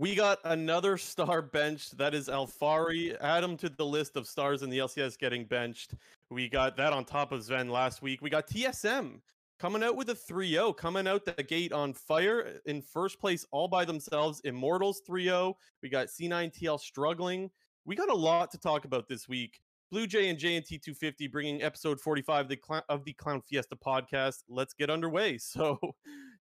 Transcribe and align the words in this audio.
We 0.00 0.14
got 0.14 0.38
another 0.44 0.96
star 0.96 1.42
benched. 1.42 1.98
That 1.98 2.14
is 2.14 2.28
Alphari. 2.28 3.16
Add 3.20 3.42
him 3.42 3.56
to 3.56 3.68
the 3.68 3.84
list 3.84 4.16
of 4.16 4.28
stars 4.28 4.62
in 4.62 4.70
the 4.70 4.78
LCS 4.78 5.18
getting 5.18 5.44
benched. 5.44 5.94
We 6.30 6.48
got 6.48 6.76
that 6.76 6.92
on 6.92 7.04
top 7.04 7.32
of 7.32 7.40
Zven 7.40 7.68
last 7.68 8.00
week. 8.00 8.22
We 8.22 8.30
got 8.30 8.46
TSM 8.46 9.20
coming 9.58 9.82
out 9.82 9.96
with 9.96 10.10
a 10.10 10.14
3-0, 10.14 10.76
coming 10.76 11.08
out 11.08 11.24
the 11.24 11.42
gate 11.42 11.72
on 11.72 11.92
fire 11.92 12.46
uh, 12.46 12.70
in 12.70 12.80
first 12.80 13.18
place 13.18 13.44
all 13.50 13.66
by 13.66 13.84
themselves. 13.84 14.40
Immortals 14.44 15.02
3-0. 15.08 15.54
We 15.82 15.88
got 15.88 16.06
C9TL 16.06 16.78
struggling. 16.78 17.50
We 17.84 17.96
got 17.96 18.08
a 18.08 18.14
lot 18.14 18.52
to 18.52 18.58
talk 18.58 18.84
about 18.84 19.08
this 19.08 19.28
week. 19.28 19.60
Blue 19.90 20.06
Jay 20.06 20.28
and 20.28 20.38
JNT 20.38 20.80
250 20.80 21.26
bringing 21.26 21.62
episode 21.62 22.00
45 22.00 22.44
of 22.44 22.48
the, 22.48 22.60
Cl- 22.64 22.84
of 22.88 23.04
the 23.04 23.14
Clown 23.14 23.42
Fiesta 23.42 23.74
podcast. 23.74 24.44
Let's 24.48 24.74
get 24.74 24.90
underway. 24.90 25.38
So, 25.42 25.80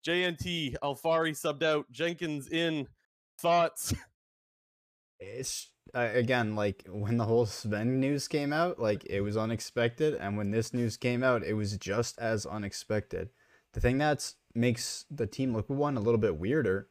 JNT, 0.05 0.75
Alphari 0.83 1.33
subbed 1.33 1.63
out, 1.63 1.87
Jenkins 1.93 2.49
in. 2.49 2.89
Thoughts? 3.39 3.95
It's 5.21 5.71
uh, 5.95 6.11
again 6.13 6.55
like 6.57 6.85
when 6.89 7.17
the 7.17 7.25
whole 7.25 7.47
Zven 7.47 7.87
news 7.99 8.29
came 8.29 8.53
out, 8.53 8.79
like 8.79 9.05
it 9.07 9.21
was 9.21 9.37
unexpected, 9.37 10.15
and 10.15 10.37
when 10.37 10.51
this 10.51 10.75
news 10.75 10.97
came 10.97 11.23
out, 11.23 11.45
it 11.45 11.55
was 11.55 11.79
just 11.79 12.19
as 12.19 12.45
unexpected. 12.45 13.31
The 13.73 13.81
thing 13.81 13.99
that 13.99 14.35
makes 14.55 15.07
the 15.11 15.27
team 15.27 15.55
look 15.55 15.71
one 15.71 15.97
a 15.97 16.01
little 16.01 16.19
bit 16.19 16.37
weirder 16.37 16.89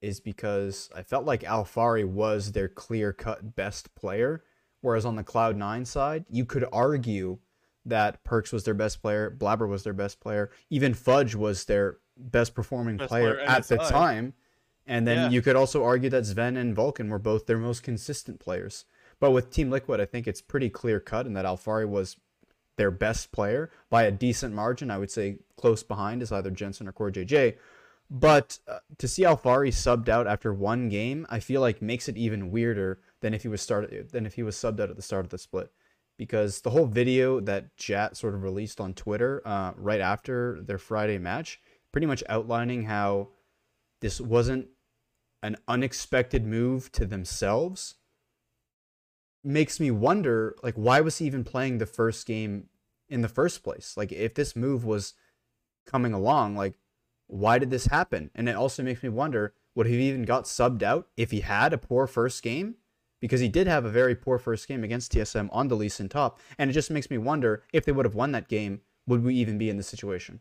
is 0.00 0.20
because 0.20 0.88
I 0.94 1.02
felt 1.02 1.26
like 1.26 1.42
Alphari 1.42 2.04
was 2.04 2.52
their 2.52 2.68
clear 2.68 3.12
cut 3.12 3.54
best 3.54 3.94
player, 3.94 4.42
whereas 4.80 5.04
on 5.04 5.16
the 5.16 5.22
Cloud 5.22 5.56
Nine 5.56 5.84
side, 5.84 6.24
you 6.30 6.44
could 6.44 6.64
argue 6.72 7.38
that 7.84 8.24
Perkz 8.24 8.52
was 8.52 8.64
their 8.64 8.74
best 8.74 9.02
player, 9.02 9.30
Blaber 9.30 9.68
was 9.68 9.84
their 9.84 9.92
best 9.92 10.20
player, 10.20 10.50
even 10.70 10.94
Fudge 10.94 11.34
was 11.34 11.64
their 11.64 11.98
best 12.16 12.54
performing 12.54 12.96
Best 12.96 13.08
player, 13.08 13.34
player 13.34 13.48
at 13.48 13.68
the 13.68 13.76
time. 13.76 14.34
And 14.90 15.06
then 15.06 15.16
Yeah. 15.18 15.28
you 15.30 15.40
could 15.40 15.54
also 15.54 15.84
argue 15.84 16.10
that 16.10 16.24
Zven 16.24 16.56
and 16.56 16.74
Vulcan 16.74 17.08
were 17.10 17.20
both 17.20 17.46
their 17.46 17.58
most 17.58 17.84
consistent 17.84 18.40
players. 18.40 18.84
But 19.20 19.30
with 19.30 19.50
Team 19.50 19.70
Liquid, 19.70 20.00
I 20.00 20.04
think 20.04 20.26
it's 20.26 20.40
pretty 20.40 20.68
clear 20.68 20.98
cut 20.98 21.26
in 21.26 21.34
that 21.34 21.44
Alphari 21.44 21.88
was 21.88 22.16
their 22.76 22.90
best 22.90 23.30
player 23.30 23.70
by 23.88 24.02
a 24.02 24.10
decent 24.10 24.52
margin. 24.52 24.90
I 24.90 24.98
would 24.98 25.10
say 25.10 25.38
close 25.56 25.84
behind 25.84 26.22
is 26.22 26.32
either 26.32 26.50
Jensen 26.50 26.88
or 26.88 26.92
CoreJJ. 26.92 27.56
But 28.10 28.58
uh, 28.66 28.80
to 28.98 29.06
see 29.06 29.22
Alphari 29.22 29.68
subbed 29.70 30.08
out 30.08 30.26
after 30.26 30.52
one 30.52 30.88
game, 30.88 31.24
I 31.30 31.38
feel 31.38 31.60
like 31.60 31.80
makes 31.80 32.08
it 32.08 32.16
even 32.16 32.50
weirder 32.50 32.98
than 33.20 33.32
if 33.32 33.42
he 33.42 33.48
was 33.48 33.62
started 33.62 34.10
than 34.10 34.26
if 34.26 34.34
he 34.34 34.42
was 34.42 34.56
subbed 34.56 34.80
out 34.80 34.90
at 34.90 34.96
the 34.96 35.02
start 35.02 35.24
of 35.24 35.30
the 35.30 35.38
split. 35.38 35.70
Because 36.16 36.62
the 36.62 36.70
whole 36.70 36.86
video 36.86 37.38
that 37.38 37.76
Jatt 37.76 38.16
sort 38.16 38.34
of 38.34 38.42
released 38.42 38.80
on 38.80 38.94
Twitter 38.94 39.40
uh, 39.44 39.72
right 39.76 40.00
after 40.00 40.60
their 40.62 40.78
Friday 40.78 41.18
match, 41.18 41.60
pretty 41.92 42.08
much 42.08 42.24
outlining 42.28 42.82
how 42.82 43.28
this 44.00 44.20
wasn't 44.20 44.66
an 45.42 45.56
unexpected 45.68 46.46
move 46.46 46.92
to 46.92 47.06
themselves 47.06 47.94
makes 49.42 49.80
me 49.80 49.90
wonder 49.90 50.54
like 50.62 50.74
why 50.74 51.00
was 51.00 51.18
he 51.18 51.26
even 51.26 51.44
playing 51.44 51.78
the 51.78 51.86
first 51.86 52.26
game 52.26 52.68
in 53.08 53.22
the 53.22 53.28
first 53.28 53.62
place? 53.62 53.94
Like 53.96 54.12
if 54.12 54.34
this 54.34 54.54
move 54.54 54.84
was 54.84 55.14
coming 55.86 56.12
along 56.12 56.56
like 56.56 56.74
why 57.26 57.58
did 57.58 57.70
this 57.70 57.86
happen? 57.86 58.30
And 58.34 58.48
it 58.48 58.56
also 58.56 58.82
makes 58.82 59.02
me 59.02 59.08
wonder 59.08 59.54
would 59.74 59.86
he 59.86 60.08
even 60.08 60.24
got 60.24 60.44
subbed 60.44 60.82
out 60.82 61.08
if 61.16 61.30
he 61.30 61.40
had 61.40 61.72
a 61.72 61.78
poor 61.78 62.06
first 62.06 62.42
game? 62.42 62.74
Because 63.20 63.40
he 63.40 63.48
did 63.48 63.66
have 63.66 63.84
a 63.84 63.90
very 63.90 64.14
poor 64.14 64.38
first 64.38 64.66
game 64.66 64.82
against 64.82 65.12
TSM 65.12 65.48
on 65.52 65.68
the 65.68 65.76
Lee 65.76 65.88
Sin 65.88 66.08
top 66.08 66.38
and 66.58 66.70
it 66.70 66.74
just 66.74 66.90
makes 66.90 67.10
me 67.10 67.18
wonder 67.18 67.62
if 67.72 67.84
they 67.84 67.92
would 67.92 68.06
have 68.06 68.14
won 68.14 68.32
that 68.32 68.48
game 68.48 68.80
would 69.06 69.24
we 69.24 69.34
even 69.34 69.58
be 69.58 69.70
in 69.70 69.76
this 69.76 69.88
situation 69.88 70.40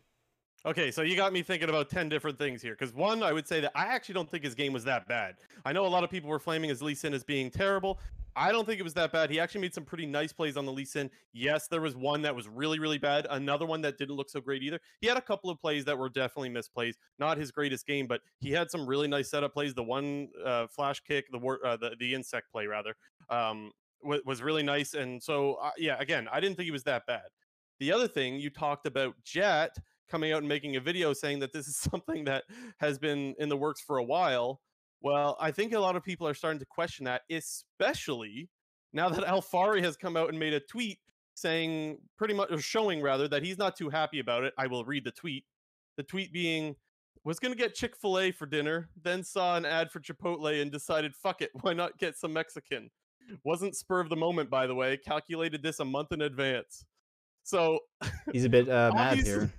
Okay, 0.66 0.92
so 0.92 1.04
you 1.04 1.16
got 1.16 1.32
me 1.32 1.42
thinking 1.42 1.70
about 1.70 1.90
10 1.90 2.10
different 2.10 2.38
things 2.38 2.62
here. 2.62 2.74
Because 2.78 2.94
one, 2.94 3.24
I 3.24 3.32
would 3.32 3.48
say 3.48 3.62
that 3.62 3.72
I 3.76 3.86
actually 3.86 4.16
don't 4.16 4.30
think 4.30 4.44
his 4.44 4.56
game 4.56 4.74
was 4.74 4.84
that 4.84 5.08
bad. 5.08 5.36
I 5.64 5.72
know 5.72 5.86
a 5.86 5.88
lot 5.88 6.04
of 6.04 6.10
people 6.10 6.30
were 6.30 6.40
flaming 6.40 6.70
his 6.70 6.82
Lee 6.82 6.96
Sin 6.96 7.14
as 7.14 7.24
being 7.24 7.50
terrible. 7.50 8.00
I 8.36 8.52
don't 8.52 8.66
think 8.66 8.80
it 8.80 8.84
was 8.84 8.94
that 8.96 9.12
bad. 9.12 9.30
He 9.30 9.40
actually 9.40 9.62
made 9.62 9.74
some 9.74 9.86
pretty 9.86 10.06
nice 10.06 10.34
plays 10.34 10.58
on 10.58 10.66
the 10.66 10.72
Lee 10.72 10.84
Sin. 10.84 11.10
Yes, 11.32 11.68
there 11.68 11.80
was 11.80 11.96
one 11.96 12.22
that 12.24 12.36
was 12.36 12.50
really, 12.50 12.78
really 12.78 12.98
bad. 12.98 13.26
Another 13.30 13.66
one 13.66 13.82
that 13.82 13.98
didn't 13.98 14.16
look 14.16 14.30
so 14.30 14.42
great 14.42 14.62
either. 14.62 14.80
He 15.00 15.08
had 15.08 15.18
a 15.18 15.22
couple 15.22 15.50
of 15.50 15.60
plays 15.60 15.86
that 15.86 15.98
were 15.98 16.10
definitely 16.10 16.50
misplays. 16.50 16.96
Not 17.20 17.38
his 17.38 17.52
greatest 17.52 17.88
game, 17.88 18.06
but 18.06 18.22
he 18.40 18.52
had 18.52 18.70
some 18.70 18.86
really 18.86 19.08
nice 19.08 19.30
setup 19.30 19.54
plays. 19.54 19.74
The 19.74 19.84
one 19.84 20.28
uh, 20.46 20.68
flash 20.68 21.00
kick, 21.02 21.32
the, 21.32 21.40
uh, 21.40 21.78
the 21.78 21.96
the 21.98 22.14
insec 22.14 22.42
play 22.52 22.68
rather, 22.68 22.96
um, 23.30 23.72
was, 24.04 24.22
was 24.26 24.42
really 24.42 24.64
nice. 24.64 24.94
And 24.94 25.24
so, 25.24 25.56
uh, 25.56 25.72
yeah, 25.78 25.96
again, 26.00 26.28
I 26.32 26.42
didn't 26.42 26.58
think 26.58 26.66
he 26.66 26.72
was 26.72 26.84
that 26.84 27.06
bad. 27.08 27.30
The 27.80 27.94
other 27.94 28.10
thing 28.10 28.36
you 28.36 28.50
talked 28.50 28.86
about 28.86 29.16
Jatt 29.24 29.78
coming 30.10 30.32
out 30.32 30.40
and 30.40 30.48
making 30.48 30.76
a 30.76 30.82
video 30.82 31.14
saying 31.14 31.40
that 31.40 31.54
this 31.54 31.68
is 31.68 31.78
something 31.92 32.26
that 32.26 32.44
has 32.78 32.98
been 32.98 33.36
in 33.40 33.50
the 33.50 33.58
works 33.58 33.82
for 33.82 33.98
a 33.98 34.04
while. 34.04 34.62
Well, 35.02 35.38
I 35.40 35.52
think 35.52 35.74
a 35.74 35.80
lot 35.80 35.96
of 35.96 36.04
people 36.04 36.28
are 36.28 36.34
starting 36.34 36.60
to 36.60 36.66
question 36.66 37.06
that, 37.06 37.22
especially 37.30 38.50
now 38.94 39.10
that 39.10 39.24
Alphari 39.26 39.84
has 39.84 39.96
come 39.96 40.18
out 40.18 40.30
and 40.30 40.40
made 40.40 40.54
a 40.54 40.60
tweet 40.60 41.00
saying 41.36 41.98
pretty 42.18 42.34
much 42.34 42.52
or 42.52 42.60
showing 42.60 43.02
rather 43.02 43.28
that 43.30 43.44
he's 43.44 43.58
not 43.58 43.78
too 43.78 43.90
happy 43.90 44.20
about 44.20 44.44
it. 44.44 44.54
I 44.58 44.68
will 44.68 44.84
read 44.84 45.06
the 45.06 45.12
tweet. 45.12 45.46
The 45.96 46.04
tweet 46.04 46.34
being 46.34 46.76
was 47.24 47.40
going 47.40 47.54
to 47.54 47.58
get 47.58 47.76
Chick-fil-A 47.76 48.32
for 48.32 48.46
dinner, 48.46 48.90
then 49.02 49.24
saw 49.24 49.58
an 49.58 49.66
ad 49.66 49.92
for 49.92 50.00
Chipotle 50.00 50.62
and 50.62 50.72
decided 50.72 51.16
fuck 51.16 51.42
it, 51.42 51.52
why 51.62 51.74
not 51.74 51.98
get 51.98 52.18
some 52.18 52.34
Mexican? 52.34 52.90
Wasn't 53.44 53.76
spur 53.76 54.00
of 54.00 54.10
the 54.10 54.16
moment 54.16 54.50
by 54.50 54.68
the 54.68 54.76
way, 54.76 54.98
calculated 54.98 55.62
this 55.62 55.80
a 55.80 55.86
month 55.86 56.12
in 56.12 56.22
advance. 56.22 56.86
So 57.44 57.80
he's 58.34 58.46
a 58.46 58.50
bit 58.50 58.70
uh, 58.70 58.92
mad 58.94 59.20
here 59.20 59.52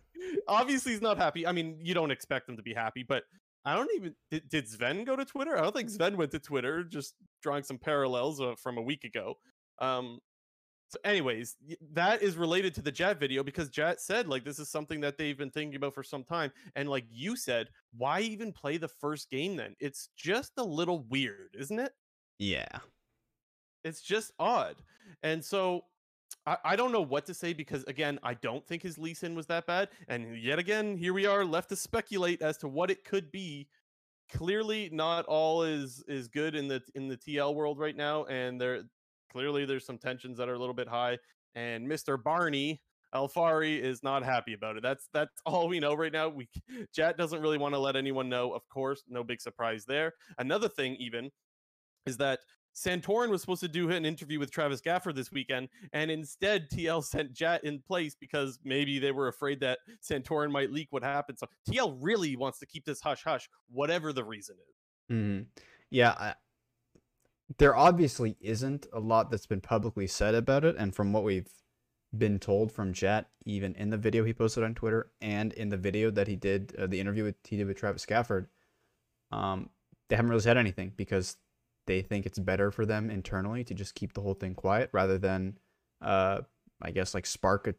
obviously 0.48 0.92
he's 0.92 1.02
not 1.02 1.16
happy. 1.16 1.46
I 1.46 1.52
mean, 1.52 1.78
you 1.80 1.94
don't 1.94 2.10
expect 2.10 2.48
him 2.48 2.56
to 2.56 2.62
be 2.62 2.74
happy, 2.74 3.02
but 3.02 3.24
I 3.64 3.74
don't 3.74 3.90
even 3.94 4.14
did, 4.30 4.48
did 4.48 4.66
Zven 4.66 5.04
go 5.04 5.16
to 5.16 5.24
Twitter? 5.24 5.56
I 5.56 5.62
don't 5.62 5.74
think 5.74 5.90
Zven 5.90 6.16
went 6.16 6.30
to 6.32 6.38
Twitter. 6.38 6.84
Just 6.84 7.14
drawing 7.42 7.62
some 7.62 7.78
parallels 7.78 8.40
uh, 8.40 8.54
from 8.56 8.78
a 8.78 8.82
week 8.82 9.04
ago. 9.04 9.34
Um, 9.80 10.18
so, 10.88 10.98
anyways, 11.04 11.56
that 11.92 12.20
is 12.20 12.36
related 12.36 12.74
to 12.74 12.82
the 12.82 12.90
Jatt 12.90 13.20
video 13.20 13.44
because 13.44 13.68
Jatt 13.68 14.00
said 14.00 14.26
like 14.28 14.44
this 14.44 14.58
is 14.58 14.68
something 14.68 15.00
that 15.02 15.18
they've 15.18 15.38
been 15.38 15.50
thinking 15.50 15.76
about 15.76 15.94
for 15.94 16.02
some 16.02 16.24
time, 16.24 16.50
and 16.74 16.88
like 16.88 17.04
you 17.10 17.36
said, 17.36 17.68
why 17.96 18.20
even 18.20 18.52
play 18.52 18.76
the 18.76 18.88
first 18.88 19.30
game 19.30 19.56
then? 19.56 19.76
It's 19.78 20.08
just 20.16 20.52
a 20.56 20.64
little 20.64 21.06
weird, 21.08 21.54
isn't 21.58 21.78
it? 21.78 21.92
yeah 22.38 22.78
it's 23.84 24.00
just 24.00 24.32
odd. 24.38 24.76
And 25.22 25.44
so 25.44 25.84
I, 26.46 26.76
don't 26.76 26.92
know 26.92 27.02
what 27.02 27.26
to 27.26 27.34
say 27.34 27.52
because 27.52 27.84
again, 27.84 28.18
I 28.22 28.34
don't 28.34 28.66
think 28.66 28.82
his 28.82 28.98
Lee 28.98 29.14
Sin 29.14 29.34
was 29.34 29.46
that 29.46 29.66
bad. 29.66 29.88
And 30.08 30.36
yet 30.36 30.58
again, 30.58 30.96
here 30.96 31.12
we 31.12 31.26
are 31.26 31.44
left 31.44 31.68
to 31.70 31.76
speculate 31.76 32.42
as 32.42 32.56
to 32.58 32.68
what 32.68 32.90
it 32.90 33.04
could 33.04 33.30
be. 33.30 33.68
Clearly, 34.32 34.88
not 34.92 35.24
all 35.26 35.64
is 35.64 36.04
is 36.06 36.28
good 36.28 36.54
in 36.54 36.68
the 36.68 36.80
in 36.94 37.08
the 37.08 37.16
TL 37.16 37.54
world 37.54 37.78
right 37.78 37.96
now, 37.96 38.24
and 38.26 38.60
there 38.60 38.82
clearly 39.32 39.64
there's 39.64 39.84
some 39.84 39.98
tensions 39.98 40.38
that 40.38 40.48
are 40.48 40.54
a 40.54 40.58
little 40.58 40.74
bit 40.74 40.88
high. 40.88 41.18
And 41.56 41.86
Mr. 41.86 42.22
Barney 42.22 42.80
Alphari 43.14 43.80
is 43.80 44.02
not 44.02 44.22
happy 44.24 44.52
about 44.52 44.76
it. 44.76 44.82
That's 44.82 45.08
that's 45.12 45.40
all 45.46 45.68
we 45.68 45.80
know 45.80 45.94
right 45.94 46.12
now. 46.12 46.28
We 46.28 46.48
Chat 46.94 47.18
doesn't 47.18 47.40
really 47.40 47.58
want 47.58 47.74
to 47.74 47.78
let 47.78 47.96
anyone 47.96 48.28
know. 48.28 48.52
Of 48.52 48.68
course, 48.68 49.02
no 49.08 49.24
big 49.24 49.40
surprise 49.40 49.84
there. 49.84 50.12
Another 50.38 50.68
thing, 50.68 50.96
even, 50.96 51.30
is 52.06 52.16
that 52.18 52.40
Santorin 52.80 53.28
was 53.28 53.42
supposed 53.42 53.60
to 53.60 53.68
do 53.68 53.90
an 53.90 54.06
interview 54.06 54.38
with 54.38 54.50
Travis 54.50 54.80
Gafford 54.80 55.14
this 55.14 55.30
weekend, 55.30 55.68
and 55.92 56.10
instead 56.10 56.70
TL 56.70 57.04
sent 57.04 57.32
Jatt 57.32 57.62
in 57.64 57.80
place 57.80 58.14
because 58.18 58.58
maybe 58.64 58.98
they 58.98 59.12
were 59.12 59.28
afraid 59.28 59.60
that 59.60 59.80
Santorin 60.02 60.50
might 60.50 60.72
leak 60.72 60.88
what 60.90 61.02
happened. 61.02 61.38
So 61.38 61.46
TL 61.68 61.98
really 62.00 62.36
wants 62.36 62.58
to 62.60 62.66
keep 62.66 62.86
this 62.86 63.00
hush 63.00 63.22
hush, 63.22 63.48
whatever 63.70 64.12
the 64.12 64.24
reason 64.24 64.56
is. 64.56 65.14
hmm 65.14 65.40
Yeah, 65.90 66.14
I, 66.18 66.34
there 67.58 67.76
obviously 67.76 68.36
isn't 68.40 68.86
a 68.92 69.00
lot 69.00 69.30
that's 69.30 69.46
been 69.46 69.60
publicly 69.60 70.06
said 70.06 70.34
about 70.34 70.64
it, 70.64 70.76
and 70.78 70.94
from 70.94 71.12
what 71.12 71.24
we've 71.24 71.52
been 72.16 72.38
told 72.38 72.72
from 72.72 72.94
Jatt, 72.94 73.28
even 73.44 73.74
in 73.74 73.90
the 73.90 73.98
video 73.98 74.24
he 74.24 74.32
posted 74.32 74.64
on 74.64 74.74
Twitter 74.74 75.12
and 75.20 75.52
in 75.52 75.68
the 75.68 75.76
video 75.76 76.10
that 76.10 76.28
he 76.28 76.36
did, 76.36 76.74
uh, 76.78 76.86
the 76.86 76.98
interview 76.98 77.24
with, 77.24 77.36
he 77.44 77.56
did 77.56 77.66
with 77.66 77.76
Travis 77.76 78.06
Gafford, 78.06 78.46
um, 79.30 79.68
they 80.08 80.16
haven't 80.16 80.30
really 80.30 80.42
said 80.42 80.56
anything 80.56 80.92
because 80.96 81.36
they 81.86 82.02
think 82.02 82.26
it's 82.26 82.38
better 82.38 82.70
for 82.70 82.86
them 82.86 83.10
internally 83.10 83.64
to 83.64 83.74
just 83.74 83.94
keep 83.94 84.12
the 84.12 84.20
whole 84.20 84.34
thing 84.34 84.54
quiet 84.54 84.90
rather 84.92 85.18
than, 85.18 85.58
uh, 86.00 86.40
I 86.82 86.90
guess, 86.90 87.14
like 87.14 87.26
spark 87.26 87.66
a 87.66 87.74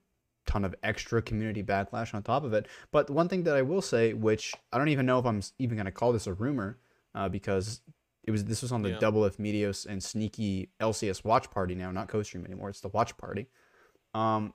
ton 0.47 0.65
of 0.65 0.75
extra 0.83 1.21
community 1.21 1.63
backlash 1.63 2.13
on 2.13 2.23
top 2.23 2.43
of 2.43 2.53
it. 2.53 2.67
But 2.91 3.09
one 3.09 3.29
thing 3.29 3.43
that 3.43 3.55
I 3.55 3.61
will 3.61 3.81
say, 3.81 4.13
which 4.13 4.53
I 4.73 4.77
don't 4.77 4.89
even 4.89 5.05
know 5.05 5.19
if 5.19 5.25
I'm 5.25 5.41
even 5.59 5.77
going 5.77 5.85
to 5.85 5.91
call 5.91 6.11
this 6.11 6.27
a 6.27 6.33
rumor, 6.33 6.79
uh, 7.13 7.29
because 7.29 7.81
it 8.23 8.31
was 8.31 8.45
this 8.45 8.61
was 8.61 8.71
on 8.71 8.81
the 8.81 8.89
Yeah. 8.91 8.99
Double 8.99 9.25
F 9.25 9.37
Meteos 9.37 9.85
and 9.85 10.03
Sneaky 10.03 10.69
LCS 10.79 11.23
watch 11.23 11.49
party 11.51 11.75
now, 11.75 11.91
not 11.91 12.07
co-stream 12.07 12.45
anymore. 12.45 12.69
It's 12.69 12.81
the 12.81 12.89
watch 12.89 13.15
party. 13.17 13.47
Um, 14.13 14.53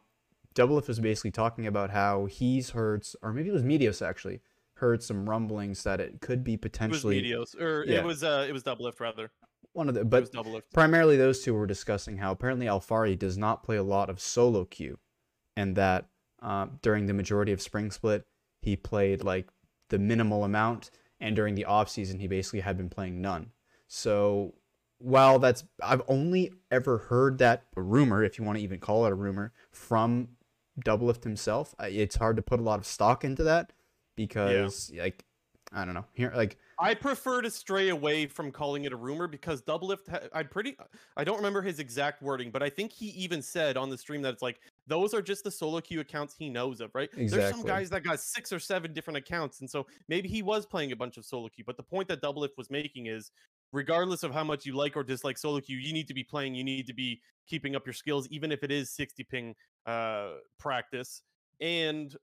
Double 0.55 0.79
F 0.79 0.89
was 0.89 1.01
basically 1.01 1.33
talking 1.33 1.67
about 1.67 1.91
how 1.91 2.27
he's 2.27 2.71
heard, 2.71 3.07
or 3.23 3.33
maybe 3.33 3.49
it 3.49 3.53
was 3.53 3.63
Meteos 3.63 4.05
actually, 4.07 4.41
heard 4.77 5.03
some 5.03 5.29
rumblings 5.29 5.83
that 5.85 6.01
it 6.01 6.21
could 6.21 6.43
be 6.45 6.55
It 6.55 6.63
was 6.63 6.71
potentially 6.71 7.23
Meteos, 7.23 7.61
or 7.61 7.85
Yeah. 7.87 7.99
it 8.01 8.05
was 8.05 8.23
uh, 8.25 8.47
it 8.49 8.53
was 8.53 8.63
Doublelift 8.63 9.01
rather. 9.01 9.31
one 9.73 9.89
of 9.89 9.95
the, 9.95 10.01
it 10.03 10.11
but 10.11 10.23
was 10.23 10.31
Doublelift. 10.31 10.63
primarily 10.73 11.17
those 11.17 11.43
two 11.43 11.55
were 11.55 11.67
discussing 11.67 12.19
how 12.19 12.33
apparently 12.33 12.67
Alphari 12.67 13.19
does 13.19 13.37
not 13.39 13.63
play 13.63 13.77
a 13.77 13.83
lot 13.83 14.09
of 14.11 14.21
solo 14.21 14.65
queue, 14.65 14.99
and 15.57 15.77
that 15.77 16.07
uh, 16.43 16.67
during 16.83 17.07
the 17.07 17.15
majority 17.15 17.53
of 17.53 17.61
Spring 17.63 17.91
Split 17.91 18.27
he 18.61 18.77
played 18.77 19.23
like 19.25 19.49
the 19.91 19.99
minimal 19.99 20.45
amount, 20.45 20.91
and 21.21 21.35
during 21.37 21.55
the 21.55 21.65
off 21.65 21.89
season 21.89 22.19
he 22.21 22.27
basically 22.27 22.61
had 22.61 22.77
been 22.77 22.89
playing 22.91 23.21
none. 23.21 23.51
So 23.89 24.55
while 24.99 25.39
that's 25.39 25.65
I've 25.83 26.03
only 26.09 26.53
ever 26.71 26.99
heard 26.99 27.39
that 27.39 27.65
rumor, 27.77 28.25
if 28.25 28.39
you 28.39 28.45
want 28.45 28.59
to 28.59 28.65
even 28.65 28.81
call 28.81 29.07
it 29.07 29.13
a 29.13 29.15
rumor, 29.15 29.53
from 29.71 30.29
Doublelift 30.85 31.25
himself. 31.25 31.75
It's 31.81 32.17
hard 32.17 32.37
to 32.37 32.43
put 32.43 32.61
a 32.61 32.63
lot 32.63 32.79
of 32.79 32.87
stock 32.87 33.25
into 33.25 33.43
that 33.45 33.73
because 34.17 34.91
yeah. 34.93 35.05
like 35.05 35.25
I 35.73 35.85
don't 35.85 35.95
know 35.95 36.05
here 36.13 36.33
like 36.35 36.59
I 36.79 36.95
prefer 36.95 37.41
to 37.41 37.51
stray 37.51 37.89
away 37.89 38.27
from 38.27 38.53
calling 38.53 38.85
it 38.85 38.93
a 38.93 38.97
rumor 38.97 39.27
because 39.27 39.63
Doublelift. 39.63 40.29
I 40.33 40.43
pretty. 40.43 40.77
I 41.17 41.25
don't 41.25 41.37
remember 41.37 41.63
his 41.63 41.79
exact 41.79 42.23
wording, 42.23 42.51
but 42.51 42.63
I 42.63 42.69
think 42.69 42.93
he 42.93 43.07
even 43.11 43.41
said 43.41 43.77
on 43.79 43.89
the 43.89 43.97
stream 43.97 44.21
that 44.23 44.35
it's 44.35 44.43
like 44.43 44.61
those 44.87 45.15
are 45.15 45.23
just 45.23 45.45
the 45.45 45.51
solo 45.51 45.81
queue 45.81 46.01
accounts 46.01 46.35
he 46.39 46.51
knows 46.51 46.81
of, 46.81 46.95
right? 46.95 47.09
Exactly. 47.17 47.29
There's 47.29 47.51
some 47.57 47.67
guys 47.67 47.89
that 47.91 48.05
got 48.05 48.21
six 48.21 48.53
or 48.53 48.59
seven 48.59 48.93
different 48.93 49.17
accounts, 49.17 49.61
and 49.61 49.71
so 49.71 49.87
maybe 50.09 50.29
he 50.29 50.43
was 50.43 50.67
playing 50.67 50.93
a 50.93 50.97
bunch 50.97 51.17
of 51.17 51.25
solo 51.25 51.49
queue. 51.49 51.65
But 51.67 51.79
the 51.79 51.83
point 51.83 52.09
that 52.09 52.21
Doublelift 52.21 52.59
was 52.59 52.71
making 52.71 53.07
is, 53.07 53.31
regardless 53.73 54.23
of 54.23 54.33
how 54.33 54.45
much 54.45 54.67
you 54.67 54.75
like 54.77 54.97
or 54.97 55.03
dislike 55.03 55.39
solo 55.39 55.61
queue, 55.61 55.79
you 55.79 55.95
need 55.95 56.09
to 56.09 56.15
be 56.15 56.23
playing. 56.25 56.55
You 56.55 56.65
need 56.65 56.87
to 56.89 56.95
be 56.95 57.23
keeping 57.47 57.75
up 57.75 57.87
your 57.87 57.95
skills, 57.95 58.29
even 58.29 58.53
if 58.53 58.63
it 58.63 58.71
is 58.71 58.91
60 58.91 59.25
ping 59.25 59.55
uh, 59.87 60.33
practice. 60.59 61.23
And 61.61 62.15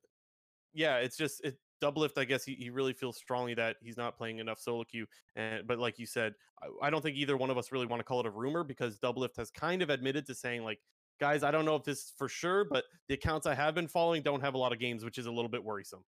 yeah, 0.73 0.97
it's 0.97 1.17
just 1.17 1.43
it, 1.43 1.57
Doublelift, 1.83 2.17
I 2.17 2.23
guess 2.23 2.43
he, 2.43 2.55
he 2.55 2.69
really 2.69 2.93
feels 2.93 3.17
strongly 3.17 3.53
that 3.55 3.75
he's 3.81 3.97
not 3.97 4.17
playing 4.17 4.39
enough 4.39 4.59
solo 4.59 4.83
queue. 4.83 5.05
And 5.35 5.67
but 5.67 5.79
like 5.79 5.99
you 5.99 6.05
said, 6.05 6.33
I, 6.61 6.87
I 6.87 6.89
don't 6.89 7.01
think 7.01 7.17
either 7.17 7.35
one 7.35 7.49
of 7.49 7.57
us 7.57 7.71
really 7.71 7.85
want 7.85 7.99
to 7.99 8.03
call 8.03 8.19
it 8.21 8.25
a 8.25 8.31
rumor 8.31 8.63
because 8.63 8.99
Doublelift 8.99 9.37
has 9.37 9.51
kind 9.51 9.81
of 9.81 9.89
admitted 9.89 10.25
to 10.27 10.35
saying 10.35 10.63
like, 10.63 10.79
guys, 11.19 11.43
I 11.43 11.51
don't 11.51 11.65
know 11.65 11.75
if 11.75 11.83
this 11.83 11.99
is 11.99 12.13
for 12.17 12.29
sure, 12.29 12.63
but 12.65 12.85
the 13.07 13.15
accounts 13.15 13.45
I 13.45 13.55
have 13.55 13.75
been 13.75 13.87
following 13.87 14.21
don't 14.21 14.41
have 14.41 14.53
a 14.53 14.57
lot 14.57 14.71
of 14.71 14.79
games, 14.79 15.03
which 15.03 15.17
is 15.17 15.25
a 15.25 15.31
little 15.31 15.49
bit 15.49 15.63
worrisome. 15.63 16.03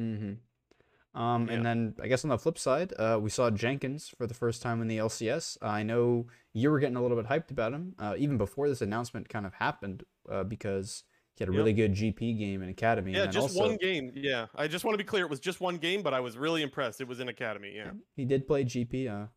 Mm-hmm. 0.00 1.20
Um, 1.20 1.48
yeah. 1.48 1.54
And 1.54 1.66
then 1.66 1.94
I 2.02 2.06
guess 2.06 2.24
on 2.24 2.30
the 2.30 2.38
flip 2.38 2.58
side, 2.58 2.92
uh, 2.98 3.18
we 3.20 3.30
saw 3.30 3.50
Jenkins 3.50 4.12
for 4.16 4.26
the 4.26 4.34
first 4.34 4.62
time 4.62 4.80
in 4.80 4.88
the 4.88 4.98
LCS. 4.98 5.58
Uh, 5.62 5.66
I 5.66 5.82
know 5.82 6.26
you 6.52 6.70
were 6.70 6.78
getting 6.78 6.96
a 6.96 7.02
little 7.02 7.16
bit 7.16 7.26
hyped 7.26 7.50
about 7.50 7.72
him 7.72 7.94
uh, 7.98 8.14
even 8.18 8.36
before 8.38 8.68
this 8.68 8.82
announcement 8.82 9.28
kind 9.28 9.46
of 9.46 9.54
happened 9.54 10.04
uh, 10.30 10.44
because 10.44 11.04
he 11.38 11.44
had 11.44 11.48
a 11.48 11.56
really 11.56 11.72
good 11.72 11.94
GP 11.94 12.36
game 12.36 12.62
in 12.62 12.68
Academy. 12.68 13.12
Yeah, 13.12 13.26
just 13.26 13.56
also, 13.56 13.68
one 13.68 13.76
game. 13.76 14.10
Yeah, 14.14 14.46
I 14.56 14.66
just 14.66 14.84
want 14.84 14.94
to 14.94 14.98
be 14.98 15.06
clear. 15.06 15.24
It 15.24 15.30
was 15.30 15.38
just 15.38 15.60
one 15.60 15.76
game, 15.76 16.02
but 16.02 16.12
I 16.12 16.18
was 16.18 16.36
really 16.36 16.62
impressed. 16.62 17.00
It 17.00 17.06
was 17.06 17.20
in 17.20 17.28
Academy. 17.28 17.72
Yeah, 17.76 17.90
he 18.16 18.24
did 18.24 18.46
play 18.46 18.64
GP 18.64 19.08
uh, 19.08 19.28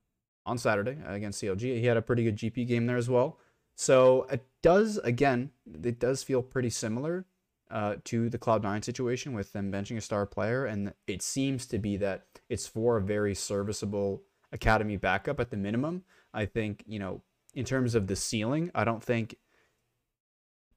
on 0.46 0.58
Saturday 0.58 0.98
against 1.06 1.42
CLG. 1.42 1.62
He 1.80 1.86
had 1.86 1.98
a 1.98 2.02
pretty 2.02 2.24
good 2.24 2.38
GP 2.38 2.68
game 2.68 2.88
there 2.88 2.98
as 2.98 3.10
well. 3.10 3.38
So 3.76 4.26
it 4.32 4.44
does 4.64 4.98
again, 4.98 5.52
it 5.84 6.00
does 6.00 6.24
feel 6.24 6.42
pretty 6.42 6.72
similar 6.72 7.26
uh, 7.70 7.96
to 8.06 8.30
the 8.30 8.38
Cloud9 8.38 8.84
situation 8.84 9.34
with 9.34 9.54
them 9.54 9.72
benching 9.72 9.98
a 9.98 10.02
star 10.02 10.26
player, 10.26 10.66
and 10.66 10.94
it 11.08 11.22
seems 11.22 11.68
to 11.68 11.78
be 11.78 11.98
that 11.98 12.26
it's 12.50 12.68
for 12.68 12.98
a 12.98 13.02
very 13.02 13.36
serviceable 13.36 14.24
Academy 14.52 14.98
backup 14.98 15.40
at 15.40 15.52
the 15.52 15.58
minimum. 15.58 16.04
I 16.34 16.46
think 16.46 16.84
you 16.88 17.00
know 17.00 17.22
in 17.54 17.66
terms 17.66 17.96
of 17.96 18.08
the 18.08 18.16
ceiling, 18.16 18.72
I 18.74 18.84
don't 18.84 19.04
think 19.04 19.36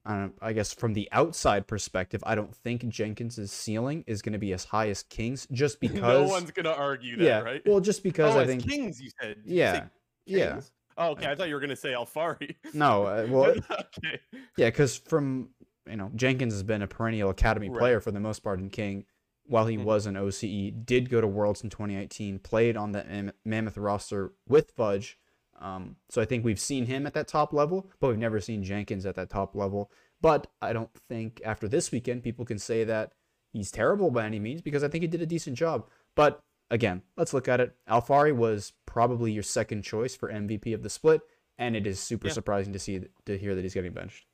I, 0.05 0.29
I 0.41 0.53
guess 0.53 0.73
from 0.73 0.93
the 0.93 1.09
outside 1.11 1.67
perspective, 1.67 2.23
I 2.25 2.35
don't 2.35 2.55
think 2.55 2.87
Jenkins's 2.87 3.51
ceiling 3.51 4.03
is 4.05 4.21
going 4.21 4.33
to 4.33 4.39
be 4.39 4.53
as 4.53 4.63
high 4.63 4.89
as 4.89 5.03
King's, 5.03 5.47
just 5.51 5.79
because 5.81 6.01
no 6.01 6.23
one's 6.23 6.51
going 6.51 6.65
to 6.65 6.75
argue 6.75 7.17
that, 7.17 7.23
yeah, 7.23 7.39
right? 7.39 7.61
Well, 7.65 7.79
just 7.79 8.03
because 8.03 8.35
oh, 8.35 8.39
I 8.39 8.45
think 8.45 8.67
Kings. 8.67 9.01
You 9.01 9.09
said, 9.21 9.37
yeah, 9.45 9.85
you 10.25 10.37
yeah. 10.37 10.61
Oh, 10.97 11.09
okay. 11.11 11.27
I 11.29 11.35
thought 11.35 11.49
you 11.49 11.55
were 11.55 11.59
going 11.59 11.69
to 11.71 11.75
say 11.75 11.89
Alphari. 11.89 12.55
No, 12.73 13.03
uh, 13.03 13.27
well, 13.29 13.45
okay. 13.71 14.19
Yeah, 14.57 14.67
because 14.67 14.95
from 14.95 15.49
you 15.89 15.97
know 15.97 16.11
Jenkins 16.15 16.53
has 16.53 16.63
been 16.63 16.81
a 16.81 16.87
perennial 16.87 17.29
academy 17.29 17.69
right. 17.69 17.79
player 17.79 17.99
for 17.99 18.11
the 18.11 18.19
most 18.19 18.43
part 18.43 18.59
in 18.59 18.69
King. 18.69 19.05
While 19.47 19.67
he 19.67 19.75
mm-hmm. 19.75 19.85
was 19.85 20.07
an 20.07 20.15
OCE, 20.15 20.85
did 20.85 21.09
go 21.09 21.21
to 21.21 21.27
Worlds 21.27 21.63
in 21.63 21.69
2018, 21.69 22.39
played 22.39 22.75
on 22.75 22.93
the 22.93 23.31
Mammoth 23.45 23.77
roster 23.77 24.33
with 24.47 24.71
Fudge, 24.71 25.19
um, 25.59 25.95
so 26.09 26.21
I 26.21 26.25
think 26.25 26.43
we've 26.43 26.59
seen 26.59 26.85
him 26.85 27.07
at 27.07 27.13
that 27.13 27.27
top 27.27 27.53
level, 27.53 27.89
but 27.99 28.09
we've 28.09 28.17
never 28.17 28.39
seen 28.39 28.63
Jenkins 28.63 29.05
at 29.05 29.15
that 29.15 29.29
top 29.29 29.55
level. 29.55 29.91
But 30.21 30.47
I 30.61 30.73
don't 30.73 30.89
think 31.09 31.41
after 31.45 31.67
this 31.67 31.91
weekend 31.91 32.23
people 32.23 32.45
can 32.45 32.59
say 32.59 32.83
that 32.83 33.13
he's 33.53 33.71
terrible 33.71 34.11
by 34.11 34.25
any 34.25 34.39
means 34.39 34.61
because 34.61 34.83
I 34.83 34.87
think 34.87 35.01
he 35.03 35.07
did 35.07 35.21
a 35.21 35.25
decent 35.25 35.57
job. 35.57 35.87
But 36.15 36.39
again, 36.69 37.01
let's 37.17 37.33
look 37.33 37.47
at 37.47 37.59
it. 37.59 37.75
Alphari 37.89 38.35
was 38.35 38.73
probably 38.85 39.31
your 39.31 39.43
second 39.43 39.83
choice 39.83 40.15
for 40.15 40.31
MVP 40.31 40.73
of 40.73 40.83
the 40.83 40.89
split, 40.89 41.21
and 41.57 41.75
it 41.75 41.87
is 41.87 41.99
super 41.99 42.27
yeah. 42.27 42.33
surprising 42.33 42.73
to 42.73 42.79
see 42.79 43.01
to 43.25 43.37
hear 43.37 43.55
that 43.55 43.63
he's 43.63 43.73
getting 43.73 43.93
benched. 43.93 44.25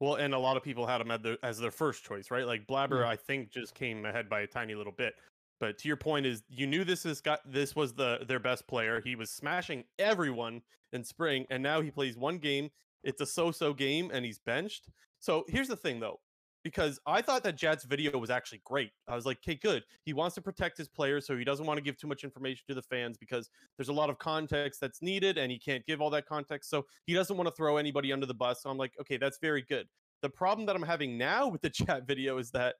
Well, 0.00 0.16
and 0.16 0.34
a 0.34 0.38
lot 0.38 0.58
of 0.58 0.62
people 0.62 0.86
had 0.86 1.00
him 1.00 1.10
as 1.10 1.22
their, 1.22 1.38
as 1.42 1.58
their 1.58 1.70
first 1.70 2.04
choice, 2.04 2.30
right? 2.30 2.46
Like 2.46 2.66
Blaber. 2.66 3.04
I 3.04 3.16
think 3.16 3.50
just 3.50 3.74
came 3.74 4.04
ahead 4.04 4.28
by 4.28 4.40
a 4.40 4.46
tiny 4.46 4.74
little 4.74 4.92
bit. 4.92 5.14
But 5.58 5.78
to 5.78 5.88
your 5.88 5.96
point 5.96 6.26
is 6.26 6.42
you 6.48 6.66
knew 6.66 6.84
this 6.84 7.06
is 7.06 7.20
got 7.20 7.40
this 7.50 7.74
was 7.74 7.94
the 7.94 8.20
their 8.28 8.40
best 8.40 8.66
player. 8.66 9.00
He 9.04 9.16
was 9.16 9.30
smashing 9.30 9.84
everyone 9.98 10.60
in 10.92 11.02
spring, 11.04 11.46
and 11.50 11.62
now 11.62 11.80
he 11.80 11.90
plays 11.90 12.16
one 12.16 12.38
game. 12.38 12.70
It's 13.04 13.20
a 13.20 13.26
so-so 13.26 13.72
game, 13.72 14.10
and 14.12 14.24
he's 14.24 14.38
benched. 14.38 14.88
So 15.20 15.44
here's 15.48 15.68
the 15.68 15.76
thing, 15.76 16.00
though, 16.00 16.20
because 16.64 16.98
I 17.06 17.22
thought 17.22 17.44
that 17.44 17.56
Jatt's 17.56 17.84
video 17.84 18.18
was 18.18 18.30
actually 18.30 18.60
great. 18.64 18.90
I 19.06 19.14
was 19.14 19.24
like, 19.24 19.38
okay, 19.38 19.54
good. 19.54 19.84
He 20.04 20.12
wants 20.12 20.34
to 20.34 20.42
protect 20.42 20.76
his 20.76 20.88
players, 20.88 21.26
so 21.26 21.36
he 21.36 21.44
doesn't 21.44 21.64
want 21.64 21.78
to 21.78 21.82
give 21.82 21.96
too 21.96 22.08
much 22.08 22.24
information 22.24 22.64
to 22.68 22.74
the 22.74 22.82
fans 22.82 23.16
because 23.16 23.48
there's 23.78 23.88
a 23.88 23.92
lot 23.92 24.10
of 24.10 24.18
context 24.18 24.80
that's 24.80 25.02
needed, 25.02 25.38
and 25.38 25.52
he 25.52 25.58
can't 25.58 25.86
give 25.86 26.00
all 26.00 26.10
that 26.10 26.26
context. 26.26 26.68
So 26.68 26.84
he 27.06 27.14
doesn't 27.14 27.36
want 27.36 27.46
to 27.48 27.54
throw 27.54 27.76
anybody 27.76 28.12
under 28.12 28.26
the 28.26 28.34
bus. 28.34 28.62
So 28.62 28.70
I'm 28.70 28.78
like, 28.78 28.92
okay, 29.00 29.16
that's 29.16 29.38
very 29.38 29.62
good. 29.62 29.86
The 30.22 30.30
problem 30.30 30.66
that 30.66 30.74
I'm 30.74 30.82
having 30.82 31.16
now 31.16 31.48
with 31.48 31.62
the 31.62 31.70
chat 31.86 32.06
video 32.06 32.38
is 32.38 32.50
that, 32.50 32.74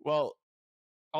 well, 0.00 0.36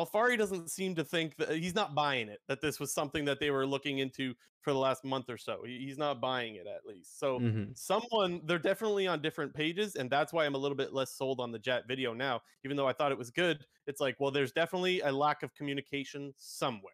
Alphari 0.05 0.37
doesn't 0.37 0.69
seem 0.69 0.95
to 0.95 1.03
think 1.03 1.35
that 1.37 1.49
he's 1.49 1.75
not 1.75 1.95
buying 1.95 2.29
it 2.29 2.39
that 2.47 2.61
this 2.61 2.79
was 2.79 2.93
something 2.93 3.25
that 3.25 3.39
they 3.39 3.51
were 3.51 3.65
looking 3.65 3.99
into 3.99 4.33
for 4.61 4.73
the 4.73 4.79
last 4.79 5.05
month 5.05 5.29
or 5.29 5.37
so. 5.37 5.63
he's 5.65 5.97
not 5.97 6.19
buying 6.19 6.55
it 6.55 6.67
at 6.67 6.85
least. 6.85 7.19
So 7.19 7.39
mm-hmm. 7.39 7.71
someone 7.73 8.41
they're 8.45 8.59
definitely 8.59 9.07
on 9.07 9.21
different 9.21 9.53
pages, 9.53 9.95
and 9.95 10.09
that's 10.09 10.33
why 10.33 10.45
I'm 10.45 10.55
a 10.55 10.57
little 10.57 10.75
bit 10.75 10.93
less 10.93 11.11
sold 11.11 11.39
on 11.39 11.51
the 11.51 11.59
Jatt 11.59 11.87
video 11.87 12.13
now. 12.13 12.41
Even 12.65 12.75
though 12.75 12.87
I 12.87 12.93
thought 12.93 13.11
it 13.11 13.17
was 13.17 13.31
good, 13.31 13.65
it's 13.87 14.01
like, 14.01 14.17
well, 14.19 14.29
there's 14.31 14.51
definitely 14.51 14.99
a 15.01 15.11
lack 15.11 15.41
of 15.41 15.53
communication 15.55 16.33
somewhere 16.37 16.93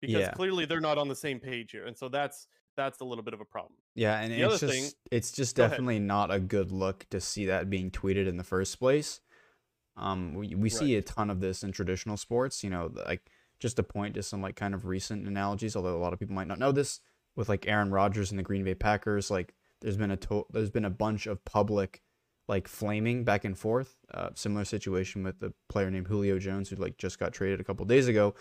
because 0.00 0.20
yeah. 0.20 0.30
clearly 0.30 0.64
they're 0.64 0.80
not 0.80 0.96
on 0.96 1.08
the 1.08 1.16
same 1.16 1.40
page 1.40 1.72
here, 1.72 1.86
and 1.86 1.98
so 1.98 2.08
that's 2.08 2.46
that's 2.76 3.00
a 3.00 3.04
little 3.04 3.24
bit 3.24 3.34
of 3.34 3.40
a 3.40 3.44
problem. 3.44 3.74
Yeah, 3.94 4.20
and 4.20 4.32
the 4.32 4.42
it's 4.42 4.60
just 4.60 4.72
thing, 4.72 4.90
it's 5.10 5.32
just 5.32 5.56
definitely 5.56 5.96
ahead. 5.96 6.06
not 6.06 6.32
a 6.32 6.40
good 6.40 6.70
look 6.70 7.06
to 7.10 7.20
see 7.20 7.46
that 7.46 7.68
being 7.68 7.90
tweeted 7.90 8.28
in 8.28 8.36
the 8.36 8.44
first 8.44 8.78
place. 8.78 9.20
Um, 9.96 10.34
we, 10.34 10.54
we 10.54 10.62
right. 10.62 10.72
see 10.72 10.96
a 10.96 11.02
ton 11.02 11.30
of 11.30 11.40
this 11.40 11.62
in 11.62 11.72
traditional 11.72 12.16
sports. 12.16 12.64
You 12.64 12.70
know, 12.70 12.90
like 13.06 13.30
just 13.58 13.76
to 13.76 13.82
point 13.82 14.14
to 14.14 14.22
some 14.22 14.42
like 14.42 14.56
kind 14.56 14.74
of 14.74 14.86
recent 14.86 15.26
analogies, 15.26 15.76
although 15.76 15.96
a 15.96 16.02
lot 16.02 16.12
of 16.12 16.18
people 16.18 16.34
might 16.34 16.48
not 16.48 16.58
know 16.58 16.72
this, 16.72 17.00
with 17.36 17.48
like 17.48 17.66
Aaron 17.66 17.90
Rodgers 17.90 18.30
and 18.30 18.38
the 18.38 18.42
Green 18.42 18.64
Bay 18.64 18.74
Packers. 18.74 19.30
Like, 19.30 19.54
there's 19.80 19.96
been 19.96 20.10
a 20.10 20.16
to- 20.16 20.46
there's 20.50 20.70
been 20.70 20.84
a 20.84 20.90
bunch 20.90 21.26
of 21.26 21.44
public 21.44 22.02
like 22.48 22.68
flaming 22.68 23.24
back 23.24 23.44
and 23.44 23.56
forth. 23.56 23.96
Uh, 24.12 24.30
similar 24.34 24.64
situation 24.64 25.22
with 25.22 25.38
the 25.40 25.52
player 25.68 25.90
named 25.90 26.08
Julio 26.08 26.38
Jones 26.38 26.68
who 26.68 26.76
like 26.76 26.96
just 26.98 27.18
got 27.18 27.32
traded 27.32 27.60
a 27.60 27.64
couple 27.64 27.84
days 27.86 28.08
ago. 28.08 28.34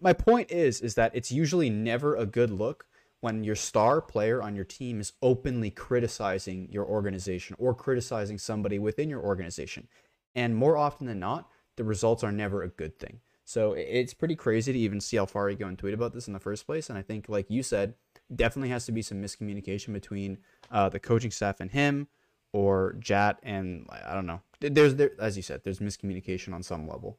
My 0.00 0.12
point 0.12 0.50
is 0.50 0.80
is 0.80 0.94
that 0.96 1.12
it's 1.14 1.32
usually 1.32 1.70
never 1.70 2.16
a 2.16 2.26
good 2.26 2.50
look 2.50 2.86
when 3.20 3.42
your 3.42 3.54
star 3.54 4.02
player 4.02 4.42
on 4.42 4.54
your 4.54 4.66
team 4.66 5.00
is 5.00 5.14
openly 5.22 5.70
criticizing 5.70 6.68
your 6.70 6.84
organization 6.84 7.56
or 7.58 7.74
criticizing 7.74 8.36
somebody 8.36 8.78
within 8.78 9.08
your 9.08 9.22
organization. 9.22 9.88
And 10.34 10.56
more 10.56 10.76
often 10.76 11.06
than 11.06 11.20
not, 11.20 11.48
the 11.76 11.84
results 11.84 12.24
are 12.24 12.32
never 12.32 12.62
a 12.62 12.68
good 12.68 12.98
thing. 12.98 13.20
So 13.44 13.74
it's 13.74 14.14
pretty 14.14 14.36
crazy 14.36 14.72
to 14.72 14.78
even 14.78 15.00
see 15.00 15.18
Alphari 15.18 15.58
go 15.58 15.66
and 15.66 15.78
tweet 15.78 15.94
about 15.94 16.14
this 16.14 16.26
in 16.26 16.32
the 16.32 16.40
first 16.40 16.66
place. 16.66 16.88
And 16.88 16.98
I 16.98 17.02
think, 17.02 17.28
like 17.28 17.50
you 17.50 17.62
said, 17.62 17.94
definitely 18.34 18.70
has 18.70 18.86
to 18.86 18.92
be 18.92 19.02
some 19.02 19.22
miscommunication 19.22 19.92
between 19.92 20.38
uh, 20.70 20.88
the 20.88 20.98
coaching 20.98 21.30
staff 21.30 21.60
and 21.60 21.70
him, 21.70 22.08
or 22.52 22.96
Jatt 22.98 23.38
and 23.42 23.86
I 23.90 24.14
don't 24.14 24.26
know. 24.26 24.40
There's 24.60 24.94
there 24.94 25.10
as 25.18 25.36
you 25.36 25.42
said, 25.42 25.62
there's 25.62 25.80
miscommunication 25.80 26.54
on 26.54 26.62
some 26.62 26.88
level. 26.88 27.18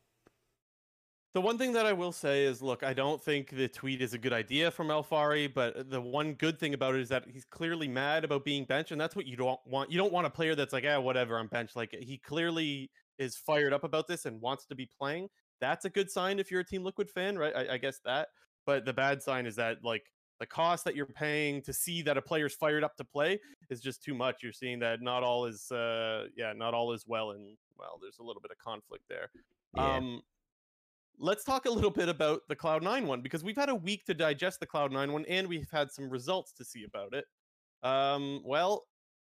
The 1.35 1.41
one 1.41 1.57
thing 1.57 1.73
that 1.73 1.85
I 1.85 1.91
will 1.91 2.13
say 2.13 2.45
is, 2.45 2.61
look, 2.61 2.81
I 2.81 2.93
don't 2.93 3.21
think 3.21 3.49
the 3.49 3.67
tweet 3.67 4.01
is 4.01 4.13
a 4.13 4.17
good 4.17 4.31
idea 4.31 4.71
from 4.71 4.87
Alphari, 4.87 5.53
but 5.53 5.91
the 5.91 5.99
one 5.99 6.33
good 6.33 6.57
thing 6.57 6.73
about 6.73 6.95
it 6.95 7.01
is 7.01 7.09
that 7.09 7.25
he's 7.27 7.43
clearly 7.43 7.89
mad 7.89 8.23
about 8.23 8.45
being 8.45 8.63
benched, 8.63 8.91
and 8.91 9.01
that's 9.01 9.17
what 9.17 9.25
you 9.25 9.35
don't 9.35 9.59
want. 9.67 9.91
You 9.91 9.97
don't 9.97 10.13
want 10.13 10.25
a 10.25 10.29
player 10.29 10.55
that's 10.55 10.71
like, 10.71 10.85
ah, 10.87 10.97
whatever, 10.97 11.37
I'm 11.37 11.47
benched. 11.47 11.75
Like 11.75 11.91
he 11.91 12.17
clearly 12.17 12.89
is 13.19 13.37
fired 13.37 13.73
up 13.73 13.83
about 13.83 14.07
this 14.07 14.25
and 14.25 14.41
wants 14.41 14.65
to 14.67 14.75
be 14.75 14.89
playing, 14.99 15.29
that's 15.61 15.85
a 15.85 15.89
good 15.89 16.09
sign 16.09 16.39
if 16.39 16.51
you're 16.51 16.61
a 16.61 16.65
Team 16.65 16.83
Liquid 16.83 17.09
fan, 17.09 17.37
right? 17.37 17.55
I, 17.55 17.73
I 17.73 17.77
guess 17.77 17.99
that. 18.05 18.29
But 18.65 18.85
the 18.85 18.93
bad 18.93 19.21
sign 19.21 19.45
is 19.45 19.55
that 19.55 19.83
like 19.83 20.03
the 20.39 20.45
cost 20.45 20.83
that 20.85 20.95
you're 20.95 21.05
paying 21.05 21.61
to 21.61 21.73
see 21.73 22.01
that 22.01 22.17
a 22.17 22.21
player's 22.21 22.53
fired 22.53 22.83
up 22.83 22.97
to 22.97 23.03
play 23.03 23.39
is 23.69 23.81
just 23.81 24.03
too 24.03 24.13
much. 24.13 24.43
You're 24.43 24.51
seeing 24.51 24.79
that 24.79 25.01
not 25.01 25.23
all 25.23 25.45
is 25.45 25.71
uh 25.71 26.25
yeah, 26.35 26.53
not 26.53 26.73
all 26.73 26.91
is 26.91 27.05
well 27.07 27.31
and 27.31 27.57
well, 27.77 27.99
there's 28.01 28.19
a 28.19 28.23
little 28.23 28.41
bit 28.41 28.51
of 28.51 28.57
conflict 28.57 29.03
there. 29.09 29.29
Yeah. 29.75 29.95
Um 29.95 30.21
let's 31.17 31.45
talk 31.45 31.65
a 31.65 31.69
little 31.69 31.91
bit 31.91 32.09
about 32.09 32.41
the 32.49 32.55
Cloud9 32.55 33.05
one 33.05 33.21
because 33.21 33.43
we've 33.43 33.55
had 33.55 33.69
a 33.69 33.75
week 33.75 34.05
to 34.05 34.13
digest 34.13 34.59
the 34.59 34.67
Cloud9 34.67 35.11
one 35.11 35.25
and 35.25 35.47
we've 35.47 35.69
had 35.71 35.91
some 35.91 36.09
results 36.09 36.51
to 36.53 36.65
see 36.65 36.83
about 36.83 37.13
it. 37.13 37.25
Um 37.83 38.41
well, 38.43 38.85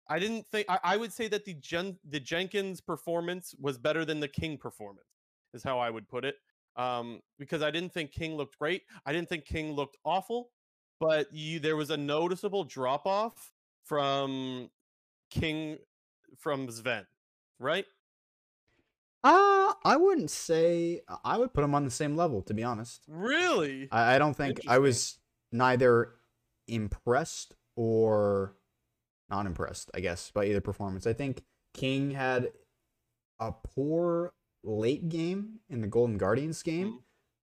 I 0.08 0.18
didn't 0.18 0.46
think 0.46 0.66
I, 0.68 0.78
I 0.82 0.96
would 0.96 1.12
say 1.12 1.28
that 1.28 1.44
the 1.44 1.54
Jen, 1.54 1.98
the 2.08 2.20
Jenkins 2.20 2.80
performance 2.80 3.54
was 3.60 3.78
better 3.78 4.04
than 4.04 4.20
the 4.20 4.28
King 4.28 4.56
performance, 4.58 5.06
is 5.54 5.62
how 5.62 5.78
I 5.78 5.90
would 5.90 6.08
put 6.08 6.24
it. 6.24 6.36
Um, 6.76 7.20
because 7.38 7.62
I 7.62 7.70
didn't 7.70 7.92
think 7.92 8.12
King 8.12 8.36
looked 8.36 8.58
great. 8.58 8.82
I 9.04 9.12
didn't 9.12 9.28
think 9.28 9.44
King 9.44 9.72
looked 9.72 9.96
awful. 10.04 10.50
but 11.00 11.32
you 11.32 11.60
there 11.60 11.76
was 11.76 11.90
a 11.90 11.96
noticeable 11.96 12.64
drop 12.64 13.06
off 13.06 13.52
from 13.84 14.70
King 15.30 15.78
from 16.36 16.68
Zven, 16.68 17.06
right? 17.58 17.86
Uh, 19.24 19.72
I 19.84 19.96
wouldn't 19.96 20.30
say 20.30 21.00
I 21.24 21.38
would 21.38 21.52
put 21.52 21.64
him 21.64 21.74
on 21.74 21.84
the 21.84 21.90
same 21.90 22.16
level, 22.16 22.42
to 22.42 22.54
be 22.54 22.62
honest. 22.62 23.02
Really? 23.08 23.88
I, 23.90 24.14
I 24.14 24.18
don't 24.18 24.34
think 24.34 24.60
I 24.68 24.78
was 24.78 25.18
neither 25.50 26.14
impressed 26.68 27.54
or 27.74 28.54
not 29.30 29.46
impressed, 29.46 29.90
I 29.94 30.00
guess, 30.00 30.30
by 30.30 30.46
either 30.46 30.60
performance. 30.60 31.06
I 31.06 31.12
think 31.12 31.42
King 31.74 32.12
had 32.12 32.50
a 33.40 33.52
poor 33.52 34.32
late 34.64 35.08
game 35.08 35.60
in 35.68 35.80
the 35.80 35.86
Golden 35.86 36.18
Guardians 36.18 36.62
game. 36.62 37.00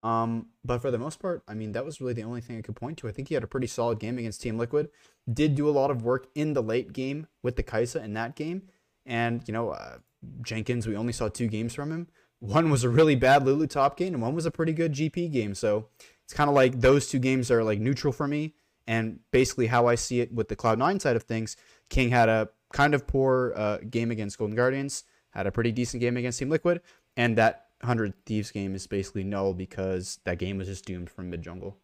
Um, 0.04 0.48
but 0.66 0.82
for 0.82 0.90
the 0.90 0.98
most 0.98 1.20
part, 1.20 1.44
I 1.48 1.54
mean, 1.54 1.74
that 1.74 1.86
was 1.86 2.02
really 2.02 2.14
the 2.14 2.24
only 2.24 2.42
thing 2.42 2.58
I 2.58 2.62
could 2.62 2.76
point 2.76 2.98
to. 3.00 3.08
I 3.08 3.12
think 3.12 3.28
he 3.28 3.36
had 3.36 3.44
a 3.44 3.48
pretty 3.48 3.68
solid 3.68 4.00
game 4.00 4.18
against 4.18 4.42
Team 4.42 4.58
Liquid. 4.58 4.90
Did 5.32 5.56
do 5.56 5.70
a 5.70 5.72
lot 5.72 5.92
of 5.92 6.04
work 6.04 6.28
in 6.34 6.54
the 6.54 6.64
late 6.64 6.94
game 6.94 7.28
with 7.44 7.56
the 7.56 7.64
Kai'Sa 7.64 8.04
in 8.04 8.14
that 8.14 8.36
game. 8.36 8.64
And, 9.06 9.44
you 9.48 9.54
know, 9.54 9.70
uh, 9.70 9.98
Jenkins, 10.42 10.88
we 10.88 10.96
only 10.96 11.14
saw 11.14 11.28
two 11.28 11.48
games 11.48 11.74
from 11.74 11.92
him. 11.92 12.08
One 12.40 12.72
was 12.72 12.84
a 12.84 12.90
really 12.90 13.16
bad 13.16 13.46
Lulu 13.46 13.68
top 13.68 13.98
game, 13.98 14.14
and 14.14 14.24
one 14.24 14.34
was 14.34 14.48
a 14.48 14.52
pretty 14.52 14.74
good 14.74 14.94
GP 14.94 15.32
game. 15.32 15.54
So 15.54 15.90
it's 16.26 16.34
kind 16.34 16.50
of 16.50 16.56
like 16.56 16.82
those 16.82 17.08
two 17.08 17.20
games 17.20 17.52
are 17.52 17.64
like 17.64 17.80
neutral 17.80 18.12
for 18.12 18.28
me. 18.28 18.56
And 18.88 19.20
basically, 19.32 19.68
how 19.68 19.88
I 19.88 19.96
see 19.96 20.22
it 20.22 20.34
with 20.34 20.50
the 20.50 20.56
Cloud9 20.56 21.02
side 21.02 21.16
of 21.16 21.24
things, 21.24 21.56
King 21.90 22.10
had 22.10 22.30
a 22.30 22.50
kind 22.74 22.94
of 22.94 23.08
poor 23.08 23.54
uh, 23.56 23.78
game 23.90 24.12
against 24.12 24.38
Golden 24.38 24.56
Guardians, 24.56 25.04
had 25.32 25.48
a 25.48 25.52
pretty 25.52 25.72
decent 25.72 26.02
game 26.02 26.18
against 26.18 26.40
Team 26.40 26.50
Liquid, 26.50 26.82
and 27.16 27.38
that 27.38 27.68
100 27.82 28.14
Thieves 28.26 28.52
game 28.52 28.76
is 28.76 28.88
basically 28.88 29.24
null 29.24 29.54
because 29.54 30.20
that 30.26 30.40
game 30.40 30.58
was 30.58 30.68
just 30.68 30.86
doomed 30.86 31.10
from 31.10 31.30
mid 31.30 31.42
jungle. 31.42 31.78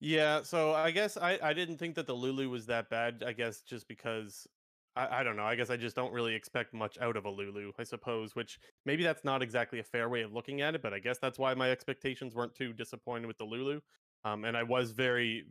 Yeah, 0.00 0.42
so 0.42 0.72
I 0.72 0.90
guess 0.90 1.16
I, 1.16 1.38
I 1.42 1.52
didn't 1.52 1.76
think 1.76 1.94
that 1.94 2.06
the 2.06 2.14
Lulu 2.14 2.50
was 2.50 2.66
that 2.66 2.90
bad. 2.90 3.22
I 3.24 3.32
guess 3.32 3.60
just 3.60 3.86
because 3.86 4.48
I, 4.96 5.20
I 5.20 5.22
don't 5.22 5.36
know. 5.36 5.44
I 5.44 5.54
guess 5.54 5.70
I 5.70 5.76
just 5.76 5.96
don't 5.96 6.12
really 6.12 6.34
expect 6.34 6.74
much 6.74 6.98
out 7.00 7.16
of 7.16 7.24
a 7.24 7.30
Lulu, 7.30 7.72
I 7.78 7.84
suppose, 7.84 8.34
which 8.34 8.58
maybe 8.84 9.02
that's 9.02 9.24
not 9.24 9.42
exactly 9.42 9.78
a 9.78 9.84
fair 9.84 10.08
way 10.08 10.22
of 10.22 10.32
looking 10.32 10.60
at 10.60 10.74
it, 10.74 10.82
but 10.82 10.92
I 10.92 10.98
guess 10.98 11.18
that's 11.18 11.38
why 11.38 11.54
my 11.54 11.70
expectations 11.70 12.34
weren't 12.34 12.54
too 12.54 12.72
disappointed 12.72 13.26
with 13.26 13.38
the 13.38 13.44
Lulu. 13.44 13.80
Um, 14.24 14.44
and 14.44 14.56
I 14.56 14.62
was 14.62 14.92
very 14.92 15.44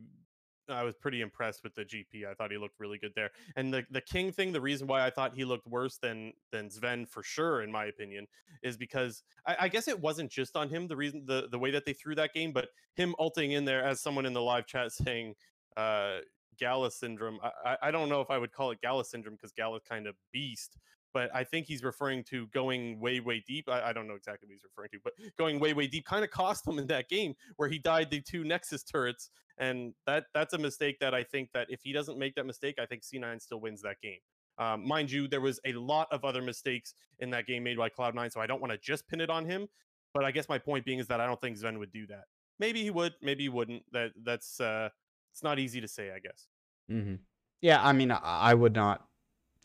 I 0.70 0.84
was 0.84 0.96
pretty 0.96 1.22
impressed 1.22 1.64
with 1.64 1.76
the 1.76 1.84
GP. 1.84 2.26
I 2.26 2.34
thought 2.34 2.52
he 2.52 2.58
looked 2.58 2.80
really 2.80 2.98
good 2.98 3.12
there. 3.16 3.32
And 3.56 3.74
the 3.74 3.84
the 3.92 4.02
King 4.02 4.32
thing, 4.32 4.52
the 4.54 4.62
reason 4.62 4.88
why 4.88 5.06
I 5.06 5.10
thought 5.10 5.34
he 5.36 5.44
looked 5.44 5.68
worse 5.68 5.98
than 5.98 6.34
than 6.52 6.70
Zven 6.70 7.08
for 7.08 7.24
sure, 7.24 7.62
in 7.62 7.72
my 7.72 7.86
opinion, 7.86 8.28
is 8.64 8.78
because 8.78 9.24
I, 9.46 9.56
I 9.62 9.68
guess 9.68 9.88
it 9.88 10.00
wasn't 10.00 10.32
just 10.32 10.56
on 10.56 10.70
him. 10.70 10.88
The 10.88 10.96
reason 10.96 11.26
the 11.26 11.48
the 11.52 11.60
way 11.60 11.72
that 11.72 11.86
they 11.86 11.94
threw 11.94 12.16
that 12.16 12.34
game, 12.34 12.52
but 12.54 12.70
him 12.96 13.16
ulting 13.20 13.52
in 13.52 13.66
there 13.66 13.84
as 13.84 14.02
someone 14.02 14.26
in 14.26 14.34
the 14.34 14.42
live 14.42 14.66
chat 14.66 14.92
saying 14.94 15.36
uh 15.78 16.20
Gala 16.60 16.92
syndrome. 16.92 17.40
I, 17.66 17.78
I- 17.82 17.92
don't 17.92 18.10
know 18.10 18.22
if 18.22 18.30
I 18.30 18.38
would 18.38 18.52
call 18.52 18.72
it 18.72 18.82
Gala 18.82 19.04
syndrome 19.04 19.36
because 19.36 19.52
Gala's 19.52 19.84
kind 19.88 20.06
of 20.08 20.16
beast, 20.32 20.78
but 21.14 21.30
I 21.34 21.44
think 21.44 21.68
he's 21.68 21.84
referring 21.84 22.24
to 22.26 22.48
going 22.48 23.00
way, 23.00 23.20
way 23.20 23.44
deep. 23.46 23.70
I, 23.70 23.90
I 23.90 23.94
don't 23.94 24.08
know 24.08 24.16
exactly 24.16 24.48
what 24.48 24.54
he's 24.54 24.64
referring 24.64 24.90
to, 24.92 25.00
but 25.04 25.14
going 25.38 25.60
way, 25.60 25.74
way 25.74 25.88
deep 25.88 26.06
kind 26.06 26.24
of 26.24 26.32
cost 26.32 26.68
him 26.68 26.80
in 26.80 26.88
that 26.88 27.10
game 27.10 27.36
where 27.58 27.70
he 27.70 27.80
died 27.80 28.10
the 28.10 28.22
two 28.22 28.44
Nexus 28.44 28.84
turrets. 28.84 29.30
And 29.58 29.94
that 30.08 30.26
that's 30.34 30.54
a 30.54 30.58
mistake 30.58 31.00
that 31.00 31.14
I 31.14 31.24
think 31.24 31.50
that 31.54 31.68
if 31.70 31.82
he 31.84 31.94
doesn't 31.94 32.18
make 32.18 32.36
that 32.36 32.46
mistake, 32.46 32.76
I 32.80 32.86
think 32.86 33.04
C9 33.04 33.42
still 33.42 33.60
wins 33.60 33.82
that 33.82 34.02
game. 34.02 34.20
Um, 34.58 34.88
mind 34.88 35.12
you, 35.12 35.28
there 35.28 35.42
was 35.42 35.60
a 35.66 35.74
lot 35.74 36.08
of 36.12 36.24
other 36.26 36.42
mistakes 36.42 36.94
in 37.20 37.30
that 37.32 37.48
game 37.48 37.64
made 37.64 37.78
by 37.78 37.90
Cloud9, 37.90 38.32
so 38.32 38.42
I 38.42 38.48
don't 38.48 38.62
want 38.62 38.72
to 38.72 38.78
just 38.78 39.08
pin 39.08 39.22
it 39.22 39.30
on 39.30 39.46
him. 39.46 39.68
But 40.14 40.26
I 40.26 40.32
guess 40.32 40.50
my 40.50 40.58
point 40.58 40.86
being 40.86 41.00
is 41.00 41.08
that 41.08 41.22
I 41.22 41.26
don't 41.26 41.40
think 41.40 41.58
Zven 41.58 41.80
would 41.80 41.92
do 41.92 42.06
that. 42.08 42.26
Maybe 42.60 42.84
he 42.84 42.90
would, 42.90 43.14
maybe 43.22 43.44
he 43.44 43.50
wouldn't. 43.50 43.84
That 43.92 44.12
that's 44.24 44.60
uh, 44.60 44.90
it's 45.32 45.44
not 45.44 45.58
easy 45.58 45.82
to 45.82 45.88
say, 45.88 46.12
I 46.12 46.20
guess. 46.20 46.48
Mm-hmm. 46.92 47.16
Yeah, 47.62 47.82
I 47.82 47.94
mean, 47.94 48.12
I 48.12 48.54
would 48.54 48.74
not 48.74 49.06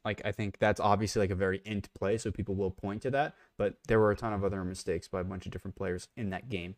like. 0.06 0.22
I 0.24 0.32
think 0.32 0.58
that's 0.58 0.80
obviously 0.80 1.20
like 1.20 1.30
a 1.30 1.34
very 1.34 1.60
int 1.64 1.92
play, 1.92 2.16
so 2.16 2.30
people 2.30 2.54
will 2.54 2.70
point 2.70 3.02
to 3.02 3.10
that. 3.10 3.34
But 3.58 3.74
there 3.88 4.00
were 4.00 4.10
a 4.10 4.16
ton 4.16 4.32
of 4.32 4.42
other 4.42 4.64
mistakes 4.64 5.08
by 5.08 5.20
a 5.20 5.24
bunch 5.24 5.44
of 5.44 5.52
different 5.52 5.76
players 5.76 6.08
in 6.16 6.30
that 6.30 6.48
game. 6.48 6.76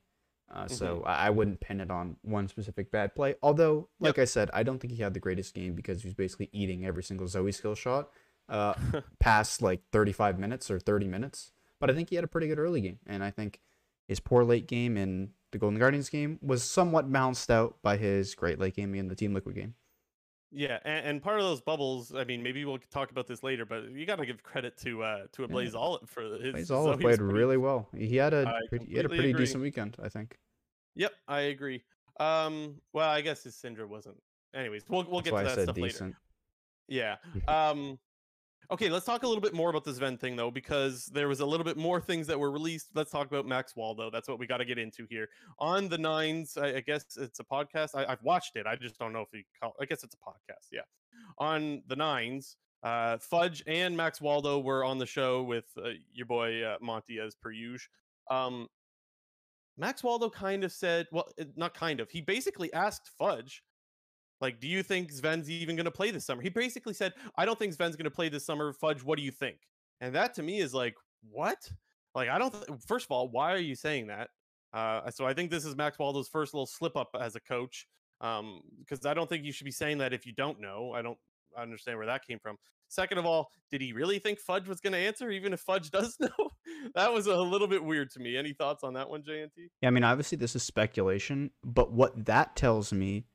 Uh, 0.52 0.66
So 0.66 1.02
I, 1.04 1.30
wouldn't 1.30 1.60
pin 1.60 1.80
it 1.80 1.90
on 1.90 2.16
one 2.22 2.48
specific 2.48 2.90
bad 2.90 3.14
play. 3.14 3.34
Although, 3.42 3.88
like 4.00 4.18
I 4.18 4.24
said, 4.24 4.50
I 4.54 4.62
don't 4.62 4.78
think 4.78 4.94
he 4.94 5.02
had 5.02 5.14
the 5.14 5.20
greatest 5.20 5.54
game 5.54 5.74
because 5.74 6.02
he 6.02 6.08
was 6.08 6.14
basically 6.14 6.48
eating 6.52 6.86
every 6.86 7.02
single 7.02 7.28
Zoe 7.28 7.52
skill 7.52 7.74
shot 7.74 8.08
uh, 8.48 8.74
past 9.20 9.60
like 9.60 9.82
35 9.92 10.38
minutes 10.38 10.70
or 10.70 10.78
30 10.78 11.06
minutes. 11.06 11.52
But 11.80 11.90
I 11.90 11.94
think 11.94 12.10
he 12.10 12.16
had 12.16 12.24
a 12.24 12.28
pretty 12.28 12.48
good 12.48 12.58
early 12.58 12.80
game, 12.80 12.98
and 13.06 13.22
I 13.22 13.30
think 13.30 13.60
his 14.08 14.20
poor 14.20 14.42
late 14.42 14.66
game 14.66 14.96
in 14.96 15.30
the 15.52 15.58
Golden 15.58 15.78
Guardians 15.78 16.08
game 16.08 16.38
was 16.42 16.64
somewhat 16.64 17.10
balanced 17.12 17.50
out 17.50 17.76
by 17.82 17.96
his 17.96 18.34
great 18.34 18.58
late 18.58 18.74
game 18.74 18.94
in 18.94 19.08
the 19.08 19.14
Team 19.14 19.32
Liquid 19.34 19.54
game. 19.54 19.74
Yeah, 20.50 20.78
and, 20.84 21.06
and 21.06 21.22
part 21.22 21.40
of 21.40 21.44
those 21.46 21.60
bubbles, 21.60 22.14
I 22.14 22.24
mean, 22.24 22.42
maybe 22.42 22.64
we'll 22.64 22.78
talk 22.90 23.10
about 23.10 23.26
this 23.26 23.42
later, 23.42 23.66
but 23.66 23.90
you 23.90 24.06
got 24.06 24.16
to 24.16 24.24
give 24.26 24.42
credit 24.42 24.78
to 24.78 25.02
uh 25.02 25.26
to 25.32 25.44
a 25.44 25.46
Yeah. 25.46 25.52
Blaze 25.52 25.74
Olive 25.74 26.08
for 26.08 26.22
his. 26.22 26.66
Zoe 26.68 26.76
all 26.76 26.86
was 26.88 26.96
played 26.96 27.18
pretty- 27.18 27.22
really 27.34 27.56
well. 27.58 27.88
He 27.96 28.16
had 28.16 28.32
a 28.32 28.58
pretty, 28.70 28.86
he 28.86 28.96
had 28.96 29.04
a 29.04 29.08
pretty 29.08 29.30
agree. 29.30 29.44
decent 29.44 29.62
weekend, 29.62 29.96
I 30.02 30.08
think. 30.08 30.38
Yep, 30.94 31.12
I 31.28 31.40
agree. 31.40 31.84
Um, 32.18 32.80
well, 32.92 33.08
I 33.10 33.20
guess 33.20 33.44
his 33.44 33.54
Syndra 33.54 33.86
wasn't. 33.86 34.16
Anyways, 34.54 34.84
we'll 34.88 35.04
we'll 35.04 35.20
That's 35.20 35.30
get 35.30 35.50
to 35.50 35.56
that 35.56 35.62
stuff 35.64 35.76
later. 35.78 36.18
Yeah. 36.88 37.16
Um 37.48 37.98
okay, 38.70 38.88
let's 38.90 39.06
talk 39.06 39.22
a 39.22 39.26
little 39.26 39.40
bit 39.40 39.54
more 39.54 39.70
about 39.70 39.84
this 39.84 39.98
Zven 39.98 40.18
thing 40.18 40.36
though, 40.36 40.50
because 40.50 41.06
there 41.06 41.28
was 41.28 41.40
a 41.40 41.46
little 41.46 41.64
bit 41.64 41.76
more 41.76 42.00
things 42.00 42.26
that 42.26 42.38
were 42.38 42.50
released. 42.50 42.88
Let's 42.94 43.10
talk 43.10 43.26
about 43.26 43.46
Max 43.46 43.74
Waldo. 43.76 44.10
That's 44.10 44.28
what 44.28 44.38
we 44.38 44.46
got 44.46 44.58
to 44.58 44.64
get 44.64 44.78
into 44.78 45.06
here. 45.08 45.28
On 45.58 45.88
the 45.88 45.98
nines, 45.98 46.56
I, 46.56 46.76
I 46.76 46.80
guess 46.80 47.04
it's 47.16 47.40
a 47.40 47.44
podcast. 47.44 47.90
I, 47.94 48.04
I've 48.10 48.22
watched 48.22 48.56
it. 48.56 48.66
I 48.66 48.76
just 48.76 48.98
don't 48.98 49.12
know 49.12 49.22
if 49.22 49.28
you 49.32 49.42
call 49.60 49.74
I 49.80 49.84
guess 49.84 50.04
it's 50.04 50.14
a 50.14 50.18
podcast, 50.18 50.68
yeah. 50.72 50.82
On 51.38 51.82
the 51.86 51.96
nines, 51.96 52.56
uh 52.82 53.18
Fudge 53.18 53.62
and 53.66 53.96
Max 53.96 54.20
Waldo 54.20 54.58
were 54.58 54.84
on 54.84 54.98
the 54.98 55.06
show 55.06 55.42
with 55.42 55.66
uh, 55.82 55.90
your 56.12 56.26
boy 56.26 56.62
uh, 56.62 56.76
Monty 56.80 57.18
as 57.20 57.34
per 57.34 57.50
usual. 57.50 57.90
Um 58.30 58.68
Max 59.78 60.02
Waldo 60.02 60.28
kind 60.28 60.64
of 60.64 60.72
said, 60.72 61.06
well, 61.12 61.28
uh, 61.40 61.44
not 61.56 61.72
kind 61.72 62.00
of. 62.00 62.10
He 62.10 62.20
basically 62.20 62.72
asked 62.72 63.08
Fudge 63.16 63.62
like, 64.40 64.60
do 64.60 64.68
you 64.68 64.82
think 64.82 65.12
Zven's 65.12 65.50
even 65.50 65.76
going 65.76 65.84
to 65.84 65.90
play 65.90 66.10
this 66.10 66.24
summer? 66.26 66.42
He 66.42 66.48
basically 66.48 66.94
said, 66.94 67.12
I 67.36 67.44
don't 67.44 67.58
think 67.58 67.74
Zven's 67.74 67.96
going 67.96 68.04
to 68.04 68.10
play 68.10 68.28
this 68.28 68.46
summer. 68.46 68.72
Fudge, 68.72 69.02
what 69.02 69.18
do 69.18 69.24
you 69.24 69.30
think? 69.30 69.58
And 70.00 70.14
that 70.14 70.34
to 70.34 70.42
me 70.42 70.60
is 70.60 70.72
like, 70.72 70.94
what? 71.30 71.68
Like, 72.14 72.28
I 72.28 72.38
don't, 72.38 72.52
th- 72.52 72.80
first 72.86 73.06
of 73.06 73.10
all, 73.10 73.28
why 73.28 73.52
are 73.52 73.58
you 73.58 73.74
saying 73.74 74.08
that? 74.08 74.30
Uh, 74.72 75.10
so 75.10 75.26
I 75.26 75.34
think 75.34 75.50
this 75.50 75.64
is 75.64 75.76
Max 75.76 75.98
Waldo's 75.98 76.28
first 76.28 76.54
little 76.54 76.66
slip 76.66 76.96
up 76.96 77.10
as 77.18 77.36
a 77.36 77.40
coach. 77.40 77.86
Um, 78.20 78.62
because 78.80 79.06
I 79.06 79.14
don't 79.14 79.28
think 79.28 79.44
you 79.44 79.52
should 79.52 79.64
be 79.64 79.70
saying 79.70 79.98
that 79.98 80.12
if 80.12 80.26
you 80.26 80.32
don't 80.32 80.60
know. 80.60 80.92
I 80.94 81.02
don't 81.02 81.18
understand 81.56 81.98
where 81.98 82.06
that 82.06 82.26
came 82.26 82.38
from. 82.38 82.56
Second 82.88 83.18
of 83.18 83.26
all, 83.26 83.50
did 83.70 83.80
he 83.80 83.92
really 83.92 84.18
think 84.18 84.40
Fudge 84.40 84.66
was 84.66 84.80
going 84.80 84.94
to 84.94 84.98
answer, 84.98 85.30
even 85.30 85.52
if 85.52 85.60
Fudge 85.60 85.90
does 85.92 86.16
know? 86.18 86.50
that 86.94 87.12
was 87.12 87.26
a 87.26 87.36
little 87.36 87.68
bit 87.68 87.82
weird 87.82 88.10
to 88.12 88.20
me. 88.20 88.36
Any 88.36 88.52
thoughts 88.52 88.82
on 88.82 88.94
that 88.94 89.08
one, 89.08 89.22
JNT? 89.22 89.50
Yeah, 89.82 89.88
I 89.88 89.90
mean, 89.90 90.04
obviously 90.04 90.36
this 90.36 90.56
is 90.56 90.62
speculation, 90.62 91.50
but 91.62 91.92
what 91.92 92.24
that 92.26 92.56
tells 92.56 92.92
me 92.92 93.26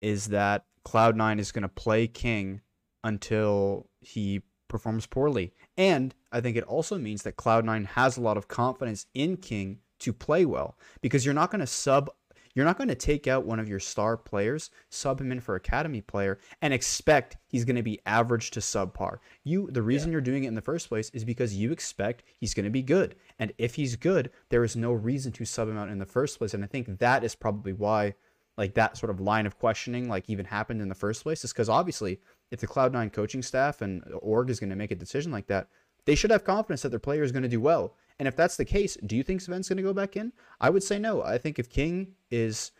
is 0.00 0.26
that 0.26 0.64
Cloud9 0.86 1.38
is 1.38 1.52
going 1.52 1.62
to 1.62 1.68
play 1.68 2.06
King 2.06 2.60
until 3.02 3.88
he 4.00 4.42
performs 4.68 5.06
poorly. 5.06 5.52
And 5.76 6.14
I 6.32 6.40
think 6.40 6.56
it 6.56 6.64
also 6.64 6.98
means 6.98 7.22
that 7.22 7.36
Cloud9 7.36 7.86
has 7.86 8.16
a 8.16 8.20
lot 8.20 8.36
of 8.36 8.48
confidence 8.48 9.06
in 9.14 9.36
King 9.36 9.78
to 10.00 10.12
play 10.12 10.44
well 10.44 10.76
because 11.00 11.24
you're 11.24 11.34
not 11.34 11.50
going 11.50 11.60
to 11.60 11.66
sub 11.66 12.10
you're 12.54 12.64
not 12.64 12.78
going 12.78 12.88
to 12.88 12.94
take 12.94 13.26
out 13.26 13.44
one 13.44 13.58
of 13.58 13.68
your 13.68 13.80
star 13.80 14.16
players, 14.16 14.70
sub 14.88 15.20
him 15.20 15.32
in 15.32 15.40
for 15.40 15.56
academy 15.56 16.00
player 16.00 16.38
and 16.62 16.72
expect 16.72 17.36
he's 17.48 17.64
going 17.64 17.76
to 17.76 17.82
be 17.82 18.00
average 18.06 18.52
to 18.52 18.60
subpar. 18.60 19.18
You 19.42 19.68
the 19.72 19.82
reason 19.82 20.12
you're 20.12 20.20
doing 20.20 20.44
it 20.44 20.48
in 20.48 20.54
the 20.54 20.60
first 20.60 20.88
place 20.88 21.10
is 21.10 21.24
because 21.24 21.56
you 21.56 21.72
expect 21.72 22.22
he's 22.38 22.54
going 22.54 22.64
to 22.64 22.70
be 22.70 22.82
good. 22.82 23.16
And 23.40 23.52
if 23.58 23.74
he's 23.74 23.96
good, 23.96 24.30
there 24.50 24.62
is 24.62 24.76
no 24.76 24.92
reason 24.92 25.32
to 25.32 25.44
sub 25.44 25.68
him 25.68 25.76
out 25.76 25.88
in 25.88 25.98
the 25.98 26.06
first 26.06 26.38
place. 26.38 26.54
And 26.54 26.62
I 26.62 26.68
think 26.68 26.98
that 26.98 27.24
is 27.24 27.34
probably 27.34 27.72
why 27.72 28.14
like 28.56 28.74
that 28.74 28.96
sort 28.96 29.10
of 29.10 29.20
line 29.20 29.46
of 29.46 29.58
questioning 29.58 30.08
like 30.08 30.28
even 30.28 30.44
happened 30.46 30.80
in 30.80 30.88
the 30.88 30.94
first 30.94 31.22
place 31.22 31.44
is 31.44 31.52
because 31.52 31.68
obviously 31.68 32.20
if 32.50 32.60
the 32.60 32.66
cloud9 32.66 33.12
coaching 33.12 33.42
staff 33.42 33.80
and 33.80 34.04
org 34.20 34.50
is 34.50 34.60
going 34.60 34.70
to 34.70 34.76
make 34.76 34.90
a 34.90 34.96
decision 34.96 35.32
like 35.32 35.46
that 35.46 35.68
they 36.06 36.14
should 36.14 36.30
have 36.30 36.44
confidence 36.44 36.82
that 36.82 36.90
their 36.90 36.98
player 36.98 37.22
is 37.22 37.32
going 37.32 37.42
to 37.42 37.48
do 37.48 37.60
well. 37.60 37.96
And 38.18 38.28
if 38.28 38.36
that's 38.36 38.56
the 38.56 38.64
case 38.64 38.96
do 39.06 39.16
you 39.16 39.22
think 39.22 39.40
Zven's 39.40 39.68
going 39.68 39.78
to 39.78 39.82
go 39.82 39.92
back 39.94 40.16
in? 40.16 40.32
I 40.60 40.70
would 40.70 40.82
say 40.82 40.98
no. 40.98 41.22
I 41.22 41.38
think 41.38 41.58
if 41.58 41.68
king 41.68 42.14
is 42.30 42.70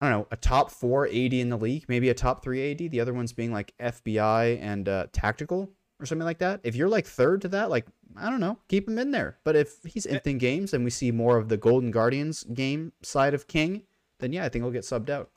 i 0.00 0.08
don't 0.08 0.20
know 0.20 0.26
a 0.30 0.36
top 0.36 0.70
four 0.70 1.06
AD 1.06 1.32
in 1.34 1.48
the 1.48 1.56
league 1.56 1.84
maybe 1.88 2.08
a 2.08 2.14
top 2.14 2.42
three 2.42 2.70
AD 2.70 2.90
the 2.90 3.00
other 3.00 3.14
ones 3.14 3.32
being 3.32 3.52
like 3.52 3.74
fbi 3.80 4.60
and 4.60 4.88
uh, 4.88 5.06
tactical 5.12 5.70
or 5.98 6.06
something 6.06 6.24
like 6.24 6.38
that 6.38 6.60
if 6.62 6.76
you're 6.76 6.88
like 6.88 7.06
third 7.06 7.40
to 7.40 7.48
that 7.48 7.70
like 7.70 7.86
i 8.16 8.30
don't 8.30 8.40
know 8.40 8.58
keep 8.68 8.88
him 8.88 8.98
in 8.98 9.10
there. 9.10 9.38
But 9.44 9.56
if 9.56 9.78
he's 9.84 10.06
Eh. 10.06 10.20
in 10.24 10.38
games 10.38 10.74
and 10.74 10.84
we 10.84 10.90
see 10.90 11.10
more 11.10 11.36
of 11.38 11.48
the 11.48 11.56
golden 11.56 11.90
guardians 11.90 12.44
game 12.44 12.92
side 13.02 13.34
of 13.34 13.48
king 13.48 13.82
then 14.18 14.32
yeah, 14.32 14.44
I 14.44 14.48
think 14.48 14.64
he'll 14.64 14.72
get 14.72 14.84
subbed 14.84 15.10
out. 15.10 15.30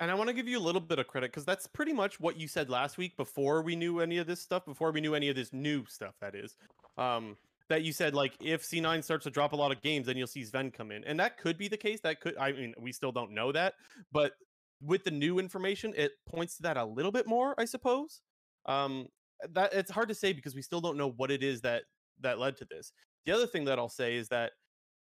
And 0.00 0.10
I 0.10 0.14
want 0.14 0.28
to 0.28 0.34
give 0.34 0.46
you 0.46 0.58
a 0.58 0.60
little 0.60 0.80
bit 0.80 0.98
of 0.98 1.08
credit 1.08 1.32
because 1.32 1.44
that's 1.44 1.66
pretty 1.66 1.92
much 1.92 2.20
what 2.20 2.38
you 2.38 2.46
said 2.46 2.70
last 2.70 2.98
week 2.98 3.16
before 3.16 3.62
we 3.62 3.74
knew 3.74 4.00
any 4.00 4.18
of 4.18 4.26
this 4.26 4.40
stuff, 4.40 4.64
before 4.64 4.92
we 4.92 5.00
knew 5.00 5.14
any 5.14 5.28
of 5.28 5.34
this 5.34 5.52
new 5.52 5.84
stuff, 5.86 6.14
that 6.20 6.34
is. 6.36 6.56
Um, 6.96 7.36
that 7.68 7.82
you 7.82 7.92
said 7.92 8.14
like 8.14 8.34
if 8.40 8.62
C9 8.62 9.02
starts 9.04 9.24
to 9.24 9.30
drop 9.30 9.52
a 9.52 9.56
lot 9.56 9.72
of 9.72 9.82
games, 9.82 10.06
then 10.06 10.16
you'll 10.16 10.26
see 10.26 10.42
Zven 10.42 10.72
come 10.72 10.90
in, 10.90 11.04
and 11.04 11.18
that 11.20 11.36
could 11.36 11.58
be 11.58 11.68
the 11.68 11.76
case. 11.76 12.00
That 12.00 12.20
could, 12.20 12.36
I 12.38 12.52
mean, 12.52 12.74
we 12.78 12.92
still 12.92 13.12
don't 13.12 13.32
know 13.32 13.52
that, 13.52 13.74
but 14.12 14.32
with 14.80 15.04
the 15.04 15.10
new 15.10 15.38
information, 15.38 15.92
it 15.96 16.12
points 16.26 16.56
to 16.56 16.62
that 16.62 16.76
a 16.76 16.84
little 16.84 17.12
bit 17.12 17.26
more, 17.26 17.54
I 17.58 17.64
suppose. 17.64 18.22
Um, 18.66 19.08
that 19.52 19.72
it's 19.72 19.90
hard 19.90 20.08
to 20.08 20.14
say 20.14 20.32
because 20.32 20.54
we 20.54 20.62
still 20.62 20.80
don't 20.80 20.96
know 20.96 21.10
what 21.10 21.30
it 21.30 21.42
is 21.42 21.60
that 21.62 21.82
that 22.20 22.38
led 22.38 22.56
to 22.58 22.64
this. 22.64 22.92
The 23.26 23.32
other 23.32 23.46
thing 23.46 23.64
that 23.66 23.78
I'll 23.78 23.88
say 23.88 24.16
is 24.16 24.28
that 24.28 24.52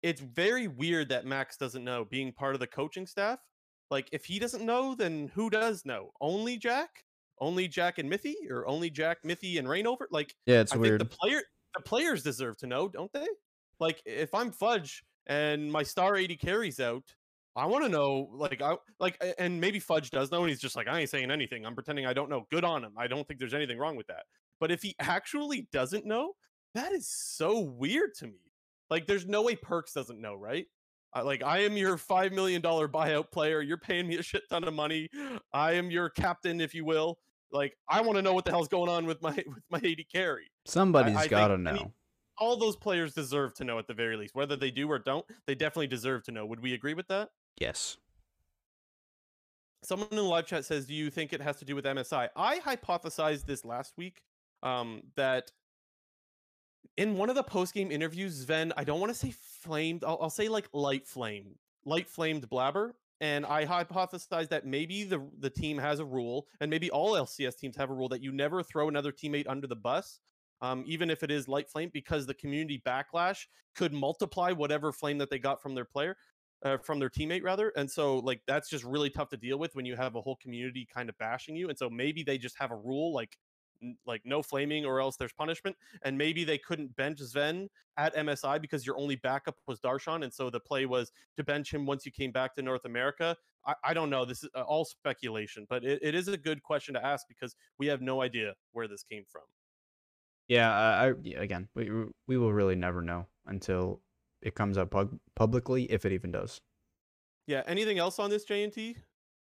it's 0.03 0.21
very 0.21 0.69
weird 0.69 1.09
that 1.09 1.27
Max 1.27 1.57
doesn't 1.57 1.85
know 1.85 2.05
being 2.05 2.33
part 2.33 2.55
of 2.55 2.61
the 2.61 2.67
coaching 2.67 3.07
staff. 3.07 3.39
Like 3.91 4.09
if 4.13 4.25
he 4.25 4.39
doesn't 4.39 4.65
know, 4.65 4.95
then 4.95 5.31
who 5.35 5.51
does 5.51 5.85
know? 5.85 6.11
Only 6.21 6.57
Jack? 6.57 7.05
Only 7.41 7.69
Jack 7.69 7.99
and 7.99 8.11
Mithy 8.11 8.35
or 8.51 8.67
only 8.67 8.91
Jack, 8.91 9.19
Mithy 9.25 9.59
and 9.59 9.67
Reignover? 9.69 10.07
Like 10.11 10.35
Yeah, 10.47 10.61
it's 10.61 10.73
I 10.73 10.77
weird. 10.77 11.01
think 11.01 11.11
the 11.11 11.17
player 11.17 11.43
the 11.77 11.83
players 11.83 12.23
deserve 12.23 12.57
to 12.59 12.67
know, 12.67 12.89
don't 12.89 13.13
they? 13.13 13.27
Like 13.81 14.03
if 14.05 14.35
I'm 14.35 14.51
Fudge 14.51 15.05
and 15.27 15.71
my 15.71 15.83
star 15.83 16.17
80 16.17 16.37
carries 16.37 16.81
out, 16.81 17.05
I 17.57 17.67
want 17.67 17.85
to 17.85 17.89
know 17.89 18.29
like 18.33 18.61
I 18.63 18.77
like 19.01 19.23
and 19.39 19.61
maybe 19.61 19.79
Fudge 19.81 20.11
does 20.11 20.31
know 20.31 20.41
and 20.41 20.49
he's 20.49 20.61
just 20.61 20.77
like 20.77 20.89
I 20.89 21.01
ain't 21.01 21.11
saying 21.11 21.31
anything. 21.31 21.65
I'm 21.65 21.75
pretending 21.75 22.07
I 22.07 22.13
don't 22.13 22.31
know. 22.31 22.47
Good 22.51 22.65
on 22.65 22.85
him. 22.85 22.93
I 22.97 23.07
don't 23.07 23.27
think 23.27 23.41
there's 23.41 23.55
anything 23.55 23.79
wrong 23.79 23.97
with 23.97 24.07
that. 24.09 24.25
But 24.61 24.71
if 24.71 24.83
he 24.83 24.95
actually 25.01 25.69
doesn't 25.73 26.05
know, 26.05 26.33
that 26.75 26.93
is 26.93 27.09
so 27.09 27.61
weird 27.61 28.15
to 28.19 28.27
me. 28.27 28.48
Like 28.91 29.07
there's 29.07 29.27
no 29.27 29.43
way 29.43 29.55
Perkz 29.57 29.93
doesn't 29.95 30.21
know, 30.21 30.35
right? 30.35 30.67
Like 31.25 31.43
I 31.43 31.59
am 31.61 31.77
your 31.77 31.97
5 31.97 32.33
million 32.33 32.61
dollar 32.63 32.89
buyout 32.89 33.31
player. 33.33 33.61
You're 33.61 33.77
paying 33.79 34.07
me 34.07 34.19
a 34.19 34.23
shit 34.23 34.43
ton 34.51 34.65
of 34.65 34.75
money. 34.75 35.09
I 35.53 35.73
am 35.73 35.91
your 35.91 36.11
captain 36.11 36.61
if 36.61 36.75
you 36.75 36.85
will. 36.85 37.19
Like 37.51 37.77
I 37.89 38.01
want 38.03 38.17
to 38.17 38.23
know 38.23 38.35
what 38.35 38.45
the 38.45 38.51
hell's 38.51 38.69
going 38.69 38.91
on 38.91 39.07
with 39.07 39.21
my 39.23 39.33
with 39.47 39.65
my 39.71 39.81
80 39.83 40.05
carry 40.13 40.45
Somebody's 40.67 41.27
got 41.29 41.49
to 41.49 41.55
any- 41.55 41.63
know. 41.65 41.93
all 42.39 42.57
those 42.57 42.77
players 42.77 43.15
deserve 43.15 43.55
to 43.55 43.65
know 43.65 43.79
at 43.79 43.87
the 43.87 43.95
very 43.95 44.17
least. 44.17 44.35
Whether 44.35 44.55
they 44.55 44.71
do 44.71 44.89
or 44.91 44.99
don't, 44.99 45.25
they 45.47 45.55
definitely 45.55 45.87
deserve 45.89 46.25
to 46.25 46.31
know. 46.33 46.45
Would 46.47 46.61
we 46.61 46.75
agree 46.75 46.95
with 46.95 47.09
that? 47.09 47.31
Yes. 47.59 47.97
Someone 49.83 50.09
in 50.11 50.17
the 50.17 50.23
live 50.23 50.47
chat 50.47 50.65
says, 50.65 50.87
"Do 50.87 50.95
you 50.95 51.09
think 51.11 51.33
it 51.33 51.41
has 51.41 51.57
to 51.57 51.65
do 51.65 51.75
with 51.75 51.85
MSI?" 51.85 52.29
I 52.37 52.59
hypothesized 52.59 53.47
this 53.47 53.65
last 53.65 53.95
week 53.97 54.23
um, 54.63 55.03
that 55.15 55.53
in 56.97 57.17
one 57.17 57.29
of 57.29 57.37
the 57.37 57.43
post 57.43 57.75
game 57.75 57.91
interviews, 57.91 58.45
Zven, 58.45 58.73
I 58.77 58.85
don't 58.85 59.01
want 59.01 59.11
to 59.13 59.19
say 59.19 59.33
flamed, 59.33 60.05
I'll, 60.05 60.19
I'll 60.23 60.31
say 60.31 60.49
like 60.49 60.69
light 60.73 61.07
flame, 61.07 61.55
light 61.85 62.09
flamed 62.09 62.49
Blaber, 62.49 62.93
and 63.21 63.45
I 63.47 63.67
hypothesized 63.67 64.49
that 64.49 64.67
maybe 64.67 65.05
the 65.05 65.29
the 65.39 65.51
team 65.51 65.79
has 65.79 66.01
a 66.01 66.05
rule, 66.05 66.47
and 66.61 66.71
maybe 66.71 66.91
all 66.91 67.13
LCS 67.13 67.59
teams 67.59 67.77
have 67.77 67.91
a 67.91 67.95
rule 67.95 68.09
that 68.09 68.23
you 68.23 68.33
never 68.33 68.63
throw 68.63 68.89
another 68.89 69.13
teammate 69.13 69.49
under 69.49 69.67
the 69.67 69.77
bus, 69.77 70.21
um, 70.61 70.85
even 70.87 71.11
if 71.11 71.23
it 71.23 71.31
is 71.31 71.49
light 71.49 71.69
flame, 71.69 71.91
because 71.93 72.27
the 72.27 72.35
community 72.35 72.83
backlash 72.87 73.47
could 73.75 73.93
multiply 73.93 74.53
whatever 74.53 74.93
flame 74.93 75.19
that 75.19 75.31
they 75.31 75.39
got 75.39 75.63
from 75.63 75.75
their 75.75 75.85
player 75.85 76.17
uh, 76.65 76.77
from 76.79 76.99
their 76.99 77.11
teammate 77.11 77.45
rather 77.45 77.73
and 77.77 77.91
so 77.91 78.19
like 78.19 78.41
that's 78.47 78.69
just 78.69 78.85
really 78.85 79.11
tough 79.11 79.29
to 79.29 79.37
deal 79.37 79.59
with 79.59 79.75
when 79.75 79.85
you 79.85 79.95
have 79.95 80.17
a 80.17 80.21
whole 80.21 80.37
community 80.37 80.87
kind 80.93 81.09
of 81.09 81.17
bashing 81.19 81.55
you 81.55 81.69
and 81.69 81.79
so 81.79 81.89
maybe 81.89 82.23
they 82.23 82.37
just 82.37 82.57
have 82.59 82.71
a 82.71 82.77
rule 82.77 83.13
like 83.13 83.37
like 84.07 84.23
no 84.25 84.43
flaming 84.43 84.85
or 84.85 85.01
else 85.01 85.17
there's 85.17 85.33
punishment 85.33 85.77
and 86.03 86.17
maybe 86.19 86.45
they 86.45 86.59
couldn't 86.59 86.95
bench 86.97 87.19
Zven 87.21 87.69
at 87.97 88.15
MSI 88.17 88.61
because 88.61 88.85
your 88.87 88.99
only 88.99 89.17
backup 89.17 89.57
was 89.67 89.81
Darshan 89.81 90.25
and 90.25 90.33
so 90.33 90.51
the 90.51 90.61
play 90.61 90.87
was 90.87 91.13
to 91.37 91.45
bench 91.45 91.73
him 91.73 91.87
once 91.87 92.05
you 92.05 92.13
came 92.13 92.33
back 92.33 92.55
to 92.57 92.63
North 92.63 92.85
America 92.85 93.37
I, 93.67 93.75
I 93.85 93.95
don't 93.95 94.11
know 94.11 94.25
this 94.25 94.43
is 94.43 94.51
uh, 94.55 94.63
all 94.63 94.85
speculation 94.85 95.67
but 95.69 95.85
it, 95.85 96.01
it 96.03 96.15
is 96.15 96.29
a 96.29 96.37
good 96.37 96.63
question 96.63 96.95
to 96.95 97.05
ask 97.05 97.27
because 97.29 97.55
we 97.79 97.87
have 97.87 98.01
no 98.01 98.21
idea 98.23 98.55
where 98.73 98.89
this 98.89 99.03
came 99.05 99.25
from 99.31 99.43
Yeah, 100.49 100.71
I, 100.73 101.09
I 101.09 101.43
again, 101.43 101.69
we 101.75 101.91
we 102.27 102.37
will 102.39 102.53
really 102.53 102.75
never 102.77 103.03
know 103.03 103.27
until 103.47 104.01
it 104.43 104.55
comes 104.55 104.79
out 104.79 104.91
pub- 104.91 105.19
publicly, 105.37 105.85
if 105.91 106.05
it 106.07 106.13
even 106.13 106.33
does. 106.33 106.61
yeah 107.47 107.63
anything 107.67 107.99
else 107.99 108.19
on 108.19 108.31
this 108.31 108.45
JNT 108.45 108.97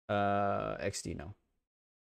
Uh, 0.09 0.77
XD 0.79 1.17
no. 1.17 1.35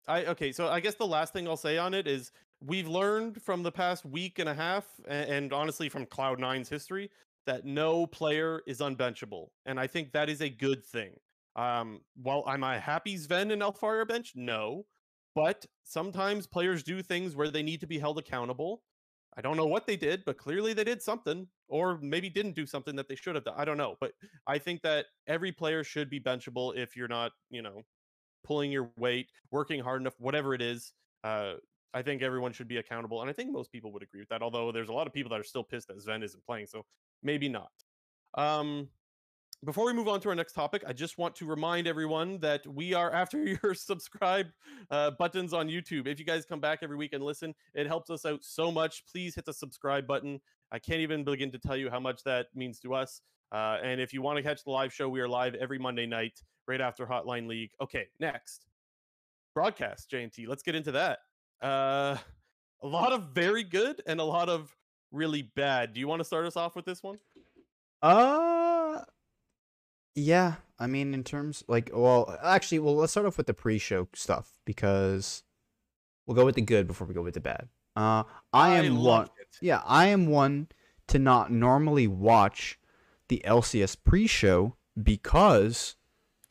I 0.09 0.25
okay, 0.26 0.52
so 0.52 0.69
I 0.69 0.80
guess 0.80 0.95
the 0.95 1.06
last 1.06 1.32
thing 1.32 1.47
I'll 1.47 1.56
say 1.56 1.78
on 1.78 1.95
it 1.95 2.06
is 2.06 2.32
we've 2.60 2.89
learned 2.89 3.43
from 3.43 3.63
the 3.63 3.73
past 3.73 4.04
week 4.04 4.39
and 4.39 4.49
a 4.49 4.54
half, 4.54 4.86
a- 5.06 5.10
and, 5.13 5.52
honestly 5.52 5.89
from 5.89 6.06
Cloud 6.06 6.39
Nine's 6.39 6.69
history, 6.69 7.10
that 7.47 7.65
no 7.65 8.06
player 8.06 8.63
is 8.67 8.80
unbenchable, 8.80 9.52
and 9.67 9.78
I 9.78 9.86
think 9.86 10.13
that 10.13 10.28
is 10.28 10.41
a 10.41 10.49
good 10.49 10.84
thing. 10.84 11.17
Um, 11.56 12.00
while 12.15 12.45
I'm 12.47 12.63
a 12.63 12.78
happy 12.78 13.17
Zven 13.17 13.52
and 13.52 13.63
Alphari 13.63 14.00
are 14.00 14.04
bench, 14.04 14.32
no, 14.36 14.86
but 15.34 15.67
sometimes 15.84 16.47
players 16.47 16.82
do 16.82 17.02
things 17.02 17.34
where 17.36 17.50
they 17.50 17.63
need 17.63 17.80
to 17.80 17.86
be 17.86 17.99
held 17.99 18.19
accountable. 18.19 18.82
I 19.36 19.43
don't 19.43 19.56
know 19.56 19.67
what 19.67 19.86
they 19.86 19.97
did, 19.97 20.25
but 20.25 20.39
clearly 20.39 20.73
they 20.73 20.84
did 20.84 21.02
something, 21.02 21.47
or 21.69 21.99
maybe 21.99 22.28
didn't 22.30 22.54
do 22.56 22.67
something 22.67 22.97
that 22.97 23.08
they 23.08 23.15
should 23.17 23.34
have 23.36 23.45
done. 23.45 23.54
I 23.56 23.65
don't 23.65 23.76
know, 23.78 23.97
but 24.00 24.13
I 24.47 24.58
think 24.58 24.82
that 24.82 25.06
every 25.26 25.52
player 25.52 25.84
should 25.84 26.10
be 26.10 26.21
benchable 26.21 26.76
if 26.76 26.97
you're 26.97 27.08
not, 27.08 27.32
you 27.50 27.63
know, 27.63 27.82
pulling 28.44 28.70
your 28.70 28.90
weight, 28.96 29.28
working 29.50 29.80
hard 29.80 30.00
enough, 30.00 30.14
whatever 30.18 30.54
it 30.54 30.62
is. 30.62 30.92
Uh, 31.24 31.54
I 31.92 32.02
think 32.02 32.22
everyone 32.22 32.52
should 32.52 32.68
be 32.68 32.76
accountable, 32.78 33.20
and 33.20 33.28
I 33.28 33.32
think 33.32 33.50
most 33.50 33.72
people 33.72 33.92
would 33.92 34.02
agree 34.02 34.20
with 34.20 34.28
that. 34.28 34.42
Although 34.42 34.72
there's 34.72 34.88
a 34.88 34.92
lot 34.92 35.06
of 35.06 35.12
people 35.12 35.30
that 35.30 35.40
are 35.40 35.44
still 35.44 35.64
pissed 35.64 35.88
that 35.88 35.98
Zven 35.98 36.22
isn't 36.22 36.44
playing, 36.46 36.66
so 36.66 36.84
maybe 37.22 37.48
not. 37.48 37.70
Um, 38.34 38.88
before 39.64 39.84
we 39.84 39.92
move 39.92 40.08
on 40.08 40.20
to 40.20 40.30
our 40.30 40.34
next 40.34 40.54
topic, 40.54 40.82
I 40.86 40.94
just 40.94 41.18
want 41.18 41.34
to 41.36 41.44
remind 41.44 41.86
everyone 41.86 42.38
that 42.38 42.66
we 42.66 42.94
are 42.94 43.12
after 43.12 43.42
your 43.62 43.74
subscribe 43.74 44.46
uh, 44.90 45.10
buttons 45.12 45.52
on 45.52 45.68
YouTube. 45.68 46.06
If 46.06 46.18
you 46.18 46.24
guys 46.24 46.46
come 46.46 46.60
back 46.60 46.78
every 46.82 46.96
week 46.96 47.12
and 47.12 47.22
listen, 47.22 47.54
it 47.74 47.86
helps 47.86 48.08
us 48.08 48.24
out 48.24 48.42
so 48.42 48.72
much. 48.72 49.04
Please 49.10 49.34
hit 49.34 49.44
the 49.44 49.52
subscribe 49.52 50.06
button. 50.06 50.40
I 50.72 50.78
can't 50.78 51.00
even 51.00 51.24
begin 51.24 51.50
to 51.52 51.58
tell 51.58 51.76
you 51.76 51.90
how 51.90 52.00
much 52.00 52.22
that 52.24 52.46
means 52.54 52.78
to 52.80 52.94
us. 52.94 53.20
Uh, 53.52 53.78
and 53.82 54.00
if 54.00 54.13
you 54.13 54.23
want 54.23 54.36
to 54.36 54.43
catch 54.43 54.65
the 54.65 54.71
live 54.71 54.93
show, 54.93 55.08
we 55.08 55.21
are 55.21 55.28
live 55.28 55.54
every 55.54 55.78
Monday 55.78 56.06
night 56.06 56.41
right 56.69 56.80
after 56.80 57.06
Hotline 57.06 57.49
League. 57.49 57.71
Okay, 57.80 58.06
next 58.21 58.67
broadcast, 59.54 60.10
JNT. 60.10 60.47
Let's 60.47 60.63
get 60.63 60.75
into 60.75 60.93
that. 60.93 61.19
Uh, 61.60 62.17
a 62.82 62.86
lot 62.86 63.13
of 63.13 63.30
very 63.34 63.65
good 63.65 64.02
and 64.06 64.21
a 64.21 64.25
lot 64.25 64.49
of 64.49 64.75
really 65.13 65.43
bad. 65.43 65.93
Do 65.93 66.00
you 66.00 66.08
want 66.08 66.21
to 66.21 66.25
start 66.25 66.47
us 66.47 66.56
off 66.56 66.76
with 66.76 66.84
this 66.84 67.02
one? 67.02 67.19
Uh, 68.02 69.02
yeah. 70.15 70.54
I 70.78 70.86
mean, 70.86 71.13
in 71.13 71.25
terms 71.25 71.63
like, 71.69 71.91
well, 71.93 72.39
actually, 72.43 72.78
well, 72.78 72.97
let's 72.97 73.13
start 73.13 73.26
off 73.26 73.36
with 73.36 73.47
the 73.47 73.54
pre-show 73.54 74.08
stuff 74.15 74.58
because 74.65 75.43
we'll 76.26 76.36
go 76.36 76.45
with 76.45 76.54
the 76.54 76.63
good 76.63 76.86
before 76.86 77.06
we 77.06 77.15
go 77.15 77.23
with 77.23 77.34
the 77.34 77.41
bad. 77.41 77.69
Uh, 77.97 78.23
I 78.52 78.76
am 78.76 78.97
one. 79.02 79.25
it. 79.25 79.58
Yeah, 79.60 79.82
I 79.84 80.06
am 80.06 80.26
one 80.26 80.69
to 81.08 81.19
not 81.19 81.52
normally 81.52 82.06
watch 82.06 82.78
the 83.30 83.43
LCS 83.47 83.97
pre-show 84.04 84.76
because 85.02 85.97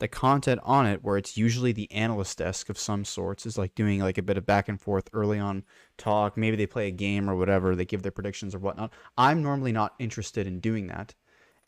the 0.00 0.08
content 0.08 0.60
on 0.64 0.86
it, 0.86 1.04
where 1.04 1.18
it's 1.18 1.36
usually 1.36 1.72
the 1.72 1.90
analyst 1.92 2.38
desk 2.38 2.70
of 2.70 2.78
some 2.78 3.04
sorts, 3.04 3.44
is 3.44 3.58
like 3.58 3.74
doing 3.74 4.00
like 4.00 4.18
a 4.18 4.22
bit 4.22 4.38
of 4.38 4.46
back 4.46 4.68
and 4.68 4.80
forth 4.80 5.08
early 5.12 5.38
on 5.38 5.62
talk. 5.98 6.36
Maybe 6.36 6.56
they 6.56 6.66
play 6.66 6.88
a 6.88 6.92
game 6.92 7.28
or 7.28 7.36
whatever. 7.36 7.76
They 7.76 7.84
give 7.84 8.02
their 8.02 8.10
predictions 8.10 8.54
or 8.54 8.58
whatnot. 8.58 8.92
I'm 9.16 9.42
normally 9.42 9.72
not 9.72 9.94
interested 9.98 10.46
in 10.46 10.58
doing 10.58 10.86
that. 10.88 11.14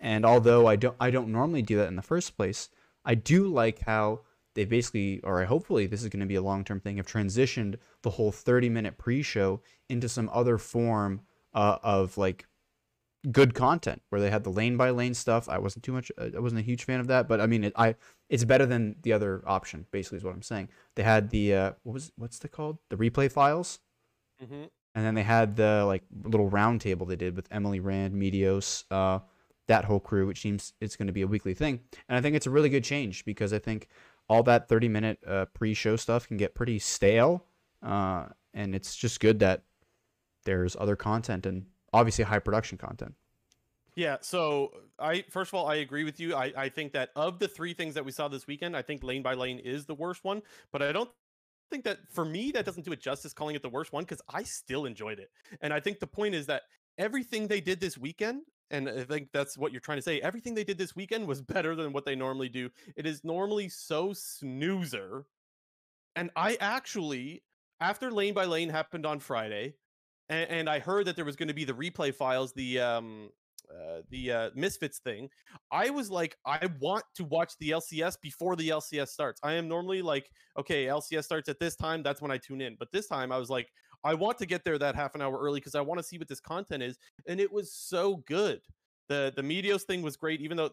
And 0.01 0.25
although 0.25 0.66
I 0.66 0.77
don't, 0.77 0.96
I 0.98 1.11
don't 1.11 1.31
normally 1.31 1.62
do 1.62 1.77
that 1.77 1.88
in 1.88 1.96
the 1.96 2.03
first 2.03 2.37
place. 2.37 2.70
I 3.05 3.14
do 3.14 3.46
like 3.46 3.81
how 3.81 4.22
they 4.55 4.64
basically, 4.64 5.20
or 5.22 5.44
hopefully, 5.44 5.87
this 5.87 6.03
is 6.03 6.09
going 6.09 6.20
to 6.20 6.27
be 6.27 6.35
a 6.35 6.42
long-term 6.42 6.81
thing. 6.81 6.96
Have 6.96 7.07
transitioned 7.07 7.77
the 8.01 8.11
whole 8.11 8.33
30-minute 8.33 8.98
pre-show 8.98 9.61
into 9.88 10.09
some 10.09 10.31
other 10.33 10.59
form 10.59 11.20
uh, 11.55 11.77
of 11.83 12.16
like 12.16 12.46
good 13.30 13.54
content 13.54 14.02
where 14.08 14.20
they 14.20 14.30
had 14.30 14.44
the 14.44 14.50
lane 14.50 14.76
by 14.76 14.90
lane 14.90 15.14
stuff. 15.14 15.48
I 15.48 15.58
wasn't 15.58 15.85
too 15.85 15.92
much. 15.92 16.11
uh, 16.18 16.30
I 16.37 16.40
wasn't 16.40 16.61
a 16.61 16.64
huge 16.64 16.85
fan 16.85 17.00
of 17.00 17.06
that, 17.08 17.28
but 17.28 17.40
I 17.40 17.46
mean, 17.46 17.64
it, 17.64 17.72
I 17.76 17.94
it's 18.28 18.44
better 18.44 18.66
than 18.66 18.96
the 19.02 19.12
other 19.12 19.42
option. 19.46 19.87
Basically, 19.92 20.18
is 20.18 20.24
what 20.24 20.35
I'm 20.35 20.42
saying. 20.42 20.68
They 20.96 21.02
had 21.02 21.30
the 21.30 21.54
uh, 21.54 21.72
what 21.82 21.92
was 21.92 22.12
what's 22.16 22.38
the 22.38 22.48
called 22.48 22.78
the 22.90 22.96
replay 22.96 23.30
files, 23.30 23.78
hmm 24.40 24.64
and 24.94 25.06
then 25.06 25.14
they 25.14 25.22
had 25.22 25.56
the 25.56 25.85
like 25.87 26.02
little 26.24 26.48
round 26.48 26.80
table 26.80 27.06
they 27.06 27.16
did 27.16 27.35
with 27.35 27.48
Emily 27.50 27.80
Rand, 27.80 28.14
Meteos, 28.14 28.85
uh, 28.90 29.20
that 29.68 29.87
whole 29.87 30.00
crew, 30.00 30.26
which 30.26 30.42
seems 30.42 30.74
it's 30.80 30.96
going 30.96 31.06
to 31.06 31.12
be 31.14 31.22
a 31.22 31.26
weekly 31.26 31.54
thing. 31.54 31.80
And 32.08 32.18
I 32.18 32.20
think 32.20 32.37
it's 32.37 32.46
a 32.46 32.50
really 32.50 32.68
good 32.68 32.85
change 32.85 33.24
because 33.24 33.52
I 33.54 33.58
think 33.58 33.88
all 34.28 34.42
that 34.42 34.68
30 34.68 34.88
minute 34.88 35.18
uh, 35.26 35.46
pre-show 35.54 35.96
stuff 35.96 36.28
can 36.28 36.37
get 36.37 36.54
pretty 36.54 36.78
stale, 36.78 37.46
uh, 37.82 38.26
and 38.52 38.74
it's 38.74 38.94
just 38.94 39.18
good 39.20 39.38
that 39.38 39.62
there's 40.44 40.76
other 40.76 40.96
content 40.96 41.46
and 41.46 41.64
obviously 41.92 42.24
high 42.24 42.38
production 42.38 42.78
content. 42.78 43.14
Yeah. 43.94 44.16
So 44.20 44.72
I 44.98 45.24
first 45.28 45.50
of 45.50 45.55
all, 45.55 45.66
I 45.66 45.76
agree 45.76 46.05
with 46.05 46.18
you. 46.18 46.35
I, 46.35 46.52
I 46.57 46.68
think 46.68 46.92
that 46.92 47.11
of 47.14 47.38
the 47.38 47.48
three 47.48 47.74
things 47.74 47.94
that 47.94 48.05
we 48.05 48.12
saw 48.12 48.28
this 48.28 48.46
weekend, 48.46 48.76
I 48.76 48.83
think 48.83 49.02
lane 49.02 49.22
by 49.22 49.35
lane 49.35 49.59
is 49.59 49.85
the 49.85 49.94
worst 49.94 50.24
one. 50.24 50.42
But 50.72 50.83
I 50.83 50.92
don't 50.92 51.11
think 51.70 51.85
that 51.85 51.98
for 52.11 52.24
me 52.24 52.52
that 52.52 52.64
doesn't 52.64 52.85
do 52.85 52.92
it 52.92 53.00
justice 53.00 53.33
calling 53.33 53.55
it 53.55 53.62
the 53.62 53.68
worst 53.68 53.92
one 53.92 54.05
because 54.05 54.22
I 54.33 54.42
still 54.44 54.87
enjoyed 54.87 55.18
it. 55.18 55.31
And 55.61 55.72
I 55.72 55.81
think 55.81 56.00
the 56.00 56.07
point 56.07 56.35
is 56.35 56.46
that 56.46 56.62
everything 56.98 57.48
they 57.48 57.61
did 57.61 57.81
this 57.81 57.98
weekend, 57.98 58.42
and 58.70 58.88
I 58.88 59.05
think 59.05 59.28
that's 59.33 59.59
what 59.59 59.72
you're 59.72 59.81
trying 59.81 59.98
to 59.98 60.02
say, 60.02 60.20
everything 60.20 60.55
they 60.55 60.64
did 60.64 60.78
this 60.78 60.96
weekend 60.96 61.26
was 61.26 61.42
better 61.55 61.74
than 61.74 61.92
what 61.92 62.05
they 62.05 62.14
normally 62.14 62.48
do. 62.48 62.70
It 62.96 63.07
is 63.07 63.24
normally 63.24 63.68
so 63.68 64.12
snoozer. 64.14 65.26
And 66.16 66.31
I 66.37 66.57
actually, 66.61 67.42
after 67.81 68.11
lane 68.11 68.35
by 68.35 68.44
lane 68.44 68.68
happened 68.68 69.07
on 69.07 69.18
Friday, 69.18 69.74
and, 70.33 70.51
and 70.51 70.71
I 70.71 70.79
heard 70.79 71.07
that 71.07 71.16
there 71.16 71.25
was 71.25 71.37
going 71.37 71.49
to 71.49 71.55
be 71.55 71.64
the 71.64 71.75
replay 71.75 72.14
files, 72.14 72.53
the 72.55 72.81
um, 72.81 73.31
uh, 73.71 74.03
the 74.11 74.33
uh, 74.33 74.51
Misfits 74.55 74.99
thing, 74.99 75.29
I 75.71 75.90
was 75.90 76.11
like, 76.11 76.37
I 76.45 76.68
want 76.81 77.05
to 77.16 77.25
watch 77.25 77.55
the 77.59 77.71
LCS 77.71 78.16
before 78.21 78.57
the 78.57 78.68
LCS 78.68 79.09
starts. 79.09 79.40
I 79.42 79.55
am 79.55 79.68
normally 79.68 80.03
like, 80.03 80.29
okay, 80.59 80.87
LCS 80.87 81.25
starts 81.25 81.49
at 81.49 81.59
this 81.59 81.77
time, 81.77 82.03
that's 82.03 82.21
when 82.21 82.31
I 82.31 82.38
tune 82.38 82.61
in. 82.61 82.77
But 82.79 82.88
this 82.92 83.07
time 83.07 83.33
I 83.33 83.38
was 83.38 83.49
like, 83.49 83.68
I 84.05 84.14
want 84.14 84.37
to 84.38 84.47
get 84.47 84.64
there 84.64 84.79
that 84.79 84.95
half 84.95 85.14
an 85.14 85.23
hour 85.23 85.38
early 85.38 85.61
because 85.61 85.75
I 85.75 85.81
want 85.81 85.99
to 85.99 86.05
see 86.05 86.18
what 86.18 86.29
this 86.29 86.40
content 86.40 86.83
is. 86.83 86.99
And 87.27 87.40
it 87.40 87.51
was 87.51 87.73
so 87.73 88.16
good. 88.27 88.61
The 89.09 89.33
the 89.35 89.42
Meteos 89.42 89.83
thing 89.83 90.03
was 90.03 90.16
great, 90.16 90.40
even 90.40 90.57
though 90.57 90.71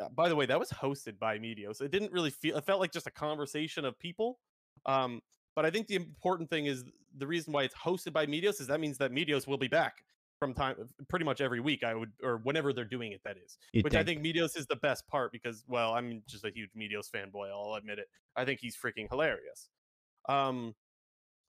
uh, 0.00 0.08
by 0.14 0.28
the 0.28 0.36
way, 0.36 0.46
that 0.46 0.58
was 0.58 0.70
hosted 0.70 1.18
by 1.18 1.38
Meteos. 1.38 1.80
It 1.80 1.90
didn't 1.90 2.12
really 2.12 2.30
feel 2.30 2.56
it 2.56 2.64
felt 2.64 2.80
like 2.80 2.92
just 2.92 3.06
a 3.06 3.10
conversation 3.10 3.84
of 3.84 3.98
people. 3.98 4.38
Um, 4.86 5.20
but 5.56 5.64
I 5.64 5.70
think 5.70 5.86
the 5.86 5.96
important 5.96 6.50
thing 6.50 6.66
is 6.66 6.84
the 7.16 7.26
reason 7.26 7.52
why 7.52 7.64
it's 7.64 7.74
hosted 7.74 8.12
by 8.12 8.26
Meteos 8.26 8.60
is 8.60 8.66
that 8.68 8.80
means 8.80 8.98
that 8.98 9.12
Meteos 9.12 9.46
will 9.46 9.58
be 9.58 9.68
back 9.68 10.04
from 10.40 10.54
time 10.54 10.74
pretty 11.08 11.24
much 11.24 11.42
every 11.42 11.60
week 11.60 11.84
i 11.84 11.94
would 11.94 12.10
or 12.22 12.38
whenever 12.38 12.72
they're 12.72 12.84
doing 12.84 13.12
it 13.12 13.20
that 13.24 13.36
is 13.36 13.58
You'd 13.72 13.84
which 13.84 13.92
think. 13.92 14.00
i 14.00 14.04
think? 14.04 14.24
Meteos 14.24 14.56
is 14.56 14.66
the 14.66 14.76
best 14.76 15.06
part 15.06 15.30
because 15.32 15.62
well 15.68 15.92
i'm 15.92 16.22
just 16.26 16.44
a 16.44 16.50
huge 16.50 16.70
Meteos 16.76 17.10
fanboy 17.14 17.50
i'll 17.50 17.74
admit 17.74 17.98
it. 17.98 18.08
I 18.34 18.44
think 18.46 18.58
he's 18.60 18.74
freaking 18.76 19.08
hilarious. 19.08 19.68
Um 20.28 20.74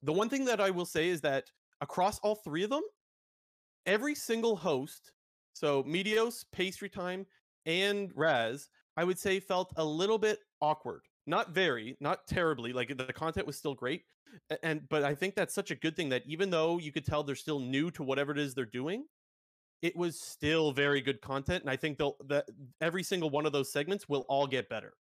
the 0.04 0.12
one 0.12 0.28
thing 0.30 0.46
that 0.46 0.60
i 0.60 0.70
will 0.70 0.86
say 0.86 1.08
is 1.08 1.22
that 1.22 1.46
across 1.80 2.20
all 2.20 2.36
three 2.36 2.64
of 2.64 2.70
them 2.70 2.84
every 3.86 4.14
single 4.14 4.58
host 4.58 5.14
so 5.54 5.84
Meteos, 5.84 6.44
pastry 6.52 6.90
time 6.90 7.26
and 7.66 8.12
raz 8.14 8.70
i 8.98 9.06
would 9.06 9.18
say 9.18 9.40
felt 9.40 9.72
a 9.78 9.86
little 9.86 10.18
bit 10.18 10.40
awkward 10.62 11.04
not 11.28 11.52
very 11.52 11.98
not 12.00 12.28
terribly 12.28 12.74
like 12.74 12.96
the 12.98 13.14
content 13.14 13.46
was 13.46 13.58
still 13.58 13.76
great 13.76 14.04
and 14.64 14.88
but 14.90 15.04
I 15.04 15.16
think 15.16 15.36
that's 15.36 15.54
such 15.54 15.72
a 15.72 15.76
good 15.76 15.96
thing 15.96 16.10
that 16.10 16.24
even 16.26 16.50
though 16.50 16.78
you 16.78 16.92
could 16.92 17.06
tell 17.06 17.24
they're 17.24 17.36
still 17.36 17.60
new 17.60 17.92
to 17.92 18.04
whatever 18.04 18.32
it 18.32 18.40
is 18.40 18.54
they're 18.54 18.66
doing, 18.66 19.06
it 19.82 19.96
was 19.96 20.20
still 20.20 20.72
very 20.72 21.02
good 21.02 21.22
content, 21.22 21.64
and 21.64 21.70
I 21.70 21.76
think 21.76 21.98
they'll 21.98 22.16
that 22.28 22.46
every 22.80 23.04
single 23.04 23.30
one 23.30 23.46
of 23.46 23.52
those 23.52 23.72
segments 23.72 24.08
will 24.08 24.26
all 24.30 24.48
get 24.48 24.70
better. 24.70 24.94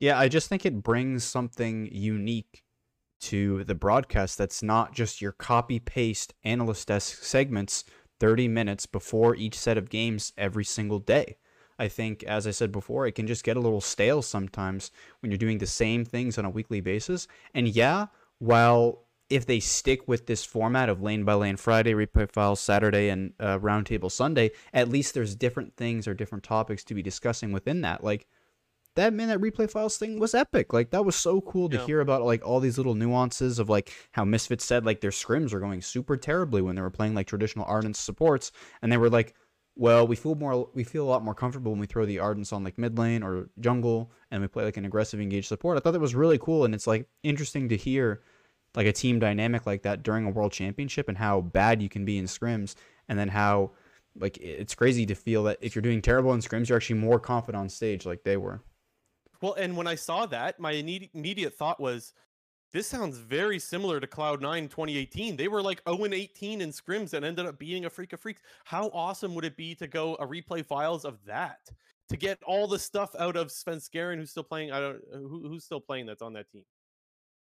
Yeah, 0.00 0.18
I 0.18 0.28
just 0.28 0.48
think 0.48 0.66
it 0.66 0.82
brings 0.82 1.24
something 1.24 1.88
unique 1.90 2.62
to 3.22 3.64
the 3.64 3.74
broadcast 3.74 4.36
that's 4.36 4.62
not 4.62 4.92
just 4.92 5.22
your 5.22 5.32
copy 5.32 5.78
paste 5.78 6.34
analyst 6.44 6.88
desk 6.88 7.22
segments 7.22 7.84
30 8.20 8.48
minutes 8.48 8.86
before 8.86 9.34
each 9.34 9.58
set 9.58 9.78
of 9.78 9.88
games 9.88 10.32
every 10.36 10.64
single 10.64 10.98
day. 10.98 11.36
I 11.78 11.88
think, 11.88 12.22
as 12.24 12.46
I 12.46 12.50
said 12.50 12.72
before, 12.72 13.06
it 13.06 13.12
can 13.12 13.26
just 13.26 13.44
get 13.44 13.56
a 13.56 13.60
little 13.60 13.80
stale 13.80 14.22
sometimes 14.22 14.90
when 15.20 15.30
you're 15.30 15.38
doing 15.38 15.58
the 15.58 15.66
same 15.66 16.04
things 16.04 16.38
on 16.38 16.44
a 16.44 16.50
weekly 16.50 16.80
basis. 16.80 17.26
And 17.54 17.68
yeah, 17.68 18.06
while 18.38 19.04
if 19.30 19.46
they 19.46 19.60
stick 19.60 20.06
with 20.06 20.26
this 20.26 20.44
format 20.44 20.88
of 20.88 21.02
lane 21.02 21.24
by 21.24 21.34
lane 21.34 21.56
Friday, 21.56 21.92
replay 21.94 22.30
files 22.30 22.60
Saturday, 22.60 23.08
and 23.08 23.32
uh, 23.40 23.58
roundtable 23.58 24.10
Sunday, 24.10 24.50
at 24.72 24.88
least 24.88 25.14
there's 25.14 25.34
different 25.34 25.76
things 25.76 26.06
or 26.06 26.14
different 26.14 26.44
topics 26.44 26.84
to 26.84 26.94
be 26.94 27.02
discussing 27.02 27.50
within 27.50 27.80
that. 27.80 28.04
Like 28.04 28.26
that 28.96 29.12
man, 29.12 29.28
that 29.28 29.40
replay 29.40 29.70
files 29.70 29.96
thing 29.96 30.20
was 30.20 30.34
epic. 30.34 30.72
Like 30.72 30.90
that 30.90 31.04
was 31.04 31.16
so 31.16 31.40
cool 31.40 31.68
to 31.70 31.78
yeah. 31.78 31.86
hear 31.86 32.00
about 32.00 32.22
like 32.22 32.46
all 32.46 32.60
these 32.60 32.76
little 32.76 32.94
nuances 32.94 33.58
of 33.58 33.68
like 33.68 33.92
how 34.12 34.24
Misfits 34.24 34.64
said 34.64 34.84
like 34.84 35.00
their 35.00 35.10
scrims 35.10 35.52
are 35.52 35.60
going 35.60 35.80
super 35.80 36.16
terribly 36.16 36.62
when 36.62 36.76
they 36.76 36.82
were 36.82 36.90
playing 36.90 37.14
like 37.14 37.26
traditional 37.26 37.64
Ardent 37.66 37.96
supports, 37.96 38.52
and 38.82 38.92
they 38.92 38.96
were 38.96 39.10
like, 39.10 39.34
well, 39.76 40.06
we 40.06 40.14
feel 40.14 40.34
more 40.36 40.68
we 40.74 40.84
feel 40.84 41.04
a 41.04 41.10
lot 41.10 41.24
more 41.24 41.34
comfortable 41.34 41.72
when 41.72 41.80
we 41.80 41.86
throw 41.86 42.06
the 42.06 42.18
Ardents 42.18 42.52
on 42.52 42.62
like 42.62 42.78
mid 42.78 42.98
lane 42.98 43.22
or 43.22 43.48
jungle 43.60 44.12
and 44.30 44.40
we 44.40 44.48
play 44.48 44.64
like 44.64 44.76
an 44.76 44.84
aggressive 44.84 45.20
engaged 45.20 45.48
support. 45.48 45.76
I 45.76 45.80
thought 45.80 45.92
that 45.92 46.00
was 46.00 46.14
really 46.14 46.38
cool 46.38 46.64
and 46.64 46.74
it's 46.74 46.86
like 46.86 47.08
interesting 47.22 47.68
to 47.68 47.76
hear 47.76 48.22
like 48.76 48.86
a 48.86 48.92
team 48.92 49.18
dynamic 49.18 49.66
like 49.66 49.82
that 49.82 50.02
during 50.02 50.26
a 50.26 50.30
world 50.30 50.52
championship 50.52 51.08
and 51.08 51.18
how 51.18 51.40
bad 51.40 51.82
you 51.82 51.88
can 51.88 52.04
be 52.04 52.18
in 52.18 52.26
scrims 52.26 52.74
and 53.08 53.18
then 53.18 53.28
how 53.28 53.72
like 54.16 54.38
it's 54.38 54.74
crazy 54.74 55.06
to 55.06 55.14
feel 55.14 55.44
that 55.44 55.58
if 55.60 55.74
you're 55.74 55.82
doing 55.82 56.00
terrible 56.00 56.32
in 56.32 56.40
scrims 56.40 56.68
you're 56.68 56.76
actually 56.76 56.98
more 56.98 57.18
confident 57.18 57.60
on 57.60 57.68
stage 57.68 58.06
like 58.06 58.22
they 58.22 58.36
were. 58.36 58.60
Well, 59.40 59.54
and 59.54 59.76
when 59.76 59.86
I 59.86 59.96
saw 59.96 60.24
that, 60.26 60.58
my 60.58 60.70
immediate 60.70 61.52
thought 61.52 61.78
was 61.78 62.14
this 62.74 62.88
sounds 62.88 63.18
very 63.18 63.60
similar 63.60 64.00
to 64.00 64.06
Cloud9 64.06 64.68
2018. 64.68 65.36
They 65.36 65.46
were 65.46 65.62
like 65.62 65.80
0 65.88 66.12
18 66.12 66.60
in 66.60 66.70
scrims 66.70 67.14
and 67.14 67.24
ended 67.24 67.46
up 67.46 67.56
beating 67.56 67.84
Afreeca 67.84 68.20
Freecs. 68.20 68.40
How 68.64 68.88
awesome 68.92 69.32
would 69.36 69.44
it 69.44 69.56
be 69.56 69.76
to 69.76 69.86
go 69.86 70.16
a 70.16 70.26
replay 70.26 70.66
files 70.66 71.04
of 71.04 71.24
that? 71.24 71.60
To 72.08 72.16
get 72.16 72.42
all 72.42 72.66
the 72.66 72.78
stuff 72.78 73.14
out 73.18 73.36
of 73.36 73.46
Svenskeren, 73.46 74.16
who's 74.16 74.32
still 74.32 74.42
playing. 74.42 74.72
I 74.72 74.80
don't 74.80 75.00
who, 75.12 75.48
who's 75.48 75.64
still 75.64 75.80
playing 75.80 76.06
that's 76.06 76.20
on 76.20 76.32
that 76.32 76.50
team. 76.50 76.64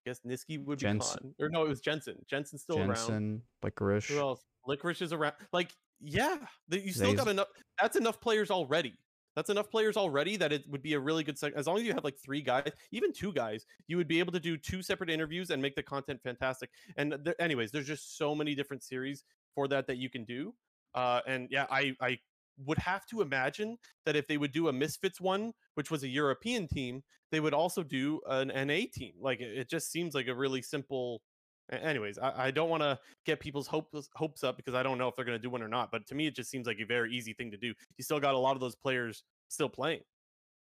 I 0.07 0.11
guess 0.11 0.21
Nisqy 0.27 0.65
would 0.65 0.79
be 0.79 0.83
Jensen. 0.83 1.35
Or 1.39 1.51
no, 1.51 1.67
it 1.67 1.69
was 1.69 1.83
Jensen. 1.83 2.17
Jensen's 2.27 2.63
still 2.63 2.77
Jensen, 2.77 2.91
around. 2.91 2.97
Jensen, 2.97 3.43
Licorice. 3.63 4.09
Who 4.09 4.19
else? 4.19 4.43
Licorice 4.67 5.03
is 5.03 5.13
around. 5.13 5.35
Like, 5.53 5.71
yeah, 6.01 6.39
you 6.71 6.95
still 6.95 7.13
got 7.13 7.29
enough. 7.29 7.49
That's 7.79 7.97
enough 7.97 8.23
players 8.23 8.51
already. 8.51 8.95
That's 9.41 9.49
enough 9.49 9.71
players 9.71 9.97
already 9.97 10.37
that 10.37 10.53
it 10.53 10.69
would 10.69 10.83
be 10.83 10.93
a 10.93 11.01
really 11.01 11.25
good 11.25 11.39
as 11.57 11.67
long 11.67 11.79
as 11.79 11.85
you 11.85 11.95
have 11.95 12.05
like 12.05 12.19
three 12.19 12.43
guys, 12.43 12.71
even 12.93 13.11
two 13.11 13.33
guys, 13.33 13.65
you 13.89 13.97
would 13.97 14.07
be 14.07 14.19
able 14.19 14.33
to 14.33 14.39
do 14.39 14.59
two 14.59 14.83
separate 14.83 15.09
interviews 15.09 15.49
and 15.49 15.63
make 15.63 15.75
the 15.75 15.83
content 15.83 16.21
fantastic. 16.23 16.69
And 16.99 17.17
th- 17.25 17.37
anyways, 17.39 17.71
there's 17.71 17.87
just 17.87 18.19
so 18.19 18.35
many 18.35 18.55
different 18.55 18.83
series 18.83 19.25
for 19.55 19.67
that 19.69 19.87
that 19.87 19.97
you 19.97 20.11
can 20.11 20.25
do. 20.27 20.53
Uh, 20.95 21.23
and 21.27 21.49
yeah, 21.51 21.65
I 21.71 21.95
I 22.03 22.19
would 22.67 22.77
have 22.77 23.07
to 23.07 23.23
imagine 23.23 23.79
that 24.05 24.15
if 24.15 24.27
they 24.27 24.37
would 24.37 24.53
do 24.53 24.69
a 24.69 24.75
Misfits 24.75 25.23
one, 25.23 25.55
which 25.73 25.91
was 25.91 26.03
a 26.03 26.09
European 26.09 26.69
team, 26.69 27.03
they 27.33 27.41
would 27.41 27.55
also 27.55 27.83
do 27.83 28.21
an 28.27 28.49
NA 28.49 28.81
team. 28.93 29.15
Like 29.19 29.41
it, 29.41 29.57
it 29.57 29.71
just 29.71 29.91
seems 29.91 30.15
like 30.15 30.29
a 30.29 30.35
really 30.35 30.61
simple 30.61 31.23
anyways, 31.71 32.19
I, 32.19 32.47
I 32.47 32.51
don't 32.51 32.69
want 32.69 32.83
to 32.83 32.99
get 33.25 33.41
people's 33.41 33.67
hopes 33.67 34.09
hopes 34.15 34.45
up 34.45 34.57
because 34.57 34.75
I 34.75 34.83
don't 34.83 34.99
know 34.99 35.09
if 35.09 35.17
they're 35.17 35.25
going 35.25 35.39
to 35.39 35.43
do 35.43 35.51
one 35.51 35.63
or 35.63 35.69
not. 35.69 35.91
But 35.91 36.07
to 36.09 36.15
me, 36.15 36.27
it 36.27 36.35
just 36.35 36.51
seems 36.51 36.67
like 36.67 36.79
a 36.81 36.87
very 36.87 37.15
easy 37.15 37.33
thing 37.33 37.51
to 37.51 37.57
do. 37.57 37.75
You 37.97 38.05
still 38.05 38.21
got 38.21 38.35
a 38.35 38.39
lot 38.39 38.55
of 38.55 38.61
those 38.61 38.77
players 38.77 39.23
still 39.49 39.69
playing. 39.69 40.01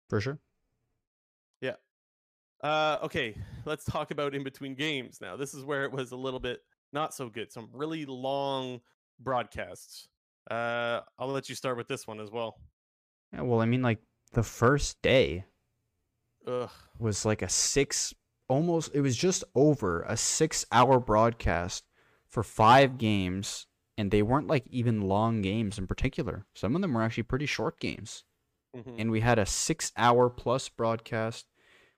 For 0.08 0.20
sure. 0.20 0.38
Yeah. 1.60 1.74
Uh, 2.62 2.98
okay, 3.02 3.34
let's 3.64 3.84
talk 3.84 4.10
about 4.10 4.34
in 4.34 4.44
between 4.44 4.74
games 4.74 5.18
now. 5.20 5.36
This 5.36 5.54
is 5.54 5.64
where 5.64 5.84
it 5.84 5.92
was 5.92 6.12
a 6.12 6.16
little 6.16 6.40
bit 6.40 6.60
not 6.92 7.14
so 7.14 7.28
good. 7.28 7.52
Some 7.52 7.68
really 7.72 8.04
long 8.04 8.80
broadcasts. 9.18 10.08
Uh, 10.50 11.00
I'll 11.18 11.28
let 11.28 11.48
you 11.48 11.54
start 11.54 11.76
with 11.76 11.88
this 11.88 12.06
one 12.06 12.20
as 12.20 12.30
well. 12.30 12.56
Yeah, 13.32 13.42
well, 13.42 13.60
I 13.60 13.66
mean, 13.66 13.82
like 13.82 14.00
the 14.32 14.42
first 14.42 15.00
day 15.02 15.44
Ugh. 16.46 16.70
was 16.98 17.24
like 17.24 17.42
a 17.42 17.48
six 17.48 18.14
almost 18.50 18.90
it 18.92 19.00
was 19.00 19.16
just 19.16 19.44
over 19.54 20.02
a 20.02 20.16
six 20.16 20.66
hour 20.72 20.98
broadcast 20.98 21.84
for 22.28 22.42
five 22.42 22.98
games 22.98 23.66
and 23.96 24.10
they 24.10 24.22
weren't 24.22 24.48
like 24.48 24.66
even 24.68 25.02
long 25.02 25.40
games 25.40 25.78
in 25.78 25.86
particular. 25.86 26.44
Some 26.54 26.74
of 26.74 26.82
them 26.82 26.94
were 26.94 27.02
actually 27.02 27.22
pretty 27.22 27.46
short 27.46 27.80
games. 27.80 28.24
Mm-hmm. 28.76 29.00
and 29.00 29.10
we 29.10 29.18
had 29.18 29.40
a 29.40 29.46
six 29.46 29.90
hour 29.96 30.30
plus 30.30 30.68
broadcast 30.68 31.46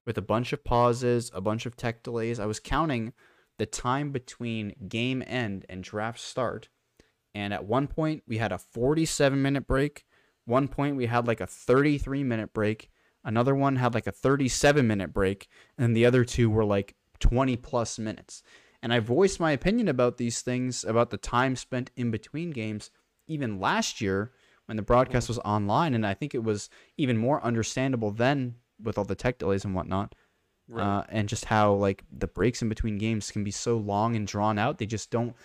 with 0.07 0.17
a 0.17 0.23
bunch 0.23 0.55
of 0.55 0.65
pauses 0.65 1.31
a 1.35 1.41
bunch 1.43 1.67
of 1.67 1.77
tech 1.77 2.03
delays. 2.03 2.41
I 2.41 2.47
was 2.47 2.61
counting 2.61 3.13
the 3.59 3.67
time 3.67 4.11
between 4.11 4.75
game 4.89 5.23
end 5.27 5.67
and 5.69 5.85
draft 5.85 6.19
start. 6.19 6.69
And 7.35 7.53
at 7.53 7.67
one 7.67 7.89
point 7.89 8.23
we 8.27 8.39
had 8.39 8.53
a 8.53 8.59
47 8.59 9.41
minute 9.41 9.67
break. 9.67 10.05
One 10.47 10.67
point 10.67 10.97
we 10.97 11.07
had 11.07 11.27
like 11.27 11.41
a 11.41 11.47
33 11.47 12.25
minute 12.25 12.55
break 12.55 12.91
Another 13.25 13.55
one 13.55 13.77
had 13.77 13.95
like 13.95 14.07
a 14.07 14.13
37 14.13 14.87
minute 14.87 15.13
break, 15.13 15.49
and 15.79 15.97
the 15.97 16.07
other 16.07 16.25
two 16.25 16.51
were 16.51 16.65
like 16.65 16.97
20 17.21 17.57
plus 17.57 17.99
minutes. 17.99 18.43
And 18.83 18.93
I 18.93 18.99
voiced 18.99 19.39
my 19.39 19.53
opinion 19.53 19.89
about 19.89 20.19
these 20.19 20.43
things, 20.43 20.85
about 20.85 21.11
the 21.11 21.17
time 21.17 21.55
spent 21.55 21.93
in 21.97 22.11
between 22.11 22.51
games, 22.51 22.91
even 23.29 23.61
last 23.61 24.01
year 24.01 24.33
when 24.67 24.77
the 24.77 24.83
broadcast 24.83 25.29
was 25.29 25.39
online. 25.41 25.95
And 25.95 26.05
I 26.05 26.15
think 26.15 26.35
it 26.35 26.43
was 26.43 26.69
even 26.97 27.17
more 27.17 27.43
understandable 27.45 28.11
then 28.11 28.57
with 28.83 28.99
all 28.99 29.05
the 29.05 29.15
tech 29.15 29.39
delays 29.39 29.65
and 29.65 29.75
whatnot. 29.75 30.15
Right. 30.69 30.83
Uh, 30.85 31.05
and 31.09 31.29
just 31.29 31.45
how 31.45 31.75
like 31.75 32.03
the 32.11 32.27
breaks 32.27 32.63
in 32.63 32.69
between 32.69 32.99
games 32.99 33.31
can 33.31 33.45
be 33.45 33.51
so 33.51 33.77
long 33.77 34.17
and 34.17 34.27
drawn 34.27 34.59
out. 34.59 34.79
They 34.79 34.87
just 34.87 35.11
don't 35.11 35.37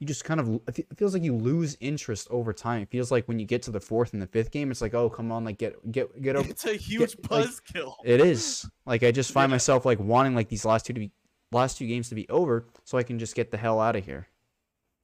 you 0.00 0.06
just 0.06 0.24
kind 0.24 0.38
of 0.38 0.60
it 0.68 0.86
feels 0.96 1.12
like 1.12 1.24
you 1.24 1.34
lose 1.34 1.76
interest 1.80 2.28
over 2.30 2.52
time. 2.52 2.82
It 2.82 2.90
feels 2.90 3.10
like 3.10 3.26
when 3.26 3.38
you 3.38 3.46
get 3.46 3.62
to 3.62 3.70
the 3.70 3.80
fourth 3.80 4.12
and 4.12 4.22
the 4.22 4.26
fifth 4.26 4.50
game, 4.50 4.70
it's 4.70 4.80
like, 4.80 4.94
oh, 4.94 5.10
come 5.10 5.32
on, 5.32 5.44
like 5.44 5.58
get 5.58 5.90
get 5.90 6.20
get 6.22 6.36
over. 6.36 6.48
It's 6.48 6.66
a 6.66 6.74
huge 6.74 7.16
get, 7.16 7.22
buzzkill. 7.22 7.94
Like, 7.98 8.04
it 8.04 8.20
is. 8.20 8.68
Like 8.86 9.02
I 9.02 9.10
just 9.10 9.32
find 9.32 9.50
myself 9.50 9.84
like 9.84 9.98
wanting 9.98 10.34
like 10.34 10.48
these 10.48 10.64
last 10.64 10.86
two 10.86 10.92
to 10.92 11.00
be 11.00 11.10
last 11.50 11.78
two 11.78 11.86
games 11.86 12.08
to 12.10 12.14
be 12.14 12.28
over, 12.28 12.66
so 12.84 12.96
I 12.96 13.02
can 13.02 13.18
just 13.18 13.34
get 13.34 13.50
the 13.50 13.56
hell 13.56 13.80
out 13.80 13.96
of 13.96 14.04
here. 14.04 14.28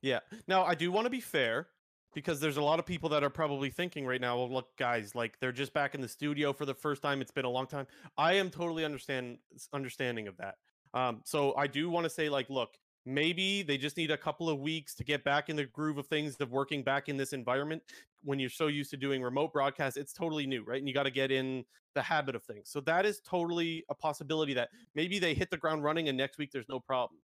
Yeah. 0.00 0.20
Now 0.46 0.64
I 0.64 0.74
do 0.74 0.92
want 0.92 1.06
to 1.06 1.10
be 1.10 1.20
fair 1.20 1.68
because 2.14 2.38
there's 2.38 2.56
a 2.56 2.62
lot 2.62 2.78
of 2.78 2.86
people 2.86 3.08
that 3.10 3.24
are 3.24 3.30
probably 3.30 3.70
thinking 3.70 4.06
right 4.06 4.20
now, 4.20 4.36
well, 4.36 4.50
look, 4.50 4.76
guys, 4.76 5.14
like 5.14 5.38
they're 5.40 5.52
just 5.52 5.72
back 5.72 5.94
in 5.94 6.00
the 6.00 6.08
studio 6.08 6.52
for 6.52 6.64
the 6.64 6.74
first 6.74 7.02
time. 7.02 7.20
It's 7.20 7.32
been 7.32 7.44
a 7.44 7.50
long 7.50 7.66
time. 7.66 7.86
I 8.16 8.34
am 8.34 8.50
totally 8.50 8.84
understand 8.84 9.38
understanding 9.72 10.28
of 10.28 10.36
that. 10.36 10.54
Um, 10.94 11.22
so 11.24 11.56
I 11.56 11.66
do 11.66 11.90
want 11.90 12.04
to 12.04 12.10
say, 12.10 12.28
like, 12.28 12.48
look, 12.48 12.78
maybe 13.06 13.62
they 13.62 13.76
just 13.76 13.96
need 13.96 14.10
a 14.10 14.16
couple 14.16 14.48
of 14.48 14.58
weeks 14.60 14.94
to 14.94 15.04
get 15.04 15.24
back 15.24 15.48
in 15.48 15.56
the 15.56 15.64
groove 15.64 15.98
of 15.98 16.06
things 16.06 16.36
of 16.40 16.50
working 16.50 16.82
back 16.82 17.08
in 17.08 17.16
this 17.16 17.32
environment. 17.32 17.82
When 18.22 18.38
you're 18.38 18.50
so 18.50 18.68
used 18.68 18.90
to 18.90 18.96
doing 18.96 19.22
remote 19.22 19.52
broadcasts 19.52 19.96
it's 19.98 20.12
totally 20.12 20.46
new 20.46 20.64
right? 20.64 20.78
And 20.78 20.88
you 20.88 20.94
got 20.94 21.04
to 21.04 21.10
get 21.10 21.30
in 21.30 21.64
the 21.94 22.02
habit 22.02 22.34
of 22.34 22.42
things. 22.44 22.70
So 22.70 22.80
that 22.80 23.06
is 23.06 23.20
totally 23.20 23.84
a 23.90 23.94
possibility 23.94 24.54
that 24.54 24.70
maybe 24.94 25.18
they 25.18 25.34
hit 25.34 25.50
the 25.50 25.56
ground 25.56 25.84
running 25.84 26.08
and 26.08 26.18
next 26.18 26.38
week 26.38 26.50
there's 26.52 26.68
no 26.68 26.80
problem. 26.80 27.20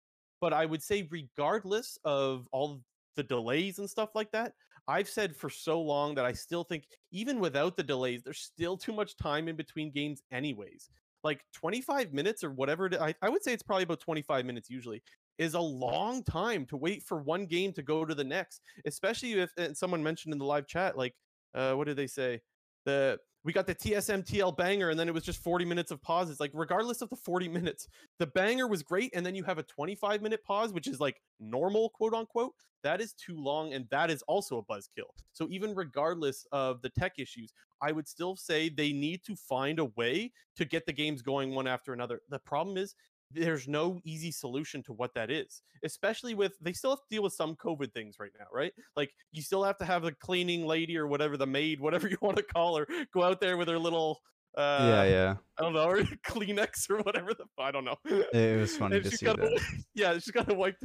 But 0.41 0.53
I 0.53 0.65
would 0.65 0.83
say, 0.83 1.07
regardless 1.09 1.97
of 2.03 2.47
all 2.51 2.81
the 3.15 3.23
delays 3.23 3.79
and 3.79 3.89
stuff 3.89 4.09
like 4.15 4.31
that, 4.31 4.53
I've 4.87 5.09
said 5.09 5.35
for 5.35 5.49
so 5.49 5.81
long 5.81 6.15
that 6.15 6.25
I 6.25 6.33
still 6.33 6.63
think, 6.63 6.85
even 7.11 7.39
without 7.39 7.75
the 7.75 7.83
delays, 7.83 8.21
there's 8.23 8.41
still 8.41 8.77
too 8.77 8.93
much 8.93 9.17
time 9.17 9.47
in 9.47 9.55
between 9.55 9.91
games, 9.91 10.21
anyways. 10.31 10.89
Like 11.23 11.41
25 11.53 12.13
minutes 12.13 12.43
or 12.43 12.51
whatever, 12.51 12.89
I, 13.01 13.15
I 13.21 13.29
would 13.29 13.43
say 13.43 13.53
it's 13.53 13.63
probably 13.63 13.83
about 13.83 13.99
25 13.99 14.45
minutes 14.45 14.69
usually, 14.69 15.01
is 15.37 15.53
a 15.53 15.59
long 15.59 16.23
time 16.23 16.65
to 16.67 16.77
wait 16.77 17.03
for 17.03 17.21
one 17.21 17.45
game 17.45 17.73
to 17.73 17.81
go 17.81 18.05
to 18.05 18.15
the 18.15 18.23
next, 18.23 18.61
especially 18.85 19.33
if 19.33 19.51
someone 19.73 20.03
mentioned 20.03 20.33
in 20.33 20.39
the 20.39 20.45
live 20.45 20.67
chat, 20.67 20.97
like, 20.97 21.15
uh, 21.53 21.73
what 21.73 21.87
did 21.87 21.97
they 21.97 22.07
say? 22.07 22.41
The 22.85 23.19
we 23.45 23.53
got 23.53 23.67
the 23.67 23.75
TSMTL 23.75 24.57
banger, 24.57 24.89
and 24.89 24.99
then 24.99 25.07
it 25.07 25.13
was 25.13 25.23
just 25.23 25.41
40 25.43 25.65
minutes 25.65 25.91
of 25.91 26.01
pauses. 26.01 26.39
Like, 26.39 26.49
regardless 26.55 27.03
of 27.03 27.11
the 27.11 27.15
40 27.15 27.47
minutes, 27.49 27.87
the 28.17 28.25
banger 28.25 28.67
was 28.67 28.81
great, 28.81 29.11
and 29.15 29.23
then 29.23 29.35
you 29.35 29.43
have 29.43 29.59
a 29.59 29.63
25 29.63 30.23
minute 30.23 30.43
pause, 30.43 30.73
which 30.73 30.87
is 30.87 30.99
like 30.99 31.21
normal, 31.39 31.89
quote 31.89 32.15
unquote. 32.15 32.53
That 32.83 33.01
is 33.01 33.13
too 33.13 33.39
long, 33.39 33.73
and 33.73 33.87
that 33.91 34.09
is 34.09 34.23
also 34.23 34.57
a 34.57 34.63
buzzkill. 34.63 35.09
So, 35.31 35.47
even 35.51 35.75
regardless 35.75 36.45
of 36.51 36.81
the 36.81 36.89
tech 36.89 37.13
issues, 37.19 37.53
I 37.81 37.91
would 37.91 38.07
still 38.07 38.35
say 38.35 38.67
they 38.67 38.91
need 38.91 39.23
to 39.25 39.35
find 39.35 39.79
a 39.79 39.85
way 39.85 40.31
to 40.55 40.65
get 40.65 40.87
the 40.87 40.93
games 40.93 41.21
going 41.21 41.53
one 41.53 41.67
after 41.67 41.93
another. 41.93 42.21
The 42.29 42.39
problem 42.39 42.77
is 42.77 42.95
there's 43.35 43.67
no 43.67 43.99
easy 44.03 44.31
solution 44.31 44.81
to 44.83 44.93
what 44.93 45.13
that 45.15 45.29
is, 45.29 45.61
especially 45.83 46.33
with 46.33 46.53
they 46.61 46.73
still 46.73 46.91
have 46.91 46.99
to 46.99 47.05
deal 47.09 47.23
with 47.23 47.33
some 47.33 47.55
COVID 47.55 47.93
things 47.93 48.15
right 48.19 48.31
now, 48.39 48.45
right? 48.53 48.73
Like 48.95 49.13
you 49.31 49.41
still 49.41 49.63
have 49.63 49.77
to 49.77 49.85
have 49.85 50.03
the 50.03 50.11
cleaning 50.13 50.65
lady 50.65 50.97
or 50.97 51.07
whatever, 51.07 51.37
the 51.37 51.47
maid, 51.47 51.79
whatever 51.79 52.07
you 52.09 52.17
want 52.21 52.37
to 52.37 52.43
call 52.43 52.77
her, 52.77 52.87
go 53.13 53.23
out 53.23 53.39
there 53.41 53.57
with 53.57 53.67
her 53.67 53.79
little 53.79 54.19
uh, 54.57 54.87
yeah, 54.89 55.03
yeah. 55.03 55.35
I 55.59 55.63
don't 55.63 55.73
know, 55.73 55.83
or 55.89 55.97
Kleenex 56.25 56.89
or 56.89 56.99
whatever 56.99 57.33
the 57.33 57.43
I 57.59 57.71
don't 57.71 57.83
know. 57.83 57.97
It 58.05 58.57
was 58.57 58.77
funny 58.77 59.01
to 59.01 59.11
see 59.11 59.25
gotta, 59.25 59.41
that. 59.41 59.59
Yeah, 59.95 60.13
she's 60.13 60.31
got 60.31 60.47
to 60.47 60.53
wipe. 60.55 60.77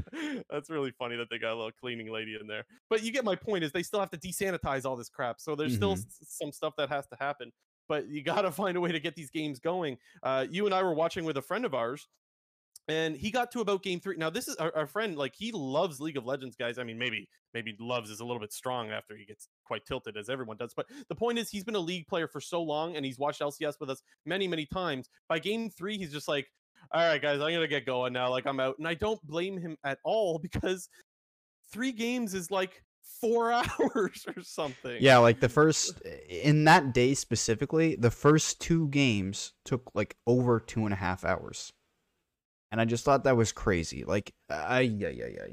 That's 0.51 0.69
really 0.71 0.91
funny 0.99 1.15
that 1.17 1.29
they 1.31 1.39
got 1.39 1.53
a 1.53 1.55
little 1.55 1.71
cleaning 1.81 2.11
lady 2.11 2.37
in 2.41 2.49
there. 2.49 2.65
But 2.89 3.05
you 3.05 3.13
get 3.13 3.25
my 3.25 3.37
point. 3.37 3.63
Is 3.63 3.71
they 3.71 3.85
still 3.85 4.01
have 4.01 4.11
to 4.11 4.19
desanitize 4.19 4.85
all 4.85 4.97
this 4.97 5.09
crap, 5.09 5.41
so 5.41 5.55
there's 5.55 5.71
Mm-hmm. 5.73 5.77
still 5.77 5.93
s- 5.93 6.07
some 6.25 6.51
stuff 6.51 6.75
that 6.79 6.89
has 6.89 7.07
to 7.09 7.17
happen. 7.21 7.53
But 7.89 8.09
you 8.09 8.23
got 8.25 8.43
to 8.43 8.51
find 8.51 8.77
a 8.77 8.81
way 8.81 8.91
to 8.91 8.99
get 9.01 9.15
these 9.15 9.31
games 9.31 9.61
going. 9.61 9.99
Uh, 10.23 10.47
you 10.51 10.67
and 10.67 10.75
I 10.75 10.83
were 10.83 10.95
watching 10.95 11.25
with 11.25 11.37
a 11.37 11.43
friend 11.43 11.65
of 11.65 11.73
ours, 11.73 12.09
and 12.91 13.17
he 13.17 13.31
got 13.31 13.51
to 13.53 13.61
about 13.61 13.83
game 13.83 14.01
three. 14.01 14.17
Now, 14.17 14.31
this 14.31 14.49
is 14.49 14.57
our, 14.57 14.75
our 14.77 14.87
friend, 14.87 15.17
like 15.17 15.35
he 15.37 15.53
loves 15.53 16.01
League 16.01 16.17
of 16.17 16.25
Legends, 16.25 16.57
guys. 16.57 16.79
I 16.79 16.85
mean, 16.85 16.99
maybe 16.99 17.29
maybe 17.55 17.77
loves 17.79 18.11
is 18.11 18.21
a 18.21 18.25
little 18.25 18.41
bit 18.41 18.53
strong 18.53 18.91
after 18.91 19.17
he 19.17 19.25
gets 19.25 19.49
quite 19.65 19.85
tilted, 19.85 20.17
as 20.17 20.29
everyone 20.29 20.57
does. 20.57 20.73
But 20.75 20.87
the 21.09 21.15
point 21.15 21.39
is, 21.39 21.51
he's 21.51 21.65
been 21.65 21.75
a 21.75 21.81
league 21.81 22.07
player 22.07 22.29
for 22.29 22.41
so 22.41 22.63
long, 22.63 22.97
and 22.97 23.05
he's 23.05 23.19
watched 23.19 23.41
LCS 23.41 23.75
with 23.81 23.91
us 23.91 24.03
many, 24.27 24.49
many 24.49 24.67
times. 24.67 25.09
By 25.29 25.39
game 25.39 25.71
three, 25.71 25.99
he's 25.99 26.13
just 26.13 26.29
like, 26.29 26.47
"All 26.93 27.07
right, 27.07 27.21
guys, 27.21 27.41
I'm 27.41 27.53
gonna 27.53 27.69
get 27.69 27.87
going 27.87 28.13
now. 28.13 28.31
Like 28.31 28.47
I'm 28.47 28.61
out," 28.61 28.79
and 28.79 28.87
I 28.87 28.95
don't 28.95 29.25
blame 29.27 29.59
him 29.59 29.77
at 29.85 29.99
all 30.05 30.39
because 30.43 30.89
three 31.73 31.93
games 31.93 32.35
is 32.35 32.51
like 32.51 32.83
four 33.21 33.53
hours 33.53 34.27
or 34.27 34.43
something. 34.43 34.97
Yeah, 35.01 35.19
like 35.19 35.41
the 35.41 35.49
first 35.49 36.01
in 36.29 36.65
that 36.65 36.95
day 36.95 37.15
specifically, 37.15 37.97
the 37.97 38.11
first 38.11 38.61
two 38.61 38.89
games 38.89 39.53
took 39.65 39.91
like 39.95 40.17
over 40.27 40.61
two 40.61 40.85
and 40.85 40.93
a 40.93 40.97
half 40.97 41.25
hours, 41.25 41.73
and 42.71 42.81
I 42.81 42.85
just 42.85 43.05
thought 43.05 43.25
that 43.25 43.37
was 43.37 43.53
crazy. 43.53 44.05
Like, 44.05 44.33
I 44.49 44.81
yeah 44.81 45.09
yeah 45.09 45.27
yeah. 45.27 45.47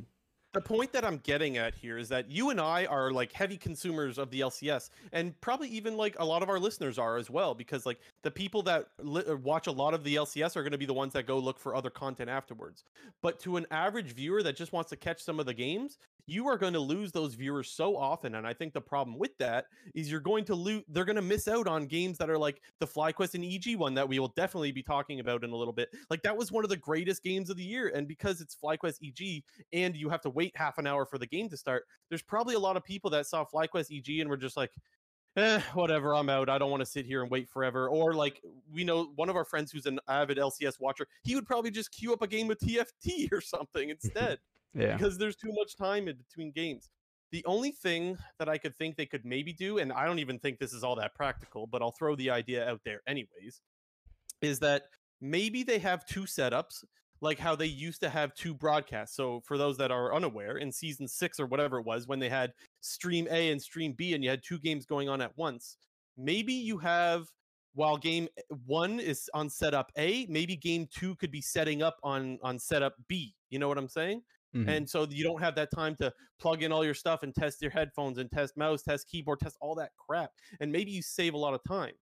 the 0.54 0.62
point 0.62 0.92
that 0.94 1.04
I'm 1.04 1.18
getting 1.18 1.58
at 1.58 1.76
here 1.76 1.98
is 1.98 2.10
that 2.10 2.30
you 2.30 2.50
and 2.50 2.60
I 2.62 2.86
are 2.86 3.12
like 3.12 3.32
heavy 3.32 3.58
consumers 3.58 4.18
of 4.18 4.30
the 4.32 4.42
LCS, 4.42 4.90
and 5.12 5.40
probably 5.42 5.70
even 5.70 5.98
like 5.98 6.16
a 6.20 6.26
lot 6.26 6.44
of 6.44 6.50
our 6.50 6.60
listeners 6.60 6.98
are 7.00 7.18
as 7.18 7.30
well, 7.30 7.54
because 7.54 7.86
like 7.86 8.00
the 8.22 8.32
people 8.32 8.62
that 8.64 8.88
li- 9.00 9.24
uh, 9.28 9.36
watch 9.38 9.68
a 9.68 9.72
lot 9.72 9.94
of 9.94 10.04
the 10.04 10.16
LCS 10.16 10.56
are 10.56 10.64
going 10.64 10.72
to 10.72 10.78
be 10.78 10.86
the 10.86 10.94
ones 10.94 11.14
that 11.14 11.26
go 11.26 11.38
look 11.40 11.60
for 11.60 11.76
other 11.76 11.90
content 11.90 12.30
afterwards. 12.30 12.84
But 13.22 13.40
to 13.42 13.58
an 13.58 13.66
average 13.72 14.14
viewer 14.14 14.44
that 14.44 14.56
just 14.56 14.74
wants 14.74 14.90
to 14.92 14.96
catch 14.96 15.22
some 15.22 15.40
of 15.40 15.46
the 15.46 15.54
games, 15.54 15.98
you 16.28 16.46
are 16.48 16.58
going 16.58 16.74
to 16.74 16.80
lose 16.80 17.14
those 17.14 17.34
viewers 17.34 17.72
so 17.72 17.96
often. 17.96 18.36
And 18.36 18.46
I 18.46 18.54
think 18.54 18.74
the 18.74 18.82
problem 18.82 19.18
with 19.18 19.36
that 19.40 19.66
is 19.96 20.12
you're 20.12 20.20
going 20.20 20.44
to 20.46 20.56
lose, 20.56 20.84
they're 20.90 21.06
going 21.06 21.16
to 21.16 21.22
miss 21.22 21.48
out 21.48 21.68
on 21.68 21.88
games 21.88 22.18
that 22.18 22.30
are 22.30 22.38
like 22.38 22.62
the 22.80 22.86
FlyQuest 22.86 23.34
and 23.34 23.46
EG 23.46 23.78
one 23.78 23.94
that 23.94 24.08
we 24.08 24.20
will 24.20 24.34
definitely 24.36 24.74
be 24.74 24.84
talking 24.84 25.22
about 25.22 25.46
in 25.46 25.52
a 25.52 25.56
little 25.56 25.74
bit. 25.74 25.90
Like 26.10 26.22
that 26.24 26.36
was 26.36 26.52
one 26.52 26.66
of 26.66 26.70
the 26.70 26.78
greatest 26.78 27.24
games 27.24 27.50
of 27.50 27.56
the 27.56 27.64
year. 27.64 27.94
And 27.96 28.08
because 28.08 28.42
it's 28.42 28.56
FlyQuest 28.62 28.98
EG, 29.02 29.44
and 29.72 29.96
you 29.96 30.10
have 30.10 30.22
to 30.22 30.30
wait 30.30 30.52
half 30.56 30.78
an 30.78 30.86
hour 30.86 31.06
for 31.06 31.18
the 31.18 31.26
game 31.26 31.48
to 31.50 31.58
start, 31.58 31.86
there's 32.10 32.22
probably 32.22 32.56
a 32.56 32.60
lot 32.60 32.76
of 32.76 32.84
people 32.84 33.10
that 33.12 33.26
saw 33.26 33.46
FlyQuest 33.46 33.98
EG 33.98 34.20
and 34.20 34.30
were 34.30 34.38
just 34.38 34.58
like, 34.58 34.72
eh, 35.38 35.62
whatever, 35.76 36.14
I'm 36.14 36.30
out. 36.30 36.50
I 36.50 36.58
don't 36.58 36.72
want 36.72 36.82
to 36.82 36.86
sit 36.86 37.06
here 37.06 37.22
and 37.22 37.32
wait 37.32 37.48
forever. 37.48 37.88
Or 37.88 38.14
like 38.14 38.42
we 38.74 38.84
know 38.84 39.12
one 39.16 39.30
of 39.30 39.38
our 39.38 39.46
friends 39.46 39.72
who's 39.72 39.86
an 39.86 40.00
avid 40.10 40.38
LCS 40.38 40.82
watcher, 40.82 41.08
he 41.24 41.36
would 41.36 41.46
probably 41.46 41.72
just 41.72 41.92
queue 41.92 42.12
up 42.12 42.22
a 42.22 42.28
game 42.28 42.48
with 42.48 42.60
TFT 42.60 43.32
or 43.32 43.40
something 43.40 43.90
instead 43.90 44.40
Yeah. 44.74 44.96
because 44.96 45.18
there's 45.18 45.36
too 45.36 45.52
much 45.54 45.76
time 45.76 46.08
in 46.08 46.18
between 46.18 46.52
games. 46.52 46.90
The 47.32 47.44
only 47.46 47.72
thing 47.72 48.18
that 48.40 48.48
I 48.48 48.58
could 48.58 48.76
think 48.78 48.96
they 48.96 49.06
could 49.06 49.26
maybe 49.26 49.52
do, 49.52 49.80
and 49.80 49.92
I 49.92 50.06
don't 50.06 50.20
even 50.20 50.40
think 50.40 50.60
this 50.60 50.74
is 50.74 50.84
all 50.84 50.96
that 50.96 51.14
practical, 51.14 51.68
but 51.68 51.82
I'll 51.82 51.92
throw 51.92 52.16
the 52.16 52.30
idea 52.30 52.68
out 52.70 52.82
there 52.86 53.02
anyways, 53.08 53.62
is 54.42 54.60
that 54.60 54.84
maybe 55.20 55.64
they 55.64 55.80
have 55.80 56.06
two 56.06 56.22
setups 56.22 56.84
like 57.22 57.40
how 57.40 57.56
they 57.56 57.66
used 57.66 58.00
to 58.02 58.10
have 58.10 58.34
two 58.36 58.54
broadcasts. 58.54 59.16
So 59.16 59.42
for 59.46 59.58
those 59.58 59.78
that 59.78 59.92
are 59.92 60.14
unaware, 60.14 60.58
in 60.58 60.72
season 60.72 61.08
six 61.08 61.40
or 61.40 61.48
whatever 61.48 61.80
it 61.80 61.86
was, 61.86 62.08
when 62.08 62.20
they 62.20 62.30
had 62.30 62.54
stream 62.82 63.28
A 63.32 63.52
and 63.52 63.62
stream 63.62 63.94
B 63.98 64.14
and 64.14 64.24
you 64.24 64.30
had 64.30 64.44
two 64.44 64.60
games 64.60 64.86
going 64.86 65.10
on 65.10 65.22
at 65.22 65.36
once, 65.38 65.78
maybe 66.18 66.54
you 66.54 66.78
have 66.78 67.28
while 67.74 67.98
game 67.98 68.28
one 68.66 69.00
is 69.00 69.30
on 69.34 69.50
setup 69.50 69.92
A, 69.98 70.26
maybe 70.30 70.56
game 70.56 70.88
two 70.92 71.16
could 71.16 71.32
be 71.32 71.42
setting 71.42 71.82
up 71.82 71.98
on 72.04 72.40
on 72.42 72.60
setup 72.60 72.96
B. 73.08 73.34
You 73.50 73.60
know 73.60 73.68
what 73.68 73.78
I'm 73.78 73.88
saying? 73.88 74.22
Mhm. 74.58 74.78
And 74.78 74.90
so 74.90 75.06
you 75.10 75.24
don't 75.24 75.40
have 75.42 75.56
that 75.56 75.72
time 75.72 75.96
to 75.98 76.14
plug 76.40 76.64
in 76.64 76.72
all 76.72 76.84
your 76.84 76.94
stuff 76.94 77.24
and 77.24 77.34
test 77.34 77.62
your 77.62 77.72
headphones 77.72 78.18
and 78.18 78.30
test 78.32 78.58
mouse, 78.58 78.84
test 78.84 79.08
keyboard, 79.08 79.40
test 79.40 79.58
all 79.62 79.76
that 79.76 79.92
crap. 79.96 80.32
And 80.60 80.72
maybe 80.72 80.92
you 80.92 81.02
save 81.02 81.34
a 81.34 81.38
lot 81.38 81.54
of 81.54 81.62
time. 81.68 81.94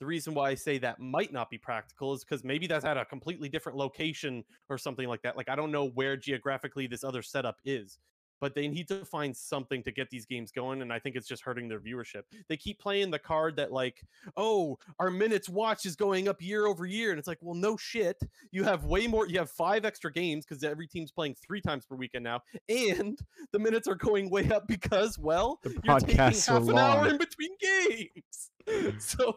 The 0.00 0.06
reason 0.06 0.32
why 0.34 0.50
I 0.50 0.54
say 0.54 0.78
that 0.78 0.98
might 0.98 1.32
not 1.32 1.50
be 1.50 1.58
practical 1.58 2.14
is 2.14 2.24
because 2.24 2.42
maybe 2.42 2.66
that's 2.66 2.84
at 2.86 2.96
a 2.96 3.04
completely 3.04 3.48
different 3.50 3.76
location 3.76 4.44
or 4.68 4.78
something 4.78 5.06
like 5.08 5.22
that. 5.22 5.36
Like 5.36 5.48
I 5.50 5.56
don't 5.56 5.70
know 5.72 5.84
where 5.90 6.16
geographically 6.16 6.86
this 6.86 7.04
other 7.04 7.22
setup 7.22 7.56
is, 7.64 7.98
but 8.40 8.54
they 8.54 8.68
need 8.68 8.88
to 8.88 9.04
find 9.04 9.36
something 9.36 9.82
to 9.82 9.92
get 9.92 10.10
these 10.10 10.26
games 10.26 10.50
going. 10.50 10.82
And 10.82 10.92
I 10.92 10.98
think 10.98 11.16
it's 11.16 11.28
just 11.28 11.42
hurting 11.42 11.68
their 11.68 11.80
viewership. 11.80 12.22
They 12.48 12.56
keep 12.56 12.78
playing 12.78 13.10
the 13.10 13.18
card 13.18 13.56
that 13.56 13.72
like, 13.72 14.02
oh, 14.36 14.78
our 14.98 15.10
minutes 15.10 15.48
watch 15.48 15.86
is 15.86 15.96
going 15.96 16.28
up 16.28 16.40
year 16.40 16.66
over 16.66 16.86
year, 16.86 17.10
and 17.10 17.18
it's 17.18 17.28
like, 17.28 17.38
well, 17.40 17.54
no 17.54 17.76
shit. 17.76 18.20
You 18.50 18.64
have 18.64 18.84
way 18.84 19.06
more. 19.06 19.26
You 19.26 19.38
have 19.38 19.50
five 19.50 19.84
extra 19.84 20.12
games 20.12 20.44
because 20.46 20.64
every 20.64 20.86
team's 20.86 21.12
playing 21.12 21.34
three 21.34 21.60
times 21.60 21.84
per 21.84 21.96
weekend 21.96 22.24
now, 22.24 22.42
and 22.68 23.18
the 23.52 23.58
minutes 23.58 23.88
are 23.88 23.94
going 23.94 24.30
way 24.30 24.50
up 24.50 24.66
because 24.66 25.18
well, 25.18 25.58
The 25.62 25.78
you're 25.84 26.00
taking 26.00 26.16
half 26.16 26.68
an 26.68 26.78
hour 26.78 27.08
in 27.08 27.18
between 27.18 27.50
games. 27.60 28.50
so 28.98 29.36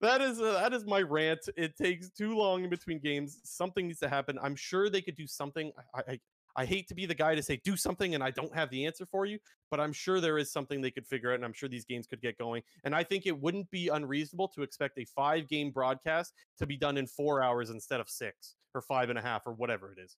that 0.00 0.20
is 0.20 0.40
uh, 0.40 0.60
that 0.60 0.72
is 0.72 0.84
my 0.84 1.02
rant. 1.02 1.48
It 1.56 1.76
takes 1.76 2.10
too 2.10 2.36
long 2.36 2.64
in 2.64 2.70
between 2.70 2.98
games. 2.98 3.38
Something 3.44 3.88
needs 3.88 4.00
to 4.00 4.08
happen. 4.08 4.38
I'm 4.42 4.56
sure 4.56 4.90
they 4.90 5.02
could 5.02 5.16
do 5.16 5.26
something. 5.26 5.72
I, 5.94 6.00
I 6.12 6.20
I 6.56 6.64
hate 6.64 6.88
to 6.88 6.94
be 6.94 7.06
the 7.06 7.14
guy 7.14 7.34
to 7.34 7.42
say 7.42 7.60
do 7.64 7.76
something 7.76 8.14
and 8.14 8.22
I 8.22 8.30
don't 8.30 8.54
have 8.54 8.70
the 8.70 8.86
answer 8.86 9.06
for 9.06 9.26
you, 9.26 9.38
but 9.70 9.80
I'm 9.80 9.92
sure 9.92 10.20
there 10.20 10.38
is 10.38 10.52
something 10.52 10.80
they 10.80 10.90
could 10.90 11.06
figure 11.06 11.30
out, 11.30 11.36
and 11.36 11.44
I'm 11.44 11.52
sure 11.52 11.68
these 11.68 11.84
games 11.84 12.06
could 12.06 12.20
get 12.20 12.38
going. 12.38 12.62
And 12.84 12.94
I 12.94 13.04
think 13.04 13.26
it 13.26 13.38
wouldn't 13.38 13.70
be 13.70 13.88
unreasonable 13.88 14.48
to 14.48 14.62
expect 14.62 14.98
a 14.98 15.04
five 15.04 15.48
game 15.48 15.70
broadcast 15.70 16.32
to 16.58 16.66
be 16.66 16.76
done 16.76 16.96
in 16.96 17.06
four 17.06 17.42
hours 17.42 17.70
instead 17.70 18.00
of 18.00 18.08
six 18.08 18.56
or 18.74 18.82
five 18.82 19.10
and 19.10 19.18
a 19.18 19.22
half 19.22 19.46
or 19.46 19.52
whatever 19.52 19.92
it 19.92 20.00
is. 20.00 20.16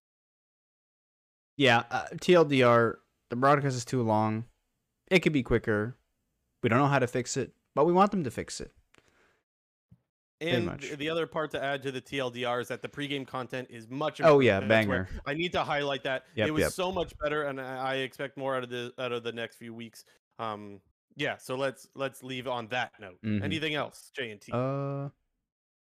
Yeah, 1.57 1.85
uh, 1.91 2.07
TLDR, 2.15 2.95
the 3.31 3.37
broadcast 3.37 3.77
is 3.77 3.85
too 3.85 4.03
long. 4.03 4.45
It 5.11 5.21
could 5.21 5.33
be 5.33 5.43
quicker. 5.43 5.97
We 6.63 6.69
don't 6.69 6.79
know 6.79 6.87
how 6.87 6.99
to 6.99 7.07
fix 7.07 7.37
it, 7.37 7.53
but 7.75 7.87
we 7.87 7.93
want 7.93 8.11
them 8.11 8.25
to 8.25 8.31
fix 8.31 8.61
it. 8.61 8.73
And 10.43 10.81
the 10.81 11.09
other 11.09 11.27
part 11.27 11.51
to 11.53 11.63
add 11.63 11.83
to 11.85 11.93
the 11.93 12.01
TLDR 12.01 12.61
is 12.61 12.69
that 12.69 12.83
the 12.83 12.89
pregame 12.89 13.27
content 13.27 13.69
is 13.71 13.89
much. 13.89 14.21
Oh, 14.23 14.41
yeah, 14.41 14.61
banger. 14.61 15.09
I 15.27 15.35
need 15.35 15.53
to 15.53 15.63
highlight 15.63 16.03
that 16.05 16.25
Yep, 16.35 16.49
it 16.49 16.51
was 16.51 16.61
yep. 16.63 16.73
so 16.73 16.91
much 16.91 17.17
better, 17.19 17.45
and 17.45 17.61
I 17.61 17.97
expect 17.97 18.37
more 18.37 18.57
out 18.57 18.65
of 18.65 18.71
the 18.71 18.93
out 18.99 19.13
of 19.13 19.23
the 19.23 19.33
next 19.33 19.57
few 19.57 19.73
weeks. 19.73 20.05
Um, 20.39 20.81
yeah. 21.17 21.37
So 21.37 21.55
let's 21.55 21.89
let's 21.95 22.23
leave 22.23 22.49
on 22.49 22.67
that 22.69 22.93
note. 23.01 23.19
Mhm. 23.25 23.43
Anything 23.43 23.75
else, 23.75 24.11
J 24.17 24.31
and 24.31 24.41
T? 24.41 24.51
Uh, 24.53 25.09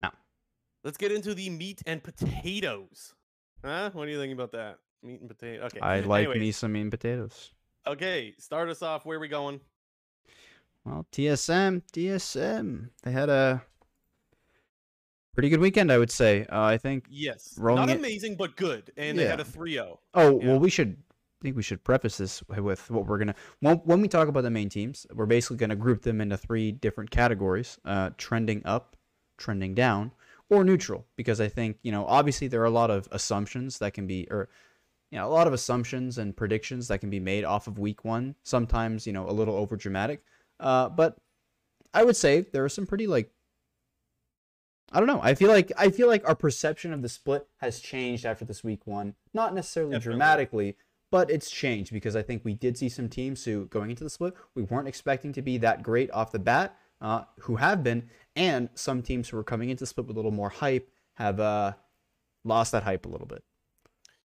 no. 0.04 0.10
let's 0.84 0.98
get 0.98 1.12
into 1.12 1.34
the 1.34 1.50
meat 1.50 1.82
and 1.86 2.02
potatoes. 2.04 3.14
Huh? 3.66 3.90
What 3.94 4.06
do 4.06 4.12
you 4.12 4.20
think 4.20 4.34
about 4.34 4.52
that? 4.54 4.80
Meat 5.04 5.20
and 5.22 5.30
potato. 5.30 5.66
Okay. 5.66 5.80
I 5.80 6.00
like 6.02 6.26
Anyways, 6.26 6.40
me 6.40 6.52
some 6.52 6.72
mean 6.72 6.90
potatoes. 6.90 7.52
Okay, 7.86 8.34
start 8.38 8.70
us 8.70 8.82
off. 8.82 9.06
Where 9.06 9.18
are 9.18 9.22
we 9.22 9.28
going? 9.28 9.60
Well, 10.86 11.06
TSM, 11.12 11.82
TSM, 11.92 12.90
they 13.04 13.12
had 13.12 13.30
a 13.30 13.62
pretty 15.38 15.50
good 15.50 15.60
weekend, 15.60 15.92
I 15.92 16.00
would 16.00 16.10
say. 16.10 16.48
Uh, 16.52 16.62
I 16.64 16.78
think. 16.80 17.06
Yes. 17.12 17.54
Rolling 17.60 17.86
Not 17.86 17.90
it- 17.92 18.00
amazing, 18.00 18.36
but 18.38 18.56
good. 18.56 18.92
And 18.98 19.18
they 19.20 19.26
had 19.26 19.40
a 19.40 19.44
3-0. 19.44 20.00
Oh 20.16 20.40
Yeah. 20.42 20.48
well, 20.48 20.60
we 20.60 20.70
should. 20.72 20.98
I 21.40 21.42
think 21.44 21.56
we 21.56 21.62
should 21.62 21.84
preface 21.84 22.18
this 22.18 22.42
with 22.50 22.90
what 22.90 23.06
we're 23.06 23.20
gonna. 23.20 23.36
When, 23.60 23.78
when 23.86 24.02
we 24.02 24.08
talk 24.08 24.28
about 24.28 24.42
the 24.42 24.50
main 24.50 24.70
teams, 24.70 25.06
we're 25.14 25.28
basically 25.28 25.58
gonna 25.58 25.76
group 25.76 26.02
them 26.02 26.20
into 26.22 26.36
three 26.38 26.72
different 26.72 27.12
categories: 27.12 27.78
uh, 27.86 28.10
trending 28.18 28.64
up, 28.66 28.96
trending 29.38 29.76
down, 29.76 30.12
or 30.50 30.64
neutral. 30.64 31.06
Because 31.16 31.40
I 31.40 31.48
think 31.48 31.78
you 31.84 31.92
know, 31.92 32.06
obviously, 32.08 32.48
there 32.48 32.62
are 32.62 32.66
a 32.66 32.72
lot 32.72 32.90
of 32.90 33.08
assumptions 33.12 33.78
that 33.78 33.94
can 33.94 34.08
be, 34.08 34.28
or 34.32 34.50
you 35.12 35.20
know, 35.20 35.28
a 35.28 35.30
lot 35.30 35.46
of 35.46 35.54
assumptions 35.54 36.18
and 36.18 36.36
predictions 36.36 36.88
that 36.88 37.02
can 37.02 37.12
be 37.12 37.20
made 37.20 37.44
off 37.46 37.68
of 37.68 37.78
week 37.78 38.04
one. 38.04 38.34
Sometimes, 38.44 39.06
you 39.06 39.14
know, 39.14 39.30
a 39.30 39.32
little 39.32 39.56
over 39.56 39.76
dramatic. 39.76 40.24
Uh, 40.60 40.90
but 40.90 41.18
I 41.94 42.04
would 42.04 42.16
say 42.18 42.42
there 42.42 42.66
are 42.66 42.70
some 42.70 42.88
pretty 42.88 43.06
like 43.06 43.30
I 44.92 45.00
don't 45.00 45.08
know. 45.08 45.20
I 45.22 45.36
feel 45.36 45.50
like 45.50 45.72
I 45.78 45.90
feel 45.90 46.08
like 46.08 46.28
our 46.28 46.36
perception 46.36 46.94
of 46.94 47.02
the 47.02 47.10
split 47.10 47.48
has 47.58 47.80
changed 47.80 48.26
after 48.26 48.46
this 48.46 48.64
week 48.64 48.88
one. 48.88 49.16
Not 49.34 49.54
necessarily 49.54 49.94
Definitely. 49.94 50.12
dramatically, 50.12 50.76
but 51.12 51.30
it's 51.30 51.50
changed 51.50 51.92
because 51.92 52.16
I 52.16 52.22
think 52.22 52.46
we 52.46 52.54
did 52.54 52.78
see 52.78 52.88
some 52.90 53.10
teams 53.10 53.44
who 53.44 53.66
going 53.66 53.90
into 53.90 54.04
the 54.04 54.10
split 54.10 54.34
we 54.56 54.64
weren't 54.64 54.88
expecting 54.88 55.34
to 55.34 55.42
be 55.42 55.58
that 55.58 55.84
great 55.84 56.10
off 56.12 56.32
the 56.32 56.40
bat, 56.40 56.78
uh, 57.02 57.24
who 57.42 57.58
have 57.58 57.84
been, 57.84 58.10
and 58.36 58.70
some 58.76 59.02
teams 59.02 59.30
who 59.30 59.38
were 59.38 59.44
coming 59.44 59.70
into 59.70 59.82
the 59.82 59.88
split 59.88 60.08
with 60.08 60.16
a 60.16 60.20
little 60.20 60.32
more 60.32 60.50
hype 60.50 60.90
have 61.16 61.40
uh, 61.40 61.74
lost 62.46 62.72
that 62.72 62.84
hype 62.84 63.06
a 63.06 63.10
little 63.10 63.28
bit. 63.28 63.44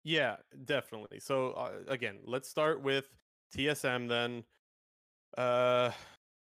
Yeah, 0.05 0.37
definitely. 0.65 1.21
So 1.21 1.53
uh, 1.53 1.71
again, 1.89 2.19
let's 2.25 2.49
start 2.49 2.83
with 2.83 3.09
TSM 3.57 4.09
then. 4.09 4.45
Uh 5.39 5.93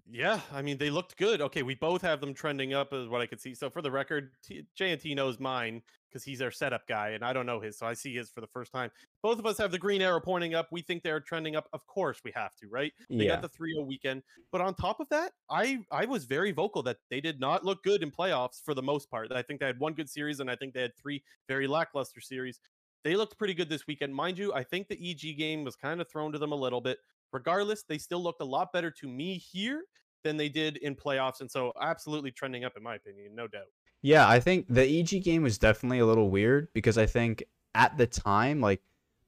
yeah, 0.09 0.39
I 0.53 0.61
mean 0.61 0.77
they 0.77 0.89
looked 0.89 1.17
good. 1.17 1.41
Okay, 1.41 1.63
we 1.63 1.75
both 1.75 2.01
have 2.01 2.21
them 2.21 2.33
trending 2.33 2.73
up, 2.73 2.93
is 2.93 3.07
what 3.07 3.21
I 3.21 3.25
could 3.25 3.41
see. 3.41 3.53
So 3.53 3.69
for 3.69 3.81
the 3.81 3.91
record, 3.91 4.31
T- 4.43 4.63
JNT 4.79 5.15
knows 5.15 5.39
mine 5.39 5.81
because 6.07 6.23
he's 6.23 6.41
our 6.41 6.51
setup 6.51 6.87
guy, 6.87 7.09
and 7.09 7.23
I 7.23 7.33
don't 7.33 7.45
know 7.45 7.59
his, 7.59 7.77
so 7.77 7.85
I 7.85 7.93
see 7.93 8.15
his 8.15 8.29
for 8.29 8.39
the 8.39 8.47
first 8.47 8.71
time. 8.71 8.89
Both 9.21 9.39
of 9.39 9.45
us 9.45 9.57
have 9.57 9.71
the 9.71 9.77
green 9.77 10.01
arrow 10.01 10.21
pointing 10.21 10.55
up. 10.55 10.69
We 10.71 10.81
think 10.81 11.03
they're 11.03 11.19
trending 11.19 11.55
up. 11.55 11.67
Of 11.73 11.85
course, 11.87 12.21
we 12.23 12.31
have 12.35 12.55
to, 12.55 12.67
right? 12.69 12.93
They 13.09 13.25
yeah. 13.25 13.39
got 13.39 13.41
the 13.41 13.49
3-0 13.49 13.85
weekend, 13.85 14.23
but 14.51 14.61
on 14.61 14.73
top 14.75 14.99
of 14.99 15.09
that, 15.09 15.33
I 15.49 15.79
I 15.91 16.05
was 16.05 16.25
very 16.25 16.51
vocal 16.51 16.81
that 16.83 16.97
they 17.09 17.19
did 17.19 17.39
not 17.39 17.65
look 17.65 17.83
good 17.83 18.01
in 18.01 18.11
playoffs 18.11 18.63
for 18.63 18.73
the 18.73 18.83
most 18.83 19.09
part. 19.11 19.31
I 19.31 19.41
think 19.41 19.59
they 19.59 19.65
had 19.65 19.79
one 19.79 19.93
good 19.93 20.09
series, 20.09 20.39
and 20.39 20.49
I 20.49 20.55
think 20.55 20.73
they 20.73 20.81
had 20.81 20.95
three 20.95 21.23
very 21.47 21.67
lackluster 21.67 22.21
series. 22.21 22.59
They 23.03 23.15
looked 23.15 23.37
pretty 23.37 23.53
good 23.53 23.69
this 23.69 23.87
weekend, 23.87 24.13
mind 24.13 24.37
you. 24.37 24.53
I 24.53 24.63
think 24.63 24.87
the 24.87 24.97
EG 24.99 25.37
game 25.37 25.63
was 25.63 25.75
kind 25.75 26.01
of 26.01 26.09
thrown 26.09 26.31
to 26.31 26.37
them 26.37 26.51
a 26.51 26.55
little 26.55 26.81
bit. 26.81 26.97
Regardless, 27.33 27.83
they 27.83 27.97
still 27.97 28.21
looked 28.21 28.41
a 28.41 28.45
lot 28.45 28.71
better 28.73 28.91
to 28.91 29.07
me 29.07 29.37
here 29.37 29.83
than 30.23 30.37
they 30.37 30.49
did 30.49 30.77
in 30.77 30.95
playoffs. 30.95 31.41
And 31.41 31.49
so 31.49 31.73
absolutely 31.81 32.31
trending 32.31 32.65
up 32.65 32.73
in 32.77 32.83
my 32.83 32.95
opinion, 32.95 33.35
no 33.35 33.47
doubt. 33.47 33.67
Yeah, 34.01 34.27
I 34.27 34.39
think 34.39 34.67
the 34.69 34.99
EG 34.99 35.23
game 35.23 35.43
was 35.43 35.57
definitely 35.57 35.99
a 35.99 36.05
little 36.05 36.29
weird 36.29 36.67
because 36.73 36.97
I 36.97 37.05
think 37.05 37.43
at 37.75 37.97
the 37.97 38.07
time, 38.07 38.61
like 38.61 38.81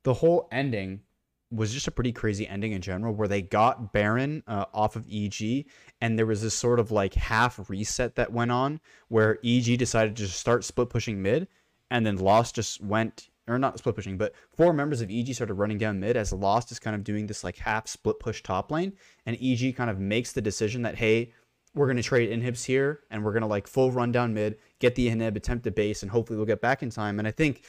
the 0.03 0.13
whole 0.13 0.47
ending 0.51 1.01
was 1.51 1.73
just 1.73 1.87
a 1.87 1.91
pretty 1.91 2.11
crazy 2.11 2.47
ending 2.47 2.73
in 2.73 2.81
general 2.81 3.13
where 3.13 3.27
they 3.27 3.41
got 3.41 3.91
Baron 3.91 4.43
uh, 4.47 4.65
off 4.73 4.95
of 4.95 5.05
EG 5.11 5.65
and 5.99 6.17
there 6.17 6.27
was 6.27 6.43
this 6.43 6.53
sort 6.53 6.79
of 6.79 6.91
like 6.91 7.15
half 7.15 7.69
reset 7.69 8.15
that 8.15 8.31
went 8.31 8.51
on 8.51 8.79
where 9.07 9.39
EG 9.43 9.77
decided 9.79 10.15
to 10.17 10.27
start 10.27 10.63
split 10.63 10.89
pushing 10.89 11.21
mid 11.21 11.47
and 11.89 12.05
then 12.05 12.17
Lost 12.17 12.53
just 12.53 12.81
went 12.81 13.29
or 13.49 13.59
not 13.59 13.77
split 13.77 13.95
pushing, 13.95 14.17
but 14.17 14.33
four 14.55 14.73
members 14.73 15.01
of 15.01 15.09
EG 15.09 15.33
started 15.33 15.53
running 15.55 15.77
down 15.77 15.99
mid 15.99 16.15
as 16.15 16.31
Lost 16.31 16.71
is 16.71 16.79
kind 16.79 16.95
of 16.95 17.03
doing 17.03 17.27
this 17.27 17.43
like 17.43 17.57
half 17.57 17.87
split 17.87 18.19
push 18.19 18.43
top 18.43 18.71
lane, 18.71 18.93
and 19.25 19.37
EG 19.41 19.75
kind 19.75 19.89
of 19.89 19.99
makes 19.99 20.31
the 20.31 20.41
decision 20.41 20.81
that 20.83 20.95
hey, 20.95 21.31
we're 21.73 21.87
gonna 21.87 22.03
trade 22.03 22.29
inhibs 22.29 22.63
here, 22.63 23.01
and 23.09 23.23
we're 23.23 23.33
gonna 23.33 23.47
like 23.47 23.67
full 23.67 23.91
run 23.91 24.11
down 24.11 24.33
mid, 24.33 24.57
get 24.79 24.95
the 24.95 25.09
inhib, 25.09 25.35
attempt 25.35 25.63
to 25.63 25.71
base, 25.71 26.03
and 26.03 26.11
hopefully 26.11 26.37
we'll 26.37 26.45
get 26.45 26.61
back 26.61 26.83
in 26.83 26.89
time. 26.89 27.19
And 27.19 27.27
I 27.27 27.31
think 27.31 27.63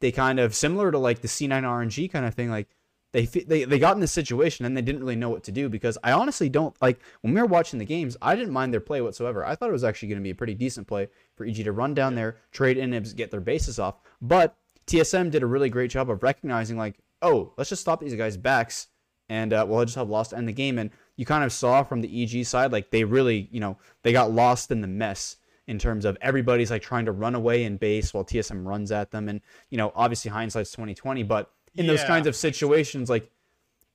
they 0.00 0.12
kind 0.12 0.38
of 0.38 0.54
similar 0.54 0.90
to 0.90 0.98
like 0.98 1.20
the 1.20 1.28
C9 1.28 1.62
RNG 1.62 2.10
kind 2.10 2.26
of 2.26 2.34
thing, 2.34 2.50
like 2.50 2.68
they 3.16 3.24
they 3.24 3.64
they 3.64 3.78
got 3.78 3.94
in 3.94 4.00
this 4.00 4.12
situation 4.12 4.66
and 4.66 4.76
they 4.76 4.82
didn't 4.82 5.00
really 5.00 5.16
know 5.16 5.30
what 5.30 5.44
to 5.44 5.52
do 5.52 5.68
because 5.68 5.96
I 6.04 6.12
honestly 6.12 6.48
don't 6.48 6.76
like 6.82 7.00
when 7.22 7.32
we 7.32 7.40
were 7.40 7.46
watching 7.46 7.78
the 7.78 7.84
games, 7.84 8.16
I 8.20 8.36
didn't 8.36 8.52
mind 8.52 8.72
their 8.72 8.80
play 8.80 9.00
whatsoever. 9.00 9.44
I 9.44 9.54
thought 9.54 9.70
it 9.70 9.72
was 9.72 9.84
actually 9.84 10.08
going 10.08 10.20
to 10.20 10.24
be 10.24 10.30
a 10.30 10.34
pretty 10.34 10.54
decent 10.54 10.86
play 10.86 11.08
for 11.34 11.46
EG 11.46 11.56
to 11.64 11.72
run 11.72 11.94
down 11.94 12.14
there, 12.14 12.36
trade 12.52 12.76
inhibs, 12.76 13.14
get 13.14 13.30
their 13.30 13.40
bases 13.40 13.78
off, 13.78 14.00
but 14.20 14.56
TSM 14.86 15.30
did 15.30 15.42
a 15.42 15.46
really 15.46 15.68
great 15.68 15.90
job 15.90 16.10
of 16.10 16.22
recognizing 16.22 16.76
like, 16.76 16.98
oh, 17.22 17.52
let's 17.56 17.70
just 17.70 17.82
stop 17.82 18.00
these 18.00 18.14
guys' 18.14 18.36
backs 18.36 18.88
and 19.28 19.52
uh, 19.52 19.64
we'll 19.68 19.84
just 19.84 19.96
have 19.96 20.08
lost 20.08 20.30
to 20.30 20.36
end 20.36 20.48
the 20.48 20.52
game. 20.52 20.78
And 20.78 20.90
you 21.16 21.26
kind 21.26 21.44
of 21.44 21.52
saw 21.52 21.82
from 21.82 22.00
the 22.00 22.22
EG 22.22 22.46
side, 22.46 22.72
like 22.72 22.90
they 22.90 23.04
really, 23.04 23.48
you 23.50 23.60
know, 23.60 23.78
they 24.02 24.12
got 24.12 24.30
lost 24.30 24.70
in 24.70 24.80
the 24.80 24.86
mess 24.86 25.36
in 25.66 25.78
terms 25.78 26.04
of 26.04 26.16
everybody's 26.20 26.70
like 26.70 26.82
trying 26.82 27.04
to 27.06 27.12
run 27.12 27.34
away 27.34 27.64
in 27.64 27.76
base 27.76 28.14
while 28.14 28.24
TSM 28.24 28.64
runs 28.64 28.92
at 28.92 29.10
them. 29.10 29.28
And, 29.28 29.40
you 29.70 29.78
know, 29.78 29.92
obviously 29.96 30.30
hindsight's 30.30 30.70
2020, 30.70 31.24
but 31.24 31.50
in 31.74 31.84
yeah. 31.84 31.92
those 31.92 32.04
kinds 32.04 32.26
of 32.26 32.36
situations, 32.36 33.10
like 33.10 33.30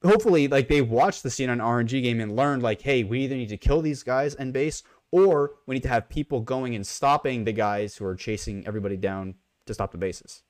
hopefully 0.03 0.47
like 0.47 0.67
they 0.67 0.81
watched 0.81 1.23
the 1.23 1.29
C9 1.29 1.57
RNG 1.57 2.01
game 2.01 2.19
and 2.19 2.35
learned 2.35 2.63
like, 2.63 2.81
hey, 2.81 3.03
we 3.03 3.21
either 3.21 3.35
need 3.35 3.49
to 3.49 3.57
kill 3.57 3.81
these 3.81 4.03
guys 4.03 4.33
in 4.35 4.51
base 4.51 4.83
or 5.11 5.51
we 5.65 5.75
need 5.75 5.83
to 5.83 5.89
have 5.89 6.09
people 6.09 6.41
going 6.41 6.75
and 6.75 6.85
stopping 6.85 7.45
the 7.45 7.53
guys 7.53 7.95
who 7.95 8.05
are 8.05 8.15
chasing 8.15 8.65
everybody 8.67 8.97
down 8.97 9.35
to 9.65 9.73
stop 9.73 9.91
the 9.91 9.97
bases. 9.97 10.43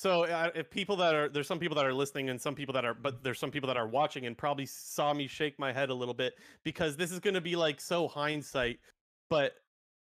So 0.00 0.24
uh, 0.24 0.50
if 0.54 0.70
people 0.70 0.96
that 0.96 1.14
are 1.14 1.28
there's 1.28 1.46
some 1.46 1.58
people 1.58 1.76
that 1.76 1.84
are 1.84 1.92
listening 1.92 2.30
and 2.30 2.40
some 2.40 2.54
people 2.54 2.72
that 2.72 2.86
are 2.86 2.94
but 2.94 3.22
there's 3.22 3.38
some 3.38 3.50
people 3.50 3.66
that 3.66 3.76
are 3.76 3.86
watching 3.86 4.24
and 4.24 4.34
probably 4.34 4.64
saw 4.64 5.12
me 5.12 5.26
shake 5.26 5.58
my 5.58 5.74
head 5.74 5.90
a 5.90 5.94
little 5.94 6.14
bit 6.14 6.38
because 6.64 6.96
this 6.96 7.12
is 7.12 7.18
going 7.18 7.34
to 7.34 7.40
be 7.42 7.54
like 7.54 7.82
so 7.82 8.08
hindsight 8.08 8.78
but 9.28 9.56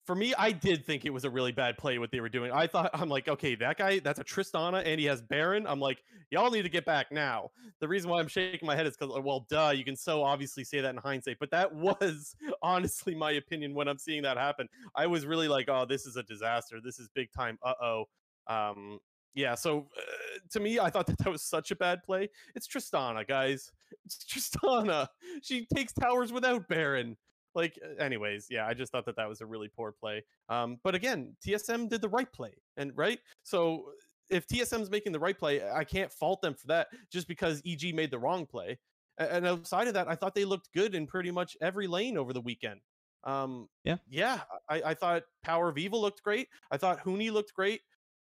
for 0.04 0.16
me 0.16 0.34
I 0.36 0.50
did 0.50 0.84
think 0.84 1.04
it 1.04 1.10
was 1.10 1.24
a 1.24 1.30
really 1.30 1.52
bad 1.52 1.78
play 1.78 2.00
what 2.00 2.10
they 2.10 2.18
were 2.18 2.28
doing. 2.28 2.50
I 2.50 2.66
thought 2.66 2.90
I'm 2.92 3.08
like 3.08 3.28
okay 3.28 3.54
that 3.54 3.78
guy 3.78 4.00
that's 4.00 4.18
a 4.18 4.24
Tristana 4.24 4.82
and 4.84 4.98
he 4.98 5.06
has 5.06 5.22
Baron. 5.22 5.64
I'm 5.64 5.78
like 5.78 6.02
y'all 6.28 6.50
need 6.50 6.62
to 6.62 6.68
get 6.68 6.84
back 6.84 7.12
now. 7.12 7.50
The 7.78 7.86
reason 7.86 8.10
why 8.10 8.18
I'm 8.18 8.26
shaking 8.26 8.66
my 8.66 8.74
head 8.74 8.88
is 8.88 8.96
cuz 8.96 9.10
well 9.22 9.46
duh 9.48 9.74
you 9.76 9.84
can 9.84 9.94
so 9.94 10.24
obviously 10.24 10.64
say 10.64 10.80
that 10.80 10.90
in 10.90 10.96
hindsight 10.96 11.36
but 11.38 11.52
that 11.52 11.72
was 11.86 12.34
honestly 12.62 13.14
my 13.14 13.30
opinion 13.30 13.74
when 13.74 13.86
I'm 13.86 13.98
seeing 13.98 14.22
that 14.22 14.38
happen. 14.38 14.68
I 14.96 15.06
was 15.06 15.24
really 15.24 15.46
like 15.46 15.68
oh 15.68 15.86
this 15.88 16.04
is 16.04 16.16
a 16.16 16.24
disaster. 16.24 16.80
This 16.82 16.98
is 16.98 17.08
big 17.14 17.30
time. 17.30 17.60
Uh-oh. 17.62 18.06
Um, 18.48 18.98
yeah, 19.34 19.54
so 19.54 19.88
uh, 19.96 20.38
to 20.50 20.60
me, 20.60 20.78
I 20.78 20.90
thought 20.90 21.06
that 21.06 21.18
that 21.18 21.30
was 21.30 21.42
such 21.42 21.70
a 21.70 21.76
bad 21.76 22.02
play. 22.02 22.28
It's 22.54 22.68
Tristana, 22.68 23.26
guys. 23.26 23.72
It's 24.04 24.24
Tristana. 24.24 25.08
She 25.42 25.66
takes 25.74 25.92
towers 25.92 26.32
without 26.32 26.68
Baron. 26.68 27.16
Like, 27.54 27.78
uh, 27.84 28.02
anyways, 28.02 28.46
yeah, 28.50 28.66
I 28.66 28.74
just 28.74 28.92
thought 28.92 29.04
that 29.06 29.16
that 29.16 29.28
was 29.28 29.40
a 29.40 29.46
really 29.46 29.68
poor 29.68 29.92
play. 29.92 30.24
Um, 30.48 30.78
but 30.84 30.94
again, 30.94 31.34
TSM 31.44 31.88
did 31.88 32.00
the 32.00 32.08
right 32.08 32.32
play, 32.32 32.52
and 32.76 32.92
right. 32.96 33.18
So 33.42 33.86
if 34.30 34.46
TSM's 34.46 34.90
making 34.90 35.12
the 35.12 35.18
right 35.18 35.38
play, 35.38 35.62
I 35.68 35.84
can't 35.84 36.12
fault 36.12 36.40
them 36.40 36.54
for 36.54 36.66
that 36.68 36.88
just 37.12 37.28
because 37.28 37.62
EG 37.66 37.94
made 37.94 38.10
the 38.10 38.18
wrong 38.18 38.46
play. 38.46 38.78
And 39.18 39.46
outside 39.46 39.86
of 39.88 39.94
that, 39.94 40.08
I 40.08 40.14
thought 40.14 40.34
they 40.34 40.44
looked 40.44 40.72
good 40.72 40.94
in 40.94 41.06
pretty 41.06 41.30
much 41.30 41.56
every 41.60 41.86
lane 41.86 42.16
over 42.16 42.32
the 42.32 42.40
weekend. 42.40 42.80
Um, 43.22 43.68
yeah, 43.84 43.96
yeah, 44.08 44.40
I, 44.68 44.82
I 44.86 44.94
thought 44.94 45.22
Power 45.42 45.68
of 45.68 45.78
Evil 45.78 46.00
looked 46.00 46.22
great. 46.22 46.48
I 46.70 46.76
thought 46.76 47.02
Huni 47.04 47.32
looked 47.32 47.54
great. 47.54 47.80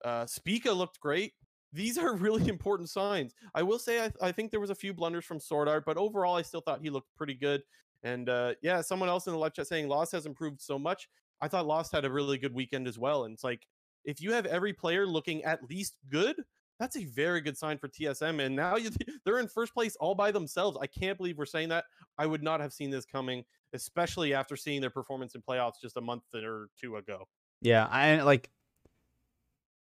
Uh, 0.05 0.27
Spica 0.27 0.73
looked 0.73 1.01
great. 1.01 1.33
These 1.73 1.99
are 1.99 2.15
really 2.17 2.49
important 2.49 2.89
signs. 2.89 3.35
I 3.55 3.63
will 3.63 3.79
say 3.79 4.05
I, 4.05 4.13
I 4.21 4.33
think 4.33 4.51
there 4.51 4.61
was 4.61 4.71
a 4.71 4.75
few 4.75 4.95
blunders 4.95 5.25
from 5.25 5.41
Sword 5.41 5.69
Art, 5.69 5.85
but 5.85 5.97
overall 5.97 6.37
I 6.37 6.43
still 6.43 6.61
thought 6.61 6.81
he 6.81 6.91
looked 6.91 7.15
pretty 7.17 7.35
good. 7.35 7.63
And 8.03 8.29
uh, 8.29 8.55
yeah, 8.63 8.81
someone 8.83 9.09
else 9.09 9.27
in 9.27 9.33
the 9.33 9.39
live 9.39 9.55
chat 9.55 9.67
saying 9.67 9.89
Lost 9.89 10.13
has 10.13 10.27
improved 10.27 10.61
so 10.61 10.79
much. 10.79 11.09
I 11.41 11.49
thought 11.49 11.67
Lost 11.67 11.93
had 11.93 12.05
a 12.05 12.11
really 12.11 12.39
good 12.39 12.55
weekend 12.55 12.87
as 12.87 12.99
well. 12.99 13.25
And 13.25 13.35
it's 13.35 13.45
like 13.45 13.67
if 14.05 14.21
you 14.21 14.33
have 14.33 14.47
every 14.47 14.73
player 14.73 15.07
looking 15.07 15.43
at 15.45 15.69
least 15.69 15.97
good, 16.09 16.37
that's 16.79 16.97
a 16.97 17.05
very 17.05 17.41
good 17.41 17.57
sign 17.57 17.79
for 17.79 17.89
TSM. 17.89 18.45
And 18.45 18.55
now 18.55 18.77
you, 18.77 18.91
they're 19.25 19.39
in 19.39 19.49
first 19.49 19.75
place 19.75 19.97
all 19.97 20.15
by 20.15 20.31
themselves. 20.31 20.79
I 20.81 20.87
can't 20.87 21.19
believe 21.19 21.39
we're 21.39 21.47
saying 21.47 21.71
that. 21.71 21.85
I 22.19 22.27
would 22.27 22.43
not 22.43 22.61
have 22.61 22.73
seen 22.73 22.91
this 22.91 23.05
coming, 23.05 23.45
especially 23.73 24.35
after 24.35 24.57
seeing 24.57 24.81
their 24.81 24.91
performance 24.91 25.35
in 25.35 25.43
playoffs 25.43 25.81
just 25.81 25.97
a 25.97 26.01
month 26.01 26.23
or 26.35 26.69
two 26.81 26.97
ago. 26.97 27.27
Yeah, 27.63 27.87
I 27.87 28.21
like 28.23 28.51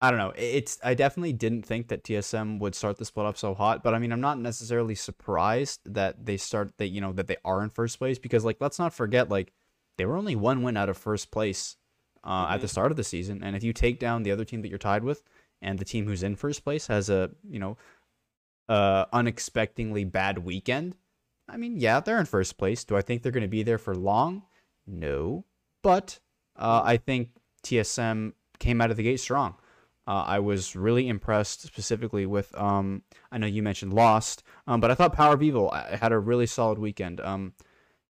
I 0.03 0.09
don't 0.09 0.19
know. 0.19 0.33
It's 0.35 0.77
I 0.83 0.95
definitely 0.95 1.31
didn't 1.31 1.65
think 1.65 1.87
that 1.87 2.03
TSM 2.03 2.59
would 2.59 2.75
start 2.75 2.97
the 2.97 3.05
split 3.05 3.25
up 3.25 3.37
so 3.37 3.53
hot, 3.53 3.83
but 3.83 3.93
I 3.93 3.99
mean, 3.99 4.11
I'm 4.11 4.19
not 4.19 4.37
necessarily 4.37 4.95
surprised 4.95 5.79
that 5.85 6.25
they 6.25 6.35
start 6.35 6.73
that 6.77 6.89
you 6.89 6.99
know 6.99 7.13
that 7.13 7.27
they 7.27 7.37
are 7.45 7.63
in 7.63 7.69
first 7.69 7.99
place 7.99 8.19
because 8.19 8.43
like 8.43 8.57
let's 8.59 8.77
not 8.77 8.93
forget 8.93 9.29
like 9.29 9.53
they 9.97 10.05
were 10.05 10.17
only 10.17 10.35
one 10.35 10.61
win 10.61 10.75
out 10.75 10.89
of 10.89 10.97
first 10.97 11.31
place 11.31 11.77
uh, 12.21 12.43
mm-hmm. 12.43 12.53
at 12.53 12.57
the 12.57 12.65
mm-hmm. 12.65 12.71
start 12.71 12.91
of 12.91 12.97
the 12.97 13.03
season, 13.05 13.41
and 13.41 13.55
if 13.55 13.63
you 13.63 13.71
take 13.71 13.97
down 13.97 14.23
the 14.23 14.31
other 14.31 14.43
team 14.43 14.61
that 14.61 14.67
you're 14.67 14.77
tied 14.77 15.05
with, 15.05 15.23
and 15.61 15.79
the 15.79 15.85
team 15.85 16.05
who's 16.05 16.21
in 16.21 16.35
first 16.35 16.65
place 16.65 16.87
has 16.87 17.09
a 17.09 17.31
you 17.49 17.59
know 17.59 17.77
uh 18.67 19.05
unexpectedly 19.13 20.03
bad 20.03 20.39
weekend, 20.39 20.97
I 21.47 21.55
mean, 21.55 21.79
yeah, 21.79 22.01
they're 22.01 22.19
in 22.19 22.25
first 22.25 22.57
place. 22.57 22.83
Do 22.83 22.97
I 22.97 23.01
think 23.01 23.23
they're 23.23 23.31
going 23.31 23.43
to 23.43 23.47
be 23.47 23.63
there 23.63 23.77
for 23.77 23.95
long? 23.95 24.43
No, 24.85 25.45
but 25.81 26.19
uh, 26.57 26.81
I 26.83 26.97
think 26.97 27.29
TSM 27.63 28.33
came 28.59 28.81
out 28.81 28.91
of 28.91 28.97
the 28.97 29.03
gate 29.03 29.21
strong. 29.21 29.55
Uh, 30.05 30.23
I 30.27 30.39
was 30.39 30.75
really 30.75 31.07
impressed 31.07 31.61
specifically 31.61 32.25
with. 32.25 32.53
Um, 32.57 33.03
I 33.31 33.37
know 33.37 33.47
you 33.47 33.63
mentioned 33.63 33.93
Lost, 33.93 34.43
um, 34.67 34.81
but 34.81 34.91
I 34.91 34.95
thought 34.95 35.13
Power 35.13 35.33
of 35.33 35.43
Evil 35.43 35.71
had 35.71 36.11
a 36.11 36.19
really 36.19 36.45
solid 36.45 36.77
weekend. 36.77 37.21
Um, 37.21 37.53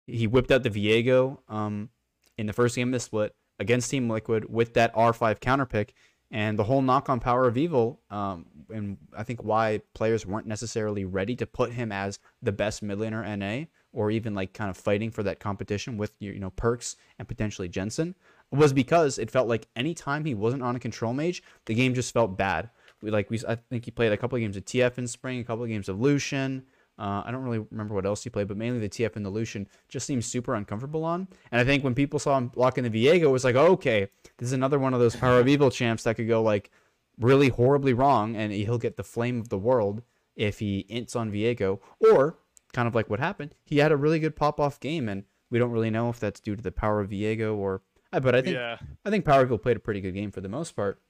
he 0.08 0.28
whipped 0.28 0.52
out 0.52 0.64
the 0.64 0.70
Viego 0.70 1.40
um, 1.50 1.90
in 2.38 2.46
the 2.46 2.54
first 2.54 2.76
game 2.76 2.90
of 2.90 2.94
the 2.94 3.00
split 3.00 3.36
against 3.60 3.92
Team 3.92 4.10
Liquid 4.10 4.46
with 4.50 4.74
that 4.74 4.94
R5 4.96 5.40
counter 5.40 5.66
pick, 5.66 5.94
and 6.32 6.58
the 6.58 6.64
whole 6.64 6.82
knock 6.82 7.10
on 7.10 7.20
Power 7.20 7.46
of 7.48 7.58
Evil, 7.58 8.00
um, 8.10 8.46
and 8.74 8.98
I 9.16 9.24
think 9.24 9.44
why 9.44 9.82
players 9.94 10.26
weren't 10.26 10.48
necessarily 10.48 11.04
ready 11.04 11.36
to 11.36 11.46
put 11.46 11.74
him 11.74 11.92
as 11.92 12.20
the 12.42 12.54
best 12.54 12.82
mid 12.82 13.00
laner 13.00 13.38
NA, 13.38 13.66
or 13.92 14.12
even 14.12 14.34
like 14.34 14.54
kind 14.54 14.70
of 14.70 14.78
fighting 14.78 15.12
for 15.12 15.24
that 15.24 15.40
competition 15.42 15.98
with 15.98 16.14
you 16.20 16.40
know 16.40 16.52
Perkz 16.52 16.96
and 17.20 17.28
potentially 17.28 17.68
Jensen 17.68 18.16
was 18.52 18.74
because 18.74 19.18
it 19.18 19.32
felt 19.32 19.48
like 19.48 19.68
anytime 19.76 20.26
he 20.26 20.36
wasn't 20.36 20.64
on 20.64 20.76
a 20.76 20.80
control 20.80 21.14
mage, 21.14 21.42
the 21.66 21.74
game 21.74 21.94
just 21.94 22.14
felt 22.14 22.38
bad 22.38 22.70
We 23.02 23.12
like 23.12 23.30
we 23.30 23.40
I 23.48 23.56
think 23.56 23.86
he 23.86 23.92
played 23.92 24.12
a 24.12 24.18
couple 24.18 24.36
of 24.36 24.42
games 24.42 24.58
of 24.58 24.66
TF 24.66 24.98
in 24.98 25.08
spring, 25.08 25.40
a 25.40 25.44
couple 25.44 25.64
of 25.64 25.70
games 25.70 25.90
of 25.90 26.00
Lucian. 26.00 26.64
Uh, 27.00 27.24
I 27.26 27.32
don't 27.32 27.42
really 27.42 27.66
remember 27.72 27.96
what 27.96 28.06
else 28.06 28.24
he 28.24 28.30
played, 28.30 28.48
but 28.48 28.58
mainly 28.58 28.80
the 28.80 28.90
TF 28.90 29.16
and 29.16 29.26
the 29.26 29.30
Lucian 29.30 29.68
just 29.90 30.06
seems 30.06 30.26
super 30.26 30.54
uncomfortable 30.54 31.04
on. 31.04 31.28
And 31.52 31.60
I 31.60 31.64
think 31.64 31.84
when 31.84 31.96
people 31.96 32.20
saw 32.20 32.38
him 32.38 32.50
blocking 32.50 32.84
the 32.84 32.90
Viego, 32.92 33.24
it 33.24 33.28
was 33.28 33.44
like, 33.44 33.56
okay, 33.56 34.08
this 34.38 34.48
is 34.48 34.54
another 34.54 34.78
one 34.78 34.94
of 34.94 35.00
those 35.00 35.16
Power 35.16 35.40
of 35.40 35.48
Evil 35.48 35.72
champs 35.72 36.04
that 36.04 36.16
could 36.16 36.28
go 36.28 36.44
like 36.44 36.70
really 37.18 37.50
horribly 37.50 37.94
wrong, 37.94 38.36
and 38.36 38.52
he'll 38.52 38.78
get 38.78 38.98
the 38.98 39.04
flame 39.04 39.40
of 39.40 39.50
the 39.50 39.58
world 39.58 40.04
if 40.36 40.60
he 40.60 40.86
ints 40.92 41.16
on 41.16 41.32
Viego, 41.32 41.80
or 42.00 42.38
kind 42.74 42.88
of 42.88 42.94
like 42.94 43.10
what 43.10 43.20
happened, 43.20 43.56
he 43.64 43.78
had 43.78 43.92
a 43.92 43.98
really 43.98 44.20
good 44.20 44.36
pop 44.36 44.60
off 44.60 44.80
game, 44.80 45.10
and 45.10 45.24
we 45.50 45.58
don't 45.58 45.72
really 45.72 45.90
know 45.90 46.10
if 46.10 46.20
that's 46.20 46.40
due 46.40 46.56
to 46.56 46.62
the 46.62 46.72
power 46.72 47.00
of 47.00 47.10
Viego 47.10 47.56
or. 47.56 47.82
But 48.12 48.36
I 48.36 48.42
think 48.42 48.56
yeah. 48.56 48.78
I 49.06 49.10
think 49.10 49.26
Power 49.26 49.42
of 49.42 49.48
Evil 49.48 49.58
played 49.58 49.78
a 49.78 49.80
pretty 49.80 50.02
good 50.02 50.14
game 50.14 50.32
for 50.32 50.42
the 50.42 50.50
most 50.50 50.76
part. 50.76 51.02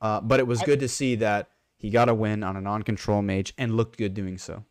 Uh, 0.00 0.20
but 0.20 0.40
it 0.40 0.46
was 0.46 0.62
I- 0.62 0.66
good 0.66 0.80
to 0.80 0.88
see 0.88 1.16
that 1.16 1.50
he 1.76 1.90
got 1.90 2.08
a 2.08 2.14
win 2.14 2.42
on 2.44 2.56
a 2.56 2.60
non-control 2.60 3.22
mage 3.22 3.52
and 3.58 3.76
looked 3.76 3.98
good 3.98 4.14
doing 4.14 4.38
so. 4.38 4.64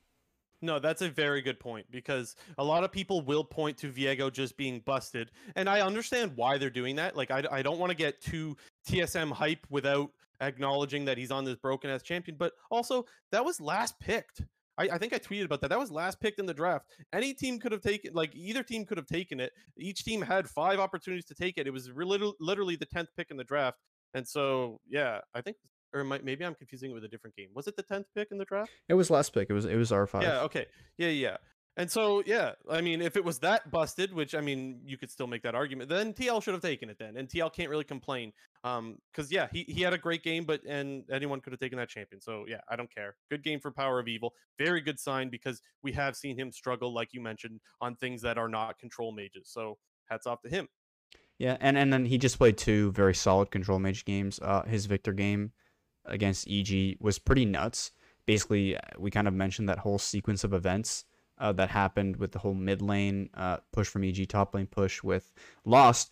No, 0.64 0.78
that's 0.80 1.02
a 1.02 1.10
very 1.10 1.42
good 1.42 1.60
point 1.60 1.88
because 1.90 2.36
a 2.58 2.64
lot 2.64 2.84
of 2.84 2.92
people 2.92 3.22
will 3.22 3.44
point 3.44 3.78
to 3.80 3.92
Viego 3.92 4.32
just 4.32 4.58
being 4.58 4.80
busted, 4.80 5.32
and 5.56 5.68
I 5.68 5.82
understand 5.82 6.34
why 6.36 6.60
they're 6.60 6.70
doing 6.70 6.98
that. 6.98 7.18
Like, 7.18 7.32
I, 7.32 7.44
I 7.52 7.62
don't 7.64 7.80
want 7.80 7.90
to 7.90 7.96
get 7.96 8.22
too 8.22 8.56
TSM 8.88 9.32
hype 9.32 9.66
without 9.72 10.12
acknowledging 10.40 11.06
that 11.06 11.18
he's 11.18 11.32
on 11.32 11.46
this 11.46 11.56
broken 11.56 11.90
ass 11.90 12.04
champion, 12.04 12.38
but 12.38 12.54
also 12.70 13.06
that 13.32 13.44
was 13.44 13.60
last 13.60 14.00
picked. 14.00 14.44
I, 14.78 14.90
I 14.90 14.98
think 14.98 15.14
I 15.14 15.20
tweeted 15.20 15.46
about 15.46 15.62
that. 15.62 15.70
That 15.70 15.80
was 15.80 15.92
last 15.92 16.20
picked 16.20 16.40
in 16.40 16.46
the 16.46 16.54
draft. 16.54 16.86
Any 17.14 17.34
team 17.34 17.60
could 17.60 17.72
have 17.72 17.82
taken, 17.82 18.14
like 18.14 18.34
either 18.36 18.64
team 18.64 18.86
could 18.86 18.98
have 18.98 19.08
taken 19.08 19.40
it. 19.40 19.52
Each 19.78 20.04
team 20.04 20.22
had 20.22 20.50
five 20.50 20.80
opportunities 20.80 21.26
to 21.26 21.36
take 21.36 21.58
it. 21.58 21.68
It 21.68 21.74
was 21.74 21.90
literally, 21.90 22.34
literally 22.40 22.76
the 22.76 22.86
tenth 22.86 23.10
pick 23.16 23.32
in 23.32 23.38
the 23.38 23.44
draft, 23.44 23.78
and 24.14 24.28
so 24.28 24.80
yeah, 24.90 25.20
I 25.36 25.42
think, 25.42 25.58
or 25.94 26.04
might, 26.04 26.24
maybe 26.24 26.46
I'm 26.46 26.56
confusing 26.56 26.92
it 26.92 26.94
with 26.94 27.04
a 27.04 27.10
different 27.10 27.36
game. 27.36 27.50
Was 27.54 27.68
it 27.68 27.76
the 27.76 27.84
tenth 27.84 28.08
pick 28.16 28.30
in 28.32 28.38
the 28.38 28.46
draft? 28.46 28.72
It 28.88 28.94
was 28.94 29.10
last 29.10 29.34
pick. 29.34 29.50
It 29.50 29.54
was 29.54 29.66
it 29.66 29.76
was 29.76 29.92
R 29.92 30.08
five. 30.08 30.24
Yeah, 30.24 30.42
okay. 30.42 30.66
Yeah, 30.98 31.10
yeah. 31.10 31.38
And 31.78 31.90
so, 31.90 32.22
yeah, 32.26 32.52
I 32.70 32.82
mean, 32.82 33.02
if 33.02 33.16
it 33.16 33.24
was 33.24 33.40
that 33.40 33.72
busted, 33.72 34.14
which 34.14 34.36
I 34.36 34.42
mean, 34.42 34.82
you 34.84 34.98
could 34.98 35.10
still 35.10 35.28
make 35.28 35.42
that 35.44 35.56
argument, 35.56 35.90
then 35.90 36.14
TL 36.14 36.44
should 36.44 36.54
have 36.54 36.62
taken 36.62 36.90
it 36.90 36.98
then, 37.00 37.16
and 37.16 37.30
TL 37.30 37.54
can't 37.54 37.70
really 37.70 37.86
complain, 37.86 38.34
um, 38.66 38.98
because 39.12 39.32
yeah, 39.32 39.48
he 39.54 39.64
he 39.64 39.82
had 39.82 39.94
a 39.94 39.98
great 39.98 40.22
game, 40.22 40.44
but 40.44 40.62
and 40.66 41.06
anyone 41.10 41.40
could 41.40 41.54
have 41.54 41.62
taken 41.62 41.78
that 41.78 41.88
champion. 41.88 42.20
So 42.20 42.44
yeah, 42.46 42.60
I 42.70 42.76
don't 42.76 42.94
care. 42.94 43.16
Good 43.30 43.42
game 43.42 43.62
for 43.62 43.72
Power 43.72 44.00
of 44.00 44.10
Evil. 44.10 44.34
Very 44.58 44.82
good 44.82 45.00
sign 45.00 45.30
because 45.30 45.62
we 45.82 45.94
have 45.94 46.18
seen 46.18 46.38
him 46.38 46.52
struggle, 46.52 46.94
like 46.94 47.14
you 47.14 47.22
mentioned, 47.22 47.62
on 47.80 47.96
things 47.96 48.22
that 48.24 48.38
are 48.38 48.50
not 48.50 48.78
control 48.78 49.14
mages. 49.14 49.50
So 49.50 49.78
hats 50.10 50.28
off 50.28 50.42
to 50.42 50.50
him. 50.50 50.68
Yeah, 51.40 51.56
and 51.62 51.78
and 51.78 51.92
then 51.94 52.06
he 52.06 52.18
just 52.18 52.38
played 52.38 52.58
two 52.58 52.92
very 52.92 53.16
solid 53.16 53.50
control 53.50 53.80
mage 53.80 54.04
games. 54.04 54.42
Uh, 54.42 54.64
his 54.64 54.88
Viktor 54.88 55.14
game 55.14 55.54
against 56.04 56.50
EG 56.50 56.98
was 57.00 57.18
pretty 57.18 57.46
nuts. 57.46 57.92
Basically, 58.26 58.78
we 59.00 59.10
kind 59.10 59.28
of 59.28 59.34
mentioned 59.34 59.70
that 59.70 59.80
whole 59.80 59.98
sequence 59.98 60.44
of 60.44 60.54
events 60.54 61.06
uh, 61.42 61.52
that 61.54 61.70
happened 61.70 62.16
with 62.16 62.32
the 62.32 62.40
whole 62.40 62.54
mid 62.54 62.82
lane 62.82 63.30
uh, 63.34 63.58
push 63.74 63.88
from 63.88 64.04
EG, 64.06 64.30
top 64.30 64.56
lane 64.56 64.68
push 64.68 65.04
with 65.04 65.34
Lost. 65.66 66.10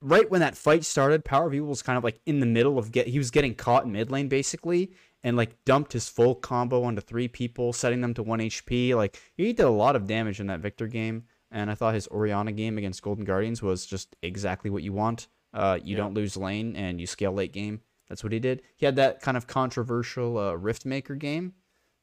Right 0.00 0.28
when 0.28 0.40
that 0.40 0.56
fight 0.56 0.84
started, 0.84 1.24
Power 1.24 1.46
of 1.46 1.54
Evil 1.54 1.68
was 1.68 1.82
kind 1.82 1.96
of 1.96 2.02
like 2.02 2.20
in 2.26 2.40
the 2.40 2.46
middle 2.46 2.76
of 2.78 2.90
get. 2.90 3.06
He 3.06 3.18
was 3.18 3.30
getting 3.30 3.54
caught 3.54 3.84
in 3.84 3.92
mid 3.92 4.10
lane 4.10 4.26
basically, 4.28 4.90
and 5.22 5.36
like 5.36 5.64
dumped 5.64 5.92
his 5.92 6.08
full 6.08 6.34
combo 6.34 6.82
onto 6.82 7.00
three 7.00 7.28
people, 7.28 7.72
setting 7.72 8.00
them 8.00 8.12
to 8.14 8.22
one 8.24 8.40
HP. 8.40 8.96
Like 8.96 9.20
he 9.36 9.52
did 9.52 9.62
a 9.62 9.70
lot 9.70 9.94
of 9.94 10.08
damage 10.08 10.40
in 10.40 10.48
that 10.48 10.58
Viktor 10.58 10.88
game, 10.88 11.24
and 11.52 11.70
I 11.70 11.76
thought 11.76 11.94
his 11.94 12.08
Orianna 12.08 12.50
game 12.50 12.78
against 12.78 13.02
Golden 13.02 13.24
Guardians 13.24 13.62
was 13.62 13.86
just 13.86 14.16
exactly 14.22 14.70
what 14.70 14.82
you 14.82 14.92
want. 14.92 15.28
Uh, 15.54 15.78
you 15.84 15.92
Yeah. 15.92 15.98
don't 16.02 16.14
lose 16.14 16.36
lane 16.36 16.74
and 16.74 17.00
you 17.00 17.06
scale 17.06 17.32
late 17.32 17.52
game. 17.52 17.82
That's 18.08 18.24
what 18.24 18.32
he 18.32 18.40
did. 18.40 18.62
He 18.76 18.86
had 18.86 18.96
that 18.96 19.20
kind 19.20 19.36
of 19.36 19.46
controversial 19.46 20.36
uh, 20.36 20.52
Riftmaker 20.54 21.16
game, 21.18 21.54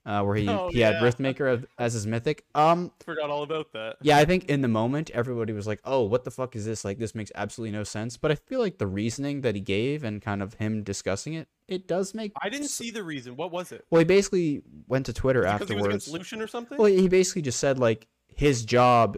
uh, 0.09 0.23
where 0.23 0.35
he 0.35 0.47
Oh, 0.49 0.69
he 0.71 0.79
had 0.79 0.95
yeah. 0.95 1.01
Riftmaker 1.01 1.53
of- 1.53 1.65
as 1.77 1.93
his 1.93 2.07
mythic. 2.07 2.43
Um, 2.55 2.91
Forgot 3.05 3.29
all 3.29 3.43
about 3.43 3.71
that. 3.73 3.97
yeah, 4.01 4.17
I 4.17 4.25
think 4.25 4.45
in 4.49 4.61
the 4.61 4.67
moment 4.67 5.11
everybody 5.11 5.53
was 5.53 5.67
like, 5.67 5.79
"Oh, 5.85 6.03
what 6.03 6.23
the 6.23 6.31
fuck 6.31 6.55
is 6.55 6.65
this? 6.65 6.83
Like, 6.83 6.97
this 6.97 7.13
makes 7.13 7.31
absolutely 7.35 7.77
no 7.77 7.83
sense." 7.83 8.17
But 8.17 8.31
I 8.31 8.35
feel 8.35 8.59
like 8.59 8.79
the 8.79 8.87
reasoning 8.87 9.41
that 9.41 9.53
he 9.55 9.61
gave 9.61 10.03
and 10.03 10.21
kind 10.21 10.41
of 10.41 10.55
him 10.55 10.83
discussing 10.83 11.35
it, 11.35 11.47
it 11.67 11.87
does 11.87 12.13
make. 12.15 12.31
I 12.41 12.49
didn't 12.49 12.69
see 12.69 12.89
the 12.91 13.03
reason. 13.03 13.35
What 13.35 13.51
was 13.51 13.71
it? 13.71 13.85
Well, 13.91 13.99
he 13.99 14.05
basically 14.05 14.63
went 14.87 15.05
to 15.05 15.13
Twitter 15.13 15.41
Because 15.43 15.69
he 15.69 15.75
was 15.75 15.83
afterwards. 15.83 16.07
Lucian 16.11 16.41
or 16.41 16.47
something? 16.47 16.77
Well, 16.77 16.87
he 16.91 17.07
basically 17.07 17.43
just 17.43 17.59
said 17.59 17.77
like 17.77 18.07
his 18.35 18.65
job 18.65 19.17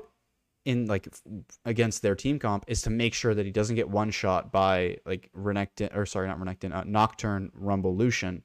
in 0.65 0.85
like 0.87 1.07
against 1.65 2.01
their 2.01 2.15
team 2.15 2.37
comp 2.37 2.65
is 2.67 2.81
to 2.83 2.89
make 2.89 3.13
sure 3.15 3.33
that 3.33 3.45
he 3.45 3.51
doesn't 3.51 3.75
get 3.77 3.89
one 3.89 4.11
shot 4.11 4.51
by 4.51 4.97
like 5.05 5.29
Renekton 5.35 5.95
or 5.95 6.05
sorry, 6.05 6.27
not 6.27 6.37
Renekton, 6.39 6.75
uh, 6.75 6.83
Nocturne, 6.85 7.49
Rumble, 7.55 7.95
Lucian, 7.95 8.43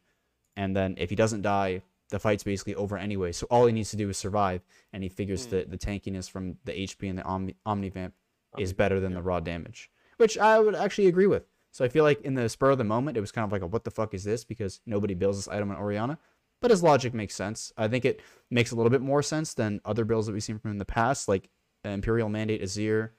and 0.57 0.75
then 0.75 0.95
if 0.97 1.11
he 1.11 1.17
doesn't 1.17 1.43
die, 1.43 1.83
the 2.11 2.19
fight's 2.19 2.45
basically 2.45 2.75
over 2.75 2.97
anyway. 2.97 3.33
So 3.33 3.47
all 3.51 3.67
he 3.67 3.73
needs 3.73 3.91
to 3.91 3.97
do 3.97 4.09
is 4.09 4.17
survive, 4.17 4.63
and 4.93 5.03
he 5.03 5.09
figures 5.09 5.45
Hmm. 5.45 5.51
that 5.51 5.71
the 5.71 5.79
tankiness 5.79 6.29
from 6.31 6.57
the 6.65 6.73
HP 6.73 7.09
and 7.09 7.19
the 7.19 7.25
Omni 7.25 7.57
Omnivamp 7.67 8.13
is 8.59 8.73
better 8.73 9.01
than 9.01 9.13
yeah. 9.13 9.17
the 9.19 9.23
raw 9.23 9.41
damage, 9.41 9.91
which 10.17 10.39
I 10.39 10.59
would 10.59 10.75
actually 10.75 11.09
agree 11.09 11.27
with. 11.27 11.45
So 11.73 11.85
I 11.85 11.89
feel 11.89 12.05
like 12.05 12.23
in 12.23 12.35
the 12.35 12.49
spur 12.49 12.71
of 12.71 12.79
the 12.79 12.85
moment, 12.85 13.19
it 13.19 13.21
was 13.21 13.33
kind 13.33 13.45
of 13.45 13.53
like 13.53 13.61
a 13.63 13.67
what 13.67 13.85
the 13.85 13.91
fuck 13.91 14.15
is 14.15 14.25
this 14.25 14.45
because 14.45 14.81
nobody 14.87 15.13
builds 15.15 15.37
this 15.39 15.49
item 15.49 15.71
in 15.71 15.77
Orianna. 15.77 16.19
But 16.63 16.71
his 16.71 16.83
logic 16.83 17.13
makes 17.13 17.35
sense. 17.35 17.71
I 17.77 17.87
think 17.87 18.07
it 18.07 18.23
makes 18.51 18.71
a 18.71 18.77
little 18.77 18.89
bit 18.89 19.03
more 19.03 19.23
sense 19.23 19.53
than 19.53 19.81
other 19.85 20.07
builds 20.07 20.27
that 20.27 20.33
we've 20.33 20.43
seen 20.43 20.59
from 20.59 20.71
him 20.71 20.77
in 20.77 20.79
the 20.79 20.87
past, 20.87 21.29
like 21.29 21.51
Imperial 21.85 22.31
Mandate 22.31 22.63
Azir 22.63 23.11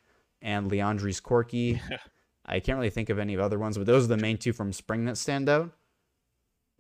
and 0.42 0.72
Liandry's 0.72 1.22
Corki. 1.22 1.80
Yeah. 1.90 1.98
I 2.48 2.60
can't 2.60 2.78
really 2.78 2.90
think 2.90 3.10
of 3.10 3.20
any 3.20 3.38
other 3.38 3.60
ones, 3.60 3.78
but 3.78 3.86
those 3.86 4.06
are 4.06 4.08
the 4.08 4.18
main 4.18 4.38
two 4.38 4.54
from 4.54 4.74
Spring 4.74 5.06
that 5.06 5.18
stand 5.18 5.50
out. 5.50 5.72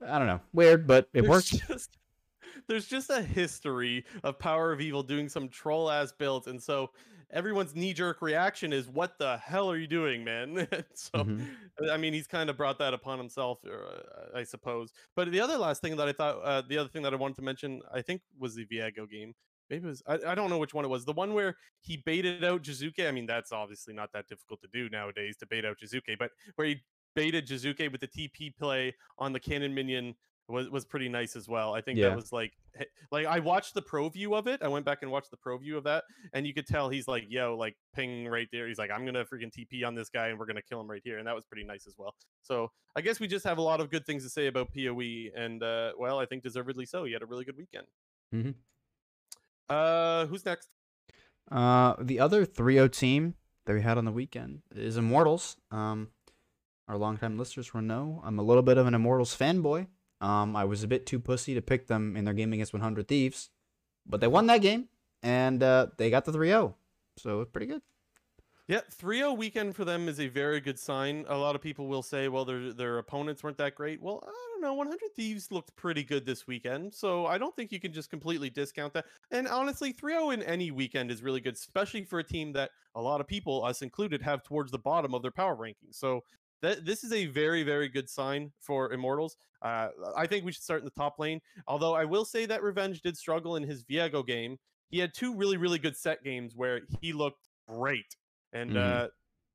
I 0.05 0.17
don't 0.17 0.27
know. 0.27 0.41
Weird, 0.53 0.87
but 0.87 1.09
it 1.13 1.21
There's 1.23 1.29
worked. 1.29 1.67
Just, 1.67 1.97
there's 2.67 2.87
just 2.87 3.09
a 3.09 3.21
history 3.21 4.05
of 4.23 4.39
Power 4.39 4.71
of 4.71 4.81
Evil 4.81 5.03
doing 5.03 5.29
some 5.29 5.49
troll 5.49 5.89
ass 5.89 6.11
builds, 6.11 6.47
and 6.47 6.61
so 6.61 6.91
everyone's 7.31 7.75
knee 7.75 7.93
jerk 7.93 8.21
reaction 8.21 8.71
is, 8.73 8.87
"What 8.87 9.17
the 9.17 9.37
hell 9.37 9.69
are 9.71 9.77
you 9.77 9.87
doing, 9.87 10.23
man?" 10.23 10.67
so, 10.93 11.11
Mhm. 11.23 11.47
I 11.91 11.97
mean, 11.97 12.13
he's 12.13 12.27
kind 12.27 12.49
of 12.49 12.57
brought 12.57 12.79
that 12.79 12.93
upon 12.93 13.17
himself, 13.17 13.59
uh, 13.65 14.01
I 14.35 14.43
suppose. 14.43 14.93
But 15.15 15.31
the 15.31 15.39
other 15.39 15.57
last 15.57 15.81
thing 15.81 15.95
that 15.97 16.07
I 16.07 16.13
thought, 16.13 16.37
uh, 16.43 16.61
the 16.61 16.77
other 16.77 16.89
thing 16.89 17.01
that 17.03 17.13
I 17.13 17.17
wanted 17.17 17.37
to 17.37 17.43
mention, 17.43 17.81
I 17.91 18.01
think, 18.01 18.21
was 18.37 18.55
the 18.55 18.65
Viego 18.65 19.09
game. 19.09 19.33
Maybe 19.69 19.85
it 19.85 19.89
was 19.89 20.01
I, 20.07 20.13
I 20.27 20.35
don't 20.35 20.49
know 20.49 20.57
which 20.59 20.73
one 20.73 20.85
it 20.85 20.87
was. 20.87 21.03
The 21.03 21.11
one 21.13 21.33
where 21.33 21.57
he 21.81 21.97
baited 21.97 22.43
out 22.43 22.61
Jiizuke. 22.61 23.05
I 23.05 23.11
mean, 23.11 23.25
that's 23.25 23.51
obviously 23.51 23.93
not 23.93 24.13
that 24.13 24.27
difficult 24.27 24.61
to 24.61 24.67
do 24.71 24.87
nowadays 24.89 25.35
to 25.37 25.45
bait 25.45 25.65
out 25.65 25.77
Jiizuke, 25.79 26.17
but 26.17 26.31
where 26.55 26.67
he 26.67 26.77
baited 27.18 27.47
Jiizuke 27.47 27.91
with 27.91 28.01
the 28.01 28.07
TP 28.07 28.55
play 28.55 28.93
on 29.18 29.34
the 29.34 29.39
cannon 29.39 29.74
minion 29.74 30.15
was 30.49 30.70
was 30.70 30.86
pretty 30.86 31.09
nice 31.09 31.36
as 31.36 31.45
well. 31.49 31.74
I 31.74 31.82
think 31.82 31.99
Yeah. 31.99 32.09
that 32.09 32.15
was 32.15 32.32
like 32.32 32.53
like 33.11 33.26
I 33.26 33.39
watched 33.39 33.74
the 33.74 33.82
pro 33.82 34.07
view 34.07 34.34
of 34.36 34.47
it. 34.47 34.61
I 34.63 34.70
went 34.70 34.86
back 34.86 34.99
and 35.01 35.11
watched 35.11 35.30
the 35.32 35.36
pro 35.38 35.57
view 35.57 35.76
of 35.78 35.84
that, 35.84 36.05
and 36.34 36.47
you 36.47 36.53
could 36.53 36.65
tell 36.68 36.88
he's 36.88 37.05
like, 37.07 37.26
"Yo, 37.28 37.57
like 37.57 37.76
ping 37.93 38.28
right 38.30 38.47
there." 38.53 38.65
He's 38.68 38.78
like, 38.78 38.89
"I'm 38.91 39.03
gonna 39.05 39.26
freaking 39.26 39.51
TP 39.51 39.84
on 39.86 39.93
this 39.93 40.09
guy, 40.09 40.28
and 40.30 40.39
we're 40.39 40.45
gonna 40.45 40.61
kill 40.61 40.80
him 40.80 40.89
right 40.89 41.01
here," 41.03 41.18
and 41.18 41.28
that 41.28 41.36
was 41.36 41.43
pretty 41.43 41.65
nice 41.65 41.86
as 41.86 41.95
well. 41.97 42.15
So 42.43 42.72
I 42.95 43.01
guess 43.01 43.20
we 43.20 43.28
just 43.28 43.43
have 43.45 43.57
a 43.57 43.61
lot 43.61 43.82
of 43.82 43.89
good 43.89 44.05
things 44.05 44.24
to 44.24 44.30
say 44.30 44.47
about 44.47 44.70
Poe, 44.74 45.01
and 45.36 45.61
uh, 45.63 45.91
well, 45.97 46.18
I 46.18 46.26
think 46.26 46.43
deservedly 46.43 46.86
so. 46.86 47.03
He 47.03 47.11
had 47.11 47.22
a 47.24 47.26
really 47.26 47.43
good 47.43 47.57
weekend. 47.57 47.88
Mhm. 48.34 48.55
Uh, 49.70 50.28
who's 50.28 50.45
next? 50.45 50.70
Uh, 51.51 51.95
the 51.99 52.20
other 52.22 52.45
3-0 52.45 52.88
team 52.91 53.36
that 53.65 53.74
we 53.74 53.82
had 53.82 53.97
on 53.97 54.05
the 54.05 54.11
weekend 54.13 54.61
is 54.74 54.95
Immortals. 54.97 55.57
Um, 55.72 56.11
our 56.88 56.97
longtime 56.97 57.38
listeners 57.38 57.73
will 57.73 57.81
know 57.81 58.21
I'm 58.23 58.39
a 58.39 58.43
little 58.43 58.63
bit 58.63 58.77
of 58.77 58.88
an 58.88 58.93
Immortals 58.93 59.35
fanboy. 59.35 59.88
Um, 60.21 60.55
I 60.55 60.65
was 60.65 60.83
a 60.83 60.88
bit 60.88 61.05
too 61.05 61.19
pussy 61.19 61.53
to 61.53 61.61
pick 61.61 61.88
them 61.88 62.15
in 62.15 62.25
their 62.25 62.33
game 62.33 62.53
against 62.53 62.73
100 62.73 63.07
Thieves, 63.07 63.49
but 64.05 64.19
they 64.21 64.27
won 64.27 64.47
that 64.47 64.61
game 64.61 64.88
and 65.21 65.61
uh, 65.61 65.88
they 65.97 66.09
got 66.09 66.25
the 66.25 66.31
3-0, 66.31 66.73
so 67.17 67.41
it's 67.41 67.51
pretty 67.51 67.67
good. 67.67 67.81
Yeah, 68.67 68.81
3-0 69.01 69.38
weekend 69.38 69.77
for 69.77 69.85
them 69.85 70.09
is 70.09 70.19
a 70.19 70.27
very 70.27 70.59
good 70.59 70.77
sign. 70.77 71.23
A 71.29 71.38
lot 71.38 71.55
of 71.55 71.61
people 71.61 71.88
will 71.88 72.03
say, 72.03 72.27
well, 72.27 72.43
their 72.43 72.73
their 72.73 72.97
opponents 72.97 73.41
weren't 73.41 73.57
that 73.59 73.75
great. 73.75 74.01
Well, 74.01 74.21
I 74.27 74.47
don't 74.51 74.61
know. 74.61 74.73
100 74.73 74.99
Thieves 75.15 75.53
looked 75.53 75.73
pretty 75.77 76.03
good 76.03 76.25
this 76.25 76.47
weekend, 76.47 76.93
so 76.93 77.25
I 77.25 77.38
don't 77.38 77.55
think 77.55 77.71
you 77.71 77.79
can 77.79 77.93
just 77.93 78.09
completely 78.09 78.49
discount 78.49 78.91
that. 78.93 79.05
And 79.31 79.47
honestly, 79.47 79.93
3-0 79.93 80.33
in 80.33 80.43
any 80.43 80.71
weekend 80.71 81.11
is 81.11 81.23
really 81.23 81.39
good, 81.39 81.53
especially 81.53 82.03
for 82.03 82.19
a 82.19 82.23
team 82.25 82.51
that 82.53 82.71
a 82.93 83.01
lot 83.01 83.21
of 83.21 83.27
people, 83.27 83.63
us 83.63 83.81
included, 83.81 84.21
have 84.21 84.43
towards 84.43 84.69
the 84.69 84.79
bottom 84.79 85.13
of 85.13 85.21
their 85.21 85.31
power 85.31 85.55
rankings. 85.55 85.93
So 85.95 86.25
that 86.62 86.86
this 86.86 87.03
is 87.03 87.12
a 87.14 87.26
very 87.28 87.64
very 87.64 87.88
good 87.89 88.10
sign 88.10 88.51
for 88.60 88.91
Immortals. 88.91 89.38
Uh, 89.62 89.89
I 90.16 90.28
think 90.28 90.45
we 90.45 90.51
should 90.51 90.64
start 90.64 90.82
in 90.82 90.86
the 90.86 90.91
top 90.91 91.20
lane. 91.20 91.41
Although 91.68 91.95
I 91.95 92.05
will 92.05 92.26
say 92.26 92.45
that 92.45 92.62
Revenge 92.64 93.01
did 93.01 93.18
struggle 93.18 93.55
in 93.55 93.64
his 93.64 93.84
Viego 93.84 94.26
game. 94.26 94.58
He 94.89 94.99
had 94.99 95.14
two 95.14 95.36
really 95.36 95.58
really 95.58 95.80
good 95.80 95.97
Sett 95.97 96.24
games 96.24 96.55
where 96.55 96.82
he 97.01 97.14
looked 97.14 97.49
great, 97.68 98.16
and 98.53 98.72
Mhm. 98.72 98.78
uh, 98.78 99.08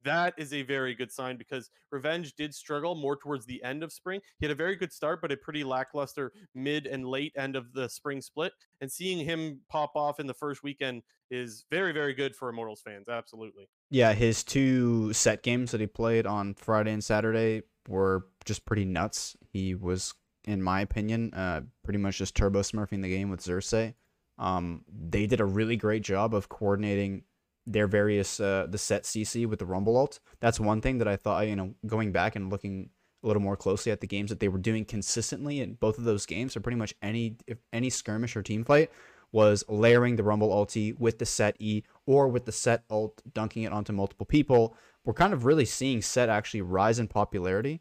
that 0.05 0.35
is 0.37 0.53
a 0.53 0.63
very 0.63 0.95
good 0.95 1.13
sign 1.13 1.37
because 1.37 1.71
Revenge 1.91 2.35
did 2.35 2.55
struggle 2.55 2.95
more 2.95 3.17
towards 3.17 3.47
the 3.47 3.63
end 3.63 3.83
of 3.83 3.93
spring. 3.93 4.21
He 4.39 4.47
had 4.47 4.53
a 4.53 4.57
very 4.57 4.77
good 4.77 4.93
start, 4.93 5.21
but 5.21 5.33
a 5.33 5.37
pretty 5.37 5.65
lackluster 5.65 6.33
mid 6.55 6.87
and 6.87 7.07
late 7.07 7.33
end 7.37 7.57
of 7.57 7.73
the 7.73 7.89
spring 7.89 8.21
split. 8.21 8.53
And 8.81 8.91
seeing 8.91 9.25
him 9.25 9.61
pop 9.69 9.93
off 9.95 10.21
in 10.21 10.27
the 10.27 10.35
first 10.35 10.63
weekend 10.63 11.03
is 11.31 11.65
very 11.71 11.93
very 11.93 12.15
good 12.15 12.37
for 12.37 12.49
Immortals 12.49 12.83
fans. 12.83 13.09
Absolutely. 13.09 13.69
Yeah, 13.91 14.13
his 14.13 14.45
two 14.45 15.13
Sett 15.13 15.43
games 15.43 15.71
that 15.73 15.81
he 15.81 15.87
played 15.87 16.27
on 16.27 16.55
Friday 16.55 16.93
and 16.93 17.03
Saturday 17.03 17.63
were 17.89 18.27
just 18.45 18.65
pretty 18.65 18.85
nuts. 18.85 19.37
He 19.53 19.75
was 19.75 20.15
in 20.45 20.63
my 20.63 20.81
opinion, 20.81 21.33
uh, 21.35 21.61
pretty 21.85 21.99
much 21.99 22.19
just 22.19 22.35
turbo 22.35 22.61
smurfing 22.61 23.03
the 23.03 23.09
game 23.09 23.31
with 23.31 23.41
Xerxes. 23.41 23.95
Um, 24.39 24.85
they 24.89 25.27
did 25.27 25.41
a 25.41 25.45
really 25.45 25.77
great 25.77 26.03
job 26.03 26.35
of 26.35 26.49
coordinating 26.49 27.23
their 27.67 27.87
various 27.87 28.41
uh, 28.41 28.67
the 28.69 28.79
Sett 28.79 29.05
CC 29.05 29.47
with 29.47 29.59
the 29.59 29.67
Rumble 29.67 29.97
ult. 29.97 30.21
That's 30.41 30.61
one 30.61 30.81
thing 30.81 30.99
that 30.99 31.09
I 31.09 31.17
thought 31.17 31.47
you 31.47 31.57
know 31.57 31.75
going 31.87 32.13
back 32.13 32.37
and 32.37 32.51
looking 32.51 32.91
a 33.23 33.27
little 33.27 33.43
more 33.43 33.57
closely 33.57 33.93
at 33.93 34.01
the 34.01 34.07
games 34.07 34.31
that 34.31 34.41
they 34.41 34.49
were 34.49 34.59
doing 34.59 34.85
consistently 34.85 35.61
in 35.61 35.75
both 35.75 35.99
of 35.99 36.05
those 36.05 36.27
games, 36.27 36.57
or 36.57 36.61
pretty 36.61 36.79
much 36.79 36.95
any 37.03 37.37
if 37.47 37.59
any 37.73 37.91
skirmish 37.91 38.37
or 38.37 38.43
team 38.43 38.65
fight 38.65 38.91
was 39.33 39.65
layering 39.69 40.17
the 40.17 40.23
Rumble 40.23 40.51
ulti 40.51 40.99
with 40.99 41.19
the 41.19 41.27
Sett 41.27 41.57
E 41.59 41.83
or 42.07 42.29
with 42.29 42.45
the 42.45 42.53
Sett 42.53 42.85
ult, 42.91 43.23
dunking 43.33 43.63
it 43.63 43.73
onto 43.73 43.93
multiple 43.93 44.27
people. 44.27 44.77
We're 45.05 45.15
kind 45.15 45.33
of 45.33 45.45
really 45.45 45.65
seeing 45.65 46.03
Sett 46.03 46.29
actually 46.29 46.61
rise 46.63 46.99
in 46.99 47.09
popularity 47.09 47.81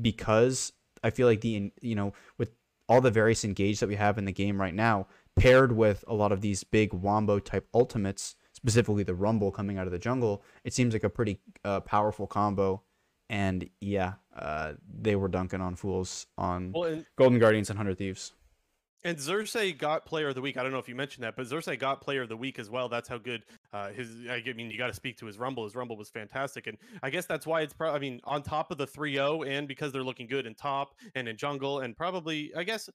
because 0.00 0.72
I 1.02 1.10
feel 1.10 1.26
like 1.26 1.40
the 1.40 1.72
you 1.80 1.94
know 1.94 2.12
with 2.38 2.52
all 2.88 3.00
the 3.00 3.10
various 3.10 3.44
engage 3.44 3.80
that 3.80 3.88
we 3.88 3.96
have 3.96 4.18
in 4.18 4.24
the 4.24 4.32
game 4.32 4.60
right 4.60 4.74
now, 4.74 5.06
paired 5.36 5.72
with 5.72 6.04
a 6.06 6.14
lot 6.14 6.32
of 6.32 6.40
these 6.40 6.64
big 6.64 6.92
wombo 6.92 7.38
type 7.38 7.66
ultimates, 7.74 8.36
specifically 8.64 9.02
the 9.02 9.14
Rumble 9.14 9.50
coming 9.50 9.76
out 9.76 9.86
of 9.86 9.92
the 9.92 9.98
jungle, 9.98 10.42
it 10.64 10.72
seems 10.72 10.94
like 10.94 11.04
a 11.04 11.10
pretty 11.10 11.38
uh, 11.64 11.80
powerful 11.80 12.26
combo. 12.26 12.82
And 13.28 13.68
yeah, 13.80 14.14
uh, 14.34 14.72
they 15.00 15.16
were 15.16 15.28
dunking 15.28 15.60
on 15.60 15.76
fools 15.76 16.26
on 16.38 16.72
Well, 16.72 16.84
and, 16.84 17.06
Golden 17.16 17.38
Guardians 17.38 17.68
and 17.68 17.76
Hundred 17.76 17.98
Thieves. 17.98 18.32
and 19.04 19.20
Xerxes 19.20 19.74
got 19.74 20.06
Player 20.06 20.28
of 20.28 20.34
the 20.34 20.40
Week. 20.40 20.56
I 20.56 20.62
don't 20.62 20.72
know 20.72 20.78
if 20.78 20.88
you 20.88 20.94
mentioned 20.94 21.24
that, 21.24 21.36
but 21.36 21.46
Xerxes 21.46 21.76
got 21.76 22.00
Player 22.00 22.22
of 22.22 22.30
the 22.30 22.36
Week 22.38 22.58
as 22.58 22.70
well. 22.70 22.88
That's 22.88 23.08
how 23.08 23.18
good 23.18 23.44
uh, 23.72 23.90
his. 23.90 24.10
I 24.30 24.42
mean, 24.56 24.70
you 24.70 24.78
got 24.78 24.86
to 24.88 24.94
speak 24.94 25.18
to 25.18 25.26
his 25.26 25.38
Rumble. 25.38 25.64
His 25.64 25.74
Rumble 25.74 25.96
was 25.98 26.08
fantastic, 26.08 26.66
and 26.66 26.78
I 27.02 27.10
guess 27.10 27.26
that's 27.26 27.46
why 27.46 27.60
it's. 27.62 27.74
Pro- 27.74 27.92
I 27.94 27.98
mean, 27.98 28.20
on 28.24 28.42
top 28.42 28.70
of 28.70 28.78
the 28.78 28.86
3-0, 28.86 29.46
and 29.46 29.68
because 29.68 29.92
they're 29.92 30.02
looking 30.02 30.26
good 30.26 30.46
in 30.46 30.54
top 30.54 30.94
and 31.14 31.28
in 31.28 31.36
jungle, 31.36 31.80
and 31.80 31.94
probably, 31.94 32.50
I 32.56 32.62
guess. 32.64 32.88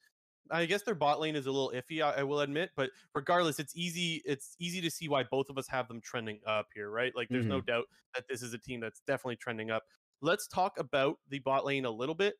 I 0.52 0.66
guess 0.66 0.84
their 0.84 0.96
bot 0.96 1.20
lane 1.20 1.36
is 1.36 1.46
a 1.46 1.52
little 1.52 1.72
iffy, 1.76 2.02
I, 2.02 2.20
I 2.22 2.24
will 2.24 2.40
admit, 2.42 2.72
but 2.76 2.90
regardless, 3.14 3.60
it's 3.60 3.76
easy. 3.76 4.22
It's 4.26 4.56
easy 4.60 4.82
to 4.82 4.90
see 4.90 5.08
why 5.08 5.24
both 5.24 5.50
of 5.50 5.58
us 5.58 5.68
have 5.68 5.88
them 5.88 6.02
trending 6.02 6.40
up 6.46 6.68
here, 6.74 6.90
right? 6.90 7.14
Like, 7.16 7.28
there's 7.30 7.46
no 7.46 7.62
doubt 7.62 7.86
that 8.16 8.26
this 8.30 8.42
is 8.42 8.54
a 8.54 8.58
team 8.58 8.80
that's 8.80 9.02
definitely 9.08 9.36
trending 9.38 9.70
up. 9.72 9.84
Let's 10.22 10.48
talk 10.48 10.80
about 10.80 11.18
the 11.30 11.40
bot 11.40 11.66
lane 11.66 11.86
a 11.86 11.92
little 11.92 12.16
bit. 12.16 12.36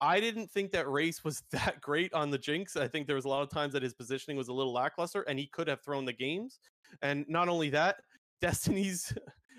I 0.00 0.20
didn't 0.20 0.50
think 0.50 0.72
that 0.72 0.88
Raze 0.90 1.24
was 1.24 1.42
that 1.52 1.80
great 1.80 2.12
on 2.12 2.30
the 2.30 2.38
Jinx. 2.38 2.76
I 2.76 2.86
think 2.88 3.06
there 3.06 3.16
was 3.16 3.24
a 3.24 3.28
lot 3.28 3.42
of 3.42 3.50
times 3.50 3.72
that 3.72 3.82
his 3.82 3.94
positioning 3.94 4.36
was 4.36 4.48
a 4.48 4.52
little 4.52 4.72
lackluster, 4.72 5.22
and 5.22 5.38
he 5.38 5.46
could 5.46 5.68
have 5.68 5.80
thrown 5.82 6.04
the 6.04 6.12
games. 6.12 6.58
And 7.02 7.24
not 7.28 7.48
only 7.48 7.70
that, 7.70 7.96
Destiny's 8.42 9.14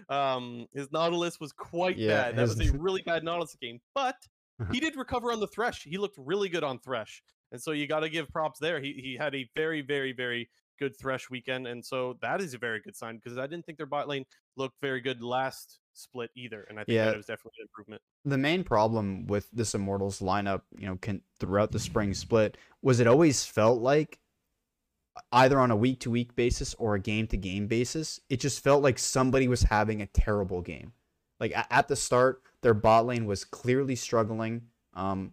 um 0.10 0.68
his 0.74 0.92
Nautilus 0.92 1.40
was 1.40 1.52
quite 1.52 1.98
Yeah, 1.98 2.10
bad. 2.30 2.36
That 2.36 2.42
his- 2.42 2.58
was 2.58 2.70
a 2.70 2.78
really 2.78 3.02
bad 3.02 3.24
Nautilus 3.24 3.56
game, 3.60 3.80
but 3.96 4.16
he 4.72 4.80
did 4.80 4.96
recover 4.96 5.32
on 5.32 5.40
the 5.40 5.48
Thresh. 5.48 5.84
He 5.84 5.98
looked 5.98 6.18
really 6.20 6.48
good 6.50 6.64
on 6.64 6.78
Thresh, 6.80 7.24
and 7.52 7.62
so 7.62 7.72
you 7.72 7.88
got 7.88 8.02
to 8.02 8.10
give 8.10 8.30
props 8.30 8.60
there. 8.60 8.80
He 8.80 8.94
he 8.94 9.16
had 9.16 9.34
a 9.36 9.50
very 9.56 9.82
very 9.82 10.12
very 10.14 10.50
good 10.80 10.96
Thresh 11.00 11.30
weekend, 11.30 11.66
and 11.68 11.84
so 11.84 12.18
that 12.22 12.40
is 12.40 12.54
a 12.54 12.58
very 12.60 12.80
good 12.80 12.96
sign 12.96 13.16
because 13.18 13.38
I 13.38 13.48
didn't 13.48 13.66
think 13.66 13.78
their 13.80 13.88
bot 13.88 14.08
lane 14.08 14.26
looked 14.58 14.76
very 14.80 15.02
good 15.02 15.24
last 15.24 15.80
split 15.94 16.30
either, 16.36 16.68
and 16.70 16.80
I 16.80 16.84
think 16.84 16.96
Yeah. 16.96 17.06
that 17.06 17.18
was 17.18 17.26
definitely 17.26 17.62
an 17.62 17.68
improvement. 17.70 18.02
the 18.26 18.38
main 18.38 18.64
problem 18.64 19.26
with 19.26 19.50
this 19.52 19.74
Immortals 19.74 20.20
lineup, 20.20 20.62
you 20.78 20.86
know, 20.86 20.98
can, 20.98 21.22
throughout 21.40 21.72
the 21.72 21.80
spring 21.80 22.14
split 22.14 22.58
was 22.84 23.00
it 23.00 23.08
always 23.08 23.44
felt 23.44 23.82
like 23.82 24.20
either 25.32 25.60
on 25.60 25.72
a 25.72 25.76
week 25.76 26.00
to 26.02 26.12
week 26.12 26.36
basis 26.36 26.76
or 26.76 26.94
a 26.94 27.00
game 27.00 27.26
to 27.28 27.38
game 27.38 27.66
basis, 27.68 28.20
it 28.30 28.40
just 28.40 28.64
felt 28.64 28.84
like 28.84 29.00
somebody 29.00 29.48
was 29.48 29.64
having 29.64 30.02
a 30.02 30.08
terrible 30.08 30.62
game. 30.62 30.94
Like 31.40 31.54
at 31.72 31.88
the 31.88 31.96
start, 31.96 32.44
their 32.62 32.74
bot 32.76 33.06
lane 33.08 33.26
was 33.26 33.44
clearly 33.44 33.96
struggling. 33.96 34.68
Um, 34.94 35.32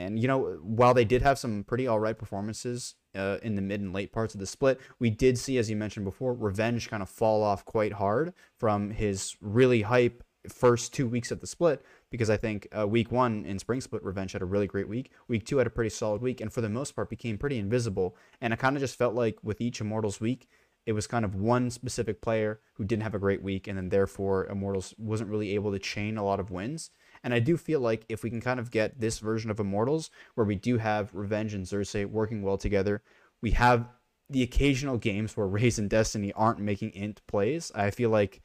and 0.00 0.18
you 0.18 0.26
know, 0.26 0.58
while 0.62 0.94
they 0.94 1.04
did 1.04 1.20
have 1.22 1.38
some 1.38 1.62
pretty 1.64 1.86
all 1.86 2.00
right 2.00 2.16
performances 2.16 2.94
uh, 3.14 3.36
in 3.42 3.54
the 3.54 3.62
mid 3.62 3.80
and 3.80 3.92
late 3.92 4.12
parts 4.12 4.34
of 4.34 4.40
the 4.40 4.46
split, 4.46 4.80
we 4.98 5.10
did 5.10 5.36
see, 5.36 5.58
as 5.58 5.68
you 5.68 5.76
mentioned 5.76 6.04
before, 6.04 6.32
Revenge 6.32 6.88
kind 6.88 7.02
of 7.02 7.10
fall 7.10 7.42
off 7.42 7.64
quite 7.64 7.92
hard 7.92 8.32
from 8.58 8.90
his 8.90 9.36
really 9.40 9.82
hype 9.82 10.24
first 10.48 10.94
two 10.94 11.06
weeks 11.06 11.30
of 11.30 11.40
the 11.40 11.46
split. 11.46 11.84
Because 12.10 12.30
I 12.30 12.36
think 12.36 12.66
uh, 12.76 12.88
week 12.88 13.12
one 13.12 13.44
in 13.44 13.58
Spring 13.58 13.80
Split, 13.80 14.02
Revenge 14.02 14.32
had 14.32 14.42
a 14.42 14.46
really 14.46 14.66
great 14.66 14.88
week. 14.88 15.12
Week 15.28 15.44
two 15.46 15.58
had 15.58 15.66
a 15.66 15.70
pretty 15.70 15.90
solid 15.90 16.20
week, 16.22 16.40
and 16.40 16.52
for 16.52 16.60
the 16.60 16.68
most 16.68 16.96
part, 16.96 17.08
became 17.08 17.38
pretty 17.38 17.58
invisible. 17.58 18.16
And 18.40 18.52
it 18.52 18.58
kind 18.58 18.74
of 18.74 18.80
just 18.80 18.98
felt 18.98 19.14
like 19.14 19.38
with 19.44 19.60
each 19.60 19.80
Immortals 19.80 20.20
week, 20.20 20.48
it 20.86 20.92
was 20.92 21.06
kind 21.06 21.24
of 21.24 21.36
one 21.36 21.70
specific 21.70 22.20
player 22.20 22.60
who 22.74 22.84
didn't 22.84 23.02
have 23.02 23.14
a 23.14 23.18
great 23.20 23.42
week, 23.42 23.68
and 23.68 23.76
then 23.76 23.90
therefore 23.90 24.46
Immortals 24.46 24.94
wasn't 24.98 25.30
really 25.30 25.54
able 25.54 25.70
to 25.70 25.78
chain 25.78 26.16
a 26.16 26.24
lot 26.24 26.40
of 26.40 26.50
wins. 26.50 26.90
And 27.22 27.34
I 27.34 27.38
do 27.38 27.56
feel 27.56 27.80
like 27.80 28.04
if 28.08 28.22
we 28.22 28.30
can 28.30 28.40
kind 28.40 28.58
of 28.58 28.70
get 28.70 28.98
this 28.98 29.18
version 29.18 29.50
of 29.50 29.60
Immortals, 29.60 30.10
where 30.34 30.46
we 30.46 30.54
do 30.54 30.78
have 30.78 31.14
Revenge 31.14 31.54
and 31.54 31.66
Xerxes 31.66 32.06
working 32.06 32.42
well 32.42 32.56
together, 32.56 33.02
we 33.42 33.50
have 33.52 33.88
the 34.28 34.42
occasional 34.42 34.96
games 34.96 35.36
where 35.36 35.46
Raze 35.48 35.78
and 35.78 35.90
Destiny 35.90 36.32
aren't 36.32 36.60
making 36.60 36.90
int 36.94 37.20
plays. 37.26 37.70
I 37.74 37.90
feel 37.90 38.10
like 38.10 38.40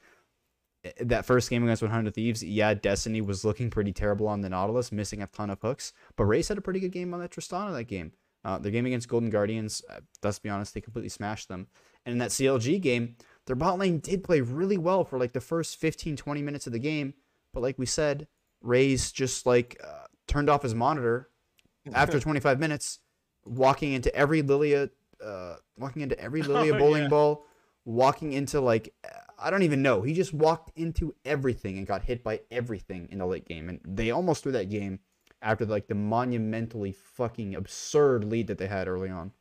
eh, 0.84 0.92
that 1.00 1.24
first 1.24 1.48
game 1.48 1.62
against 1.62 1.82
100 1.82 2.14
Thieves, 2.14 2.42
yeah, 2.42 2.74
Destiny 2.74 3.20
was 3.20 3.44
looking 3.44 3.70
pretty 3.70 3.92
terrible 3.92 4.28
on 4.28 4.42
the 4.42 4.50
Nautilus, 4.50 4.92
missing 4.92 5.22
a 5.22 5.26
ton 5.26 5.50
of 5.50 5.60
hooks, 5.62 5.92
but 6.16 6.24
Raze 6.24 6.48
had 6.48 6.58
a 6.58 6.62
pretty 6.62 6.80
good 6.80 6.92
game 6.92 7.14
on 7.14 7.20
that 7.20 7.30
Tristana 7.30 7.72
that 7.72 7.84
game. 7.84 8.12
Uh, 8.44 8.58
their 8.58 8.70
game 8.70 8.86
against 8.86 9.08
Golden 9.08 9.28
Guardians, 9.28 9.82
uh, 9.90 9.98
let's 10.22 10.38
be 10.38 10.48
honest, 10.48 10.72
they 10.72 10.80
completely 10.80 11.08
smashed 11.08 11.48
them. 11.48 11.66
And 12.04 12.12
in 12.12 12.18
that 12.18 12.30
CLG 12.30 12.80
game, 12.80 13.16
their 13.46 13.56
bot 13.56 13.76
lane 13.76 13.98
did 13.98 14.22
play 14.22 14.40
really 14.40 14.78
well 14.78 15.04
for 15.04 15.18
like 15.18 15.32
the 15.32 15.40
first 15.40 15.76
15, 15.78 16.16
20 16.16 16.42
minutes 16.42 16.66
of 16.68 16.72
the 16.72 16.78
game. 16.78 17.14
But 17.52 17.64
like 17.64 17.76
we 17.76 17.86
said, 17.86 18.28
Raze 18.60 19.12
just 19.12 19.46
like 19.46 19.80
uh, 19.82 20.06
turned 20.26 20.48
off 20.50 20.62
his 20.62 20.74
monitor 20.74 21.30
after 21.92 22.18
25 22.20 22.58
minutes, 22.58 22.98
walking 23.44 23.92
into 23.92 24.14
every 24.14 24.42
Lilia, 24.42 24.90
uh, 25.24 25.56
walking 25.78 26.02
into 26.02 26.18
every 26.18 26.42
Lilia 26.44 26.74
Oh, 26.74 26.78
bowling 26.78 27.02
yeah. 27.04 27.08
ball, 27.08 27.46
walking 27.84 28.32
into 28.32 28.60
like 28.60 28.92
I 29.38 29.50
don't 29.50 29.62
even 29.62 29.82
know. 29.82 30.02
He 30.02 30.14
just 30.14 30.32
walked 30.32 30.76
into 30.78 31.14
everything 31.24 31.76
and 31.76 31.86
got 31.86 32.02
hit 32.02 32.24
by 32.24 32.40
everything 32.50 33.08
in 33.10 33.18
the 33.18 33.26
late 33.26 33.46
game, 33.46 33.68
and 33.68 33.80
they 33.86 34.10
almost 34.10 34.42
threw 34.42 34.52
that 34.52 34.70
game 34.70 35.00
after 35.42 35.66
like 35.66 35.88
the 35.88 35.94
monumentally 35.94 36.92
fucking 36.92 37.54
absurd 37.54 38.24
lead 38.24 38.46
that 38.46 38.58
they 38.58 38.66
had 38.66 38.88
early 38.88 39.10
on. 39.10 39.32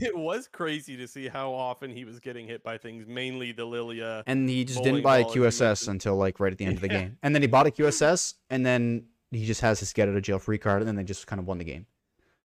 It 0.00 0.16
was 0.16 0.48
crazy 0.48 0.96
to 0.96 1.06
see 1.08 1.28
how 1.28 1.52
often 1.52 1.90
he 1.90 2.04
was 2.04 2.20
getting 2.20 2.46
hit 2.46 2.62
by 2.62 2.78
things, 2.78 3.06
mainly 3.06 3.52
the 3.52 3.64
Lilia. 3.64 4.22
And 4.26 4.48
he 4.48 4.64
just 4.64 4.82
didn't 4.82 5.02
buy 5.02 5.18
a 5.18 5.22
ball, 5.22 5.30
as 5.30 5.36
you 5.36 5.42
QSS 5.42 5.88
until 5.88 6.16
like 6.16 6.40
right 6.40 6.52
at 6.52 6.58
the 6.58 6.64
end 6.64 6.76
of 6.76 6.80
the 6.82 6.88
game, 6.88 7.18
and 7.22 7.34
then 7.34 7.42
he 7.42 7.48
bought 7.48 7.66
a 7.66 7.70
QSS, 7.70 8.34
and 8.50 8.64
then 8.64 9.04
he 9.30 9.44
just 9.46 9.60
has 9.60 9.80
his 9.80 9.92
get 9.92 10.08
out 10.08 10.16
of 10.16 10.22
jail 10.22 10.38
free 10.38 10.58
card, 10.58 10.82
and 10.82 10.88
then 10.88 10.96
they 10.96 11.04
just 11.04 11.26
kind 11.26 11.38
of 11.40 11.46
won 11.46 11.58
the 11.58 11.64
game. 11.64 11.86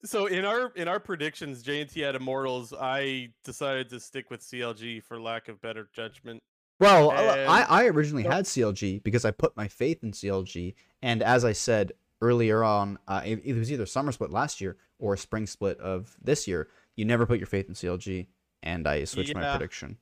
So 0.05 0.27
in 0.27 0.45
our 0.45 0.73
in 0.75 0.89
our 0.89 0.99
predictions, 0.99 1.63
JNT 1.63 2.05
had 2.05 2.17
Immortals. 2.17 2.73
I 2.79 3.31
decided 3.45 3.89
to 3.91 4.01
stick 4.01 4.31
with 4.31 4.41
CLG 4.41 5.03
for 5.03 5.21
lack 5.21 5.49
of 5.49 5.61
better 5.63 5.89
judgment. 5.93 6.41
Well, 6.81 7.11
uh, 7.13 7.15
And- 7.15 7.49
I, 7.49 7.63
I 7.63 7.85
originally 7.87 8.25
had 8.25 8.45
CLG 8.45 9.03
because 9.05 9.25
I 9.25 9.31
put 9.31 9.57
my 9.57 9.69
faith 9.69 10.03
in 10.03 10.11
CLG, 10.11 10.75
and 11.03 11.23
as 11.23 11.45
I 11.45 11.53
said 11.53 11.93
earlier 12.21 12.65
on, 12.65 12.99
uh, 13.07 13.23
it, 13.25 13.41
it 13.45 13.55
was 13.55 13.71
either 13.71 13.87
summer 13.87 14.11
split 14.11 14.31
last 14.31 14.61
year 14.61 14.77
or 14.99 15.17
spring 15.17 15.47
split 15.47 15.79
of 15.79 16.17
this 16.21 16.49
year. 16.49 16.69
You 16.97 17.05
never 17.05 17.27
put 17.27 17.39
your 17.39 17.47
faith 17.47 17.69
in 17.69 17.75
CLG, 17.75 18.27
and 18.63 18.87
I 18.87 19.05
switched 19.05 19.35
my 19.35 19.57
prediction. 19.57 19.99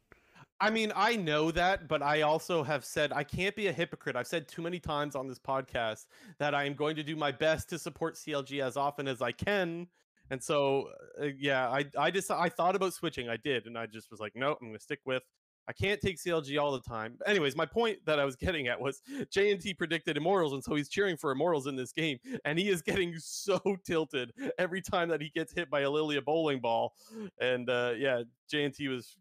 I 0.62 0.68
mean, 0.68 0.92
I 0.94 1.16
know 1.16 1.50
that, 1.52 1.88
but 1.88 2.02
I 2.02 2.20
also 2.20 2.62
have 2.62 2.84
said 2.84 3.12
I 3.14 3.24
can't 3.24 3.56
be 3.56 3.68
a 3.68 3.72
hypocrite. 3.72 4.14
I've 4.14 4.26
said 4.26 4.46
too 4.46 4.60
many 4.60 4.78
times 4.78 5.14
on 5.16 5.26
this 5.26 5.38
podcast 5.38 6.06
that 6.38 6.54
I 6.54 6.64
am 6.64 6.74
going 6.74 6.96
to 6.96 7.02
do 7.02 7.16
my 7.16 7.32
best 7.32 7.70
to 7.70 7.78
support 7.78 8.16
CLG 8.16 8.62
as 8.62 8.76
often 8.76 9.08
as 9.08 9.22
I 9.22 9.32
can. 9.32 9.86
And 10.30 10.42
so, 10.42 10.90
uh, 11.20 11.28
yeah, 11.38 11.68
I 11.68 11.86
I 11.98 12.10
just 12.10 12.30
I 12.30 12.50
thought 12.50 12.76
about 12.76 12.92
switching. 12.92 13.28
I 13.28 13.36
did, 13.38 13.66
and 13.66 13.76
I 13.78 13.86
just 13.86 14.10
was 14.10 14.20
like, 14.20 14.32
no, 14.36 14.52
I'm 14.52 14.68
going 14.68 14.74
to 14.74 14.80
stick 14.80 15.00
with. 15.06 15.22
I 15.68 15.72
can't 15.72 16.00
take 16.00 16.18
CLG 16.18 16.60
all 16.60 16.72
the 16.72 16.80
time. 16.80 17.14
But 17.18 17.28
anyways, 17.28 17.56
my 17.56 17.66
point 17.66 17.98
that 18.04 18.18
I 18.18 18.24
was 18.24 18.36
getting 18.36 18.68
at 18.68 18.80
was 18.80 19.02
JNT 19.08 19.78
predicted 19.78 20.16
Immortals, 20.16 20.52
and 20.52 20.64
so 20.64 20.74
he's 20.74 20.88
cheering 20.88 21.16
for 21.16 21.30
Immortals 21.30 21.66
in 21.66 21.76
this 21.76 21.92
game, 21.92 22.18
and 22.44 22.58
he 22.58 22.68
is 22.68 22.82
getting 22.82 23.14
so 23.18 23.58
tilted 23.84 24.32
every 24.58 24.82
time 24.82 25.08
that 25.10 25.20
he 25.20 25.30
gets 25.30 25.52
hit 25.52 25.70
by 25.70 25.80
a 25.80 25.90
Lilia 25.90 26.22
bowling 26.22 26.60
ball. 26.60 26.94
And 27.40 27.70
uh, 27.70 27.92
yeah, 27.96 28.22
JNT 28.52 28.88
was 28.88 29.16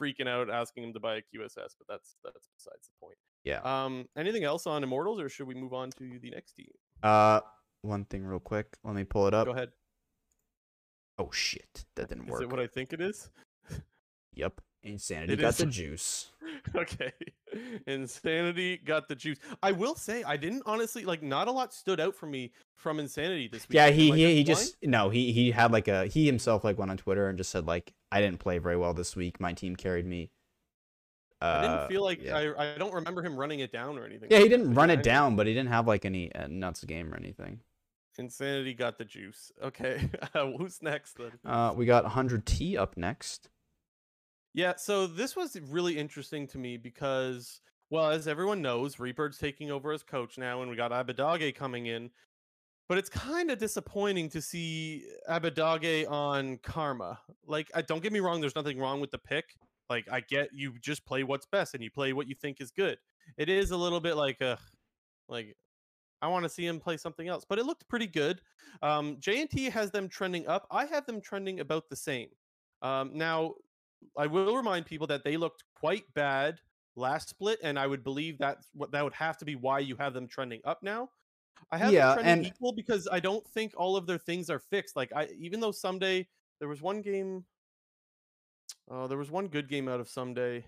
freaking 0.00 0.28
out 0.28 0.50
asking 0.50 0.84
him 0.84 0.92
to 0.92 1.00
buy 1.00 1.16
a 1.16 1.20
QSS, 1.20 1.74
but 1.78 1.86
that's 1.88 2.16
that's 2.22 2.48
besides 2.56 2.88
the 2.88 3.00
point. 3.00 3.16
Yeah. 3.44 3.60
Um, 3.62 4.06
anything 4.16 4.44
else 4.44 4.66
on 4.66 4.82
Immortals, 4.82 5.20
or 5.20 5.28
should 5.28 5.46
we 5.46 5.54
move 5.54 5.72
on 5.72 5.90
to 5.92 6.18
the 6.18 6.30
next 6.30 6.52
team? 6.54 6.70
Uh, 7.02 7.40
one 7.82 8.04
thing 8.06 8.24
real 8.24 8.40
quick. 8.40 8.76
Let 8.82 8.94
me 8.94 9.04
pull 9.04 9.26
it 9.26 9.34
up. 9.34 9.46
Go 9.46 9.52
ahead. 9.52 9.70
Oh 11.18 11.30
shit, 11.30 11.84
that 11.96 12.08
didn't 12.08 12.26
work. 12.26 12.40
Is 12.40 12.44
it 12.44 12.50
what 12.50 12.60
I 12.60 12.66
think 12.66 12.92
it 12.92 13.00
is? 13.00 13.30
Yep, 14.36 14.60
insanity 14.84 15.32
It 15.34 15.40
got 15.40 15.50
is. 15.50 15.58
the 15.58 15.66
juice. 15.80 16.30
okay. 16.74 17.12
Insanity 17.86 18.76
got 18.76 19.08
the 19.08 19.14
juice. 19.14 19.38
I 19.62 19.72
will 19.72 19.94
say 19.94 20.22
I 20.22 20.36
didn't 20.36 20.62
honestly 20.66 21.04
like 21.04 21.22
not 21.22 21.48
a 21.48 21.52
lot 21.52 21.72
stood 21.72 22.00
out 22.00 22.14
for 22.14 22.26
me 22.26 22.52
from 22.76 23.00
Insanity 23.00 23.48
this 23.48 23.68
week. 23.68 23.74
Yeah, 23.74 23.90
he 23.90 24.10
he, 24.12 24.34
he 24.36 24.44
just 24.44 24.76
no 24.82 25.10
he 25.10 25.32
he 25.32 25.50
had 25.50 25.72
like 25.72 25.88
a 25.88 26.06
he 26.06 26.26
himself 26.26 26.64
like 26.64 26.78
went 26.78 26.90
on 26.90 26.96
Twitter 26.96 27.28
and 27.28 27.38
just 27.38 27.50
said 27.50 27.66
like 27.66 27.92
I 28.12 28.20
didn't 28.20 28.38
play 28.38 28.58
very 28.58 28.76
well 28.76 28.94
this 28.94 29.16
week. 29.16 29.40
My 29.40 29.52
team 29.52 29.76
carried 29.76 30.06
me. 30.06 30.30
Uh, 31.40 31.44
I 31.44 31.62
didn't 31.62 31.88
feel 31.88 32.02
like 32.02 32.22
yeah. 32.22 32.36
I 32.36 32.74
I 32.74 32.78
don't 32.78 32.94
remember 32.94 33.22
him 33.22 33.36
running 33.36 33.60
it 33.60 33.72
down 33.72 33.98
or 33.98 34.04
anything. 34.04 34.28
Yeah, 34.30 34.38
he 34.38 34.44
like 34.44 34.50
didn't 34.50 34.74
run 34.74 34.90
it 34.90 35.02
down, 35.02 35.36
but 35.36 35.46
he 35.46 35.54
didn't 35.54 35.70
have 35.70 35.86
like 35.86 36.04
any 36.04 36.32
uh, 36.34 36.46
nuts 36.48 36.84
game 36.84 37.12
or 37.12 37.16
anything. 37.16 37.60
Insanity 38.16 38.74
got 38.74 38.96
the 38.96 39.04
juice. 39.04 39.50
Okay, 39.62 40.08
who's 40.56 40.80
next 40.82 41.18
then? 41.18 41.32
Uh, 41.44 41.72
we 41.76 41.84
got 41.84 42.04
100T 42.04 42.78
up 42.78 42.96
next. 42.96 43.48
Yeah, 44.54 44.74
so 44.76 45.08
this 45.08 45.34
was 45.34 45.58
really 45.68 45.98
interesting 45.98 46.46
to 46.48 46.58
me 46.58 46.76
because, 46.76 47.60
well, 47.90 48.10
as 48.10 48.28
everyone 48.28 48.62
knows, 48.62 49.00
Reaper's 49.00 49.36
taking 49.36 49.72
over 49.72 49.92
as 49.92 50.04
coach 50.04 50.38
now, 50.38 50.62
and 50.62 50.70
we 50.70 50.76
got 50.76 50.92
Abbedagge 50.92 51.56
coming 51.56 51.86
in. 51.86 52.10
But 52.88 52.98
it's 52.98 53.08
kind 53.08 53.50
of 53.50 53.58
disappointing 53.58 54.28
to 54.30 54.40
see 54.40 55.06
Abbedagge 55.28 56.08
on 56.08 56.58
Karma. 56.58 57.18
Like, 57.46 57.70
I, 57.74 57.82
don't 57.82 58.02
get 58.02 58.12
me 58.12 58.20
wrong, 58.20 58.40
there's 58.40 58.54
nothing 58.54 58.78
wrong 58.78 59.00
with 59.00 59.10
the 59.10 59.18
pick. 59.18 59.56
Like, 59.90 60.06
I 60.10 60.20
get 60.20 60.50
you 60.52 60.74
just 60.80 61.04
play 61.04 61.24
what's 61.24 61.46
best 61.46 61.74
and 61.74 61.82
you 61.82 61.90
play 61.90 62.12
what 62.12 62.28
you 62.28 62.34
think 62.34 62.60
is 62.60 62.70
good. 62.70 62.98
It 63.36 63.48
is 63.48 63.72
a 63.72 63.76
little 63.76 64.00
bit 64.00 64.16
like, 64.16 64.40
uh, 64.40 64.56
like 65.28 65.56
I 66.22 66.28
want 66.28 66.44
to 66.44 66.48
see 66.48 66.66
him 66.66 66.78
play 66.78 66.96
something 66.96 67.26
else, 67.26 67.44
but 67.48 67.58
it 67.58 67.66
looked 67.66 67.88
pretty 67.88 68.06
good. 68.06 68.40
Um, 68.82 69.16
J&T 69.18 69.64
has 69.70 69.90
them 69.90 70.08
trending 70.08 70.46
up. 70.46 70.66
I 70.70 70.84
have 70.86 71.06
them 71.06 71.20
trending 71.20 71.60
about 71.60 71.88
the 71.88 71.96
same. 71.96 72.28
Um, 72.82 73.10
now, 73.14 73.54
I 74.18 74.26
will 74.26 74.56
remind 74.56 74.86
people 74.86 75.06
that 75.08 75.24
they 75.24 75.36
looked 75.36 75.64
quite 75.74 76.04
bad 76.14 76.60
last 76.96 77.28
split, 77.28 77.58
and 77.62 77.78
I 77.78 77.86
would 77.86 78.04
believe 78.04 78.38
that's 78.38 78.68
what 78.74 78.90
that 78.92 79.02
would 79.04 79.14
have 79.14 79.36
to 79.38 79.44
be 79.44 79.56
why 79.56 79.80
you 79.80 79.96
have 79.96 80.14
them 80.14 80.28
trending 80.28 80.60
up 80.64 80.82
now. 80.82 81.10
I 81.70 81.78
have 81.78 81.92
Yeah, 81.92 82.14
them 82.14 82.14
trending 82.24 82.32
and- 82.46 82.46
equal 82.46 82.72
because 82.72 83.08
I 83.10 83.20
don't 83.20 83.46
think 83.48 83.72
all 83.76 83.96
of 83.96 84.06
their 84.06 84.18
things 84.18 84.50
are 84.50 84.58
fixed. 84.60 84.96
Like 84.96 85.12
I, 85.14 85.26
even 85.38 85.60
though 85.60 85.70
Ssumday 85.72 86.26
there 86.60 86.68
was 86.68 86.80
one 86.82 87.00
game, 87.02 87.44
oh, 88.88 89.06
there 89.08 89.18
was 89.18 89.30
one 89.30 89.48
good 89.48 89.68
game 89.68 89.88
out 89.88 90.00
of 90.00 90.08
Ssumday. 90.08 90.64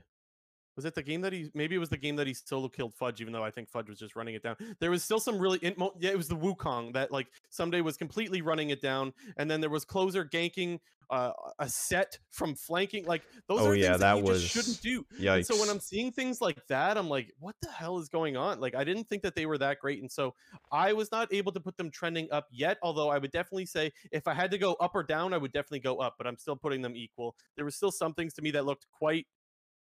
Was 0.76 0.84
it 0.84 0.94
the 0.94 1.02
game 1.02 1.22
that 1.22 1.32
he? 1.32 1.50
Maybe 1.54 1.74
it 1.74 1.78
was 1.78 1.88
the 1.88 1.96
game 1.96 2.16
that 2.16 2.26
he 2.26 2.34
solo 2.34 2.68
killed 2.68 2.94
Fudge, 2.94 3.20
even 3.20 3.32
though 3.32 3.42
I 3.44 3.50
think 3.50 3.68
Fudge 3.70 3.88
was 3.88 3.98
just 3.98 4.14
running 4.14 4.34
it 4.34 4.42
down. 4.42 4.56
There 4.78 4.90
was 4.90 5.02
still 5.02 5.18
some 5.20 5.38
really, 5.38 5.58
in, 5.58 5.74
yeah, 5.98 6.10
it 6.10 6.16
was 6.16 6.28
the 6.28 6.36
Wukong 6.36 6.92
that 6.92 7.10
like 7.10 7.28
Ssumday 7.50 7.82
was 7.82 7.96
completely 7.96 8.42
running 8.42 8.70
it 8.70 8.82
down, 8.82 9.12
and 9.38 9.50
then 9.50 9.60
there 9.60 9.70
was 9.70 9.84
closer 9.86 10.24
ganking 10.24 10.78
uh, 11.08 11.30
a 11.60 11.68
set 11.68 12.18
from 12.30 12.54
flanking. 12.56 13.06
Like 13.06 13.22
those 13.48 13.60
Oh, 13.60 13.68
are 13.68 13.74
yeah, 13.76 13.90
things 13.90 14.00
that, 14.00 14.14
that 14.14 14.18
you 14.18 14.24
was- 14.24 14.42
just 14.42 14.52
shouldn't 14.54 14.82
do. 14.82 15.06
Yeah. 15.18 15.40
So 15.40 15.56
when 15.58 15.68
I'm 15.70 15.78
seeing 15.80 16.10
things 16.12 16.40
like 16.40 16.66
that, 16.66 16.98
I'm 16.98 17.08
like, 17.08 17.32
what 17.38 17.54
the 17.62 17.70
hell 17.70 17.98
is 17.98 18.08
going 18.08 18.36
on? 18.36 18.60
Like 18.60 18.74
I 18.74 18.84
didn't 18.84 19.04
think 19.04 19.22
that 19.22 19.34
they 19.34 19.46
were 19.46 19.56
that 19.58 19.78
great, 19.78 20.00
and 20.02 20.10
so 20.10 20.34
I 20.70 20.92
was 20.92 21.10
not 21.10 21.32
able 21.32 21.52
to 21.52 21.60
put 21.60 21.76
them 21.78 21.90
trending 21.90 22.28
up 22.32 22.48
yet. 22.50 22.76
Although 22.82 23.08
I 23.08 23.18
would 23.18 23.30
definitely 23.30 23.66
say 23.66 23.92
if 24.12 24.26
I 24.28 24.34
had 24.34 24.50
to 24.50 24.58
go 24.58 24.74
up 24.74 24.94
or 24.94 25.02
down, 25.04 25.32
I 25.32 25.38
would 25.38 25.52
definitely 25.52 25.80
go 25.80 25.98
up. 25.98 26.16
But 26.18 26.26
I'm 26.26 26.36
still 26.36 26.56
putting 26.56 26.82
them 26.82 26.96
equal. 26.96 27.34
There 27.54 27.64
was 27.64 27.76
still 27.76 27.92
some 27.92 28.12
things 28.12 28.34
to 28.34 28.42
me 28.42 28.50
that 28.50 28.66
looked 28.66 28.86
quite 28.90 29.26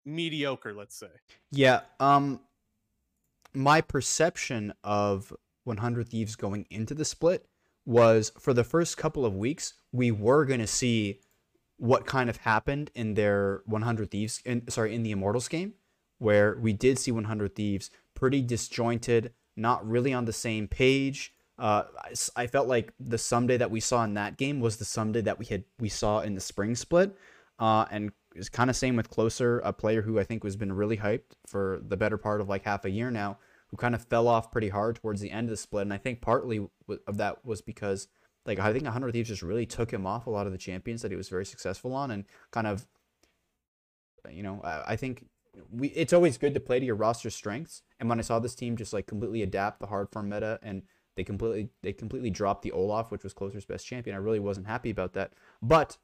mediocre. 0.04 0.72
Let's 0.72 0.96
say. 0.96 1.10
Yeah, 1.50 1.80
um 1.98 2.40
my 3.52 3.80
perception 3.80 4.72
of 4.84 5.32
100 5.64 6.08
Thieves 6.08 6.36
going 6.36 6.66
into 6.70 6.94
the 6.94 7.04
split 7.04 7.46
was 7.84 8.30
for 8.38 8.54
the 8.54 8.62
first 8.64 8.96
couple 8.96 9.26
of 9.26 9.34
weeks, 9.34 9.74
we 9.92 10.10
were 10.10 10.44
going 10.44 10.60
to 10.60 10.66
see 10.66 11.20
what 11.76 12.06
kind 12.06 12.30
of 12.30 12.36
happened 12.36 12.90
in 12.94 13.14
their 13.14 13.62
100 13.66 14.10
Thieves 14.10 14.40
in 14.44 14.68
sorry, 14.70 14.94
in 14.94 15.02
the 15.02 15.10
Immortals 15.10 15.48
game 15.48 15.74
where 16.20 16.56
we 16.60 16.72
did 16.72 16.98
see 16.98 17.10
100 17.10 17.54
Thieves 17.56 17.90
pretty 18.14 18.42
disjointed, 18.42 19.32
not 19.56 19.86
really 19.88 20.12
on 20.12 20.26
the 20.26 20.32
same 20.32 20.68
page. 20.68 21.32
Uh, 21.58 21.82
I 22.36 22.46
felt 22.46 22.68
like 22.68 22.92
the 23.00 23.16
Ssumday 23.16 23.58
that 23.58 23.70
we 23.70 23.80
saw 23.80 24.04
in 24.04 24.14
that 24.14 24.36
game 24.36 24.60
was 24.60 24.76
the 24.76 24.84
Ssumday 24.84 25.24
that 25.24 25.38
we 25.38 25.46
had 25.46 25.64
we 25.78 25.88
saw 25.88 26.20
in 26.20 26.34
the 26.34 26.40
spring 26.40 26.74
split, 26.74 27.16
uh, 27.58 27.86
and 27.90 28.12
it's 28.34 28.48
kind 28.48 28.70
of 28.70 28.76
same 28.76 28.96
with 28.96 29.10
closer, 29.10 29.58
a 29.60 29.72
player 29.72 30.02
who 30.02 30.18
I 30.18 30.24
think 30.24 30.44
has 30.44 30.56
been 30.56 30.72
really 30.72 30.98
hyped 30.98 31.32
for 31.46 31.80
the 31.86 31.96
better 31.96 32.16
part 32.16 32.40
of 32.40 32.48
like 32.48 32.64
half 32.64 32.84
a 32.84 32.90
year 32.90 33.10
now, 33.10 33.38
who 33.68 33.76
kind 33.76 33.94
of 33.94 34.04
fell 34.04 34.28
off 34.28 34.50
pretty 34.50 34.68
hard 34.68 34.96
towards 34.96 35.20
the 35.20 35.30
end 35.30 35.48
of 35.48 35.50
the 35.50 35.56
split, 35.56 35.82
and 35.82 35.92
I 35.92 35.98
think 35.98 36.20
partly 36.20 36.68
of 37.06 37.16
that 37.18 37.44
was 37.44 37.60
because 37.60 38.08
like 38.46 38.58
I 38.58 38.72
think 38.72 38.84
100 38.84 39.12
Thieves 39.12 39.28
just 39.28 39.42
really 39.42 39.66
took 39.66 39.92
him 39.92 40.06
off 40.06 40.26
a 40.26 40.30
lot 40.30 40.46
of 40.46 40.52
the 40.52 40.58
champions 40.58 41.02
that 41.02 41.10
he 41.10 41.16
was 41.16 41.28
very 41.28 41.46
successful 41.46 41.94
on, 41.94 42.10
and 42.10 42.24
kind 42.50 42.66
of 42.66 42.86
you 44.30 44.42
know 44.42 44.60
I, 44.62 44.92
I 44.92 44.96
think 44.96 45.26
we 45.70 45.88
it's 45.88 46.12
always 46.12 46.38
good 46.38 46.54
to 46.54 46.60
play 46.60 46.80
to 46.80 46.86
your 46.86 46.94
roster 46.94 47.30
strengths. 47.30 47.82
And 47.98 48.08
when 48.08 48.18
I 48.18 48.22
saw 48.22 48.38
this 48.38 48.54
team 48.54 48.76
just 48.76 48.92
like 48.92 49.06
completely 49.06 49.42
adapt 49.42 49.80
the 49.80 49.86
hard 49.86 50.10
farm 50.10 50.28
meta 50.28 50.58
and 50.62 50.82
they 51.16 51.24
completely 51.24 51.68
they 51.82 51.92
completely 51.92 52.30
dropped 52.30 52.62
the 52.62 52.72
Olaf, 52.72 53.10
which 53.10 53.24
was 53.24 53.34
Closer's 53.34 53.64
best 53.64 53.86
champion, 53.86 54.16
I 54.16 54.20
really 54.20 54.40
wasn't 54.40 54.66
happy 54.66 54.90
about 54.90 55.12
that. 55.14 55.32
But 55.60 55.98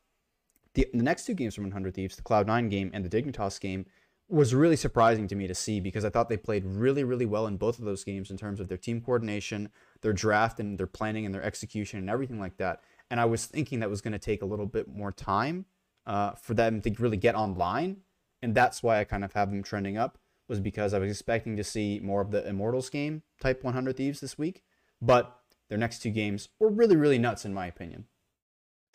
the 0.77 0.87
the 0.93 1.03
next 1.03 1.24
two 1.24 1.35
games 1.35 1.55
from 1.55 1.64
100 1.64 1.95
Thieves, 1.95 2.16
the 2.16 2.22
Cloud9 2.22 2.70
game 2.70 2.91
and 2.95 3.05
the 3.05 3.11
Dignitas 3.11 3.59
game, 3.59 3.87
was 4.29 4.55
really 4.55 4.77
surprising 4.77 5.27
to 5.29 5.35
me 5.35 5.47
to 5.47 5.55
see 5.55 5.81
because 5.81 6.05
I 6.05 6.11
thought 6.11 6.29
they 6.29 6.37
played 6.37 6.64
really, 6.64 7.03
really 7.03 7.27
well 7.27 7.47
in 7.47 7.57
both 7.57 7.79
of 7.79 7.85
those 7.85 8.05
games 8.05 8.31
in 8.31 8.37
terms 8.37 8.61
of 8.61 8.68
their 8.68 8.77
team 8.77 9.01
coordination, 9.01 9.70
their 10.03 10.12
draft, 10.12 10.61
and 10.61 10.79
their 10.79 10.87
planning 10.87 11.24
and 11.24 11.35
their 11.35 11.43
execution 11.43 11.99
and 11.99 12.11
everything 12.11 12.39
like 12.39 12.57
that. 12.59 12.81
And 13.11 13.20
I 13.20 13.24
was 13.24 13.47
thinking 13.47 13.81
that 13.81 13.91
was 13.91 14.01
going 14.01 14.12
to 14.12 14.18
take 14.18 14.43
a 14.43 14.47
little 14.47 14.66
bit 14.66 14.89
more 14.89 15.12
time 15.12 15.64
uh, 16.07 16.33
for 16.33 16.55
them 16.55 16.81
to 16.83 16.91
really 16.99 17.16
get 17.16 17.35
online, 17.35 17.99
and 18.43 18.55
that's 18.55 18.83
why 18.83 19.01
I 19.01 19.05
kind 19.05 19.24
of 19.24 19.33
have 19.33 19.51
them 19.51 19.62
trending 19.62 19.97
up. 19.97 20.18
Was 20.49 20.61
because 20.61 20.95
I 20.95 21.01
was 21.01 21.11
expecting 21.11 21.57
to 21.57 21.64
see 21.64 21.99
more 22.01 22.20
of 22.20 22.31
the 22.31 22.47
Immortals 22.47 22.89
game 22.89 23.22
type 23.41 23.64
100 23.64 23.97
Thieves 23.97 24.20
this 24.20 24.39
week, 24.39 24.62
but 25.03 25.41
their 25.68 25.79
next 25.79 26.03
two 26.03 26.11
games 26.11 26.49
were 26.61 26.68
really, 26.68 26.95
really 26.95 27.18
nuts 27.18 27.45
in 27.45 27.53
my 27.53 27.66
opinion. 27.66 28.05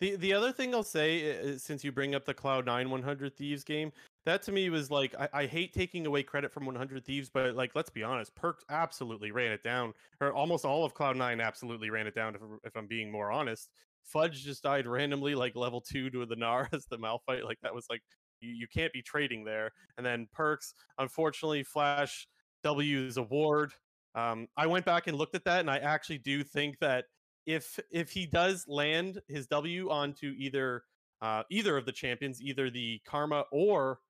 The 0.02 0.16
the 0.16 0.32
other 0.32 0.50
thing 0.50 0.74
I'll 0.74 0.82
say, 0.82 1.18
is, 1.18 1.62
since 1.62 1.84
you 1.84 1.92
bring 1.92 2.16
up 2.16 2.24
the 2.24 2.34
Cloud 2.34 2.66
Nine 2.66 2.90
100 2.90 3.36
Thieves 3.36 3.62
game, 3.62 3.92
that 4.26 4.42
to 4.42 4.50
me 4.50 4.68
was 4.68 4.90
like 4.90 5.14
I, 5.16 5.28
I 5.32 5.46
hate 5.46 5.72
taking 5.72 6.08
away 6.08 6.24
credit 6.24 6.52
from 6.52 6.66
100 6.66 7.04
Thieves, 7.04 7.30
but 7.32 7.54
like 7.54 7.70
let's 7.76 7.88
be 7.88 8.02
honest, 8.02 8.34
Perkz 8.34 8.64
absolutely 8.68 9.30
ran 9.30 9.52
it 9.52 9.62
down, 9.62 9.92
or 10.20 10.32
almost 10.32 10.64
all 10.64 10.84
of 10.84 10.92
Cloud 10.92 11.16
Nine 11.16 11.40
absolutely 11.40 11.88
ran 11.88 12.08
it 12.08 12.16
down. 12.16 12.34
If, 12.34 12.40
if 12.64 12.76
I'm 12.76 12.88
being 12.88 13.12
more 13.12 13.30
honest, 13.30 13.70
Fudge 14.02 14.42
just 14.42 14.64
died 14.64 14.88
randomly, 14.88 15.36
like 15.36 15.54
level 15.54 15.80
two 15.80 16.10
to 16.10 16.26
the 16.26 16.34
Gnar 16.42 16.66
as 16.74 16.84
the 16.86 16.98
Malphite. 16.98 17.44
Like 17.44 17.60
that 17.62 17.72
was 17.72 17.86
like 17.88 18.02
you, 18.40 18.50
you 18.50 18.66
can't 18.74 18.92
be 18.92 19.02
trading 19.02 19.44
there. 19.44 19.70
And 19.98 20.04
then 20.04 20.26
Perkz, 20.36 20.72
unfortunately, 20.98 21.62
Flash 21.62 22.26
W's 22.64 23.18
award. 23.18 23.72
Um, 24.16 24.48
I 24.56 24.66
went 24.66 24.84
back 24.84 25.06
and 25.06 25.16
looked 25.16 25.36
at 25.36 25.44
that, 25.44 25.60
and 25.60 25.70
I 25.70 25.78
actually 25.78 26.18
do 26.18 26.42
think 26.42 26.80
that 26.80 27.04
if 27.46 27.78
if 27.90 28.10
he 28.10 28.26
does 28.26 28.66
land 28.68 29.20
his 29.28 29.46
W 29.46 29.90
onto 29.90 30.34
either 30.36 30.84
uh, 31.20 31.42
either 31.50 31.76
of 31.76 31.86
the 31.86 31.92
champions, 31.92 32.42
either 32.42 32.70
the 32.70 33.00
Karma 33.06 33.44
or 33.52 34.00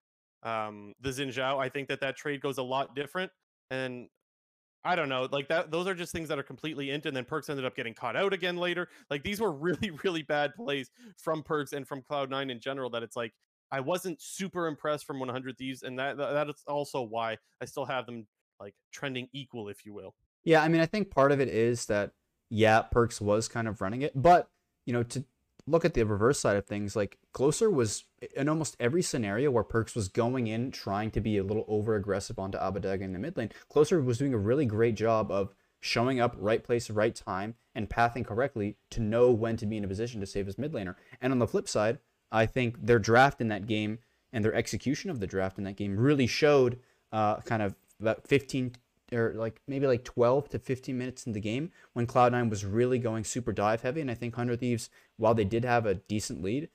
um, 0.43 0.95
the 1.01 1.11
Xin 1.11 1.29
Zhao, 1.29 1.59
I 1.59 1.69
think 1.69 1.89
that 1.89 2.01
that 2.01 2.17
trade 2.17 2.41
goes 2.41 2.59
a 2.59 2.63
lot 2.63 2.97
different. 2.97 3.31
And 3.71 4.09
I 4.85 4.97
don't 4.97 5.09
know, 5.09 5.29
like 5.31 5.49
that. 5.49 5.71
Those 5.71 5.87
are 5.87 5.95
just 5.95 6.13
things 6.13 6.29
that 6.29 6.39
are 6.39 6.43
completely 6.43 6.91
int. 6.91 7.07
And 7.07 7.17
then 7.17 7.25
Perkz 7.25 7.49
ended 7.49 7.65
up 7.65 7.77
getting 7.77 7.95
caught 7.95 8.17
out 8.17 8.33
again 8.33 8.57
later. 8.57 8.89
Like 9.11 9.23
these 9.23 9.41
were 9.41 9.53
really 9.53 9.91
really 10.03 10.23
bad 10.23 10.55
plays 10.55 10.91
from 11.17 11.43
Perks 11.43 11.73
and 11.73 11.87
from 11.87 12.03
Cloud 12.03 12.31
Nine 12.31 12.51
in 12.51 12.61
general. 12.61 12.91
That 12.91 13.03
it's 13.03 13.17
like 13.17 13.33
I 13.71 13.81
wasn't 13.81 14.21
super 14.21 14.67
impressed 14.67 15.07
from 15.07 15.19
100 15.19 15.57
Thieves, 15.57 15.83
and 15.83 15.99
that 15.99 16.17
that 16.17 16.49
is 16.49 16.63
also 16.67 17.03
why 17.03 17.39
I 17.61 17.65
still 17.65 17.85
have 17.85 18.07
them 18.07 18.27
like 18.59 18.75
trending 18.93 19.29
equal, 19.33 19.69
if 19.69 19.85
you 19.85 19.95
will. 19.95 20.15
Yeah, 20.45 20.63
I 20.63 20.69
mean, 20.69 20.81
I 20.81 20.87
think 20.87 21.11
part 21.11 21.31
of 21.31 21.41
it 21.41 21.49
is 21.49 21.87
that 21.87 22.11
yeah, 22.53 22.83
Perkz 22.95 23.19
was 23.19 23.49
kind 23.49 23.67
of 23.67 23.81
running 23.81 24.03
it, 24.03 24.13
but 24.15 24.51
you 24.85 24.93
know, 24.93 25.03
to 25.05 25.25
look 25.67 25.87
at 25.87 25.95
the 25.95 26.05
reverse 26.05 26.39
side 26.39 26.57
of 26.57 26.67
things, 26.67 26.95
like 26.95 27.17
Closer 27.33 27.71
was 27.71 28.05
in 28.37 28.47
almost 28.47 28.77
every 28.79 29.01
scenario 29.01 29.51
where 29.51 29.65
Perkz 29.65 29.97
was 29.97 30.09
going 30.09 30.49
in 30.49 30.71
trying 30.71 31.11
to 31.13 31.21
be 31.23 31.39
a 31.39 31.45
little 31.45 31.65
over 31.67 31.97
aggressive 31.97 32.39
onto 32.39 32.59
Abbedagge 32.59 33.01
in 33.01 33.15
the 33.15 33.19
mid 33.19 33.39
lane. 33.39 33.51
Closer 33.71 34.03
was 34.03 34.19
doing 34.19 34.35
a 34.35 34.39
really 34.39 34.67
great 34.67 34.97
job 34.97 35.31
of 35.31 35.55
showing 35.81 36.21
up 36.21 36.37
right 36.39 36.63
place, 36.63 36.91
right 36.91 37.15
time, 37.15 37.55
and 37.75 37.89
pathing 37.89 38.23
correctly 38.23 38.77
to 38.91 39.01
know 39.01 39.31
when 39.31 39.57
to 39.57 39.65
be 39.65 39.79
in 39.79 39.85
a 39.85 39.89
position 39.89 40.21
to 40.21 40.27
save 40.27 40.45
his 40.45 40.59
mid 40.59 40.73
laner. 40.73 40.97
And 41.23 41.33
on 41.33 41.39
the 41.39 41.47
flip 41.47 41.67
side, 41.67 42.01
I 42.31 42.45
think 42.45 42.85
their 42.85 42.99
draft 42.99 43.41
in 43.41 43.49
that 43.49 43.67
game 43.67 43.99
and 44.31 44.45
their 44.45 44.55
execution 44.55 45.11
of 45.11 45.21
the 45.21 45.27
draft 45.27 45.57
in 45.57 45.65
that 45.65 45.77
game 45.77 45.97
really 45.97 46.27
showed 46.27 46.81
uh, 47.13 47.37
kind 47.37 47.63
of 47.63 47.75
about 47.99 48.27
15 48.29 48.73
or 49.13 49.35
like 49.35 49.61
maybe 49.67 49.87
like 49.87 50.05
12 50.05 50.49
to 50.51 50.59
15 50.59 50.97
minutes 50.97 51.27
in 51.27 51.33
the 51.33 51.41
game 51.41 51.71
when 51.93 52.07
Cloud9 52.07 52.51
was 52.51 52.65
really 52.65 52.99
going 52.99 53.25
super 53.25 53.53
dive 53.53 53.83
heavy. 53.83 54.01
And 54.01 54.11
I 54.11 54.15
think 54.15 54.37
100 54.37 54.61
Thieves, 54.61 54.91
while 55.17 55.35
they 55.35 55.45
did 55.45 55.65
have 55.65 55.87
a 55.87 55.95
decent 55.95 56.43
lead, 56.43 56.69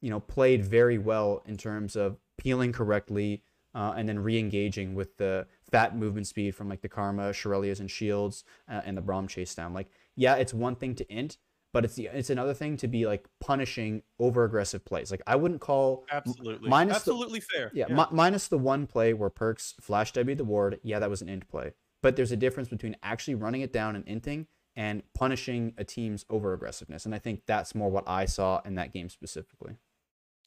you 0.00 0.10
know, 0.10 0.20
played 0.20 0.64
very 0.64 0.98
well 0.98 1.42
in 1.46 1.56
terms 1.56 1.96
of 1.96 2.18
peeling 2.36 2.72
correctly 2.72 3.42
uh, 3.74 3.94
and 3.96 4.08
then 4.08 4.18
re-engaging 4.18 4.94
with 4.94 5.16
the 5.16 5.46
fat 5.70 5.96
movement 5.96 6.26
speed 6.26 6.54
from 6.54 6.68
like 6.68 6.82
the 6.82 6.88
Karma, 6.88 7.30
Shurelya's, 7.30 7.80
and 7.80 7.90
Shields 7.90 8.44
uh, 8.68 8.82
and 8.84 8.96
the 8.96 9.02
Braum 9.02 9.28
chase 9.28 9.54
down. 9.54 9.72
Like, 9.72 9.88
yeah, 10.14 10.34
it's 10.34 10.52
one 10.52 10.76
thing 10.76 10.94
to 10.96 11.10
int, 11.12 11.38
but 11.72 11.84
it's 11.84 11.94
the, 11.94 12.06
it's 12.12 12.30
another 12.30 12.54
thing 12.54 12.76
to 12.78 12.88
be 12.88 13.06
like 13.06 13.26
punishing 13.40 14.02
over 14.18 14.44
aggressive 14.44 14.84
plays. 14.84 15.10
Like 15.10 15.22
I 15.26 15.36
wouldn't 15.36 15.60
call 15.60 16.04
Absolutely, 16.10 16.68
minus 16.68 16.94
the- 17.04 17.12
absolutely 17.12 17.40
fair. 17.40 17.70
yeah, 17.74 17.88
mi- 17.88 18.04
minus 18.10 18.48
the 18.48 18.58
one 18.58 18.86
play 18.86 19.12
where 19.14 19.30
Perkz 19.30 19.74
flash 19.80 20.12
W 20.12 20.34
the 20.36 20.44
ward. 20.44 20.80
Yeah, 20.82 20.98
that 20.98 21.10
was 21.10 21.22
an 21.22 21.28
int 21.28 21.48
play. 21.48 21.72
But 22.02 22.16
there's 22.16 22.32
a 22.32 22.36
difference 22.36 22.68
between 22.68 22.96
actually 23.02 23.36
running 23.36 23.60
it 23.60 23.72
down 23.72 23.94
and 23.96 24.04
inting 24.06 24.46
and 24.74 25.02
punishing 25.14 25.74
a 25.78 25.84
team's 25.84 26.24
over 26.28 26.52
aggressiveness. 26.52 27.04
And 27.06 27.14
I 27.14 27.18
think 27.18 27.42
that's 27.46 27.74
more 27.74 27.90
what 27.90 28.04
I 28.08 28.24
saw 28.24 28.60
in 28.64 28.74
that 28.76 28.92
game 28.92 29.08
specifically. 29.08 29.76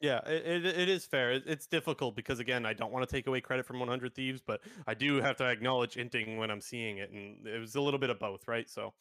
Yeah, 0.02 0.18
it, 0.26 0.46
it, 0.46 0.66
it 0.66 0.88
is 0.90 1.06
fair. 1.06 1.32
It, 1.32 1.44
it's 1.46 1.66
difficult 1.66 2.14
because 2.16 2.38
again, 2.38 2.66
I 2.66 2.74
don't 2.74 2.92
want 2.92 3.08
to 3.08 3.10
take 3.16 3.26
away 3.26 3.40
credit 3.40 3.64
from 3.64 3.78
100 3.78 4.14
Thieves, 4.14 4.42
but 4.46 4.60
I 4.86 4.92
do 4.92 5.22
have 5.22 5.36
to 5.36 5.44
acknowledge 5.44 5.94
inting 5.94 6.36
when 6.36 6.50
I'm 6.50 6.60
seeing 6.60 6.98
it, 6.98 7.10
and 7.10 7.46
it 7.46 7.58
was 7.58 7.74
a 7.76 7.80
little 7.80 7.98
bit 7.98 8.10
of 8.10 8.18
both, 8.18 8.46
right? 8.46 8.68
So, 8.68 8.92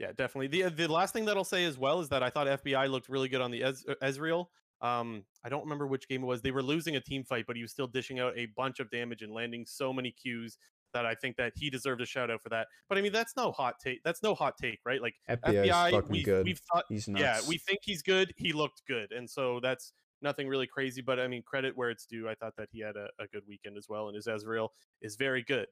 Yeah, 0.00 0.12
definitely. 0.16 0.48
The 0.48 0.70
the 0.70 0.90
last 0.90 1.12
thing 1.12 1.26
that 1.26 1.36
I'll 1.36 1.44
say 1.44 1.66
as 1.66 1.76
well 1.76 2.00
is 2.00 2.08
that 2.08 2.22
I 2.22 2.30
thought 2.30 2.46
FBI 2.46 2.90
looked 2.90 3.10
really 3.10 3.28
good 3.28 3.42
on 3.42 3.50
the 3.50 3.62
Ez- 3.62 3.84
uh, 3.86 3.94
Ezreal. 4.02 4.46
Um, 4.80 5.24
I 5.44 5.50
don't 5.50 5.62
remember 5.62 5.86
which 5.86 6.08
game 6.08 6.22
it 6.22 6.26
was. 6.26 6.40
They 6.40 6.52
were 6.52 6.62
losing 6.62 6.96
a 6.96 7.00
team 7.00 7.22
fight, 7.22 7.44
but 7.46 7.54
he 7.54 7.60
was 7.60 7.70
still 7.70 7.86
dishing 7.86 8.18
out 8.18 8.32
a 8.34 8.46
bunch 8.56 8.80
of 8.80 8.90
damage 8.90 9.20
and 9.20 9.30
landing 9.30 9.66
so 9.66 9.92
many 9.92 10.14
Qs 10.26 10.56
that 10.94 11.04
I 11.04 11.14
think 11.14 11.36
that 11.36 11.52
he 11.54 11.68
deserved 11.68 12.00
a 12.00 12.06
shout 12.06 12.30
out 12.30 12.42
for 12.42 12.48
that. 12.48 12.66
But 12.88 12.96
I 12.96 13.02
mean, 13.02 13.12
that's 13.12 13.36
no 13.36 13.52
hot 13.52 13.74
take. 13.84 14.02
That's 14.04 14.22
no 14.22 14.34
hot 14.34 14.54
take, 14.60 14.80
right? 14.86 15.02
Like 15.02 15.16
FBI, 15.28 15.68
FBI, 15.68 16.08
we've, 16.08 16.24
good. 16.24 16.46
we've 16.46 16.60
thought, 16.72 16.84
He's 16.88 17.06
nuts. 17.06 17.20
yeah, 17.20 17.40
we 17.46 17.58
think 17.58 17.80
he's 17.82 18.00
good. 18.00 18.32
He 18.38 18.54
looked 18.54 18.82
good, 18.88 19.12
and 19.12 19.28
so 19.28 19.60
that's 19.60 19.92
nothing 20.22 20.48
really 20.48 20.66
crazy. 20.66 21.02
But 21.02 21.20
I 21.20 21.28
mean, 21.28 21.42
credit 21.42 21.76
where 21.76 21.90
it's 21.90 22.06
due. 22.06 22.26
I 22.26 22.34
thought 22.34 22.54
that 22.56 22.68
he 22.72 22.80
had 22.80 22.96
a, 22.96 23.08
a 23.22 23.26
good 23.26 23.42
weekend 23.46 23.76
as 23.76 23.86
well, 23.86 24.08
and 24.08 24.16
his 24.16 24.26
Ezreal 24.26 24.68
is 25.02 25.16
very 25.16 25.42
good. 25.42 25.66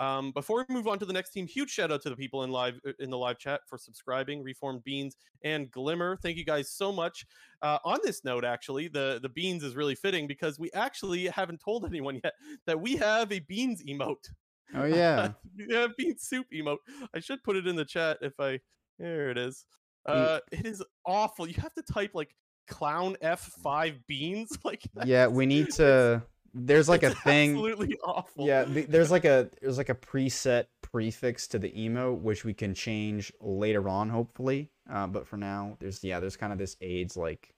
Um, 0.00 0.32
before 0.32 0.64
we 0.66 0.74
move 0.74 0.88
on 0.88 0.98
to 0.98 1.04
the 1.04 1.12
next 1.12 1.30
team, 1.30 1.46
huge 1.46 1.70
shout 1.70 1.92
out 1.92 2.02
to 2.02 2.10
the 2.10 2.16
people 2.16 2.42
in 2.44 2.50
live 2.50 2.80
uh, 2.86 2.92
in 2.98 3.10
the 3.10 3.18
live 3.18 3.38
chat 3.38 3.60
for 3.68 3.78
subscribing, 3.78 4.42
Reformed 4.42 4.82
Beans 4.84 5.16
and 5.44 5.70
Glimmer. 5.70 6.16
Thank 6.16 6.36
you 6.36 6.44
guys 6.44 6.70
so 6.70 6.90
much. 6.92 7.26
Uh, 7.60 7.78
on 7.84 7.98
this 8.02 8.24
note, 8.24 8.44
actually, 8.44 8.88
the 8.88 9.20
the 9.22 9.28
beans 9.28 9.62
is 9.62 9.76
really 9.76 9.94
fitting 9.94 10.26
because 10.26 10.58
we 10.58 10.70
actually 10.72 11.26
haven't 11.26 11.60
told 11.60 11.84
anyone 11.88 12.20
yet 12.22 12.32
that 12.66 12.80
we 12.80 12.96
have 12.96 13.30
a 13.32 13.40
beans 13.40 13.82
emote. 13.84 14.28
oh 14.74 14.84
yeah. 14.86 15.32
we 15.56 15.74
have 15.74 15.96
bean 15.96 16.16
soup 16.18 16.46
emote. 16.52 16.78
I 17.14 17.20
should 17.20 17.42
put 17.42 17.56
it 17.56 17.66
in 17.66 17.76
the 17.76 17.84
chat 17.84 18.18
if 18.22 18.38
I. 18.38 18.60
There 18.98 19.30
it 19.30 19.38
is. 19.38 19.64
Uh, 20.06 20.40
it 20.50 20.66
is 20.66 20.82
awful. 21.06 21.46
You 21.46 21.54
have 21.60 21.72
to 21.74 21.82
type 21.82 22.10
like 22.14 22.34
clown 22.68 23.16
F5 23.22 23.98
beans. 24.06 24.58
Like 24.64 24.82
yeah, 25.04 25.26
we 25.26 25.46
need 25.46 25.70
to. 25.72 26.22
There's 26.54 26.88
like 26.88 27.02
a 27.02 27.14
thing. 27.14 27.52
Absolutely 27.56 27.96
awful. 28.04 28.46
Yeah, 28.46 28.64
there's 28.66 29.10
like 29.10 29.24
a 29.24 29.50
there's 29.60 29.78
like 29.78 29.88
a 29.88 29.94
preset 29.94 30.66
prefix 30.82 31.46
to 31.48 31.58
the 31.58 31.70
emote 31.70 32.20
which 32.20 32.44
we 32.44 32.52
can 32.52 32.74
change 32.74 33.32
later 33.40 33.88
on, 33.88 34.10
hopefully. 34.10 34.70
Uh, 34.90 35.06
but 35.06 35.26
for 35.26 35.36
now, 35.36 35.76
there's 35.80 36.04
yeah, 36.04 36.20
there's 36.20 36.36
kind 36.36 36.52
of 36.52 36.58
this 36.58 36.76
AIDS 36.80 37.16
like 37.16 37.54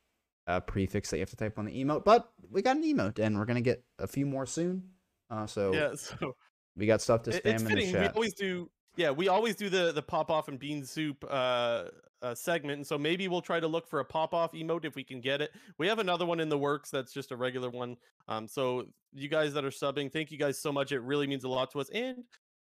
uh, 0.47 0.61
prefix 0.61 1.11
that 1.11 1.17
you 1.17 1.23
have 1.23 1.31
to 1.31 1.37
type 1.37 1.59
on 1.59 1.65
the 1.65 1.85
emote. 1.85 2.05
But 2.05 2.31
we 2.51 2.63
got 2.63 2.77
an 2.77 2.85
emote, 2.85 3.19
and 3.19 3.37
we're 3.37 3.47
gonna 3.47 3.61
get 3.61 3.83
a 3.99 4.07
few 4.07 4.27
more 4.27 4.47
soon. 4.47 4.85
Uh, 5.31 5.47
so 5.47 5.73
Yeah. 5.73 5.95
So 5.97 6.37
we 6.77 6.87
got 6.87 7.01
stuff 7.01 7.23
to 7.25 7.31
spam 7.31 7.41
it's 7.45 7.63
in 7.63 7.69
the 7.69 7.71
fitting. 7.71 8.01
We 8.01 8.07
always 8.09 8.35
do. 8.35 8.71
Yeah, 8.97 9.11
we 9.11 9.29
always 9.29 9.57
do 9.57 9.69
the 9.69 9.91
the 9.93 10.03
pop 10.03 10.31
off 10.31 10.47
and 10.47 10.59
bean 10.59 10.85
soup 10.85 11.25
uh, 11.29 11.85
uh, 12.25 12.35
segment, 12.35 12.79
and 12.79 12.87
so 12.87 12.97
maybe 12.97 13.29
we'll 13.29 13.43
try 13.43 13.61
to 13.61 13.69
look 13.69 13.87
for 13.87 14.01
a 14.01 14.05
pop 14.05 14.33
off 14.33 14.53
emote 14.53 14.85
if 14.85 14.97
we 14.97 15.05
can 15.05 15.21
get 15.21 15.41
it. 15.41 15.51
We 15.79 15.87
have 15.87 15.99
another 15.99 16.25
one 16.25 16.41
in 16.41 16.49
the 16.49 16.59
works 16.59 16.91
that's 16.91 17.13
just 17.13 17.31
a 17.31 17.37
regular 17.37 17.71
one. 17.71 17.97
Um, 18.29 18.49
so 18.49 18.85
you 19.13 19.29
guys 19.29 19.53
that 19.53 19.65
are 19.65 19.71
subbing, 19.71 20.13
thank 20.13 20.31
you 20.31 20.39
guys 20.39 20.59
so 20.59 20.73
much. 20.73 20.91
It 20.93 21.01
really 21.01 21.27
means 21.27 21.45
a 21.45 21.49
lot 21.49 21.71
to 21.73 21.81
us, 21.81 21.91
and 21.91 22.25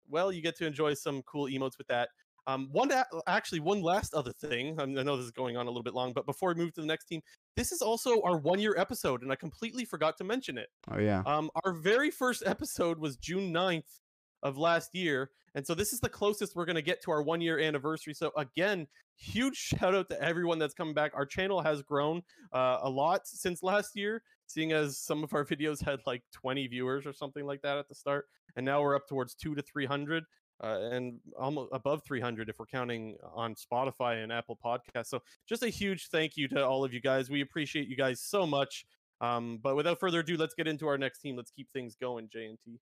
well, 0.09 0.31
you 0.31 0.41
get 0.41 0.57
to 0.57 0.65
enjoy 0.65 0.93
some 0.93 1.21
cool 1.23 1.45
emotes 1.45 1.77
with 1.77 1.87
that. 1.87 2.09
Um, 2.47 2.69
one 2.71 2.91
a- 2.91 3.05
actually, 3.27 3.59
one 3.59 3.81
last 3.81 4.13
other 4.13 4.31
thing. 4.31 4.79
um, 4.79 4.97
I 4.97 5.03
know 5.03 5.17
this 5.17 5.25
is 5.25 5.31
going 5.31 5.57
on 5.57 5.67
a 5.67 5.69
little 5.69 5.83
bit 5.83 5.93
long, 5.93 6.13
but 6.13 6.25
before 6.25 6.49
we 6.49 6.55
move 6.55 6.73
to 6.75 6.81
the 6.81 6.87
next 6.87 7.05
team, 7.05 7.21
this 7.55 7.71
is 7.71 7.81
also 7.81 8.21
our 8.23 8.37
one 8.37 8.59
year 8.59 8.75
episode, 8.77 9.21
and 9.21 9.31
I 9.31 9.35
completely 9.35 9.85
forgot 9.85 10.17
to 10.17 10.23
mention 10.23 10.57
it. 10.57 10.69
Oh 10.89 10.99
yeah. 10.99 11.21
Um, 11.25 11.51
our 11.63 11.73
very 11.73 12.09
first 12.09 12.43
episode 12.45 12.97
was 12.97 13.17
June 13.17 13.53
9th 13.53 13.99
of 14.41 14.57
last 14.57 14.95
year. 14.95 15.31
And 15.55 15.65
so 15.65 15.73
this 15.73 15.93
is 15.93 15.99
the 15.99 16.09
closest 16.09 16.55
we're 16.55 16.65
going 16.65 16.75
to 16.75 16.81
get 16.81 17.01
to 17.03 17.11
our 17.11 17.21
one 17.21 17.41
year 17.41 17.59
anniversary. 17.59 18.13
So 18.13 18.31
again, 18.37 18.87
huge 19.19 19.55
shout 19.55 19.93
out 19.93 20.09
to 20.09 20.21
everyone 20.21 20.59
that's 20.59 20.73
coming 20.73 20.93
back. 20.93 21.11
Our 21.13 21.25
channel 21.25 21.61
has 21.61 21.81
grown 21.81 22.21
uh, 22.53 22.79
a 22.81 22.89
lot 22.89 23.27
since 23.27 23.61
last 23.61 23.95
year, 23.95 24.23
seeing 24.47 24.71
as 24.71 24.97
some 24.97 25.23
of 25.23 25.33
our 25.33 25.45
videos 25.53 25.83
had 25.83 25.99
like 26.05 26.23
20 26.33 26.67
viewers 26.67 27.05
or 27.05 27.13
something 27.13 27.45
like 27.45 27.61
that 27.61 27.77
at 27.77 27.87
the 27.87 27.95
start. 27.95 28.25
And 28.55 28.65
now 28.65 28.81
we're 28.81 28.95
up 28.95 29.07
towards 29.07 29.35
two 29.35 29.55
to 29.55 29.61
300. 29.61 30.23
Uh, 30.61 30.89
and 30.91 31.19
almost 31.39 31.69
above 31.71 32.01
300 32.05 32.49
if 32.49 32.59
we're 32.59 32.65
counting 32.65 33.15
on 33.33 33.55
Spotify 33.55 34.21
and 34.21 34.29
Apple 34.29 34.59
Podcasts. 34.61 35.05
So, 35.05 35.21
just 35.47 35.63
a 35.63 35.69
huge 35.69 36.09
thank 36.11 36.35
you 36.35 36.49
to 36.49 36.65
all 36.65 36.83
of 36.83 36.93
you 36.93 36.99
guys. 36.99 37.29
We 37.29 37.39
appreciate 37.39 37.87
you 37.87 37.95
guys 37.95 38.19
so 38.21 38.45
much. 38.45 38.85
Um, 39.21 39.59
but 39.63 39.77
without 39.77 40.01
further 40.01 40.19
ado, 40.19 40.35
let's 40.35 40.55
get 40.55 40.67
into 40.67 40.85
our 40.87 40.97
next 40.97 41.21
team. 41.21 41.37
Let's 41.37 41.51
keep 41.51 41.69
things 41.71 41.95
going, 41.95 42.27
JNT. 42.27 42.77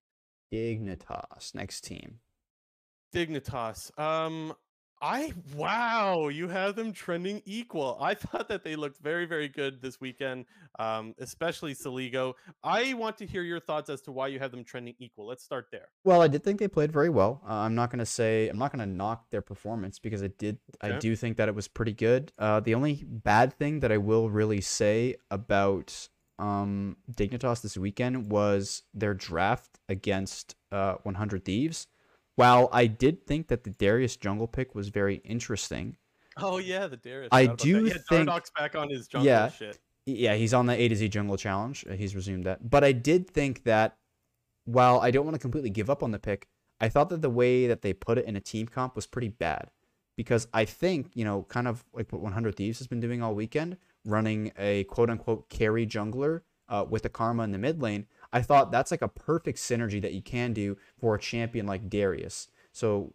Dignitas, 0.51 1.53
next 1.53 1.81
team. 1.81 2.19
Dignitas. 3.13 3.97
Um, 3.99 4.53
I 5.02 5.34
wow, 5.56 6.30
you 6.30 6.48
have 6.48 6.76
them 6.76 6.91
trending 6.91 7.41
equal. 7.45 7.98
I 8.02 8.14
thought 8.16 8.48
that 8.50 8.64
they 8.64 8.76
looked 8.76 8.98
very, 9.02 9.26
very 9.26 9.48
good 9.48 9.82
this 9.82 10.02
weekend. 10.02 10.45
Um, 10.80 11.16
especially 11.20 11.74
Soligo. 11.74 12.34
I 12.64 12.93
want 12.93 13.18
to 13.18 13.26
hear 13.26 13.41
your 13.41 13.60
thoughts 13.60 13.89
as 13.89 14.02
to 14.02 14.12
why 14.12 14.28
you 14.28 14.39
have 14.39 14.52
them 14.52 14.64
trending 14.64 14.95
equal. 15.00 15.28
Let's 15.28 15.43
start 15.43 15.68
there. 15.72 15.89
Well, 16.04 16.22
I 16.22 16.28
did 16.28 16.43
think 16.43 16.60
they 16.60 16.68
played 16.68 16.91
very 16.91 17.10
well. 17.10 17.41
Uh, 17.48 17.54
I'm 17.54 17.76
not 17.76 17.89
gonna 17.91 18.06
say 18.06 18.48
I'm 18.50 18.58
not 18.58 18.72
gonna 18.72 18.86
knock 18.86 19.30
their 19.30 19.41
performance 19.41 20.00
because 20.00 20.24
I 20.24 20.28
did. 20.28 20.58
I 20.82 20.98
do 20.98 21.16
think 21.16 21.38
that 21.38 21.48
it 21.48 21.56
was 21.56 21.68
pretty 21.68 21.93
good. 21.93 22.32
Uh, 22.38 22.60
the 22.60 22.76
only 22.76 23.04
bad 23.08 23.54
thing 23.54 23.80
that 23.82 23.91
I 23.91 23.98
will 23.98 24.30
really 24.30 24.62
say 24.62 25.16
about 25.32 26.10
um, 26.39 26.98
Dignitas 27.12 27.62
this 27.62 27.78
weekend 27.78 28.32
was 28.32 28.84
their 28.93 29.14
draft 29.14 29.80
against 29.89 30.56
uh, 30.72 30.95
100 31.04 31.45
Thieves. 31.45 31.88
While 32.38 32.69
I 32.71 32.85
did 32.88 33.25
think 33.25 33.47
that 33.47 33.63
the 33.63 33.71
Darius 33.71 34.15
jungle 34.15 34.47
pick 34.47 34.73
was 34.75 34.89
very 34.89 35.15
interesting, 35.25 35.97
Oh 36.39 36.59
yeah, 36.59 36.85
the 36.85 36.97
Darius. 36.97 37.29
I 37.31 37.47
forgot 37.47 37.49
about 37.53 37.57
that. 37.57 37.63
do 37.63 37.85
yeah, 37.88 37.93
think- 38.09 38.53
back 38.55 38.75
on 38.75 38.89
his 38.89 39.07
jungle 39.07 39.25
Yeah. 39.25 39.49
shit. 39.49 39.79
yeah, 40.05 40.35
he's 40.35 40.53
on 40.53 40.67
the 40.67 40.73
A 40.79 40.88
to 40.88 40.95
Z 40.95 41.07
jungle 41.09 41.35
challenge. 41.35 41.83
Uh, 41.89 41.93
He's 41.93 42.15
resumed 42.15 42.45
that. 42.45 42.69
But 42.69 42.83
I 42.83 42.91
did 42.91 43.27
think 43.27 43.63
that 43.63 43.97
while 44.65 44.99
I 45.01 45.09
don't 45.11 45.25
want 45.25 45.33
to 45.35 45.39
completely 45.39 45.71
give 45.71 45.89
up 45.89 46.03
on 46.03 46.11
the 46.11 46.19
pick, 46.19 46.47
I 46.79 46.89
thought 46.89 47.09
that 47.09 47.23
the 47.23 47.29
way 47.31 47.65
that 47.65 47.81
they 47.81 47.91
put 47.91 48.19
it 48.19 48.25
in 48.25 48.35
a 48.35 48.39
team 48.39 48.67
comp 48.67 48.95
was 48.95 49.07
pretty 49.07 49.29
bad. 49.29 49.71
Because 50.15 50.47
I 50.53 50.63
think, 50.65 51.09
you 51.15 51.25
know, 51.25 51.43
kind 51.49 51.67
of 51.67 51.83
like 51.93 52.11
what 52.11 52.21
100 52.21 52.55
Thieves 52.55 52.77
has 52.77 52.88
been 52.88 52.99
doing 52.99 53.21
all 53.23 53.33
weekend, 53.35 53.77
running 54.05 54.51
a 54.57 54.83
quote 54.85 55.09
unquote 55.09 55.49
carry 55.49 55.88
jungler 55.88 56.41
uh, 56.69 56.85
with 56.88 57.03
a 57.05 57.09
Karma 57.09 57.43
in 57.43 57.51
the 57.51 57.57
mid 57.57 57.81
lane, 57.81 58.05
I 58.34 58.41
thought 58.41 58.71
that's 58.71 58.91
like 58.91 59.01
a 59.01 59.07
perfect 59.07 59.57
synergy 59.57 60.01
that 60.01 60.13
you 60.13 60.21
can 60.21 60.53
do 60.53 60.78
for 60.99 61.15
a 61.15 61.19
champion 61.19 61.65
like 61.65 61.89
Darius. 61.89 62.49
So, 62.71 63.13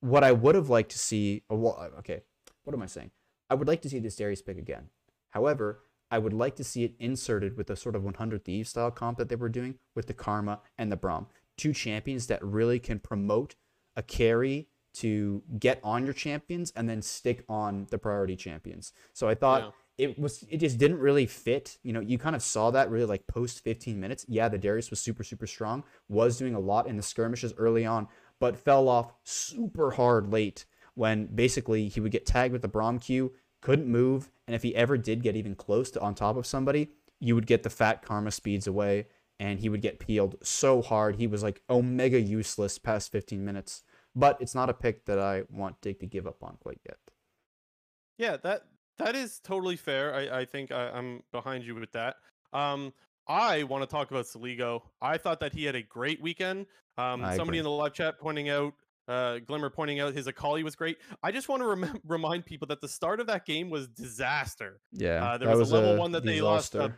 what 0.00 0.24
I 0.24 0.32
would 0.32 0.54
have 0.54 0.68
liked 0.68 0.90
to 0.92 0.98
see, 0.98 1.42
okay, 1.50 2.22
what 2.64 2.74
am 2.74 2.82
I 2.82 2.86
saying? 2.86 3.10
I 3.48 3.54
would 3.54 3.68
like 3.68 3.82
to 3.82 3.88
see 3.88 3.98
this 3.98 4.16
Darius 4.16 4.42
pick 4.42 4.58
again. 4.58 4.90
However, 5.30 5.80
I 6.10 6.18
would 6.18 6.32
like 6.32 6.54
to 6.56 6.64
see 6.64 6.84
it 6.84 6.94
inserted 6.98 7.56
with 7.56 7.66
the 7.66 7.76
sort 7.76 7.96
of 7.96 8.04
100 8.04 8.44
Thieves 8.44 8.70
style 8.70 8.90
comp 8.90 9.18
that 9.18 9.28
they 9.28 9.36
were 9.36 9.48
doing 9.48 9.76
with 9.94 10.06
the 10.06 10.14
Karma 10.14 10.60
and 10.78 10.90
the 10.92 10.96
Braum. 10.96 11.26
Two 11.56 11.72
champions 11.72 12.26
that 12.28 12.44
really 12.44 12.78
can 12.78 12.98
promote 12.98 13.56
a 13.96 14.02
carry 14.02 14.68
to 14.94 15.42
get 15.58 15.80
on 15.82 16.04
your 16.04 16.14
champions 16.14 16.72
and 16.76 16.88
then 16.88 17.02
stick 17.02 17.44
on 17.48 17.86
the 17.90 17.98
priority 17.98 18.36
champions. 18.36 18.92
So 19.12 19.28
I 19.28 19.34
thought 19.34 19.74
it 19.98 20.18
was 20.18 20.44
it 20.50 20.58
just 20.58 20.78
didn't 20.78 20.98
really 20.98 21.26
fit. 21.26 21.78
You 21.82 21.92
know, 21.92 22.00
you 22.00 22.18
kind 22.18 22.36
of 22.36 22.42
saw 22.42 22.70
that 22.70 22.90
really 22.90 23.06
like 23.06 23.26
post 23.26 23.62
15 23.64 23.98
minutes. 23.98 24.24
Yeah, 24.28 24.48
the 24.48 24.58
Darius 24.58 24.90
was 24.90 25.00
super 25.00 25.24
super 25.24 25.46
strong, 25.46 25.84
was 26.08 26.38
doing 26.38 26.54
a 26.54 26.60
lot 26.60 26.86
in 26.86 26.96
the 26.96 27.02
skirmishes 27.02 27.54
early 27.56 27.86
on, 27.86 28.08
but 28.38 28.56
fell 28.56 28.88
off 28.88 29.14
super 29.24 29.92
hard 29.92 30.32
late 30.32 30.66
when 30.94 31.26
basically 31.26 31.88
he 31.88 32.00
would 32.00 32.12
get 32.12 32.26
tagged 32.26 32.52
with 32.52 32.62
the 32.62 32.68
Braum 32.68 33.00
Q, 33.00 33.32
couldn't 33.60 33.86
move, 33.86 34.30
and 34.46 34.54
if 34.54 34.62
he 34.62 34.74
ever 34.74 34.96
did 34.96 35.22
get 35.22 35.36
even 35.36 35.54
close 35.54 35.90
to 35.90 36.00
on 36.00 36.14
top 36.14 36.36
of 36.36 36.46
somebody, 36.46 36.90
you 37.20 37.34
would 37.34 37.46
get 37.46 37.62
the 37.62 37.70
fat 37.70 38.02
karma 38.02 38.30
speeds 38.30 38.66
away 38.66 39.06
and 39.38 39.60
he 39.60 39.68
would 39.68 39.82
get 39.82 39.98
peeled 39.98 40.36
so 40.42 40.80
hard. 40.80 41.16
He 41.16 41.26
was 41.26 41.42
like 41.42 41.62
omega 41.68 42.20
useless 42.20 42.78
past 42.78 43.12
15 43.12 43.44
minutes. 43.44 43.82
But 44.14 44.40
it's 44.40 44.54
not 44.54 44.70
a 44.70 44.74
pick 44.74 45.04
that 45.04 45.18
I 45.18 45.42
want 45.50 45.82
Dig 45.82 46.00
to 46.00 46.06
give 46.06 46.26
up 46.26 46.42
on 46.42 46.56
quite 46.58 46.80
yet. 46.86 46.96
Yeah, 48.16 48.38
that 48.38 48.64
that 48.98 49.14
is 49.14 49.40
totally 49.40 49.76
fair. 49.76 50.14
I, 50.14 50.40
I 50.40 50.44
think 50.44 50.72
I, 50.72 50.90
I'm 50.90 51.22
behind 51.32 51.64
you 51.64 51.74
with 51.74 51.92
that. 51.92 52.16
Um, 52.52 52.92
I 53.28 53.64
want 53.64 53.82
to 53.82 53.86
talk 53.86 54.10
about 54.10 54.24
Soligo. 54.26 54.82
I 55.02 55.18
thought 55.18 55.40
that 55.40 55.52
he 55.52 55.64
had 55.64 55.74
a 55.74 55.82
great 55.82 56.20
weekend. 56.22 56.66
Um, 56.98 57.20
somebody 57.22 57.42
agree. 57.42 57.58
in 57.58 57.64
the 57.64 57.70
live 57.70 57.92
chat 57.92 58.18
pointing 58.18 58.48
out, 58.48 58.72
uh, 59.08 59.38
Glimmer 59.40 59.68
pointing 59.70 60.00
out 60.00 60.14
his 60.14 60.26
Akali 60.26 60.62
was 60.62 60.74
great. 60.76 60.98
I 61.22 61.30
just 61.32 61.48
want 61.48 61.62
to 61.62 61.66
rem- 61.66 62.00
remind 62.06 62.46
people 62.46 62.66
that 62.68 62.80
the 62.80 62.88
start 62.88 63.20
of 63.20 63.26
that 63.26 63.44
game 63.44 63.68
was 63.68 63.88
disaster. 63.88 64.80
Yeah, 64.92 65.24
Uh, 65.24 65.38
there 65.38 65.56
was 65.56 65.70
a 65.70 65.74
level 65.74 65.96
one 65.98 66.12
that 66.12 66.24
they 66.24 66.40
lost, 66.40 66.74
uh. 66.76 66.88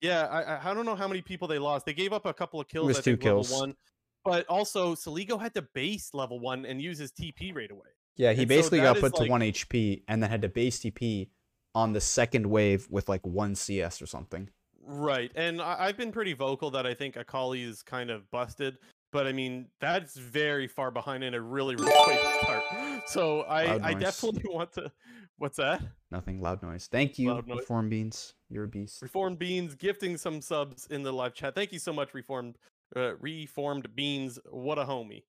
Yeah, 0.00 0.26
I, 0.26 0.70
I- 0.70 0.74
don't 0.74 0.84
know 0.84 0.96
how 0.96 1.06
many 1.08 1.22
people 1.22 1.46
they 1.48 1.58
lost. 1.60 1.86
They 1.86 1.94
gave 1.94 2.12
up 2.12 2.26
a 2.26 2.34
couple 2.34 2.60
of 2.60 2.68
kills. 2.68 2.88
was 2.88 2.98
I 2.98 3.02
two 3.02 3.12
think, 3.12 3.24
level 3.24 3.44
kills. 3.44 3.60
one, 3.60 3.76
but 4.24 4.44
also 4.46 4.94
Soligo 4.94 5.40
had 5.40 5.54
to 5.54 5.62
base 5.62 6.12
level 6.12 6.40
one 6.40 6.66
and 6.66 6.82
use 6.82 6.98
his 6.98 7.12
TP 7.12 7.54
right 7.54 7.70
away. 7.70 7.88
Yeah, 8.16 8.32
he 8.32 8.42
and 8.42 8.48
basically 8.48 8.80
that 8.80 8.94
got 8.94 9.00
put 9.00 9.14
to 9.16 9.22
like- 9.22 9.30
1 9.30 9.40
HP 9.42 10.02
and 10.08 10.22
then 10.22 10.30
had 10.30 10.42
to 10.42 10.48
base 10.48 10.80
TP 10.80 11.28
on 11.74 11.92
the 11.92 12.00
second 12.00 12.46
wave 12.46 12.86
with 12.90 13.08
like 13.08 13.26
1 13.26 13.54
CS 13.54 14.02
or 14.02 14.06
something. 14.06 14.50
Right. 14.84 15.30
And 15.34 15.60
I, 15.62 15.76
I've 15.78 15.96
been 15.96 16.12
pretty 16.12 16.32
vocal 16.32 16.70
that 16.72 16.86
I 16.86 16.94
think 16.94 17.16
Akali 17.16 17.62
is 17.62 17.82
kind 17.82 18.10
of 18.10 18.30
busted. 18.30 18.78
But 19.12 19.26
I 19.26 19.32
mean, 19.32 19.66
that's 19.80 20.16
very 20.16 20.66
far 20.66 20.90
behind 20.90 21.22
in 21.22 21.34
a 21.34 21.40
really, 21.40 21.76
really 21.76 21.92
quick 22.04 22.20
start. 22.42 22.62
So 23.06 23.40
I, 23.42 23.88
I 23.88 23.94
definitely 23.94 24.44
want 24.46 24.72
to. 24.74 24.92
What's 25.36 25.56
that? 25.56 25.82
Nothing 26.12 26.40
loud 26.40 26.62
noise. 26.62 26.86
Thank 26.86 27.18
you, 27.18 27.32
Loud 27.32 27.48
noise. 27.48 27.58
Reform 27.58 27.88
Beans. 27.88 28.34
You're 28.48 28.64
a 28.64 28.68
beast. 28.68 29.02
Reformed 29.02 29.40
Beans 29.40 29.74
gifting 29.74 30.16
some 30.16 30.40
subs 30.40 30.86
in 30.86 31.02
the 31.02 31.12
live 31.12 31.34
chat. 31.34 31.56
Thank 31.56 31.72
you 31.72 31.80
so 31.80 31.92
much, 31.92 32.14
Reformed 32.14 32.58
uh, 32.94 33.16
Reformed 33.16 33.88
Beans. 33.96 34.38
What 34.48 34.78
a 34.78 34.84
homie. 34.84 35.24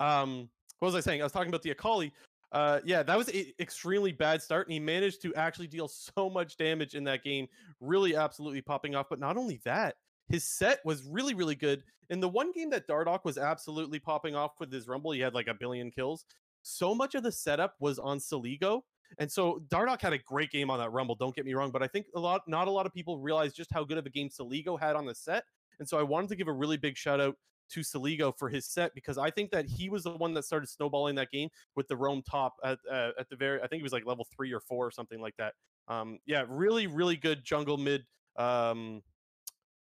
Um, 0.00 0.48
what 0.78 0.86
was 0.86 0.94
I 0.94 1.00
saying? 1.00 1.20
I 1.20 1.24
was 1.24 1.32
talking 1.32 1.48
about 1.48 1.62
the 1.62 1.70
Akali. 1.70 2.12
Uh, 2.50 2.80
yeah, 2.84 3.02
that 3.02 3.18
was 3.18 3.28
an 3.28 3.44
extremely 3.60 4.12
bad 4.12 4.42
start, 4.42 4.66
and 4.66 4.72
he 4.72 4.80
managed 4.80 5.20
to 5.22 5.34
actually 5.34 5.66
deal 5.66 5.88
so 5.88 6.30
much 6.30 6.56
damage 6.56 6.94
in 6.94 7.04
that 7.04 7.22
game, 7.22 7.46
really 7.80 8.16
absolutely 8.16 8.62
popping 8.62 8.94
off. 8.94 9.06
But 9.10 9.20
not 9.20 9.36
only 9.36 9.60
that, 9.64 9.96
his 10.28 10.44
Sett 10.44 10.80
was 10.84 11.04
really, 11.04 11.34
really 11.34 11.54
good. 11.54 11.82
In 12.10 12.20
the 12.20 12.28
one 12.28 12.52
game 12.52 12.70
that 12.70 12.88
Dardoch 12.88 13.24
was 13.24 13.36
absolutely 13.36 13.98
popping 13.98 14.34
off 14.34 14.52
with 14.60 14.72
his 14.72 14.88
Rumble, 14.88 15.12
he 15.12 15.20
had 15.20 15.34
like 15.34 15.48
a 15.48 15.54
billion 15.54 15.90
kills. 15.90 16.24
So 16.62 16.94
much 16.94 17.14
of 17.14 17.22
the 17.22 17.32
setup 17.32 17.74
was 17.80 17.98
on 17.98 18.18
Soligo. 18.18 18.82
And 19.18 19.30
so 19.30 19.62
Dardoch 19.68 20.00
had 20.00 20.12
a 20.12 20.18
great 20.18 20.50
game 20.50 20.70
on 20.70 20.78
that 20.78 20.92
Rumble, 20.92 21.14
don't 21.14 21.34
get 21.34 21.46
me 21.46 21.54
wrong, 21.54 21.70
but 21.70 21.82
I 21.82 21.86
think 21.86 22.06
a 22.14 22.20
lot 22.20 22.42
not 22.46 22.68
a 22.68 22.70
lot 22.70 22.84
of 22.84 22.92
people 22.92 23.18
realize 23.18 23.54
just 23.54 23.72
how 23.72 23.82
good 23.84 23.96
of 23.96 24.04
a 24.04 24.10
game 24.10 24.28
Soligo 24.28 24.78
had 24.78 24.96
on 24.96 25.06
the 25.06 25.14
Sett. 25.14 25.44
And 25.78 25.88
so 25.88 25.98
I 25.98 26.02
wanted 26.02 26.28
to 26.30 26.36
give 26.36 26.48
a 26.48 26.52
really 26.52 26.76
big 26.76 26.96
shout 26.96 27.20
out 27.20 27.36
to 27.70 27.80
Soligo 27.80 28.36
for 28.36 28.48
his 28.48 28.66
Sett 28.66 28.94
because 28.94 29.18
I 29.18 29.30
think 29.30 29.50
that 29.50 29.66
he 29.66 29.88
was 29.88 30.04
the 30.04 30.16
one 30.16 30.34
that 30.34 30.44
started 30.44 30.68
snowballing 30.68 31.14
that 31.16 31.30
game 31.30 31.48
with 31.76 31.88
the 31.88 31.96
Roam 31.96 32.22
top 32.22 32.54
at 32.64 32.78
uh, 32.90 33.10
at 33.18 33.28
the 33.28 33.36
very 33.36 33.60
I 33.62 33.66
think 33.66 33.80
it 33.80 33.82
was 33.82 33.92
like 33.92 34.06
level 34.06 34.26
3 34.34 34.52
or 34.52 34.60
4 34.60 34.86
or 34.86 34.90
something 34.90 35.20
like 35.20 35.36
that. 35.38 35.54
Um 35.88 36.18
yeah, 36.26 36.44
really 36.48 36.86
really 36.86 37.16
good 37.16 37.44
jungle 37.44 37.76
mid 37.76 38.04
um 38.36 39.02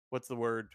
what's 0.10 0.28
the 0.28 0.36
word? 0.36 0.68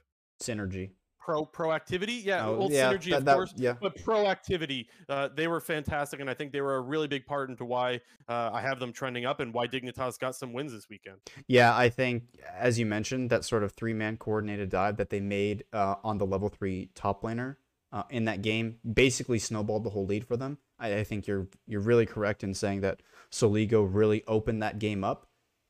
Synergy. 0.42 0.90
Pro 1.26 1.44
proactivity, 1.44 2.24
yeah, 2.24 2.46
Oh, 2.46 2.56
well, 2.56 2.70
yeah, 2.70 2.92
synergy 2.92 3.10
that- 3.10 3.18
of 3.18 3.24
that- 3.24 3.34
course, 3.34 3.52
yeah. 3.56 3.74
but 3.80 3.96
proactivity, 3.96 4.86
uh, 5.08 5.28
they 5.34 5.48
were 5.48 5.60
fantastic, 5.60 6.20
and 6.20 6.30
I 6.30 6.34
think 6.34 6.52
they 6.52 6.60
were 6.60 6.76
a 6.76 6.80
really 6.80 7.08
big 7.08 7.26
part 7.26 7.50
into 7.50 7.64
why 7.64 8.00
uh, 8.28 8.50
I 8.52 8.60
have 8.60 8.78
them 8.78 8.92
trending 8.92 9.24
up 9.26 9.40
and 9.40 9.52
why 9.52 9.66
Dignitas 9.66 10.18
got 10.20 10.36
some 10.36 10.52
wins 10.52 10.72
this 10.72 10.88
weekend. 10.88 11.16
Yeah, 11.48 11.76
I 11.76 11.88
think 11.88 12.24
as 12.56 12.78
you 12.78 12.86
mentioned, 12.86 13.30
that 13.30 13.44
sort 13.44 13.64
of 13.64 13.72
three 13.72 13.92
man 13.92 14.16
coordinated 14.16 14.70
dive 14.70 14.96
that 14.98 15.10
they 15.10 15.20
made 15.20 15.64
uh, 15.72 15.96
on 16.04 16.18
the 16.18 16.26
level 16.26 16.48
three 16.48 16.90
top 16.94 17.22
laner 17.22 17.56
uh, 17.92 18.04
in 18.10 18.24
that 18.26 18.40
game 18.42 18.76
basically 18.90 19.38
snowballed 19.40 19.82
the 19.84 19.90
whole 19.90 20.06
lead 20.06 20.24
for 20.24 20.36
them. 20.36 20.58
I, 20.78 20.98
I 20.98 21.04
think 21.04 21.26
you're 21.26 21.48
you're 21.66 21.80
really 21.80 22.06
correct 22.06 22.44
in 22.44 22.54
saying 22.54 22.82
that 22.82 23.00
Soligo 23.32 23.84
really 23.90 24.22
opened 24.28 24.62
that 24.62 24.78
game 24.78 25.02
up 25.02 25.26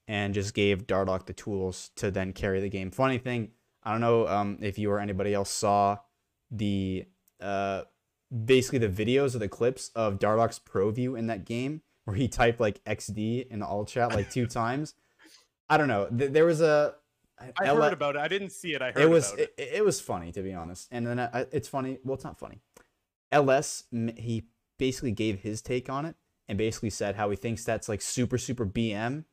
and 0.07 0.35
just 0.35 0.53
gave 0.55 0.87
Dardoch 0.87 1.27
the 1.27 1.33
tools 1.33 1.91
to 1.97 2.11
then 2.11 2.33
carry 2.33 2.61
the 2.61 2.69
game. 2.69 2.91
Funny 2.91 3.19
thing, 3.19 3.51
I 3.87 3.93
don't 3.93 4.01
know 4.01 4.27
um, 4.27 4.59
if 4.61 4.79
you 4.79 4.91
or 4.91 4.99
anybody 4.99 5.33
else 5.33 5.49
saw 5.49 5.99
the 6.51 7.07
uh, 7.41 7.83
basically 8.45 8.81
the 8.81 8.89
videos 8.89 9.37
or 9.37 9.39
the 9.39 9.49
clips 9.49 9.91
of 9.95 10.19
Dardoch's 10.19 10.59
pro 10.59 10.91
view 10.91 11.15
in 11.15 11.29
that 11.29 11.45
game 11.45 11.83
where 12.05 12.17
he 12.17 12.27
typed 12.27 12.59
like 12.59 12.83
XD 12.85 13.49
in 13.49 13.61
the 13.61 13.67
all 13.67 13.85
chat 13.85 14.13
like 14.13 14.29
two 14.31 14.47
times. 14.49 14.95
I 15.69 15.77
don't 15.77 15.89
know. 15.89 16.09
Th- 16.09 16.33
there 16.33 16.45
was 16.45 16.61
a. 16.61 16.95
I 17.39 17.67
L- 17.67 17.81
heard 17.81 17.93
about 17.93 18.17
it. 18.17 18.21
I 18.21 18.29
didn't 18.29 18.51
see 18.51 18.75
it. 18.75 18.83
I 18.83 18.93
heard 18.93 19.03
it 19.03 19.11
was 19.11 19.29
about 19.29 19.41
it. 19.41 19.55
it, 19.57 19.69
it 19.75 19.85
was 19.85 20.01
funny 20.01 20.33
to 20.33 20.43
be 20.43 20.53
honest, 20.53 20.89
and 20.91 21.07
then 21.07 21.21
I, 21.21 21.47
it's 21.53 21.69
funny. 21.69 21.99
Well, 22.03 22.15
it's 22.15 22.25
not 22.25 22.39
funny. 22.39 22.61
LS 23.31 23.85
he 24.17 24.47
basically 24.79 25.13
gave 25.13 25.41
his 25.41 25.63
take 25.63 25.89
on 25.89 26.07
it 26.07 26.17
and 26.49 26.59
basically 26.59 26.91
said 26.91 27.17
how 27.17 27.31
he 27.31 27.37
thinks 27.37 27.65
that's 27.65 27.89
like 27.89 28.01
super 28.01 28.39
super 28.39 28.67
BM, 28.67 29.25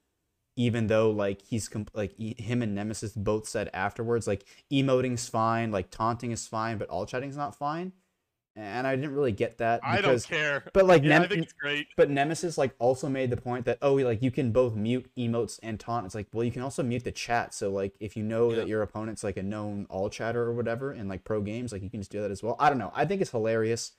even 0.56 0.88
though 0.88 1.10
like 1.12 1.42
he's 1.42 1.68
comp- 1.68 1.92
like 1.94 2.14
he, 2.18 2.36
him 2.38 2.62
and 2.62 2.76
Nemesis 2.76 3.14
both 3.14 3.48
said 3.48 3.70
afterwards 3.74 4.28
like 4.28 4.46
emoting's 4.70 5.28
fine, 5.28 5.72
like 5.72 5.90
taunting 5.90 6.32
is 6.32 6.48
fine, 6.48 6.78
but 6.78 6.90
all 6.90 7.06
chatting's 7.06 7.38
not 7.38 7.56
fine. 7.56 7.94
And 8.56 8.86
I 8.86 8.96
didn't 8.96 9.16
really 9.16 9.32
get 9.32 9.58
that 9.58 9.80
I 9.84 10.00
don't 10.00 10.24
care. 10.24 10.64
but 10.74 10.86
like 10.86 11.02
yeah, 11.02 11.10
Nem- 11.10 11.22
I 11.24 11.28
think 11.28 11.42
it's 11.42 11.54
great. 11.54 11.88
but 11.98 12.12
Nemesis 12.12 12.56
like 12.56 12.76
also 12.78 13.10
made 13.10 13.32
the 13.32 13.38
point 13.38 13.66
that 13.66 13.80
oh 13.82 13.96
like 13.96 14.22
you 14.22 14.30
can 14.30 14.52
both 14.52 14.76
mute 14.76 15.10
emotes 15.18 15.60
and 15.64 15.80
taunt. 15.80 16.06
It's 16.06 16.14
like 16.14 16.28
well 16.34 16.44
you 16.44 16.52
can 16.52 16.62
also 16.62 16.84
mute 16.84 17.04
the 17.04 17.12
chat. 17.12 17.56
So 17.56 17.72
like 17.72 17.96
if 18.00 18.16
you 18.16 18.22
know 18.22 18.52
Yeah. 18.52 18.58
that 18.58 18.68
your 18.68 18.84
opponent's 18.84 19.24
like 19.24 19.38
a 19.38 19.44
known 19.44 19.88
all 19.90 20.08
chatter 20.08 20.44
or 20.44 20.54
whatever 20.54 20.94
in 20.94 21.08
like 21.08 21.24
pro 21.24 21.42
games, 21.42 21.72
like 21.72 21.82
you 21.82 21.90
can 21.90 22.02
just 22.02 22.12
do 22.12 22.22
that 22.22 22.30
as 22.30 22.44
well. 22.44 22.56
I 22.60 22.70
don't 22.70 22.78
know. 22.78 22.92
I 22.94 23.06
think 23.06 23.22
it's 23.22 23.32
hilarious. 23.32 23.94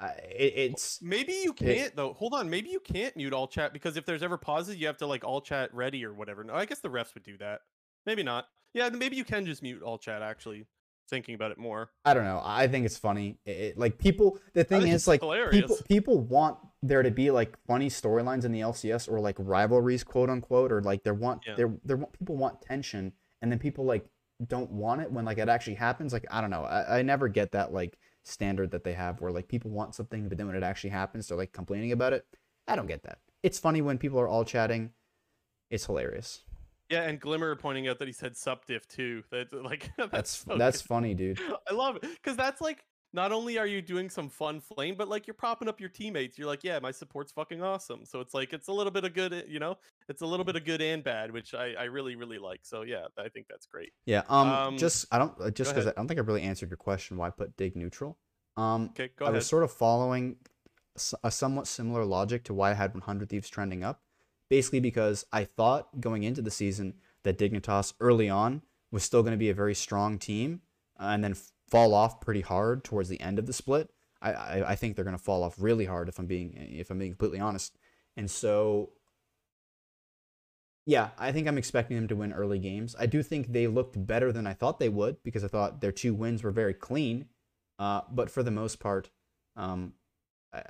It, 0.00 0.52
it's 0.56 1.00
Maybe 1.02 1.32
you 1.44 1.52
can't 1.52 1.94
though. 1.94 2.12
Hold 2.14 2.34
on. 2.34 2.48
Maybe 2.48 2.70
you 2.70 2.80
can't 2.80 3.16
mute 3.16 3.32
all 3.32 3.46
chat 3.48 3.72
because 3.72 3.96
if 3.96 4.06
there's 4.06 4.22
ever 4.22 4.38
pauses, 4.38 4.76
you 4.76 4.86
have 4.86 4.96
to 4.98 5.06
like 5.06 5.24
all 5.24 5.40
chat 5.40 5.74
ready 5.74 6.04
or 6.04 6.12
whatever. 6.14 6.42
No, 6.44 6.54
I 6.54 6.64
guess 6.64 6.80
the 6.80 6.88
refs 6.88 7.14
would 7.14 7.22
do 7.22 7.36
that. 7.38 7.60
Maybe 8.06 8.22
not. 8.22 8.46
Yeah, 8.72 8.88
maybe 8.88 9.16
you 9.16 9.24
can 9.24 9.44
just 9.46 9.62
mute 9.62 9.82
all 9.82 9.98
chat. 9.98 10.22
Actually, 10.22 10.66
thinking 11.08 11.34
about 11.34 11.50
it 11.50 11.58
more. 11.58 11.90
I 12.04 12.14
don't 12.14 12.24
know. 12.24 12.40
I 12.42 12.68
think 12.68 12.86
it's 12.86 12.96
funny. 12.96 13.38
It, 13.44 13.50
it- 13.50 13.78
like 13.78 13.98
people, 13.98 14.38
the 14.54 14.64
thing 14.64 14.86
is 14.88 15.06
like 15.06 15.20
people 15.50 15.76
people 15.88 16.20
want 16.20 16.56
there 16.82 17.02
to 17.02 17.10
be 17.10 17.30
like 17.30 17.58
funny 17.66 17.90
storylines 17.90 18.44
in 18.44 18.52
the 18.52 18.60
LCS 18.60 19.10
or 19.10 19.20
like 19.20 19.36
rivalries, 19.38 20.02
quote 20.04 20.30
unquote, 20.30 20.72
or 20.72 20.80
like 20.82 21.02
they 21.04 21.10
want 21.10 21.42
Yeah. 21.46 21.54
they're 21.56 21.72
they 21.84 21.94
want 21.94 22.12
people 22.12 22.36
want 22.36 22.62
tension, 22.62 23.12
and 23.42 23.52
then 23.52 23.58
people 23.58 23.84
like 23.84 24.06
don't 24.46 24.70
want 24.70 25.02
it 25.02 25.12
when 25.12 25.26
like 25.26 25.36
it 25.36 25.48
actually 25.50 25.74
happens. 25.74 26.12
Like 26.14 26.24
I 26.30 26.40
don't 26.40 26.50
know. 26.50 26.62
I, 26.62 27.00
I 27.00 27.02
never 27.02 27.28
get 27.28 27.52
that 27.52 27.72
like 27.74 27.98
standard 28.22 28.70
that 28.72 28.84
they 28.84 28.92
have 28.92 29.20
where 29.20 29.32
like 29.32 29.48
people 29.48 29.70
want 29.70 29.94
something, 29.94 30.28
but 30.28 30.38
then 30.38 30.46
when 30.46 30.56
it 30.56 30.62
actually 30.62 30.90
happens, 30.90 31.28
they're 31.28 31.38
like 31.38 31.52
complaining 31.52 31.92
about 31.92 32.12
it. 32.12 32.26
I 32.68 32.76
don't 32.76 32.86
get 32.86 33.02
that. 33.04 33.18
It's 33.42 33.58
funny 33.58 33.82
when 33.82 33.98
people 33.98 34.20
are 34.20 34.28
all 34.28 34.44
chatting. 34.44 34.92
It's 35.70 35.86
hilarious. 35.86 36.42
Yeah, 36.88 37.02
and 37.02 37.20
Glimmer 37.20 37.54
pointing 37.54 37.86
out 37.86 38.00
that 38.00 38.08
he 38.08 38.12
said 38.12 38.36
sup 38.36 38.66
diff 38.66 38.86
too. 38.88 39.22
That's 39.30 39.52
like 39.52 39.90
that's 39.96 40.10
That's 40.10 40.30
so 40.30 40.58
that's 40.58 40.82
funny, 40.82 41.14
dude. 41.14 41.40
I 41.70 41.72
love 41.72 41.96
it 41.96 42.02
because 42.02 42.36
that's 42.36 42.60
like 42.60 42.84
not 43.12 43.32
only 43.32 43.58
are 43.58 43.66
you 43.66 43.82
doing 43.82 44.08
some 44.08 44.28
fun 44.28 44.60
flame, 44.60 44.94
but 44.96 45.08
like 45.08 45.26
you're 45.26 45.34
propping 45.34 45.68
up 45.68 45.80
your 45.80 45.88
teammates. 45.88 46.38
You're 46.38 46.46
like, 46.46 46.62
yeah, 46.62 46.78
my 46.78 46.92
support's 46.92 47.32
fucking 47.32 47.62
awesome. 47.62 48.04
So 48.04 48.20
it's 48.20 48.34
like 48.34 48.52
it's 48.52 48.68
a 48.68 48.72
little 48.72 48.92
bit 48.92 49.04
of 49.04 49.14
good, 49.14 49.44
you 49.48 49.58
know, 49.58 49.76
it's 50.08 50.22
a 50.22 50.26
little 50.26 50.44
bit 50.44 50.56
of 50.56 50.64
good 50.64 50.80
and 50.80 51.02
bad, 51.02 51.32
which 51.32 51.54
I 51.54 51.74
I 51.78 51.84
really 51.84 52.14
really 52.14 52.38
like. 52.38 52.60
So 52.62 52.82
yeah, 52.82 53.06
I 53.18 53.28
think 53.28 53.46
that's 53.48 53.66
great. 53.66 53.92
Yeah. 54.06 54.22
Um. 54.28 54.48
Um, 54.48 54.78
just 54.78 55.06
I 55.10 55.18
don't 55.18 55.34
uh, 55.40 55.50
just 55.50 55.74
because 55.74 55.86
I 55.86 55.92
don't 55.92 56.06
think 56.06 56.20
I 56.20 56.22
really 56.22 56.42
answered 56.42 56.70
your 56.70 56.76
question. 56.76 57.16
Why 57.16 57.30
put 57.30 57.56
dig 57.56 57.76
neutral? 57.76 58.16
Um. 58.56 58.90
Okay, 58.90 59.10
go 59.16 59.24
I 59.24 59.28
ahead. 59.28 59.36
was 59.36 59.46
sort 59.46 59.64
of 59.64 59.72
following 59.72 60.36
a 61.24 61.30
somewhat 61.30 61.66
similar 61.66 62.04
logic 62.04 62.44
to 62.44 62.54
why 62.54 62.70
I 62.70 62.74
had 62.74 62.92
100 62.94 63.28
Thieves 63.28 63.48
trending 63.48 63.82
up. 63.82 64.02
Basically, 64.48 64.80
because 64.80 65.24
I 65.32 65.44
thought 65.44 66.00
going 66.00 66.24
into 66.24 66.42
the 66.42 66.50
season 66.50 66.94
that 67.22 67.38
Dignitas 67.38 67.94
early 68.00 68.28
on 68.28 68.62
was 68.90 69.04
still 69.04 69.22
going 69.22 69.32
to 69.32 69.38
be 69.38 69.50
a 69.50 69.54
very 69.54 69.74
strong 69.74 70.18
team, 70.18 70.62
and 70.98 71.22
then 71.22 71.34
fall 71.70 71.94
off 71.94 72.20
pretty 72.20 72.40
hard 72.40 72.84
towards 72.84 73.08
the 73.08 73.20
end 73.20 73.38
of 73.38 73.46
the 73.46 73.52
split. 73.52 73.90
I, 74.20 74.32
I, 74.32 74.70
I 74.72 74.74
think 74.76 74.96
they're 74.96 75.04
going 75.04 75.16
to 75.16 75.22
fall 75.22 75.42
off 75.42 75.54
really 75.58 75.86
hard 75.86 76.08
if 76.08 76.18
I'm 76.18 76.26
being 76.26 76.54
if 76.56 76.90
I'm 76.90 76.98
being 76.98 77.12
completely 77.12 77.40
honest. 77.40 77.78
And 78.16 78.30
so, 78.30 78.90
yeah, 80.84 81.10
I 81.18 81.32
think 81.32 81.46
I'm 81.46 81.58
expecting 81.58 81.96
them 81.96 82.08
to 82.08 82.16
win 82.16 82.32
early 82.32 82.58
games. 82.58 82.94
I 82.98 83.06
do 83.06 83.22
think 83.22 83.52
they 83.52 83.66
looked 83.66 84.06
better 84.06 84.32
than 84.32 84.46
I 84.46 84.52
thought 84.52 84.78
they 84.78 84.88
would 84.88 85.22
because 85.22 85.44
I 85.44 85.48
thought 85.48 85.80
their 85.80 85.92
two 85.92 86.12
wins 86.12 86.42
were 86.42 86.50
very 86.50 86.74
clean. 86.74 87.26
Uh, 87.78 88.02
but 88.10 88.30
for 88.30 88.42
the 88.42 88.50
most 88.50 88.78
part, 88.78 89.10
um, 89.56 89.94
I, 90.52 90.62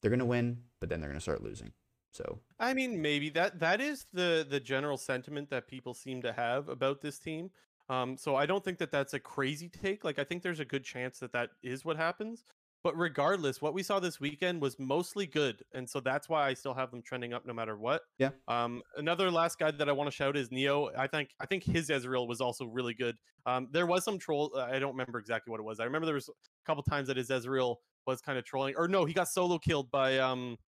they're 0.00 0.10
gonna 0.10 0.24
win, 0.24 0.62
but 0.80 0.88
then 0.88 1.00
they're 1.00 1.10
gonna 1.10 1.20
start 1.20 1.42
losing. 1.42 1.72
So 2.12 2.38
I 2.60 2.74
mean, 2.74 3.02
maybe 3.02 3.28
that 3.30 3.58
that 3.58 3.80
is 3.80 4.06
the 4.12 4.46
the 4.48 4.60
general 4.60 4.96
sentiment 4.96 5.50
that 5.50 5.66
people 5.66 5.94
seem 5.94 6.22
to 6.22 6.32
have 6.32 6.68
about 6.68 7.02
this 7.02 7.18
team. 7.18 7.50
Um, 7.88 8.16
so 8.16 8.34
I 8.36 8.46
don't 8.46 8.64
think 8.64 8.78
that 8.78 8.90
that's 8.90 9.14
a 9.14 9.20
crazy 9.20 9.68
take. 9.68 10.04
Like 10.04 10.18
I 10.18 10.24
think 10.24 10.42
there's 10.42 10.60
a 10.60 10.64
good 10.64 10.84
chance 10.84 11.18
that 11.18 11.32
that 11.32 11.50
is 11.62 11.84
what 11.84 11.96
happens. 11.96 12.44
But 12.82 12.98
regardless, 12.98 13.62
what 13.62 13.72
we 13.72 13.82
saw 13.82 13.98
this 13.98 14.20
weekend 14.20 14.60
was 14.60 14.78
mostly 14.78 15.26
good, 15.26 15.62
and 15.72 15.88
so 15.88 16.00
that's 16.00 16.28
why 16.28 16.46
I 16.46 16.52
still 16.52 16.74
have 16.74 16.90
them 16.90 17.00
trending 17.00 17.32
up 17.32 17.46
no 17.46 17.54
matter 17.54 17.78
what. 17.78 18.02
Yeah. 18.18 18.28
Um, 18.46 18.82
another 18.98 19.30
last 19.30 19.58
guy 19.58 19.70
that 19.70 19.88
I 19.88 19.92
want 19.92 20.10
to 20.10 20.14
shout 20.14 20.36
is 20.36 20.52
Neo. 20.52 20.90
I 20.96 21.06
think 21.06 21.30
I 21.40 21.46
think 21.46 21.64
his 21.64 21.88
Ezreal 21.88 22.28
was 22.28 22.42
also 22.42 22.66
really 22.66 22.92
good. 22.92 23.16
Um, 23.46 23.68
there 23.72 23.86
was 23.86 24.04
some 24.04 24.18
troll. 24.18 24.52
uh, 24.54 24.64
I 24.70 24.78
don't 24.78 24.92
remember 24.92 25.18
exactly 25.18 25.50
what 25.50 25.60
it 25.60 25.64
was. 25.64 25.80
I 25.80 25.84
remember 25.84 26.04
there 26.04 26.14
was 26.14 26.28
a 26.28 26.32
couple 26.66 26.82
times 26.82 27.08
that 27.08 27.16
his 27.16 27.30
Ezreal 27.30 27.76
was 28.06 28.20
kind 28.20 28.38
of 28.38 28.44
trolling, 28.44 28.74
or 28.76 28.86
no, 28.86 29.06
he 29.06 29.14
got 29.14 29.28
solo 29.28 29.58
killed 29.58 29.90
by 29.90 30.18
um 30.18 30.58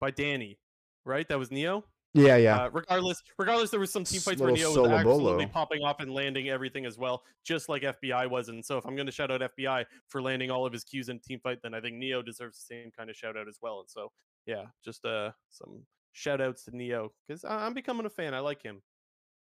by 0.00 0.12
Danny, 0.12 0.60
right? 1.04 1.28
That 1.28 1.40
was 1.40 1.50
Neo. 1.50 1.84
Yeah, 2.14 2.36
yeah, 2.36 2.64
Uh, 2.64 2.70
regardless, 2.70 3.22
regardless, 3.38 3.70
there 3.70 3.80
was 3.80 3.90
some 3.92 4.04
team 4.04 4.20
fights 4.20 4.40
where 4.40 4.52
Neo 4.52 4.68
was 4.68 4.90
absolutely 4.90 5.46
popping 5.46 5.82
off 5.82 6.00
and 6.00 6.12
landing 6.12 6.48
everything 6.50 6.84
as 6.86 6.98
well, 6.98 7.22
just 7.44 7.68
like 7.68 7.82
FBI 7.82 8.28
was. 8.28 8.48
And 8.48 8.64
so, 8.64 8.76
if 8.78 8.84
I'm 8.86 8.94
going 8.94 9.06
to 9.06 9.12
shout 9.12 9.30
out 9.30 9.40
FBI 9.40 9.84
for 10.08 10.20
landing 10.20 10.50
all 10.50 10.66
of 10.66 10.72
his 10.72 10.84
cues 10.84 11.08
in 11.08 11.18
team 11.20 11.40
fight, 11.40 11.58
then 11.62 11.72
I 11.74 11.80
think 11.80 11.96
Neo 11.96 12.22
deserves 12.22 12.58
the 12.58 12.74
same 12.74 12.90
kind 12.90 13.08
of 13.10 13.16
shout 13.16 13.36
out 13.36 13.48
as 13.48 13.58
well. 13.62 13.80
And 13.80 13.88
so, 13.88 14.12
yeah, 14.46 14.64
just 14.84 15.04
uh 15.04 15.30
some 15.50 15.82
shout 16.12 16.40
outs 16.40 16.64
to 16.64 16.76
Neo 16.76 17.12
because 17.26 17.44
I'm 17.44 17.72
becoming 17.74 18.04
a 18.06 18.10
fan. 18.10 18.34
I 18.34 18.40
like 18.40 18.62
him. 18.62 18.82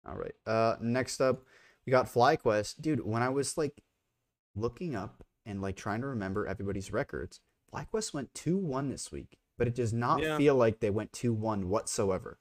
All 0.07 0.15
right. 0.15 0.34
Uh, 0.47 0.78
next 0.82 1.19
up, 1.22 1.43
we 1.86 1.91
got 1.91 2.05
FlyQuest, 2.07 2.82
dude. 2.82 3.05
When 3.05 3.22
I 3.22 3.30
was 3.30 3.57
like 3.57 3.82
looking 4.55 4.95
up 4.95 5.24
and 5.45 5.61
like 5.61 5.76
trying 5.76 6.01
to 6.01 6.07
remember 6.07 6.47
everybody's 6.47 6.91
records, 6.93 7.39
FlyQuest 7.74 8.13
went 8.13 8.34
two 8.34 8.57
one 8.57 8.89
this 8.89 9.11
week, 9.11 9.38
but 9.57 9.67
it 9.67 9.76
does 9.76 9.91
not 9.93 10.22
Yeah. 10.22 10.38
feel 10.38 10.55
like 10.55 10.80
they 10.80 10.89
went 10.89 11.11
two 11.13 11.34
one 11.34 11.67
whatsoever. 11.69 12.39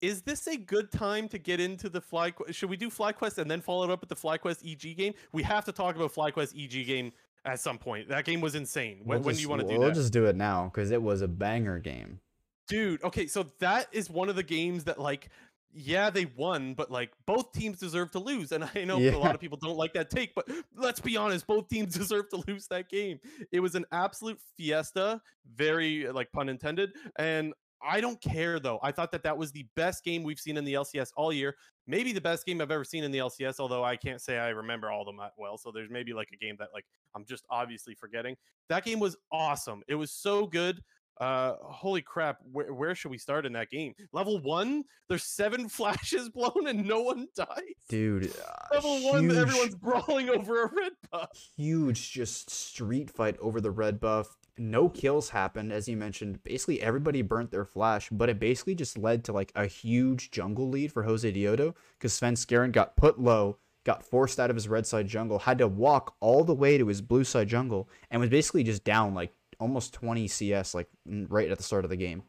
Is 0.00 0.22
this 0.22 0.46
a 0.46 0.56
good 0.56 0.92
time 0.92 1.28
to 1.28 1.38
get 1.38 1.58
into 1.60 1.88
the 1.88 2.00
Fly? 2.00 2.32
Should 2.50 2.70
we 2.70 2.76
do 2.76 2.88
FlyQuest 2.88 3.38
and 3.38 3.50
then 3.50 3.60
follow 3.60 3.84
it 3.84 3.90
up 3.90 4.00
with 4.00 4.08
the 4.08 4.16
FlyQuest 4.16 4.64
EG 4.64 4.96
game? 4.96 5.14
We 5.32 5.42
have 5.42 5.64
to 5.64 5.72
talk 5.72 5.96
about 5.96 6.14
FlyQuest 6.14 6.54
EG 6.56 6.86
game 6.86 7.12
at 7.44 7.58
some 7.60 7.78
point. 7.78 8.08
That 8.08 8.24
game 8.24 8.40
was 8.40 8.54
insane. 8.54 8.98
When, 9.04 9.18
We'll 9.18 9.18
when 9.20 9.22
do 9.24 9.30
just- 9.32 9.42
you 9.42 9.48
want 9.48 9.62
to 9.62 9.68
do 9.68 9.78
We'll 9.78 9.88
that? 9.88 9.94
just 9.94 10.12
do 10.12 10.26
it 10.26 10.36
now 10.36 10.64
because 10.72 10.90
it 10.92 11.02
was 11.02 11.20
a 11.22 11.28
banger 11.28 11.78
game. 11.80 12.20
Dude, 12.68 13.02
okay, 13.02 13.26
so 13.26 13.46
that 13.60 13.88
is 13.92 14.10
one 14.10 14.28
of 14.28 14.36
the 14.36 14.42
games 14.42 14.84
that 14.84 15.00
like 15.00 15.30
yeah, 15.74 16.08
they 16.08 16.24
won, 16.24 16.72
but 16.72 16.90
like 16.90 17.12
both 17.26 17.52
teams 17.52 17.78
deserve 17.78 18.10
to 18.12 18.18
lose. 18.18 18.52
And 18.52 18.68
I 18.74 18.84
know 18.84 18.98
Yeah. 18.98 19.14
a 19.14 19.18
lot 19.18 19.34
of 19.34 19.40
people 19.40 19.58
don't 19.60 19.76
like 19.76 19.92
that 19.92 20.08
take, 20.10 20.34
but 20.34 20.48
let's 20.74 20.98
be 20.98 21.16
honest, 21.16 21.46
both 21.46 21.68
teams 21.68 21.94
deserve 21.98 22.30
to 22.30 22.42
lose 22.48 22.66
that 22.68 22.88
game. 22.88 23.20
It 23.52 23.60
was 23.60 23.74
an 23.74 23.84
absolute 23.92 24.40
fiesta, 24.56 25.20
very 25.54 26.08
like 26.10 26.32
pun 26.32 26.48
intended. 26.48 26.92
And 27.16 27.52
I 27.82 28.00
don't 28.00 28.20
care 28.20 28.58
though. 28.58 28.78
I 28.82 28.92
thought 28.92 29.12
that 29.12 29.22
that 29.22 29.36
was 29.36 29.52
the 29.52 29.66
best 29.76 30.04
game 30.04 30.22
we've 30.22 30.38
seen 30.38 30.56
in 30.56 30.64
the 30.64 30.74
LCS 30.74 31.10
all 31.16 31.32
year. 31.32 31.56
Maybe 31.86 32.12
the 32.12 32.20
best 32.20 32.44
game 32.44 32.60
I've 32.60 32.70
ever 32.70 32.84
seen 32.84 33.04
in 33.04 33.10
the 33.10 33.18
LCS, 33.18 33.60
although 33.60 33.84
I 33.84 33.96
can't 33.96 34.20
say 34.20 34.38
I 34.38 34.48
remember 34.48 34.90
all 34.90 35.02
of 35.02 35.06
them 35.06 35.16
that 35.18 35.32
well. 35.38 35.56
So 35.56 35.70
there's 35.72 35.90
maybe 35.90 36.12
like 36.12 36.28
a 36.32 36.36
game 36.36 36.56
that 36.58 36.68
like 36.74 36.84
I'm 37.14 37.24
just 37.24 37.44
obviously 37.50 37.94
forgetting. 37.94 38.36
That 38.68 38.84
game 38.84 39.00
was 39.00 39.16
awesome. 39.32 39.82
It 39.88 39.94
was 39.94 40.10
so 40.10 40.46
good. 40.46 40.82
Uh, 41.20 41.54
holy 41.62 42.00
crap! 42.00 42.38
Where, 42.52 42.72
where 42.72 42.94
should 42.94 43.10
we 43.10 43.18
start 43.18 43.44
in 43.44 43.52
that 43.54 43.70
game? 43.70 43.92
Level 44.12 44.40
one, 44.40 44.84
there's 45.08 45.24
seven 45.24 45.68
flashes 45.68 46.28
blown 46.28 46.68
and 46.68 46.86
no 46.86 47.00
one 47.00 47.26
dies. 47.34 47.48
Dude, 47.88 48.30
uh, 48.38 48.74
Level 48.74 49.02
one, 49.10 49.36
everyone's 49.36 49.74
brawling 49.82 50.30
over 50.30 50.62
a 50.62 50.70
red 50.72 50.92
buff. 51.10 51.30
huge 51.56 52.12
just 52.12 52.50
street 52.50 53.10
fight 53.10 53.36
over 53.40 53.60
the 53.60 53.72
red 53.72 53.98
buff. 53.98 54.28
No 54.58 54.88
kills 54.88 55.30
happened, 55.30 55.72
as 55.72 55.88
you 55.88 55.96
mentioned. 55.96 56.42
Basically, 56.42 56.80
everybody 56.82 57.22
burnt 57.22 57.50
their 57.50 57.64
flash, 57.64 58.08
but 58.10 58.28
it 58.28 58.40
basically 58.40 58.74
just 58.74 58.98
led 58.98 59.24
to 59.24 59.32
like 59.32 59.52
a 59.54 59.66
huge 59.66 60.30
jungle 60.30 60.68
lead 60.68 60.92
for 60.92 61.04
Josedeodo 61.04 61.74
because 61.98 62.18
Svenskeren 62.18 62.72
got 62.72 62.96
put 62.96 63.20
low, 63.20 63.58
got 63.84 64.04
forced 64.04 64.40
out 64.40 64.50
of 64.50 64.56
his 64.56 64.68
red 64.68 64.86
side 64.86 65.08
jungle, 65.08 65.38
had 65.38 65.58
to 65.58 65.68
walk 65.68 66.16
all 66.20 66.44
the 66.44 66.54
way 66.54 66.76
to 66.78 66.86
his 66.86 67.00
blue 67.00 67.24
side 67.24 67.48
jungle, 67.48 67.88
and 68.10 68.20
was 68.20 68.30
basically 68.30 68.64
just 68.64 68.84
down 68.84 69.14
like 69.14 69.32
almost 69.60 69.94
20 69.94 70.26
CS, 70.28 70.74
like 70.74 70.88
right 71.06 71.50
at 71.50 71.56
the 71.56 71.64
start 71.64 71.84
of 71.84 71.90
the 71.90 71.96
game. 71.96 72.22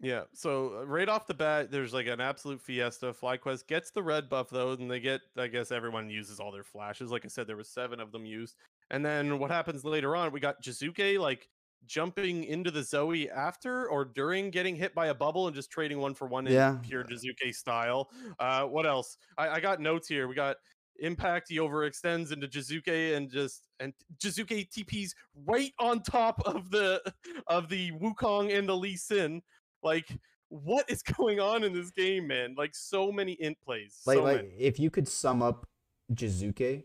Yeah, 0.00 0.24
so 0.32 0.78
uh, 0.78 0.84
right 0.86 1.08
off 1.08 1.26
the 1.26 1.34
bat, 1.34 1.72
there's 1.72 1.92
like 1.92 2.06
an 2.06 2.20
absolute 2.20 2.60
fiesta. 2.60 3.12
FlyQuest 3.12 3.66
gets 3.66 3.90
the 3.90 4.02
red 4.02 4.28
buff 4.28 4.48
though, 4.48 4.72
and 4.72 4.88
they 4.88 5.00
get, 5.00 5.22
I 5.36 5.48
guess, 5.48 5.72
everyone 5.72 6.08
uses 6.08 6.38
all 6.38 6.52
their 6.52 6.62
flashes. 6.62 7.10
Like 7.10 7.24
I 7.24 7.28
said, 7.28 7.48
there 7.48 7.56
was 7.56 7.68
seven 7.68 7.98
of 7.98 8.12
them 8.12 8.24
used. 8.24 8.56
And 8.90 9.04
then 9.04 9.40
what 9.40 9.50
happens 9.50 9.84
later 9.84 10.14
on? 10.14 10.30
We 10.30 10.38
got 10.38 10.62
Jiizuke 10.62 11.18
like 11.18 11.48
jumping 11.84 12.44
into 12.44 12.70
the 12.70 12.82
Zoe 12.84 13.28
after 13.28 13.88
or 13.88 14.04
during 14.04 14.50
getting 14.50 14.76
hit 14.76 14.94
by 14.94 15.06
a 15.08 15.14
bubble 15.14 15.46
and 15.48 15.54
just 15.56 15.70
trading 15.70 15.98
one 15.98 16.14
for 16.14 16.28
one 16.28 16.46
in 16.46 16.52
Yeah. 16.52 16.78
pure 16.80 17.02
Jiizuke 17.04 17.52
style. 17.52 18.10
Uh, 18.38 18.66
what 18.66 18.86
else? 18.86 19.16
I, 19.36 19.48
I 19.48 19.60
got 19.60 19.80
notes 19.80 20.06
here. 20.06 20.28
We 20.28 20.34
got 20.36 20.58
Impact. 21.00 21.48
He 21.48 21.58
overextends 21.58 22.32
into 22.32 22.48
Jiizuke 22.48 23.16
and 23.16 23.30
just 23.30 23.68
and 23.78 23.94
Jiizuke 24.16 24.68
TPs 24.68 25.10
right 25.46 25.72
on 25.78 26.02
top 26.02 26.40
of 26.44 26.70
the 26.70 27.00
of 27.46 27.68
the 27.68 27.92
Wukong 27.92 28.52
and 28.56 28.68
the 28.68 28.76
Lee 28.76 28.96
Sin. 28.96 29.40
Like, 29.82 30.08
what 30.48 30.88
is 30.90 31.02
going 31.16 31.40
on 31.40 31.64
in 31.64 31.72
this 31.72 31.90
game, 31.90 32.26
man? 32.26 32.54
Like, 32.56 32.74
so 32.74 33.12
many 33.12 33.32
int 33.32 33.58
plays. 33.64 34.00
Like, 34.06 34.16
so 34.16 34.24
like 34.24 34.36
many. 34.36 34.54
if 34.58 34.78
you 34.78 34.90
could 34.90 35.08
sum 35.08 35.42
up 35.42 35.66
Jiizuke, 36.12 36.84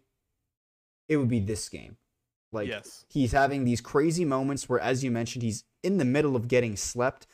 it 1.09 1.17
would 1.17 1.29
be 1.29 1.39
this 1.39 1.69
game. 1.69 1.97
Like 2.53 2.67
yes. 2.67 3.05
he's 3.09 3.31
having 3.31 3.65
these 3.65 3.81
crazy 3.81 4.23
moments 4.23 4.69
where, 4.69 4.79
as 4.79 5.03
you 5.03 5.11
mentioned, 5.11 5.43
he's 5.43 5.63
in 5.81 5.97
the 5.97 6.05
middle 6.05 6.35
of 6.35 6.47
getting 6.47 6.75
slept 6.75 7.27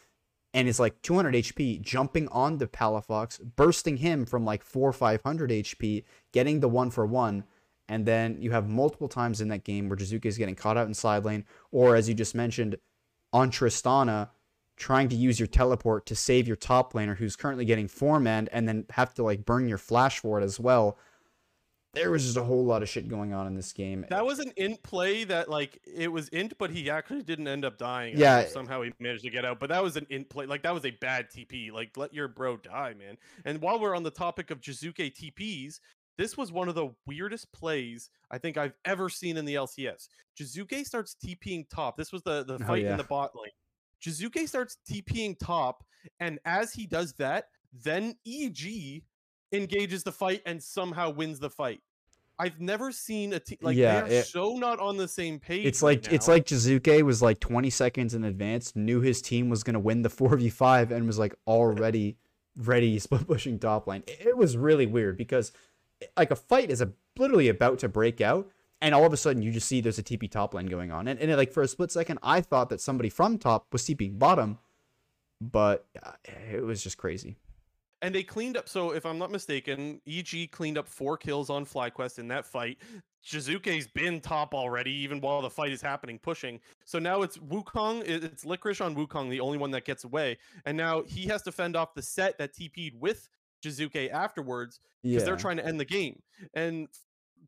and 0.54 0.68
is 0.68 0.80
like 0.80 1.02
200 1.04 1.36
HP, 1.36 1.82
jumping 1.82 2.28
onto 2.30 2.66
Palafox, 2.66 3.40
bursting 3.56 3.98
him 3.98 4.26
from 4.26 4.46
like 4.46 4.64
four 4.64 4.90
or 4.90 4.94
500 4.94 5.52
HP, 5.52 6.06
getting 6.32 6.60
the 6.60 6.70
one 6.70 6.90
for 6.90 7.06
one. 7.06 7.44
And 7.88 8.06
then 8.06 8.38
you 8.40 8.52
have 8.52 8.70
multiple 8.70 9.08
times 9.08 9.42
in 9.42 9.50
that 9.50 9.64
game 9.64 9.90
where 9.90 9.98
Jiizuke 9.98 10.26
is 10.26 10.38
getting 10.38 10.56
caught 10.56 10.78
out 10.78 10.88
in 10.88 10.94
side 10.94 11.26
lane, 11.26 11.46
or 11.72 11.96
as 11.96 12.08
you 12.08 12.16
just 12.16 12.34
mentioned, 12.34 12.78
on 13.34 13.52
Tristana, 13.52 14.30
trying 14.80 15.10
to 15.10 15.16
use 15.16 15.40
your 15.40 15.48
teleport 15.48 16.06
to 16.08 16.16
save 16.16 16.48
your 16.48 16.56
top 16.56 16.94
laner 16.94 17.16
who's 17.16 17.36
currently 17.36 17.66
getting 17.66 17.88
four 17.88 18.20
man 18.20 18.48
and 18.52 18.68
then 18.68 18.86
have 18.90 19.14
to 19.14 19.24
like 19.24 19.46
burn 19.46 19.68
your 19.68 19.78
flash 19.78 20.20
for 20.20 20.40
it 20.40 20.44
as 20.44 20.60
well. 20.60 20.98
There 21.94 22.12
was 22.12 22.24
just 22.24 22.38
a 22.38 22.44
whole 22.44 22.64
lot 22.64 22.84
of 22.84 22.90
shit 22.90 23.08
going 23.08 23.34
on 23.34 23.48
in 23.48 23.56
this 23.56 23.74
game. 23.74 24.06
That 24.12 24.24
was 24.24 24.38
an 24.38 24.54
int 24.58 24.84
play 24.84 25.24
that, 25.24 25.50
like, 25.50 25.80
it 25.92 26.12
was 26.12 26.30
int, 26.30 26.54
but 26.60 26.70
he 26.70 26.88
actually 26.88 27.24
didn't 27.24 27.48
end 27.48 27.66
up 27.66 27.80
dying. 27.80 28.16
Yeah. 28.16 28.46
Somehow 28.46 28.84
he 28.84 28.94
managed 29.00 29.24
to 29.24 29.32
get 29.32 29.44
out. 29.44 29.60
But 29.60 29.70
that 29.70 29.82
was 29.82 29.98
an 29.98 30.06
int 30.12 30.30
play. 30.30 30.46
Like, 30.46 30.62
that 30.62 30.74
was 30.74 30.86
a 30.86 30.92
bad 30.92 31.32
TP. 31.32 31.72
Like, 31.72 31.98
let 31.98 32.14
your 32.14 32.28
bro 32.28 32.58
die, 32.58 32.94
man. 32.94 33.18
And 33.44 33.60
while 33.60 33.80
we're 33.80 33.96
on 33.96 34.04
the 34.04 34.12
topic 34.12 34.52
of 34.52 34.62
Jiizuke 34.62 35.16
TPs, 35.16 35.80
this 36.16 36.38
was 36.38 36.52
one 36.52 36.70
of 36.70 36.76
the 36.76 36.90
weirdest 37.08 37.52
plays 37.54 38.12
I 38.30 38.38
think 38.38 38.56
I've 38.56 38.76
ever 38.86 39.10
seen 39.10 39.36
in 39.36 39.46
the 39.46 39.56
LCS. 39.56 40.10
Jiizuke 40.40 40.86
starts 40.86 41.16
TPing 41.26 41.68
top. 41.74 41.98
This 41.98 42.12
was 42.12 42.22
the, 42.22 42.44
the 42.44 42.54
Oh, 42.56 42.68
fight 42.68 42.84
yeah. 42.84 42.92
in 42.92 42.98
the 42.98 43.04
bot 43.04 43.32
lane. 43.36 43.50
Jiizuke 44.02 44.48
starts 44.48 44.78
TPing 44.90 45.38
top, 45.38 45.84
and 46.20 46.40
as 46.46 46.74
he 46.74 46.86
does 46.86 47.14
that, 47.14 47.46
then 47.84 48.16
EG 48.28 49.04
engages 49.52 50.04
the 50.04 50.12
fight 50.12 50.42
and 50.46 50.62
somehow 50.62 51.10
wins 51.10 51.40
the 51.40 51.50
fight. 51.50 51.82
I've 52.42 52.62
never 52.62 52.94
seen 52.94 53.34
a 53.34 53.40
team 53.40 53.58
like 53.62 53.76
Yeah, 53.76 54.02
they're 54.04 54.24
so 54.24 54.56
not 54.56 54.80
on 54.80 54.96
the 54.96 55.10
same 55.10 55.40
page. 55.40 55.66
It's 55.66 55.84
right 55.84 56.02
like 56.06 56.14
it's 56.14 56.28
like 56.30 56.46
Jiizuke 56.46 57.02
was 57.02 57.22
like 57.22 57.42
20 57.42 57.70
seconds 57.70 58.14
in 58.14 58.24
advance, 58.24 58.76
knew 58.76 59.02
his 59.02 59.22
team 59.22 59.50
was 59.50 59.62
gonna 59.64 59.80
win 59.80 60.04
the 60.04 60.10
4v5, 60.10 60.92
and 60.92 61.06
was 61.06 61.20
like 61.20 61.36
already 61.46 62.18
ready 62.58 62.98
split 63.00 63.28
pushing 63.28 63.60
top 63.60 63.88
lane. 63.88 64.04
It 64.08 64.28
it 64.28 64.38
was 64.38 64.56
really 64.56 64.86
weird 64.86 65.18
because 65.18 65.52
like 66.18 66.32
a 66.32 66.36
fight 66.36 66.70
is 66.70 66.82
a, 66.82 66.92
literally 67.18 67.50
about 67.50 67.80
to 67.80 67.90
break 67.90 68.22
out, 68.22 68.50
and 68.82 68.96
all 68.96 69.06
of 69.06 69.14
a 69.14 69.18
sudden 69.18 69.42
you 69.42 69.52
just 69.52 69.68
see 69.68 69.82
there's 69.82 70.00
a 70.00 70.04
TP 70.04 70.30
top 70.30 70.54
lane 70.54 70.68
going 70.68 70.92
on, 70.92 71.08
and, 71.08 71.20
and 71.20 71.32
like 71.38 71.52
for 71.52 71.64
a 71.64 71.68
split 71.68 71.92
second 71.92 72.20
I 72.24 72.42
thought 72.42 72.70
that 72.70 72.82
somebody 72.82 73.10
from 73.10 73.38
top 73.38 73.68
was 73.72 73.84
TPing 73.84 74.18
bottom, 74.20 74.58
but 75.42 75.86
uh, 76.04 76.12
it 76.52 76.64
was 76.64 76.84
just 76.84 76.98
crazy. 76.98 77.36
and 78.02 78.14
they 78.16 78.24
cleaned 78.24 78.58
up. 78.58 78.70
So 78.70 78.92
if 78.92 79.06
I'm 79.06 79.18
not 79.18 79.32
mistaken, 79.32 80.02
EG 80.08 80.52
cleaned 80.52 80.78
up 80.78 80.88
four 80.88 81.18
kills 81.18 81.50
on 81.50 81.66
FlyQuest 81.66 82.20
in 82.20 82.28
that 82.30 82.46
fight. 82.46 82.78
Jiizuke's 83.26 83.88
been 83.88 84.22
top 84.22 84.54
already, 84.54 84.92
even 84.92 85.20
while 85.20 85.42
the 85.42 85.50
fight 85.50 85.74
is 85.74 85.82
happening, 85.82 86.18
pushing. 86.18 86.60
So 86.86 87.00
now 87.00 87.22
it's 87.22 87.38
Wukong. 87.38 88.02
it- 88.08 88.24
It's 88.24 88.46
Licorice 88.46 88.80
on 88.80 88.96
Wukong, 88.96 89.30
the 89.30 89.42
only 89.42 89.58
one 89.58 89.72
that 89.72 89.84
gets 89.84 90.06
away. 90.06 90.38
And 90.66 90.78
now 90.78 91.04
he 91.04 91.26
has 91.28 91.42
to 91.42 91.52
fend 91.52 91.76
off 91.76 91.94
the 91.94 92.02
Sett 92.02 92.38
that 92.38 92.54
TP'd 92.54 93.00
with 93.00 93.28
Jiizuke 93.62 94.10
afterwards 94.10 94.80
because 95.04 95.22
Yeah, 95.22 95.26
they're 95.26 95.36
trying 95.36 95.58
to 95.58 95.66
end 95.66 95.82
the 95.82 95.86
game. 95.86 96.22
And 96.54 96.88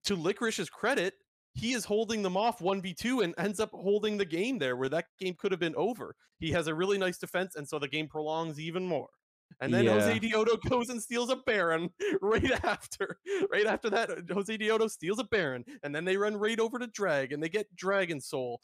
to 0.06 0.16
Licorice's 0.16 0.70
credit, 0.70 1.16
he 1.54 1.74
is 1.74 1.86
holding 1.86 2.22
them 2.22 2.38
off 2.38 2.60
1v2 2.60 3.24
and 3.24 3.34
ends 3.38 3.60
up 3.60 3.72
holding 3.74 4.18
the 4.18 4.26
game 4.26 4.58
there 4.58 4.76
where 4.76 4.90
that 4.90 5.06
game 5.20 5.36
could 5.38 5.52
have 5.52 5.60
been 5.60 5.76
over. 5.76 6.16
He 6.40 6.52
has 6.52 6.68
a 6.68 6.76
really 6.76 6.98
nice 6.98 7.18
defense, 7.18 7.56
and 7.56 7.68
so 7.68 7.78
the 7.78 7.88
game 7.88 8.08
prolongs 8.08 8.60
even 8.60 8.88
more. 8.88 9.10
And 9.60 9.74
then 9.74 9.86
Josedeodo 9.86 10.62
goes 10.70 10.90
and 10.90 11.02
steals 11.02 11.30
a 11.30 11.36
Baron 11.36 11.90
right 12.22 12.52
after. 12.64 13.18
Right 13.52 13.68
after 13.68 13.90
that, 13.90 14.10
uh, 14.10 14.16
Josedeodo 14.16 14.90
steals 14.90 15.20
a 15.20 15.26
Baron, 15.26 15.66
and 15.84 15.94
then 15.94 16.06
they 16.06 16.16
run 16.16 16.38
right 16.38 16.60
over 16.60 16.80
to 16.80 16.88
Drag 16.88 17.34
and 17.34 17.44
they 17.44 17.50
get 17.50 17.76
Dragon 17.76 18.22
Soul. 18.22 18.62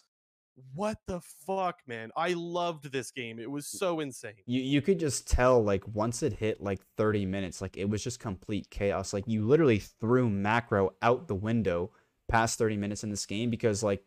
What 0.73 0.97
the 1.07 1.21
fuck, 1.21 1.79
man? 1.87 2.11
I 2.17 2.33
loved 2.33 2.91
this 2.91 3.11
game. 3.11 3.39
It 3.39 3.49
was 3.49 3.67
so 3.67 3.99
insane. 3.99 4.33
you 4.45 4.61
you 4.61 4.81
could 4.81 4.99
just 4.99 5.27
tell 5.27 5.63
like 5.63 5.83
once 5.93 6.23
it 6.23 6.33
hit 6.33 6.61
like 6.61 6.79
30 6.97 7.25
minutes 7.25 7.61
like 7.61 7.77
it 7.77 7.89
was 7.89 8.03
just 8.03 8.19
complete 8.19 8.69
chaos 8.69 9.13
like 9.13 9.27
you 9.27 9.45
literally 9.45 9.79
threw 9.79 10.29
macro 10.29 10.93
out 11.01 11.27
the 11.27 11.35
window 11.35 11.91
past 12.27 12.57
30 12.57 12.77
minutes 12.77 13.03
in 13.03 13.09
this 13.09 13.25
game 13.25 13.49
because 13.49 13.83
like 13.83 14.03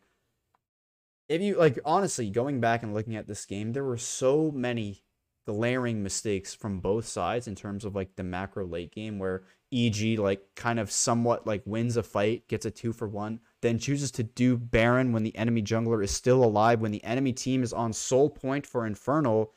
if 1.29 1.41
you 1.41 1.57
like 1.57 1.79
honestly 1.85 2.29
going 2.29 2.59
back 2.59 2.83
and 2.83 2.93
looking 2.93 3.15
at 3.15 3.27
this 3.27 3.45
game 3.45 3.71
there 3.73 3.83
were 3.83 3.97
so 3.97 4.51
many 4.51 5.03
glaring 5.51 6.01
mistakes 6.01 6.53
from 6.53 6.79
both 6.79 7.05
sides 7.05 7.45
in 7.45 7.55
terms 7.55 7.83
of 7.83 7.93
like 7.93 8.15
the 8.15 8.23
macro 8.23 8.65
late 8.65 8.93
game 8.93 9.19
where 9.19 9.43
EG 9.73 10.17
like 10.17 10.41
kind 10.55 10.79
of 10.79 10.89
somewhat 10.89 11.45
like 11.45 11.61
wins 11.65 11.97
a 11.97 12.03
fight, 12.03 12.47
gets 12.47 12.65
a 12.65 12.71
two 12.71 12.93
for 12.93 13.07
one, 13.09 13.41
then 13.61 13.77
chooses 13.77 14.11
to 14.11 14.23
do 14.23 14.55
Baron 14.55 15.11
when 15.11 15.23
the 15.23 15.35
enemy 15.35 15.61
jungler 15.61 16.01
is 16.01 16.11
still 16.11 16.41
alive, 16.41 16.79
when 16.79 16.91
the 16.91 17.03
enemy 17.03 17.33
team 17.33 17.63
is 17.63 17.73
on 17.73 17.91
soul 17.91 18.29
point 18.29 18.65
for 18.65 18.85
Infernal. 18.85 19.53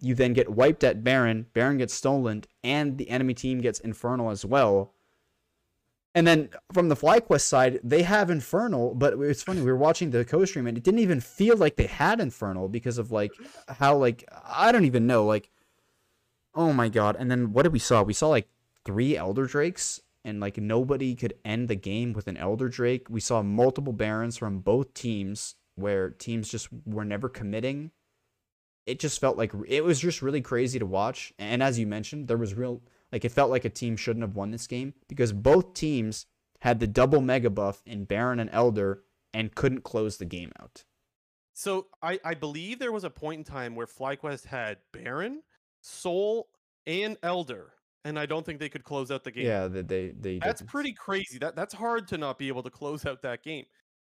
You 0.00 0.16
then 0.16 0.32
get 0.32 0.48
wiped 0.48 0.82
at 0.82 1.04
Baron, 1.04 1.46
Baron 1.54 1.78
gets 1.78 1.94
stolen, 1.94 2.42
and 2.64 2.98
the 2.98 3.08
enemy 3.08 3.34
team 3.34 3.60
gets 3.60 3.78
Infernal 3.78 4.30
as 4.30 4.44
well. 4.44 4.94
And 6.16 6.26
then 6.26 6.48
from 6.72 6.88
the 6.88 6.96
FlyQuest 6.96 7.42
side, 7.42 7.78
they 7.84 8.02
have 8.02 8.30
Infernal, 8.30 8.94
but 8.94 9.18
it's 9.20 9.42
funny, 9.42 9.60
we 9.60 9.70
were 9.70 9.76
watching 9.76 10.10
the 10.10 10.24
co-stream 10.24 10.66
and 10.66 10.78
it 10.78 10.82
didn't 10.82 11.00
even 11.00 11.20
feel 11.20 11.58
like 11.58 11.76
they 11.76 11.86
had 11.86 12.20
Infernal 12.20 12.70
because 12.70 12.96
of 12.96 13.12
like 13.12 13.32
how 13.68 13.98
like 13.98 14.26
I 14.42 14.72
don't 14.72 14.86
even 14.86 15.06
know, 15.06 15.26
like 15.26 15.50
oh 16.54 16.72
my 16.72 16.88
god. 16.88 17.16
And 17.18 17.30
then 17.30 17.52
what 17.52 17.64
did 17.64 17.74
we 17.74 17.78
saw? 17.78 18.02
We 18.02 18.14
saw 18.14 18.28
like 18.28 18.48
three 18.86 19.14
Elder 19.14 19.44
Drakes 19.44 20.00
and 20.24 20.40
like 20.40 20.56
nobody 20.56 21.14
could 21.14 21.34
end 21.44 21.68
the 21.68 21.74
game 21.76 22.14
with 22.14 22.28
an 22.28 22.38
Elder 22.38 22.70
Drake. 22.70 23.08
We 23.10 23.20
saw 23.20 23.42
multiple 23.42 23.92
Barons 23.92 24.38
from 24.38 24.60
both 24.60 24.94
teams 24.94 25.56
where 25.74 26.08
teams 26.08 26.48
just 26.48 26.68
were 26.86 27.04
never 27.04 27.28
committing. 27.28 27.90
It 28.86 29.00
just 29.00 29.20
felt 29.20 29.36
like 29.36 29.52
it 29.68 29.84
was 29.84 30.00
just 30.00 30.22
really 30.22 30.40
crazy 30.40 30.78
to 30.78 30.86
watch. 30.86 31.34
And 31.38 31.62
as 31.62 31.78
you 31.78 31.86
mentioned, 31.86 32.26
there 32.26 32.38
was 32.38 32.54
real 32.54 32.80
like 33.12 33.24
it 33.24 33.32
felt 33.32 33.50
like 33.50 33.64
a 33.64 33.70
team 33.70 33.96
shouldn't 33.96 34.22
have 34.22 34.36
won 34.36 34.50
this 34.50 34.66
game 34.66 34.94
because 35.08 35.32
both 35.32 35.74
teams 35.74 36.26
had 36.60 36.80
the 36.80 36.86
double 36.86 37.20
mega 37.20 37.50
buff 37.50 37.82
in 37.86 38.04
Baron 38.04 38.40
and 38.40 38.50
Elder 38.52 39.02
and 39.34 39.54
couldn't 39.54 39.82
close 39.84 40.16
the 40.16 40.24
game 40.24 40.50
out. 40.60 40.84
So 41.52 41.86
I, 42.02 42.18
I 42.24 42.34
believe 42.34 42.78
there 42.78 42.92
was 42.92 43.04
a 43.04 43.10
point 43.10 43.38
in 43.38 43.44
time 43.44 43.74
where 43.74 43.86
FlyQuest 43.86 44.46
had 44.46 44.78
Baron, 44.92 45.42
Soul, 45.82 46.48
and 46.86 47.16
Elder. 47.22 47.72
and 48.04 48.18
I 48.18 48.26
don't 48.26 48.44
think 48.44 48.60
they 48.60 48.68
could 48.68 48.84
close 48.84 49.10
out 49.10 49.24
the 49.24 49.30
game. 49.30 49.46
Yeah, 49.46 49.66
they 49.68 49.82
they, 49.82 50.08
they 50.18 50.38
That's 50.38 50.60
didn't. 50.60 50.70
pretty 50.70 50.92
crazy. 50.92 51.38
That 51.38 51.56
that's 51.56 51.74
hard 51.74 52.08
to 52.08 52.18
not 52.18 52.38
be 52.38 52.48
able 52.48 52.62
to 52.62 52.70
close 52.70 53.04
out 53.06 53.22
that 53.22 53.42
game. 53.42 53.64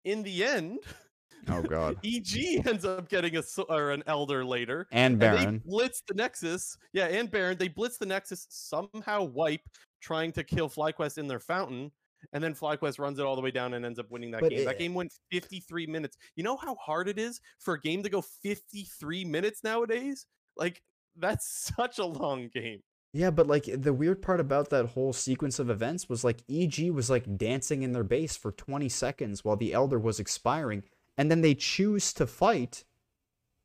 In 0.03 0.23
the 0.23 0.43
end, 0.43 0.79
Oh 1.51 1.61
god. 1.61 1.97
EG 2.05 2.65
ends 2.67 2.85
up 2.85 3.09
getting 3.09 3.35
a 3.37 3.43
or 3.69 3.91
an 3.91 4.03
elder 4.07 4.43
later. 4.43 4.87
And 4.91 5.13
And 5.13 5.19
Baron. 5.19 5.61
they 5.65 5.69
blitz 5.69 6.01
the 6.07 6.13
Nexus. 6.13 6.77
Yeah, 6.93 7.05
and 7.07 7.29
Baron. 7.31 7.57
They 7.57 7.67
blitz 7.69 7.97
the 7.97 8.05
Nexus, 8.05 8.45
somehow 8.49 9.23
wipe, 9.23 9.61
trying 10.01 10.31
to 10.33 10.43
kill 10.43 10.69
FlyQuest 10.69 11.17
in 11.17 11.27
their 11.27 11.39
fountain. 11.39 11.91
And 12.33 12.43
then 12.43 12.53
FlyQuest 12.55 12.99
runs 12.99 13.19
it 13.19 13.25
all 13.25 13.35
the 13.35 13.41
way 13.41 13.51
down 13.51 13.73
and 13.75 13.85
ends 13.85 13.99
up 13.99 14.09
winning 14.09 14.31
that 14.31 14.41
But 14.41 14.49
game. 14.49 14.65
that 14.65 14.79
game 14.79 14.93
went 14.93 15.13
53 15.31 15.85
minutes. 15.87 16.17
You 16.35 16.43
know 16.43 16.57
how 16.57 16.75
hard 16.75 17.07
it 17.07 17.19
is 17.19 17.39
for 17.59 17.75
a 17.75 17.79
game 17.79 18.01
to 18.03 18.09
go 18.09 18.21
53 18.21 19.23
minutes 19.25 19.63
nowadays? 19.63 20.25
Like, 20.57 20.81
that's 21.15 21.71
such 21.77 21.99
a 21.99 22.05
long 22.05 22.49
game. 22.53 22.81
Yeah, 23.13 23.31
but 23.31 23.47
like 23.47 23.69
the 23.73 23.93
weird 23.93 24.21
part 24.21 24.39
about 24.39 24.69
that 24.71 24.87
whole 24.87 25.13
sequence 25.13 25.59
of 25.59 25.69
events 25.69 26.09
was 26.09 26.23
like 26.23 26.41
EG 26.51 26.91
was 26.91 27.09
like 27.09 27.37
dancing 27.37 27.81
in 27.83 27.93
their 27.93 28.03
base 28.03 28.35
for 28.35 28.51
20 28.51 28.89
seconds 28.89 29.45
while 29.45 29.55
the 29.55 29.73
Elder 29.73 29.97
was 29.97 30.19
expiring, 30.19 30.83
and 31.18 31.32
then 31.32 31.41
they 31.41 31.55
choose 31.55 32.13
to 32.13 32.28
fight 32.28 32.86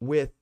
with 0.00 0.32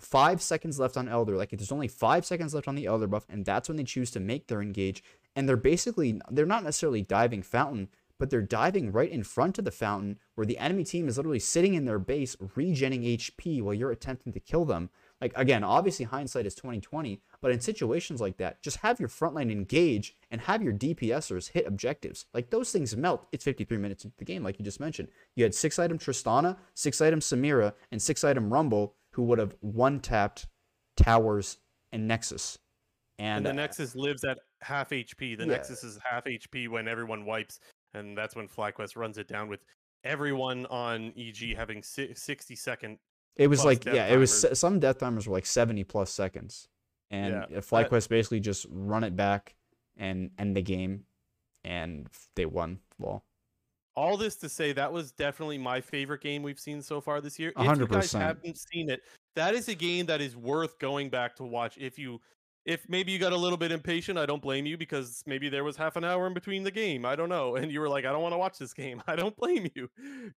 five 0.00 0.42
seconds 0.42 0.78
left 0.78 0.96
on 0.96 1.08
Elder. 1.08 1.36
Like 1.36 1.50
there's 1.50 1.72
only 1.72 1.88
five 1.88 2.24
seconds 2.24 2.54
left 2.54 2.68
on 2.68 2.74
the 2.74 2.86
Elder 2.86 3.06
buff, 3.06 3.26
and 3.28 3.44
that's 3.44 3.68
when 3.68 3.76
they 3.76 3.84
choose 3.84 4.10
to 4.12 4.20
make 4.20 4.46
their 4.46 4.62
engage. 4.62 5.02
And 5.34 5.48
they're 5.48 5.56
basically 5.56 6.20
they're 6.30 6.46
not 6.46 6.64
necessarily 6.64 7.02
diving 7.02 7.42
fountain, 7.42 7.88
but 8.18 8.30
they're 8.30 8.42
diving 8.42 8.92
right 8.92 9.10
in 9.10 9.22
front 9.22 9.58
of 9.58 9.64
the 9.64 9.70
fountain 9.70 10.18
where 10.34 10.46
the 10.46 10.58
enemy 10.58 10.84
team 10.84 11.08
is 11.08 11.16
literally 11.16 11.38
sitting 11.38 11.74
in 11.74 11.84
their 11.84 11.98
base, 11.98 12.36
regenning 12.36 13.16
HP 13.16 13.62
while 13.62 13.74
you're 13.74 13.90
attempting 13.90 14.32
to 14.32 14.40
kill 14.40 14.64
them. 14.64 14.90
Like 15.20 15.32
again, 15.34 15.64
obviously 15.64 16.04
hindsight 16.04 16.46
is 16.46 16.54
2020, 16.54 17.22
but 17.40 17.50
in 17.50 17.60
situations 17.60 18.20
like 18.20 18.36
that, 18.36 18.62
just 18.62 18.78
have 18.78 19.00
your 19.00 19.08
frontline 19.08 19.50
engage 19.50 20.14
and 20.30 20.42
have 20.42 20.62
your 20.62 20.74
DPSers 20.74 21.50
hit 21.52 21.66
objectives. 21.66 22.26
Like 22.34 22.50
those 22.50 22.70
things 22.70 22.96
melt. 22.96 23.26
It's 23.32 23.44
53 23.44 23.78
minutes 23.78 24.04
into 24.04 24.16
the 24.18 24.24
game, 24.24 24.42
like 24.42 24.58
you 24.58 24.64
just 24.64 24.80
mentioned. 24.80 25.08
You 25.34 25.44
had 25.44 25.54
six 25.54 25.78
item 25.78 25.98
Tristana, 25.98 26.56
six 26.74 27.00
item 27.00 27.20
Samira, 27.20 27.72
and 27.90 28.00
six 28.00 28.24
item 28.24 28.52
Rumble, 28.52 28.94
who 29.12 29.22
would 29.24 29.38
have 29.38 29.54
one 29.60 30.00
tapped 30.00 30.46
towers 30.96 31.58
and 31.92 32.06
Nexus. 32.06 32.58
And, 33.18 33.38
And, 33.38 33.46
the 33.46 33.50
uh, 33.50 33.54
Nexus 33.54 33.96
lives 33.96 34.24
at 34.24 34.38
half 34.60 34.90
HP. 34.90 35.38
The 35.38 35.44
Yeah. 35.44 35.52
Nexus 35.52 35.82
is 35.82 35.98
half 36.04 36.26
HP 36.26 36.68
when 36.68 36.86
everyone 36.88 37.24
wipes, 37.24 37.60
and 37.94 38.16
that's 38.16 38.36
when 38.36 38.48
FlyQuest 38.48 38.96
runs 38.96 39.16
it 39.16 39.28
down 39.28 39.48
with 39.48 39.60
everyone 40.04 40.66
on 40.66 41.12
EG 41.16 41.56
having 41.56 41.82
60 41.82 42.54
second. 42.54 42.98
It 43.36 43.48
was 43.48 43.64
like 43.64 43.84
yeah, 43.84 44.06
it 44.06 44.16
was 44.16 44.46
some 44.58 44.80
death 44.80 44.98
timers 44.98 45.26
were 45.28 45.34
like 45.34 45.46
70 45.46 45.84
plus 45.84 46.10
seconds. 46.10 46.68
And 47.10 47.34
Yeah, 47.34 47.40
uh, 47.42 47.46
that- 47.48 47.64
FlyQuest 47.90 48.08
basically 48.08 48.40
just 48.40 48.66
run 48.70 49.04
it 49.04 49.14
back 49.14 49.54
and 49.96 50.30
end 50.38 50.56
the 50.56 50.62
game 50.62 51.04
and 51.64 52.08
they 52.34 52.46
won. 52.46 52.80
Well, 52.98 53.24
All 53.94 54.16
this 54.16 54.36
to 54.36 54.48
say, 54.48 54.72
that 54.72 54.92
was 54.92 55.12
definitely 55.12 55.56
my 55.58 55.80
favorite 55.80 56.20
game 56.20 56.42
we've 56.42 56.58
seen 56.60 56.82
so 56.82 57.00
far 57.00 57.20
this 57.20 57.38
year. 57.38 57.52
If 57.56 57.78
you 57.78 57.86
guys 57.86 58.12
haven't 58.12 58.58
seen 58.58 58.90
it, 58.90 59.00
that 59.36 59.54
is 59.54 59.68
a 59.68 59.74
game 59.74 60.06
that 60.06 60.20
is 60.20 60.36
worth 60.36 60.78
going 60.78 61.08
back 61.08 61.36
to 61.36 61.44
watch. 61.44 61.78
If 61.78 61.98
you, 61.98 62.20
if 62.66 62.88
maybe 62.88 63.12
you 63.12 63.18
got 63.18 63.32
a 63.32 63.36
little 63.36 63.56
bit 63.56 63.70
impatient, 63.72 64.18
I 64.18 64.26
don't 64.26 64.42
blame 64.42 64.66
you 64.66 64.76
because 64.76 65.22
maybe 65.24 65.48
there 65.48 65.62
was 65.64 65.76
half 65.76 65.94
an 65.96 66.04
hour 66.04 66.26
in 66.26 66.34
between 66.34 66.64
the 66.64 66.70
game. 66.72 67.06
I 67.06 67.14
don't 67.16 67.28
know, 67.28 67.54
and 67.56 67.70
you 67.72 67.80
were 67.80 67.88
like, 67.88 68.04
I 68.04 68.12
don't 68.12 68.22
want 68.22 68.34
to 68.34 68.38
watch 68.38 68.58
this 68.58 68.74
game. 68.74 69.02
I 69.06 69.16
don't 69.16 69.36
blame 69.36 69.68
you. 69.74 69.88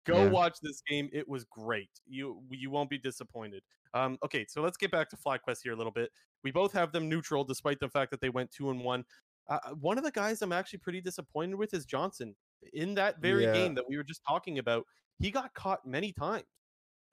Go 0.05 0.25
Yeah. 0.25 0.31
watch 0.31 0.59
this 0.63 0.83
game. 0.87 1.09
It 1.13 1.27
was 1.29 1.45
great. 1.45 1.91
You 2.07 2.43
you 2.51 2.71
won't 2.71 2.91
be 2.91 2.99
disappointed. 2.99 3.65
Um, 3.95 4.19
okay, 4.23 4.45
so 4.49 4.61
let's 4.63 4.77
get 4.77 4.91
back 4.91 5.09
to 5.11 5.17
FlyQuest 5.17 5.63
here 5.63 5.73
a 5.73 5.77
little 5.77 5.93
bit. 5.93 6.11
We 6.45 6.51
both 6.53 6.73
have 6.73 6.93
them 6.93 7.09
neutral, 7.09 7.45
despite 7.45 7.81
the 7.81 7.89
fact 7.89 8.11
that 8.11 8.21
they 8.21 8.29
went 8.29 8.51
two 8.51 8.71
and 8.71 8.85
one. 8.85 9.05
Uh, 9.49 9.71
one 9.81 9.97
of 9.97 10.05
the 10.05 10.11
guys 10.11 10.43
I'm 10.43 10.53
actually 10.53 10.81
pretty 10.81 11.01
disappointed 11.01 11.55
with 11.57 11.73
is 11.73 11.87
Johnsun. 11.87 12.35
In 12.75 12.95
that 12.97 13.21
very 13.21 13.45
Yeah. 13.45 13.53
game 13.53 13.75
that 13.77 13.89
we 13.89 13.97
were 13.97 14.05
just 14.05 14.23
talking 14.29 14.59
about, 14.59 14.85
he 15.19 15.31
got 15.31 15.55
caught 15.55 15.87
many 15.87 16.13
times, 16.13 16.45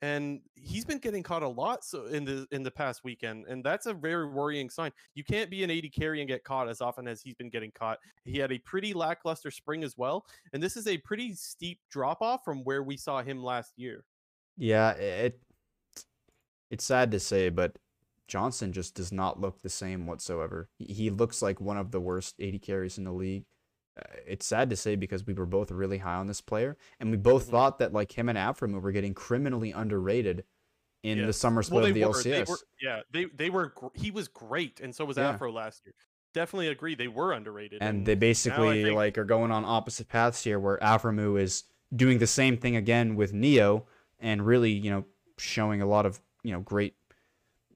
and 0.02 0.40
he's 0.54 0.84
been 0.84 0.98
getting 0.98 1.22
caught 1.22 1.42
a 1.42 1.48
lot. 1.48 1.84
So 1.84 2.06
in 2.06 2.24
the 2.24 2.46
in 2.50 2.62
the 2.62 2.70
past 2.70 3.02
weekend, 3.04 3.46
and 3.46 3.64
that's 3.64 3.86
a 3.86 3.94
very 3.94 4.28
worrying 4.28 4.70
sign. 4.70 4.92
You 5.14 5.24
can't 5.24 5.50
be 5.50 5.64
an 5.64 5.70
AD 5.70 5.92
carry 5.92 6.20
and 6.20 6.28
get 6.28 6.44
caught 6.44 6.68
as 6.68 6.80
often 6.80 7.08
as 7.08 7.22
he's 7.22 7.34
been 7.34 7.50
getting 7.50 7.72
caught. 7.72 7.98
He 8.24 8.38
had 8.38 8.52
a 8.52 8.58
pretty 8.58 8.92
lackluster 8.92 9.50
spring 9.50 9.84
as 9.84 9.96
well, 9.96 10.26
and 10.52 10.62
this 10.62 10.76
is 10.76 10.86
a 10.86 10.98
pretty 10.98 11.34
steep 11.34 11.80
drop 11.90 12.22
off 12.22 12.44
from 12.44 12.64
where 12.64 12.82
we 12.82 12.96
saw 12.96 13.22
him 13.22 13.42
last 13.42 13.72
year. 13.76 14.04
yeah, 14.56 14.92
it 14.92 15.40
it's 16.70 16.84
sad 16.84 17.10
to 17.12 17.20
say, 17.20 17.48
but 17.48 17.76
Johnsun 18.28 18.72
just 18.72 18.94
does 18.94 19.12
not 19.12 19.40
look 19.40 19.62
the 19.62 19.68
same 19.68 20.06
whatsoever. 20.06 20.68
He, 20.78 21.10
looks 21.10 21.42
like 21.42 21.60
one 21.60 21.76
of 21.76 21.92
the 21.92 22.00
worst 22.00 22.34
AD 22.40 22.60
carries 22.62 22.98
in 22.98 23.04
the 23.04 23.12
league. 23.12 23.44
It's 24.26 24.44
sad 24.46 24.68
to 24.70 24.76
say 24.76 24.94
because 24.96 25.26
we 25.26 25.32
were 25.32 25.46
both 25.46 25.70
really 25.70 25.98
high 25.98 26.16
on 26.16 26.26
this 26.26 26.40
player, 26.40 26.76
and 27.00 27.10
we 27.10 27.16
both 27.16 27.46
Mhm. 27.46 27.50
thought 27.50 27.78
that 27.78 27.92
like 27.92 28.12
him 28.16 28.28
and 28.28 28.36
Aphromoo 28.36 28.80
were 28.82 28.92
getting 28.92 29.14
criminally 29.14 29.72
underrated 29.72 30.44
in 31.02 31.24
the 31.26 31.32
summer 31.32 31.62
split 31.62 31.88
of 31.88 31.94
the 31.94 32.00
were, 32.04 32.08
LCS. 32.08 32.46
They 32.46 32.52
were, 32.52 32.58
yeah, 32.82 33.00
they 33.10 33.24
they 33.26 33.48
were. 33.50 33.68
gr- 33.74 33.86
He 33.94 34.10
was 34.10 34.28
great, 34.28 34.80
and 34.80 34.94
so 34.94 35.04
was 35.04 35.16
Yeah. 35.16 35.36
Aphro 35.38 35.52
last 35.52 35.86
year. 35.86 35.94
Definitely 36.34 36.68
agree. 36.68 36.94
They 36.94 37.08
were 37.08 37.32
underrated. 37.32 37.80
and 37.80 38.04
they 38.04 38.14
basically 38.14 38.82
think- 38.82 38.96
like 38.96 39.16
are 39.16 39.24
going 39.24 39.50
on 39.50 39.64
opposite 39.64 40.08
paths 40.08 40.44
here 40.44 40.58
where 40.60 40.76
Aphromoo 40.78 41.40
is 41.40 41.64
doing 41.94 42.18
the 42.18 42.26
same 42.26 42.58
thing 42.58 42.76
again 42.76 43.14
with 43.16 43.32
Neo 43.32 43.86
and 44.18 44.44
really 44.44 44.72
you 44.72 44.90
know 44.90 45.04
showing 45.38 45.80
a 45.80 45.86
lot 45.86 46.04
of 46.04 46.20
you 46.42 46.52
know 46.52 46.60
great 46.60 46.94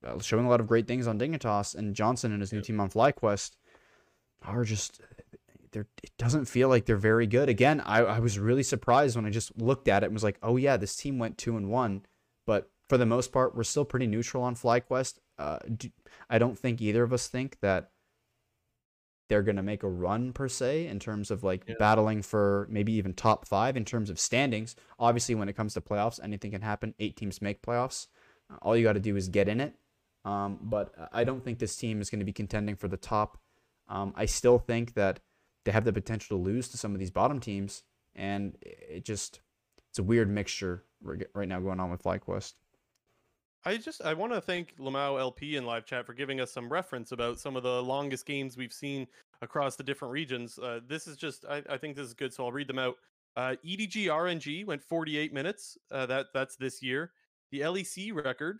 uh, 0.03 0.19
showing 0.19 0.45
a 0.45 0.49
lot 0.49 0.59
of 0.59 0.67
great 0.67 0.87
things 0.87 1.07
on 1.07 1.17
Dignitas 1.17 1.73
and 1.73 1.95
Johnsun 1.95 2.25
and 2.25 2.41
his 2.41 2.51
new 2.53 2.61
team 2.61 2.79
on 2.79 2.89
FlyQuest 2.91 3.55
are 4.43 4.63
just 4.63 5.01
they're 5.71 5.87
it 6.03 6.11
doesn't 6.17 6.45
feel 6.45 6.69
like 6.69 6.85
they're 6.85 6.97
very 6.97 7.27
good 7.27 7.49
again 7.49 7.79
I, 7.81 7.99
I 7.99 8.19
was 8.19 8.37
really 8.39 8.63
surprised 8.63 9.15
when 9.15 9.25
I 9.25 9.29
just 9.29 9.57
looked 9.59 9.87
at 9.87 10.03
it 10.03 10.07
and 10.07 10.13
was 10.13 10.23
like 10.23 10.37
oh 10.43 10.57
yeah 10.57 10.77
this 10.77 10.95
team 10.95 11.19
went 11.19 11.37
two 11.37 11.57
and 11.57 11.69
one 11.69 12.05
but 12.45 12.69
for 12.89 12.97
the 12.97 13.05
most 13.05 13.31
part 13.31 13.55
we're 13.55 13.63
still 13.63 13.85
pretty 13.85 14.07
neutral 14.07 14.43
on 14.43 14.55
FlyQuest 14.55 15.19
uh, 15.39 15.59
do, 15.75 15.89
I 16.29 16.37
don't 16.37 16.57
think 16.57 16.81
either 16.81 17.03
of 17.03 17.13
us 17.13 17.27
think 17.27 17.57
that 17.61 17.91
they're 19.29 19.41
going 19.43 19.55
to 19.55 19.63
make 19.63 19.81
a 19.83 19.89
run 19.89 20.33
per 20.33 20.49
se 20.49 20.87
in 20.87 20.99
terms 20.99 21.31
of 21.31 21.41
like 21.43 21.63
Yeah. 21.65 21.75
battling 21.79 22.21
for 22.21 22.67
maybe 22.69 22.91
even 22.93 23.13
top 23.13 23.47
five 23.47 23.77
in 23.77 23.85
terms 23.85 24.09
of 24.09 24.19
standings. 24.19 24.75
Obviously, 24.99 25.35
when 25.35 25.47
it 25.47 25.53
comes 25.55 25.73
to 25.75 25.81
playoffs, 25.81 26.19
anything 26.21 26.51
can 26.51 26.61
happen. 26.61 26.93
Eight 26.99 27.15
teams 27.15 27.41
make 27.41 27.61
playoffs. 27.61 28.07
Uh, 28.51 28.57
All 28.61 28.75
you 28.75 28.83
got 28.83 28.93
to 28.93 28.99
do 28.99 29.15
is 29.15 29.29
get 29.29 29.47
in 29.47 29.61
it. 29.61 29.73
Um, 30.25 30.59
but 30.61 30.93
I 31.13 31.23
don't 31.23 31.41
think 31.43 31.59
this 31.59 31.77
team 31.77 32.01
is 32.01 32.09
going 32.09 32.19
to 32.19 32.25
be 32.25 32.33
contending 32.33 32.75
for 32.75 32.89
the 32.89 32.97
top. 32.97 33.39
Um, 33.87 34.11
I 34.17 34.25
still 34.25 34.59
think 34.59 34.95
that 34.95 35.21
they 35.65 35.71
have 35.71 35.85
the 35.85 35.93
potential 35.93 36.37
to 36.37 36.43
lose 36.43 36.67
to 36.69 36.77
some 36.77 36.93
of 36.93 36.99
these 36.99 37.11
bottom 37.11 37.39
teams, 37.39 37.83
and 38.15 38.57
it 38.61 39.05
just 39.05 39.41
it's 39.89 39.99
a 39.99 40.03
weird 40.03 40.29
mixture 40.29 40.83
right 41.03 41.47
now 41.47 41.59
going 41.59 41.79
on 41.79 41.91
with 41.91 42.03
FlyQuest. 42.03 42.53
I 43.63 43.77
just 43.77 44.01
I 44.01 44.13
want 44.13 44.33
to 44.33 44.41
thank 44.41 44.75
Lamau 44.77 45.19
LP 45.19 45.55
in 45.55 45.65
live 45.65 45.85
chat 45.85 46.05
for 46.05 46.13
giving 46.13 46.41
us 46.41 46.51
some 46.51 46.71
reference 46.71 47.11
about 47.11 47.39
some 47.39 47.55
of 47.55 47.63
the 47.63 47.83
longest 47.83 48.25
games 48.25 48.57
we've 48.57 48.73
seen 48.73 49.07
across 49.41 49.75
the 49.75 49.83
different 49.83 50.11
regions. 50.11 50.57
Uh, 50.57 50.79
this 50.87 51.07
is 51.07 51.15
just 51.15 51.45
I, 51.45 51.61
I 51.69 51.77
think 51.77 51.95
this 51.95 52.07
is 52.07 52.13
good, 52.13 52.33
so 52.33 52.45
I'll 52.45 52.51
read 52.51 52.67
them 52.67 52.79
out. 52.79 52.95
Uh, 53.35 53.55
EDG 53.65 54.07
RNG 54.07 54.65
went 54.65 54.83
48 54.83 55.33
minutes. 55.33 55.77
Uh, 55.91 56.05
that 56.07 56.27
that's 56.33 56.55
this 56.55 56.81
year. 56.81 57.11
The 57.51 57.61
LEC 57.61 58.13
record 58.13 58.59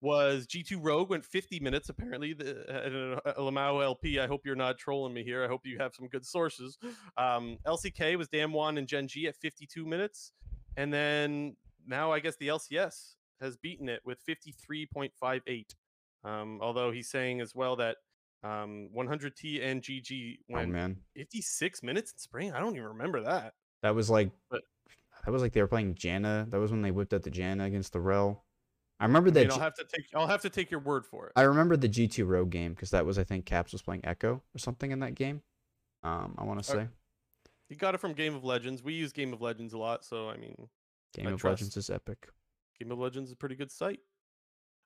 was 0.00 0.46
G2 0.46 0.78
Rogue 0.80 1.10
went 1.10 1.24
50 1.24 1.60
minutes. 1.60 1.88
Apparently, 1.88 2.32
the 2.32 3.18
uh, 3.24 3.28
uh, 3.28 3.34
Lamau 3.34 3.82
LP. 3.84 4.18
I 4.18 4.26
hope 4.26 4.42
you're 4.46 4.56
not 4.56 4.78
trolling 4.78 5.12
me 5.12 5.22
here. 5.22 5.44
I 5.44 5.48
hope 5.48 5.66
you 5.66 5.78
have 5.78 5.94
some 5.94 6.08
good 6.08 6.24
sources. 6.24 6.78
Um, 7.18 7.58
LCK 7.66 8.16
was 8.16 8.28
Damwon 8.28 8.78
and 8.78 8.86
Gen 8.86 9.08
G 9.08 9.26
at 9.28 9.36
52 9.36 9.84
minutes, 9.84 10.32
and 10.76 10.92
then 10.92 11.56
now 11.86 12.12
I 12.12 12.20
guess 12.20 12.36
the 12.36 12.48
LCS 12.48 13.14
has 13.40 13.56
beaten 13.56 13.88
it 13.88 14.00
with 14.04 14.18
53.58. 14.26 15.74
Um, 16.24 16.58
although 16.60 16.90
he's 16.90 17.08
saying 17.08 17.40
as 17.40 17.54
well 17.54 17.76
that 17.76 17.96
um, 18.42 18.88
100T 18.96 19.62
and 19.64 19.82
GG 19.82 20.38
Oh 20.50 20.54
went 20.54 20.70
man, 20.70 20.96
56 21.16 21.82
minutes 21.82 22.12
in 22.12 22.18
spring. 22.18 22.52
I 22.52 22.60
don't 22.60 22.74
even 22.76 22.88
remember 22.88 23.22
that. 23.22 23.54
that 23.82 23.94
was 23.94 24.10
like 24.10 24.30
But- 24.50 24.62
that 25.24 25.30
was 25.32 25.42
like 25.42 25.52
they 25.52 25.60
were 25.60 25.68
playing 25.68 25.94
Janna. 25.96 26.50
That 26.50 26.58
was 26.60 26.70
when 26.70 26.80
they 26.82 26.90
whipped 26.90 27.12
out 27.12 27.22
the 27.22 27.30
Janna 27.30 27.66
against 27.66 27.92
the 27.92 28.00
Rell. 28.00 28.44
I 29.00 29.06
remember 29.06 29.30
I 29.30 29.32
that. 29.32 29.40
mean, 29.40 29.52
I'll 29.52 29.58
have 29.58 29.74
to 29.74 29.84
take 29.84 30.04
I'll 30.14 30.26
have 30.26 30.42
to 30.42 30.50
take 30.50 30.70
your 30.70 30.80
word 30.80 31.06
for 31.06 31.26
it. 31.26 31.32
I 31.34 31.42
remember 31.42 31.76
the 31.76 31.88
G2 31.88 32.26
Rogue 32.26 32.50
game 32.50 32.74
because 32.74 32.90
that 32.90 33.06
was 33.06 33.18
I 33.18 33.24
think 33.24 33.46
Caps 33.46 33.72
was 33.72 33.80
playing 33.82 34.02
Ekko 34.02 34.40
or 34.54 34.58
something 34.58 34.90
in 34.90 35.00
that 35.00 35.14
game. 35.14 35.42
Um, 36.02 36.34
I 36.38 36.44
want 36.44 36.62
to 36.62 36.64
say 36.64 36.88
You 37.68 37.76
got 37.76 37.94
it 37.94 37.98
from 37.98 38.12
Game 38.12 38.34
of 38.34 38.44
Legends. 38.44 38.82
We 38.82 38.92
use 38.92 39.12
Game 39.12 39.32
of 39.32 39.40
Legends 39.40 39.72
a 39.72 39.78
lot, 39.78 40.04
so 40.04 40.28
I 40.28 40.36
mean, 40.36 40.68
Game 41.14 41.28
I 41.28 41.32
of 41.32 41.40
trust. 41.40 41.62
Legends 41.62 41.76
is 41.78 41.90
epic. 41.90 42.28
Game 42.78 42.92
of 42.92 42.98
Legends 42.98 43.30
is 43.30 43.32
a 43.32 43.36
pretty 43.36 43.54
good 43.56 43.70
site. 43.70 44.00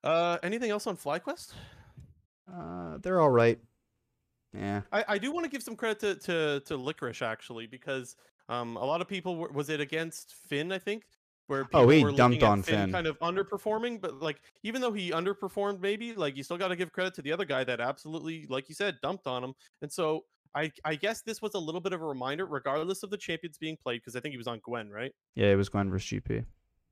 Uh, 0.02 0.38
anything 0.42 0.70
else 0.70 0.86
on 0.86 0.96
FlyQuest? 0.96 1.52
Uh, 2.52 2.98
they're 3.02 3.20
all 3.20 3.30
right. 3.30 3.58
Yeah, 4.52 4.82
I, 4.92 5.04
I 5.08 5.18
do 5.18 5.32
want 5.32 5.44
to 5.44 5.50
give 5.50 5.62
some 5.62 5.74
credit 5.74 6.00
to, 6.00 6.14
to 6.26 6.60
to 6.66 6.76
Licorice 6.78 7.22
actually 7.22 7.66
because 7.66 8.14
um 8.48 8.76
a 8.76 8.84
lot 8.84 9.00
of 9.00 9.08
people 9.08 9.34
were, 9.36 9.48
was 9.48 9.68
it 9.68 9.80
against 9.80 10.34
Finn 10.48 10.70
I 10.70 10.78
think 10.78 11.02
where 11.46 11.64
people 11.64 11.80
Oh, 11.80 11.88
he 11.88 12.02
were 12.04 12.12
dumped 12.12 12.42
on 12.42 12.62
Finn, 12.62 12.74
Finn. 12.86 12.92
kind 12.92 13.06
of 13.06 13.18
underperforming. 13.20 14.00
But 14.00 14.20
like, 14.20 14.40
even 14.62 14.80
though 14.80 14.92
he 14.92 15.10
underperformed, 15.10 15.80
maybe 15.80 16.14
like 16.14 16.36
you 16.36 16.42
still 16.42 16.58
got 16.58 16.68
to 16.68 16.76
give 16.76 16.92
credit 16.92 17.14
to 17.14 17.22
the 17.22 17.32
other 17.32 17.44
guy 17.44 17.64
that 17.64 17.80
absolutely, 17.80 18.46
like 18.48 18.68
you 18.68 18.74
said, 18.74 18.96
dumped 19.02 19.26
on 19.26 19.44
him. 19.44 19.54
And 19.82 19.92
so 19.92 20.24
I, 20.54 20.70
I 20.84 20.94
guess 20.94 21.22
this 21.22 21.42
was 21.42 21.54
a 21.54 21.58
little 21.58 21.80
bit 21.80 21.92
of 21.92 22.00
a 22.00 22.06
reminder, 22.06 22.46
regardless 22.46 23.02
of 23.02 23.10
the 23.10 23.16
champions 23.18 23.58
being 23.58 23.76
played, 23.76 23.98
because 24.00 24.14
I 24.16 24.20
think 24.20 24.32
he 24.32 24.38
was 24.38 24.46
on 24.46 24.60
Gwen, 24.64 24.88
right? 24.90 25.12
Yeah, 25.34 25.48
it 25.48 25.56
was 25.56 25.68
Gwen 25.68 25.90
versus 25.90 26.20
GP. 26.20 26.44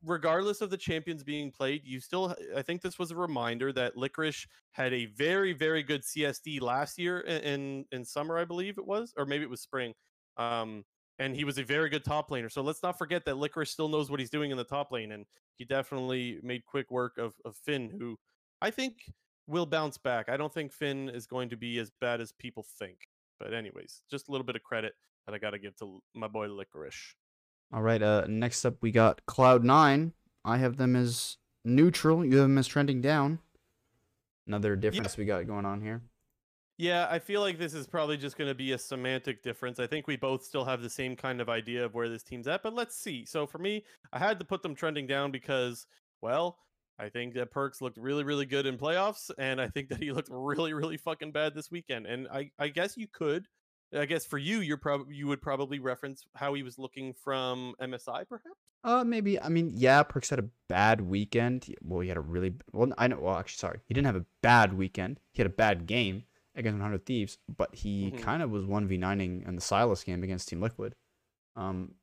regardless 0.05 0.61
of 0.61 0.71
the 0.71 0.77
champions 0.77 1.23
being 1.23 1.51
played, 1.53 1.83
you 1.85 2.01
still 2.01 2.35
I 2.57 2.63
think 2.63 2.83
this 2.83 2.99
was 2.99 3.11
a 3.13 3.17
reminder 3.17 3.73
that 3.75 3.97
Licorice 3.97 4.47
had 4.73 4.93
a 4.93 5.07
very 5.07 5.53
very 5.53 5.83
good 5.85 6.03
CSD 6.03 6.61
last 6.61 6.99
year 6.99 7.21
in 7.21 7.43
in, 7.43 7.85
in 7.93 8.05
summer 8.05 8.37
I 8.39 8.45
believe 8.45 8.79
it 8.79 8.87
was 8.87 9.15
or 9.17 9.25
maybe 9.27 9.45
it 9.45 9.51
was 9.51 9.61
spring. 9.61 9.95
Um 10.37 10.85
and 11.23 11.37
he 11.37 11.45
was 11.45 11.57
a 11.57 11.63
very 11.63 11.89
good 11.89 12.05
top 12.05 12.31
laner. 12.31 12.51
So 12.51 12.63
let's 12.63 12.83
not 12.83 12.99
forget 12.99 13.25
that 13.27 13.37
Licorice 13.37 13.71
still 13.71 13.89
knows 13.89 14.11
what 14.11 14.19
he's 14.19 14.31
doing 14.31 14.51
in 14.51 14.57
the 14.57 14.65
top 14.65 14.91
lane 14.91 15.13
and 15.13 15.25
he 15.57 15.65
definitely 15.65 16.41
made 16.43 16.65
quick 16.67 16.91
work 16.91 17.17
of 17.19 17.35
of 17.45 17.55
Finn 17.57 17.91
who 17.97 18.19
I 18.61 18.71
think 18.71 19.13
will 19.47 19.67
bounce 19.67 19.99
back. 19.99 20.29
I 20.29 20.37
don't 20.37 20.53
think 20.53 20.73
Finn 20.73 21.09
is 21.09 21.27
going 21.27 21.49
to 21.51 21.57
be 21.57 21.79
as 21.79 21.91
bad 22.01 22.21
as 22.21 22.33
people 22.33 22.65
think. 22.79 23.09
But 23.39 23.55
anyways, 23.55 24.03
just 24.11 24.29
a 24.29 24.33
little 24.33 24.45
bit 24.45 24.57
of 24.57 24.63
credit 24.63 24.95
that 25.27 25.35
I 25.35 25.39
got 25.39 25.51
to 25.51 25.59
give 25.59 25.77
to 25.77 26.03
my 26.15 26.29
boy 26.29 26.49
Licorice. 26.49 27.15
All 27.73 27.83
right. 27.83 28.03
Uh, 28.03 28.25
next 28.29 28.65
up 28.65 28.75
we 28.81 28.91
got 28.91 29.25
Cloud 29.27 29.65
Nine. 29.65 30.13
I 30.45 30.59
have 30.59 30.77
them 30.77 30.97
as 30.97 31.39
neutral. 31.65 32.25
You 32.25 32.39
have 32.39 32.49
them 32.49 32.59
as 32.59 32.67
trending 32.67 33.01
down. 33.01 33.39
Another 34.47 34.75
difference 34.75 35.17
we 35.17 35.25
got 35.25 35.47
going 35.47 35.65
on 35.65 35.81
here. 35.81 36.03
Yeah, 36.83 37.07
I 37.09 37.21
feel 37.21 37.41
like 37.41 37.59
this 37.61 37.75
is 37.75 37.87
probably 37.87 38.17
just 38.17 38.37
going 38.37 38.51
to 38.51 38.57
be 38.57 38.73
a 38.73 38.79
semantic 38.79 39.41
difference. 39.41 39.79
I 39.79 39.87
think 39.87 40.09
we 40.09 40.17
both 40.17 40.43
still 40.43 40.65
have 40.65 40.83
the 40.83 40.91
same 40.91 41.15
kind 41.15 41.41
of 41.41 41.49
idea 41.49 41.85
of 41.85 41.95
where 41.95 42.09
this 42.09 42.25
team's 42.25 42.49
at, 42.49 42.65
but 42.65 42.75
let's 42.75 42.97
see. 42.97 43.25
So 43.25 43.47
for 43.47 43.59
me, 43.59 43.85
I 44.13 44.19
had 44.19 44.41
to 44.41 44.45
put 44.45 44.65
them 44.65 44.75
trending 44.75 45.07
down 45.07 45.31
because, 45.31 45.87
well, 46.23 46.59
I 46.99 47.09
think 47.09 47.35
that 47.35 47.55
Perkz 47.55 47.83
looked 47.83 47.99
really, 47.99 48.25
really 48.25 48.47
good 48.47 48.67
in 48.67 48.79
playoffs, 48.79 49.31
and 49.39 49.61
I 49.61 49.69
think 49.69 49.91
that 49.91 50.03
he 50.03 50.11
looked 50.11 50.29
really, 50.33 50.73
really 50.73 50.97
fucking 50.97 51.31
bad 51.31 51.55
this 51.55 51.71
weekend. 51.71 52.07
And 52.07 52.27
I, 52.27 52.51
I 52.59 52.67
guess 52.67 52.97
you 52.97 53.07
could, 53.07 53.47
I 53.97 54.05
guess 54.05 54.27
for 54.27 54.39
you, 54.39 54.59
you're 54.59 54.77
probably 54.77 55.15
you 55.15 55.29
would 55.29 55.41
probably 55.41 55.79
reference 55.79 56.25
how 56.35 56.53
he 56.55 56.65
was 56.65 56.81
looking 56.81 57.15
from 57.15 57.75
MSI, 57.81 58.29
perhaps. 58.29 58.59
Uh, 58.83 59.05
maybe. 59.05 59.41
I 59.41 59.51
mean, 59.51 59.71
yeah, 59.73 60.03
Perkz 60.03 60.31
had 60.31 60.41
a 60.41 60.49
bad 60.69 61.01
weekend. 61.01 61.73
Well, 61.81 62.01
he 62.01 62.09
had 62.09 62.17
a 62.17 62.23
really 62.23 62.55
well. 62.73 62.93
I 62.99 63.07
know. 63.07 63.21
Well, 63.21 63.37
actually, 63.37 63.59
sorry, 63.59 63.81
he 63.87 63.95
didn't 63.95 64.07
have 64.07 64.17
a 64.17 64.27
bad 64.43 64.77
weekend. 64.77 65.21
He 65.31 65.43
had 65.43 65.47
a 65.47 65.55
bad 65.55 65.87
game 65.87 66.25
against 66.55 66.75
100 66.79 67.07
Thieves, 67.07 67.39
but 67.49 67.75
he 67.75 68.11
Mhm. 68.13 68.19
kind 68.23 68.43
of 68.43 68.51
was 68.51 68.65
one 68.67 68.87
v 68.87 68.99
9ing 68.99 69.47
in 69.47 69.55
the 69.57 69.63
Sylas 69.63 70.05
game 70.05 70.23
against 70.23 70.49
Team 70.49 70.61
Liquid. 70.61 70.95
Um, 71.57 71.95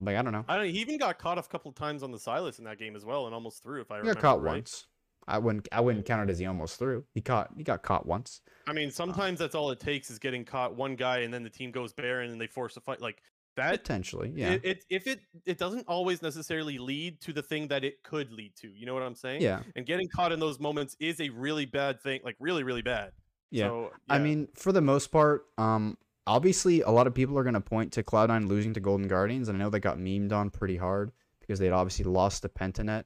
like 0.00 0.16
I 0.16 0.22
don't 0.22 0.32
know. 0.32 0.44
I 0.48 0.56
don't. 0.56 0.66
He 0.68 0.80
even 0.80 0.98
got 0.98 1.18
caught 1.18 1.38
a 1.38 1.42
couple 1.42 1.72
times 1.72 2.02
on 2.02 2.12
the 2.12 2.18
Sylas 2.18 2.58
in 2.58 2.64
that 2.64 2.78
game 2.78 2.94
as 2.94 3.04
well, 3.04 3.26
and 3.26 3.34
almost 3.34 3.62
threw, 3.62 3.80
If 3.80 3.90
I 3.90 3.96
He 3.96 4.00
remember 4.00 4.20
got 4.20 4.28
caught 4.36 4.42
right. 4.42 4.52
once. 4.54 4.86
I 5.26 5.38
wouldn't. 5.38 5.68
I 5.72 5.80
wouldn't 5.80 6.06
count 6.06 6.28
it 6.28 6.32
as 6.32 6.38
he 6.38 6.46
almost 6.46 6.78
threw. 6.78 7.04
He 7.12 7.20
caught. 7.20 7.50
He 7.56 7.62
got 7.64 7.82
caught 7.82 8.06
once. 8.06 8.40
I 8.66 8.72
mean, 8.72 8.90
sometimes 8.90 9.38
that's 9.40 9.54
all 9.54 9.70
it 9.70 9.80
takes 9.80 10.10
is 10.10 10.18
getting 10.18 10.44
caught 10.44 10.74
one 10.74 10.94
guy, 10.96 11.18
and 11.18 11.34
then 11.34 11.42
the 11.42 11.50
team 11.50 11.70
goes 11.70 11.92
Baron, 11.92 12.30
and 12.30 12.40
they 12.40 12.46
force 12.46 12.76
a 12.76 12.80
fight 12.80 13.00
like 13.00 13.22
that. 13.58 13.70
Potentially, 13.70 14.32
yeah. 14.34 14.52
It, 14.52 14.64
it 14.64 14.84
if 14.90 15.06
it 15.06 15.20
it 15.46 15.58
doesn't 15.58 15.86
always 15.86 16.22
necessarily 16.22 16.78
lead 16.78 17.20
to 17.22 17.32
the 17.32 17.42
thing 17.42 17.68
that 17.68 17.84
it 17.84 18.02
could 18.02 18.32
lead 18.32 18.56
to. 18.56 18.68
You 18.68 18.86
know 18.86 18.94
what 18.94 19.02
I'm 19.02 19.14
saying? 19.14 19.42
yeah. 19.42 19.60
And 19.76 19.86
getting 19.86 20.08
caught 20.08 20.32
in 20.32 20.40
those 20.40 20.58
moments 20.58 20.96
is 20.98 21.20
a 21.20 21.28
really 21.28 21.66
bad 21.66 22.00
thing, 22.00 22.20
like 22.24 22.36
really, 22.40 22.62
really 22.62 22.82
bad. 22.82 23.12
Yeah. 23.50 23.66
So, 23.68 23.92
I 24.08 24.18
mean, 24.18 24.48
for 24.54 24.72
the 24.72 24.80
most 24.80 25.08
part, 25.08 25.46
um, 25.56 25.96
obviously 26.26 26.82
a 26.82 26.90
lot 26.90 27.06
of 27.06 27.14
people 27.14 27.38
are 27.38 27.42
going 27.42 27.54
to 27.54 27.60
point 27.60 27.92
to 27.92 28.02
Cloud9 28.02 28.46
losing 28.46 28.74
to 28.74 28.80
Golden 28.80 29.08
Guardians, 29.08 29.48
and 29.48 29.56
I 29.56 29.64
know 29.64 29.70
they 29.70 29.80
got 29.80 29.98
memed 29.98 30.32
on 30.32 30.50
pretty 30.50 30.76
hard 30.76 31.12
because 31.40 31.58
they 31.58 31.66
had 31.66 31.74
obviously 31.74 32.04
lost 32.04 32.42
to 32.42 32.48
Pentanet 32.48 33.04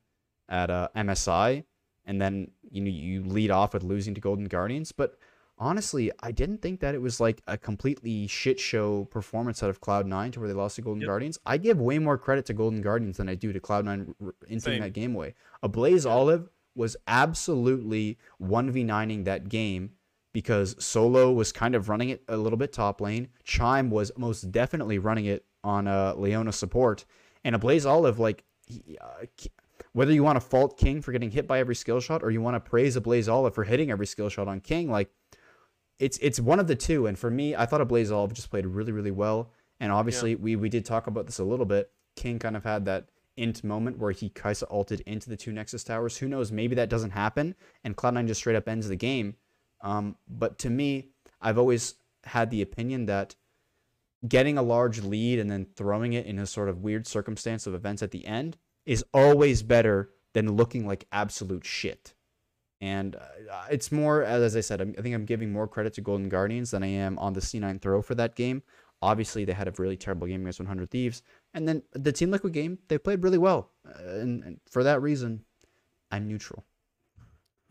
at 0.48 0.70
uh, 0.70 0.88
MSI, 0.96 1.64
and 2.04 2.20
then 2.20 2.50
you 2.70 2.80
know 2.80 2.90
you 2.90 3.24
lead 3.24 3.50
off 3.50 3.74
with 3.74 3.84
losing 3.84 4.14
to 4.14 4.20
Golden 4.20 4.46
Guardians. 4.46 4.92
But 4.92 5.16
honestly, 5.62 6.10
I 6.20 6.32
didn't 6.32 6.60
think 6.60 6.80
that 6.80 6.94
it 6.94 7.00
was 7.00 7.20
like 7.20 7.40
a 7.46 7.56
completely 7.56 8.26
shit 8.26 8.58
show 8.58 9.04
performance 9.04 9.62
out 9.62 9.70
of 9.70 9.80
Cloud9 9.80 10.32
to 10.32 10.40
where 10.40 10.48
they 10.48 10.54
lost 10.54 10.76
to 10.76 10.82
Golden 10.82 11.02
Yep. 11.02 11.08
Guardians. 11.08 11.38
I 11.46 11.56
give 11.56 11.80
way 11.80 11.98
more 12.00 12.18
credit 12.18 12.44
to 12.46 12.52
Golden 12.54 12.82
Guardians 12.82 13.16
than 13.18 13.28
I 13.28 13.36
do 13.36 13.52
to 13.52 13.60
Cloud9 13.60 14.14
in 14.18 14.32
inting 14.50 14.60
Same. 14.62 14.80
that 14.80 14.92
game 14.92 15.14
away. 15.14 15.34
Ablazeolive 15.64 16.48
was 16.74 16.96
absolutely 17.06 18.18
1v9ing 18.42 19.24
that 19.24 19.48
game 19.48 19.92
because 20.32 20.74
Solo 20.84 21.30
was 21.32 21.52
kind 21.52 21.74
of 21.74 21.88
running 21.88 22.08
it 22.08 22.22
a 22.28 22.36
little 22.36 22.56
bit 22.56 22.72
top 22.72 23.00
lane. 23.00 23.28
Chime 23.44 23.88
was 23.90 24.10
most 24.16 24.50
definitely 24.50 24.98
running 24.98 25.26
it 25.26 25.44
on 25.62 25.86
uh, 25.86 26.14
Leona 26.16 26.52
support. 26.52 27.04
And 27.44 27.54
Ablazeolive, 27.54 28.18
like, 28.18 28.42
he, 28.66 28.96
uh, 29.00 29.26
whether 29.92 30.12
you 30.12 30.22
want 30.24 30.36
to 30.36 30.40
fault 30.40 30.78
King 30.78 31.02
for 31.02 31.12
getting 31.12 31.30
hit 31.30 31.46
by 31.46 31.58
every 31.58 31.74
skill 31.74 32.00
shot 32.00 32.22
or 32.22 32.30
you 32.30 32.40
want 32.40 32.54
to 32.56 32.60
praise 32.60 32.96
Ablazeolive 32.96 33.54
for 33.54 33.64
hitting 33.64 33.90
every 33.90 34.06
skill 34.06 34.28
shot 34.30 34.48
on 34.48 34.60
King, 34.60 34.90
like, 34.90 35.10
it's 36.02 36.18
it's 36.18 36.40
one 36.40 36.58
of 36.58 36.66
the 36.66 36.74
two. 36.74 37.06
And 37.06 37.16
for 37.16 37.30
me, 37.30 37.54
I 37.54 37.64
thought 37.64 37.80
Ablazeolive 37.80 38.32
just 38.32 38.50
played 38.50 38.66
really, 38.66 38.90
really 38.90 39.12
well. 39.12 39.52
And 39.78 39.92
obviously, 39.92 40.34
we, 40.34 40.56
we 40.56 40.68
did 40.68 40.84
talk 40.84 41.06
about 41.06 41.26
this 41.26 41.38
a 41.38 41.44
little 41.44 41.64
bit. 41.64 41.90
King 42.16 42.38
kind 42.38 42.56
of 42.56 42.64
had 42.64 42.84
that 42.86 43.08
int 43.36 43.64
moment 43.64 43.98
where 43.98 44.10
he 44.10 44.28
Kai'Sa 44.28 44.64
ulted 44.70 45.00
into 45.02 45.30
the 45.30 45.36
two 45.36 45.52
Nexus 45.52 45.84
towers. 45.84 46.16
Who 46.18 46.28
knows? 46.28 46.52
Maybe 46.52 46.74
that 46.74 46.88
doesn't 46.88 47.10
happen 47.10 47.54
and 47.84 47.96
Cloud9 47.96 48.26
just 48.26 48.40
straight 48.40 48.56
up 48.56 48.68
ends 48.68 48.88
the 48.88 48.96
game. 48.96 49.36
Um, 49.80 50.16
but 50.28 50.58
to 50.60 50.70
me, 50.70 51.08
I've 51.40 51.58
always 51.58 51.94
had 52.24 52.50
the 52.50 52.62
opinion 52.62 53.06
that 53.06 53.34
getting 54.28 54.58
a 54.58 54.62
large 54.62 55.02
lead 55.02 55.38
and 55.38 55.50
then 55.50 55.66
throwing 55.76 56.12
it 56.12 56.26
in 56.26 56.38
a 56.38 56.46
sort 56.46 56.68
of 56.68 56.82
weird 56.82 57.06
circumstance 57.06 57.66
of 57.66 57.74
events 57.74 58.02
at 58.02 58.10
the 58.10 58.26
end 58.26 58.56
is 58.86 59.04
always 59.14 59.62
better 59.62 60.10
than 60.32 60.56
looking 60.56 60.86
like 60.86 61.06
absolute 61.10 61.64
shit. 61.64 62.14
And 62.82 63.14
uh, 63.14 63.66
it's 63.70 63.92
more, 63.92 64.24
as 64.24 64.56
I 64.56 64.60
said, 64.60 64.82
I 64.82 65.00
think 65.00 65.14
I'm 65.14 65.24
giving 65.24 65.52
more 65.52 65.68
credit 65.68 65.94
to 65.94 66.00
Golden 66.00 66.28
Guardians 66.28 66.72
than 66.72 66.82
I 66.82 66.88
am 66.88 67.16
on 67.16 67.32
the 67.32 67.40
C9 67.40 67.80
throw 67.80 68.02
for 68.02 68.16
that 68.16 68.34
game. 68.34 68.64
Obviously, 69.00 69.44
they 69.44 69.52
had 69.52 69.68
a 69.68 69.72
really 69.78 69.96
terrible 69.96 70.26
game 70.26 70.40
against 70.40 70.58
100 70.58 70.90
Thieves. 70.90 71.22
And 71.54 71.68
then 71.68 71.84
the 71.92 72.10
Team 72.10 72.32
Liquid 72.32 72.52
game, 72.52 72.80
they 72.88 72.98
played 72.98 73.22
really 73.22 73.38
well. 73.38 73.70
Uh, 73.86 74.18
and, 74.18 74.42
and 74.42 74.60
for 74.68 74.82
that 74.82 75.00
reason, 75.00 75.44
I'm 76.10 76.26
neutral. 76.26 76.64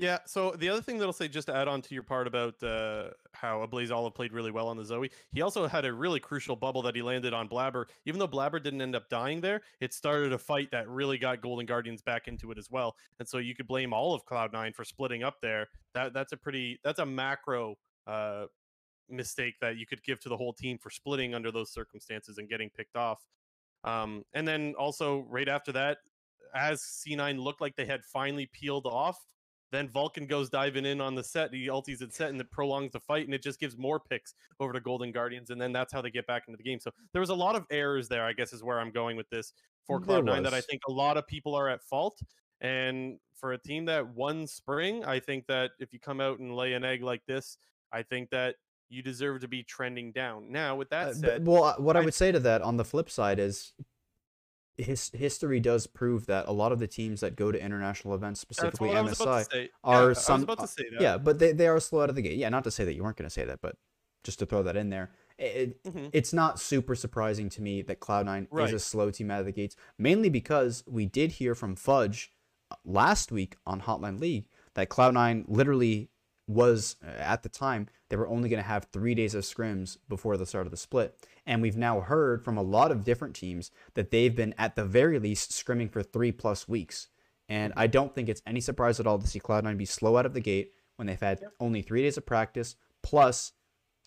Yeah. 0.01 0.17
So 0.25 0.55
the 0.57 0.67
other 0.67 0.81
thing 0.81 0.97
that 0.97 1.05
I'll 1.05 1.13
say, 1.13 1.27
just 1.27 1.45
to 1.45 1.55
add 1.55 1.67
on 1.67 1.79
to 1.83 1.93
your 1.93 2.01
part 2.01 2.25
about 2.25 2.61
uh, 2.63 3.11
how 3.33 3.63
Blaze 3.67 3.91
Olive 3.91 4.15
played 4.15 4.33
really 4.33 4.49
well 4.49 4.67
on 4.67 4.75
the 4.75 4.83
Zoe, 4.83 5.11
he 5.31 5.43
also 5.43 5.67
had 5.67 5.85
a 5.85 5.93
really 5.93 6.19
crucial 6.19 6.55
bubble 6.55 6.81
that 6.81 6.95
he 6.95 7.03
landed 7.03 7.35
on 7.35 7.47
Blaber. 7.47 7.85
Even 8.07 8.17
though 8.17 8.27
Blaber 8.27 8.61
didn't 8.61 8.81
end 8.81 8.95
up 8.95 9.09
dying 9.09 9.41
there, 9.41 9.61
it 9.79 9.93
started 9.93 10.33
a 10.33 10.39
fight 10.39 10.71
that 10.71 10.89
really 10.89 11.19
got 11.19 11.39
Golden 11.39 11.67
Guardians 11.67 12.01
back 12.01 12.27
into 12.27 12.49
it 12.49 12.57
as 12.57 12.71
well. 12.71 12.95
And 13.19 13.27
so 13.27 13.37
you 13.37 13.53
could 13.53 13.67
blame 13.67 13.93
all 13.93 14.15
of 14.15 14.25
Cloud9 14.25 14.73
for 14.73 14.83
splitting 14.83 15.21
up 15.21 15.35
there. 15.39 15.67
That 15.93 16.13
that's 16.13 16.31
a 16.31 16.37
pretty 16.37 16.79
that's 16.83 16.97
a 16.97 17.05
macro 17.05 17.75
uh, 18.07 18.45
mistake 19.07 19.53
that 19.61 19.77
you 19.77 19.85
could 19.85 20.01
give 20.01 20.19
to 20.21 20.29
the 20.29 20.37
whole 20.37 20.53
team 20.53 20.79
for 20.79 20.89
splitting 20.89 21.35
under 21.35 21.51
those 21.51 21.71
circumstances 21.71 22.39
and 22.39 22.49
getting 22.49 22.71
picked 22.71 22.95
off. 22.95 23.19
Um, 23.83 24.23
and 24.33 24.47
then 24.47 24.73
also 24.79 25.27
right 25.29 25.47
after 25.47 25.71
that, 25.73 25.99
as 26.55 26.81
C9 26.81 27.37
looked 27.37 27.61
like 27.61 27.75
they 27.75 27.85
had 27.85 28.03
finally 28.03 28.49
peeled 28.51 28.87
off, 28.87 29.19
then 29.71 29.89
Vulcan 29.89 30.25
goes 30.25 30.49
diving 30.49 30.85
in 30.85 30.99
on 31.01 31.15
the 31.15 31.23
Sett. 31.23 31.53
He 31.53 31.67
ultis 31.67 32.01
at 32.01 32.13
Sett 32.13 32.29
and 32.29 32.39
it 32.41 32.51
prolongs 32.51 32.91
the 32.91 32.99
fight, 32.99 33.25
and 33.25 33.33
it 33.33 33.41
just 33.41 33.59
gives 33.59 33.77
more 33.77 33.99
picks 33.99 34.33
over 34.59 34.73
to 34.73 34.79
Golden 34.79 35.11
Guardians, 35.11 35.49
and 35.49 35.59
then 35.61 35.71
that's 35.71 35.93
how 35.93 36.01
they 36.01 36.11
get 36.11 36.27
back 36.27 36.43
into 36.47 36.57
the 36.57 36.63
game. 36.63 36.79
So 36.79 36.91
there 37.13 37.19
was 37.21 37.29
a 37.29 37.35
lot 37.35 37.55
of 37.55 37.65
errors 37.71 38.07
there, 38.07 38.25
I 38.25 38.33
guess, 38.33 38.53
is 38.53 38.63
where 38.63 38.79
I'm 38.79 38.91
going 38.91 39.17
with 39.17 39.29
this 39.29 39.53
for 39.85 39.99
There 39.99 40.21
Cloud9 40.21 40.43
that 40.43 40.53
I 40.53 40.61
think 40.61 40.81
a 40.87 40.91
lot 40.91 41.17
of 41.17 41.25
people 41.25 41.55
are 41.55 41.69
at 41.69 41.81
fault. 41.83 42.19
And 42.59 43.17
for 43.33 43.53
a 43.53 43.57
team 43.57 43.85
that 43.85 44.07
won 44.07 44.45
spring, 44.45 45.03
I 45.03 45.19
think 45.19 45.47
that 45.47 45.71
if 45.79 45.91
you 45.93 45.99
come 45.99 46.21
out 46.21 46.39
and 46.39 46.55
lay 46.55 46.73
an 46.73 46.83
egg 46.85 47.01
like 47.01 47.25
this, 47.25 47.57
I 47.91 48.03
think 48.03 48.29
that 48.29 48.55
you 48.89 49.01
deserve 49.01 49.39
to 49.41 49.47
be 49.47 49.63
trending 49.63 50.11
down. 50.11 50.51
Now, 50.51 50.75
with 50.75 50.89
that 50.89 51.07
Uh, 51.07 51.13
said, 51.13 51.47
well, 51.47 51.63
uh, 51.63 51.75
what 51.77 51.95
I 51.95 52.01
I- 52.01 52.05
would 52.05 52.13
say 52.13 52.31
to 52.31 52.39
that 52.41 52.61
on 52.61 52.75
the 52.77 52.83
flip 52.85 53.09
side 53.09 53.39
is 53.39 53.73
his 54.77 55.09
history 55.13 55.59
does 55.59 55.85
prove 55.87 56.25
that 56.27 56.47
a 56.47 56.51
lot 56.51 56.71
of 56.71 56.79
the 56.79 56.87
teams 56.87 57.21
that 57.21 57.35
go 57.35 57.51
to 57.51 57.63
international 57.63 58.15
events, 58.15 58.39
specifically 58.39 58.87
what 58.89 58.97
I 58.97 59.01
was 59.01 59.19
about 59.21 59.47
MSI, 59.49 59.69
are 59.83 60.07
yeah, 60.09 60.13
some- 60.13 60.45
uh, 60.49 60.55
to 60.55 60.67
say 60.67 60.83
that. 60.91 61.01
yeah, 61.01 61.17
but 61.17 61.39
they, 61.39 61.51
they 61.51 61.67
are 61.67 61.79
slow 61.79 62.01
out 62.01 62.09
of 62.09 62.15
the 62.15 62.21
gate. 62.21 62.37
Yeah, 62.37 62.49
not 62.49 62.63
to 62.65 62.71
say 62.71 62.85
that 62.85 62.93
you 62.93 63.03
weren't 63.03 63.17
going 63.17 63.27
to 63.29 63.33
say 63.33 63.45
that, 63.45 63.59
but 63.61 63.75
just 64.23 64.39
to 64.39 64.45
throw 64.45 64.61
that 64.63 64.75
in 64.75 64.89
there. 64.89 65.09
It, 65.39 65.83
Mhm. 65.83 66.11
it's 66.13 66.31
not 66.33 66.59
super 66.59 66.93
surprising 66.93 67.49
to 67.49 67.61
me 67.63 67.81
that 67.81 67.99
Cloud9 67.99 68.47
is 68.65 68.73
a 68.73 68.79
slow 68.79 69.09
team 69.09 69.31
out 69.31 69.39
of 69.39 69.47
the 69.47 69.51
gates, 69.51 69.75
mainly 69.97 70.29
because 70.29 70.83
we 70.87 71.07
did 71.07 71.31
hear 71.33 71.55
from 71.55 71.75
Fudge 71.75 72.31
uh, 72.69 72.75
last 72.85 73.31
week 73.31 73.57
on 73.65 73.81
Hotline 73.81 74.19
League 74.19 74.45
that 74.75 74.89
Cloud9 74.89 75.45
literally 75.47 76.10
was, 76.53 76.95
at 77.03 77.43
the 77.43 77.49
time, 77.49 77.87
they 78.09 78.15
were 78.15 78.27
only 78.27 78.49
going 78.49 78.61
to 78.61 78.67
have 78.67 78.85
three 78.85 79.15
days 79.15 79.35
of 79.35 79.43
scrims 79.43 79.97
before 80.09 80.37
the 80.37 80.45
start 80.45 80.67
of 80.67 80.71
the 80.71 80.77
split. 80.77 81.17
And 81.45 81.61
we've 81.61 81.77
now 81.77 82.01
heard 82.01 82.43
from 82.43 82.57
a 82.57 82.61
lot 82.61 82.91
of 82.91 83.03
different 83.03 83.35
teams 83.35 83.71
that 83.93 84.11
they've 84.11 84.35
been, 84.35 84.53
at 84.57 84.75
the 84.75 84.85
very 84.85 85.19
least, 85.19 85.51
scrimming 85.51 85.91
for 85.91 86.03
three 86.03 86.31
plus 86.31 86.67
weeks. 86.67 87.07
And 87.49 87.73
I 87.75 87.87
don't 87.87 88.13
think 88.13 88.29
it's 88.29 88.41
any 88.45 88.61
surprise 88.61 88.99
at 88.99 89.07
all 89.07 89.19
to 89.19 89.27
see 89.27 89.39
Cloud9 89.39 89.77
be 89.77 89.85
slow 89.85 90.17
out 90.17 90.25
of 90.25 90.33
the 90.33 90.39
gate 90.39 90.73
when 90.95 91.07
they've 91.07 91.19
had 91.19 91.43
only 91.59 91.81
three 91.81 92.01
days 92.03 92.17
of 92.17 92.25
practice, 92.25 92.75
plus 93.01 93.53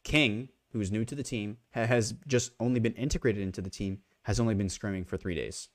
King, 0.02 0.48
who's 0.72 0.92
new 0.92 1.04
to 1.04 1.14
the 1.14 1.22
team, 1.22 1.58
has 1.70 2.14
just 2.26 2.52
only 2.60 2.80
been 2.80 2.94
integrated 2.94 3.42
into 3.42 3.60
the 3.60 3.70
team, 3.70 3.98
has 4.22 4.38
only 4.38 4.54
been 4.54 4.68
scrimming 4.68 5.06
for 5.06 5.16
three 5.16 5.34
days. 5.34 5.68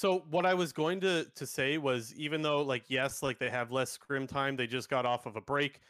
So 0.00 0.24
what 0.30 0.46
I 0.46 0.54
was 0.54 0.72
going 0.72 0.98
to 1.00 1.26
to 1.34 1.46
say 1.46 1.76
was 1.76 2.14
even 2.14 2.40
though 2.40 2.62
like 2.62 2.84
yes, 2.88 3.22
like 3.22 3.38
they 3.38 3.50
have 3.50 3.70
less 3.70 3.90
scrim 3.90 4.26
time, 4.26 4.56
they 4.56 4.66
just 4.66 4.88
got 4.88 5.04
off 5.04 5.26
of 5.26 5.36
a 5.36 5.42
break. 5.42 5.80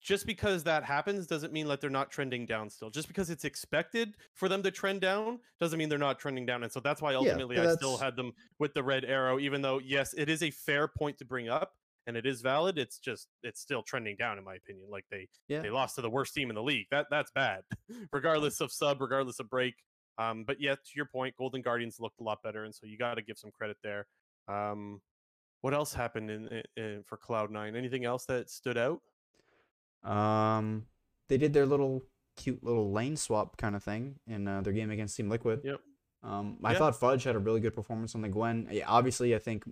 Just 0.00 0.24
because 0.24 0.62
that 0.62 0.84
happens 0.84 1.26
doesn't 1.26 1.52
mean 1.52 1.66
that 1.66 1.80
they're 1.80 1.90
not 1.90 2.12
trending 2.12 2.46
down 2.46 2.70
still. 2.70 2.90
Just 2.90 3.08
because 3.08 3.28
it's 3.28 3.44
expected 3.44 4.14
for 4.34 4.48
them 4.48 4.62
to 4.62 4.70
trend 4.70 5.00
down 5.00 5.40
doesn't 5.58 5.80
mean 5.80 5.88
they're 5.88 5.98
not 5.98 6.20
trending 6.20 6.46
down. 6.46 6.62
And 6.62 6.70
so 6.70 6.78
that's 6.78 7.02
why 7.02 7.16
ultimately 7.16 7.58
I 7.58 7.74
still 7.74 7.96
had 7.96 8.14
them 8.14 8.32
with 8.60 8.72
the 8.72 8.84
red 8.84 9.04
arrow, 9.04 9.40
even 9.40 9.62
though 9.62 9.80
yes, 9.80 10.14
it 10.16 10.28
is 10.28 10.44
a 10.44 10.52
fair 10.52 10.86
point 10.86 11.18
to 11.18 11.24
bring 11.24 11.48
up 11.48 11.72
and 12.06 12.16
it 12.16 12.26
is 12.26 12.42
valid. 12.42 12.78
It's 12.78 13.00
just 13.00 13.26
it's 13.42 13.60
still 13.60 13.82
trending 13.82 14.14
down 14.16 14.38
in 14.38 14.44
my 14.44 14.54
opinion. 14.54 14.90
Like 14.92 15.06
they 15.10 15.26
Yeah. 15.48 15.58
they 15.58 15.70
lost 15.70 15.96
to 15.96 16.02
the 16.02 16.10
worst 16.10 16.34
team 16.34 16.50
in 16.50 16.54
the 16.54 16.62
league. 16.62 16.86
That 16.92 17.06
that's 17.10 17.32
bad, 17.32 17.62
regardless 18.12 18.60
of 18.60 18.70
sub, 18.70 19.00
regardless 19.00 19.40
of 19.40 19.50
break. 19.50 19.74
Um, 20.20 20.44
but 20.44 20.60
yeah, 20.60 20.74
to 20.74 20.90
your 20.94 21.06
point, 21.06 21.34
Golden 21.36 21.62
Guardians 21.62 21.98
looked 21.98 22.20
a 22.20 22.24
lot 22.24 22.42
better, 22.42 22.64
and 22.64 22.74
so 22.74 22.86
you 22.86 22.98
got 22.98 23.14
to 23.14 23.22
give 23.22 23.38
some 23.38 23.50
credit 23.50 23.78
there. 23.82 24.06
Um, 24.48 25.00
what 25.62 25.72
else 25.72 25.94
happened 25.94 26.30
in, 26.30 26.48
in, 26.48 26.62
in 26.76 27.02
for 27.06 27.16
Cloud 27.16 27.50
Nine? 27.50 27.74
Anything 27.74 28.04
else 28.04 28.26
that 28.26 28.50
stood 28.50 28.76
out? 28.76 29.00
Um, 30.04 30.86
they 31.28 31.38
did 31.38 31.52
their 31.52 31.66
little 31.66 32.02
cute 32.36 32.62
little 32.62 32.92
lane 32.92 33.16
swap 33.16 33.56
kind 33.56 33.76
of 33.76 33.82
thing 33.82 34.16
in 34.26 34.46
uh, 34.48 34.60
their 34.62 34.72
game 34.72 34.90
against 34.90 35.16
Team 35.16 35.28
Liquid. 35.28 35.60
Yep. 35.64 35.80
Um, 36.22 36.58
I 36.64 36.72
Yeah. 36.72 36.78
thought 36.78 36.96
Fudge 36.96 37.24
had 37.24 37.36
a 37.36 37.38
really 37.38 37.60
good 37.60 37.74
performance 37.74 38.14
on 38.14 38.22
the 38.22 38.28
Gwen. 38.28 38.68
Obviously, 38.86 39.34
I 39.34 39.38
think 39.38 39.64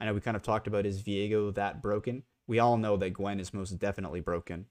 I 0.00 0.06
know 0.06 0.14
we 0.14 0.20
kind 0.20 0.36
of 0.36 0.42
talked 0.42 0.66
about 0.66 0.86
is 0.86 1.02
Viego 1.02 1.54
that 1.54 1.82
broken. 1.82 2.22
We 2.46 2.58
all 2.58 2.76
know 2.78 2.96
that 2.96 3.10
Gwen 3.10 3.38
is 3.38 3.54
most 3.54 3.78
definitely 3.78 4.20
broken, 4.20 4.66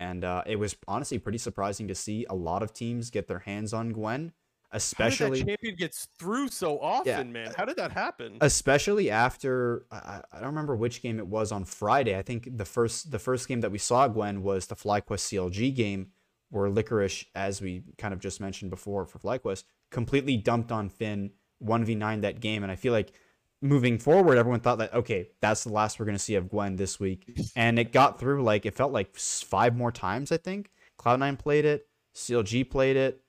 and 0.00 0.24
uh, 0.24 0.42
it 0.46 0.56
was 0.56 0.76
honestly 0.86 1.18
pretty 1.18 1.38
surprising 1.38 1.88
to 1.88 1.94
see 1.94 2.26
a 2.28 2.34
lot 2.34 2.62
of 2.62 2.72
teams 2.72 3.10
get 3.10 3.28
their 3.28 3.40
hands 3.40 3.72
on 3.72 3.92
Gwen, 3.92 4.32
especially 4.72 5.26
How 5.26 5.34
did 5.34 5.40
that 5.40 5.50
champion 5.50 5.74
gets 5.76 6.08
through 6.18 6.48
so 6.48 6.78
often, 6.80 7.32
man? 7.32 7.52
How 7.56 7.64
did 7.64 7.76
that 7.76 7.92
happen? 7.92 8.38
especially 8.40 9.10
after 9.10 9.86
I, 9.90 9.96
I 9.96 10.22
I 10.32 10.36
don't 10.40 10.48
remember 10.48 10.76
which 10.76 11.02
game 11.02 11.18
it 11.18 11.26
was 11.26 11.52
on 11.52 11.64
Friday. 11.64 12.16
I 12.16 12.22
think 12.22 12.56
the 12.56 12.64
first 12.64 13.10
the 13.10 13.18
first 13.18 13.48
game 13.48 13.60
that 13.62 13.72
we 13.72 13.78
saw 13.78 14.08
Gwen 14.08 14.42
was 14.42 14.66
the 14.66 14.76
FlyQuest 14.76 15.04
CLG 15.06 15.74
game 15.74 16.08
where 16.50 16.70
Licorice, 16.70 17.26
as 17.34 17.60
we 17.60 17.82
kind 17.98 18.14
of 18.14 18.20
just 18.20 18.40
mentioned 18.40 18.70
before 18.70 19.04
for 19.04 19.18
FlyQuest, 19.18 19.64
completely 19.90 20.36
dumped 20.36 20.72
on 20.72 20.88
Finn 20.88 21.30
one 21.58 21.84
v 21.84 21.94
nine 21.94 22.20
that 22.22 22.40
game, 22.40 22.62
and 22.62 22.72
I 22.72 22.76
feel 22.76 22.92
like 22.92 23.12
moving 23.60 23.98
forward, 23.98 24.38
everyone 24.38 24.60
thought 24.60 24.78
that 24.78 24.94
okay, 24.94 25.28
that's 25.40 25.64
the 25.64 25.72
last 25.72 25.98
we're 25.98 26.06
gonna 26.06 26.18
see 26.18 26.36
of 26.36 26.48
Gwen 26.48 26.76
this 26.76 27.00
week, 27.00 27.28
and 27.56 27.78
it 27.78 27.92
got 27.92 28.18
through 28.18 28.42
like 28.42 28.66
it 28.66 28.74
felt 28.74 28.92
like 28.92 29.16
five 29.16 29.76
more 29.76 29.92
times. 29.92 30.30
I 30.32 30.36
think 30.36 30.70
Cloud 30.96 31.20
Nine 31.20 31.36
played 31.36 31.64
it, 31.64 31.86
CLG 32.14 32.68
played 32.70 32.96
it, 32.96 33.22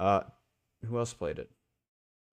uh, 0.00 0.22
who 0.86 0.98
else 0.98 1.12
played 1.12 1.38
it? 1.38 1.50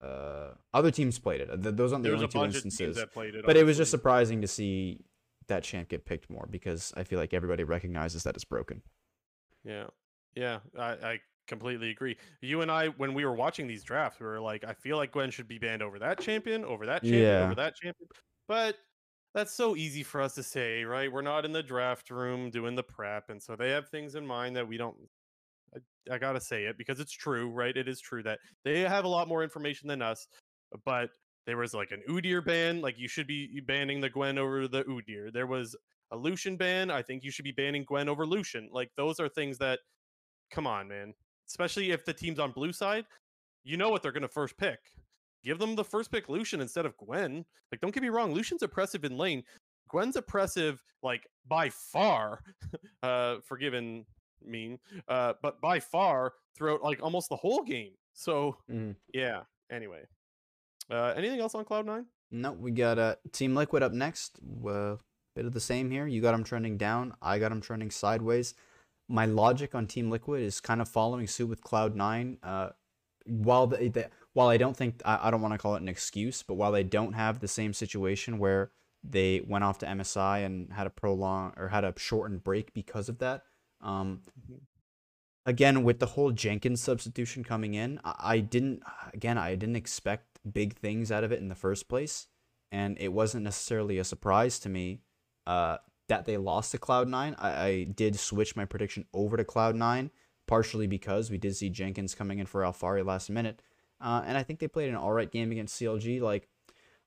Uh, 0.01 0.53
other 0.73 0.91
teams 0.91 1.17
played 1.19 1.41
it. 1.41 1.49
Those 1.77 1.93
aren't 1.93 2.03
the 2.03 2.09
There 2.09 2.17
was 2.17 2.23
only 2.23 2.25
a 2.25 2.27
two 2.27 2.39
bunch 2.39 2.55
of 2.55 2.63
teams 2.63 2.65
instances. 2.79 2.97
that 2.97 3.13
played 3.13 3.35
it, 3.35 3.45
But 3.45 3.55
it 3.57 3.63
was 3.65 3.77
just 3.77 3.91
surprising 3.91 4.41
to 4.41 4.47
see 4.47 4.99
that 5.47 5.63
champ 5.63 5.89
get 5.89 6.05
picked 6.05 6.29
more 6.29 6.47
because 6.49 6.93
I 6.97 7.03
feel 7.03 7.19
like 7.19 7.33
everybody 7.33 7.63
recognizes 7.63 8.23
that 8.23 8.35
it's 8.35 8.43
broken. 8.45 8.81
Yeah, 9.63 9.85
yeah, 10.35 10.59
I, 10.77 10.83
I 10.91 11.19
completely 11.47 11.89
agree. 11.89 12.17
You 12.41 12.61
and 12.61 12.69
I, 12.71 12.87
when 12.87 13.13
we 13.13 13.23
were 13.23 13.33
watching 13.35 13.65
these 13.67 13.83
drafts, 13.83 14.19
we 14.19 14.25
were 14.25 14.41
like, 14.41 14.63
I 14.65 14.73
feel 14.73 14.97
like 14.97 15.11
Gwen 15.13 15.31
should 15.31 15.47
be 15.47 15.57
banned 15.57 15.81
over 15.81 15.99
that 15.99 16.19
champion, 16.19 16.65
over 16.65 16.85
that 16.85 17.01
champion, 17.03 17.21
Yeah. 17.23 17.45
over 17.45 17.55
that 17.55 17.75
champion. 17.75 18.09
But 18.47 18.77
that's 19.33 19.53
so 19.53 19.75
easy 19.77 20.03
for 20.03 20.19
us 20.21 20.35
to 20.35 20.43
say, 20.43 20.83
right? 20.83 21.11
We're 21.11 21.21
not 21.21 21.45
in 21.45 21.53
the 21.53 21.63
draft 21.63 22.09
room 22.09 22.49
doing 22.49 22.75
the 22.75 22.83
prep, 22.83 23.29
and 23.29 23.41
so 23.41 23.55
they 23.55 23.69
have 23.69 23.87
things 23.89 24.15
in 24.15 24.27
mind 24.27 24.55
that 24.57 24.67
we 24.67 24.75
don't. 24.77 24.97
I, 26.11 26.17
gotta 26.17 26.41
say 26.41 26.65
it 26.65 26.77
because 26.77 26.99
it's 26.99 27.11
true, 27.11 27.49
right? 27.49 27.75
It 27.75 27.87
is 27.87 27.99
true 27.99 28.23
that 28.23 28.39
they 28.63 28.81
have 28.81 29.05
a 29.05 29.09
lot 29.09 29.27
more 29.27 29.43
information 29.43 29.87
than 29.87 30.01
us, 30.01 30.27
but 30.85 31.09
there 31.45 31.57
was 31.57 31.73
like 31.73 31.91
an 31.91 32.01
Udyr 32.09 32.43
ban, 32.45 32.81
like 32.81 32.97
you 32.97 33.07
should 33.07 33.27
be 33.27 33.61
banning 33.65 34.01
the 34.01 34.09
Gwen 34.09 34.37
over 34.37 34.67
the 34.67 34.83
Udyr. 34.83 35.31
There 35.31 35.47
was 35.47 35.75
a 36.11 36.17
Lucian 36.17 36.55
ban. 36.57 36.89
I 36.89 37.01
think 37.01 37.23
you 37.23 37.31
should 37.31 37.45
be 37.45 37.51
banning 37.51 37.83
Gwen 37.85 38.07
over 38.07 38.25
Lucian. 38.25 38.69
Like 38.71 38.89
those 38.95 39.19
are 39.19 39.27
things 39.27 39.57
that, 39.57 39.79
come 40.51 40.67
on, 40.67 40.87
man. 40.87 41.13
Especially 41.47 41.91
if 41.91 42.05
the 42.05 42.13
team's 42.13 42.39
on 42.39 42.51
blue 42.51 42.71
side, 42.71 43.05
you 43.63 43.77
know 43.77 43.89
what 43.89 44.01
they're 44.01 44.11
gonna 44.11 44.27
first 44.27 44.57
pick. 44.57 44.79
Give 45.43 45.59
them 45.59 45.75
the 45.75 45.83
first 45.83 46.11
pick 46.11 46.29
Lucian 46.29 46.61
instead 46.61 46.85
of 46.85 46.95
Gwen. 46.97 47.43
Like, 47.71 47.81
don't 47.81 47.93
get 47.93 48.03
me 48.03 48.09
wrong, 48.09 48.33
Lucian's 48.33 48.63
oppressive 48.63 49.03
in 49.03 49.17
lane. 49.17 49.43
Gwen's 49.89 50.15
oppressive, 50.15 50.81
like 51.01 51.27
by 51.47 51.69
far. 51.69 52.39
uh, 53.03 53.37
forgiven 53.45 54.05
mean, 54.47 54.79
uh, 55.07 55.33
but 55.41 55.59
by 55.61 55.79
far 55.79 56.33
throughout 56.55 56.83
like 56.83 57.01
almost 57.01 57.29
the 57.29 57.35
whole 57.35 57.63
game. 57.63 57.93
So 58.13 58.57
Mhm. 58.69 58.95
yeah. 59.13 59.41
Anyway, 59.71 60.05
uh, 60.91 61.13
anything 61.15 61.39
else 61.39 61.55
on 61.55 61.65
Cloud 61.65 61.85
Nine? 61.85 62.05
No, 62.31 62.51
we 62.51 62.71
got 62.71 62.99
uh, 62.99 63.15
Team 63.31 63.55
Liquid 63.55 63.81
up 63.83 63.91
next. 63.91 64.39
Uh, 64.67 64.97
bit 65.35 65.45
of 65.45 65.53
the 65.53 65.59
same 65.59 65.89
here. 65.89 66.05
You 66.05 66.21
got 66.21 66.33
them 66.33 66.43
trending 66.43 66.77
down. 66.77 67.15
I 67.21 67.39
got 67.39 67.49
them 67.49 67.61
trending 67.61 67.89
sideways. 67.91 68.53
My 69.09 69.25
logic 69.25 69.73
on 69.75 69.87
Team 69.87 70.09
Liquid 70.11 70.41
is 70.43 70.59
kind 70.61 70.79
of 70.81 70.87
following 70.87 71.27
suit 71.27 71.47
with 71.47 71.61
Cloud 71.61 71.95
Nine. 71.95 72.37
Uh, 72.43 72.69
while 73.25 73.67
they, 73.67 73.87
they, 73.87 74.07
while 74.33 74.49
I 74.49 74.57
don't 74.57 74.75
think 74.75 75.01
I, 75.05 75.27
I 75.27 75.31
don't 75.31 75.41
want 75.41 75.53
to 75.53 75.57
call 75.57 75.75
it 75.75 75.81
an 75.81 75.87
excuse, 75.87 76.43
but 76.43 76.55
while 76.55 76.71
they 76.71 76.83
don't 76.83 77.13
have 77.13 77.39
the 77.39 77.47
same 77.47 77.73
situation 77.73 78.37
where 78.37 78.71
they 79.03 79.41
went 79.47 79.63
off 79.63 79.79
to 79.79 79.85
MSI 79.85 80.45
and 80.45 80.71
had 80.73 80.87
a 80.87 80.89
prolong 80.89 81.53
or 81.57 81.69
had 81.69 81.83
a 81.83 81.93
shortened 81.97 82.43
break 82.43 82.73
because 82.73 83.09
of 83.09 83.19
that. 83.19 83.43
Um, 83.83 84.23
Mhm. 84.39 84.61
again, 85.45 85.83
with 85.83 85.99
the 85.99 86.05
whole 86.07 86.31
Jenkins 86.31 86.81
substitution 86.81 87.43
coming 87.43 87.73
in, 87.73 87.99
I, 88.03 88.15
I 88.19 88.39
didn't 88.39 88.83
again 89.13 89.37
I 89.37 89.55
didn't 89.55 89.75
expect 89.75 90.39
big 90.51 90.75
things 90.75 91.11
out 91.11 91.23
of 91.23 91.31
it 91.31 91.39
in 91.39 91.49
the 91.49 91.55
first 91.55 91.87
place, 91.87 92.27
and 92.71 92.97
it 92.99 93.13
wasn't 93.13 93.43
necessarily 93.43 93.97
a 93.97 94.03
surprise 94.03 94.59
to 94.59 94.69
me 94.69 95.01
uh, 95.47 95.77
that 96.07 96.25
they 96.25 96.37
lost 96.37 96.71
to 96.71 96.77
Cloud 96.77 97.07
Nine. 97.07 97.35
I, 97.37 97.65
I 97.65 97.83
did 97.83 98.17
switch 98.17 98.55
my 98.55 98.65
prediction 98.65 99.05
over 99.13 99.37
to 99.37 99.43
Cloud 99.45 99.75
Nine, 99.75 100.11
partially 100.47 100.87
because 100.87 101.29
we 101.29 101.37
did 101.37 101.55
see 101.55 101.69
Jenkins 101.69 102.15
coming 102.15 102.39
in 102.39 102.45
for 102.45 102.61
Alphari 102.61 103.05
last 103.05 103.29
minute, 103.29 103.61
uh, 104.01 104.23
and 104.25 104.37
I 104.37 104.43
think 104.43 104.59
they 104.59 104.67
played 104.67 104.89
an 104.89 104.95
all 104.95 105.13
right 105.13 105.31
game 105.31 105.51
against 105.51 105.75
CLG. 105.79 106.21
Like 106.21 106.47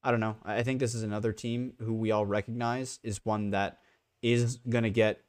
I 0.02 0.10
don't 0.10 0.20
know. 0.20 0.36
I 0.44 0.56
I 0.58 0.62
think 0.62 0.80
this 0.80 0.94
is 0.94 1.02
another 1.02 1.32
team 1.32 1.74
who 1.80 1.94
we 1.94 2.10
all 2.10 2.26
recognize 2.26 2.98
is 3.02 3.24
one 3.24 3.50
that 3.50 3.78
is 4.22 4.58
going 4.68 4.84
to 4.84 4.90
get 4.90 5.20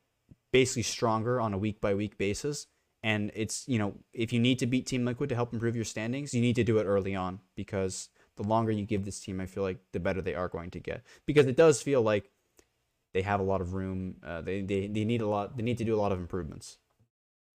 basically 0.58 0.82
stronger 0.82 1.40
on 1.40 1.54
a 1.54 1.58
week 1.58 1.80
by 1.80 1.94
week 1.94 2.18
basis. 2.18 2.66
And 3.04 3.30
it's, 3.36 3.64
you 3.68 3.78
know, 3.78 3.94
if 4.12 4.34
you 4.34 4.40
need 4.40 4.58
to 4.58 4.66
beat 4.66 4.88
Team 4.88 5.06
Liquid 5.06 5.30
to 5.30 5.36
help 5.36 5.54
improve 5.54 5.76
your 5.76 5.86
standings, 5.86 6.34
you 6.34 6.42
need 6.42 6.56
to 6.56 6.64
do 6.64 6.80
it 6.80 6.86
early 6.86 7.16
on 7.16 7.42
because 7.56 8.10
the 8.38 8.42
longer 8.44 8.72
you 8.72 8.84
give 8.84 9.06
this 9.06 9.20
team, 9.20 9.40
I 9.40 9.46
feel 9.46 9.62
like 9.62 9.78
the 9.94 10.00
better 10.00 10.20
they 10.20 10.34
are 10.34 10.48
going 10.48 10.72
to 10.72 10.80
get. 10.80 11.04
Because 11.28 11.46
it 11.46 11.58
does 11.58 11.84
feel 11.84 12.02
like 12.02 12.32
they 13.14 13.22
have 13.22 13.40
a 13.40 13.44
lot 13.44 13.62
of 13.62 13.76
room. 13.76 14.16
Uh, 14.26 14.42
they, 14.42 14.62
they, 14.62 14.88
they 14.88 15.06
need 15.06 15.22
a 15.22 15.28
lot, 15.28 15.56
they 15.58 15.62
need 15.62 15.78
to 15.78 15.84
do 15.84 15.94
a 15.94 16.02
lot 16.02 16.12
of 16.12 16.18
improvements. 16.18 16.80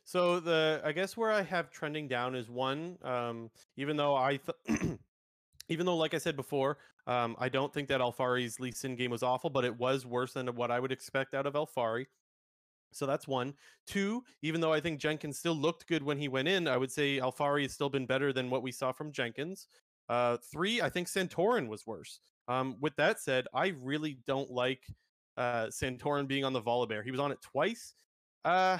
So 0.04 0.38
the 0.38 0.80
I 0.84 0.92
guess 0.92 1.16
where 1.16 1.32
I 1.32 1.42
have 1.42 1.72
trending 1.72 2.06
down 2.06 2.36
is 2.36 2.48
one. 2.48 2.98
Um, 3.02 3.50
even 3.76 3.96
though 3.96 4.14
I, 4.14 4.38
th- 4.68 4.80
even 5.68 5.86
though 5.86 5.96
like 5.96 6.14
I 6.14 6.18
said 6.18 6.36
before, 6.36 6.78
um, 7.08 7.34
I 7.40 7.48
don't 7.48 7.74
think 7.74 7.88
that 7.88 8.00
Alphari's 8.00 8.60
Lee 8.60 8.70
Sin 8.70 8.94
game 8.94 9.10
was 9.10 9.24
awful, 9.24 9.50
but 9.50 9.64
it 9.64 9.76
was 9.76 10.06
worse 10.06 10.34
than 10.34 10.46
what 10.54 10.70
I 10.70 10.78
would 10.78 10.92
expect 10.92 11.34
out 11.34 11.46
of 11.46 11.54
Alphari. 11.54 12.06
So 12.92 13.06
that's 13.06 13.28
one. 13.28 13.54
Two, 13.86 14.24
even 14.42 14.60
though 14.60 14.72
I 14.72 14.80
think 14.80 15.00
Jenkins 15.00 15.38
still 15.38 15.54
looked 15.54 15.86
good 15.86 16.02
when 16.02 16.18
he 16.18 16.28
went 16.28 16.48
in, 16.48 16.68
I 16.68 16.76
would 16.76 16.92
say 16.92 17.18
Alphari 17.18 17.62
has 17.62 17.72
still 17.72 17.90
been 17.90 18.06
better 18.06 18.32
than 18.32 18.50
what 18.50 18.62
we 18.62 18.72
saw 18.72 18.92
from 18.92 19.12
Jenkins. 19.12 19.66
Uh, 20.08 20.36
three, 20.52 20.80
I 20.82 20.88
think 20.88 21.08
Santorin 21.08 21.68
was 21.68 21.86
worse. 21.86 22.20
Um, 22.48 22.76
with 22.80 22.94
that 22.96 23.20
said, 23.20 23.46
I 23.54 23.68
really 23.80 24.18
don't 24.26 24.50
like 24.50 24.82
uh, 25.36 25.66
Santorin 25.66 26.26
being 26.26 26.44
on 26.44 26.52
the 26.52 26.60
Volibear. 26.62 27.02
He 27.02 27.10
was 27.10 27.20
on 27.20 27.32
it 27.32 27.40
twice. 27.40 27.94
Uh, 28.44 28.78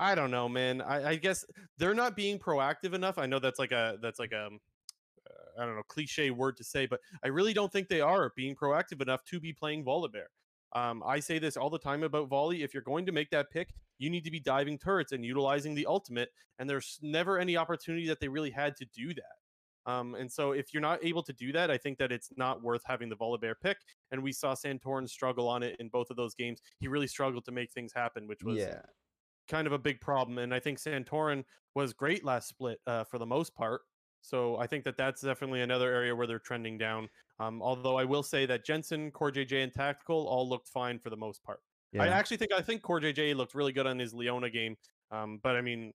I 0.00 0.14
don't 0.14 0.30
know, 0.30 0.48
man. 0.48 0.80
I, 0.80 1.10
I 1.10 1.14
guess 1.16 1.44
they're 1.76 1.94
not 1.94 2.14
being 2.14 2.38
proactive 2.38 2.94
enough. 2.94 3.18
I 3.18 3.26
know 3.26 3.38
that's 3.38 3.58
like 3.58 3.72
a 3.72 3.98
that's 4.00 4.18
like 4.18 4.32
a 4.32 4.46
um, 4.46 4.60
uh, 5.28 5.62
I 5.62 5.66
don't 5.66 5.74
know 5.74 5.82
cliche 5.82 6.30
word 6.30 6.56
to 6.58 6.64
say, 6.64 6.86
but 6.86 7.00
I 7.24 7.28
really 7.28 7.52
don't 7.52 7.72
think 7.72 7.88
they 7.88 8.00
are 8.00 8.32
being 8.36 8.54
proactive 8.54 9.02
enough 9.02 9.24
to 9.24 9.40
be 9.40 9.52
playing 9.52 9.84
Volibear. 9.84 10.26
Um, 10.74 11.02
I 11.06 11.20
say 11.20 11.38
this 11.38 11.56
all 11.56 11.70
the 11.70 11.78
time 11.78 12.02
about 12.02 12.28
volley. 12.28 12.62
If 12.62 12.74
you're 12.74 12.82
going 12.82 13.06
to 13.06 13.12
make 13.12 13.30
that 13.30 13.50
pick, 13.50 13.72
you 13.98 14.10
need 14.10 14.24
to 14.24 14.30
be 14.30 14.40
diving 14.40 14.78
turrets 14.78 15.12
and 15.12 15.24
utilizing 15.24 15.74
the 15.74 15.86
ultimate. 15.86 16.30
And 16.58 16.68
there's 16.68 16.98
never 17.02 17.38
any 17.38 17.56
opportunity 17.56 18.06
that 18.08 18.20
they 18.20 18.28
really 18.28 18.50
had 18.50 18.76
to 18.76 18.86
do 18.94 19.14
that. 19.14 19.90
Um, 19.90 20.14
and 20.16 20.30
so 20.30 20.52
if 20.52 20.74
you're 20.74 20.82
not 20.82 21.02
able 21.02 21.22
to 21.22 21.32
do 21.32 21.50
that, 21.52 21.70
I 21.70 21.78
think 21.78 21.96
that 21.98 22.12
it's 22.12 22.30
not 22.36 22.62
worth 22.62 22.82
having 22.84 23.08
the 23.08 23.16
Volibear 23.16 23.54
pick. 23.62 23.78
And 24.12 24.22
we 24.22 24.32
saw 24.32 24.54
Santorin 24.54 25.08
struggle 25.08 25.48
on 25.48 25.62
it 25.62 25.76
in 25.80 25.88
both 25.88 26.10
of 26.10 26.16
those 26.16 26.34
games. 26.34 26.60
He 26.78 26.88
really 26.88 27.06
struggled 27.06 27.46
to 27.46 27.52
make 27.52 27.72
things 27.72 27.92
happen, 27.94 28.26
which 28.28 28.44
was 28.44 28.58
kind 29.48 29.66
of 29.66 29.72
a 29.72 29.78
big 29.78 30.00
problem. 30.02 30.36
And 30.36 30.54
I 30.54 30.60
think 30.60 30.78
Santorin 30.78 31.44
was 31.74 31.94
great 31.94 32.22
last 32.24 32.48
split 32.48 32.80
uh, 32.86 33.04
for 33.04 33.18
the 33.18 33.24
most 33.24 33.54
part. 33.54 33.80
So 34.20 34.56
I 34.56 34.66
think 34.66 34.84
that 34.84 34.96
that's 34.96 35.22
definitely 35.22 35.62
another 35.62 35.92
area 35.92 36.14
where 36.14 36.26
they're 36.26 36.38
trending 36.38 36.76
down. 36.78 37.08
Um, 37.40 37.62
although 37.62 37.96
I 37.96 38.04
will 38.04 38.22
say 38.22 38.46
that 38.46 38.64
Jensen, 38.64 39.10
CoreJJ, 39.12 39.62
and 39.62 39.72
Tactical 39.72 40.26
all 40.26 40.48
looked 40.48 40.68
fine 40.68 40.98
for 40.98 41.08
the 41.10 41.16
most 41.16 41.42
part. 41.44 41.60
Yeah. 41.92 42.02
I 42.02 42.08
actually 42.08 42.36
think 42.38 42.52
I 42.52 42.60
think 42.60 42.82
CoreJJ 42.82 43.34
looked 43.36 43.54
really 43.54 43.72
good 43.72 43.86
on 43.86 43.98
his 43.98 44.12
Leona 44.12 44.50
game. 44.50 44.76
Um, 45.10 45.40
but 45.42 45.56
I 45.56 45.62
mean, 45.62 45.92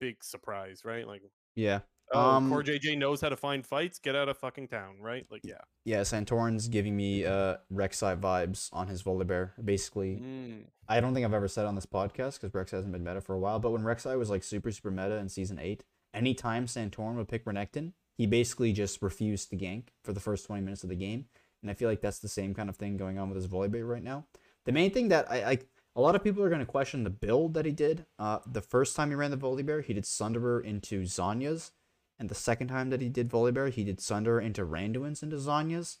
big 0.00 0.22
surprise, 0.22 0.82
right? 0.84 1.06
Like 1.06 1.22
yeah. 1.56 1.80
Oh, 2.12 2.18
Um, 2.30 2.50
CoreJJ 2.50 2.98
knows 2.98 3.20
how 3.20 3.28
to 3.28 3.36
find 3.36 3.64
fights. 3.64 3.98
Get 4.00 4.16
out 4.16 4.28
of 4.28 4.36
fucking 4.36 4.66
town, 4.68 4.96
right? 5.00 5.24
Like, 5.30 5.42
yeah. 5.44 5.60
Yeah, 5.84 6.00
Santorin's 6.00 6.68
giving 6.68 6.96
me 6.96 7.24
uh 7.24 7.56
Rek'Sai 7.72 8.18
vibes 8.20 8.68
on 8.72 8.88
his 8.88 9.02
Volibear. 9.02 9.52
Basically, 9.64 10.16
Mm. 10.16 10.64
I 10.88 11.00
don't 11.00 11.14
think 11.14 11.24
I've 11.24 11.34
ever 11.34 11.48
said 11.48 11.66
on 11.66 11.74
this 11.74 11.86
podcast 11.86 12.40
because 12.40 12.50
Rek'Sai 12.52 12.72
hasn't 12.76 12.92
been 12.92 13.04
meta 13.04 13.20
for 13.20 13.34
a 13.34 13.38
while. 13.38 13.58
But 13.60 13.70
when 13.70 13.82
Rek'Sai 13.82 14.18
was 14.18 14.28
like 14.30 14.42
super 14.42 14.70
super 14.70 14.90
meta 14.90 15.16
in 15.16 15.28
season 15.28 15.58
eight, 15.58 15.84
anytime 16.14 16.66
Santorin 16.66 17.16
would 17.16 17.28
pick 17.28 17.44
Renekton, 17.44 17.92
he 18.16 18.26
basically 18.26 18.72
just 18.72 19.00
refused 19.02 19.50
to 19.50 19.56
gank 19.56 19.84
for 20.04 20.12
the 20.12 20.20
first 20.20 20.46
twenty 20.46 20.62
minutes 20.62 20.82
of 20.82 20.90
the 20.90 20.96
game. 20.96 21.26
And 21.62 21.70
I 21.70 21.74
feel 21.74 21.88
like 21.88 22.00
that's 22.00 22.20
the 22.20 22.28
same 22.28 22.54
kind 22.54 22.68
of 22.68 22.76
thing 22.76 22.96
going 22.96 23.18
on 23.18 23.28
with 23.28 23.36
his 23.36 23.48
Volibear 23.48 23.86
right 23.88 24.02
now. 24.02 24.26
The 24.64 24.72
main 24.72 24.90
thing 24.90 25.08
that 25.08 25.30
I 25.30 25.44
like, 25.44 25.66
a 25.96 26.00
lot 26.00 26.14
of 26.14 26.24
people 26.24 26.42
are 26.42 26.48
going 26.48 26.60
to 26.60 26.66
question 26.66 27.04
the 27.04 27.10
build 27.10 27.54
that 27.54 27.66
he 27.66 27.72
did. 27.72 28.06
Uh, 28.18 28.38
the 28.46 28.60
first 28.60 28.96
time 28.96 29.10
he 29.10 29.14
ran 29.14 29.30
the 29.30 29.36
Volibear, 29.36 29.82
he 29.82 29.92
did 29.92 30.04
Sunderer 30.04 30.64
into 30.64 31.02
Zanya's. 31.02 31.72
And 32.18 32.28
the 32.28 32.34
second 32.34 32.68
time 32.68 32.90
that 32.90 33.00
he 33.00 33.08
did 33.08 33.30
Volibear, 33.30 33.70
he 33.70 33.82
did 33.82 33.98
Sunderer 33.98 34.42
into 34.42 34.64
Randuin's 34.66 35.22
into 35.22 35.36
Zanya's. 35.36 35.98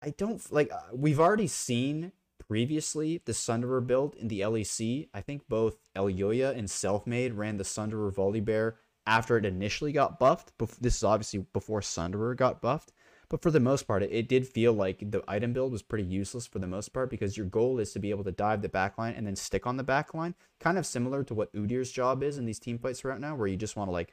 I 0.00 0.10
don't 0.10 0.52
like. 0.52 0.72
Uh, 0.72 0.80
we've 0.92 1.18
already 1.18 1.46
seen 1.46 2.12
previously 2.54 3.20
the 3.24 3.32
Sunderer 3.32 3.84
build 3.84 4.14
in 4.14 4.28
the 4.28 4.42
LEC. 4.42 5.08
I 5.12 5.20
think 5.22 5.42
both 5.48 5.76
El 5.96 6.04
Elyoya 6.04 6.56
and 6.56 6.68
Selfmade 6.68 7.36
ran 7.36 7.56
the 7.56 7.64
Sunderer 7.64 8.14
Volibear 8.14 8.74
after 9.08 9.36
it 9.36 9.44
initially 9.44 9.90
got 9.90 10.20
buffed. 10.20 10.52
This 10.80 10.94
is 10.94 11.02
obviously 11.02 11.46
before 11.52 11.80
Sunderer 11.80 12.36
got 12.36 12.62
buffed. 12.62 12.92
But 13.28 13.42
for 13.42 13.50
the 13.50 13.58
most 13.58 13.88
part, 13.88 14.04
it, 14.04 14.12
it 14.12 14.28
did 14.28 14.46
feel 14.46 14.72
like 14.72 15.10
the 15.10 15.24
item 15.26 15.52
build 15.52 15.72
was 15.72 15.82
pretty 15.82 16.04
useless 16.04 16.46
for 16.46 16.60
the 16.60 16.68
most 16.68 16.90
part 16.90 17.10
because 17.10 17.36
your 17.36 17.46
goal 17.46 17.80
is 17.80 17.92
to 17.92 17.98
be 17.98 18.10
able 18.10 18.22
to 18.22 18.30
dive 18.30 18.62
the 18.62 18.68
backline 18.68 19.18
and 19.18 19.26
then 19.26 19.34
stick 19.34 19.66
on 19.66 19.76
the 19.76 19.82
backline. 19.82 20.34
Kind 20.60 20.78
of 20.78 20.86
similar 20.86 21.24
to 21.24 21.34
what 21.34 21.52
Udyr's 21.54 21.90
job 21.90 22.22
is 22.22 22.38
in 22.38 22.46
these 22.46 22.60
team 22.60 22.78
fights 22.78 23.04
right 23.04 23.18
now, 23.18 23.34
where 23.34 23.48
you 23.48 23.56
just 23.56 23.74
want 23.74 23.88
to 23.88 23.92
like 23.92 24.12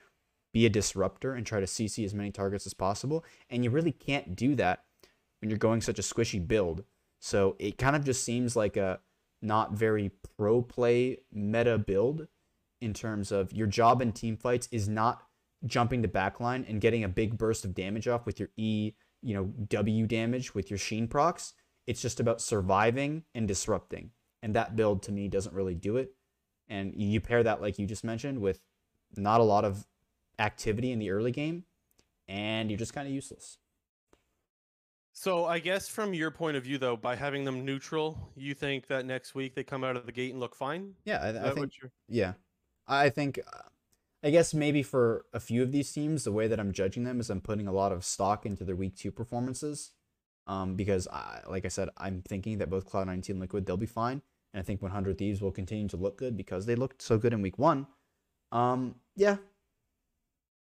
be 0.52 0.66
a 0.66 0.70
disruptor 0.70 1.36
and 1.36 1.46
try 1.46 1.60
to 1.60 1.68
CC 1.68 2.04
as 2.04 2.16
many 2.16 2.32
targets 2.32 2.66
as 2.66 2.74
possible. 2.74 3.24
And 3.52 3.64
you 3.64 3.70
really 3.70 3.92
can't 3.92 4.36
do 4.36 4.56
that 4.56 4.84
when 5.42 5.52
you're 5.52 5.60
going 5.60 5.82
such 5.82 6.00
a 6.00 6.02
squishy 6.02 6.46
build. 6.48 6.86
So 7.22 7.56
it 7.60 7.78
kind 7.78 7.96
of 7.96 8.04
just 8.04 8.24
seems 8.24 8.56
like 8.56 8.76
a 8.76 9.00
not 9.42 9.74
very 9.74 10.12
pro 10.38 10.62
play 10.62 11.20
meta 11.32 11.78
build 11.78 12.28
in 12.82 12.94
terms 12.94 13.32
of 13.32 13.54
your 13.54 13.68
job 13.68 14.02
in 14.02 14.12
team 14.12 14.36
fights 14.36 14.68
is 14.72 14.90
not 14.90 15.24
jumping 15.66 16.02
the 16.02 16.08
backline 16.08 16.68
and 16.68 16.82
getting 16.82 17.04
a 17.04 17.10
big 17.10 17.38
burst 17.38 17.64
of 17.64 17.76
damage 17.76 18.08
off 18.08 18.26
with 18.26 18.40
your 18.40 18.50
E, 18.58 18.94
you 19.22 19.36
know, 19.36 19.46
W 19.70 20.08
damage 20.08 20.56
with 20.56 20.72
your 20.72 20.80
Sheen 20.80 21.08
procs. 21.08 21.54
It's 21.86 22.02
just 22.02 22.20
about 22.20 22.42
surviving 22.42 23.24
and 23.36 23.48
disrupting. 23.48 24.10
And 24.42 24.56
that 24.56 24.76
build 24.76 25.04
to 25.04 25.12
me 25.12 25.28
doesn't 25.28 25.56
really 25.56 25.76
do 25.76 25.98
it. 25.98 26.16
And 26.68 26.94
you 26.96 27.22
pair 27.22 27.44
that, 27.44 27.62
like 27.62 27.78
you 27.78 27.86
just 27.86 28.04
mentioned, 28.04 28.42
with 28.42 28.60
not 29.16 29.42
a 29.42 29.44
lot 29.44 29.64
of 29.64 29.86
activity 30.40 30.92
in 30.92 30.98
the 30.98 31.12
early 31.12 31.32
game, 31.32 31.66
and 32.28 32.72
you're 32.72 32.80
just 32.80 32.94
kind 32.94 33.08
of 33.08 33.14
useless. 33.14 33.58
So 35.22 35.46
I 35.46 35.60
guess 35.60 35.88
from 35.88 36.16
your 36.16 36.32
point 36.32 36.58
of 36.58 36.64
view, 36.64 36.80
though, 36.80 36.98
by 36.98 37.16
having 37.16 37.46
them 37.46 37.64
neutral, 37.64 38.18
you 38.36 38.56
think 38.56 38.88
that 38.88 39.06
next 39.06 39.36
week 39.36 39.54
they 39.54 39.64
come 39.64 39.84
out 39.84 39.96
of 39.96 40.08
the 40.08 40.12
gate 40.12 40.32
and 40.32 40.40
look 40.40 40.56
fine? 40.56 40.96
Yeah, 41.06 41.20
I, 41.22 41.50
I 41.50 41.52
think 41.52 41.74
Yeah. 42.10 42.34
I 42.88 43.10
think 43.10 43.38
uh, 43.38 43.70
I 44.24 44.32
guess 44.32 44.56
maybe 44.56 44.82
for 44.82 45.28
a 45.32 45.40
few 45.40 45.62
of 45.62 45.72
these 45.72 45.92
teams, 45.92 46.24
the 46.24 46.32
way 46.32 46.48
that 46.48 46.60
I'm 46.60 46.72
judging 46.72 47.04
them 47.04 47.20
is 47.20 47.30
I'm 47.30 47.40
putting 47.40 47.68
a 47.68 47.72
lot 47.72 47.92
of 47.92 48.04
stock 48.04 48.48
into 48.48 48.64
their 48.64 48.76
week 48.76 48.96
two 48.96 49.12
performances. 49.12 49.92
Um, 50.48 50.76
because 50.76 51.08
I, 51.10 51.42
like 51.48 51.66
I 51.66 51.68
said, 51.68 51.90
I'm 51.98 52.24
thinking 52.28 52.58
that 52.58 52.72
both 52.72 52.86
Cloud 52.86 53.06
19 53.06 53.36
and 53.36 53.42
Liquid 53.42 53.68
they'll 53.68 53.78
be 53.78 53.86
fine, 53.86 54.24
and 54.56 54.60
I 54.60 54.64
think 54.64 54.82
100 54.82 55.20
Thieves 55.20 55.40
will 55.40 55.52
continue 55.52 55.88
to 55.90 55.98
look 55.98 56.18
good 56.18 56.36
because 56.36 56.66
they 56.66 56.74
looked 56.74 57.00
so 57.04 57.20
good 57.20 57.32
in 57.32 57.44
week 57.44 57.60
one. 57.60 57.86
Um, 58.52 58.96
yeah. 59.16 59.38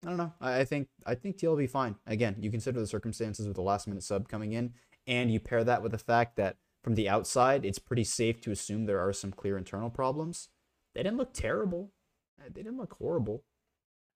I 0.06 0.10
don't 0.10 0.18
know. 0.18 0.34
I, 0.40 0.60
I 0.60 0.66
think 0.66 0.88
I 1.06 1.16
think 1.16 1.38
TL 1.38 1.52
will 1.52 1.58
be 1.58 1.68
fine. 1.68 1.96
Again, 2.06 2.36
you 2.40 2.52
consider 2.52 2.80
the 2.80 2.88
circumstances 2.88 3.48
with 3.48 3.56
the 3.56 3.62
last 3.64 3.88
minute 3.88 4.04
sub 4.04 4.28
coming 4.30 4.54
in, 4.54 4.74
and 5.08 5.32
you 5.32 5.40
pair 5.40 5.64
that 5.64 5.82
with 5.82 5.92
the 5.92 5.98
fact 5.98 6.36
that 6.36 6.58
from 6.84 6.96
the 6.96 7.10
outside, 7.10 7.66
it's 7.66 7.80
pretty 7.80 8.04
safe 8.04 8.40
to 8.42 8.52
assume 8.52 8.86
there 8.86 9.00
are 9.00 9.14
some 9.14 9.32
clear 9.32 9.58
internal 9.58 9.90
problems. 9.90 10.50
They 10.94 11.02
didn't 11.02 11.18
look 11.18 11.34
terrible. 11.34 11.92
Uh, 12.40 12.50
They 12.54 12.62
didn't 12.62 12.78
look 12.78 12.94
horrible. 12.94 13.44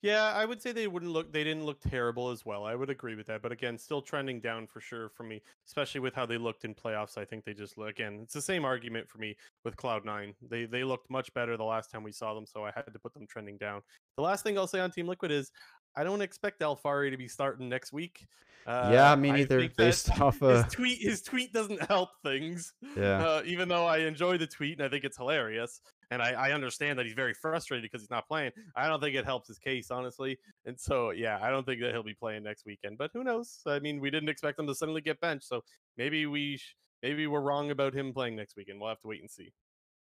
Yeah, 0.02 0.32
I 0.32 0.46
would 0.46 0.62
say 0.62 0.72
they 0.72 0.88
wouldn't 0.88 1.12
look. 1.12 1.34
They 1.34 1.44
didn't 1.44 1.66
look 1.66 1.82
terrible 1.82 2.30
as 2.30 2.46
well. 2.46 2.64
I 2.64 2.74
would 2.74 2.90
agree 2.90 3.16
with 3.16 3.28
that. 3.28 3.42
But 3.42 3.52
again, 3.52 3.78
still 3.78 4.02
trending 4.02 4.40
down 4.40 4.66
for 4.66 4.80
sure 4.80 5.10
for 5.10 5.24
me, 5.24 5.42
especially 5.68 6.00
with 6.00 6.16
how 6.16 6.26
they 6.26 6.38
looked 6.38 6.64
in 6.64 6.74
playoffs. 6.74 7.18
I 7.18 7.26
think 7.26 7.44
they 7.44 7.54
just 7.54 7.78
look 7.78 7.90
again. 7.90 8.20
It's 8.24 8.34
the 8.34 8.42
same 8.42 8.64
argument 8.64 9.10
for 9.10 9.18
me 9.18 9.36
with 9.66 9.76
Cloud 9.76 10.06
Nine. 10.06 10.36
They 10.50 10.64
they 10.66 10.86
looked 10.86 11.10
much 11.10 11.34
better 11.34 11.58
the 11.58 11.66
last 11.66 11.92
time 11.92 12.04
we 12.04 12.14
saw 12.14 12.34
them, 12.34 12.46
so 12.46 12.64
I 12.64 12.72
had 12.74 12.94
to 12.94 13.00
put 13.00 13.14
them 13.14 13.28
trending 13.28 13.58
down. 13.58 13.82
The 14.16 14.24
last 14.24 14.42
thing 14.44 14.58
I'll 14.58 14.68
say 14.68 14.80
on 14.80 14.92
Team 14.92 15.06
Liquid 15.08 15.32
is 15.32 15.52
I 15.96 16.04
don't 16.04 16.22
expect 16.22 16.62
Alphari 16.62 17.12
to 17.12 17.18
be 17.18 17.28
starting 17.28 17.70
next 17.70 17.92
week. 17.92 18.28
Uh, 18.68 18.90
yeah, 18.94 19.16
me 19.16 19.32
I 19.32 19.36
neither. 19.38 19.68
Based 19.70 20.10
off 20.22 20.40
his 20.42 20.64
uh, 20.64 20.68
tweet, 20.70 21.00
his 21.00 21.22
tweet 21.22 21.52
doesn't 21.54 21.82
help 21.84 22.10
things. 22.24 22.74
yeah, 22.96 23.26
Uh, 23.26 23.42
even 23.46 23.68
though 23.68 23.86
I 23.86 24.00
enjoy 24.00 24.38
the 24.38 24.46
tweet 24.48 24.78
and 24.78 24.86
I 24.86 24.90
think 24.90 25.04
it's 25.06 25.18
hilarious, 25.18 25.82
and 26.12 26.22
I, 26.22 26.32
I 26.32 26.52
understand 26.52 27.00
that 27.00 27.06
he's 27.06 27.16
very 27.16 27.34
frustrated 27.34 27.84
because 27.84 28.02
he's 28.02 28.10
not 28.12 28.28
playing. 28.28 28.52
I 28.76 28.88
don't 28.88 29.00
think 29.02 29.16
it 29.16 29.26
helps 29.26 29.48
his 29.48 29.58
case, 29.58 29.90
honestly. 29.92 30.38
And 30.66 30.80
so, 30.80 31.12
yeah, 31.12 31.40
I 31.42 31.50
don't 31.50 31.66
think 31.66 31.82
that 31.82 31.92
he'll 31.92 32.04
be 32.04 32.14
playing 32.14 32.44
next 32.44 32.66
weekend. 32.66 32.98
But 32.98 33.12
who 33.14 33.24
knows? 33.24 33.60
I 33.66 33.80
mean, 33.80 34.00
we 34.00 34.12
didn't 34.12 34.30
expect 34.30 34.60
him 34.60 34.68
to 34.68 34.76
suddenly 34.76 35.02
get 35.02 35.20
benched, 35.22 35.48
so 35.48 35.62
maybe 35.98 36.26
we 36.28 36.58
sh- 36.58 36.76
maybe 37.02 37.26
we're 37.28 37.42
wrong 37.42 37.72
about 37.72 37.94
him 37.96 38.14
playing 38.14 38.36
next 38.36 38.56
weekend. 38.56 38.80
We'll 38.80 38.90
have 38.90 39.02
to 39.02 39.08
wait 39.08 39.22
and 39.22 39.32
see. 39.32 39.52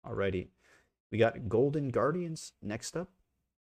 alrighty. 0.06 0.48
We 1.12 1.18
got 1.18 1.48
Golden 1.48 1.90
Guardians 1.90 2.54
next 2.62 2.98
up. 2.98 3.10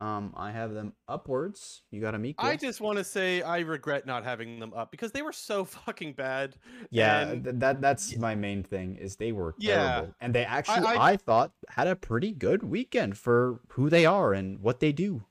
Um, 0.00 0.32
I 0.36 0.52
have 0.52 0.74
them 0.74 0.92
upwards. 1.08 1.82
You 1.90 2.00
got 2.00 2.12
them 2.12 2.24
equal. 2.24 2.48
I 2.48 2.54
just 2.54 2.80
want 2.80 2.98
to 2.98 3.04
say 3.04 3.42
I 3.42 3.58
regret 3.60 4.06
not 4.06 4.22
having 4.22 4.60
them 4.60 4.72
up 4.72 4.92
because 4.92 5.10
they 5.10 5.22
were 5.22 5.32
so 5.32 5.64
fucking 5.86 6.12
bad. 6.12 6.54
yeah, 6.90 7.28
and- 7.30 7.42
th- 7.44 7.56
that 7.58 7.80
that's 7.80 8.16
my 8.16 8.34
main 8.36 8.62
thing 8.62 8.94
is 8.96 9.16
they 9.16 9.32
were 9.32 9.54
Yeah. 9.58 9.74
terrible, 9.94 10.14
and 10.20 10.34
they 10.34 10.44
actually 10.44 10.86
I, 10.86 11.12
I- 11.12 11.16
thought 11.16 11.52
had 11.68 11.88
a 11.88 11.96
pretty 11.96 12.30
good 12.32 12.62
weekend 12.62 13.18
for 13.18 13.60
who 13.70 13.90
they 13.90 14.06
are 14.06 14.32
and 14.32 14.60
what 14.60 14.78
they 14.80 14.92
do. 14.92 15.24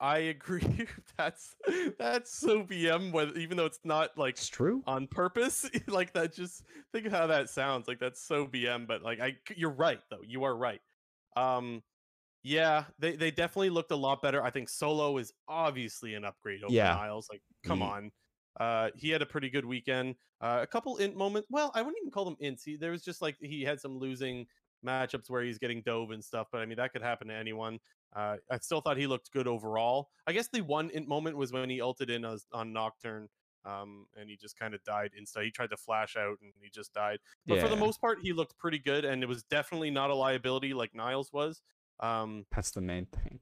I 0.00 0.18
agree. 0.18 0.86
that's 1.16 1.54
that's 1.98 2.32
so 2.36 2.62
BM. 2.62 3.10
Whether 3.10 3.34
even 3.38 3.56
though 3.56 3.64
it's 3.66 3.80
not 3.84 4.16
like 4.18 4.34
It's 4.34 4.48
true. 4.48 4.82
on 4.86 5.06
purpose 5.08 5.68
like 5.88 6.12
that 6.12 6.32
just 6.34 6.62
think 6.92 7.06
of 7.06 7.12
how 7.12 7.26
that 7.28 7.48
sounds 7.50 7.88
like 7.88 7.98
that's 7.98 8.20
so 8.22 8.46
bm 8.46 8.86
but 8.86 9.02
like 9.02 9.18
i 9.20 9.34
you're 9.56 9.70
right 9.70 9.98
though 10.10 10.20
you 10.24 10.44
are 10.44 10.54
right 10.54 10.80
um 11.36 11.82
yeah 12.44 12.84
they 12.98 13.16
they 13.16 13.30
definitely 13.30 13.70
looked 13.70 13.90
a 13.90 13.96
lot 13.96 14.22
better 14.22 14.42
i 14.42 14.50
think 14.50 14.68
solo 14.68 15.18
is 15.18 15.32
obviously 15.48 16.14
an 16.14 16.24
upgrade 16.24 16.62
over 16.62 16.72
Yeah. 16.72 16.94
Niles 16.94 17.28
like 17.30 17.42
come 17.64 17.80
Ye- 17.80 17.88
on 17.88 18.12
uh 18.60 18.90
he 18.94 19.10
had 19.10 19.22
a 19.22 19.26
pretty 19.26 19.50
good 19.50 19.64
weekend 19.64 20.14
uh 20.40 20.60
a 20.62 20.66
couple 20.66 20.96
int 20.98 21.16
moments 21.16 21.48
well 21.50 21.72
i 21.74 21.80
wouldn't 21.80 21.96
even 22.00 22.10
call 22.10 22.24
them 22.24 22.36
ints 22.40 22.62
he, 22.64 22.76
there 22.76 22.92
was 22.92 23.02
just 23.02 23.20
like 23.20 23.36
he 23.40 23.62
had 23.62 23.80
some 23.80 23.98
losing 23.98 24.46
matchups 24.86 25.28
where 25.28 25.42
he's 25.42 25.58
getting 25.58 25.82
dove 25.82 26.10
and 26.12 26.22
stuff 26.22 26.46
but 26.52 26.60
i 26.60 26.66
mean 26.66 26.76
that 26.76 26.92
could 26.92 27.02
happen 27.02 27.26
to 27.28 27.34
anyone 27.34 27.80
uh, 28.16 28.36
I 28.48 28.58
still 28.58 28.80
thought 28.80 28.96
he 28.96 29.08
looked 29.08 29.32
good 29.32 29.48
overall. 29.48 30.08
I 30.28 30.32
guess 30.32 30.46
the 30.46 30.60
one 30.60 30.88
int 30.90 31.08
moment 31.08 31.36
was 31.36 31.52
when 31.52 31.68
he 31.68 31.80
ulted 31.80 32.10
in 32.10 32.24
as, 32.24 32.46
on 32.52 32.72
Nocturne 32.72 33.28
um, 33.64 34.06
and 34.18 34.28
he 34.28 34.36
just 34.36 34.58
kind 34.58 34.74
of 34.74 34.82
died 34.84 35.12
insta. 35.20 35.42
He 35.42 35.50
tried 35.50 35.70
to 35.70 35.76
flash 35.76 36.16
out 36.16 36.38
and 36.42 36.52
he 36.60 36.68
just 36.70 36.92
died. 36.92 37.18
But 37.46 37.60
for 37.60 37.68
the 37.68 37.76
most 37.76 38.00
part, 38.00 38.18
he 38.22 38.32
looked 38.32 38.58
pretty 38.58 38.78
good, 38.78 39.04
and 39.04 39.22
it 39.22 39.26
was 39.26 39.42
definitely 39.44 39.90
not 39.90 40.10
a 40.10 40.14
liability 40.14 40.74
like 40.74 40.94
Niles 40.94 41.32
was. 41.32 41.62
Um, 42.00 42.46
That's 42.54 42.70
the 42.70 42.80
main 42.80 43.06
thing. 43.06 43.40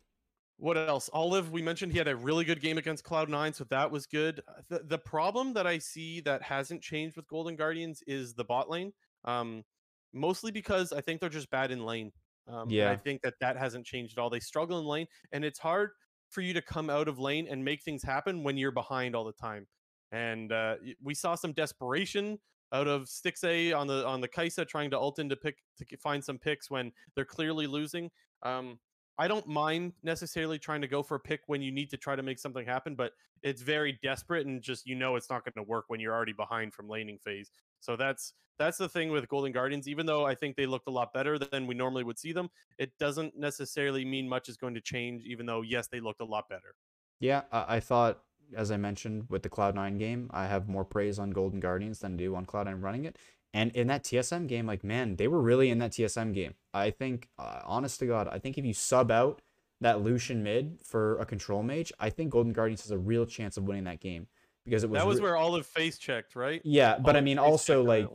what 0.58 0.76
else? 0.76 1.10
Olive, 1.12 1.50
we 1.50 1.62
mentioned 1.62 1.92
he 1.92 1.98
had 1.98 2.08
a 2.08 2.16
really 2.16 2.44
good 2.44 2.60
game 2.60 2.78
against 2.78 3.04
Cloud 3.04 3.28
Nine, 3.28 3.52
so 3.52 3.64
that 3.64 3.90
was 3.90 4.06
good. 4.06 4.40
Uh, 4.46 4.62
The, 4.68 4.78
the 4.80 4.98
problem 4.98 5.54
that 5.54 5.66
I 5.66 5.78
see 5.78 6.20
that 6.20 6.42
hasn't 6.42 6.82
changed 6.82 7.16
with 7.16 7.26
Golden 7.28 7.56
Guardians 7.56 8.02
is 8.06 8.34
the 8.34 8.44
bot 8.44 8.68
lane. 8.70 8.92
Um, 9.24 9.64
mostly 10.12 10.50
because 10.50 10.92
I 10.92 11.00
think 11.00 11.20
they're 11.20 11.30
just 11.30 11.50
bad 11.50 11.70
in 11.70 11.84
lane. 11.84 12.12
Um, 12.48 12.68
and 12.68 12.90
I 12.90 12.96
think 12.96 13.22
that 13.22 13.34
that 13.40 13.56
hasn't 13.56 13.86
changed 13.86 14.18
at 14.18 14.20
all. 14.20 14.28
They 14.28 14.40
struggle 14.40 14.78
in 14.80 14.84
lane, 14.84 15.06
and 15.32 15.44
it's 15.44 15.58
hard 15.58 15.90
for 16.28 16.40
you 16.40 16.52
to 16.54 16.62
come 16.62 16.90
out 16.90 17.08
of 17.08 17.18
lane 17.18 17.46
and 17.48 17.64
make 17.64 17.82
things 17.82 18.02
happen 18.02 18.42
when 18.42 18.56
you're 18.56 18.72
behind 18.72 19.14
all 19.14 19.24
the 19.24 19.32
time. 19.32 19.66
And 20.10 20.52
uh, 20.52 20.76
we 21.02 21.14
saw 21.14 21.34
some 21.36 21.52
desperation 21.52 22.38
out 22.72 22.88
of 22.88 23.02
Stixxay 23.04 23.76
on 23.76 23.86
the 23.86 24.04
on 24.06 24.20
the 24.20 24.28
Kai'Sa 24.28 24.66
trying 24.66 24.90
to 24.90 24.98
ult 24.98 25.18
in 25.18 25.28
to 25.28 25.36
pick 25.36 25.56
to 25.78 25.96
find 25.98 26.22
some 26.24 26.38
picks 26.38 26.70
when 26.70 26.90
they're 27.14 27.24
clearly 27.24 27.66
losing. 27.66 28.10
Um, 28.42 28.78
I 29.18 29.28
don't 29.28 29.46
mind 29.46 29.92
necessarily 30.02 30.58
trying 30.58 30.80
to 30.80 30.88
go 30.88 31.02
for 31.02 31.16
a 31.16 31.20
pick 31.20 31.42
when 31.46 31.60
you 31.60 31.70
need 31.70 31.90
to 31.90 31.96
try 31.96 32.16
to 32.16 32.22
make 32.22 32.38
something 32.38 32.66
happen, 32.66 32.94
but 32.94 33.12
it's 33.42 33.62
very 33.62 33.98
desperate 34.02 34.46
and 34.46 34.62
just 34.62 34.86
you 34.86 34.94
know 34.94 35.16
it's 35.16 35.28
not 35.28 35.44
going 35.44 35.64
to 35.64 35.68
work 35.68 35.84
when 35.88 36.00
you're 36.00 36.14
already 36.14 36.32
behind 36.32 36.72
from 36.72 36.88
laning 36.88 37.18
phase. 37.18 37.50
So 37.80 37.94
that's 37.96 38.32
that's 38.58 38.78
the 38.78 38.88
thing 38.88 39.10
with 39.10 39.28
Golden 39.28 39.52
Guardians. 39.52 39.86
Even 39.86 40.06
though 40.06 40.24
I 40.24 40.34
think 40.34 40.56
they 40.56 40.66
looked 40.66 40.88
a 40.88 40.90
lot 40.90 41.12
better 41.12 41.38
than 41.38 41.66
we 41.66 41.74
normally 41.74 42.04
would 42.04 42.18
see 42.18 42.32
them, 42.32 42.48
it 42.78 42.92
doesn't 42.98 43.36
necessarily 43.36 44.04
mean 44.04 44.28
much 44.28 44.48
is 44.48 44.56
going 44.56 44.74
to 44.74 44.80
change. 44.80 45.24
Even 45.24 45.46
though 45.46 45.62
yes, 45.62 45.88
they 45.88 46.00
looked 46.00 46.20
a 46.20 46.24
lot 46.24 46.48
better. 46.48 46.74
Yeah, 47.20 47.42
I, 47.52 47.76
I 47.76 47.80
thought, 47.80 48.22
as 48.56 48.70
I 48.70 48.76
mentioned 48.76 49.26
with 49.28 49.42
the 49.42 49.50
Cloud9 49.50 49.98
game, 49.98 50.30
I 50.32 50.46
have 50.46 50.68
more 50.68 50.84
praise 50.84 51.18
on 51.18 51.30
Golden 51.30 51.60
Guardians 51.60 52.00
than 52.00 52.14
I 52.14 52.16
do 52.16 52.34
on 52.34 52.46
Cloud9 52.46 52.82
running 52.82 53.04
it. 53.04 53.18
And 53.54 53.70
in 53.72 53.86
that 53.88 54.04
TSM 54.04 54.48
game, 54.48 54.66
like, 54.66 54.82
man, 54.82 55.16
they 55.16 55.28
were 55.28 55.40
really 55.40 55.68
in 55.70 55.78
that 55.78 55.92
TSM 55.92 56.32
game. 56.32 56.54
I 56.72 56.90
think, 56.90 57.28
uh, 57.38 57.60
honest 57.64 57.98
to 58.00 58.06
God, 58.06 58.28
I 58.28 58.38
think 58.38 58.56
if 58.56 58.64
you 58.64 58.72
sub 58.72 59.10
out 59.10 59.42
that 59.82 60.00
Lucian 60.00 60.42
mid 60.42 60.78
for 60.82 61.18
a 61.18 61.26
control 61.26 61.62
mage, 61.62 61.92
I 62.00 62.08
think 62.08 62.30
Golden 62.30 62.52
Guardians 62.52 62.82
has 62.82 62.90
a 62.90 62.98
real 62.98 63.26
chance 63.26 63.56
of 63.56 63.64
winning 63.64 63.84
that 63.84 64.00
game 64.00 64.26
because 64.64 64.84
it 64.84 64.90
was 64.90 65.00
that 65.00 65.06
was 65.06 65.18
re- 65.18 65.24
where 65.24 65.36
Olive 65.36 65.66
face 65.66 65.98
checked, 65.98 66.34
right? 66.36 66.62
yeah, 66.64 66.98
but 66.98 67.16
I 67.16 67.20
mean 67.20 67.38
also 67.38 67.82
like 67.82 68.08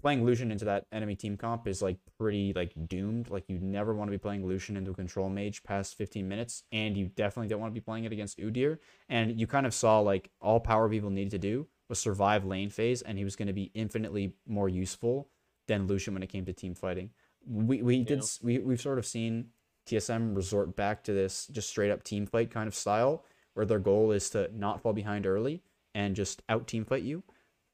playing 0.00 0.24
Lucian 0.24 0.52
into 0.52 0.64
that 0.64 0.86
enemy 0.92 1.16
team 1.16 1.36
comp 1.36 1.66
is 1.66 1.82
like 1.82 1.98
pretty 2.18 2.52
like 2.52 2.72
doomed. 2.88 3.30
Like 3.30 3.44
you 3.48 3.58
never 3.58 3.94
want 3.94 4.08
to 4.08 4.12
be 4.12 4.18
playing 4.18 4.46
Lucian 4.46 4.76
into 4.76 4.90
a 4.90 4.94
control 4.94 5.28
mage 5.28 5.62
past 5.62 5.96
15 5.96 6.28
minutes, 6.28 6.64
and 6.72 6.96
you 6.96 7.06
definitely 7.06 7.48
don't 7.48 7.60
want 7.60 7.72
to 7.72 7.80
be 7.80 7.84
playing 7.84 8.04
it 8.04 8.12
against 8.12 8.38
Udyr. 8.38 8.78
And 9.08 9.38
you 9.40 9.46
kind 9.46 9.66
of 9.66 9.74
saw 9.74 10.00
like 10.00 10.30
all 10.40 10.60
PowerOfEvil 10.60 11.10
needed 11.10 11.30
to 11.30 11.38
do 11.38 11.66
was 11.88 11.98
survive 11.98 12.44
lane 12.44 12.70
phase, 12.70 13.02
and 13.02 13.16
he 13.18 13.24
was 13.24 13.36
going 13.36 13.48
to 13.48 13.52
be 13.54 13.70
infinitely 13.74 14.34
more 14.46 14.68
useful 14.68 15.28
than 15.66 15.86
Lucian 15.86 16.14
when 16.14 16.22
it 16.22 16.28
came 16.28 16.44
to 16.44 16.52
team 16.52 16.74
fighting. 16.74 17.10
We 17.46 17.82
we 17.82 18.04
did 18.04 18.18
Yeah. 18.18 18.22
s 18.22 18.40
we 18.42 18.58
we've 18.58 18.80
sort 18.80 18.98
of 18.98 19.06
seen 19.06 19.50
TSM 19.86 20.34
resort 20.34 20.76
back 20.76 21.02
to 21.04 21.12
this 21.12 21.46
just 21.46 21.68
straight 21.70 21.90
up 21.90 22.02
team 22.02 22.26
fight 22.26 22.50
kind 22.50 22.68
of 22.68 22.74
style, 22.74 23.24
where 23.54 23.66
their 23.66 23.78
goal 23.78 24.12
is 24.12 24.28
to 24.30 24.50
not 24.54 24.82
fall 24.82 24.92
behind 24.92 25.26
early 25.26 25.62
and 25.94 26.14
just 26.14 26.42
out 26.48 26.66
team 26.66 26.84
fight 26.84 27.02
you. 27.02 27.22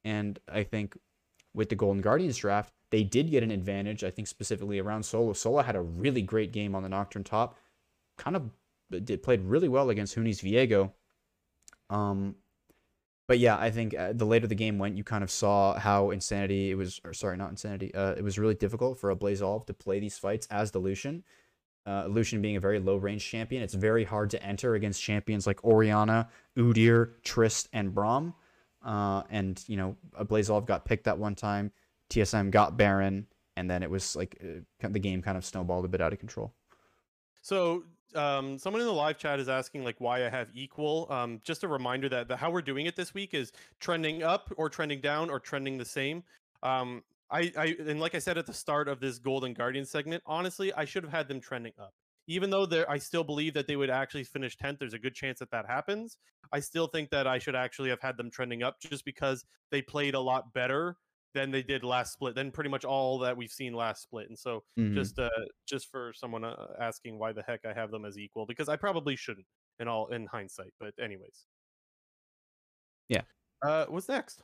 And 0.04 0.38
I 0.48 0.62
think 0.62 0.96
with 1.54 1.68
the 1.68 1.76
Golden 1.76 2.02
Guardians 2.02 2.36
draft, 2.36 2.72
they 2.90 3.02
did 3.02 3.30
get 3.30 3.42
an 3.42 3.50
advantage. 3.50 4.04
I 4.04 4.10
think 4.10 4.28
specifically 4.28 4.78
around 4.78 5.02
Solo. 5.04 5.32
Solo 5.32 5.62
had 5.62 5.76
a 5.76 5.80
really 5.80 6.22
great 6.22 6.52
game 6.52 6.74
on 6.74 6.82
the 6.82 6.88
Nocturne 6.88 7.24
top. 7.24 7.58
Kind 8.16 8.36
of 8.36 8.50
did 9.04 9.22
played 9.22 9.40
really 9.40 9.68
well 9.68 9.90
against 9.90 10.14
Huni's 10.14 10.40
Viego. 10.40 10.92
Um, 11.90 12.36
but 13.26 13.38
yeah, 13.38 13.56
I 13.56 13.70
think 13.70 13.94
uh, 13.94 14.12
the 14.12 14.26
later 14.26 14.46
the 14.46 14.54
game 14.54 14.78
went, 14.78 14.96
you 14.96 15.04
kind 15.04 15.24
of 15.24 15.30
saw 15.30 15.78
how 15.78 16.10
Insanity 16.10 16.70
it 16.70 16.74
was, 16.74 17.00
or 17.04 17.14
sorry, 17.14 17.36
not 17.36 17.50
Insanity. 17.50 17.94
Uh, 17.94 18.12
it 18.12 18.22
was 18.22 18.38
really 18.38 18.54
difficult 18.54 18.98
for 18.98 19.14
Ablazeolive 19.14 19.66
to 19.66 19.74
play 19.74 19.98
these 19.98 20.18
fights 20.18 20.46
as 20.50 20.70
the 20.70 20.78
Lucian. 20.78 21.24
Uh, 21.86 22.06
Lucian 22.06 22.40
being 22.40 22.56
a 22.56 22.60
very 22.60 22.78
low 22.78 22.96
range 22.96 23.24
champion, 23.24 23.62
it's 23.62 23.74
very 23.74 24.04
hard 24.04 24.30
to 24.30 24.42
enter 24.42 24.74
against 24.74 25.02
champions 25.02 25.46
like 25.46 25.62
Orianna, 25.64 26.28
Udyr, 26.56 27.10
Trist, 27.22 27.68
and 27.72 27.94
Braum. 27.94 28.34
Uh, 28.82 29.22
and 29.30 29.62
you 29.66 29.76
know, 29.76 29.96
Ablazeolive 30.18 30.66
got 30.66 30.84
picked 30.84 31.04
that 31.04 31.18
one 31.18 31.34
time. 31.34 31.72
TSM 32.10 32.50
got 32.50 32.76
Baron, 32.76 33.26
and 33.56 33.70
then 33.70 33.82
it 33.82 33.90
was 33.90 34.14
like 34.16 34.38
uh, 34.42 34.88
the 34.88 34.98
game 34.98 35.22
kind 35.22 35.38
of 35.38 35.44
snowballed 35.44 35.84
a 35.84 35.88
bit 35.88 36.00
out 36.00 36.12
of 36.12 36.18
control. 36.18 36.52
So, 37.42 37.84
um, 38.16 38.58
someone 38.58 38.80
in 38.80 38.86
the 38.86 38.92
live 38.92 39.18
chat 39.18 39.40
is 39.40 39.48
asking 39.48 39.84
like 39.84 39.96
why 40.00 40.26
I 40.26 40.28
have 40.28 40.48
equal. 40.54 41.06
Um, 41.10 41.40
just 41.44 41.64
a 41.64 41.68
reminder 41.68 42.08
that 42.08 42.28
the, 42.28 42.36
how 42.36 42.50
we're 42.50 42.62
doing 42.62 42.86
it 42.86 42.96
this 42.96 43.14
week 43.14 43.34
is 43.34 43.52
trending 43.80 44.22
up 44.22 44.52
or 44.56 44.68
trending 44.68 45.00
down 45.00 45.30
or 45.30 45.38
trending 45.40 45.78
the 45.78 45.84
same. 45.84 46.22
Um, 46.62 47.02
I, 47.30 47.52
I 47.56 47.76
and 47.86 48.00
like 48.00 48.14
I 48.14 48.18
said 48.18 48.38
at 48.38 48.46
the 48.46 48.54
start 48.54 48.88
of 48.88 49.00
this 49.00 49.18
Golden 49.18 49.54
Guardian 49.54 49.84
segment, 49.84 50.22
honestly, 50.26 50.72
I 50.74 50.84
should 50.84 51.02
have 51.02 51.12
had 51.12 51.28
them 51.28 51.40
trending 51.40 51.72
up. 51.78 51.94
Even 52.26 52.48
though 52.48 52.66
I 52.88 52.96
still 52.96 53.24
believe 53.24 53.52
that 53.52 53.66
they 53.66 53.76
would 53.76 53.90
actually 53.90 54.24
finish 54.24 54.56
tenth. 54.56 54.78
There's 54.78 54.94
a 54.94 54.98
good 54.98 55.14
chance 55.14 55.40
that 55.40 55.50
that 55.50 55.66
happens. 55.66 56.16
I 56.52 56.60
still 56.60 56.86
think 56.86 57.10
that 57.10 57.26
I 57.26 57.38
should 57.38 57.54
actually 57.54 57.90
have 57.90 58.00
had 58.00 58.16
them 58.16 58.30
trending 58.30 58.62
up 58.62 58.80
just 58.80 59.04
because 59.04 59.44
they 59.70 59.82
played 59.82 60.14
a 60.14 60.20
lot 60.20 60.54
better 60.54 60.96
than 61.34 61.50
they 61.50 61.62
did 61.62 61.84
last 61.84 62.12
split. 62.14 62.34
Than 62.34 62.50
pretty 62.52 62.70
much 62.70 62.84
all 62.84 63.18
that 63.20 63.36
we've 63.36 63.50
seen 63.52 63.74
last 63.74 64.02
split. 64.02 64.28
And 64.28 64.38
so 64.38 64.64
Mhm. 64.78 64.94
just 64.94 65.18
uh 65.18 65.28
just 65.66 65.90
for 65.90 66.12
someone 66.14 66.44
uh, 66.44 66.74
asking 66.80 67.18
why 67.18 67.32
the 67.32 67.42
heck 67.42 67.64
I 67.66 67.72
have 67.74 67.90
them 67.90 68.04
as 68.04 68.16
equal 68.18 68.46
because 68.46 68.68
I 68.68 68.76
probably 68.76 69.16
shouldn't 69.16 69.46
in 69.80 69.88
all 69.88 70.06
in 70.12 70.26
hindsight 70.26 70.72
but 70.80 70.94
anyways 70.98 71.46
Yeah. 73.08 73.22
uh 73.62 73.86
what's 73.86 74.08
next 74.08 74.42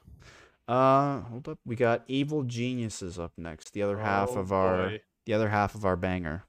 Uh, 0.69 1.23
hold 1.23 1.49
up. 1.49 1.59
We 1.65 1.75
got 1.75 2.05
Evil 2.07 2.45
Geniuses 2.45 3.19
up 3.19 3.33
next. 3.37 3.73
The 3.73 3.83
other 3.83 3.99
half 3.99 4.29
Oh, 4.31 4.39
of 4.39 4.53
our 4.53 4.89
boy. 4.91 5.03
the 5.27 5.33
other 5.35 5.49
half 5.49 5.75
of 5.75 5.85
our 5.85 5.97
banger. 5.97 6.45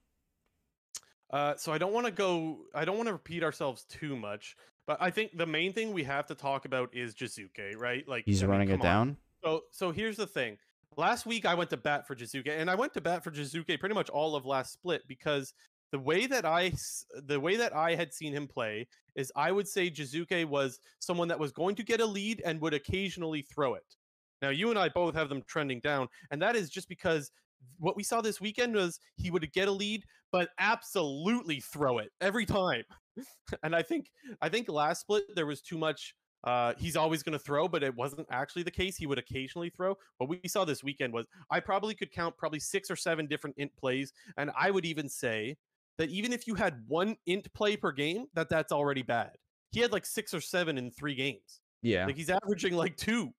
uh 1.30 1.56
so 1.56 1.72
I 1.72 1.78
don't 1.78 1.94
want 1.94 2.06
to 2.08 2.12
go 2.12 2.66
I 2.76 2.86
don't 2.86 2.98
want 2.98 3.08
to 3.08 3.14
repeat 3.14 3.44
ourselves 3.44 3.86
too 3.86 4.16
much 4.16 4.56
but 4.88 4.98
I 5.02 5.10
think 5.12 5.38
the 5.38 5.46
main 5.46 5.74
thing 5.74 5.94
we 5.94 6.04
have 6.04 6.26
to 6.28 6.36
talk 6.36 6.66
about 6.66 6.94
is 6.94 7.16
Jiizuke 7.16 7.78
right 7.78 8.08
like 8.08 8.26
He's 8.26 8.44
I 8.44 8.46
mean, 8.46 8.52
running 8.52 8.70
it 8.70 8.74
on. 8.74 8.80
down. 8.80 9.18
So 9.44 9.62
so 9.72 9.92
here's 9.92 10.18
the 10.18 10.28
thing. 10.28 10.58
Last 10.98 11.26
week 11.26 11.46
I 11.46 11.56
went 11.56 11.70
to 11.72 11.78
bat 11.78 12.08
for 12.08 12.16
Jiizuke, 12.16 12.50
and 12.50 12.70
I 12.70 12.76
went 12.76 12.94
to 12.94 13.02
bat 13.02 13.24
for 13.24 13.32
Jiizuke 13.32 13.80
pretty 13.80 13.96
much 13.96 14.10
all 14.10 14.36
of 14.36 14.46
last 14.46 14.74
split 14.74 15.04
because 15.08 15.54
the 15.92 16.00
way 16.00 16.28
that 16.28 16.46
I 16.46 16.74
the 17.14 17.40
way 17.40 17.56
that 17.58 17.76
I 17.76 17.96
had 17.96 18.14
seen 18.14 18.34
him 18.34 18.48
play 18.48 18.88
is 19.16 19.32
I 19.36 19.52
would 19.52 19.68
say 19.68 19.90
Jiizuke 19.90 20.46
was 20.46 20.80
someone 21.00 21.28
that 21.30 21.40
was 21.40 21.52
going 21.52 21.76
to 21.76 21.84
get 21.84 22.02
a 22.02 22.06
lead 22.06 22.42
and 22.46 22.62
would 22.62 22.74
occasionally 22.74 23.42
throw 23.42 23.74
it. 23.76 23.96
Now 24.42 24.50
you 24.50 24.70
and 24.70 24.80
I 24.80 24.90
both 24.90 25.16
have 25.16 25.30
them 25.30 25.44
trending 25.48 25.80
down, 25.80 26.08
and 26.32 26.42
that 26.42 26.56
is 26.56 26.70
just 26.70 26.90
because 26.90 27.32
what 27.78 27.96
we 27.96 28.04
saw 28.04 28.22
this 28.22 28.42
weekend 28.42 28.76
was 28.76 29.00
he 29.16 29.32
would 29.32 29.52
get 29.54 29.68
a 29.68 29.72
lead, 29.72 30.04
but 30.32 30.50
absolutely 30.60 31.60
throw 31.60 32.00
it 32.00 32.12
every 32.20 32.46
time. 32.46 32.84
and 33.64 33.76
I 33.76 33.82
think 33.82 34.12
I 34.42 34.50
think 34.50 34.70
last 34.70 35.02
split 35.02 35.24
there 35.36 35.46
was 35.46 35.62
too 35.62 35.78
much 35.78 36.16
uh, 36.44 36.74
he's 36.78 36.96
always 36.96 37.24
going 37.24 37.34
to 37.34 37.44
throw, 37.44 37.68
but 37.68 37.84
it 37.84 37.96
wasn't 37.96 38.28
actually 38.32 38.64
the 38.64 38.72
case. 38.72 38.98
He 38.98 39.06
would 39.06 39.20
occasionally 39.20 39.70
throw. 39.70 39.98
What 40.18 40.30
we 40.30 40.42
saw 40.48 40.66
this 40.66 40.84
weekend 40.84 41.14
was 41.14 41.28
I 41.50 41.60
probably 41.60 41.94
could 41.94 42.12
count 42.12 42.36
probably 42.38 42.60
six 42.60 42.90
or 42.90 42.96
seven 42.96 43.28
different 43.28 43.56
int 43.58 43.76
plays, 43.78 44.14
and 44.38 44.52
I 44.60 44.72
would 44.72 44.86
even 44.86 45.08
say 45.08 45.58
that 45.98 46.10
even 46.10 46.34
if 46.34 46.48
you 46.48 46.56
had 46.56 46.84
one 46.88 47.16
int 47.28 47.52
play 47.54 47.76
per 47.78 47.92
game, 47.92 48.26
that 48.34 48.50
that's 48.50 48.72
already 48.72 49.04
bad. 49.04 49.32
He 49.72 49.80
had 49.80 49.92
like 49.92 50.06
six 50.06 50.34
or 50.34 50.42
seven 50.42 50.78
in 50.78 50.92
three 50.92 51.16
games. 51.16 51.62
Yeah, 51.82 52.06
Like 52.06 52.18
he's 52.18 52.30
averaging 52.30 52.74
like 52.74 52.98
two, 52.98 53.34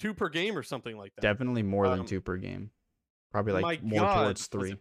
two 0.00 0.12
per 0.14 0.28
game 0.28 0.56
or 0.56 0.62
something 0.62 0.96
like 0.96 1.12
that. 1.16 1.22
definitely 1.22 1.62
more 1.62 1.88
than 1.88 2.00
um, 2.00 2.06
two 2.06 2.20
per 2.20 2.36
game. 2.36 2.70
Probably 3.32 3.52
like 3.54 3.82
more 3.82 4.00
God, 4.00 4.22
towards 4.24 4.46
three. 4.46 4.74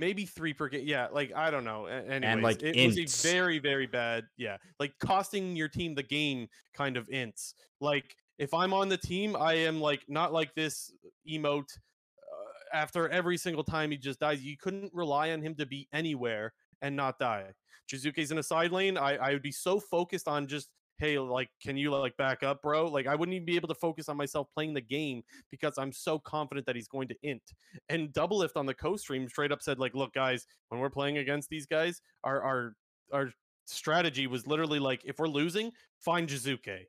Maybe 0.00 0.24
three 0.24 0.54
per 0.54 0.68
game. 0.68 0.86
Yeah, 0.86 1.08
like 1.12 1.30
I 1.36 1.50
don't 1.50 1.62
know. 1.62 1.84
Anyways, 1.84 2.42
like, 2.42 2.62
it 2.62 2.86
was 2.86 2.98
a 2.98 3.28
very, 3.28 3.58
very 3.58 3.86
bad. 3.86 4.24
Yeah, 4.38 4.56
like 4.78 4.94
costing 4.98 5.54
your 5.54 5.68
team 5.68 5.94
the 5.94 6.02
game 6.02 6.48
kind 6.72 6.96
of 6.96 7.06
ints. 7.08 7.52
Like 7.82 8.16
if 8.38 8.54
I'm 8.54 8.72
on 8.72 8.88
the 8.88 8.96
team, 8.96 9.36
I 9.36 9.52
am 9.52 9.78
like 9.78 10.00
not 10.08 10.32
like 10.32 10.54
this 10.54 10.90
emote. 11.30 11.68
Uh, 11.68 12.76
after 12.76 13.10
every 13.10 13.36
single 13.36 13.62
time 13.62 13.90
he 13.90 13.98
just 13.98 14.20
dies, 14.20 14.42
you 14.42 14.56
couldn't 14.56 14.90
rely 14.94 15.32
on 15.32 15.42
him 15.42 15.54
to 15.56 15.66
be 15.66 15.86
anywhere 15.92 16.54
and 16.80 16.96
not 16.96 17.18
die. 17.18 17.52
Jiizuke's 17.92 18.30
in 18.30 18.38
a 18.38 18.42
side 18.42 18.72
lane. 18.72 18.96
I 18.96 19.16
I 19.16 19.32
would 19.34 19.42
be 19.42 19.52
so 19.52 19.78
focused 19.78 20.28
on 20.28 20.46
just 20.46 20.70
hey 21.00 21.18
like 21.18 21.48
can 21.62 21.76
you 21.76 21.90
like 21.90 22.16
back 22.16 22.42
up 22.42 22.62
bro? 22.62 22.86
Like 22.86 23.06
i 23.06 23.14
wouldn't 23.14 23.34
even 23.34 23.46
be 23.46 23.56
able 23.56 23.68
to 23.68 23.74
focus 23.74 24.08
on 24.08 24.16
myself 24.16 24.48
playing 24.54 24.74
the 24.74 24.80
game 24.80 25.22
because 25.50 25.74
i'm 25.78 25.92
so 25.92 26.18
confident 26.18 26.66
that 26.66 26.76
he's 26.76 26.88
going 26.88 27.08
to 27.08 27.14
int. 27.22 27.42
And 27.88 28.10
Doublelift 28.10 28.56
on 28.56 28.66
the 28.66 28.74
co-stream 28.74 29.28
straight 29.28 29.50
up 29.50 29.62
said 29.62 29.78
like 29.78 29.94
look 29.94 30.12
guys 30.12 30.46
when 30.68 30.80
we're 30.80 30.90
playing 30.90 31.18
against 31.18 31.48
these 31.48 31.66
guys 31.66 32.00
our 32.22 32.40
our 32.42 32.74
our 33.12 33.30
strategy 33.66 34.26
was 34.26 34.46
literally 34.46 34.78
like 34.78 35.02
if 35.04 35.18
we're 35.18 35.28
losing 35.28 35.72
find 35.98 36.28
Jiizuke. 36.28 36.86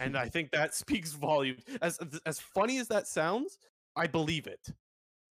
And 0.00 0.16
i 0.16 0.28
think 0.34 0.50
that 0.52 0.74
speaks 0.82 1.12
volumes. 1.12 1.62
As 1.82 1.98
as 2.26 2.40
funny 2.40 2.78
as 2.78 2.88
that 2.88 3.06
sounds 3.06 3.58
i 3.96 4.06
believe 4.06 4.46
it. 4.46 4.66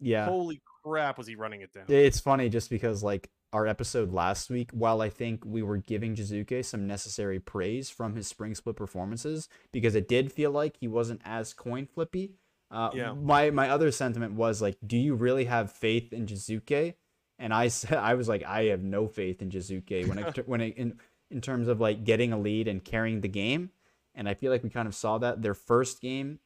Yeah, 0.01 0.25
holy 0.25 0.61
crap 0.83 1.17
was 1.17 1.27
he 1.27 1.35
running 1.35 1.61
it 1.61 1.73
down? 1.73 1.85
It's 1.89 2.21
funny 2.21 2.47
just 2.47 2.69
because 2.69 3.03
like 3.03 3.29
our 3.51 3.65
episode 3.67 4.13
last 4.13 4.49
week, 4.49 4.69
while 4.71 5.01
I 5.01 5.09
think 5.09 5.43
we 5.45 5.63
were 5.63 5.77
giving 5.77 6.15
Jiizuke 6.15 6.63
some 6.63 6.85
necessary 6.87 7.39
praise 7.39 7.89
from 7.89 8.15
his 8.15 8.27
spring 8.27 8.53
split 8.55 8.75
performances, 8.75 9.49
because 9.71 9.95
it 9.95 10.07
did 10.07 10.31
feel 10.31 10.51
like 10.51 10.77
he 10.77 10.87
wasn't 10.87 11.21
as 11.25 11.53
coin 11.53 11.85
flippy. 11.85 12.35
Uh, 12.71 12.91
Yeah. 12.93 13.13
My 13.13 13.49
my 13.49 13.69
other 13.69 13.91
sentiment 13.91 14.33
was 14.33 14.61
like, 14.61 14.77
do 14.85 14.97
you 14.97 15.15
really 15.15 15.45
have 15.45 15.71
faith 15.71 16.13
in 16.13 16.27
Jiizuke? 16.27 16.93
And 17.39 17.53
I 17.53 17.69
said 17.69 17.93
I 17.97 18.13
was 18.13 18.27
like, 18.27 18.43
I 18.43 18.65
have 18.65 18.83
no 18.83 19.07
faith 19.07 19.41
in 19.41 19.49
Jiizuke 19.49 20.07
when 20.07 20.19
it 20.19 20.47
when 20.47 20.61
it 20.61 20.77
in 20.77 20.99
in 21.31 21.41
terms 21.41 21.67
of 21.67 21.79
like 21.79 22.03
getting 22.03 22.33
a 22.33 22.39
lead 22.39 22.67
and 22.67 22.83
carrying 22.83 23.21
the 23.21 23.27
game. 23.27 23.71
And 24.15 24.27
I 24.27 24.33
feel 24.33 24.51
like 24.51 24.63
we 24.63 24.69
kind 24.69 24.87
of 24.87 24.95
saw 24.95 25.17
that 25.19 25.41
their 25.41 25.53
first 25.53 26.01
game 26.01 26.39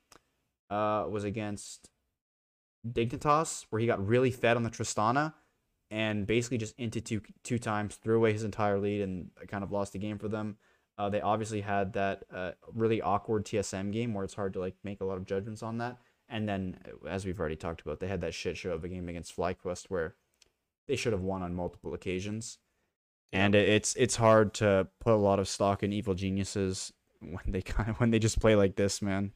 uh, 0.69 1.05
was 1.09 1.23
against 1.23 1.89
Dignitas, 2.87 3.65
where 3.69 3.79
he 3.79 3.87
got 3.87 4.05
really 4.05 4.31
fed 4.31 4.57
on 4.57 4.63
the 4.63 4.69
Tristana 4.69 5.33
and 5.93 6.25
basically 6.25 6.57
just 6.57 6.73
into 6.79 6.99
two 6.99 7.21
two 7.43 7.59
times, 7.59 7.95
threw 7.95 8.17
away 8.17 8.33
his 8.33 8.43
entire 8.43 8.79
lead, 8.79 9.01
and 9.01 9.29
kind 9.47 9.63
of 9.63 9.71
lost 9.71 9.93
the 9.93 9.99
game 9.99 10.17
for 10.17 10.27
them. 10.27 10.57
Uh, 10.97 11.07
they 11.07 11.21
obviously 11.21 11.61
had 11.61 11.93
that 11.93 12.23
uh, 12.33 12.51
really 12.73 12.99
awkward 12.99 13.45
TSM 13.45 13.93
game 13.93 14.13
where 14.13 14.23
it's 14.23 14.33
hard 14.33 14.53
to 14.53 14.59
like 14.59 14.73
make 14.83 15.01
a 15.01 15.05
lot 15.05 15.17
of 15.17 15.25
judgments 15.25 15.61
on 15.61 15.77
that. 15.77 15.97
And 16.29 16.49
then, 16.49 16.79
as 17.07 17.25
we've 17.25 17.39
already 17.39 17.55
talked 17.55 17.81
about, 17.81 17.99
they 17.99 18.07
had 18.07 18.21
that 18.21 18.33
shit 18.33 18.57
show 18.57 18.71
of 18.71 18.83
a 18.83 18.87
game 18.87 19.07
against 19.07 19.37
FlyQuest 19.37 19.85
where 19.89 20.15
they 20.87 20.95
should 20.95 21.13
have 21.13 21.21
won 21.21 21.43
on 21.43 21.53
multiple 21.53 21.93
occasions. 21.93 22.57
And 23.31 23.53
it's 23.53 23.95
it's 23.95 24.15
hard 24.15 24.55
to 24.55 24.87
put 24.99 25.13
a 25.13 25.15
lot 25.15 25.37
of 25.37 25.47
stock 25.47 25.83
in 25.83 25.93
evil 25.93 26.15
geniuses 26.15 26.91
when 27.19 27.43
they 27.45 27.61
kind 27.61 27.89
of 27.91 27.99
when 27.99 28.09
they 28.09 28.19
just 28.19 28.39
play 28.39 28.55
like 28.55 28.75
this, 28.75 28.99
man. 28.99 29.31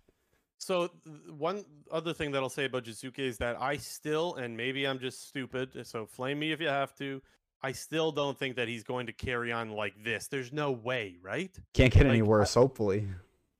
So 0.59 0.89
one 1.37 1.63
other 1.91 2.13
thing 2.13 2.31
that 2.31 2.41
I'll 2.41 2.49
say 2.49 2.65
about 2.65 2.83
Jiizuke 2.85 3.19
is 3.19 3.37
that 3.37 3.61
I 3.61 3.77
still, 3.77 4.35
and 4.35 4.57
maybe 4.57 4.85
I'm 4.87 4.99
just 4.99 5.27
stupid, 5.27 5.85
so 5.85 6.05
flame 6.05 6.39
me 6.39 6.51
if 6.51 6.59
you 6.59 6.67
have 6.67 6.95
to. 6.95 7.21
I 7.61 7.71
still 7.71 8.11
don't 8.11 8.37
think 8.37 8.55
that 8.55 8.67
he's 8.67 8.83
going 8.83 9.07
to 9.07 9.13
carry 9.13 9.51
on 9.51 9.71
like 9.71 10.03
this. 10.03 10.27
There's 10.27 10.51
no 10.53 10.71
way, 10.71 11.17
right? 11.21 11.55
Can't 11.73 11.93
get 11.93 12.05
any 12.05 12.21
Like, 12.21 12.29
worse, 12.29 12.53
hopefully. 12.53 13.07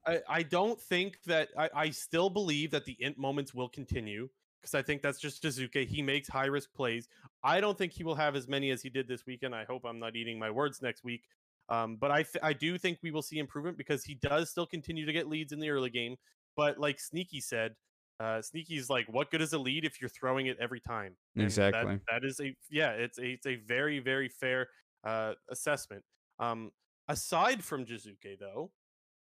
I, 0.05 0.21
I 0.29 0.43
don't 0.43 0.79
think 0.79 1.17
that 1.25 1.49
I, 1.57 1.69
I 1.73 1.89
still 1.89 2.29
believe 2.29 2.71
that 2.71 2.85
the 2.85 2.95
int 2.99 3.17
moments 3.17 3.53
will 3.53 3.69
continue. 3.69 4.29
because 4.61 4.75
I 4.75 4.81
think 4.81 5.01
that's 5.01 5.19
just 5.19 5.43
Jiizuke. 5.43 5.87
He 5.87 6.01
makes 6.01 6.27
high 6.27 6.45
risk 6.45 6.73
plays. 6.73 7.07
I 7.43 7.61
don't 7.61 7.77
think 7.77 7.93
he 7.93 8.03
will 8.03 8.15
have 8.15 8.35
as 8.35 8.47
many 8.47 8.71
as 8.71 8.81
he 8.81 8.89
did 8.89 9.07
this 9.07 9.25
weekend. 9.25 9.53
I 9.55 9.65
hope 9.65 9.85
I'm 9.85 9.99
not 9.99 10.15
eating 10.15 10.37
my 10.39 10.49
words 10.51 10.81
next 10.81 11.03
week. 11.03 11.23
Um, 11.69 11.97
but 11.97 12.11
I 12.11 12.23
th- 12.23 12.41
I 12.43 12.53
do 12.53 12.77
think 12.77 12.99
we 13.03 13.11
will 13.11 13.21
see 13.21 13.39
improvement 13.39 13.77
because 13.77 14.03
he 14.03 14.15
does 14.15 14.49
still 14.49 14.65
continue 14.65 15.05
to 15.05 15.11
get 15.11 15.27
leads 15.27 15.51
in 15.51 15.59
the 15.59 15.69
early 15.69 15.89
game. 15.89 16.15
But 16.57 16.79
like 16.79 16.99
Sneaky 16.99 17.39
said, 17.39 17.75
uh, 18.19 18.41
Sneaky's 18.41 18.89
like, 18.89 19.05
what 19.07 19.29
good 19.29 19.41
is 19.41 19.53
a 19.53 19.59
lead 19.59 19.85
if 19.85 20.01
you're 20.01 20.09
throwing 20.09 20.47
it 20.47 20.57
every 20.59 20.79
time? 20.79 21.15
And 21.35 21.45
Exactly. 21.45 21.95
That, 22.09 22.21
that 22.21 22.27
is 22.27 22.39
a 22.41 22.55
yeah, 22.69 22.91
it's 22.91 23.19
a 23.19 23.25
it's 23.25 23.45
a 23.45 23.57
very 23.67 23.99
very 23.99 24.27
fair 24.27 24.67
uh, 25.05 25.33
assessment. 25.49 26.03
Um, 26.39 26.71
aside 27.07 27.63
from 27.63 27.85
Jiizuke 27.85 28.39
though, 28.39 28.71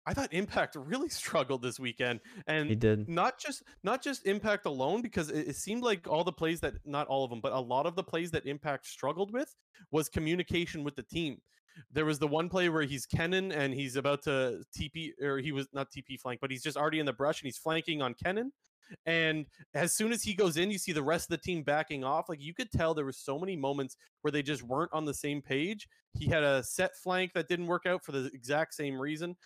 I 0.04 0.14
thought 0.14 0.32
Impact 0.32 0.74
really 0.78 1.08
struggled 1.08 1.62
this 1.62 1.78
weekend, 1.78 2.20
and 2.46 2.68
He 2.68 2.74
did. 2.74 3.08
not 3.08 3.38
just 3.38 3.62
not 3.84 4.02
just 4.02 4.26
Impact 4.26 4.66
alone, 4.66 5.00
because 5.00 5.30
it, 5.30 5.48
it 5.48 5.56
seemed 5.56 5.82
like 5.82 6.08
all 6.08 6.24
the 6.24 6.32
plays 6.32 6.60
that 6.60 6.74
not 6.84 7.06
all 7.06 7.24
of 7.24 7.30
them, 7.30 7.40
but 7.40 7.52
a 7.52 7.60
lot 7.60 7.86
of 7.86 7.94
the 7.94 8.02
plays 8.02 8.32
that 8.32 8.46
Impact 8.46 8.86
struggled 8.86 9.32
with 9.32 9.54
was 9.90 10.08
communication 10.08 10.82
with 10.82 10.96
the 10.96 11.04
team. 11.04 11.38
There 11.92 12.04
was 12.04 12.18
the 12.18 12.28
one 12.28 12.48
play 12.48 12.68
where 12.68 12.82
he's 12.82 13.06
Kennen 13.06 13.54
and 13.54 13.72
he's 13.72 13.96
about 13.96 14.22
to 14.24 14.62
TP, 14.76 15.12
or 15.22 15.38
he 15.38 15.52
was 15.52 15.68
not 15.72 15.90
TP 15.90 16.18
flank, 16.18 16.40
but 16.40 16.50
he's 16.50 16.62
just 16.62 16.76
already 16.76 17.00
in 17.00 17.06
the 17.06 17.12
brush 17.12 17.40
and 17.40 17.46
he's 17.46 17.58
flanking 17.58 18.02
on 18.02 18.14
Kennen. 18.14 18.50
And 19.06 19.46
as 19.74 19.94
soon 19.94 20.12
as 20.12 20.22
he 20.22 20.34
goes 20.34 20.56
in, 20.56 20.70
you 20.70 20.78
see 20.78 20.92
the 20.92 21.02
rest 21.02 21.26
of 21.26 21.30
the 21.30 21.44
team 21.44 21.62
backing 21.62 22.04
off. 22.04 22.28
Like 22.28 22.42
you 22.42 22.54
could 22.54 22.70
tell 22.70 22.94
there 22.94 23.04
were 23.04 23.12
so 23.12 23.38
many 23.38 23.56
moments 23.56 23.96
where 24.20 24.32
they 24.32 24.42
just 24.42 24.62
weren't 24.62 24.92
on 24.92 25.04
the 25.04 25.14
same 25.14 25.40
page. 25.40 25.88
He 26.14 26.26
had 26.26 26.42
a 26.42 26.62
Sett 26.62 26.96
flank 26.96 27.32
that 27.34 27.48
didn't 27.48 27.66
work 27.66 27.86
out 27.86 28.04
for 28.04 28.12
the 28.12 28.30
exact 28.34 28.74
same 28.74 29.00
reason. 29.00 29.36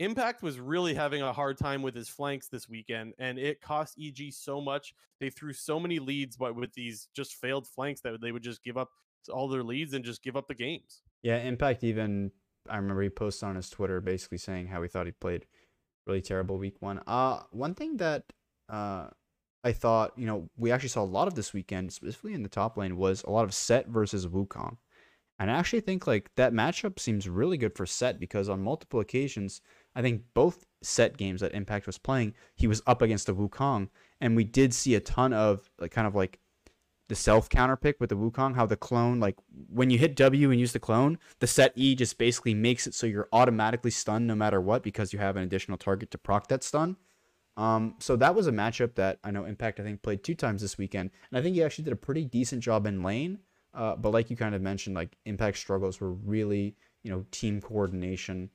Impact 0.00 0.42
was 0.42 0.58
really 0.58 0.92
having 0.92 1.22
a 1.22 1.32
hard 1.32 1.56
time 1.56 1.80
with 1.80 1.94
his 1.94 2.08
flanks 2.08 2.48
this 2.48 2.68
weekend, 2.68 3.14
and 3.18 3.38
it 3.38 3.60
cost 3.60 3.96
EG 4.00 4.32
so 4.32 4.60
much. 4.60 4.92
They 5.20 5.30
threw 5.30 5.52
so 5.52 5.78
many 5.78 6.00
leads, 6.00 6.36
but 6.36 6.56
with 6.56 6.72
these 6.74 7.08
just 7.14 7.34
failed 7.34 7.68
flanks 7.68 8.00
that 8.00 8.20
they 8.20 8.32
would 8.32 8.42
just 8.42 8.64
give 8.64 8.76
up 8.76 8.90
all 9.32 9.48
their 9.48 9.62
leads 9.62 9.94
and 9.94 10.04
just 10.04 10.22
give 10.22 10.36
up 10.36 10.48
the 10.48 10.54
games. 10.54 11.02
Yeah, 11.24 11.38
Impact 11.38 11.82
even 11.82 12.30
I 12.68 12.76
remember 12.76 13.02
he 13.02 13.08
posted 13.08 13.48
on 13.48 13.56
his 13.56 13.70
Twitter 13.70 14.00
basically 14.00 14.38
saying 14.38 14.68
how 14.68 14.82
he 14.82 14.88
thought 14.88 15.06
he 15.06 15.12
played 15.12 15.46
really 16.06 16.20
terrible 16.20 16.58
week 16.58 16.76
one. 16.80 17.00
Uh 17.06 17.40
one 17.50 17.74
thing 17.74 17.96
that 17.96 18.24
uh 18.68 19.08
I 19.64 19.72
thought, 19.72 20.12
you 20.18 20.26
know, 20.26 20.50
we 20.58 20.70
actually 20.70 20.90
saw 20.90 21.02
a 21.02 21.04
lot 21.04 21.26
of 21.26 21.34
this 21.34 21.54
weekend, 21.54 21.90
specifically 21.90 22.34
in 22.34 22.42
the 22.42 22.50
top 22.50 22.76
lane, 22.76 22.98
was 22.98 23.24
a 23.24 23.30
lot 23.30 23.44
of 23.44 23.54
Sett 23.54 23.88
versus 23.88 24.26
Wukong. 24.26 24.76
And 25.38 25.50
I 25.50 25.54
actually 25.54 25.80
think 25.80 26.06
like 26.06 26.30
that 26.36 26.52
matchup 26.52 26.98
seems 26.98 27.26
really 27.26 27.56
good 27.56 27.74
for 27.74 27.86
Sett 27.86 28.20
because 28.20 28.50
on 28.50 28.62
multiple 28.62 29.00
occasions, 29.00 29.62
I 29.96 30.02
think 30.02 30.22
both 30.34 30.66
Sett 30.82 31.16
games 31.16 31.40
that 31.40 31.54
Impact 31.54 31.86
was 31.86 31.96
playing, 31.96 32.34
he 32.54 32.66
was 32.66 32.82
up 32.86 33.00
against 33.00 33.26
the 33.26 33.34
Wukong, 33.34 33.88
and 34.20 34.36
we 34.36 34.44
did 34.44 34.74
see 34.74 34.94
a 34.94 35.00
ton 35.00 35.32
of 35.32 35.70
like 35.80 35.90
kind 35.90 36.06
of 36.06 36.14
like 36.14 36.38
the 37.14 37.20
self 37.20 37.48
counter 37.48 37.76
pick 37.76 38.00
with 38.00 38.10
the 38.10 38.16
Wukong, 38.16 38.56
how 38.56 38.66
the 38.66 38.76
clone, 38.76 39.20
like 39.20 39.36
when 39.68 39.88
you 39.88 39.98
hit 39.98 40.16
W 40.16 40.50
and 40.50 40.58
use 40.58 40.72
the 40.72 40.80
clone, 40.80 41.16
the 41.38 41.46
Sett 41.46 41.72
E 41.76 41.94
just 41.94 42.18
basically 42.18 42.54
makes 42.54 42.88
it 42.88 42.94
so 42.94 43.06
you're 43.06 43.28
automatically 43.32 43.92
stunned 43.92 44.26
no 44.26 44.34
matter 44.34 44.60
what 44.60 44.82
because 44.82 45.12
you 45.12 45.20
have 45.20 45.36
an 45.36 45.44
additional 45.44 45.78
target 45.78 46.10
to 46.10 46.18
proc 46.18 46.48
that 46.48 46.64
stun. 46.64 46.96
Um, 47.56 47.94
so 48.00 48.16
that 48.16 48.34
was 48.34 48.48
a 48.48 48.52
matchup 48.52 48.96
that 48.96 49.20
I 49.22 49.30
know 49.30 49.44
Impact 49.44 49.78
I 49.78 49.84
think 49.84 50.02
played 50.02 50.24
two 50.24 50.34
times 50.34 50.60
this 50.60 50.76
weekend, 50.76 51.10
and 51.30 51.38
I 51.38 51.40
think 51.40 51.54
he 51.54 51.62
actually 51.62 51.84
did 51.84 51.92
a 51.92 51.96
pretty 51.96 52.24
decent 52.24 52.64
job 52.64 52.84
in 52.84 53.04
lane. 53.04 53.38
Uh, 53.72 53.94
but 53.94 54.10
like 54.10 54.28
you 54.28 54.36
kind 54.36 54.56
of 54.56 54.60
mentioned, 54.60 54.96
like 54.96 55.16
Impact 55.24 55.56
struggles 55.56 56.00
were 56.00 56.12
really 56.12 56.74
you 57.04 57.12
know 57.12 57.24
team 57.30 57.60
coordination, 57.60 58.50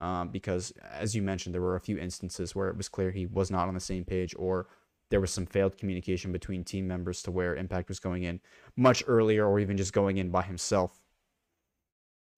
um, 0.00 0.30
because 0.30 0.72
as 0.90 1.14
you 1.14 1.20
mentioned, 1.20 1.54
there 1.54 1.60
were 1.60 1.76
a 1.76 1.80
few 1.80 1.98
instances 1.98 2.54
where 2.54 2.68
it 2.68 2.76
was 2.78 2.88
clear 2.88 3.10
he 3.10 3.26
was 3.26 3.50
not 3.50 3.68
on 3.68 3.74
the 3.74 3.80
same 3.80 4.06
page 4.06 4.34
or 4.38 4.66
there 5.10 5.20
was 5.20 5.32
some 5.32 5.46
failed 5.46 5.76
communication 5.78 6.32
between 6.32 6.64
team 6.64 6.86
members 6.88 7.22
to 7.22 7.30
where 7.30 7.56
Impact 7.56 7.88
was 7.88 8.00
going 8.00 8.24
in 8.24 8.40
much 8.76 9.02
earlier 9.06 9.46
or 9.46 9.58
even 9.60 9.76
just 9.76 9.92
going 9.92 10.18
in 10.18 10.30
by 10.30 10.42
himself. 10.42 11.00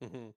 hmm 0.02 0.30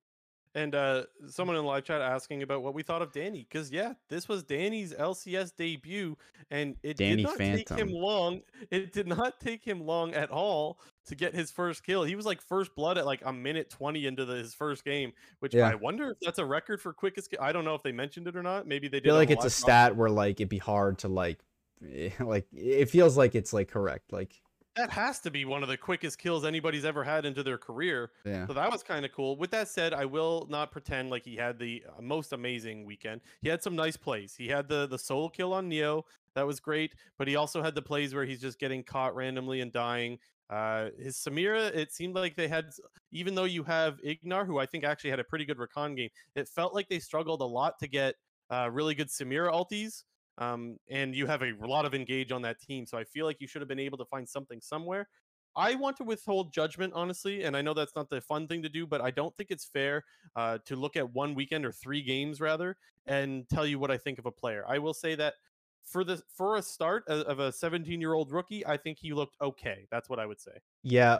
And 0.55 0.75
uh, 0.75 1.05
someone 1.27 1.57
in 1.57 1.63
the 1.63 1.67
live 1.67 1.85
chat 1.85 2.01
asking 2.01 2.43
about 2.43 2.63
what 2.63 2.73
we 2.75 2.83
thought 2.83 3.01
of 3.03 3.11
Danny, 3.13 3.39
because 3.49 3.71
yeah, 3.71 3.93
this 4.09 4.29
was 4.29 4.43
Danny's 4.43 4.93
LCS 4.93 5.55
debut, 5.57 6.17
and 6.51 6.77
it 6.83 6.97
Danny 6.97 7.23
did 7.23 7.23
not 7.23 7.43
take 7.45 7.69
him 7.71 7.89
long. 7.91 8.41
It 8.71 8.93
did 8.93 9.07
not 9.07 9.39
take 9.41 9.63
him 9.65 9.81
long 9.81 10.13
at 10.15 10.31
all 10.31 10.79
to 11.07 11.15
get 11.15 11.35
his 11.35 11.51
first 11.51 11.83
kill. 11.85 12.03
He 12.05 12.15
was 12.15 12.25
like 12.25 12.41
first 12.41 12.75
blood 12.75 12.97
at 12.99 13.05
like 13.07 13.21
a 13.25 13.33
minute 13.33 13.69
twenty 13.71 14.07
into 14.07 14.25
the, 14.25 14.35
his 14.37 14.53
first 14.55 14.85
game, 14.85 15.13
which 15.39 15.53
Yeah. 15.53 15.71
I 15.71 15.75
wonder 15.75 16.11
if 16.11 16.17
that's 16.21 16.39
a 16.39 16.45
record 16.45 16.81
for 16.81 16.93
quickest. 16.93 17.35
I 17.41 17.51
don't 17.53 17.65
know 17.65 17.75
if 17.75 17.83
they 17.83 17.93
mentioned 17.93 18.27
it 18.27 18.35
or 18.37 18.43
not. 18.43 18.67
Maybe 18.67 18.87
they 18.89 18.99
I 18.99 19.01
did. 19.01 19.09
feel 19.09 19.15
like 19.15 19.29
it's 19.29 19.45
a 19.45 19.49
stat 19.49 19.95
where 19.95 20.09
like 20.09 20.39
it'd 20.39 20.49
be 20.49 20.57
hard 20.57 20.99
to 20.99 21.07
like 21.07 21.39
like 22.19 22.47
it 22.53 22.89
feels 22.89 23.17
like 23.17 23.35
it's 23.35 23.53
like 23.53 23.69
correct. 23.69 24.11
Like 24.11 24.41
That 24.75 24.89
has 24.91 25.19
to 25.21 25.31
be 25.31 25.45
one 25.45 25.63
of 25.63 25.69
the 25.69 25.77
quickest 25.77 26.17
kills 26.17 26.45
anybody's 26.45 26.85
ever 26.85 27.03
had 27.03 27.25
into 27.25 27.43
their 27.43 27.57
career. 27.57 28.11
yeah. 28.25 28.47
So 28.47 28.53
that 28.53 28.71
was 28.71 28.83
kind 28.83 29.05
of 29.05 29.11
cool. 29.11 29.37
With 29.37 29.51
that 29.51 29.67
said, 29.67 29.93
I 29.93 30.05
will 30.05 30.47
not 30.49 30.71
pretend 30.71 31.09
like 31.09 31.23
he 31.23 31.35
had 31.35 31.59
the 31.59 31.83
uh, 31.87 32.01
most 32.01 32.33
amazing 32.33 32.85
weekend. 32.85 33.21
He 33.41 33.49
had 33.49 33.61
some 33.61 33.75
nice 33.75 33.97
plays. 33.97 34.35
He 34.35 34.47
had 34.47 34.67
the 34.67 34.87
the 34.87 34.99
solo 34.99 35.29
kill 35.29 35.53
on 35.53 35.69
Neo. 35.69 36.05
That 36.35 36.47
was 36.47 36.59
great. 36.59 36.95
But 37.17 37.27
he 37.27 37.35
also 37.35 37.61
had 37.61 37.75
the 37.75 37.81
plays 37.81 38.15
where 38.15 38.25
he's 38.25 38.41
just 38.41 38.59
getting 38.59 38.83
caught 38.83 39.15
randomly 39.15 39.61
and 39.61 39.71
dying. 39.71 40.17
Uh, 40.49 40.89
his 40.99 41.17
Samira, 41.17 41.73
it 41.75 41.91
seemed 41.91 42.15
like 42.15 42.35
they 42.35 42.47
had, 42.47 42.65
even 43.11 43.33
though 43.33 43.45
you 43.45 43.63
have 43.63 43.99
Ignar, 44.01 44.45
who 44.45 44.59
I 44.59 44.65
think 44.65 44.83
actually 44.83 45.09
had 45.09 45.19
a 45.19 45.23
pretty 45.23 45.45
good 45.45 45.57
Rakan 45.57 45.95
game, 45.95 46.09
it 46.35 46.47
felt 46.47 46.75
like 46.75 46.89
they 46.89 46.99
struggled 46.99 47.41
a 47.41 47.45
lot 47.45 47.79
to 47.79 47.87
get 47.87 48.15
uh, 48.51 48.69
really 48.71 48.93
good 48.93 49.07
Samira 49.07 49.51
ultis. 49.51 50.03
Um, 50.37 50.77
and 50.89 51.15
you 51.15 51.27
have 51.27 51.43
a 51.43 51.53
lot 51.61 51.85
of 51.85 51.93
engage 51.93 52.31
on 52.31 52.41
that 52.43 52.59
team. 52.59 52.85
So 52.85 52.97
I 52.97 53.03
feel 53.03 53.25
like 53.25 53.39
you 53.39 53.47
should 53.47 53.61
have 53.61 53.69
been 53.69 53.79
able 53.79 53.97
to 53.99 54.05
find 54.05 54.27
something 54.27 54.59
somewhere. 54.61 55.07
I 55.55 55.75
want 55.75 55.97
to 55.97 56.03
withhold 56.03 56.51
judgment, 56.51 56.93
honestly, 56.95 57.43
and 57.43 57.55
I 57.55 57.61
know 57.61 57.75
that's 57.75 57.95
not 57.95 58.09
the 58.09 58.21
fun 58.21 58.47
thing 58.47 58.63
to 58.63 58.69
do, 58.69 58.87
but 58.87 59.01
I 59.01 59.11
don't 59.11 59.35
think 59.37 59.51
it's 59.51 59.65
fair 59.65 60.03
uh, 60.35 60.57
to 60.65 60.75
look 60.75 60.95
at 60.95 61.13
one 61.13 61.35
weekend 61.35 61.65
or 61.65 61.71
three 61.71 62.01
games 62.01 62.41
rather 62.41 62.75
and 63.05 63.47
tell 63.49 63.65
you 63.65 63.77
what 63.77 63.91
I 63.91 63.97
think 63.97 64.17
of 64.17 64.25
a 64.25 64.31
player. 64.31 64.65
I 64.67 64.79
will 64.79 64.95
say 64.95 65.13
that 65.15 65.35
for 65.83 66.03
the 66.03 66.21
for 66.35 66.55
a 66.55 66.61
start 66.61 67.07
of 67.07 67.39
a 67.39 67.51
17 67.51 68.01
year 68.01 68.13
old 68.13 68.31
rookie, 68.31 68.65
I 68.65 68.77
think 68.77 68.97
he 68.99 69.13
looked 69.13 69.35
okay. 69.41 69.85
That's 69.91 70.09
what 70.09 70.17
I 70.17 70.25
would 70.25 70.41
say. 70.41 70.53
Yeah, 70.81 71.19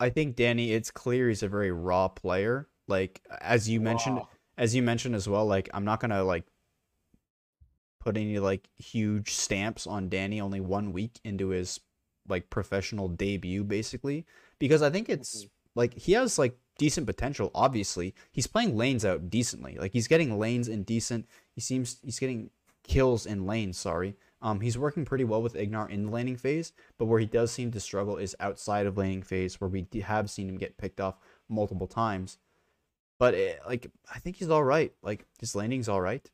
I 0.00 0.10
think 0.10 0.36
Danny. 0.36 0.72
It's 0.72 0.90
clear 0.90 1.28
he's 1.28 1.42
a 1.42 1.48
very 1.48 1.70
raw 1.70 2.08
player. 2.08 2.68
Like 2.86 3.22
as 3.40 3.68
you 3.68 3.80
mentioned, 3.80 4.20
as 4.58 4.74
you 4.74 4.82
mentioned 4.82 5.14
as 5.14 5.28
well. 5.28 5.46
Like 5.46 5.70
I'm 5.72 5.84
not 5.84 6.00
gonna 6.00 6.24
like 6.24 6.44
put 8.00 8.16
any 8.16 8.38
like 8.38 8.68
huge 8.78 9.34
stamps 9.34 9.86
on 9.86 10.08
Danny 10.08 10.40
only 10.40 10.60
one 10.60 10.92
week 10.92 11.18
into 11.24 11.48
his 11.48 11.80
like 12.28 12.50
professional 12.50 13.08
debut, 13.08 13.64
basically, 13.64 14.26
because 14.58 14.82
I 14.82 14.90
think 14.90 15.08
it's 15.08 15.44
Mhm. 15.44 15.48
like 15.74 15.94
he 15.94 16.12
has 16.12 16.38
like 16.38 16.56
decent 16.78 17.06
potential. 17.06 17.50
Obviously, 17.54 18.14
he's 18.30 18.46
playing 18.46 18.76
lanes 18.76 19.04
out 19.04 19.30
decently. 19.30 19.76
Like 19.78 19.92
he's 19.92 20.08
getting 20.08 20.38
lanes 20.38 20.68
in 20.68 20.82
decent. 20.84 21.26
He 21.54 21.60
seems 21.60 21.98
he's 22.02 22.18
getting 22.18 22.50
kills 22.82 23.26
in 23.26 23.46
lanes. 23.46 23.78
Sorry. 23.78 24.14
Um, 24.40 24.60
he's 24.60 24.78
working 24.78 25.04
pretty 25.04 25.24
well 25.24 25.42
with 25.42 25.54
Ignar 25.54 25.90
in 25.90 26.04
the 26.06 26.10
laning 26.12 26.36
phase, 26.36 26.72
but 26.96 27.06
where 27.06 27.18
he 27.18 27.26
does 27.26 27.50
seem 27.50 27.72
to 27.72 27.80
struggle 27.80 28.18
is 28.18 28.36
outside 28.38 28.86
of 28.86 28.96
laning 28.96 29.22
phase, 29.22 29.60
where 29.60 29.68
we 29.68 29.84
have 30.02 30.30
seen 30.30 30.48
him 30.48 30.56
get 30.58 30.78
picked 30.78 31.00
off 31.00 31.18
multiple 31.48 31.88
times. 31.88 32.38
But 33.18 33.34
it, 33.34 33.58
like, 33.66 33.90
I 34.14 34.20
think 34.20 34.36
he's 34.36 34.48
all 34.48 34.62
right. 34.62 34.92
Like 35.02 35.24
his 35.40 35.56
landing's 35.56 35.88
all 35.88 36.00
right, 36.00 36.30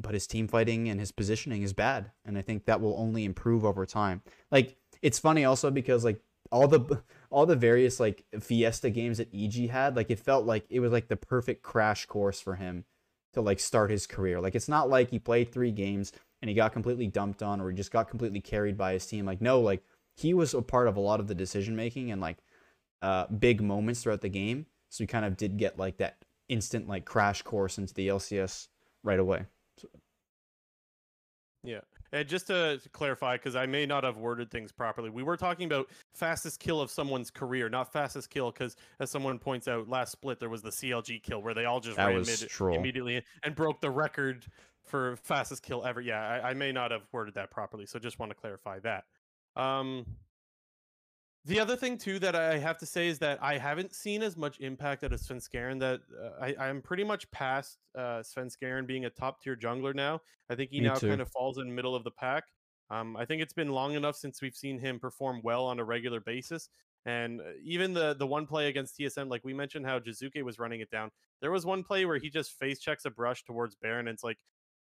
but 0.00 0.14
his 0.14 0.26
team 0.26 0.48
fighting 0.48 0.88
and 0.88 0.98
his 0.98 1.12
positioning 1.12 1.62
is 1.62 1.72
bad, 1.72 2.10
and 2.24 2.38
I 2.38 2.42
think 2.42 2.64
that 2.64 2.80
will 2.80 2.96
only 2.98 3.24
improve 3.24 3.64
over 3.64 3.86
time. 3.86 4.22
Like 4.50 4.76
it's 5.02 5.18
funny 5.18 5.44
also 5.44 5.70
because 5.70 6.04
like 6.04 6.20
all 6.50 6.68
the 6.68 7.02
all 7.30 7.46
the 7.46 7.56
various 7.56 8.00
like 8.00 8.24
Fiesta 8.40 8.90
games 8.90 9.18
that 9.18 9.34
EG 9.34 9.70
had, 9.70 9.96
like 9.96 10.10
it 10.10 10.18
felt 10.18 10.46
like 10.46 10.66
it 10.70 10.80
was 10.80 10.92
like 10.92 11.08
the 11.08 11.16
perfect 11.16 11.62
crash 11.62 12.06
course 12.06 12.40
for 12.40 12.56
him 12.56 12.84
to 13.32 13.40
like 13.40 13.60
start 13.60 13.90
his 13.90 14.06
career. 14.06 14.40
Like 14.40 14.54
it's 14.54 14.68
not 14.68 14.88
like 14.88 15.10
he 15.10 15.18
played 15.18 15.52
three 15.52 15.70
games 15.70 16.12
and 16.42 16.48
he 16.48 16.54
got 16.54 16.72
completely 16.72 17.06
dumped 17.06 17.42
on 17.42 17.60
or 17.60 17.70
he 17.70 17.76
just 17.76 17.92
got 17.92 18.08
completely 18.08 18.40
carried 18.40 18.76
by 18.76 18.94
his 18.94 19.06
team. 19.06 19.26
Like 19.26 19.40
no, 19.40 19.60
like 19.60 19.84
he 20.16 20.34
was 20.34 20.54
a 20.54 20.62
part 20.62 20.88
of 20.88 20.96
a 20.96 21.00
lot 21.00 21.20
of 21.20 21.28
the 21.28 21.34
decision 21.34 21.76
making 21.76 22.10
and 22.10 22.20
like 22.20 22.38
uh 23.02 23.26
big 23.26 23.60
moments 23.60 24.02
throughout 24.02 24.20
the 24.20 24.28
game. 24.28 24.66
So 24.88 25.04
he 25.04 25.06
kind 25.06 25.24
of 25.24 25.36
did 25.36 25.56
get 25.56 25.78
like 25.78 25.98
that 25.98 26.24
instant 26.48 26.88
like 26.88 27.04
crash 27.04 27.42
course 27.42 27.78
into 27.78 27.94
the 27.94 28.08
LCS 28.08 28.68
right 29.04 29.20
away. 29.20 29.46
Yeah. 31.62 31.80
And 32.12 32.26
just 32.26 32.46
to, 32.48 32.78
to 32.78 32.88
clarify, 32.88 33.36
because 33.36 33.54
I 33.54 33.66
may 33.66 33.86
not 33.86 34.02
have 34.02 34.16
worded 34.16 34.50
things 34.50 34.72
properly, 34.72 35.10
we 35.10 35.22
were 35.22 35.36
talking 35.36 35.66
about 35.66 35.88
fastest 36.14 36.58
kill 36.58 36.80
of 36.80 36.90
someone's 36.90 37.30
career, 37.30 37.68
not 37.68 37.92
fastest 37.92 38.30
kill, 38.30 38.50
because 38.50 38.76
as 38.98 39.10
someone 39.10 39.38
points 39.38 39.68
out, 39.68 39.88
last 39.88 40.10
split 40.12 40.40
there 40.40 40.48
was 40.48 40.62
the 40.62 40.70
CLG 40.70 41.22
kill 41.22 41.42
where 41.42 41.54
they 41.54 41.66
all 41.66 41.78
just 41.80 41.96
That 41.96 42.06
ran 42.06 42.16
mid 42.16 42.38
troll. 42.48 42.76
immediately 42.76 43.22
and 43.44 43.54
broke 43.54 43.80
the 43.80 43.90
record 43.90 44.46
for 44.86 45.16
fastest 45.16 45.62
kill 45.62 45.84
ever. 45.84 46.00
Yeah, 46.00 46.20
I, 46.20 46.50
I 46.50 46.54
may 46.54 46.72
not 46.72 46.90
have 46.90 47.02
worded 47.12 47.34
that 47.34 47.50
properly, 47.50 47.86
so 47.86 47.98
just 47.98 48.18
want 48.18 48.30
to 48.30 48.36
clarify 48.36 48.80
that. 48.80 49.04
Um, 49.54 50.06
the 51.44 51.58
other 51.58 51.76
thing 51.76 51.96
too 51.96 52.18
that 52.18 52.36
I 52.36 52.58
have 52.58 52.78
to 52.78 52.86
say 52.86 53.08
is 53.08 53.18
that 53.20 53.42
I 53.42 53.56
haven't 53.56 53.94
seen 53.94 54.22
as 54.22 54.36
much 54.36 54.60
impact 54.60 55.04
out 55.04 55.12
of 55.12 55.20
Svenskeren. 55.20 55.80
That 55.80 56.00
uh, 56.22 56.44
I, 56.44 56.68
I'm 56.68 56.82
pretty 56.82 57.04
much 57.04 57.30
past 57.30 57.78
uh, 57.96 58.22
Svenskeren 58.22 58.86
being 58.86 59.06
a 59.06 59.10
top 59.10 59.42
tier 59.42 59.56
jungler 59.56 59.94
now. 59.94 60.20
I 60.50 60.54
think 60.54 60.70
he 60.70 60.80
Me 60.80 60.88
now 60.88 60.94
too. 60.94 61.08
kind 61.08 61.20
of 61.20 61.30
falls 61.30 61.58
in 61.58 61.66
the 61.68 61.74
middle 61.74 61.94
of 61.94 62.04
the 62.04 62.10
pack. 62.10 62.44
Um, 62.90 63.16
I 63.16 63.24
think 63.24 63.40
it's 63.40 63.52
been 63.52 63.68
long 63.68 63.94
enough 63.94 64.16
since 64.16 64.42
we've 64.42 64.54
seen 64.54 64.78
him 64.78 64.98
perform 64.98 65.40
well 65.42 65.64
on 65.64 65.78
a 65.78 65.84
regular 65.84 66.20
basis. 66.20 66.68
And 67.06 67.40
uh, 67.40 67.44
even 67.62 67.94
the 67.94 68.14
the 68.14 68.26
one 68.26 68.46
play 68.46 68.68
against 68.68 68.98
TSM, 68.98 69.30
like 69.30 69.42
we 69.42 69.54
mentioned, 69.54 69.86
how 69.86 69.98
Jiizuke 69.98 70.42
was 70.42 70.58
running 70.58 70.80
it 70.80 70.90
down. 70.90 71.10
There 71.40 71.50
was 71.50 71.64
one 71.64 71.82
play 71.82 72.04
where 72.04 72.18
he 72.18 72.28
just 72.28 72.58
face 72.58 72.78
checks 72.80 73.06
a 73.06 73.10
brush 73.10 73.44
towards 73.44 73.74
Baron, 73.76 74.08
and 74.08 74.14
it's 74.14 74.24
like, 74.24 74.36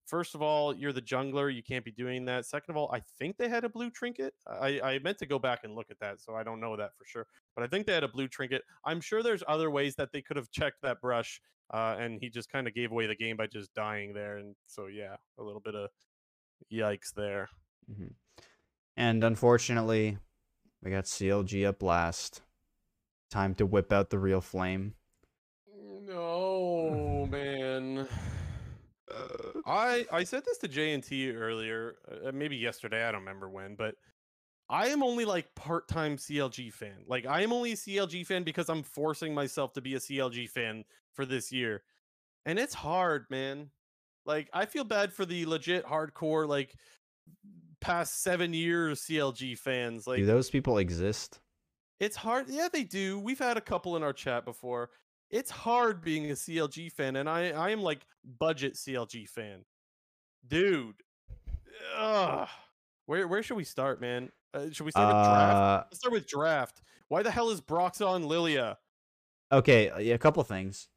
first 0.06 0.34
of 0.34 0.42
all, 0.42 0.74
you're 0.74 0.92
the 0.92 1.02
jungler, 1.02 1.54
you 1.54 1.62
can't 1.62 1.84
be 1.84 1.90
doing 1.92 2.24
that. 2.26 2.46
Second 2.46 2.72
of 2.72 2.76
all, 2.76 2.90
I 2.92 3.02
think 3.18 3.36
they 3.36 3.48
had 3.48 3.64
a 3.64 3.68
blue 3.68 3.90
trinket. 3.90 4.34
I, 4.46 4.80
I 4.82 4.98
meant 5.00 5.18
to 5.18 5.26
go 5.26 5.38
back 5.38 5.60
and 5.64 5.74
look 5.74 5.90
at 5.90 5.98
that, 6.00 6.20
so 6.20 6.34
I 6.34 6.42
don't 6.42 6.60
know 6.60 6.76
that 6.76 6.96
for 6.96 7.04
sure. 7.06 7.26
But 7.54 7.64
I 7.64 7.68
think 7.68 7.86
they 7.86 7.94
had 7.94 8.04
a 8.04 8.08
blue 8.08 8.28
trinket. 8.28 8.62
I'm 8.84 9.00
sure 9.00 9.22
there's 9.22 9.42
other 9.48 9.70
ways 9.70 9.94
that 9.96 10.12
they 10.12 10.22
could 10.22 10.36
have 10.36 10.50
checked 10.50 10.82
that 10.82 11.00
brush, 11.00 11.40
uh, 11.72 11.96
and 11.98 12.18
he 12.20 12.30
just 12.30 12.50
kind 12.50 12.66
of 12.66 12.74
gave 12.74 12.90
away 12.90 13.06
the 13.06 13.16
game 13.16 13.36
by 13.36 13.46
just 13.46 13.72
dying 13.74 14.12
there. 14.12 14.38
And 14.38 14.54
so 14.66 14.86
yeah, 14.86 15.16
a 15.38 15.42
little 15.42 15.60
bit 15.60 15.74
of 15.74 15.90
yikes 16.72 17.12
there. 17.14 17.48
hmm 17.86 18.08
And 18.96 19.24
unfortunately, 19.24 20.18
we 20.82 20.90
got 20.90 21.04
CLG 21.04 21.66
up 21.66 21.82
last. 21.82 22.42
Time 23.30 23.54
to 23.54 23.64
whip 23.64 23.92
out 23.92 24.10
the 24.10 24.18
real 24.18 24.42
flame. 24.42 24.94
No, 26.06 27.26
man. 27.30 28.06
I 29.66 30.06
I 30.12 30.24
said 30.24 30.44
this 30.44 30.58
to 30.58 30.68
JNT 30.68 31.34
earlier, 31.34 31.96
uh, 32.26 32.32
maybe 32.32 32.56
yesterday. 32.56 33.04
I 33.04 33.12
don't 33.12 33.20
remember 33.20 33.48
when, 33.48 33.74
but 33.74 33.96
I 34.68 34.88
am 34.88 35.02
only 35.02 35.24
like 35.24 35.54
part-time 35.54 36.16
CLG 36.16 36.72
fan. 36.72 37.04
Like 37.06 37.26
I 37.26 37.42
am 37.42 37.52
only 37.52 37.72
a 37.72 37.76
CLG 37.76 38.26
fan 38.26 38.42
because 38.42 38.68
I'm 38.68 38.82
forcing 38.82 39.34
myself 39.34 39.72
to 39.74 39.80
be 39.80 39.94
a 39.94 39.98
CLG 39.98 40.48
fan 40.48 40.84
for 41.12 41.26
this 41.26 41.52
year, 41.52 41.82
and 42.46 42.58
it's 42.58 42.74
hard, 42.74 43.26
man. 43.30 43.70
Like 44.24 44.48
I 44.52 44.66
feel 44.66 44.84
bad 44.84 45.12
for 45.12 45.24
the 45.24 45.46
legit 45.46 45.84
hardcore 45.84 46.48
like 46.48 46.74
past 47.80 48.22
seven 48.22 48.54
years 48.54 49.02
CLG 49.02 49.58
fans. 49.58 50.06
Like 50.06 50.18
Do 50.18 50.26
those 50.26 50.50
people 50.50 50.78
exist? 50.78 51.40
it's 52.00 52.16
hard. 52.16 52.46
Yeah, 52.48 52.68
they 52.72 52.82
do. 52.82 53.20
We've 53.20 53.38
had 53.38 53.56
a 53.56 53.60
couple 53.60 53.96
in 53.96 54.02
our 54.02 54.12
chat 54.12 54.44
before. 54.44 54.90
It's 55.32 55.50
hard 55.50 56.02
being 56.02 56.30
a 56.30 56.34
CLG 56.34 56.92
fan, 56.92 57.16
and 57.16 57.28
I 57.28 57.50
I 57.50 57.70
am 57.70 57.80
like 57.82 58.06
budget 58.38 58.74
CLG 58.74 59.28
fan, 59.28 59.64
dude. 60.46 61.02
Ugh. 61.96 62.48
Where 63.06 63.26
where 63.28 63.42
should 63.42 63.56
we 63.56 63.64
start, 63.64 64.00
man? 64.00 64.30
Uh, 64.54 64.70
should 64.70 64.84
we 64.84 64.90
start 64.92 65.08
with 65.08 65.24
draft? 65.24 65.64
Uh, 65.64 65.84
Let's 65.90 65.98
start 65.98 66.12
with 66.12 66.26
draft. 66.28 66.82
Why 67.08 67.22
the 67.22 67.30
hell 67.30 67.50
is 67.50 67.60
Brox 67.60 68.00
on 68.00 68.28
Lilia? 68.28 68.78
okay, 69.50 69.90
uh, 69.90 69.98
a 70.14 70.18
couple 70.18 70.42
things. 70.44 70.88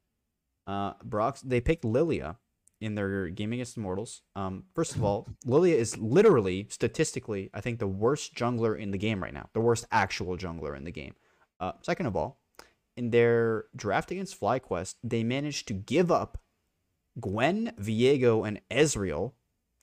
Uh, 0.68 0.94
Brox, 1.04 1.42
they 1.42 1.62
picked 1.62 1.86
Lilia 1.86 2.38
in 2.82 2.96
their 2.96 3.30
game 3.30 3.54
against 3.54 3.78
Immortals. 3.78 4.22
Um, 4.36 4.66
first 4.76 4.96
of 4.96 5.04
all, 5.04 5.28
Lilia 5.46 5.76
is 5.76 5.98
literally, 5.98 6.68
statistically, 6.70 7.50
I 7.54 7.62
think 7.62 7.80
the 7.80 7.88
worst 7.88 8.36
jungler 8.36 8.78
in 8.78 8.92
the 8.92 8.98
game 8.98 9.22
right 9.24 9.34
now. 9.34 9.50
The 9.54 9.62
worst 9.62 9.86
actual 9.92 10.38
jungler 10.38 10.76
in 10.76 10.84
the 10.84 10.92
game. 10.92 11.16
Uh, 11.60 11.74
second 11.82 12.08
of 12.08 12.16
all, 12.16 12.40
in 12.98 13.10
their 13.12 13.66
draft 13.76 14.12
against 14.12 14.40
FlyQuest, 14.40 14.96
they 15.04 15.24
managed 15.24 15.68
to 15.68 15.74
give 15.74 16.12
up 16.12 16.40
Gwen, 17.20 17.74
Viego, 17.80 18.48
and 18.48 18.62
Ezreal 18.70 19.34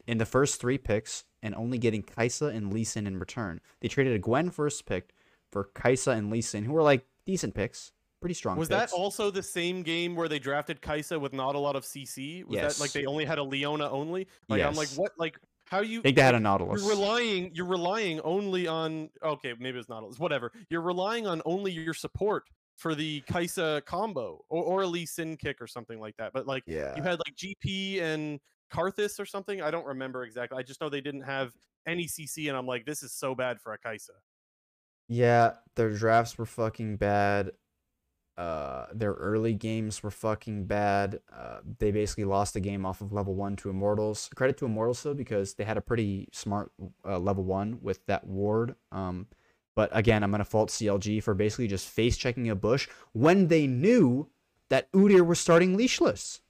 in 0.07 0.19
the 0.19 0.27
first 0.27 0.61
three 0.61 0.79
picks 0.79 1.25
and 1.43 1.55
only 1.55 1.79
getting 1.79 2.03
Kai'Sa 2.03 2.55
and 2.55 2.73
Lee 2.73 2.85
Sin 2.85 3.07
in 3.07 3.19
return. 3.19 3.61
They 3.81 3.89
traded 3.89 4.15
a 4.15 4.19
Gwen 4.19 4.51
first 4.51 4.87
pick 4.87 5.15
for 5.51 5.69
Kai'Sa 5.75 6.17
and 6.17 6.31
Lee 6.31 6.41
Sin, 6.41 6.65
who 6.65 6.73
were 6.73 6.83
like 6.83 7.07
decent 7.27 7.55
picks, 7.55 7.93
pretty 8.21 8.35
strong 8.35 8.57
Was 8.57 8.69
picks. 8.69 8.93
that 8.93 8.97
also 8.97 9.31
the 9.31 9.43
same 9.43 9.83
game 9.83 10.15
where 10.15 10.29
they 10.29 10.39
drafted 10.39 10.81
Kai'Sa 10.81 11.21
with 11.21 11.33
not 11.33 11.55
a 11.55 11.59
lot 11.59 11.77
of 11.77 11.85
CC? 11.85 12.45
Was 12.45 12.59
that 12.59 12.81
like 12.81 12.93
they 12.93 13.07
only 13.07 13.25
had 13.25 13.39
a 13.39 13.43
Leona 13.43 13.89
only? 13.91 14.27
Like 14.49 14.63
I'm 14.63 14.75
like, 14.75 14.89
Yes. 14.89 14.99
what? 14.99 15.13
Like 15.19 15.39
how 15.67 15.81
you? 15.81 16.01
I 16.01 16.03
think 16.03 16.17
they 16.17 16.23
had 16.23 16.35
a 16.35 16.41
Nautilus. 16.41 16.81
You're 16.83 16.91
relying. 16.91 17.51
You're 17.55 17.67
relying 17.67 18.21
only 18.21 18.67
on. 18.67 19.11
Okay, 19.23 19.55
maybe 19.59 19.79
it's 19.79 19.89
not. 19.89 20.19
Whatever. 20.19 20.53
You're 20.69 20.83
relying 20.83 21.27
on 21.27 21.41
only 21.45 21.73
your 21.73 21.95
support 21.95 22.45
for 22.77 22.95
the 22.95 23.23
Kai'Sa 23.23 23.85
combo 23.85 24.45
or, 24.49 24.65
or 24.65 24.83
a 24.83 24.87
Lee 24.87 25.07
Sin 25.07 25.37
kick 25.37 25.61
or 25.61 25.67
something 25.67 26.01
like 26.01 26.17
that. 26.17 26.33
But 26.33 26.47
like 26.47 26.65
yeah. 26.67 26.95
you 26.97 27.03
had 27.03 27.19
like 27.27 27.37
GP 27.37 28.01
and 28.01 28.41
Karthus 28.73 29.21
or 29.21 29.27
something. 29.27 29.63
I 29.63 29.71
don't 29.71 29.87
remember 29.87 30.25
exactly. 30.25 30.59
I 30.59 30.63
just 30.63 30.81
know 30.81 30.89
they 30.89 31.01
didn't 31.01 31.23
have 31.23 31.53
any 31.87 32.07
CC, 32.07 32.49
and 32.49 32.57
I'm 32.57 32.67
like, 32.67 32.87
this 32.87 33.03
is 33.03 33.13
so 33.13 33.35
bad 33.35 33.61
for 33.61 33.73
a 33.73 33.79
Kai'Sa. 33.79 34.11
Yeah, 35.09 35.55
their 35.77 35.91
drafts 35.91 36.39
were 36.39 36.47
fucking 36.47 36.97
bad. 36.97 37.53
Uh, 38.39 38.87
their 38.95 39.13
early 39.13 39.53
games 39.53 40.03
were 40.03 40.11
fucking 40.11 40.65
bad. 40.65 41.21
Uh, 41.31 41.59
they 41.79 41.91
basically 41.91 42.25
lost 42.25 42.55
the 42.55 42.61
game 42.61 42.87
off 42.87 43.03
of 43.03 43.13
level 43.13 43.35
one 43.35 43.57
to 43.57 43.69
Immortals. 43.69 44.31
Credit 44.35 44.57
to 44.59 44.65
Immortals 44.65 45.03
though, 45.03 45.15
because 45.15 45.55
they 45.55 45.65
had 45.65 45.77
a 45.77 45.83
pretty 45.83 46.29
smart 46.33 46.73
uh, 47.05 47.19
level 47.19 47.45
one 47.45 47.79
with 47.83 48.05
that 48.07 48.27
ward. 48.27 48.75
Um, 48.91 49.27
but 49.75 49.91
again, 49.93 50.23
I'm 50.23 50.31
gonna 50.31 50.45
fault 50.45 50.71
CLG 50.71 51.23
for 51.23 51.35
basically 51.35 51.69
just 51.69 51.89
face 51.89 52.17
checking 52.17 52.49
a 52.51 52.55
bush 52.55 52.89
when 53.13 53.49
they 53.49 53.67
knew 53.67 54.29
that 54.69 54.91
Udyr 54.93 55.27
was 55.27 55.39
starting 55.41 55.77
leashless. 55.77 56.41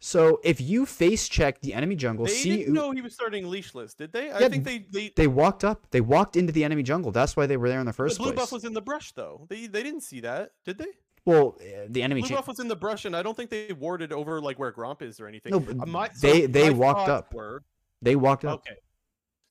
So 0.00 0.40
if 0.44 0.60
you 0.60 0.86
face 0.86 1.28
check 1.28 1.60
the 1.60 1.74
enemy 1.74 1.96
jungle, 1.96 2.26
they 2.26 2.32
see 2.32 2.50
didn't 2.58 2.66
U- 2.68 2.72
know 2.72 2.92
he 2.92 3.00
was 3.02 3.14
starting 3.14 3.44
leashless, 3.46 3.96
did 3.96 4.12
they? 4.12 4.30
I 4.30 4.38
Yeah, 4.40 4.48
think 4.48 4.64
they 4.64 4.78
they. 4.90 5.12
they 5.16 5.26
walked 5.26 5.64
up, 5.64 5.90
they 5.90 6.00
walked 6.00 6.36
into 6.36 6.52
the 6.52 6.62
enemy 6.62 6.84
jungle. 6.84 7.10
That's 7.10 7.36
why 7.36 7.46
they 7.46 7.56
were 7.56 7.68
there 7.68 7.80
in 7.80 7.86
the 7.86 7.90
the 7.90 7.96
first 7.96 8.18
blue 8.18 8.28
place. 8.28 8.36
buff 8.36 8.52
was 8.52 8.64
in 8.64 8.74
the 8.74 8.80
brush 8.82 9.12
though. 9.12 9.46
They 9.48 9.66
they 9.66 9.82
didn't 9.82 10.02
see 10.02 10.20
that, 10.20 10.52
did 10.64 10.78
they? 10.78 10.86
well, 11.24 11.58
uh, 11.60 11.86
the 11.88 12.02
enemy. 12.02 12.20
Blue 12.20 12.28
cha- 12.30 12.36
buff 12.36 12.46
was 12.48 12.60
in 12.60 12.68
the 12.68 12.76
brush, 12.76 13.06
and 13.06 13.16
I 13.16 13.22
don't 13.24 13.36
think 13.36 13.50
they 13.50 13.72
warded 13.72 14.12
over 14.12 14.40
like 14.40 14.58
where 14.58 14.72
Gromp 14.72 15.02
is 15.02 15.18
or 15.20 15.26
anything. 15.26 15.50
No, 15.50 15.60
my- 15.84 16.10
so 16.10 16.28
they 16.28 16.46
they 16.46 16.70
my 16.70 16.76
walked 16.76 17.08
up. 17.08 17.34
Were, 17.34 17.64
They 18.00 18.14
walked 18.14 18.44
up. 18.44 18.60
okay. 18.66 18.78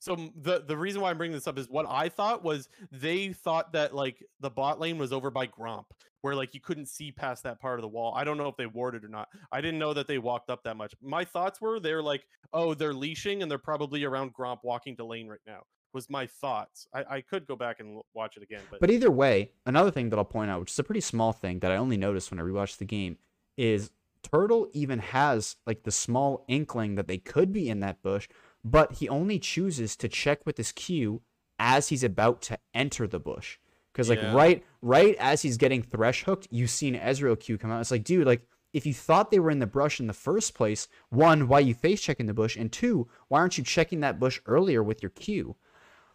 So 0.00 0.16
the 0.40 0.64
the 0.66 0.76
reason 0.76 1.00
why 1.00 1.10
I'm 1.10 1.18
bringing 1.18 1.34
this 1.34 1.46
up 1.46 1.58
is 1.58 1.68
what 1.68 1.86
I 1.88 2.08
thought 2.08 2.44
was 2.44 2.68
they 2.92 3.32
thought 3.32 3.72
that 3.72 3.94
like 3.94 4.24
the 4.40 4.50
bot 4.50 4.78
lane 4.78 4.98
was 4.98 5.12
over 5.12 5.30
by 5.30 5.46
Gromp, 5.46 5.86
where 6.20 6.34
like 6.34 6.54
you 6.54 6.60
couldn't 6.60 6.86
see 6.86 7.10
past 7.10 7.42
that 7.42 7.60
part 7.60 7.78
of 7.78 7.82
the 7.82 7.88
wall. 7.88 8.12
I 8.16 8.24
don't 8.24 8.38
know 8.38 8.48
if 8.48 8.56
they 8.56 8.66
warded 8.66 9.04
or 9.04 9.08
not. 9.08 9.28
I 9.50 9.60
didn't 9.60 9.78
know 9.78 9.92
that 9.94 10.06
they 10.06 10.18
walked 10.18 10.50
up 10.50 10.62
that 10.64 10.76
much. 10.76 10.94
My 11.02 11.24
thoughts 11.24 11.60
were 11.60 11.80
they're 11.80 12.02
like, 12.02 12.24
oh, 12.52 12.74
they're 12.74 12.94
leashing 12.94 13.42
and 13.42 13.50
they're 13.50 13.58
probably 13.58 14.04
around 14.04 14.34
Gromp 14.34 14.58
walking 14.62 14.96
to 14.96 15.04
lane 15.04 15.26
right 15.26 15.40
now. 15.46 15.62
Was 15.94 16.10
my 16.10 16.26
thoughts. 16.26 16.86
I, 16.94 17.04
I 17.16 17.20
could 17.22 17.46
go 17.46 17.56
back 17.56 17.80
and 17.80 18.00
watch 18.14 18.36
it 18.36 18.42
again, 18.42 18.60
but, 18.70 18.78
But 18.78 18.90
either 18.90 19.10
way, 19.10 19.52
another 19.64 19.90
thing 19.90 20.10
that 20.10 20.18
I'll 20.18 20.24
point 20.24 20.50
out, 20.50 20.60
which 20.60 20.70
is 20.70 20.78
a 20.78 20.84
pretty 20.84 21.00
small 21.00 21.32
thing 21.32 21.60
that 21.60 21.72
I 21.72 21.76
only 21.76 21.96
noticed 21.96 22.30
when 22.30 22.38
I 22.38 22.42
rewatched 22.42 22.76
the 22.76 22.84
game, 22.84 23.16
is 23.56 23.90
Turtle 24.22 24.68
even 24.72 24.98
has 24.98 25.56
like 25.66 25.84
the 25.84 25.90
small 25.90 26.44
inkling 26.46 26.96
that 26.96 27.08
they 27.08 27.18
could 27.18 27.52
be 27.52 27.68
in 27.70 27.80
that 27.80 28.02
bush, 28.02 28.28
but 28.64 28.92
he 28.94 29.08
only 29.08 29.38
chooses 29.38 29.96
to 29.96 30.08
check 30.08 30.44
with 30.46 30.56
his 30.56 30.72
Q 30.72 31.22
as 31.58 31.88
he's 31.88 32.04
about 32.04 32.40
to 32.42 32.58
enter 32.74 33.06
the 33.06 33.18
bush. 33.20 33.58
Because 33.92 34.08
like 34.08 34.20
Yeah. 34.22 34.34
right 34.34 34.64
right 34.80 35.16
as 35.18 35.42
he's 35.42 35.56
getting 35.56 35.82
thresh 35.82 36.24
hooked, 36.24 36.46
you've 36.50 36.70
seen 36.70 36.94
Ezreal 36.94 37.38
Q 37.38 37.58
come 37.58 37.70
out. 37.70 37.80
It's 37.80 37.90
like, 37.90 38.04
dude, 38.04 38.26
like 38.26 38.42
if 38.72 38.84
you 38.86 38.94
thought 38.94 39.30
they 39.30 39.38
were 39.40 39.50
in 39.50 39.58
the 39.60 39.66
brush 39.66 39.98
in 39.98 40.06
the 40.06 40.12
first 40.12 40.54
place, 40.54 40.88
one, 41.08 41.48
why 41.48 41.58
you 41.60 41.74
face 41.74 42.00
checking 42.00 42.26
the 42.26 42.34
bush, 42.34 42.54
and 42.54 42.70
two, 42.70 43.08
why 43.28 43.40
aren't 43.40 43.58
you 43.58 43.64
checking 43.64 44.00
that 44.00 44.20
bush 44.20 44.40
earlier 44.46 44.82
with 44.82 45.02
your 45.02 45.10
Q? 45.10 45.56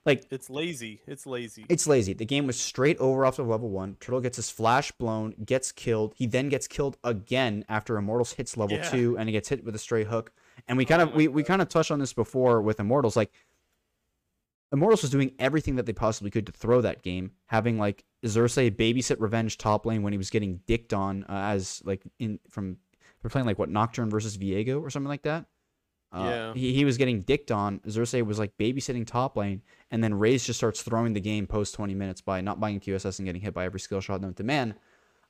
Like 0.06 0.26
it's 0.30 0.49
lazy. 0.49 1.02
It's 1.07 1.26
lazy. 1.26 1.65
it's 1.70 1.88
lazy. 1.88 2.14
The 2.14 2.26
game 2.26 2.45
was 2.45 2.60
straight 2.60 2.98
over 2.99 3.26
off 3.26 3.38
to 3.38 3.44
level 3.44 3.70
one. 3.70 3.95
Turtle 3.99 4.20
gets 4.22 4.36
his 4.36 4.49
flash 4.49 4.91
blown, 4.91 5.34
gets 5.45 5.72
killed. 5.72 6.14
He 6.18 6.26
then 6.28 6.49
gets 6.49 6.68
killed 6.68 6.98
again 7.03 7.64
after 7.70 7.98
Immortals 7.98 8.34
hits 8.34 8.56
level 8.57 8.78
Yeah. 8.78 8.90
two, 8.90 9.18
and 9.18 9.30
he 9.30 9.34
gets 9.34 9.49
hit 9.49 9.64
with 9.64 9.76
a 9.76 9.80
stray 9.80 10.03
hook. 10.03 10.32
And 10.67 10.77
we 10.77 10.85
kind 10.85 11.01
of 11.01 11.13
we, 11.13 11.27
we 11.27 11.43
kind 11.43 11.61
of 11.61 11.69
touched 11.69 11.91
on 11.91 11.99
this 11.99 12.13
before 12.13 12.61
with 12.61 12.80
Immortals. 12.80 13.15
Like 13.15 13.31
Immortals 14.71 15.03
was 15.03 15.11
doing 15.11 15.34
everything 15.38 15.75
that 15.75 15.85
they 15.85 15.93
possibly 15.93 16.31
could 16.31 16.45
to 16.47 16.51
throw 16.51 16.81
that 16.81 17.03
game, 17.03 17.31
having 17.47 17.77
like 17.77 18.03
Xerxes 18.25 18.71
babysit 18.71 19.17
revenge 19.19 19.57
top 19.57 19.85
lane 19.85 20.01
when 20.03 20.13
he 20.13 20.17
was 20.17 20.30
getting 20.30 20.61
dicked 20.67 20.93
on 20.93 21.23
uh, 21.25 21.51
as 21.53 21.81
like 21.85 22.01
in 22.19 22.39
from 22.49 22.77
we're 23.21 23.30
playing 23.30 23.45
like 23.45 23.59
what 23.59 23.69
Nocturne 23.69 24.09
versus 24.09 24.38
Viego 24.38 24.81
or 24.81 24.89
something 24.89 25.09
like 25.09 25.23
that. 25.23 25.45
Uh, 26.11 26.23
Yeah. 26.23 26.53
He, 26.53 26.73
he 26.73 26.85
was 26.85 26.97
getting 26.97 27.21
dicked 27.21 27.51
on. 27.51 27.81
Xerxes 27.89 28.23
was 28.23 28.39
like 28.39 28.57
babysitting 28.57 29.05
top 29.05 29.38
lane, 29.38 29.61
and 29.91 30.03
then 30.03 30.13
Raze 30.13 30.45
just 30.45 30.59
starts 30.59 30.81
throwing 30.81 31.13
the 31.13 31.21
game 31.21 31.47
post 31.47 31.73
20 31.75 31.93
minutes 31.95 32.21
by 32.21 32.41
not 32.41 32.59
buying 32.59 32.80
QSS 32.80 33.19
and 33.19 33.25
getting 33.25 33.41
hit 33.41 33.53
by 33.53 33.65
every 33.65 33.80
skill 33.80 34.01
shot 34.01 34.21
known 34.21 34.34
to 34.35 34.43
man. 34.43 34.75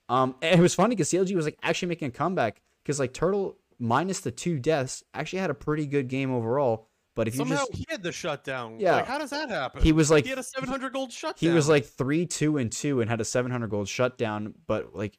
Um, 0.10 0.36
it 0.42 0.60
was 0.60 0.76
funny 0.76 0.96
because 0.96 1.10
CLG 1.10 1.36
was 1.36 1.46
like 1.46 1.58
actually 1.64 1.88
making 1.90 2.10
a 2.10 2.12
comeback 2.12 2.62
because 2.84 3.00
like 3.00 3.14
Turtle 3.14 3.58
minus 3.80 4.20
the 4.22 4.32
two 4.32 4.60
deaths 4.60 5.04
actually 5.14 5.40
had 5.40 5.50
a 5.50 5.54
pretty 5.56 5.86
good 5.86 6.08
game 6.08 6.32
overall. 6.32 6.88
But 7.16 7.28
if 7.28 7.36
you 7.36 7.40
Somehow 7.40 7.58
just 7.58 7.76
he 7.76 7.86
had 7.90 8.02
the 8.02 8.12
shutdown. 8.12 8.80
Yeah. 8.80 8.96
Like, 8.96 9.06
how 9.06 9.20
does 9.20 9.30
that 9.30 9.50
happen? 9.50 9.84
he 9.84 9.92
was 9.92 10.10
like 10.10 10.24
he 10.24 10.32
had 10.32 10.40
a 10.40 10.44
700 10.44 10.92
gold 10.94 11.12
shutdown. 11.12 11.50
he 11.50 11.54
was 11.54 11.70
like 11.70 11.86
three, 11.86 12.26
two, 12.26 12.58
and 12.58 12.72
two, 12.72 13.02
and 13.02 13.10
had 13.10 13.22
a 13.22 13.26
700 13.26 13.68
gold 13.70 13.88
shutdown. 13.88 14.56
But 14.66 14.96
like, 14.96 15.18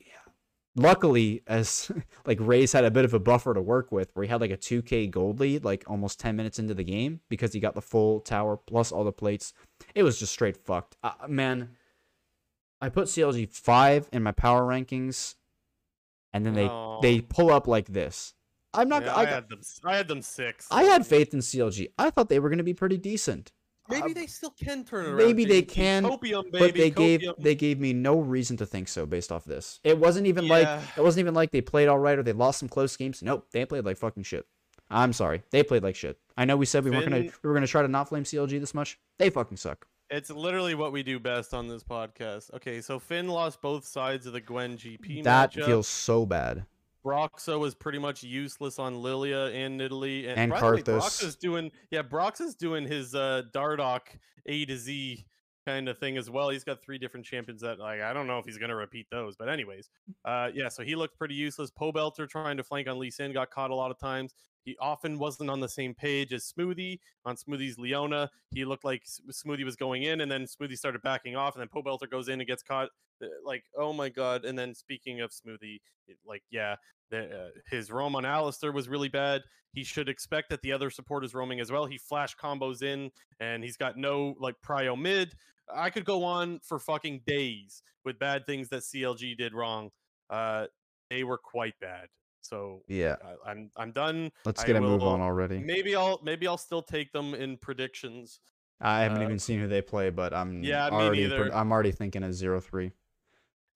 luckily, 0.74 1.42
as 1.46 1.92
like 2.26 2.38
Ray's 2.40 2.72
had 2.72 2.84
a 2.84 2.90
bit 2.90 3.04
of 3.04 3.14
a 3.14 3.20
buffer 3.20 3.54
to 3.54 3.62
work 3.62 3.92
with, 3.92 4.10
where 4.14 4.24
he 4.24 4.28
had 4.28 4.40
like 4.40 4.50
a 4.50 4.56
2k 4.56 5.08
gold 5.10 5.38
lead, 5.38 5.64
like 5.64 5.84
almost 5.86 6.18
10 6.18 6.34
minutes 6.34 6.58
into 6.58 6.74
the 6.74 6.82
game, 6.82 7.20
because 7.28 7.52
he 7.52 7.60
got 7.60 7.74
the 7.76 7.82
full 7.82 8.18
tower 8.20 8.56
plus 8.56 8.90
all 8.90 9.04
the 9.04 9.12
plates. 9.12 9.52
It 9.94 10.02
was 10.02 10.18
just 10.18 10.32
straight 10.32 10.56
fucked. 10.56 10.96
Uh, 11.04 11.12
man, 11.28 11.76
I 12.80 12.88
put 12.88 13.06
CLG 13.06 13.48
five 13.50 14.08
in 14.12 14.24
my 14.24 14.32
power 14.32 14.62
rankings, 14.62 15.36
and 16.32 16.44
then 16.44 16.54
they 16.54 16.68
Oh. 16.68 16.98
they 17.02 17.20
pull 17.20 17.50
up 17.52 17.68
like 17.68 17.86
this. 17.86 18.34
I'm 18.74 18.88
not. 18.88 19.04
Yeah, 19.04 19.14
I, 19.14 19.22
I, 19.22 19.26
had 19.26 19.48
them. 19.48 19.60
I 19.84 19.96
had 19.96 20.08
them 20.08 20.22
six. 20.22 20.66
I 20.70 20.84
had 20.84 21.06
faith 21.06 21.32
in 21.34 21.40
CLG. 21.40 21.88
I 21.98 22.10
thought 22.10 22.28
they 22.28 22.38
were 22.38 22.48
going 22.48 22.58
to 22.58 22.64
be 22.64 22.74
pretty 22.74 22.96
decent. 22.98 23.52
Maybe 23.88 24.12
Uh, 24.12 24.14
they 24.14 24.26
still 24.26 24.50
can 24.58 24.82
turn 24.84 25.04
around. 25.04 25.16
maybe 25.18 25.44
they 25.44 25.60
JT. 25.62 25.68
can, 25.68 26.02
Copium, 26.04 26.44
baby. 26.50 26.58
but 26.58 26.74
they 26.74 26.90
gave 26.90 27.22
they 27.38 27.54
gave 27.54 27.78
me 27.78 27.92
no 27.92 28.18
reason 28.18 28.56
to 28.56 28.64
think 28.66 28.88
so 28.88 29.04
based 29.04 29.30
off 29.30 29.44
this. 29.44 29.78
It 29.84 29.98
wasn't 29.98 30.26
even 30.26 30.48
like 30.48 30.66
it 30.96 31.02
wasn't 31.02 31.20
even 31.20 31.34
like 31.34 31.50
they 31.50 31.60
played 31.60 31.88
all 31.88 31.98
right 31.98 32.18
or 32.18 32.22
they 32.22 32.32
lost 32.32 32.58
some 32.60 32.68
close 32.68 32.96
games. 32.96 33.22
Nope, 33.22 33.46
they 33.52 33.66
played 33.66 33.84
like 33.84 33.98
fucking 33.98 34.22
shit. 34.22 34.46
I'm 34.90 35.12
sorry, 35.12 35.42
they 35.50 35.62
played 35.62 35.82
like 35.82 35.96
shit. 35.96 36.18
I 36.36 36.44
know 36.46 36.56
we 36.56 36.64
said 36.66 36.84
we 36.84 36.90
weren't 36.90 37.04
gonna 37.04 37.22
Finn- 37.24 37.32
we 37.42 37.48
were 37.48 37.54
gonna 37.54 37.66
try 37.66 37.82
to 37.82 37.88
not 37.88 38.08
flame 38.08 38.24
CLG 38.24 38.58
this 38.58 38.72
much. 38.72 38.98
They 39.18 39.28
fucking 39.28 39.58
suck. 39.58 39.86
It's 40.10 40.30
literally 40.30 40.74
what 40.74 40.92
we 40.92 41.02
do 41.02 41.18
best 41.18 41.52
on 41.52 41.66
this 41.68 41.82
podcast. 41.84 42.52
Okay, 42.54 42.80
so 42.80 42.98
Finn 42.98 43.26
lost 43.28 43.60
both 43.60 43.86
sides 43.86 44.26
of 44.26 44.32
the 44.34 44.40
Gwen 44.40 44.76
GP 44.78 45.24
That 45.24 45.52
matchup. 45.52 45.66
feels 45.66 45.88
so 45.88 46.24
bad. 46.24 46.64
Broxah 47.04 47.58
was 47.58 47.74
pretty 47.74 47.98
much 47.98 48.22
useless 48.22 48.78
on 48.78 49.02
Lilia 49.02 49.46
and 49.46 49.80
Nidalee. 49.80 50.28
And, 50.28 50.38
And 50.38 50.52
by 50.52 50.60
the. 50.60 50.82
Brox 50.82 51.22
is 51.22 51.36
doing 51.36 51.70
yeah, 51.90 52.02
Brox 52.02 52.40
is 52.40 52.54
doing 52.54 52.86
his 52.86 53.14
uh 53.14 53.42
Dardoch 53.52 54.08
A 54.46 54.64
to 54.64 54.76
Z 54.76 55.24
kind 55.66 55.88
of 55.88 55.98
thing 55.98 56.16
as 56.16 56.30
well. 56.30 56.50
He's 56.50 56.64
got 56.64 56.82
three 56.82 56.98
different 56.98 57.26
champions 57.26 57.60
that 57.62 57.78
like 57.78 58.00
I 58.00 58.12
don't 58.12 58.26
know 58.26 58.38
if 58.38 58.44
he's 58.44 58.58
gonna 58.58 58.76
repeat 58.76 59.06
those, 59.10 59.36
but 59.36 59.48
anyways. 59.48 59.88
Uh 60.24 60.50
yeah, 60.54 60.68
so 60.68 60.82
he 60.82 60.94
looked 60.96 61.18
pretty 61.18 61.34
useless. 61.34 61.70
Pobelter 61.70 62.28
trying 62.28 62.56
to 62.56 62.64
flank 62.64 62.88
on 62.88 62.98
Lee 62.98 63.10
Sin 63.10 63.32
got 63.32 63.50
caught 63.50 63.70
a 63.70 63.74
lot 63.74 63.90
of 63.90 63.98
times. 63.98 64.34
He 64.64 64.76
often 64.78 65.18
wasn't 65.18 65.50
on 65.50 65.60
the 65.60 65.68
same 65.68 65.94
page 65.94 66.32
as 66.32 66.50
Smoothie 66.50 66.98
on 67.26 67.36
Smoothie's 67.36 67.78
Leona. 67.78 68.30
He 68.54 68.64
looked 68.64 68.84
like 68.84 69.04
Smoothie 69.04 69.64
was 69.64 69.76
going 69.76 70.04
in, 70.04 70.22
and 70.22 70.30
then 70.32 70.44
Smoothie 70.44 70.78
started 70.78 71.02
backing 71.02 71.36
off, 71.36 71.54
and 71.54 71.60
then 71.60 71.68
Pobelter 71.68 72.08
goes 72.08 72.28
in 72.28 72.40
and 72.40 72.46
gets 72.48 72.62
caught. 72.62 72.88
uh, 73.22 73.26
Like, 73.44 73.64
oh 73.76 73.92
my 73.92 74.08
god! 74.08 74.46
And 74.46 74.58
then 74.58 74.74
speaking 74.74 75.20
of 75.20 75.32
Smoothie, 75.32 75.80
it- 76.08 76.18
like, 76.24 76.44
yeah, 76.50 76.76
the, 77.10 77.46
uh, 77.46 77.50
his 77.70 77.90
roam 77.90 78.16
on 78.16 78.22
Alistar 78.24 78.72
was 78.72 78.88
really 78.88 79.10
bad. 79.10 79.42
He 79.72 79.84
should 79.84 80.08
expect 80.08 80.48
that 80.50 80.62
the 80.62 80.72
other 80.72 80.88
support 80.88 81.24
is 81.26 81.34
roaming 81.34 81.60
as 81.60 81.70
well. 81.70 81.84
He 81.84 81.98
flash 81.98 82.34
combos 82.36 82.82
in, 82.82 83.10
and 83.40 83.62
he's 83.62 83.76
got 83.76 83.98
no 83.98 84.34
like 84.38 84.54
prio 84.62 84.98
mid. 84.98 85.34
I 85.72 85.90
could 85.90 86.04
go 86.04 86.24
on 86.24 86.60
for 86.62 86.78
fucking 86.78 87.22
days 87.26 87.82
with 88.04 88.18
bad 88.18 88.46
things 88.46 88.68
that 88.70 88.82
CLG 88.82 89.36
did 89.36 89.54
wrong. 89.54 89.90
Uh, 90.30 90.66
they 91.10 91.24
were 91.24 91.38
quite 91.38 91.74
bad. 91.80 92.08
So 92.40 92.82
Yeah, 92.88 93.16
I, 93.24 93.50
I'm 93.50 93.70
I'm 93.76 93.92
done. 93.92 94.30
let's 94.44 94.62
I 94.62 94.66
get 94.66 94.76
a 94.76 94.80
move 94.80 95.02
on 95.02 95.20
already. 95.20 95.60
Maybe 95.60 95.96
I'll 95.96 96.20
maybe 96.22 96.46
I'll 96.46 96.58
still 96.58 96.82
take 96.82 97.12
them 97.12 97.34
in 97.34 97.56
predictions. 97.56 98.40
I 98.80 99.00
haven't 99.00 99.22
uh, 99.22 99.24
even 99.24 99.38
seen 99.38 99.60
who 99.60 99.68
they 99.68 99.80
play, 99.80 100.10
but 100.10 100.34
I'm 100.34 100.62
Yeah, 100.62 100.90
me 100.90 100.96
already. 100.96 101.52
I'm 101.52 101.72
already 101.72 101.92
thinking 101.92 102.22
a 102.22 102.32
zero 102.32 102.60
three. 102.60 102.92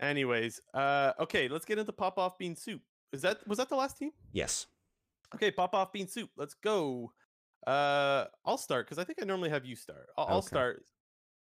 Anyways, 0.01 0.61
uh, 0.75 1.13
okay, 1.19 1.49
let's 1.49 1.65
get 1.65 1.79
into 1.79 1.93
Pop 1.93 2.19
Off 2.19 2.39
Bean 2.39 2.55
Soup. 2.55 2.81
Is 3.13 3.23
that 3.23 3.47
was 3.49 3.59
that 3.59 3.69
the 3.69 3.77
last 3.77 3.97
team? 3.97 4.11
Yes. 4.33 4.67
Okay, 5.35 5.51
Pop 5.51 5.75
Off 5.75 5.93
Bean 5.93 6.09
Soup. 6.09 6.31
Let's 6.37 6.55
go. 6.55 7.13
Uh, 7.67 8.27
I'll 8.45 8.59
start 8.59 8.87
because 8.87 8.99
I 8.99 9.05
think 9.05 9.19
I 9.21 9.25
normally 9.25 9.51
have 9.51 9.65
you 9.65 9.77
start. 9.77 10.09
I'll, 10.17 10.27
I'll 10.29 10.43
start. 10.43 10.85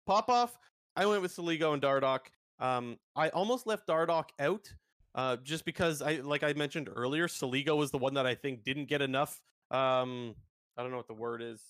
Pop 0.08 0.30
Off. 0.30 0.58
I 0.96 1.04
went 1.04 1.20
with 1.20 1.36
Soligo 1.36 1.74
and 1.74 1.82
Dardoch. 1.82 2.26
Um, 2.58 2.96
I 3.14 3.28
almost 3.28 3.66
left 3.66 3.86
Dardoch 3.86 4.30
out, 4.40 4.66
uh, 5.14 5.36
just 5.44 5.66
because 5.66 6.00
I 6.00 6.16
like 6.16 6.42
I 6.42 6.54
mentioned 6.54 6.88
earlier, 6.96 7.28
Soligo 7.28 7.76
was 7.76 7.90
the 7.90 7.98
one 7.98 8.14
that 8.14 8.26
I 8.26 8.34
think 8.34 8.64
didn't 8.64 8.86
get 8.86 9.02
enough. 9.02 9.40
Um, 9.70 10.34
I 10.78 10.82
don't 10.82 10.90
know 10.90 10.96
what 10.96 11.08
the 11.08 11.14
word 11.14 11.42
is. 11.42 11.62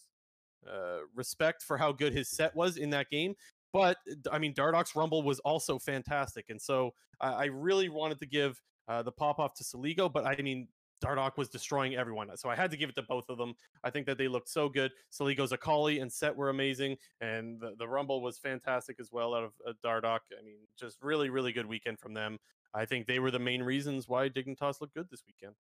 Uh, 0.67 1.01
respect 1.17 1.63
for 1.63 1.77
how 1.77 1.91
good 1.91 2.13
his 2.13 2.31
Sett 2.31 2.55
was 2.55 2.77
in 2.77 2.91
that 2.91 3.11
game. 3.11 3.35
But 3.73 3.99
I 4.31 4.39
mean, 4.39 4.55
Dardoch's 4.55 4.95
Rumble 4.95 5.25
was 5.25 5.41
also 5.41 5.79
fantastic, 5.81 6.47
and 6.49 6.63
so 6.63 6.95
I, 7.21 7.33
I 7.33 7.45
really 7.47 7.89
wanted 7.89 8.21
to 8.21 8.27
give 8.27 8.63
uh, 8.87 9.03
the 9.03 9.13
pop 9.13 9.41
off 9.41 9.55
to 9.55 9.65
Soligo. 9.65 10.11
But 10.11 10.27
I 10.27 10.41
mean, 10.41 10.69
Dardoch 11.01 11.37
was 11.37 11.49
destroying 11.49 11.95
everyone, 11.97 12.29
so 12.37 12.49
I 12.49 12.57
had 12.57 12.71
to 12.71 12.77
give 12.77 12.89
it 12.89 12.97
to 12.97 13.03
both 13.03 13.29
of 13.29 13.39
them. 13.39 13.55
I 13.85 13.91
think 13.91 14.07
that 14.07 14.19
they 14.19 14.29
looked 14.29 14.49
so 14.49 14.69
good. 14.69 14.93
Soligo's 15.11 15.53
Akali 15.53 16.01
and 16.01 16.13
Sett 16.13 16.35
were 16.35 16.49
amazing, 16.51 16.97
and 17.21 17.61
the, 17.61 17.75
the 17.79 17.87
Rumble 17.89 18.21
was 18.23 18.39
fantastic 18.39 18.97
as 19.01 19.11
well 19.13 19.35
out 19.35 19.45
of 19.45 19.53
uh, 19.67 19.73
Dardoch. 19.85 20.21
I 20.39 20.43
mean, 20.45 20.59
just 20.79 20.99
really, 21.03 21.31
really 21.31 21.53
good 21.53 21.67
weekend 21.67 21.99
from 21.99 22.15
them. 22.15 22.39
I 22.75 22.85
think 22.85 23.07
they 23.07 23.19
were 23.19 23.31
the 23.31 23.39
main 23.39 23.63
reasons 23.63 24.09
why 24.09 24.29
Dignitas 24.29 24.81
looked 24.81 24.95
good 24.95 25.09
this 25.11 25.23
weekend. 25.27 25.55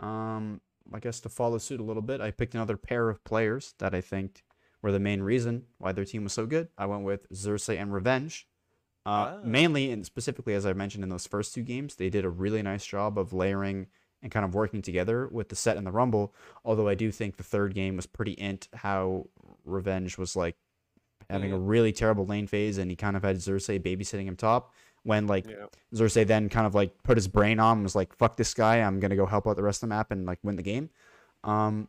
Um, 0.00 0.60
I 0.92 0.98
guess 0.98 1.20
to 1.20 1.28
follow 1.28 1.58
suit 1.58 1.80
a 1.80 1.84
little 1.84 2.02
bit, 2.02 2.20
I 2.20 2.30
picked 2.30 2.54
another 2.54 2.76
pair 2.76 3.08
of 3.08 3.22
players 3.24 3.74
that 3.78 3.94
I 3.94 4.00
think 4.00 4.44
were 4.82 4.92
the 4.92 4.98
main 5.00 5.22
reason 5.22 5.64
why 5.78 5.92
their 5.92 6.04
team 6.04 6.24
was 6.24 6.32
so 6.32 6.46
good. 6.46 6.68
I 6.76 6.86
went 6.86 7.04
with 7.04 7.26
Xerxes 7.34 7.76
and 7.78 7.92
Revenge. 7.92 8.46
Uh, 9.06 9.08
Ah. 9.10 9.40
Mainly 9.42 9.90
and 9.90 10.04
specifically, 10.04 10.54
as 10.54 10.66
I 10.66 10.72
mentioned 10.74 11.04
in 11.04 11.10
those 11.10 11.26
first 11.26 11.54
two 11.54 11.62
games, 11.62 11.94
they 11.96 12.10
did 12.10 12.24
a 12.24 12.30
really 12.30 12.62
nice 12.62 12.84
job 12.84 13.18
of 13.18 13.32
layering 13.32 13.86
and 14.22 14.30
kind 14.30 14.44
of 14.44 14.54
working 14.54 14.82
together 14.82 15.28
with 15.30 15.48
the 15.48 15.56
Sett 15.56 15.76
and 15.76 15.86
the 15.86 15.92
rumble. 15.92 16.34
Although 16.64 16.88
I 16.88 16.94
do 16.94 17.10
think 17.10 17.36
the 17.36 17.42
third 17.42 17.74
game 17.74 17.96
was 17.96 18.06
pretty 18.06 18.32
int 18.32 18.68
how 18.74 19.26
Revenge 19.64 20.18
was 20.18 20.36
like 20.36 20.56
having 21.28 21.52
a 21.52 21.58
really 21.58 21.92
terrible 21.92 22.26
lane 22.26 22.46
phase 22.46 22.78
and 22.78 22.90
he 22.90 22.96
kind 22.96 23.16
of 23.16 23.22
had 23.22 23.40
Xerxes 23.40 23.78
babysitting 23.78 24.24
him 24.24 24.36
top 24.36 24.72
when 25.04 25.26
like 25.26 25.46
Yeah, 25.46 26.24
then 26.24 26.48
kind 26.48 26.66
of 26.66 26.74
like 26.74 26.92
put 27.02 27.16
his 27.16 27.28
brain 27.28 27.60
on 27.60 27.78
and 27.78 27.82
was 27.84 27.94
like, 27.94 28.14
fuck 28.14 28.36
this 28.36 28.52
guy, 28.52 28.78
I'm 28.78 29.00
gonna 29.00 29.16
go 29.16 29.26
help 29.26 29.46
out 29.46 29.56
the 29.56 29.62
rest 29.62 29.82
of 29.82 29.88
the 29.88 29.94
map 29.94 30.10
and 30.10 30.26
like 30.26 30.38
win 30.42 30.56
the 30.56 30.62
game. 30.62 30.90
Um 31.44 31.88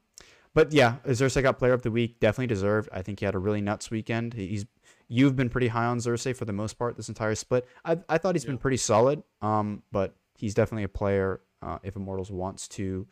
but 0.53 0.74
yeah, 0.74 0.98
Xerxes 1.12 1.41
got 1.44 1.58
player 1.58 1.74
of 1.74 1.82
the 1.82 1.91
week, 1.91 2.20
definitely 2.20 2.48
deserved. 2.48 2.90
I 2.91 3.02
think 3.02 3.20
he 3.20 3.26
had 3.26 3.36
a 3.36 3.40
really 3.40 3.62
nuts 3.62 3.90
weekend. 3.90 4.34
He's 4.34 4.66
you've 5.08 5.36
been 5.36 5.49
pretty 5.49 5.70
high 5.70 5.86
on 5.86 5.99
Xerxes 5.99 6.38
for 6.38 6.45
the 6.45 6.53
most 6.53 6.78
part 6.78 6.95
this 6.95 7.10
entire 7.10 7.36
split. 7.36 7.68
I 7.84 7.98
I 8.08 8.18
thought 8.18 8.36
he's 8.36 8.45
been 8.45 8.58
pretty 8.58 8.78
solid. 8.78 9.24
Um, 9.41 9.84
but 9.91 10.16
he's 10.38 10.53
definitely 10.53 10.84
a 10.84 10.90
player 10.90 11.41
uh, 11.62 11.80
if 11.84 11.96
Immortals 11.96 12.32
wants 12.32 12.68
to 12.70 13.08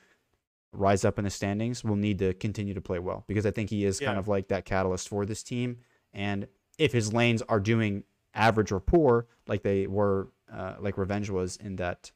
rise 0.71 1.03
up 1.03 1.17
in 1.17 1.25
the 1.25 1.31
standings, 1.31 1.83
will 1.83 1.95
need 1.95 2.19
to 2.19 2.33
continue 2.33 2.73
to 2.73 2.81
play 2.81 2.99
well 2.99 3.23
because 3.27 3.45
I 3.45 3.51
think 3.51 3.69
he 3.69 3.85
is 3.85 3.99
kind 3.99 4.19
of 4.19 4.27
like 4.27 4.49
that 4.49 4.65
catalyst 4.65 5.09
for 5.09 5.25
this 5.25 5.43
team. 5.43 5.77
And 6.13 6.47
if 6.77 6.91
his 6.93 7.13
lanes 7.13 7.41
are 7.43 7.59
doing 7.59 8.03
average 8.33 8.71
or 8.71 8.79
poor, 8.79 9.27
like 9.47 9.63
they 9.63 9.87
were, 9.87 10.29
uh, 10.51 10.75
like 10.79 10.97
Revenge 10.97 11.29
was 11.29 11.55
in 11.57 11.75
that 11.77 12.11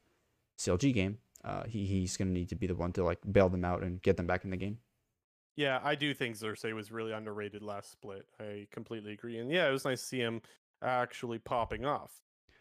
CLG 0.58 0.94
game, 0.94 1.18
uh, 1.44 1.64
he, 1.66 1.86
he's 1.86 2.16
going 2.16 2.28
to 2.28 2.34
need 2.34 2.50
to 2.50 2.56
be 2.56 2.68
the 2.68 2.76
one 2.76 2.92
to 2.94 3.04
like 3.04 3.20
bail 3.32 3.50
them 3.50 3.66
out 3.66 3.84
and 3.84 4.02
get 4.02 4.18
them 4.18 4.28
back 4.28 4.44
in 4.46 4.52
the 4.52 4.58
game. 4.58 4.78
yeah, 5.56 5.80
I 5.84 5.96
do 5.96 6.14
think 6.14 6.36
Xerxes 6.36 6.74
was 6.74 6.92
really 6.92 7.12
underrated 7.12 7.62
last 7.62 7.92
split. 7.92 8.26
I 8.40 8.68
completely 8.72 9.14
agree, 9.14 9.38
and 9.38 9.52
yeah, 9.52 9.68
it 9.68 9.72
was 9.72 9.86
nice 9.86 10.02
to 10.02 10.08
see 10.08 10.20
him 10.20 10.42
actually 10.82 11.40
popping 11.40 11.86
off. 11.86 12.12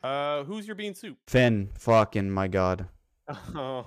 Uh, 0.02 0.42
who's 0.44 0.66
your 0.66 0.74
bean 0.74 0.94
soup? 0.94 1.16
Finn, 1.26 1.70
fucking 1.78 2.30
my 2.30 2.48
god. 2.48 2.88
Oh. 3.54 3.86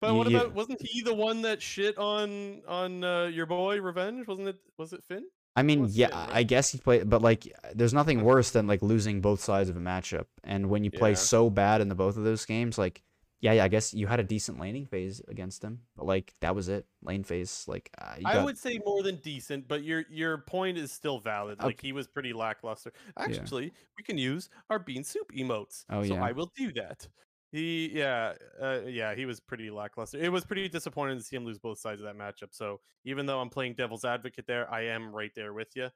But 0.00 0.14
what 0.14 0.28
you- 0.30 0.36
about 0.38 0.52
wasn't 0.54 0.82
he 0.82 1.00
the 1.02 1.14
one 1.14 1.42
that 1.42 1.62
shit 1.62 1.96
on 1.98 2.62
on 2.68 3.02
uh, 3.04 3.24
your 3.26 3.46
boy 3.46 3.80
Revenge? 3.80 4.26
Wasn't 4.26 4.48
it? 4.48 4.56
Was 4.76 4.92
it 4.92 5.02
Finn? 5.04 5.24
I 5.56 5.62
mean, 5.62 5.82
was 5.82 5.96
yeah, 5.96 6.08
right? 6.10 6.30
I 6.36 6.42
guess 6.42 6.70
he 6.72 6.78
played, 6.78 7.08
but 7.08 7.22
like, 7.22 7.46
there's 7.74 7.94
nothing 7.94 8.22
worse 8.24 8.50
than 8.50 8.66
like 8.66 8.82
losing 8.82 9.20
both 9.20 9.40
sides 9.40 9.68
of 9.70 9.76
a 9.76 9.80
matchup. 9.80 10.26
And 10.42 10.68
when 10.68 10.82
you 10.84 10.90
play 10.90 11.10
Yeah. 11.10 11.16
so 11.16 11.48
bad 11.48 11.80
in 11.80 11.88
the 11.88 11.94
both 11.94 12.16
of 12.16 12.24
those 12.24 12.44
games, 12.44 12.76
like, 12.76 13.02
yeah, 13.40 13.52
yeah, 13.52 13.64
I 13.64 13.68
guess 13.68 13.94
you 13.94 14.08
had 14.08 14.18
a 14.18 14.24
decent 14.24 14.58
laning 14.58 14.84
phase 14.86 15.22
against 15.28 15.62
him, 15.62 15.82
but 15.96 16.06
like 16.06 16.34
that 16.40 16.56
was 16.56 16.68
it. 16.68 16.86
Lane 17.04 17.22
phase, 17.22 17.64
like, 17.68 17.88
uh, 17.98 18.14
I 18.24 18.34
got- 18.34 18.44
would 18.44 18.58
say 18.58 18.80
more 18.84 19.02
than 19.04 19.16
decent, 19.16 19.68
but 19.68 19.84
your 19.84 20.04
your 20.10 20.38
point 20.38 20.76
is 20.76 20.90
still 20.90 21.20
valid. 21.20 21.60
Okay. 21.60 21.66
Like 21.66 21.80
he 21.80 21.92
was 21.92 22.08
pretty 22.08 22.32
lackluster. 22.32 22.92
Actually, 23.16 23.72
we 23.96 24.02
can 24.04 24.18
use 24.18 24.50
our 24.70 24.80
bean 24.80 25.04
soup 25.04 25.30
emotes. 25.32 25.84
Oh, 25.88 26.02
so 26.02 26.14
yeah. 26.14 26.24
I 26.24 26.32
will 26.32 26.50
do 26.56 26.72
that. 26.72 27.06
He 27.54 27.88
yeah 27.94 28.32
uh, 28.60 28.80
yeah 28.84 29.14
he 29.14 29.26
was 29.26 29.38
pretty 29.38 29.70
lackluster. 29.70 30.18
It 30.18 30.32
was 30.32 30.44
pretty 30.44 30.68
disappointing 30.68 31.18
to 31.18 31.22
see 31.22 31.36
him 31.36 31.44
lose 31.44 31.60
both 31.60 31.78
sides 31.78 32.02
of 32.02 32.06
that 32.06 32.18
matchup. 32.18 32.48
So 32.50 32.80
even 33.04 33.26
though 33.26 33.38
I'm 33.38 33.48
playing 33.48 33.74
devil's 33.74 34.04
advocate 34.04 34.48
there, 34.48 34.68
I 34.74 34.86
am 34.86 35.14
right 35.14 35.30
there 35.36 35.52
with 35.52 35.68
you. 35.76 35.88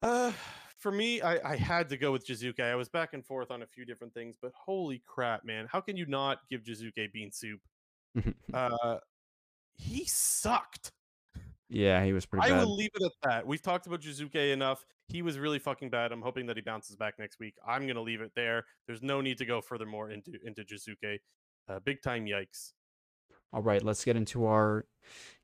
Uh, 0.00 0.32
for 0.78 0.90
me, 0.90 1.20
I, 1.20 1.52
I 1.52 1.56
had 1.56 1.90
to 1.90 1.98
go 1.98 2.10
with 2.10 2.26
Jiizuke. 2.26 2.58
I 2.58 2.74
was 2.74 2.88
back 2.88 3.12
and 3.12 3.22
forth 3.22 3.50
on 3.50 3.60
a 3.60 3.66
few 3.66 3.84
different 3.84 4.14
things, 4.14 4.34
but 4.40 4.52
holy 4.56 5.02
crap, 5.04 5.44
man! 5.44 5.66
How 5.70 5.82
can 5.82 5.98
you 5.98 6.06
not 6.06 6.38
give 6.48 6.62
Jiizuke 6.62 7.12
bean 7.12 7.30
soup? 7.32 7.60
Uh, 8.54 8.96
he 9.76 10.06
sucked. 10.06 10.92
Yeah, 11.70 12.04
he 12.04 12.12
was 12.12 12.26
pretty 12.26 12.46
I 12.46 12.50
bad. 12.50 12.64
will 12.64 12.74
leave 12.76 12.90
it 12.94 13.04
at 13.04 13.12
that. 13.30 13.46
We've 13.46 13.62
talked 13.62 13.86
about 13.86 14.00
Jiizuke 14.00 14.52
enough. 14.52 14.84
He 15.06 15.22
was 15.22 15.38
really 15.38 15.60
fucking 15.60 15.88
bad. 15.88 16.10
I'm 16.10 16.20
hoping 16.20 16.46
that 16.46 16.56
he 16.56 16.62
bounces 16.62 16.96
back 16.96 17.14
next 17.18 17.38
week. 17.38 17.54
I'm 17.66 17.86
gonna 17.86 18.02
leave 18.02 18.20
it 18.20 18.32
there. 18.34 18.64
There's 18.86 19.02
no 19.02 19.20
need 19.20 19.38
to 19.38 19.46
go 19.46 19.60
furthermore 19.60 20.10
into 20.10 20.32
into 20.44 20.62
Jiizuke. 20.64 21.20
Uh, 21.68 21.78
big 21.78 22.02
time 22.02 22.26
yikes. 22.26 22.72
All 23.52 23.62
right, 23.62 23.82
let's 23.82 24.04
get 24.04 24.16
into 24.16 24.46
our 24.46 24.86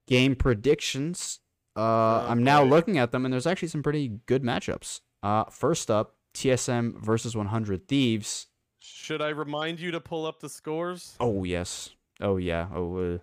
game 0.09 0.35
predictions. 0.35 1.41
Uh, 1.77 2.27
I'm 2.29 2.43
now 2.43 2.63
looking 2.65 2.99
at 2.99 3.13
them, 3.13 3.25
and 3.25 3.33
there's 3.33 3.47
actually 3.47 3.69
some 3.69 3.83
pretty 3.83 4.09
good 4.27 4.43
matchups. 4.43 5.01
Uh, 5.23 5.45
first 5.45 5.91
up, 5.91 6.17
TSM 6.35 7.01
versus 7.03 7.37
100 7.37 7.87
Thieves. 7.87 8.47
Should 8.81 9.21
I 9.21 9.29
remind 9.29 9.79
you 9.81 9.91
to 9.91 10.01
pull 10.01 10.27
up 10.27 10.41
the 10.41 10.49
scores? 10.49 11.15
Oh 11.21 11.45
yes. 11.45 11.91
Oh 12.21 12.37
yeah. 12.37 12.69
Oh. 12.75 12.97
Uh, 13.15 13.19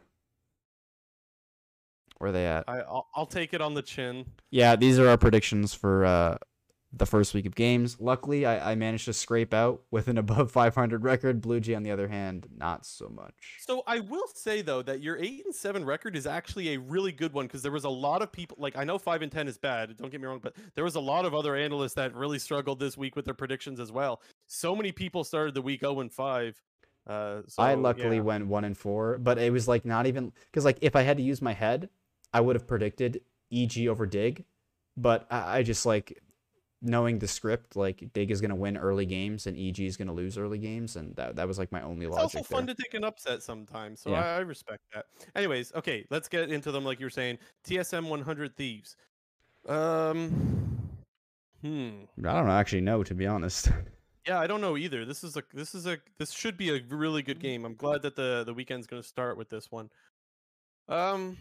where 2.24 2.30
are 2.30 2.32
they 2.32 2.48
at? 2.48 2.64
I 2.70 2.80
I'll, 2.80 3.10
I'll 3.14 3.26
take 3.26 3.54
it 3.54 3.60
on 3.60 3.74
the 3.74 3.82
chin. 3.82 4.26
Yeah, 4.50 4.78
these 4.78 4.98
are 4.98 5.10
our 5.10 5.18
predictions 5.18 5.74
for 5.74 6.06
uh, 6.06 6.38
the 6.94 7.06
first 7.06 7.34
week 7.34 7.46
of 7.46 7.54
games. 7.54 7.98
Luckily, 8.00 8.46
I, 8.46 8.72
I 8.72 8.76
managed 8.76 9.04
to 9.06 9.14
scrape 9.14 9.54
out 9.54 9.82
with 9.92 10.08
an 10.08 10.18
above 10.20 10.50
500 10.50 11.04
record. 11.04 11.42
Blue 11.42 11.60
Jay, 11.60 11.76
on 11.76 11.84
the 11.84 11.92
other 11.92 12.08
hand, 12.08 12.48
not 12.56 12.86
so 12.86 13.10
much. 13.10 13.34
So 13.60 13.84
I 13.88 14.00
will 14.00 14.28
say 14.34 14.62
though 14.62 14.82
that 14.84 15.02
your 15.02 15.18
eight 15.18 15.44
and 15.44 15.54
seven 15.54 15.84
record 15.84 16.16
is 16.16 16.26
actually 16.26 16.76
a 16.76 16.80
really 16.80 17.12
good 17.12 17.34
one 17.34 17.46
because 17.46 17.62
there 17.62 17.74
was 17.74 17.84
a 17.84 17.90
lot 17.90 18.22
of 18.22 18.32
people 18.32 18.56
like 18.58 18.78
I 18.78 18.86
know 18.86 18.98
five 18.98 19.22
and 19.22 19.32
ten 19.32 19.50
is 19.50 19.58
bad. 19.58 19.98
Don't 19.98 20.10
get 20.10 20.22
me 20.22 20.28
wrong, 20.28 20.40
but 20.42 20.56
there 20.76 20.86
was 20.86 20.96
a 20.96 21.02
lot 21.02 21.26
of 21.26 21.36
other 21.36 21.58
analysts 21.58 21.96
that 21.96 22.16
really 22.16 22.40
struggled 22.40 22.80
this 22.80 22.98
week 22.98 23.18
with 23.18 23.26
their 23.26 23.34
predictions 23.34 23.82
as 23.82 23.92
well. 23.92 24.22
So 24.48 24.78
many 24.78 24.94
people 24.94 25.26
started 25.26 25.56
the 25.56 25.62
week 25.62 25.82
zero 25.82 26.00
and 26.00 26.10
five. 26.12 26.56
Uh, 27.06 27.42
so, 27.48 27.62
I 27.62 27.74
luckily 27.74 28.16
yeah. 28.16 28.22
went 28.22 28.48
one 28.48 28.64
and 28.64 28.78
four, 28.78 29.18
but 29.18 29.38
it 29.38 29.52
was 29.52 29.68
like 29.68 29.84
not 29.84 30.06
even 30.08 30.32
because 30.46 30.64
like 30.64 30.78
if 30.80 30.96
I 30.96 31.02
had 31.02 31.18
to 31.18 31.24
use 31.24 31.42
my 31.42 31.52
head, 31.52 31.90
I 32.34 32.42
would 32.42 32.56
have 32.56 32.68
predicted 32.68 33.22
EG 33.52 33.88
over 33.88 34.06
Dig, 34.06 34.46
but 34.98 35.28
I, 35.32 35.60
I 35.60 35.64
just 35.64 35.86
like 35.86 36.22
knowing 36.82 37.18
the 37.20 37.28
script, 37.28 37.76
like 37.76 38.12
Dig 38.14 38.32
is 38.32 38.42
gonna 38.42 38.56
win 38.56 38.76
early 38.78 39.06
games 39.06 39.48
and 39.48 39.58
EG 39.58 39.80
is 39.82 39.96
gonna 39.96 40.14
lose 40.14 40.38
early 40.38 40.58
games, 40.58 40.96
and 40.96 41.16
that 41.16 41.36
that 41.38 41.48
was 41.48 41.58
like 41.60 41.72
my 41.72 41.82
only 41.82 42.06
It's 42.06 42.16
logic 42.16 42.26
It's 42.26 42.36
also 42.36 42.56
fun 42.56 42.66
there. 42.66 42.76
to 42.76 42.82
take 42.84 42.94
an 42.94 43.04
upset 43.04 43.44
sometimes, 43.44 44.02
so 44.02 44.12
Yeah. 44.12 44.20
I, 44.26 44.36
I 44.36 44.40
respect 44.40 44.82
that. 44.94 45.06
Anyways, 45.36 45.74
okay, 45.76 46.06
let's 46.10 46.28
get 46.28 46.50
into 46.52 46.72
them. 46.72 46.84
Like 46.84 47.00
you 47.00 47.06
were 47.06 47.10
saying, 47.12 47.38
TSM 47.66 48.10
100 48.10 48.58
Thieves. 48.58 48.96
Um, 49.68 50.90
hmm. 51.62 51.90
I 52.20 52.34
don't 52.34 52.50
actually 52.50 52.82
know 52.82 53.04
to 53.04 53.14
be 53.14 53.28
honest. 53.28 53.70
Yeah, 54.26 54.40
I 54.40 54.48
don't 54.48 54.62
know 54.62 54.78
either. 54.78 55.04
This 55.04 55.22
is 55.22 55.36
a 55.36 55.44
this 55.54 55.76
is 55.76 55.86
a 55.86 55.98
this 56.18 56.32
should 56.32 56.56
be 56.56 56.70
a 56.74 56.80
really 56.90 57.22
good 57.22 57.42
game. 57.42 57.66
I'm 57.66 57.76
glad 57.76 58.04
that 58.04 58.16
the 58.16 58.44
the 58.46 58.54
weekend's 58.54 58.88
going 58.88 59.02
to 59.02 59.06
start 59.06 59.36
with 59.38 59.50
this 59.50 59.70
one. 59.70 59.90
Um 60.88 61.36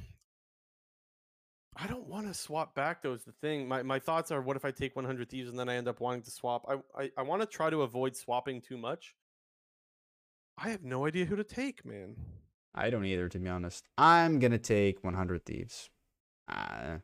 I 1.77 1.87
don't 1.87 2.07
want 2.07 2.27
to 2.27 2.35
swap 2.35 2.75
back 2.75 3.03
though 3.03 3.15
is 3.15 3.25
the 3.25 3.33
thing. 3.33 3.67
My 3.67 3.83
my 3.83 3.99
thoughts 3.99 4.31
are 4.31 4.43
what 4.43 4.57
if 4.57 4.65
I 4.65 4.71
take 4.71 4.95
100 4.95 5.29
thieves 5.29 5.49
and 5.49 5.59
then 5.59 5.69
I 5.69 5.77
end 5.77 5.89
up 5.89 6.01
wanting 6.01 6.23
to 6.23 6.31
swap? 6.31 6.67
I 6.69 7.03
I, 7.03 7.11
I 7.19 7.23
want 7.23 7.43
to 7.43 7.47
try 7.47 7.71
to 7.71 7.83
avoid 7.83 8.17
swapping 8.17 8.61
too 8.61 8.77
much. 8.77 9.15
I 10.59 10.69
have 10.69 10.85
no 10.85 11.07
idea 11.07 11.25
who 11.25 11.37
to 11.37 11.45
take, 11.45 11.85
man. 11.85 12.17
I 12.75 12.91
don't 12.91 13.07
either 13.07 13.29
to 13.29 13.39
be 13.39 13.49
honest. 13.49 13.89
I'm 13.97 14.39
gonna 14.39 14.59
take 14.59 15.03
100 15.03 15.45
Thieves. 15.45 15.89
Uh, 16.49 16.99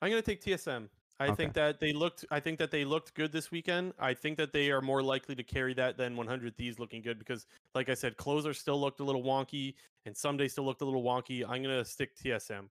I'm 0.00 0.10
going 0.10 0.22
to 0.22 0.26
take 0.26 0.42
TSM. 0.42 0.88
I 1.18 1.28
Okay. 1.28 1.34
think 1.34 1.54
that 1.54 1.80
they 1.80 1.92
looked 1.92 2.24
I 2.30 2.40
think 2.40 2.58
that 2.58 2.70
they 2.70 2.84
looked 2.84 3.14
good 3.14 3.32
this 3.32 3.50
weekend. 3.50 3.94
I 3.98 4.12
think 4.14 4.36
that 4.38 4.52
they 4.52 4.70
are 4.70 4.82
more 4.82 5.02
likely 5.02 5.34
to 5.34 5.42
carry 5.42 5.72
that 5.74 5.96
than 5.96 6.14
100 6.16 6.56
Thieves 6.56 6.78
looking 6.78 7.00
good 7.02 7.18
because 7.18 7.46
like 7.74 7.88
I 7.88 7.94
said, 7.94 8.16
Closer 8.16 8.52
still 8.52 8.78
looked 8.80 9.00
a 9.00 9.04
little 9.04 9.22
wonky 9.22 9.74
and 10.04 10.14
Ssumday 10.14 10.50
still 10.50 10.64
looked 10.64 10.82
a 10.82 10.84
little 10.84 11.02
wonky. 11.02 11.42
I'm 11.42 11.62
going 11.62 11.76
to 11.76 11.84
stick 11.84 12.14
TSM. 12.16 12.68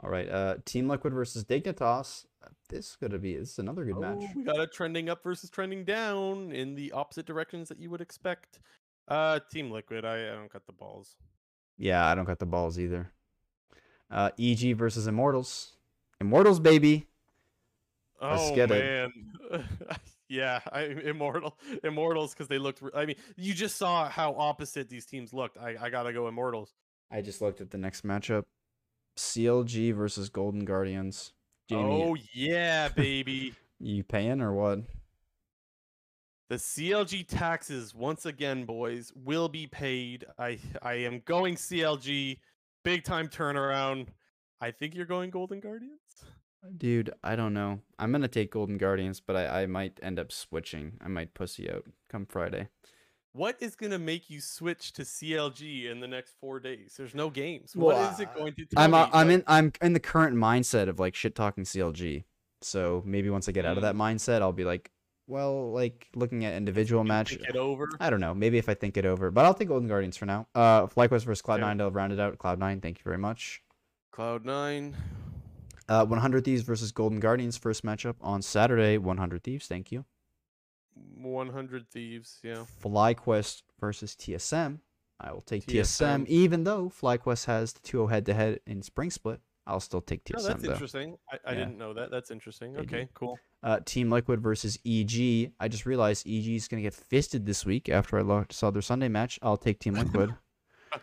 all 0.00 0.10
right. 0.10 0.28
Uh, 0.28 0.56
Team 0.64 0.88
Liquid 0.88 1.12
versus 1.14 1.44
Dignitas. 1.44 2.26
Uh, 2.44 2.48
This 2.68 2.90
is 2.90 2.96
gonna 2.96 3.18
be 3.18 3.36
this 3.36 3.52
is 3.52 3.58
another 3.60 3.84
good 3.84 3.98
match. 4.00 4.18
Oh, 4.20 4.28
we 4.34 4.42
got 4.42 4.58
a 4.58 4.66
trending 4.66 5.08
up 5.08 5.22
versus 5.22 5.48
trending 5.48 5.84
down 5.84 6.50
in 6.50 6.74
the 6.74 6.90
opposite 6.92 7.26
directions 7.26 7.68
that 7.68 7.78
you 7.78 7.90
would 7.90 8.00
expect. 8.00 8.58
Uh 9.06 9.38
Team 9.52 9.70
Liquid, 9.70 10.04
I, 10.04 10.32
I 10.32 10.34
don't 10.34 10.52
got 10.52 10.66
the 10.66 10.72
balls. 10.72 11.16
Yeah, 11.78 12.04
I 12.06 12.14
don't 12.16 12.24
got 12.24 12.38
the 12.40 12.46
balls 12.46 12.78
either. 12.78 13.12
Uh, 14.10 14.30
EG 14.38 14.76
versus 14.76 15.06
Immortals. 15.06 15.76
Immortals, 16.20 16.60
baby. 16.60 17.08
Let's 18.20 18.50
oh 18.50 18.66
man. 18.66 19.12
yeah, 20.28 20.60
I 20.72 20.82
Immortal 20.82 21.56
Immortals 21.82 22.32
because 22.32 22.48
they 22.48 22.58
looked 22.58 22.82
re- 22.82 22.90
I 22.94 23.06
mean, 23.06 23.16
you 23.36 23.54
just 23.54 23.76
saw 23.76 24.08
how 24.08 24.34
opposite 24.34 24.88
these 24.88 25.06
teams 25.06 25.32
looked. 25.32 25.58
I, 25.58 25.76
I 25.80 25.90
gotta 25.90 26.12
go 26.12 26.28
Immortals. 26.28 26.72
I 27.10 27.20
just 27.20 27.40
looked 27.40 27.60
at 27.60 27.70
the 27.70 27.78
next 27.78 28.04
matchup. 28.04 28.44
CLG 29.16 29.94
versus 29.94 30.28
Golden 30.28 30.64
Guardians. 30.64 31.32
Jamie, 31.68 32.04
Oh 32.04 32.16
yeah, 32.32 32.88
baby. 32.88 33.54
you 33.80 34.02
paying 34.02 34.40
or 34.40 34.52
what? 34.52 34.80
The 36.50 36.56
CLG 36.56 37.26
taxes 37.26 37.94
once 37.94 38.26
again, 38.26 38.64
boys, 38.64 39.12
will 39.14 39.48
be 39.48 39.66
paid. 39.66 40.26
I 40.38 40.58
I 40.82 40.94
am 40.94 41.22
going 41.24 41.56
CLG, 41.56 42.38
big 42.84 43.04
time 43.04 43.28
turnaround. 43.28 44.08
I 44.60 44.70
think 44.70 44.94
you're 44.94 45.06
going 45.06 45.30
Golden 45.30 45.60
Guardians. 45.60 46.00
Dude, 46.76 47.10
I 47.22 47.36
don't 47.36 47.54
know. 47.54 47.80
I'm 47.98 48.10
gonna 48.12 48.28
take 48.28 48.50
Golden 48.52 48.78
Guardians, 48.78 49.20
but 49.20 49.36
I, 49.36 49.62
I 49.62 49.66
might 49.66 49.98
end 50.02 50.18
up 50.18 50.32
switching. 50.32 50.94
I 51.04 51.08
might 51.08 51.34
pussy 51.34 51.70
out 51.70 51.84
come 52.08 52.26
Friday. 52.26 52.68
What 53.32 53.56
is 53.60 53.74
gonna 53.76 53.98
make 53.98 54.30
you 54.30 54.40
switch 54.40 54.92
to 54.94 55.02
CLG 55.02 55.90
in 55.90 56.00
the 56.00 56.06
next 56.08 56.34
four 56.40 56.60
days? 56.60 56.94
There's 56.96 57.14
no 57.14 57.30
games. 57.30 57.74
Well, 57.74 57.96
what 58.00 58.12
is 58.12 58.20
it 58.20 58.34
going 58.34 58.54
to? 58.54 58.64
Tell 58.64 58.82
I'm 58.82 58.92
me? 58.92 58.98
uh, 58.98 59.08
I'm 59.12 59.26
Like, 59.28 59.34
in 59.34 59.44
I'm 59.46 59.72
in 59.82 59.92
the 59.92 60.00
current 60.00 60.36
mindset 60.36 60.88
of 60.88 60.98
like 61.00 61.14
shit 61.14 61.34
talking 61.34 61.64
CLG. 61.64 62.24
So 62.62 63.02
maybe 63.04 63.28
once 63.30 63.48
I 63.48 63.52
get 63.52 63.66
out 63.66 63.76
of 63.76 63.82
Mm. 63.82 63.86
that 63.88 63.94
mindset, 63.96 64.40
I'll 64.40 64.52
be 64.52 64.64
like, 64.64 64.90
well, 65.26 65.70
like 65.72 66.08
looking 66.14 66.44
at 66.44 66.54
individual 66.54 67.04
match. 67.04 67.30
think 67.30 67.48
it 67.48 67.56
over. 67.56 67.88
I 68.00 68.08
don't 68.08 68.20
know. 68.20 68.34
Maybe 68.34 68.56
if 68.58 68.68
I 68.68 68.74
think 68.74 68.96
it 68.96 69.04
over, 69.04 69.30
but 69.30 69.44
I'll 69.44 69.52
take 69.54 69.68
Golden 69.68 69.88
Guardians 69.88 70.16
for 70.16 70.26
now. 70.26 70.46
Uh, 70.54 70.86
FlyQuest 70.86 71.24
versus 71.24 71.42
Cloud 71.42 71.56
Okay. 71.60 71.66
Nine 71.66 71.78
to 71.78 71.90
round 71.90 72.12
it 72.12 72.20
out. 72.20 72.38
Cloud 72.38 72.58
Nine, 72.58 72.80
thank 72.80 72.98
you 72.98 73.02
very 73.04 73.18
much. 73.18 73.62
Cloud 74.12 74.44
nine. 74.46 74.96
Uh, 75.88 76.04
100 76.06 76.44
Thieves 76.44 76.62
versus 76.62 76.92
Golden 76.92 77.20
Guardians 77.20 77.56
first 77.56 77.84
matchup 77.84 78.16
on 78.20 78.40
Saturday. 78.42 78.96
100 78.98 79.42
Thieves, 79.42 79.66
thank 79.66 79.92
you. 79.92 80.04
100 81.20 81.90
thieves. 81.90 82.38
Yeah. 82.42 82.64
FlyQuest 82.82 83.62
versus 83.80 84.14
TSM. 84.14 84.78
I 85.20 85.32
will 85.32 85.40
take 85.42 85.66
TSM, 85.66 86.22
TSM. 86.24 86.26
even 86.28 86.64
though 86.64 86.88
FlyQuest 86.90 87.46
has 87.46 87.72
the 87.72 87.80
2-0 87.80 88.10
head-to-head 88.10 88.60
in 88.66 88.82
Spring 88.82 89.10
Split. 89.10 89.40
I'll 89.66 89.80
still 89.80 90.02
take 90.02 90.24
TSM 90.24 90.34
No, 90.36 90.42
that's 90.48 90.62
though. 90.62 90.72
interesting. 90.72 91.16
I, 91.32 91.38
I 91.46 91.52
Yeah. 91.52 91.58
didn't 91.60 91.78
know 91.78 91.94
that. 91.94 92.10
That's 92.10 92.30
interesting. 92.30 92.74
They 92.74 92.82
do. 92.84 92.96
Okay, 92.96 93.08
cool. 93.14 93.38
Uh, 93.62 93.80
Team 93.84 94.10
Liquid 94.10 94.40
versus 94.42 94.78
EG. 94.84 95.50
I 95.58 95.68
just 95.68 95.86
realized 95.86 96.26
EG 96.28 96.54
is 96.56 96.68
gonna 96.68 96.82
get 96.82 96.92
fisted 96.94 97.46
this 97.46 97.64
week 97.64 97.88
after 97.88 98.18
I 98.18 98.44
saw 98.50 98.70
their 98.70 98.82
Sunday 98.82 99.08
match. 99.08 99.38
I'll 99.42 99.56
take 99.56 99.78
Team 99.80 99.94
Liquid. 99.94 100.34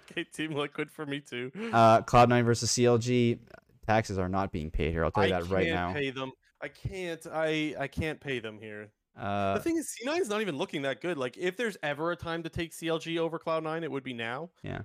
Okay, 0.10 0.24
Team 0.24 0.53
Liquid 0.53 0.90
for 0.90 1.06
me 1.06 1.20
too. 1.20 1.52
uh, 1.74 2.02
Cloud9 2.03 2.45
versus 2.45 2.70
CLG. 2.72 3.40
Taxes 3.88 4.18
are 4.18 4.30
not 4.30 4.52
being 4.52 4.70
paid 4.72 4.91
here. 4.91 5.03
I'll 5.03 5.12
tell 5.12 5.24
I 5.24 5.28
you 5.28 5.34
that 5.34 5.49
right 5.49 5.68
now. 5.68 5.90
I 5.90 5.94
can't 5.94 5.95
pay 5.98 6.10
them. 6.12 6.32
I 6.62 6.68
can't. 6.68 7.28
I 7.32 7.76
I 7.80 7.88
can't 7.88 8.20
pay 8.20 8.40
them 8.40 8.60
here. 8.60 8.91
Uh, 9.20 9.56
the 9.56 9.60
thing 9.60 9.78
is, 9.78 9.94
C9 10.02 10.22
is 10.22 10.30
not 10.30 10.41
even 10.41 10.58
looking 10.58 10.84
that 10.84 11.02
good. 11.02 11.18
Like, 11.18 11.38
if 11.38 11.58
there's 11.58 11.76
ever 11.84 12.12
a 12.12 12.16
time 12.16 12.44
to 12.44 12.49
take 12.49 12.72
CLG 12.72 13.18
over 13.18 13.38
Cloud9, 13.38 13.84
it 13.84 13.91
would 13.91 14.03
be 14.03 14.14
now. 14.14 14.49
Yeah. 14.64 14.84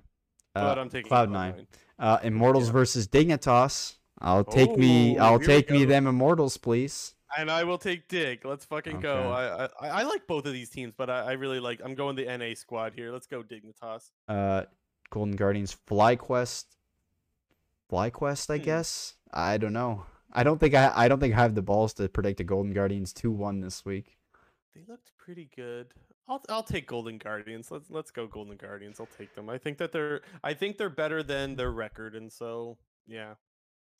But 0.53 0.77
uh, 0.77 0.81
I'm 0.81 0.89
taking 0.89 1.09
Cloud9. 1.09 1.65
Uh, 1.97 2.19
Immortals 2.23 2.67
Yeah. 2.67 2.73
versus 2.73 3.07
Dignitas. 3.07 3.95
I'll 4.19 4.43
take 4.43 4.75
me. 4.75 5.17
Oh, 5.19 5.23
I'll 5.23 5.39
take 5.39 5.69
me 5.69 5.85
them 5.85 6.07
Immortals, 6.07 6.57
please. 6.57 7.13
And 7.37 7.51
I 7.51 7.63
will 7.63 7.77
take 7.77 8.07
Dig. 8.07 8.43
Let's 8.45 8.65
fucking 8.65 8.99
go. 9.01 9.31
I, 9.31 9.65
I 9.85 9.99
I 9.99 10.03
like 10.03 10.25
both 10.27 10.45
of 10.45 10.53
these 10.53 10.69
teams, 10.69 10.93
but 10.97 11.09
I, 11.09 11.19
I 11.19 11.31
really 11.33 11.59
like. 11.59 11.81
I'm 11.83 11.93
going 11.93 12.15
the 12.15 12.25
NA 12.37 12.55
squad 12.55 12.93
here. 12.95 13.11
Let's 13.11 13.27
go 13.27 13.43
Dignitas. 13.43 14.11
Uh, 14.27 14.63
Golden 15.09 15.35
Guardians 15.35 15.77
FlyQuest. 15.87 16.65
FlyQuest, 17.91 18.49
I 18.49 18.57
Hmm. 18.57 18.63
guess. 18.63 19.13
I 19.31 19.57
don't 19.57 19.73
know. 19.73 20.05
I 20.33 20.43
don't 20.43 20.59
think 20.59 20.73
I. 20.73 20.91
I 20.95 21.07
don't 21.07 21.19
think 21.19 21.33
I 21.33 21.37
have 21.37 21.55
the 21.55 21.61
balls 21.61 21.93
to 21.95 22.07
predict 22.09 22.39
a 22.39 22.43
Golden 22.43 22.73
Guardians 22.73 23.13
two 23.13 23.31
one 23.31 23.61
this 23.61 23.85
week. 23.85 24.17
They 24.75 24.81
looked 24.87 25.11
pretty 25.17 25.49
good. 25.55 25.93
I'll 26.27 26.41
I'll 26.49 26.63
take 26.63 26.87
Golden 26.87 27.17
Guardians. 27.17 27.71
Let's 27.71 27.89
let's 27.89 28.11
go 28.11 28.27
Golden 28.27 28.57
Guardians. 28.57 28.99
I'll 28.99 29.09
take 29.17 29.33
them. 29.35 29.49
I 29.49 29.57
think 29.57 29.77
that 29.77 29.91
they're 29.93 30.21
I 30.43 30.53
think 30.53 30.77
they're 30.77 30.89
better 30.89 31.23
than 31.23 31.55
their 31.55 31.71
record, 31.71 32.15
and 32.15 32.31
so 32.31 32.77
yeah, 33.07 33.35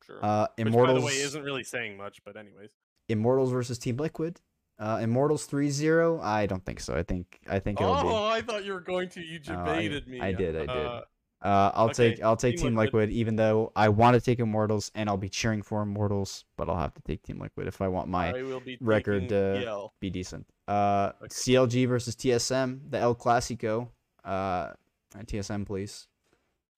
sure. 0.05 0.19
Uh, 0.23 0.47
Which, 0.57 0.67
Immortals. 0.67 0.95
by 0.95 0.99
the 0.99 1.05
way, 1.05 1.13
isn't 1.13 1.43
really 1.43 1.63
saying 1.63 1.95
much, 1.97 2.23
but 2.25 2.35
anyways. 2.35 2.71
Immortals 3.09 3.51
versus 3.51 3.77
Team 3.79 3.95
Liquid. 3.97 4.41
Uh, 4.79 4.99
Immortals 5.01 5.47
3-0? 5.47 6.21
I 6.21 6.45
don't 6.45 6.63
think 6.63 6.79
so. 6.81 6.93
I 6.93 7.01
think 7.01 7.39
I 7.49 7.57
think 7.59 7.81
it'll 7.81 7.93
Oh, 7.95 8.03
be. 8.03 8.09
I 8.37 8.41
thought 8.41 8.63
you 8.65 8.73
were 8.73 8.81
going 8.81 9.09
to. 9.09 9.21
You 9.21 9.39
No, 9.47 9.61
I- 9.61 9.65
debated 9.75 10.07
me. 10.07 10.19
I 10.21 10.33
did, 10.33 10.55
I 10.55 10.59
did. 10.59 10.69
Uh, 10.69 11.01
Uh, 11.41 11.71
I'll 11.75 11.85
Okay, 11.89 12.15
take 12.15 12.23
I'll 12.23 12.35
take 12.35 12.57
Team 12.57 12.69
Team 12.69 12.75
Liquid. 12.75 13.09
Liquid. 13.09 13.11
even 13.11 13.35
though 13.35 13.71
I 13.75 13.89
want 13.89 14.15
to 14.15 14.21
take 14.21 14.39
Immortals 14.39 14.91
and 14.95 15.07
I'll 15.07 15.17
be 15.17 15.29
cheering 15.29 15.61
for 15.61 15.81
Immortals, 15.83 16.45
but 16.57 16.67
I'll 16.67 16.77
have 16.79 16.93
to 16.95 17.01
take 17.03 17.21
Team 17.21 17.39
Liquid 17.39 17.67
if 17.67 17.79
I 17.81 17.87
want 17.87 18.07
my 18.09 18.29
I 18.29 18.59
record, 18.81 19.29
to 19.29 19.71
uh, 19.71 19.87
be 19.99 20.09
decent. 20.09 20.47
Uh, 20.67 21.11
Okay. 21.21 21.27
CLG 21.27 21.87
versus 21.87 22.15
TSM, 22.15 22.89
the 22.89 22.97
El 22.97 23.13
Clasico. 23.15 23.89
Uh, 24.25 24.71
TSM, 25.15 25.65
please. 25.65 26.07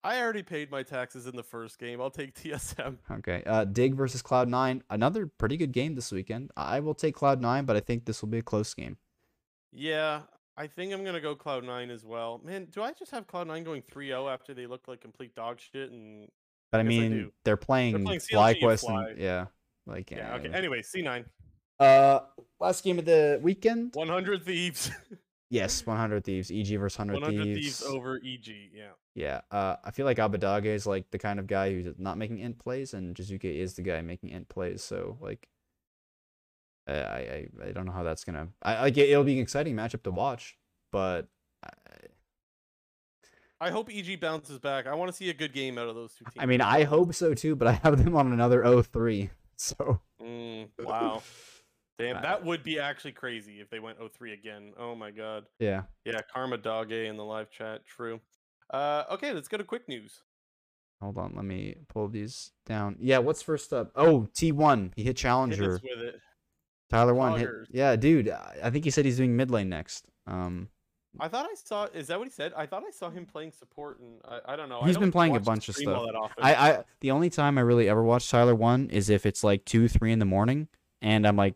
I 0.03 0.21
already 0.21 0.43
paid 0.43 0.71
my 0.71 0.83
taxes 0.83 1.25
in 1.27 1.35
the 1.35 1.43
first 1.43 1.77
game. 1.79 1.99
I'll 2.01 2.09
take 2.11 2.33
TSM. 2.35 2.97
Okay. 3.11 3.43
Uh, 3.45 3.65
Dig 3.65 3.95
versus 3.95 4.21
Cloud 4.21 4.47
Nine, 4.49 4.83
another 4.89 5.25
pretty 5.27 5.57
good 5.57 5.71
game 5.71 5.95
this 5.95 6.11
weekend. 6.11 6.51
I 6.55 6.79
will 6.81 6.93
take 6.93 7.15
Cloud 7.15 7.41
Nine, 7.41 7.65
but 7.65 7.75
I 7.75 7.79
think 7.81 8.05
this 8.05 8.21
will 8.21 8.29
be 8.29 8.37
a 8.39 8.41
close 8.43 8.73
game. 8.73 8.97
Yeah, 9.71 10.21
I 10.59 10.67
think 10.67 10.93
I'm 10.93 11.05
gonna 11.05 11.21
go 11.21 11.35
Cloud 11.35 11.63
Nine 11.63 11.89
as 11.89 12.03
well. 12.03 12.41
Man, 12.43 12.65
do 12.69 12.83
I 12.83 12.91
just 12.91 13.11
have 13.11 13.25
Cloud 13.27 13.47
Nine 13.47 13.63
going 13.63 13.81
3-0 13.81 14.31
after 14.31 14.53
they 14.53 14.67
look 14.67 14.87
like 14.89 14.99
complete 14.99 15.33
dog 15.33 15.57
shit? 15.59 15.89
And 15.89 16.27
But 16.71 16.79
I 16.79 16.81
I 16.81 16.83
mean, 16.83 17.11
do. 17.11 17.31
they're 17.45 17.55
playing, 17.57 18.03
playing 18.03 18.19
CLG 18.19 18.33
and 18.51 18.57
FlyQuest 18.61 18.79
Fly. 18.81 19.09
and 19.11 19.19
yeah, 19.19 19.45
like 19.87 20.11
yeah, 20.11 20.35
okay. 20.35 20.49
Anyway, 20.53 20.81
C9, 20.81 21.23
Uh, 21.79 22.19
last 22.59 22.83
game 22.83 22.99
of 22.99 23.05
the 23.05 23.39
weekend. 23.41 23.95
100 23.95 24.43
Thieves, 24.43 24.91
Yes, 25.49 25.83
100 25.85 26.23
Thieves. 26.25 26.51
EG 26.51 26.77
versus 26.77 26.99
100, 26.99 27.21
100 27.23 27.43
Thieves. 27.43 27.79
Thieves 27.79 27.83
over 27.83 28.17
EG. 28.17 28.69
Yeah. 28.71 28.91
Yeah. 29.15 29.41
Uh, 29.49 29.77
I 29.83 29.89
feel 29.91 30.05
like 30.05 30.17
Abbedagge 30.17 30.65
is 30.65 30.85
like 30.85 31.09
the 31.09 31.17
kind 31.17 31.39
of 31.39 31.47
guy 31.47 31.71
who's 31.71 31.87
not 31.97 32.17
making 32.19 32.37
int 32.39 32.59
plays, 32.59 32.93
and 32.93 33.15
Jiizuke 33.15 33.45
is 33.45 33.73
the 33.73 33.81
guy 33.81 34.01
making 34.01 34.29
int 34.29 34.47
plays. 34.49 34.83
So 34.83 35.17
like, 35.21 35.47
I 36.91 37.17
I, 37.63 37.67
I 37.67 37.71
don't 37.71 37.85
know 37.85 37.91
how 37.91 38.03
that's 38.03 38.23
gonna. 38.23 38.49
I 38.61 38.81
like 38.81 38.97
it, 38.97 39.09
it'll 39.09 39.23
be 39.23 39.33
an 39.37 39.39
exciting 39.43 39.75
matchup 39.75 40.03
to 40.03 40.11
watch, 40.11 40.57
but 40.91 41.27
I, 41.63 41.69
I 43.61 43.69
hope 43.71 43.89
EG 43.91 44.19
bounces 44.21 44.59
back. 44.59 44.87
I 44.87 44.93
want 44.95 45.11
to 45.11 45.15
see 45.17 45.29
a 45.29 45.33
good 45.33 45.53
game 45.53 45.77
out 45.77 45.89
of 45.89 45.95
those 45.95 46.13
two 46.13 46.25
teams. 46.25 46.35
I 46.41 46.45
mean 46.45 46.61
I 46.61 46.83
hope 46.83 47.13
so 47.13 47.33
too. 47.33 47.55
But 47.55 47.67
I 47.67 47.71
have 47.83 48.03
them 48.03 48.15
on 48.15 48.31
another 48.31 48.61
0-3. 48.63 49.29
So 49.61 49.99
Mm, 50.23 50.69
wow. 50.79 51.21
Damn, 51.97 52.21
that 52.21 52.45
would 52.45 52.63
be 52.63 52.79
actually 52.79 53.11
crazy 53.11 53.59
if 53.59 53.69
they 53.69 53.79
went 53.79 53.99
0-3 53.99 54.31
again. 54.31 54.71
Oh 54.79 54.95
my 54.95 55.11
god. 55.11 55.47
yeah. 55.59 55.81
Yeah, 56.05 56.21
Karma 56.33 56.57
Dogge 56.57 56.93
in 56.93 57.17
the 57.17 57.25
live 57.25 57.51
chat. 57.51 57.85
True. 57.85 58.21
Uh, 58.69 59.03
okay, 59.11 59.33
let's 59.33 59.49
go 59.49 59.57
to 59.57 59.65
quick 59.65 59.89
news. 59.89 60.21
Hold 61.01 61.17
on, 61.17 61.33
let 61.35 61.43
me 61.43 61.75
pull 61.89 62.07
these 62.07 62.51
down. 62.65 62.95
Yeah, 63.01 63.17
what's 63.17 63.41
first 63.41 63.73
up? 63.73 63.91
Oh, 63.95 64.29
T1. 64.33 64.93
He 64.95 65.03
hit 65.03 65.09
Hit 65.09 65.17
challenger. 65.17 65.75
us 65.75 65.81
with 65.83 65.99
it. 66.03 66.21
Tyler 66.89 67.13
one 67.13 67.39
hit. 67.39 67.49
Yeah, 67.71 67.95
dude. 67.95 68.29
I 68.29 68.69
think 68.69 68.83
he 68.85 68.91
said 68.91 69.05
he's 69.05 69.17
doing 69.17 69.35
mid 69.35 69.51
lane 69.51 69.69
next. 69.69 70.05
Um, 70.27 70.69
I 71.19 71.27
thought 71.27 71.45
I 71.45 71.55
saw. 71.55 71.85
Is 71.85 72.07
that 72.07 72.19
what 72.19 72.27
he 72.27 72.31
said? 72.31 72.53
I 72.55 72.65
thought 72.65 72.83
I 72.87 72.91
saw 72.91 73.09
him 73.09 73.25
playing 73.25 73.51
support, 73.51 73.99
and 73.99 74.19
I, 74.27 74.53
I 74.53 74.55
don't 74.55 74.69
know. 74.69 74.79
I 74.81 74.85
He's 74.87 74.95
don't 74.95 75.03
been 75.03 75.11
playing 75.11 75.35
a 75.35 75.39
bunch 75.39 75.67
of 75.69 75.75
stuff. 75.75 76.03
I, 76.37 76.53
I 76.53 76.83
the 77.01 77.11
only 77.11 77.29
time 77.29 77.57
I 77.57 77.61
really 77.61 77.89
ever 77.89 78.03
watch 78.03 78.29
Tyler 78.29 78.55
one 78.55 78.89
is 78.89 79.09
if 79.09 79.25
it's 79.25 79.43
like 79.43 79.65
two, 79.65 79.87
three 79.87 80.11
in 80.11 80.19
the 80.19 80.25
morning, 80.25 80.67
and 81.01 81.27
I'm 81.27 81.35
like 81.35 81.55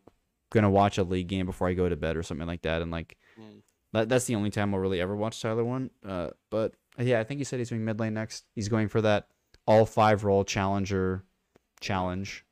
gonna 0.52 0.70
watch 0.70 0.98
a 0.98 1.04
league 1.04 1.28
game 1.28 1.46
before 1.46 1.68
I 1.68 1.74
go 1.74 1.88
to 1.90 1.96
bed 1.96 2.16
or 2.18 2.24
something 2.24 2.48
like 2.48 2.62
that, 2.64 2.82
and 2.82 2.92
like 2.92 3.18
Mm. 3.40 3.62
that, 3.94 4.10
that's 4.10 4.26
the 4.26 4.36
only 4.36 4.52
time 4.52 4.74
I'll 4.76 4.80
really 4.80 5.02
ever 5.02 5.16
watch 5.16 5.42
Tyler 5.42 5.66
one. 5.66 5.90
Uh, 6.08 6.30
but 6.52 6.74
yeah, 7.00 7.20
I 7.20 7.24
think 7.24 7.40
he 7.40 7.44
said 7.44 7.58
he's 7.58 7.70
doing 7.70 7.84
mid 7.84 8.00
lane 8.00 8.14
next. 8.14 8.46
He's 8.54 8.70
going 8.70 8.88
for 8.88 9.02
that 9.02 9.28
all 9.66 9.86
five 9.88 10.24
role 10.24 10.44
challenger 10.44 11.24
challenge. 11.80 12.46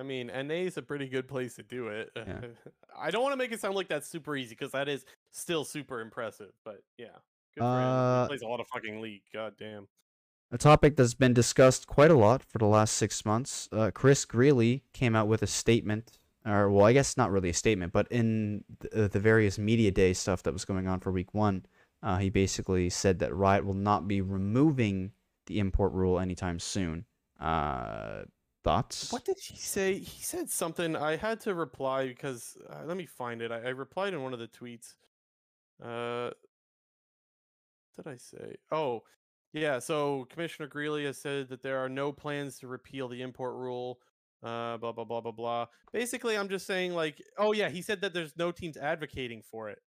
I 0.00 0.02
mean, 0.02 0.28
NA 0.28 0.54
is 0.54 0.78
a 0.78 0.82
pretty 0.82 1.08
good 1.08 1.28
place 1.28 1.54
to 1.56 1.62
do 1.62 1.88
it. 1.88 2.10
Yeah. 2.16 2.40
I 2.98 3.10
don't 3.10 3.22
want 3.22 3.34
to 3.34 3.36
make 3.36 3.52
it 3.52 3.60
sound 3.60 3.74
like 3.74 3.88
that's 3.88 4.08
super 4.08 4.34
easy 4.34 4.56
because 4.58 4.72
that 4.72 4.88
is 4.88 5.04
still 5.30 5.62
super 5.62 6.00
impressive. 6.00 6.52
But 6.64 6.82
yeah, 6.96 7.18
good. 7.54 7.62
Uh, 7.62 8.26
plays 8.26 8.42
a 8.42 8.46
lot 8.46 8.60
of 8.60 8.66
fucking 8.72 9.00
league. 9.00 9.22
God 9.32 9.54
damn. 9.58 9.88
A 10.50 10.58
topic 10.58 10.96
that's 10.96 11.14
been 11.14 11.34
discussed 11.34 11.86
quite 11.86 12.10
a 12.10 12.16
lot 12.16 12.42
for 12.42 12.58
the 12.58 12.66
last 12.66 12.94
six 12.94 13.24
months. 13.24 13.68
Uh, 13.70 13.90
Chris 13.92 14.24
Greeley 14.24 14.82
came 14.92 15.14
out 15.14 15.28
with 15.28 15.42
a 15.42 15.46
statement, 15.46 16.18
or 16.44 16.70
well, 16.70 16.86
I 16.86 16.92
guess 16.92 17.16
not 17.16 17.30
really 17.30 17.50
a 17.50 17.54
statement, 17.54 17.92
but 17.92 18.08
in 18.10 18.64
the, 18.80 19.06
the 19.06 19.20
various 19.20 19.58
media 19.58 19.90
day 19.90 20.12
stuff 20.14 20.42
that 20.44 20.52
was 20.52 20.64
going 20.64 20.88
on 20.88 20.98
for 20.98 21.12
week 21.12 21.34
one, 21.34 21.66
uh, 22.02 22.16
he 22.16 22.30
basically 22.30 22.90
said 22.90 23.18
that 23.20 23.34
Riot 23.34 23.64
will 23.64 23.74
not 23.74 24.08
be 24.08 24.22
removing 24.22 25.12
the 25.46 25.60
import 25.60 25.92
rule 25.92 26.18
anytime 26.18 26.58
soon. 26.58 27.04
Uh, 27.38 28.22
thoughts? 28.62 29.12
What 29.12 29.24
did 29.24 29.38
he 29.38 29.56
say? 29.56 29.98
He 29.98 30.22
said 30.22 30.50
something. 30.50 30.96
I 30.96 31.16
had 31.16 31.40
to 31.40 31.54
reply 31.54 32.06
because 32.08 32.56
uh, 32.68 32.84
let 32.84 32.96
me 32.96 33.06
find 33.06 33.42
it. 33.42 33.50
I, 33.50 33.60
I 33.60 33.68
replied 33.70 34.14
in 34.14 34.22
one 34.22 34.32
of 34.32 34.38
the 34.38 34.48
tweets. 34.48 34.94
Uh, 35.82 36.30
what 37.94 38.04
did 38.04 38.12
I 38.12 38.16
say? 38.16 38.56
Oh, 38.70 39.02
yeah. 39.52 39.78
So 39.78 40.26
Commissioner 40.30 40.68
Greeley 40.68 41.04
has 41.04 41.18
said 41.18 41.48
that 41.48 41.62
there 41.62 41.78
are 41.78 41.88
no 41.88 42.12
plans 42.12 42.58
to 42.58 42.68
repeal 42.68 43.08
the 43.08 43.22
import 43.22 43.54
rule. 43.56 43.98
Uh, 44.42 44.78
blah 44.78 44.92
blah 44.92 45.04
blah 45.04 45.20
blah 45.20 45.32
blah. 45.32 45.66
Basically, 45.92 46.36
I'm 46.36 46.48
just 46.48 46.66
saying 46.66 46.94
like, 46.94 47.22
oh 47.36 47.52
yeah, 47.52 47.68
he 47.68 47.82
said 47.82 48.00
that 48.00 48.14
there's 48.14 48.36
no 48.38 48.50
teams 48.50 48.78
advocating 48.78 49.42
for 49.50 49.68
it. 49.68 49.80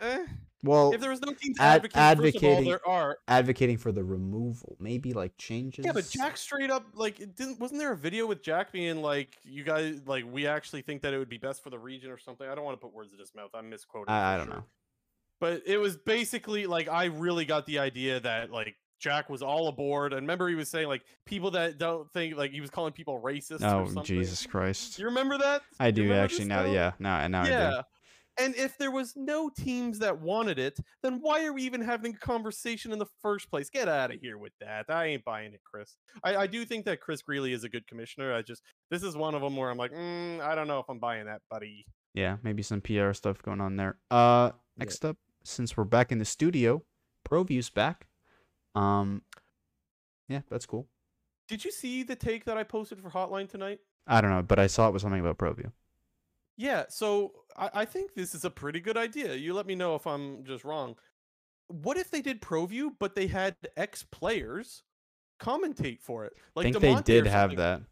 Eh, 0.00 0.26
Well, 0.62 0.92
if 0.92 1.00
there 1.00 1.10
was 1.10 1.20
no 1.20 1.32
teams 1.32 1.58
ad- 1.60 1.88
advocating, 1.94 2.32
first 2.32 2.44
of 2.44 2.50
all, 2.50 2.64
there 2.64 2.88
are. 2.88 3.18
advocating 3.28 3.78
for 3.78 3.92
the 3.92 4.02
removal, 4.02 4.76
maybe 4.80 5.12
like 5.12 5.36
changes. 5.38 5.84
Yeah, 5.84 5.92
but 5.92 6.08
Jack 6.10 6.36
straight 6.36 6.70
up 6.70 6.84
like 6.94 7.20
it 7.20 7.36
didn't 7.36 7.60
wasn't 7.60 7.80
there 7.80 7.92
a 7.92 7.96
video 7.96 8.26
with 8.26 8.42
Jack 8.42 8.72
being 8.72 9.02
like 9.02 9.36
you 9.44 9.64
guys 9.64 10.00
like 10.06 10.24
we 10.30 10.46
actually 10.46 10.82
think 10.82 11.02
that 11.02 11.14
it 11.14 11.18
would 11.18 11.28
be 11.28 11.38
best 11.38 11.62
for 11.62 11.70
the 11.70 11.78
region 11.78 12.10
or 12.10 12.18
something. 12.18 12.48
I 12.48 12.54
don't 12.54 12.64
want 12.64 12.78
to 12.80 12.84
put 12.84 12.92
words 12.94 13.12
in 13.12 13.18
his 13.18 13.34
mouth. 13.34 13.50
I'm 13.54 13.70
misquoting. 13.70 14.12
I, 14.12 14.34
I 14.34 14.36
don't 14.38 14.46
sure. 14.46 14.56
know. 14.56 14.64
But 15.38 15.62
it 15.66 15.78
was 15.78 15.96
basically 15.96 16.66
like 16.66 16.88
I 16.88 17.04
really 17.06 17.44
got 17.44 17.66
the 17.66 17.78
idea 17.78 18.18
that 18.20 18.50
like 18.50 18.74
Jack 18.98 19.28
was 19.28 19.42
all 19.42 19.68
aboard. 19.68 20.14
And 20.14 20.22
remember 20.22 20.48
he 20.48 20.54
was 20.54 20.70
saying 20.70 20.88
like 20.88 21.02
people 21.26 21.50
that 21.52 21.76
don't 21.78 22.10
think 22.12 22.36
like 22.36 22.50
he 22.52 22.62
was 22.62 22.70
calling 22.70 22.92
people 22.92 23.20
racist 23.20 23.60
or 23.60 24.00
Oh. 24.00 24.02
Jesus 24.02 24.46
Christ! 24.46 24.98
You 24.98 25.04
remember 25.04 25.36
that? 25.38 25.62
I 25.78 25.90
do 25.90 26.12
actually 26.14 26.46
now. 26.46 26.62
now? 26.64 26.72
Yeah, 26.72 26.92
now 26.98 27.18
and 27.18 27.32
now 27.32 27.42
I 27.42 27.46
do. 27.76 27.82
Yeah. 28.38 28.44
And 28.44 28.54
if 28.56 28.76
there 28.78 28.90
was 28.90 29.14
no 29.16 29.48
teams 29.48 29.98
that 30.00 30.20
wanted 30.20 30.58
it, 30.58 30.78
then 31.02 31.18
why 31.20 31.44
are 31.44 31.52
we 31.52 31.62
even 31.62 31.80
having 31.80 32.14
a 32.14 32.18
conversation 32.18 32.92
in 32.92 32.98
the 32.98 33.06
first 33.20 33.50
place? 33.50 33.70
Get 33.70 33.88
out 33.88 34.12
of 34.12 34.20
here 34.20 34.38
with 34.38 34.52
that. 34.60 34.86
I 34.88 35.06
ain't 35.06 35.24
buying 35.24 35.52
it, 35.52 35.60
Chris. 35.64 35.96
I, 36.22 36.36
I 36.36 36.46
do 36.46 36.64
think 36.64 36.84
that 36.86 37.00
Chris 37.00 37.22
Greeley 37.22 37.52
is 37.52 37.64
a 37.64 37.68
good 37.68 37.86
commissioner. 37.86 38.34
I 38.34 38.42
just 38.42 38.62
this 38.90 39.02
is 39.02 39.16
one 39.16 39.34
of 39.34 39.42
them 39.42 39.56
where 39.56 39.70
I'm 39.70 39.78
like, 39.78 39.92
mm, 39.92 40.40
I 40.40 40.54
don't 40.54 40.68
know 40.68 40.78
if 40.78 40.86
I'm 40.88 40.98
buying 40.98 41.26
that, 41.26 41.42
buddy. 41.50 41.86
Yeah, 42.14 42.36
maybe 42.42 42.62
some 42.62 42.80
PR 42.80 43.12
stuff 43.12 43.42
going 43.42 43.60
on 43.60 43.76
there. 43.76 43.98
Uh, 44.10 44.52
next 44.76 45.04
up, 45.04 45.16
since 45.44 45.76
we're 45.76 45.84
back 45.84 46.10
in 46.12 46.18
the 46.18 46.24
studio, 46.24 46.82
ProView's 47.28 47.70
back. 47.70 48.06
Um, 48.74 49.22
yeah, 50.28 50.40
that's 50.50 50.66
cool. 50.66 50.88
Did 51.48 51.64
you 51.64 51.70
see 51.70 52.02
the 52.02 52.16
take 52.16 52.44
that 52.46 52.56
I 52.56 52.64
posted 52.64 53.00
for 53.00 53.10
Hotline 53.10 53.48
tonight? 53.48 53.80
I 54.06 54.20
don't 54.20 54.30
know, 54.30 54.42
but 54.42 54.58
I 54.58 54.66
saw 54.66 54.88
it 54.88 54.92
was 54.92 55.02
something 55.02 55.20
about 55.20 55.38
ProView. 55.38 55.72
Yeah, 56.56 56.84
so 56.88 57.32
I, 57.56 57.70
I 57.74 57.84
think 57.84 58.14
this 58.14 58.34
is 58.34 58.44
a 58.44 58.50
pretty 58.50 58.80
good 58.80 58.96
idea. 58.96 59.34
You 59.34 59.52
let 59.54 59.66
me 59.66 59.74
know 59.74 59.94
if 59.94 60.06
I'm 60.06 60.44
just 60.44 60.64
wrong. 60.64 60.96
What 61.68 61.96
if 61.98 62.10
they 62.10 62.22
did 62.22 62.40
ProView, 62.40 62.92
but 62.98 63.14
they 63.14 63.26
had 63.26 63.56
ex 63.76 64.02
players 64.04 64.82
commentate 65.40 66.00
for 66.00 66.24
it? 66.24 66.32
I 66.36 66.40
Like 66.54 66.64
think 66.64 66.80
they 66.80 66.92
Damonte 66.94 66.98
or 66.98 67.02
did 67.02 67.26
have 67.26 67.56
that, 67.56 67.82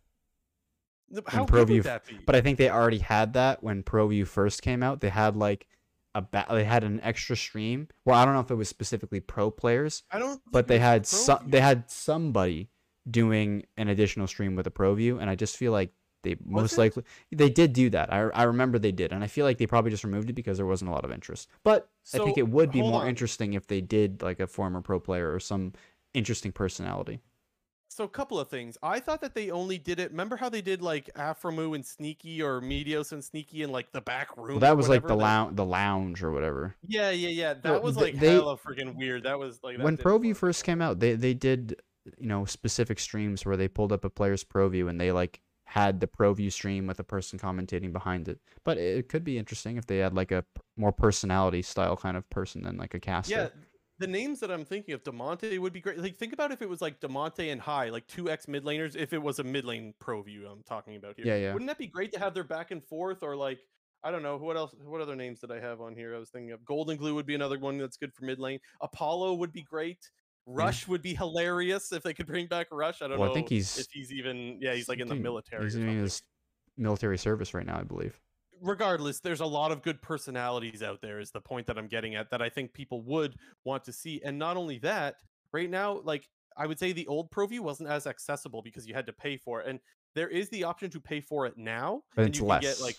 How 1.26 1.44
ProView 1.44 1.68
would 1.68 1.82
that 1.84 2.06
be? 2.06 2.18
but 2.24 2.34
I 2.34 2.40
think 2.40 2.58
they 2.58 2.70
already 2.70 2.98
had 2.98 3.34
that 3.34 3.62
when 3.62 3.82
ProView 3.82 4.26
first 4.26 4.62
came 4.62 4.82
out. 4.82 5.00
They 5.00 5.10
had 5.10 5.36
like 5.36 5.66
a 6.14 6.22
ba- 6.22 6.46
they 6.50 6.64
had 6.64 6.84
an 6.84 7.00
extra 7.02 7.36
stream. 7.36 7.88
Well, 8.04 8.16
I 8.16 8.24
don't 8.24 8.34
know 8.34 8.40
if 8.40 8.50
it 8.50 8.54
was 8.54 8.68
specifically 8.68 9.20
pro 9.20 9.50
players, 9.50 10.04
I 10.10 10.18
don't. 10.18 10.40
but 10.50 10.68
they 10.68 10.78
had 10.78 11.06
some 11.06 11.50
they 11.50 11.60
had 11.60 11.90
somebody 11.90 12.70
doing 13.10 13.64
an 13.76 13.88
additional 13.88 14.26
stream 14.26 14.56
with 14.56 14.66
a 14.66 14.70
ProView, 14.70 15.20
and 15.20 15.28
I 15.28 15.34
just 15.34 15.56
feel 15.56 15.72
like 15.72 15.92
they 16.24 16.36
most 16.44 16.72
it? 16.72 16.78
likely 16.78 17.04
they 17.30 17.48
did 17.48 17.72
do 17.72 17.88
that. 17.90 18.12
I 18.12 18.22
I 18.30 18.42
remember 18.42 18.78
they 18.78 18.92
did, 18.92 19.12
and 19.12 19.22
I 19.22 19.28
feel 19.28 19.44
like 19.46 19.58
they 19.58 19.66
probably 19.66 19.92
just 19.92 20.02
removed 20.04 20.28
it 20.28 20.32
because 20.32 20.56
there 20.56 20.66
wasn't 20.66 20.90
a 20.90 20.94
lot 20.94 21.04
of 21.04 21.12
interest. 21.12 21.48
But 21.62 21.88
I 22.12 22.18
think 22.18 22.36
it 22.36 22.48
would 22.48 22.72
be 22.72 22.82
more 22.82 23.02
on. 23.02 23.08
interesting 23.08 23.54
if 23.54 23.66
they 23.68 23.80
did 23.80 24.22
like 24.22 24.40
a 24.40 24.46
former 24.48 24.80
pro 24.80 24.98
player 24.98 25.32
or 25.32 25.38
some 25.38 25.72
interesting 26.14 26.50
personality. 26.52 27.20
So 27.88 28.02
a 28.02 28.08
couple 28.08 28.40
of 28.40 28.48
things. 28.48 28.76
I 28.82 28.98
thought 28.98 29.20
that 29.20 29.36
they 29.36 29.52
only 29.52 29.78
did 29.78 30.00
it. 30.00 30.10
Remember 30.10 30.36
how 30.36 30.48
they 30.48 30.62
did 30.62 30.82
like 30.82 31.10
Aphromoo 31.14 31.76
and 31.76 31.86
Sneaky 31.86 32.42
or 32.42 32.60
Meteos 32.60 33.12
and 33.12 33.22
Sneaky 33.22 33.62
in 33.62 33.70
like 33.70 33.92
the 33.92 34.00
back 34.00 34.36
room? 34.36 34.48
Well, 34.54 34.58
that 34.60 34.76
was 34.76 34.88
like 34.88 35.06
the 35.06 35.14
lounge, 35.14 35.54
the 35.54 35.64
lounge 35.64 36.20
or 36.24 36.32
whatever. 36.32 36.74
Yeah, 36.84 37.10
yeah, 37.10 37.28
yeah. 37.28 37.54
That 37.54 37.64
No, 37.64 37.80
was 37.80 37.96
like 37.96 38.18
they- 38.18 38.32
hella 38.32 38.56
freaking 38.56 38.96
weird. 38.96 39.22
That 39.22 39.38
was 39.38 39.60
like 39.62 39.76
that 39.76 39.84
when 39.84 39.96
ProView 39.96 40.34
first 40.34 40.64
came 40.64 40.82
out, 40.82 40.98
they 40.98 41.14
they 41.14 41.34
did 41.34 41.76
you 42.18 42.26
know 42.26 42.44
specific 42.44 42.98
streams 42.98 43.46
where 43.46 43.56
they 43.56 43.68
pulled 43.68 43.92
up 43.92 44.04
a 44.04 44.10
player's 44.10 44.42
ProView 44.42 44.90
and 44.90 45.00
they 45.00 45.12
like 45.12 45.40
had 45.64 46.00
the 46.00 46.06
pro 46.06 46.32
view 46.34 46.50
stream 46.50 46.86
with 46.86 47.00
a 47.00 47.04
person 47.04 47.38
commentating 47.38 47.92
behind 47.92 48.28
it. 48.28 48.38
But 48.64 48.78
it 48.78 49.08
could 49.08 49.24
be 49.24 49.38
interesting 49.38 49.76
if 49.76 49.86
they 49.86 49.98
had 49.98 50.14
like 50.14 50.30
a 50.30 50.44
more 50.76 50.92
personality 50.92 51.62
style 51.62 51.96
kind 51.96 52.16
of 52.16 52.28
person 52.30 52.62
than 52.62 52.76
like 52.76 52.94
a 52.94 53.00
caster. 53.00 53.34
Yeah, 53.34 53.48
the 53.98 54.06
names 54.06 54.40
that 54.40 54.50
I'm 54.50 54.64
thinking 54.64 54.94
of, 54.94 55.02
Damonte 55.02 55.58
would 55.58 55.72
be 55.72 55.80
great. 55.80 55.98
Like, 55.98 56.16
think 56.16 56.32
about 56.32 56.52
if 56.52 56.62
it 56.62 56.68
was 56.68 56.80
like 56.80 57.00
Damonte 57.00 57.50
and 57.52 57.60
Hai, 57.60 57.90
like 57.90 58.06
two 58.06 58.30
ex 58.30 58.48
mid 58.48 58.64
laners. 58.64 58.96
If 58.96 59.12
it 59.12 59.22
was 59.22 59.38
a 59.38 59.44
mid 59.44 59.64
lane 59.64 59.94
pro 60.00 60.22
view, 60.22 60.46
I'm 60.46 60.62
talking 60.64 60.96
about 60.96 61.14
here. 61.16 61.26
Yeah, 61.26 61.36
yeah. 61.36 61.52
Wouldn't 61.52 61.68
that 61.68 61.78
be 61.78 61.86
great 61.86 62.12
to 62.12 62.18
have 62.18 62.34
their 62.34 62.44
back 62.44 62.70
and 62.70 62.82
forth, 62.84 63.22
or 63.22 63.36
like 63.36 63.58
I 64.02 64.10
don't 64.10 64.22
know 64.22 64.36
what 64.36 64.56
else? 64.56 64.74
What 64.84 65.00
other 65.00 65.16
names 65.16 65.40
did 65.40 65.50
I 65.50 65.60
have 65.60 65.80
on 65.80 65.94
here? 65.94 66.14
I 66.14 66.18
was 66.18 66.30
thinking 66.30 66.52
of 66.52 66.60
Goldenglue 66.60 67.14
would 67.14 67.26
be 67.26 67.34
another 67.34 67.58
one 67.58 67.78
that's 67.78 67.96
good 67.96 68.12
for 68.14 68.24
mid 68.24 68.38
lane. 68.38 68.58
Apollo 68.82 69.34
would 69.34 69.52
be 69.52 69.62
great. 69.62 69.98
Rush 70.46 70.86
would 70.88 71.00
be 71.02 71.14
hilarious 71.14 71.92
if 71.92 72.02
they 72.02 72.12
could 72.14 72.26
bring 72.26 72.46
back 72.46 72.66
Rush. 72.70 73.00
I 73.02 73.08
don't 73.08 73.18
Well, 73.18 73.28
know. 73.28 73.32
I 73.32 73.34
think 73.34 73.48
he's 73.48 73.78
if 73.78 73.86
he's 73.90 74.12
even 74.12 74.58
yeah 74.60 74.74
he's 74.74 74.88
like 74.88 75.00
in 75.00 75.08
the 75.08 75.14
military. 75.14 75.62
He's 75.64 75.74
doing 75.74 75.98
his 76.00 76.22
military 76.76 77.16
service 77.18 77.54
right 77.54 77.66
now, 77.66 77.78
I 77.78 77.82
believe. 77.84 78.20
regardless, 78.60 79.20
there's 79.20 79.40
a 79.40 79.46
lot 79.46 79.72
of 79.72 79.82
good 79.82 80.00
personalities 80.02 80.82
out 80.82 81.00
there, 81.02 81.18
is 81.20 81.30
the 81.30 81.40
point 81.40 81.66
that 81.66 81.76
I'm 81.78 81.88
getting 81.88 82.14
at 82.14 82.30
that 82.30 82.40
I 82.42 82.48
think 82.48 82.72
people 82.72 83.02
would 83.02 83.36
want 83.64 83.84
to 83.84 83.92
see. 83.92 84.20
And 84.24 84.38
not 84.38 84.56
only 84.56 84.78
that, 84.78 85.16
right 85.52 85.68
now, 85.70 86.00
like 86.04 86.28
I 86.56 86.66
would 86.66 86.78
say 86.78 86.92
the 86.92 87.06
old 87.06 87.30
Pro 87.30 87.46
View 87.46 87.62
wasn't 87.62 87.88
as 87.90 88.06
accessible 88.06 88.62
because 88.62 88.86
you 88.86 88.94
had 88.94 89.06
to 89.06 89.12
pay 89.12 89.36
for 89.36 89.60
it. 89.60 89.66
And 89.68 89.80
there 90.14 90.28
is 90.28 90.48
the 90.50 90.64
option 90.64 90.90
to 90.90 91.00
pay 91.00 91.20
for 91.20 91.46
it 91.46 91.56
now. 91.56 92.02
But 92.14 92.22
and 92.22 92.28
it's 92.30 92.38
you 92.38 92.44
less. 92.46 92.62
can 92.62 92.70
get 92.72 92.80
like 92.80 92.96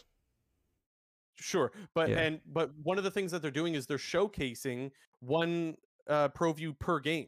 sure. 1.35 1.71
But 1.93 2.09
Yeah. 2.09 2.19
and 2.19 2.41
but 2.45 2.71
one 2.83 2.97
of 2.97 3.03
the 3.03 3.11
things 3.11 3.31
that 3.31 3.41
they're 3.41 3.51
doing 3.51 3.75
is 3.75 3.85
they're 3.87 3.97
showcasing 3.97 4.91
one 5.19 5.75
uh 6.07 6.29
ProView 6.29 6.77
per 6.79 6.99
game. 6.99 7.27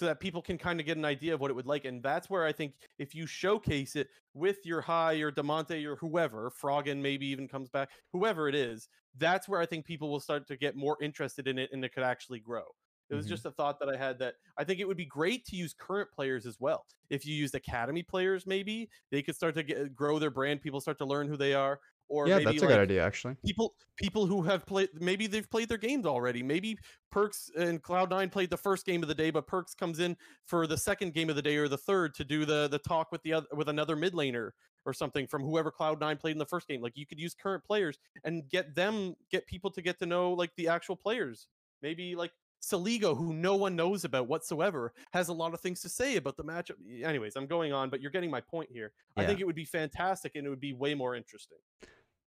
So 0.00 0.06
that 0.06 0.18
people 0.18 0.40
can 0.40 0.56
kind 0.56 0.80
of 0.80 0.86
get 0.86 0.96
an 0.96 1.04
idea 1.04 1.34
of 1.34 1.40
what 1.40 1.50
it 1.50 1.54
would 1.54 1.66
like. 1.66 1.84
And 1.84 2.02
that's 2.02 2.30
where 2.30 2.46
I 2.46 2.52
think 2.52 2.76
if 2.98 3.14
you 3.14 3.26
showcase 3.26 3.96
it 3.96 4.08
with 4.32 4.64
your 4.64 4.80
high 4.80 5.16
or 5.16 5.30
Damonte 5.30 5.84
or 5.84 5.96
whoever, 5.96 6.50
Froggen 6.50 7.02
maybe 7.02 7.26
even 7.26 7.46
comes 7.46 7.68
back, 7.68 7.90
whoever 8.10 8.48
it 8.48 8.54
is, 8.54 8.88
that's 9.14 9.46
where 9.46 9.60
I 9.60 9.66
think 9.66 9.84
people 9.84 10.10
will 10.10 10.18
start 10.20 10.46
to 10.46 10.56
get 10.56 10.74
more 10.74 10.96
interested 11.02 11.46
in 11.46 11.58
it 11.58 11.68
and 11.72 11.84
it 11.84 11.92
could 11.92 12.02
actually 12.02 12.40
grow. 12.40 12.64
It 13.10 13.14
was 13.14 13.26
Mhm. 13.26 13.28
just 13.28 13.44
a 13.44 13.50
thought 13.50 13.78
that 13.80 13.90
I 13.90 13.96
had 13.96 14.18
that 14.20 14.36
I 14.56 14.64
think 14.64 14.80
it 14.80 14.86
would 14.88 14.96
be 14.96 15.04
great 15.04 15.44
to 15.46 15.56
use 15.56 15.74
current 15.74 16.10
players 16.12 16.46
as 16.46 16.58
well. 16.58 16.86
If 17.10 17.26
you 17.26 17.34
used 17.34 17.54
academy 17.54 18.02
players, 18.02 18.46
maybe 18.46 18.88
they 19.10 19.22
could 19.22 19.34
start 19.36 19.54
to 19.56 19.64
get, 19.64 19.94
grow 19.94 20.18
their 20.18 20.30
brand. 20.30 20.62
People 20.62 20.80
start 20.80 20.96
to 20.98 21.04
learn 21.04 21.28
who 21.28 21.36
they 21.36 21.52
are. 21.52 21.80
Or 22.10 22.26
yeah, 22.26 22.38
maybe 22.38 22.44
that's 22.46 22.58
a 22.58 22.60
like, 22.62 22.68
good 22.70 22.80
idea 22.80 23.06
actually. 23.06 23.36
people 23.46 23.74
people 23.96 24.26
who 24.26 24.42
have 24.42 24.66
played 24.66 24.88
maybe 25.00 25.28
they've 25.28 25.48
played 25.48 25.68
their 25.68 25.78
games 25.78 26.04
already 26.04 26.42
maybe 26.42 26.76
Perkz 27.14 27.54
and 27.56 27.80
cloud9 27.80 28.32
played 28.32 28.50
the 28.50 28.56
first 28.56 28.84
game 28.84 29.02
of 29.02 29.08
the 29.08 29.14
day 29.14 29.30
but 29.30 29.46
Perkz 29.46 29.76
comes 29.76 30.00
in 30.00 30.16
for 30.44 30.66
the 30.66 30.76
second 30.76 31.14
game 31.14 31.30
of 31.30 31.36
the 31.36 31.42
day 31.42 31.56
or 31.56 31.68
the 31.68 31.78
third 31.78 32.12
to 32.16 32.24
do 32.24 32.44
the 32.44 32.66
the 32.68 32.80
talk 32.80 33.12
with 33.12 33.22
the 33.22 33.32
other 33.32 33.46
with 33.52 33.68
another 33.68 33.94
mid 33.94 34.12
laner 34.12 34.50
or 34.84 34.92
something 34.92 35.28
from 35.28 35.42
whoever 35.42 35.70
cloud9 35.70 36.18
played 36.18 36.32
in 36.32 36.38
the 36.38 36.46
first 36.46 36.66
game 36.66 36.82
like 36.82 36.96
you 36.96 37.06
could 37.06 37.20
use 37.20 37.32
current 37.32 37.62
players 37.64 37.96
and 38.24 38.48
get 38.50 38.74
them 38.74 39.14
get 39.30 39.46
people 39.46 39.70
to 39.70 39.80
get 39.80 40.00
to 40.00 40.06
know 40.06 40.32
like 40.32 40.50
the 40.56 40.66
actual 40.66 40.96
players 40.96 41.46
maybe 41.80 42.16
like 42.16 42.32
Soligo, 42.62 43.16
who 43.16 43.32
no 43.32 43.56
one 43.56 43.74
knows 43.74 44.04
about 44.04 44.28
whatsoever, 44.28 44.92
has 45.12 45.28
a 45.28 45.32
lot 45.32 45.54
of 45.54 45.60
things 45.60 45.80
to 45.80 45.88
say 45.88 46.16
about 46.16 46.36
the 46.36 46.44
matchup. 46.44 46.74
Anyways, 47.02 47.36
I'm 47.36 47.46
going 47.46 47.72
on, 47.72 47.88
but 47.88 48.00
you're 48.00 48.10
getting 48.10 48.30
my 48.30 48.40
point 48.40 48.68
here. 48.70 48.92
I 49.16 49.24
think 49.24 49.40
it 49.40 49.46
would 49.46 49.56
be 49.56 49.64
fantastic 49.64 50.36
and 50.36 50.46
it 50.46 50.50
would 50.50 50.60
be 50.60 50.72
way 50.72 50.94
more 50.94 51.14
interesting. 51.14 51.58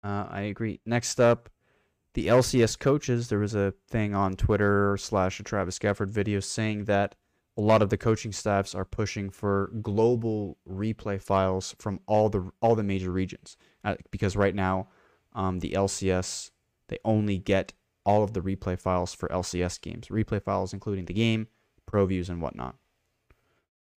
Uh, 0.07 0.25
I 0.31 0.43
agree. 0.43 0.79
Next 0.87 1.19
up, 1.19 1.49
the 2.15 2.29
LCS 2.29 2.79
coaches. 2.79 3.29
There 3.29 3.41
was 3.41 3.57
a 3.57 3.75
thing 3.89 4.15
on 4.15 4.37
Twitter 4.37 4.97
slash 4.99 5.41
a 5.41 5.43
Travis 5.43 5.81
Gafford 5.81 6.11
video 6.11 6.39
saying 6.39 6.85
that 6.85 7.17
a 7.59 7.61
lot 7.61 7.83
of 7.83 7.91
the 7.91 7.97
coaching 7.97 8.31
staffs 8.31 8.73
are 8.73 8.85
pushing 8.85 9.31
for 9.31 9.73
global 9.83 10.59
replay 10.71 11.21
files 11.21 11.75
from 11.81 11.99
all 12.07 12.29
the 12.29 12.49
all 12.63 12.77
the 12.77 12.85
major 12.85 13.11
regions 13.11 13.57
uh, 13.83 13.97
because 14.13 14.37
right 14.37 14.55
now, 14.55 14.87
um, 15.35 15.59
the 15.59 15.73
LCS 15.73 16.53
they 16.87 16.99
only 17.05 17.39
get 17.39 17.73
all 18.05 18.23
of 18.23 18.33
the 18.33 18.41
replay 18.41 18.81
files 18.81 19.13
for 19.13 19.29
LCS 19.31 19.81
games. 19.81 20.07
Replay 20.07 20.41
files 20.41 20.73
including 20.73 21.07
the 21.07 21.15
game, 21.15 21.49
pro 21.85 22.07
views, 22.07 22.29
and 22.29 22.41
whatnot. 22.41 22.77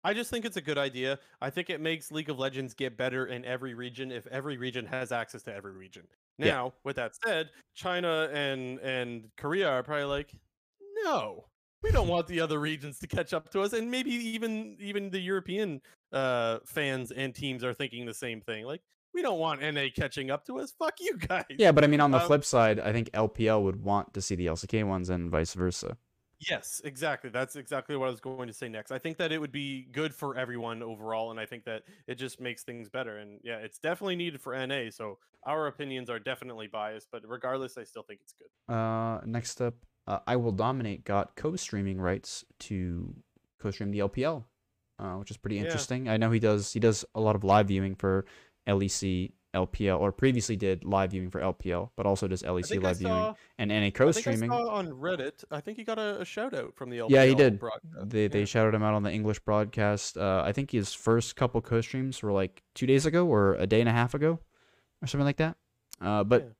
I 0.04 0.14
just 0.14 0.30
think 0.30 0.44
it's 0.44 0.56
a 0.56 0.60
good 0.60 0.78
idea. 0.78 1.18
I 1.40 1.50
think 1.50 1.70
it 1.70 1.80
makes 1.80 2.12
League 2.12 2.30
of 2.30 2.38
Legends 2.38 2.72
get 2.74 2.96
better 2.96 3.26
in 3.26 3.44
every 3.44 3.74
region 3.74 4.12
if 4.12 4.26
every 4.28 4.56
region 4.56 4.86
has 4.86 5.10
access 5.12 5.42
to 5.44 5.54
every 5.54 5.72
region. 5.72 6.04
Yeah. 6.38 6.52
Now, 6.52 6.72
with 6.84 6.96
that 6.96 7.12
said, 7.24 7.50
China 7.74 8.28
and 8.32 8.78
and 8.78 9.30
Korea 9.36 9.68
are 9.68 9.82
probably 9.82 10.04
like, 10.04 10.32
no, 11.04 11.46
we 11.82 11.90
don't 11.90 12.08
want 12.08 12.26
the 12.28 12.40
other 12.40 12.58
regions 12.60 12.98
to 13.00 13.06
catch 13.06 13.32
up 13.32 13.50
to 13.50 13.60
us, 13.62 13.72
and 13.72 13.90
maybe 13.90 14.10
even 14.12 14.76
even 14.80 15.10
the 15.10 15.20
European 15.20 15.80
uh, 16.12 16.58
fans 16.64 17.10
and 17.10 17.34
teams 17.34 17.64
are 17.64 17.74
thinking 17.74 18.06
the 18.06 18.14
same 18.14 18.40
thing. 18.40 18.64
Like, 18.64 18.82
we 19.12 19.20
don't 19.22 19.38
want 19.40 19.60
NA 19.62 19.86
catching 19.94 20.30
up 20.30 20.46
to 20.46 20.60
us. 20.60 20.72
Fuck 20.78 20.94
you 21.00 21.16
guys. 21.28 21.44
Yeah, 21.50 21.72
but 21.72 21.82
I 21.82 21.88
mean 21.88 22.00
on 22.00 22.12
the 22.12 22.20
Um, 22.20 22.26
flip 22.26 22.44
side, 22.44 22.78
I 22.78 22.92
think 22.92 23.10
LPL 23.10 23.62
would 23.64 23.82
want 23.82 24.14
to 24.14 24.22
see 24.22 24.36
the 24.36 24.46
LCK 24.46 24.86
ones 24.86 25.10
and 25.10 25.28
vice 25.30 25.54
versa. 25.54 25.96
Yes, 26.40 26.80
exactly. 26.84 27.30
That's 27.30 27.56
exactly 27.56 27.96
what 27.96 28.06
I 28.06 28.10
was 28.10 28.20
going 28.20 28.46
to 28.46 28.52
say 28.54 28.68
next. 28.68 28.92
I 28.92 28.98
think 28.98 29.16
that 29.18 29.32
it 29.32 29.40
would 29.40 29.50
be 29.50 29.86
good 29.86 30.14
for 30.14 30.36
everyone 30.36 30.82
overall, 30.84 31.32
and 31.32 31.40
I 31.40 31.46
think 31.46 31.64
that 31.64 31.82
it 32.06 32.14
just 32.14 32.40
makes 32.40 32.62
things 32.62 32.88
better. 32.88 33.18
And 33.18 33.40
yeah, 33.42 33.56
it's 33.58 33.78
definitely 33.80 34.14
needed 34.16 34.40
for 34.40 34.54
NA. 34.54 34.90
So 34.90 35.18
our 35.44 35.66
opinions 35.66 36.08
are 36.08 36.20
definitely 36.20 36.68
biased, 36.68 37.08
but 37.10 37.26
regardless, 37.28 37.76
I 37.76 37.82
still 37.84 38.04
think 38.04 38.20
it's 38.20 38.34
good. 38.34 38.50
Uh, 38.68 39.20
next 39.24 39.60
up, 39.60 39.74
uh, 40.06 40.20
I 40.26 40.36
Will 40.36 40.52
Dominate 40.52 41.04
got 41.04 41.36
co-streaming 41.36 42.00
rights 42.00 42.44
to 42.60 43.14
co-stream 43.58 43.90
the 43.90 44.00
LPL, 44.00 44.46
uh, 44.98 45.14
which 45.16 45.30
is 45.30 45.36
pretty 45.36 45.58
Yeah. 45.58 45.58
interesting. 45.58 46.08
I 46.08 46.16
know 46.16 46.30
he 46.30 46.40
does 46.40 46.72
he 46.72 46.80
does 46.80 47.04
a 47.14 47.20
lot 47.20 47.36
of 47.36 47.44
live 47.44 47.68
viewing 47.68 47.94
for 47.94 48.26
LEC, 48.66 49.32
LPL, 49.54 49.98
or 49.98 50.12
previously 50.12 50.56
did 50.56 50.84
live 50.84 51.12
viewing 51.12 51.30
for 51.30 51.40
LPL, 51.40 51.90
but 51.96 52.04
also 52.06 52.28
does 52.28 52.42
LEC 52.42 52.82
live 52.82 52.98
viewing 52.98 53.34
and 53.58 53.70
NA 53.70 53.76
I 53.76 53.80
think 53.80 53.94
I 54.00 54.04
co-streaming. 54.04 54.50
saw 54.50 54.68
on 54.68 54.88
Reddit. 54.88 55.42
I 55.50 55.60
think 55.60 55.78
he 55.78 55.84
got 55.84 55.98
a, 55.98 56.20
a 56.20 56.24
shout 56.24 56.52
out 56.54 56.74
from 56.76 56.90
the 56.90 56.98
LPL. 56.98 57.10
Yeah, 57.10 57.24
he 57.24 57.34
did. 57.34 57.58
broadcast. 57.58 58.10
They 58.10 58.28
they 58.28 58.44
shouted 58.44 58.74
him 58.74 58.82
out 58.82 58.94
on 58.94 59.02
the 59.02 59.10
English 59.12 59.38
broadcast. 59.40 60.16
Uh, 60.18 60.42
I 60.44 60.52
think 60.52 60.70
his 60.70 60.92
first 60.92 61.34
couple 61.36 61.60
co-streams 61.62 62.22
were 62.22 62.32
like 62.32 62.62
two 62.74 62.86
days 62.86 63.06
ago 63.06 63.26
or 63.26 63.54
a 63.54 63.66
day 63.66 63.80
and 63.80 63.88
a 63.88 63.92
half 63.92 64.14
ago, 64.14 64.38
or 65.02 65.06
something 65.06 65.24
like 65.26 65.38
that. 65.38 65.56
Uh, 66.00 66.24
but 66.24 66.52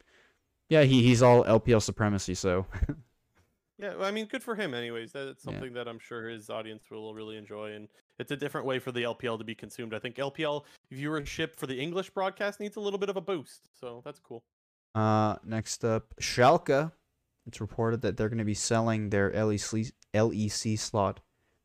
yeah, 0.71 0.83
he 0.83 1.03
he's 1.03 1.23
all 1.23 1.45
LPL 1.45 1.83
supremacy, 1.83 2.35
so 2.35 2.67
Yeah, 3.79 3.95
well, 3.95 4.07
I 4.07 4.11
mean, 4.11 4.27
good 4.27 4.43
for 4.43 4.57
him. 4.57 4.75
Anyways, 4.75 5.13
that's 5.13 5.45
Yeah. 5.45 5.53
something 5.53 5.75
that 5.75 5.87
I'm 5.87 6.01
sure 6.01 6.29
his 6.29 6.51
audience 6.51 6.83
will 6.91 7.15
really 7.15 7.37
enjoy, 7.37 7.73
and 7.75 7.89
it's 8.19 8.33
a 8.33 8.37
different 8.37 8.67
way 8.67 8.79
for 8.79 8.93
the 8.93 9.03
LPL 9.03 9.39
to 9.39 9.45
be 9.45 9.55
consumed. 9.55 9.95
I 9.95 9.99
think 9.99 10.17
LPL 10.17 10.65
viewership 10.93 11.57
for 11.57 11.67
the 11.67 11.79
English 11.79 12.11
broadcast 12.11 12.61
needs 12.61 12.77
a 12.77 12.81
little 12.81 12.99
bit 12.99 13.09
of 13.09 13.17
a 13.17 13.21
boost, 13.21 13.69
so 13.79 14.03
that's 14.05 14.21
cool. 14.21 14.45
Uh, 14.95 15.37
next 15.45 15.85
up, 15.85 16.15
Schalke. 16.21 16.93
It's 17.47 17.61
reported 17.61 18.03
that 18.03 18.17
they're 18.17 18.29
going 18.29 18.39
to 18.39 18.45
be 18.45 18.55
selling 18.55 19.09
their 19.11 19.31
LEC, 19.31 19.93
LEC 20.13 20.79
slot 20.79 21.21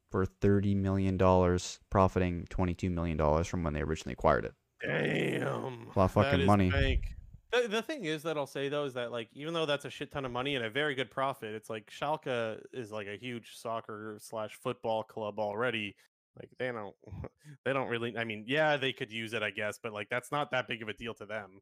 for 0.10 0.26
thirty 0.26 0.76
million 0.76 1.18
dollars, 1.18 1.80
profiting 1.90 2.46
twenty-two 2.50 2.90
million 2.90 3.18
dollars 3.18 3.48
from 3.48 3.64
when 3.64 3.74
they 3.74 3.82
originally 3.82 4.14
acquired 4.14 4.46
it. 4.46 4.54
Damn. 4.82 5.88
a 5.96 6.00
lot 6.00 6.06
of 6.06 6.12
fucking 6.12 6.46
money. 6.46 6.70
bank. 6.70 7.16
The, 7.52 7.68
the 7.68 7.82
thing 7.82 8.06
is 8.06 8.24
that 8.24 8.38
I'll 8.38 8.48
say 8.48 8.70
though 8.70 8.86
is 8.86 8.94
that 8.96 9.12
like 9.12 9.30
even 9.34 9.54
though 9.54 9.66
that's 9.66 9.86
a 9.86 9.90
shit 9.90 10.12
ton 10.12 10.26
of 10.26 10.32
money 10.32 10.56
and 10.56 10.66
a 10.66 10.70
very 10.70 10.96
good 10.96 11.12
profit, 11.12 11.54
it's 11.54 11.70
like 11.70 11.90
Schalke 11.92 12.60
is 12.74 12.92
like 12.92 13.08
a 13.08 13.18
huge 13.18 13.56
soccer 13.56 14.18
slash 14.20 14.58
football 14.62 15.04
club 15.04 15.40
already. 15.40 15.96
Like 16.38 16.50
they 16.60 16.72
don't 16.72 16.96
they 17.66 17.74
don't 17.74 17.88
really 17.88 18.18
I 18.18 18.24
mean, 18.24 18.46
yeah, 18.48 18.78
they 18.78 18.94
could 18.94 19.12
use 19.12 19.34
it, 19.34 19.44
I 19.44 19.52
guess, 19.52 19.80
but 19.82 19.94
like 19.94 20.08
that's 20.10 20.32
not 20.32 20.52
that 20.52 20.68
big 20.68 20.82
of 20.82 20.90
a 20.90 20.94
deal 20.94 21.14
to 21.16 21.26
them. 21.26 21.60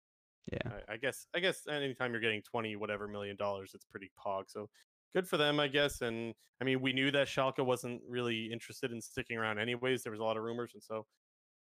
Yeah, 0.52 0.72
I, 0.90 0.94
I 0.94 0.98
guess 0.98 1.28
I 1.36 1.40
guess 1.40 1.68
anytime 1.68 2.12
you're 2.12 2.22
getting 2.22 2.42
twenty 2.42 2.76
whatever 2.76 3.08
million 3.08 3.36
dollars, 3.36 3.72
it's 3.74 3.86
pretty 3.86 4.10
pog. 4.26 4.44
So 4.48 4.70
good 5.14 5.28
for 5.28 5.38
them, 5.38 5.60
I 5.60 5.68
guess. 5.68 6.02
And 6.02 6.34
I 6.62 6.64
mean, 6.64 6.82
we 6.82 6.94
knew 6.94 7.12
that 7.12 7.28
Schalke 7.28 7.64
wasn't 7.66 8.02
really 8.08 8.52
interested 8.52 8.92
in 8.92 9.02
sticking 9.02 9.38
around 9.38 9.60
anyways. 9.60 10.04
There 10.04 10.12
was 10.12 10.20
a 10.20 10.24
lot 10.24 10.38
of 10.38 10.44
rumors, 10.44 10.72
and 10.74 10.84
so 10.84 11.06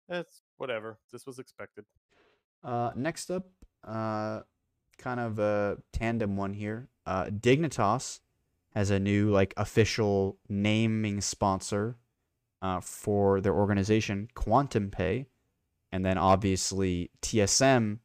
that's 0.08 0.42
whatever. 0.56 0.98
This 1.12 1.26
was 1.26 1.38
expected. 1.38 1.84
Uh, 2.62 2.90
next 2.94 3.30
up, 3.30 3.46
uh, 3.84 4.40
kind 4.98 5.20
of 5.20 5.38
a 5.38 5.78
tandem 5.92 6.36
one 6.36 6.54
here. 6.54 6.88
Uh, 7.06 7.26
Dignitas 7.26 8.20
has 8.74 8.90
a 8.90 9.00
new 9.00 9.30
like 9.30 9.54
official 9.56 10.38
naming 10.48 11.20
sponsor 11.20 11.96
uh, 12.62 12.80
for 12.80 13.40
their 13.40 13.54
organization, 13.54 14.28
Quantum 14.34 14.90
Pay, 14.90 15.26
and 15.92 16.04
then 16.04 16.18
obviously 16.18 17.10
TSM 17.22 17.98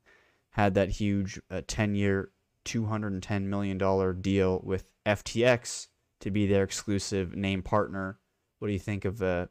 had 0.51 0.73
that 0.75 0.89
huge 0.89 1.39
uh, 1.51 1.61
10-year, 1.67 2.31
210 2.63 3.49
million 3.49 3.77
dollar 3.77 4.13
deal 4.13 4.61
with 4.63 4.89
FTX 5.05 5.87
to 6.21 6.31
be 6.31 6.47
their 6.47 6.63
exclusive 6.63 7.35
name 7.35 7.61
partner. 7.61 8.17
What 8.59 8.69
do 8.69 8.73
you 8.73 8.79
think 8.79 9.05
of 9.05 9.21
uh, 9.21 9.47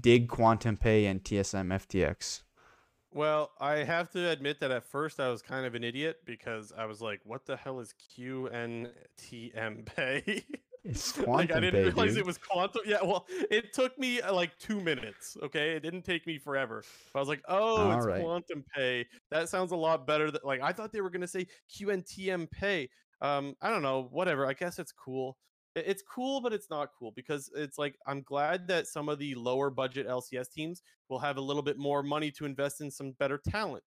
Dig 0.00 0.28
Quantum 0.28 0.76
Pay 0.76 1.06
and 1.06 1.22
TSM 1.22 1.68
FTX? 1.68 2.42
Well, 3.12 3.52
I 3.60 3.76
have 3.76 4.10
to 4.10 4.28
admit 4.28 4.58
that 4.60 4.72
at 4.72 4.84
first 4.84 5.20
I 5.20 5.28
was 5.30 5.40
kind 5.40 5.64
of 5.64 5.76
an 5.76 5.84
idiot 5.84 6.22
because 6.24 6.72
I 6.76 6.86
was 6.86 7.00
like, 7.00 7.20
"What 7.22 7.46
the 7.46 7.56
hell 7.56 7.78
is 7.78 7.94
QNTM 8.18 9.86
Pay?" 9.86 10.44
It's 10.84 11.12
Quantum 11.12 11.32
like 11.34 11.52
I 11.52 11.60
didn't 11.60 11.82
realize 11.82 12.10
dude. 12.10 12.18
it 12.18 12.26
was 12.26 12.38
quantum. 12.38 12.82
Yeah, 12.84 13.02
well, 13.02 13.26
it 13.50 13.72
took 13.72 13.98
me 13.98 14.20
uh, 14.20 14.32
like 14.34 14.56
two 14.58 14.80
minutes. 14.80 15.36
Okay, 15.42 15.72
it 15.72 15.80
didn't 15.80 16.02
take 16.02 16.26
me 16.26 16.38
forever. 16.38 16.84
But 17.12 17.18
I 17.18 17.22
was 17.22 17.28
like, 17.28 17.42
oh, 17.48 17.90
it's 17.92 18.04
Alright. 18.04 18.22
quantum 18.22 18.64
pay. 18.74 19.06
That 19.30 19.48
sounds 19.48 19.72
a 19.72 19.76
lot 19.76 20.06
better. 20.06 20.30
Than, 20.30 20.42
like 20.44 20.60
I 20.60 20.72
thought 20.72 20.92
they 20.92 21.00
were 21.00 21.10
gonna 21.10 21.26
say 21.26 21.46
QNTM 21.74 22.50
pay. 22.50 22.90
Um, 23.22 23.54
I 23.62 23.70
don't 23.70 23.82
know. 23.82 24.08
Whatever. 24.10 24.46
I 24.46 24.52
guess 24.52 24.78
it's 24.78 24.92
cool. 24.92 25.38
It's 25.76 26.02
cool, 26.02 26.40
but 26.40 26.52
it's 26.52 26.70
not 26.70 26.90
cool 26.96 27.12
because 27.16 27.50
it's 27.56 27.78
like 27.78 27.96
I'm 28.06 28.22
glad 28.22 28.68
that 28.68 28.86
some 28.86 29.08
of 29.08 29.18
the 29.18 29.34
lower 29.34 29.70
budget 29.70 30.06
LCS 30.06 30.52
teams 30.52 30.82
will 31.08 31.18
have 31.18 31.36
a 31.36 31.40
little 31.40 31.62
bit 31.62 31.78
more 31.78 32.02
money 32.02 32.30
to 32.32 32.44
invest 32.44 32.80
in 32.80 32.90
some 32.90 33.12
better 33.18 33.40
talent. 33.48 33.82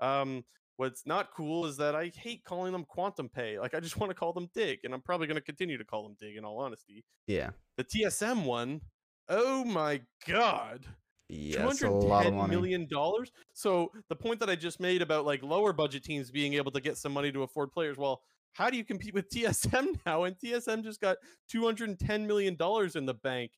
Um, 0.00 0.44
what's 0.78 1.04
not 1.06 1.32
cool 1.34 1.66
is 1.66 1.76
that 1.76 1.96
I 1.96 2.10
hate 2.14 2.44
calling 2.44 2.72
them 2.72 2.84
quantum 2.84 3.28
pay. 3.28 3.58
Like 3.58 3.74
I 3.74 3.80
just 3.80 3.98
want 3.98 4.10
to 4.10 4.14
call 4.14 4.32
them 4.32 4.48
dig, 4.54 4.78
and 4.84 4.94
I'm 4.94 5.02
probably 5.02 5.26
going 5.26 5.36
to 5.36 5.42
continue 5.42 5.76
to 5.76 5.84
call 5.84 6.04
them 6.04 6.16
dig 6.18 6.36
in 6.36 6.44
all 6.44 6.58
honesty. 6.60 7.04
Yeah. 7.26 7.50
The 7.76 7.84
TSM 7.84 8.44
one, 8.44 8.80
oh 9.28 9.64
my 9.64 10.00
god. 10.26 10.86
Yeah, 11.28 11.68
it's 11.68 11.82
a 11.82 11.90
lot 11.90 12.24
of 12.26 12.32
$210 12.32 12.36
money. 12.36 12.56
million 12.56 12.86
dollars. 12.88 13.30
So 13.52 13.92
the 14.08 14.16
point 14.16 14.40
that 14.40 14.48
I 14.48 14.54
just 14.54 14.80
made 14.80 15.02
about 15.02 15.26
like 15.26 15.42
lower 15.42 15.74
budget 15.74 16.02
teams 16.04 16.30
being 16.30 16.54
able 16.54 16.70
to 16.70 16.80
get 16.80 16.96
some 16.96 17.12
money 17.12 17.30
to 17.32 17.42
afford 17.42 17.70
players, 17.70 17.98
well, 17.98 18.22
how 18.54 18.70
do 18.70 18.76
you 18.78 18.84
compete 18.84 19.12
with 19.12 19.28
TSM 19.34 19.98
now? 20.06 20.24
And 20.24 20.36
TSM 20.38 20.82
just 20.84 21.00
got 21.00 21.18
210 21.50 22.26
million 22.26 22.54
dollars 22.54 22.96
in 22.96 23.04
the 23.04 23.14
bank. 23.14 23.50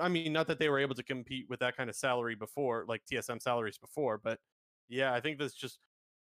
I 0.00 0.08
mean, 0.08 0.32
not 0.32 0.46
that 0.48 0.58
they 0.58 0.68
were 0.68 0.78
able 0.78 0.94
to 0.94 1.02
compete 1.02 1.46
with 1.48 1.60
that 1.60 1.76
kind 1.76 1.90
of 1.90 1.94
salary 1.96 2.34
before, 2.34 2.86
like 2.88 3.02
TSM 3.12 3.42
salaries 3.42 3.78
before, 3.78 4.18
but 4.22 4.38
yeah, 4.88 5.12
I 5.12 5.20
think 5.20 5.38
this 5.38 5.54
just 5.54 5.78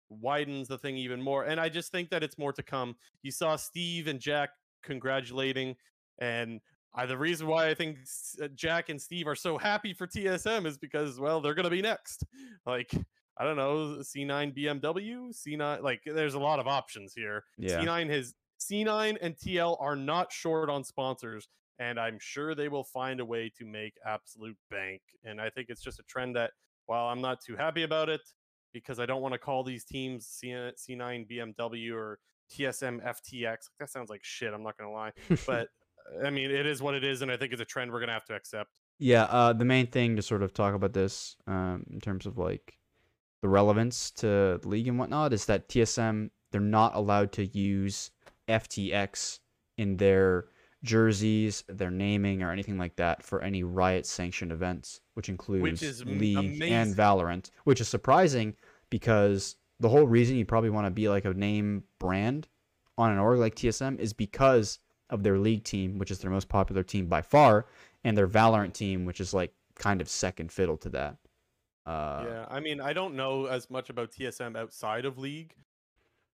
widens 0.09 0.67
the 0.67 0.77
thing 0.77 0.97
even 0.97 1.21
more. 1.21 1.45
And 1.45 1.59
I 1.59 1.69
just 1.69 1.91
think 1.91 2.09
that 2.09 2.23
it's 2.23 2.37
more 2.37 2.53
to 2.53 2.63
come. 2.63 2.95
You 3.21 3.31
saw 3.31 3.55
Steve 3.55 4.07
and 4.07 4.19
Jack 4.19 4.49
congratulating, 4.83 5.75
and 6.19 6.59
I, 6.93 7.05
the 7.05 7.17
reason 7.17 7.47
why 7.47 7.69
I 7.69 7.73
think 7.75 7.99
uh, 8.41 8.47
Jack 8.55 8.89
and 8.89 9.01
Steve 9.01 9.27
are 9.27 9.35
so 9.35 9.57
happy 9.57 9.93
for 9.93 10.07
TSM 10.07 10.65
is 10.65 10.77
because, 10.77 11.19
well, 11.19 11.39
they're 11.39 11.53
going 11.53 11.65
to 11.65 11.69
be 11.69 11.81
next. 11.81 12.23
Like, 12.65 12.91
I 13.37 13.45
don't 13.45 13.55
know, 13.55 13.97
C9 14.01 14.55
BMW, 14.55 15.33
C9, 15.33 15.81
like, 15.81 16.01
there's 16.05 16.33
a 16.33 16.39
lot 16.39 16.59
of 16.59 16.67
options 16.67 17.13
here. 17.15 17.45
Yeah. 17.57 17.79
C9 17.79 18.09
has 18.09 18.33
C9 18.59 19.17
and 19.21 19.35
TL 19.35 19.77
are 19.79 19.95
not 19.95 20.31
short 20.31 20.69
on 20.69 20.83
sponsors, 20.83 21.47
and 21.79 21.99
I'm 21.99 22.17
sure 22.19 22.53
they 22.53 22.67
will 22.67 22.83
find 22.83 23.19
a 23.21 23.25
way 23.25 23.51
to 23.57 23.65
make 23.65 23.93
absolute 24.05 24.57
bank. 24.69 25.01
And 25.23 25.39
I 25.39 25.49
think 25.49 25.69
it's 25.69 25.81
just 25.81 25.99
a 25.99 26.03
trend 26.03 26.35
that, 26.35 26.51
while 26.85 27.07
I'm 27.07 27.21
not 27.21 27.39
too 27.41 27.55
happy 27.55 27.83
about 27.83 28.09
it, 28.09 28.21
because 28.73 28.99
I 28.99 29.05
don't 29.05 29.21
want 29.21 29.33
to 29.33 29.39
call 29.39 29.63
these 29.63 29.83
teams 29.83 30.25
C- 30.27 30.49
C9 30.49 31.29
BMW 31.29 31.93
or 31.93 32.19
TSM 32.51 33.03
FTX. 33.05 33.69
That 33.79 33.89
sounds 33.89 34.09
like 34.09 34.23
shit. 34.23 34.53
I'm 34.53 34.63
not 34.63 34.77
gonna 34.77 34.91
lie, 34.91 35.11
but 35.45 35.69
I 36.25 36.29
mean, 36.29 36.51
it 36.51 36.65
is 36.65 36.81
what 36.81 36.95
it 36.95 37.03
is, 37.03 37.21
and 37.21 37.31
I 37.31 37.37
think 37.37 37.53
it's 37.53 37.61
a 37.61 37.65
trend 37.65 37.91
we're 37.91 37.99
gonna 37.99 38.13
have 38.13 38.25
to 38.25 38.35
accept. 38.35 38.69
Yeah, 38.97 39.23
uh, 39.23 39.53
the 39.53 39.65
main 39.65 39.87
thing 39.87 40.15
to 40.15 40.21
sort 40.21 40.43
of 40.43 40.53
talk 40.53 40.73
about 40.73 40.93
this 40.93 41.37
um, 41.47 41.85
in 41.91 42.01
terms 42.01 42.25
of 42.25 42.37
like 42.37 42.77
the 43.41 43.47
relevance 43.47 44.11
to 44.11 44.59
the 44.61 44.67
league 44.67 44.87
and 44.87 44.99
whatnot 44.99 45.31
is 45.31 45.45
that 45.45 45.69
TSM 45.69 46.29
they're 46.51 46.61
not 46.61 46.95
allowed 46.95 47.31
to 47.33 47.45
use 47.45 48.11
FTX 48.47 49.39
in 49.77 49.97
their 49.97 50.47
jerseys, 50.83 51.63
their 51.67 51.91
naming, 51.91 52.41
or 52.41 52.51
anything 52.51 52.77
like 52.77 52.95
that 52.97 53.23
for 53.23 53.41
any 53.41 53.63
riot 53.63 54.05
sanctioned 54.05 54.51
events, 54.51 55.01
which 55.13 55.29
includes 55.29 55.81
is 55.81 56.01
m- 56.01 56.17
League 56.19 56.61
and. 56.61 56.95
Valorant, 56.95 57.51
which 57.63 57.81
is 57.81 57.87
surprising 57.87 58.55
because 58.89 59.55
the 59.79 59.89
whole 59.89 60.07
reason 60.07 60.35
you 60.35 60.45
probably 60.45 60.69
want 60.69 60.87
to 60.87 60.91
be 60.91 61.09
like 61.09 61.25
a 61.25 61.33
name 61.33 61.83
brand 61.99 62.47
on 62.97 63.11
an 63.11 63.17
org 63.17 63.39
like 63.39 63.55
TSM 63.55 63.99
is 63.99 64.13
because 64.13 64.79
of 65.09 65.23
their 65.23 65.37
league 65.37 65.63
team, 65.63 65.97
which 65.97 66.11
is 66.11 66.19
their 66.19 66.31
most 66.31 66.49
popular 66.49 66.83
team 66.83 67.07
by 67.07 67.21
far, 67.21 67.65
and 68.03 68.17
their 68.17 68.27
Valorant 68.27 68.73
team, 68.73 69.05
which 69.05 69.19
is 69.19 69.33
like 69.33 69.53
kind 69.75 70.01
of 70.01 70.09
second 70.09 70.51
fiddle 70.51 70.77
to 70.77 70.89
that. 70.89 71.17
Uh, 71.85 72.25
yeah, 72.27 72.45
I 72.49 72.59
mean, 72.59 72.79
I 72.81 72.93
don't 72.93 73.15
know 73.15 73.45
as 73.45 73.69
much 73.69 73.89
about 73.89 74.11
TSM 74.11 74.55
outside 74.55 75.05
of 75.05 75.17
League, 75.17 75.55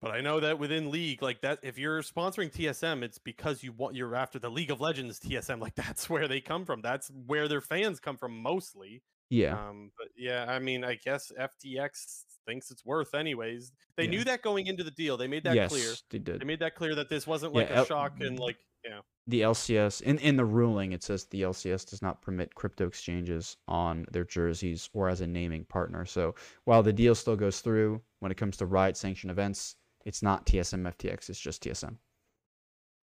but 0.04 0.12
I 0.12 0.20
know 0.20 0.38
that 0.40 0.58
within 0.58 0.90
League, 0.90 1.22
like 1.22 1.40
that, 1.40 1.58
if 1.62 1.78
you're 1.78 2.02
sponsoring 2.02 2.52
TSM, 2.52 3.02
it's 3.02 3.16
because 3.18 3.62
you 3.62 3.72
want 3.72 3.96
you're 3.96 4.14
after 4.14 4.38
the 4.38 4.50
League 4.50 4.70
of 4.70 4.80
Legends 4.80 5.18
TSM. 5.18 5.60
Like 5.60 5.74
that's 5.84 6.10
where 6.10 6.28
they 6.28 6.40
come 6.42 6.64
from. 6.66 6.82
That's 6.82 7.10
where 7.26 7.48
their 7.48 7.62
fans 7.62 8.00
come 8.00 8.18
from 8.18 8.40
mostly. 8.42 9.02
yeah, 9.30 9.68
Um, 9.68 9.90
but 9.98 10.08
yeah, 10.16 10.44
I 10.46 10.58
mean, 10.58 10.84
I 10.84 10.96
guess 11.02 11.32
FTX 11.40 12.24
thinks 12.46 12.70
it's 12.70 12.84
worth 12.84 13.14
anyways. 13.14 13.72
They 13.96 14.04
Yeah. 14.04 14.10
knew 14.10 14.24
that 14.24 14.42
going 14.42 14.66
into 14.66 14.84
the 14.84 14.90
deal. 14.90 15.16
They 15.16 15.26
made 15.26 15.44
that 15.44 15.54
yes, 15.54 15.70
clear. 15.70 15.92
they 16.10 16.18
did. 16.18 16.40
They 16.40 16.44
made 16.44 16.60
that 16.60 16.74
clear 16.74 16.94
that 16.94 17.08
this 17.08 17.26
wasn't 17.26 17.54
Yeah, 17.54 17.60
like 17.62 17.70
a 17.70 17.76
L- 17.76 17.84
shock 17.86 18.20
and 18.20 18.38
like 18.38 18.58
you 18.84 18.90
know. 18.90 19.00
the 19.26 19.40
LCS 19.40 20.02
in 20.02 20.18
in 20.18 20.36
the 20.36 20.44
ruling 20.44 20.92
it 20.92 21.02
says 21.02 21.24
the 21.30 21.40
LCS 21.40 21.88
does 21.88 22.02
not 22.02 22.20
permit 22.20 22.54
crypto 22.54 22.86
exchanges 22.86 23.56
on 23.66 24.04
their 24.12 24.24
jerseys 24.26 24.90
or 24.92 25.08
as 25.08 25.22
a 25.22 25.26
naming 25.26 25.64
partner. 25.64 26.04
So 26.04 26.34
while 26.66 26.82
the 26.82 26.92
deal 26.92 27.14
still 27.14 27.36
goes 27.36 27.60
through 27.60 28.02
when 28.20 28.30
it 28.30 28.36
comes 28.36 28.58
to 28.58 28.66
riot 28.66 28.98
sanction 28.98 29.30
events, 29.30 29.76
it's 30.04 30.22
not 30.22 30.46
TSM 30.46 30.82
FTX, 30.96 31.28
it's 31.30 31.38
just 31.40 31.62
TSM. 31.64 31.96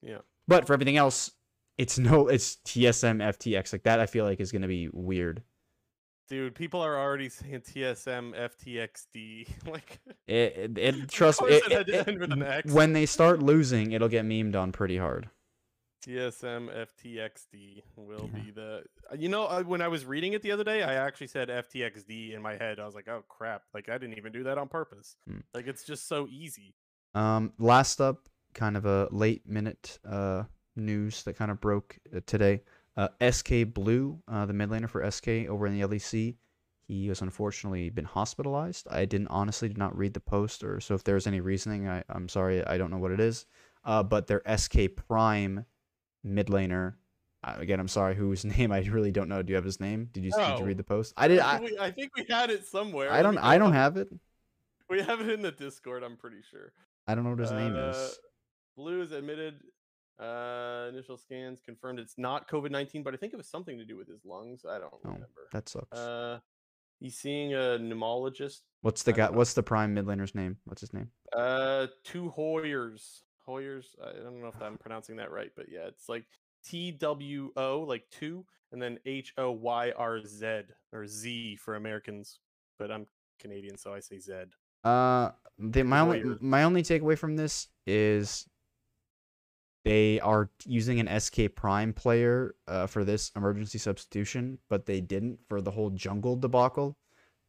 Yeah. 0.02 0.19
But 0.48 0.68
for 0.68 0.73
everything 0.73 0.98
else, 0.98 1.32
it's 1.78 1.98
no 1.98 2.28
it's 2.28 2.57
TSM 2.65 3.18
FTX. 3.22 3.72
Like 3.73 3.84
that 3.84 3.99
I 3.99 4.06
feel 4.06 4.26
like 4.26 4.40
is 4.40 4.52
going 4.52 4.61
to 4.64 4.68
be 4.68 4.90
weird. 4.91 5.44
Dude, 6.30 6.56
people 6.56 6.80
are 6.82 6.98
already 6.98 7.28
saying 7.30 7.61
TSM 7.61 8.34
FTXD. 8.34 9.48
like 9.72 9.99
It, 10.28 10.56
it, 10.57 10.78
it 10.78 11.10
trust 11.10 11.41
it, 11.44 11.64
it 11.72 11.90
it- 11.90 12.07
end 12.07 12.19
with 12.19 12.32
an 12.32 12.41
X. 12.44 12.72
when 12.72 12.94
they 12.94 13.06
start 13.06 13.41
losing, 13.41 13.91
it'll 13.91 14.07
get 14.10 14.26
memed 14.26 14.56
on 14.56 14.72
pretty 14.72 14.98
hard. 14.98 15.30
TSM 16.06 16.69
FTXD 17.06 17.84
will 17.95 18.30
Yeah. 18.34 18.40
be 18.41 18.52
the. 18.52 18.84
You 19.18 19.30
know, 19.30 19.45
uh, 19.45 19.61
when 19.64 19.82
I 19.82 19.88
was 19.88 20.03
reading 20.06 20.34
it 20.34 20.41
the 20.41 20.52
other 20.52 20.64
day, 20.64 20.82
I 20.82 20.95
actually 20.95 21.28
said 21.28 21.49
FTXD 21.49 22.34
in 22.34 22.41
my 22.41 22.53
head. 22.56 22.80
I 22.80 22.86
was 22.86 22.95
like, 22.95 23.07
oh 23.07 23.23
crap! 23.28 23.64
Like 23.73 23.88
I 23.90 23.98
didn't 23.99 24.18
even 24.18 24.32
do 24.32 24.44
that 24.44 24.57
on 24.57 24.68
purpose. 24.68 25.15
Hmm. 25.30 25.40
Like 25.53 25.68
it's 25.68 25.84
just 25.84 26.07
so 26.07 26.28
easy. 26.32 26.73
Um, 27.13 27.53
last 27.59 27.99
up, 28.01 28.29
kind 28.53 28.77
of 28.77 28.85
a 28.85 29.07
late 29.11 29.47
minute 29.47 29.99
uh, 30.07 30.43
news 30.75 31.23
that 31.23 31.35
kind 31.35 31.51
of 31.51 31.59
broke 31.59 31.97
uh, 32.15 32.19
today. 32.25 32.61
Uh, 32.97 33.07
SK 33.29 33.73
Blue, 33.73 34.21
uh, 34.27 34.45
the 34.45 34.53
mid 34.53 34.69
laner 34.69 34.89
for 34.89 35.09
SK 35.09 35.49
over 35.49 35.65
in 35.65 35.77
the 35.77 35.88
LEC, 35.88 36.35
he 36.88 37.07
has 37.07 37.21
unfortunately 37.21 37.89
been 37.89 38.05
hospitalized. 38.05 38.88
I 38.91 39.05
didn't 39.05 39.29
honestly 39.29 39.69
did 39.69 39.77
not 39.77 39.97
read 39.97 40.13
the 40.13 40.19
post, 40.19 40.63
or 40.63 40.79
so 40.81 40.93
if 40.93 41.03
there's 41.03 41.25
any 41.25 41.39
reasoning, 41.39 41.88
I, 41.88 42.03
I'm 42.09 42.27
sorry, 42.27 42.65
I 42.65 42.77
don't 42.77 42.91
know 42.91 42.97
what 42.97 43.11
it 43.11 43.19
is. 43.21 43.45
Uh, 43.85 44.03
but 44.03 44.27
their 44.27 44.41
SK 44.57 44.95
Prime 45.07 45.65
mid 46.23 46.47
laner, 46.47 46.95
uh, 47.43 47.55
again, 47.57 47.79
I'm 47.79 47.88
sorry, 47.88 48.15
whose 48.15 48.43
name 48.57 48.71
I 48.71 48.81
really 48.81 49.11
don't 49.11 49.29
know. 49.29 49.41
Do 49.41 49.51
you 49.51 49.55
have 49.55 49.63
his 49.65 49.79
name? 49.79 50.09
Did 50.11 50.25
you 50.25 50.31
did 50.31 50.59
you 50.59 50.65
read 50.65 50.77
the 50.77 50.83
post? 50.83 51.13
I 51.15 51.27
did. 51.27 51.39
I 51.39 51.53
I, 51.53 51.57
think, 51.59 51.71
we, 51.71 51.79
I 51.79 51.91
think 51.91 52.11
we 52.15 52.25
had 52.29 52.49
it 52.49 52.65
somewhere. 52.65 53.11
I 53.11 53.21
don't. 53.21 53.38
I 53.38 53.57
don't 53.57 53.73
have 53.73 53.97
it. 53.97 54.09
We 54.89 55.01
have 55.01 55.21
it 55.21 55.29
in 55.29 55.41
the 55.41 55.53
Discord. 55.53 56.03
I'm 56.03 56.17
pretty 56.17 56.41
sure. 56.51 56.73
I 57.07 57.15
don't 57.15 57.23
know 57.23 57.32
what 57.32 57.40
his 57.40 57.52
name 57.52 57.76
Uh, 57.76 57.90
is. 57.90 58.19
Blue 58.78 58.99
has 58.99 59.11
admitted 59.11 59.61
uh, 60.19 60.88
initial 60.90 61.18
scans 61.18 61.60
confirmed 61.60 61.99
it's 61.99 62.18
not 62.18 62.48
COVID 62.48 62.69
19, 62.72 63.03
but 63.03 63.14
I 63.14 63.18
think 63.18 63.34
it 63.34 63.38
was 63.38 63.48
something 63.49 63.78
to 63.78 63.86
do 63.86 63.98
with 63.98 64.07
his 64.07 64.23
lungs. 64.23 64.65
I 64.65 64.78
don't 64.80 64.94
Oh, 64.94 64.99
remember. 65.03 65.28
That 65.52 65.68
sucks. 65.68 65.98
Uh, 65.98 66.40
he's 66.99 67.18
seeing 67.18 67.53
a 67.53 67.78
pneumologist. 67.80 68.61
What's 68.82 69.03
the 69.03 69.14
guy? 69.14 69.28
know. 69.28 69.34
What's 69.38 69.53
the 69.53 69.64
Prime 69.64 69.94
mid 69.94 70.06
laner's 70.06 70.36
name? 70.36 70.57
What's 70.65 70.82
his 70.82 70.94
name? 70.94 71.10
Uh, 71.36 71.88
Twohoyrz. 72.06 73.22
Hoyers. 73.48 73.95
I 74.03 74.14
don't 74.14 74.40
know 74.41 74.48
if 74.49 74.61
I'm 74.61 74.78
pronouncing 74.78 75.15
that 75.18 75.32
right, 75.32 75.52
but 75.56 75.65
yeah, 75.69 75.88
it's 75.88 76.07
like 76.07 76.26
T 76.64 76.91
W 76.91 77.52
O, 77.57 77.80
like 77.82 78.03
two, 78.11 78.45
and 78.72 78.82
then 78.82 78.99
H 79.06 79.34
O 79.38 79.52
Y 79.52 79.91
R 79.98 80.22
Z 80.23 80.61
or 80.94 81.07
Z 81.07 81.56
for 81.57 81.76
Americans. 81.76 82.40
But 82.78 82.91
I'm 82.91 83.07
Canadian, 83.40 83.78
so 83.78 83.94
I 83.94 83.99
say 83.99 84.19
Z. 84.19 84.34
Uh, 84.84 85.32
the, 85.60 85.84
my 85.84 85.99
only 85.99 86.24
my 86.40 86.64
only 86.64 86.82
takeaway 86.82 87.18
from 87.18 87.36
this 87.36 87.68
is 87.86 88.48
they 89.84 90.20
are 90.20 90.49
using 90.66 90.99
an 90.99 91.20
SK 91.20 91.56
Prime 91.56 91.94
player 91.94 92.56
uh, 92.68 92.88
for 92.88 93.03
this 93.03 93.32
emergency 93.36 93.78
substitution, 93.78 94.60
but 94.70 94.86
they 94.86 95.02
didn't 95.02 95.40
for 95.48 95.62
the 95.62 95.72
whole 95.72 95.90
jungle 95.90 96.36
debacle. 96.36 96.98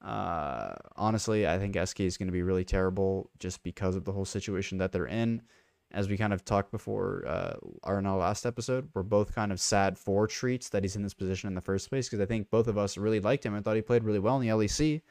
Uh, 0.03 0.75
honestly, 0.97 1.47
I 1.47 1.59
think 1.59 1.77
SK 1.77 2.01
is 2.01 2.17
going 2.17 2.29
to 2.29 2.33
be 2.33 2.43
really 2.43 2.65
terrible 2.65 3.31
just 3.39 3.63
because 3.63 3.97
of 3.97 4.05
the 4.05 4.13
whole 4.13 4.25
situation 4.25 4.79
that 4.79 4.93
they're 4.93 5.07
in. 5.07 5.43
As 5.93 6.09
we 6.09 6.17
kind 6.17 6.33
of 6.33 6.43
talked 6.43 6.73
before, 6.73 7.23
uh, 7.27 7.55
our 7.83 7.99
in 7.99 8.07
our 8.07 8.17
last 8.17 8.47
episode, 8.47 8.89
we're 8.95 9.03
both 9.03 9.35
kind 9.35 9.53
of 9.53 9.61
sad 9.61 9.99
for 9.99 10.27
Treatz 10.27 10.71
that 10.71 10.83
he's 10.83 10.97
in 10.97 11.03
this 11.03 11.13
position 11.13 11.49
in 11.49 11.55
the 11.55 11.61
first 11.61 11.91
place 11.91 12.09
because 12.09 12.21
I 12.21 12.27
think 12.27 12.51
both 12.51 12.67
of 12.67 12.79
us 12.79 12.97
really 12.97 13.21
liked 13.21 13.45
him 13.45 13.55
and 13.55 13.63
thought 13.63 13.77
he 13.77 13.83
played 13.83 14.03
really 14.03 14.19
well 14.19 14.41
in 14.41 14.47
the 14.47 14.55
LEC. 14.55 15.03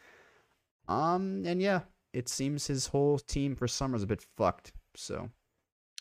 Um, 0.88 1.44
and 1.46 1.62
yeah, 1.62 1.82
it 2.14 2.28
seems 2.30 2.68
his 2.68 2.88
whole 2.88 3.20
team 3.20 3.56
for 3.56 3.68
summer 3.68 3.96
is 3.96 4.04
a 4.04 4.08
bit 4.08 4.26
fucked. 4.38 4.74
So 4.96 5.30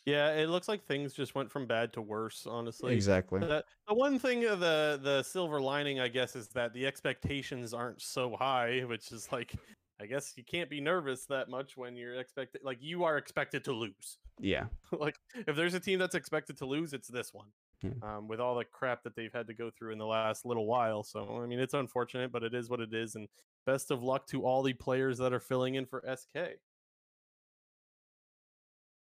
Yeah, 0.07 0.33
it 0.33 0.49
looks 0.49 0.69
like 0.69 0.85
things 0.85 1.13
just 1.13 1.35
went 1.35 1.51
from 1.51 1.67
bad 1.67 1.93
to 1.95 2.03
worse. 2.03 2.47
Honestly, 2.49 2.95
exactly. 2.95 3.41
The, 3.41 3.65
the 3.89 3.95
one 3.95 4.19
thing 4.19 4.45
of 4.47 4.61
the 4.61 4.99
the 5.03 5.23
silver 5.23 5.61
lining, 5.61 6.01
I 6.01 6.09
guess, 6.09 6.37
is 6.37 6.49
that 6.49 6.73
the 6.73 6.87
expectations 6.87 7.73
aren't 7.75 8.01
so 8.01 8.37
high, 8.39 8.81
which 8.87 9.13
is 9.13 9.29
like, 9.31 9.55
I 10.01 10.07
guess 10.07 10.33
you 10.37 10.45
can't 10.45 10.71
be 10.71 10.81
nervous 10.81 11.27
that 11.27 11.49
much 11.49 11.77
when 11.77 11.97
you're 11.97 12.15
expected. 12.15 12.63
Like 12.65 12.79
you 12.81 13.05
are 13.05 13.17
expected 13.19 13.65
to 13.65 13.73
lose. 13.73 14.19
Yeah, 14.41 14.65
like 14.93 15.17
if 15.47 15.55
there's 15.57 15.75
a 15.75 15.81
team 15.81 15.99
that's 15.99 16.15
expected 16.15 16.57
to 16.59 16.67
lose, 16.67 16.93
it's 16.93 17.09
this 17.09 17.33
one. 17.33 17.49
Yeah. 17.83 17.93
Um, 18.03 18.29
with 18.29 18.41
all 18.41 18.57
the 18.57 18.65
crap 18.65 19.05
that 19.05 19.17
they've 19.17 19.33
had 19.33 19.47
to 19.47 19.55
go 19.55 19.71
through 19.71 19.93
in 19.93 19.99
the 19.99 20.07
last 20.07 20.45
little 20.45 20.67
while. 20.67 21.03
So 21.03 21.41
I 21.43 21.47
mean, 21.47 21.59
it's 21.59 21.73
unfortunate, 21.73 22.31
but 22.31 22.43
it 22.43 22.55
is 22.55 22.69
what 22.69 22.81
it 22.81 22.93
is. 22.93 23.15
And 23.15 23.27
best 23.67 23.91
of 23.91 24.03
luck 24.03 24.27
to 24.29 24.45
all 24.45 24.63
the 24.63 24.73
players 24.73 25.19
that 25.19 25.33
are 25.33 25.41
filling 25.41 25.75
in 25.75 25.87
for 25.87 26.03
SK. 26.17 26.59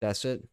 that's 0.01 0.25
it. 0.25 0.49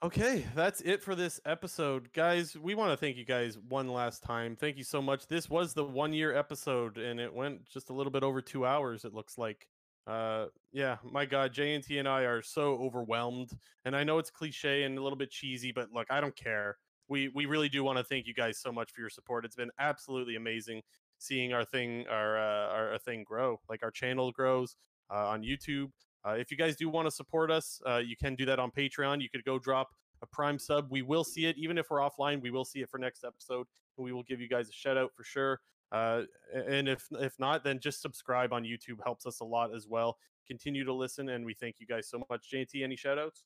Okay, 0.00 0.46
that's 0.54 0.80
it 0.82 1.02
for 1.02 1.16
this 1.16 1.40
episode. 1.44 2.12
Guys, 2.12 2.56
we 2.56 2.76
want 2.76 2.92
to 2.92 2.96
thank 2.96 3.16
you 3.16 3.24
guys 3.24 3.58
one 3.68 3.88
last 3.88 4.22
time. 4.22 4.54
Thank 4.54 4.76
you 4.76 4.84
so 4.84 5.02
much. 5.02 5.26
This 5.26 5.50
was 5.50 5.74
the 5.74 5.84
one 5.84 6.12
year 6.12 6.36
episode 6.36 6.98
and 6.98 7.18
it 7.18 7.34
went 7.34 7.64
just 7.64 7.90
a 7.90 7.92
little 7.92 8.12
bit 8.12 8.22
over 8.22 8.40
two 8.40 8.64
hours, 8.64 9.04
it 9.04 9.12
looks 9.12 9.36
like. 9.36 9.66
Uh 10.06 10.46
yeah, 10.72 10.98
my 11.02 11.26
god, 11.26 11.52
JNT 11.52 11.98
and 11.98 12.08
I 12.08 12.22
are 12.22 12.42
so 12.42 12.74
overwhelmed. 12.76 13.50
And 13.84 13.96
I 13.96 14.04
know 14.04 14.18
it's 14.18 14.30
cliche 14.30 14.84
and 14.84 14.96
a 14.96 15.02
little 15.02 15.18
bit 15.18 15.30
cheesy, 15.30 15.72
but 15.72 15.92
look, 15.92 16.06
I 16.10 16.20
don't 16.20 16.36
care. 16.36 16.78
We 17.08 17.28
we 17.34 17.46
really 17.46 17.68
do 17.68 17.82
want 17.82 17.98
to 17.98 18.04
thank 18.04 18.28
you 18.28 18.34
guys 18.34 18.60
so 18.60 18.70
much 18.70 18.92
for 18.92 19.00
your 19.00 19.10
support. 19.10 19.44
It's 19.44 19.56
been 19.56 19.72
absolutely 19.80 20.36
amazing 20.36 20.82
seeing 21.18 21.52
our 21.52 21.64
thing 21.64 22.06
our 22.08 22.38
uh, 22.38 22.68
our, 22.68 22.92
our 22.92 22.98
thing 22.98 23.24
grow. 23.24 23.60
Like 23.68 23.82
our 23.82 23.90
channel 23.90 24.32
grows 24.32 24.76
uh, 25.10 25.28
on 25.28 25.42
YouTube. 25.42 25.90
Uh, 26.26 26.32
if 26.32 26.50
you 26.50 26.56
guys 26.56 26.76
do 26.76 26.88
want 26.88 27.06
to 27.06 27.10
support 27.10 27.50
us, 27.50 27.80
uh, 27.86 27.98
you 27.98 28.16
can 28.16 28.34
do 28.34 28.44
that 28.46 28.58
on 28.58 28.70
Patreon. 28.70 29.20
You 29.22 29.28
could 29.28 29.44
go 29.44 29.58
drop 29.58 29.90
a 30.22 30.26
Prime 30.26 30.58
sub. 30.58 30.90
We 30.90 31.02
will 31.02 31.24
see 31.24 31.46
it, 31.46 31.56
even 31.56 31.78
if 31.78 31.90
we're 31.90 32.00
offline. 32.00 32.42
We 32.42 32.50
will 32.50 32.64
see 32.64 32.80
it 32.80 32.90
for 32.90 32.98
next 32.98 33.24
episode, 33.24 33.66
and 33.96 34.04
we 34.04 34.12
will 34.12 34.24
give 34.24 34.40
you 34.40 34.48
guys 34.48 34.68
a 34.68 34.72
shout 34.72 34.96
out 34.96 35.12
for 35.14 35.24
sure. 35.24 35.60
Uh, 35.90 36.22
and 36.52 36.88
if 36.88 37.06
if 37.12 37.38
not, 37.38 37.64
then 37.64 37.78
just 37.78 38.02
subscribe 38.02 38.52
on 38.52 38.64
YouTube 38.64 38.98
helps 39.04 39.26
us 39.26 39.40
a 39.40 39.44
lot 39.44 39.74
as 39.74 39.86
well. 39.86 40.18
Continue 40.46 40.84
to 40.84 40.92
listen, 40.92 41.28
and 41.30 41.44
we 41.44 41.54
thank 41.54 41.76
you 41.78 41.86
guys 41.86 42.08
so 42.08 42.22
much. 42.30 42.50
JT, 42.52 42.82
any 42.82 42.96
shout 42.96 43.18
outs? 43.18 43.44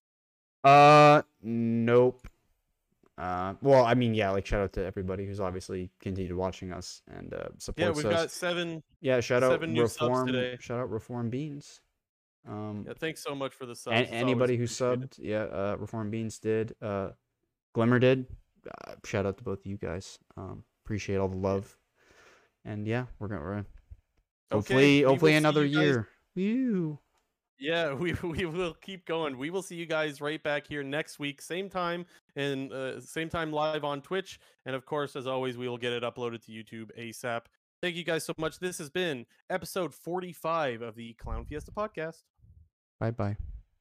Uh, 0.64 1.22
nope. 1.42 2.26
Uh, 3.18 3.54
well, 3.60 3.84
I 3.84 3.94
mean, 3.94 4.14
yeah, 4.14 4.30
like 4.30 4.46
shout 4.46 4.60
out 4.62 4.72
to 4.74 4.84
everybody 4.84 5.26
who's 5.26 5.38
obviously 5.40 5.90
continued 6.00 6.34
watching 6.34 6.72
us 6.72 7.02
and 7.08 7.34
uh, 7.34 7.48
Yeah, 7.76 7.90
we've 7.90 8.06
us. 8.06 8.12
got 8.12 8.30
seven. 8.30 8.82
yeah, 9.00 9.20
shout 9.20 9.42
out 9.42 9.50
seven 9.52 9.72
new 9.74 9.86
subs 9.86 10.00
reform. 10.08 10.26
today. 10.28 10.56
Shout 10.60 10.80
out 10.80 10.90
reform 10.90 11.28
beans. 11.30 11.80
Um, 12.48 12.84
Yeah, 12.86 12.94
thanks 12.98 13.22
so 13.22 13.34
much 13.34 13.52
for 13.52 13.66
the 13.66 13.76
subs. 13.76 13.94
and 13.96 14.08
anybody 14.08 14.56
who 14.56 14.64
subbed, 14.64 15.18
yeah, 15.18 15.42
uh, 15.44 15.76
reform 15.78 16.10
beans 16.10 16.38
did. 16.38 16.74
Uh, 16.80 17.10
Glimmer 17.74 17.98
did. 17.98 18.26
uh, 18.86 18.94
shout 19.04 19.26
out 19.26 19.36
to 19.38 19.44
both 19.44 19.60
of 19.60 19.66
you 19.66 19.76
guys. 19.76 20.18
Um, 20.36 20.64
appreciate 20.84 21.16
all 21.16 21.28
the 21.28 21.36
love, 21.36 21.76
and 22.64 22.86
yeah, 22.86 23.06
we're 23.18 23.28
gonna. 23.28 23.40
We're, 23.42 23.64
hopefully, 24.50 25.02
will 25.04 25.10
hopefully 25.10 25.34
another 25.34 25.64
you 25.64 25.76
guys- 25.76 25.84
year. 25.84 26.08
Woo. 26.34 26.98
Yeah, 27.62 27.94
we 28.04 28.14
we 28.22 28.44
will 28.44 28.74
keep 28.74 29.06
going. 29.06 29.38
We 29.38 29.50
will 29.50 29.62
see 29.62 29.76
you 29.76 29.86
guys 29.86 30.20
right 30.20 30.42
back 30.42 30.66
here 30.66 30.82
next 30.82 31.18
week, 31.18 31.40
same 31.40 31.70
time 31.70 32.04
and 32.34 32.72
uh, 32.72 33.00
same 33.00 33.28
time 33.28 33.52
live 33.52 33.84
on 33.84 34.02
Twitch, 34.02 34.40
and 34.66 34.74
of 34.74 34.84
course, 34.84 35.14
as 35.14 35.26
always, 35.26 35.56
we 35.56 35.68
will 35.68 35.78
get 35.78 35.92
it 35.92 36.02
uploaded 36.02 36.44
to 36.46 36.52
YouTube 36.52 36.90
ASAP. 36.98 37.42
Thank 37.80 37.96
you 37.96 38.04
guys 38.04 38.24
so 38.24 38.32
much. 38.36 38.58
This 38.58 38.78
has 38.78 38.90
been 38.90 39.26
episode 39.50 39.94
45 39.94 40.82
of 40.82 40.94
the 40.94 41.14
Clown 41.14 41.44
Fiesta 41.44 41.72
podcast. 41.72 42.22
Bye 43.00 43.10
bye. 43.10 43.36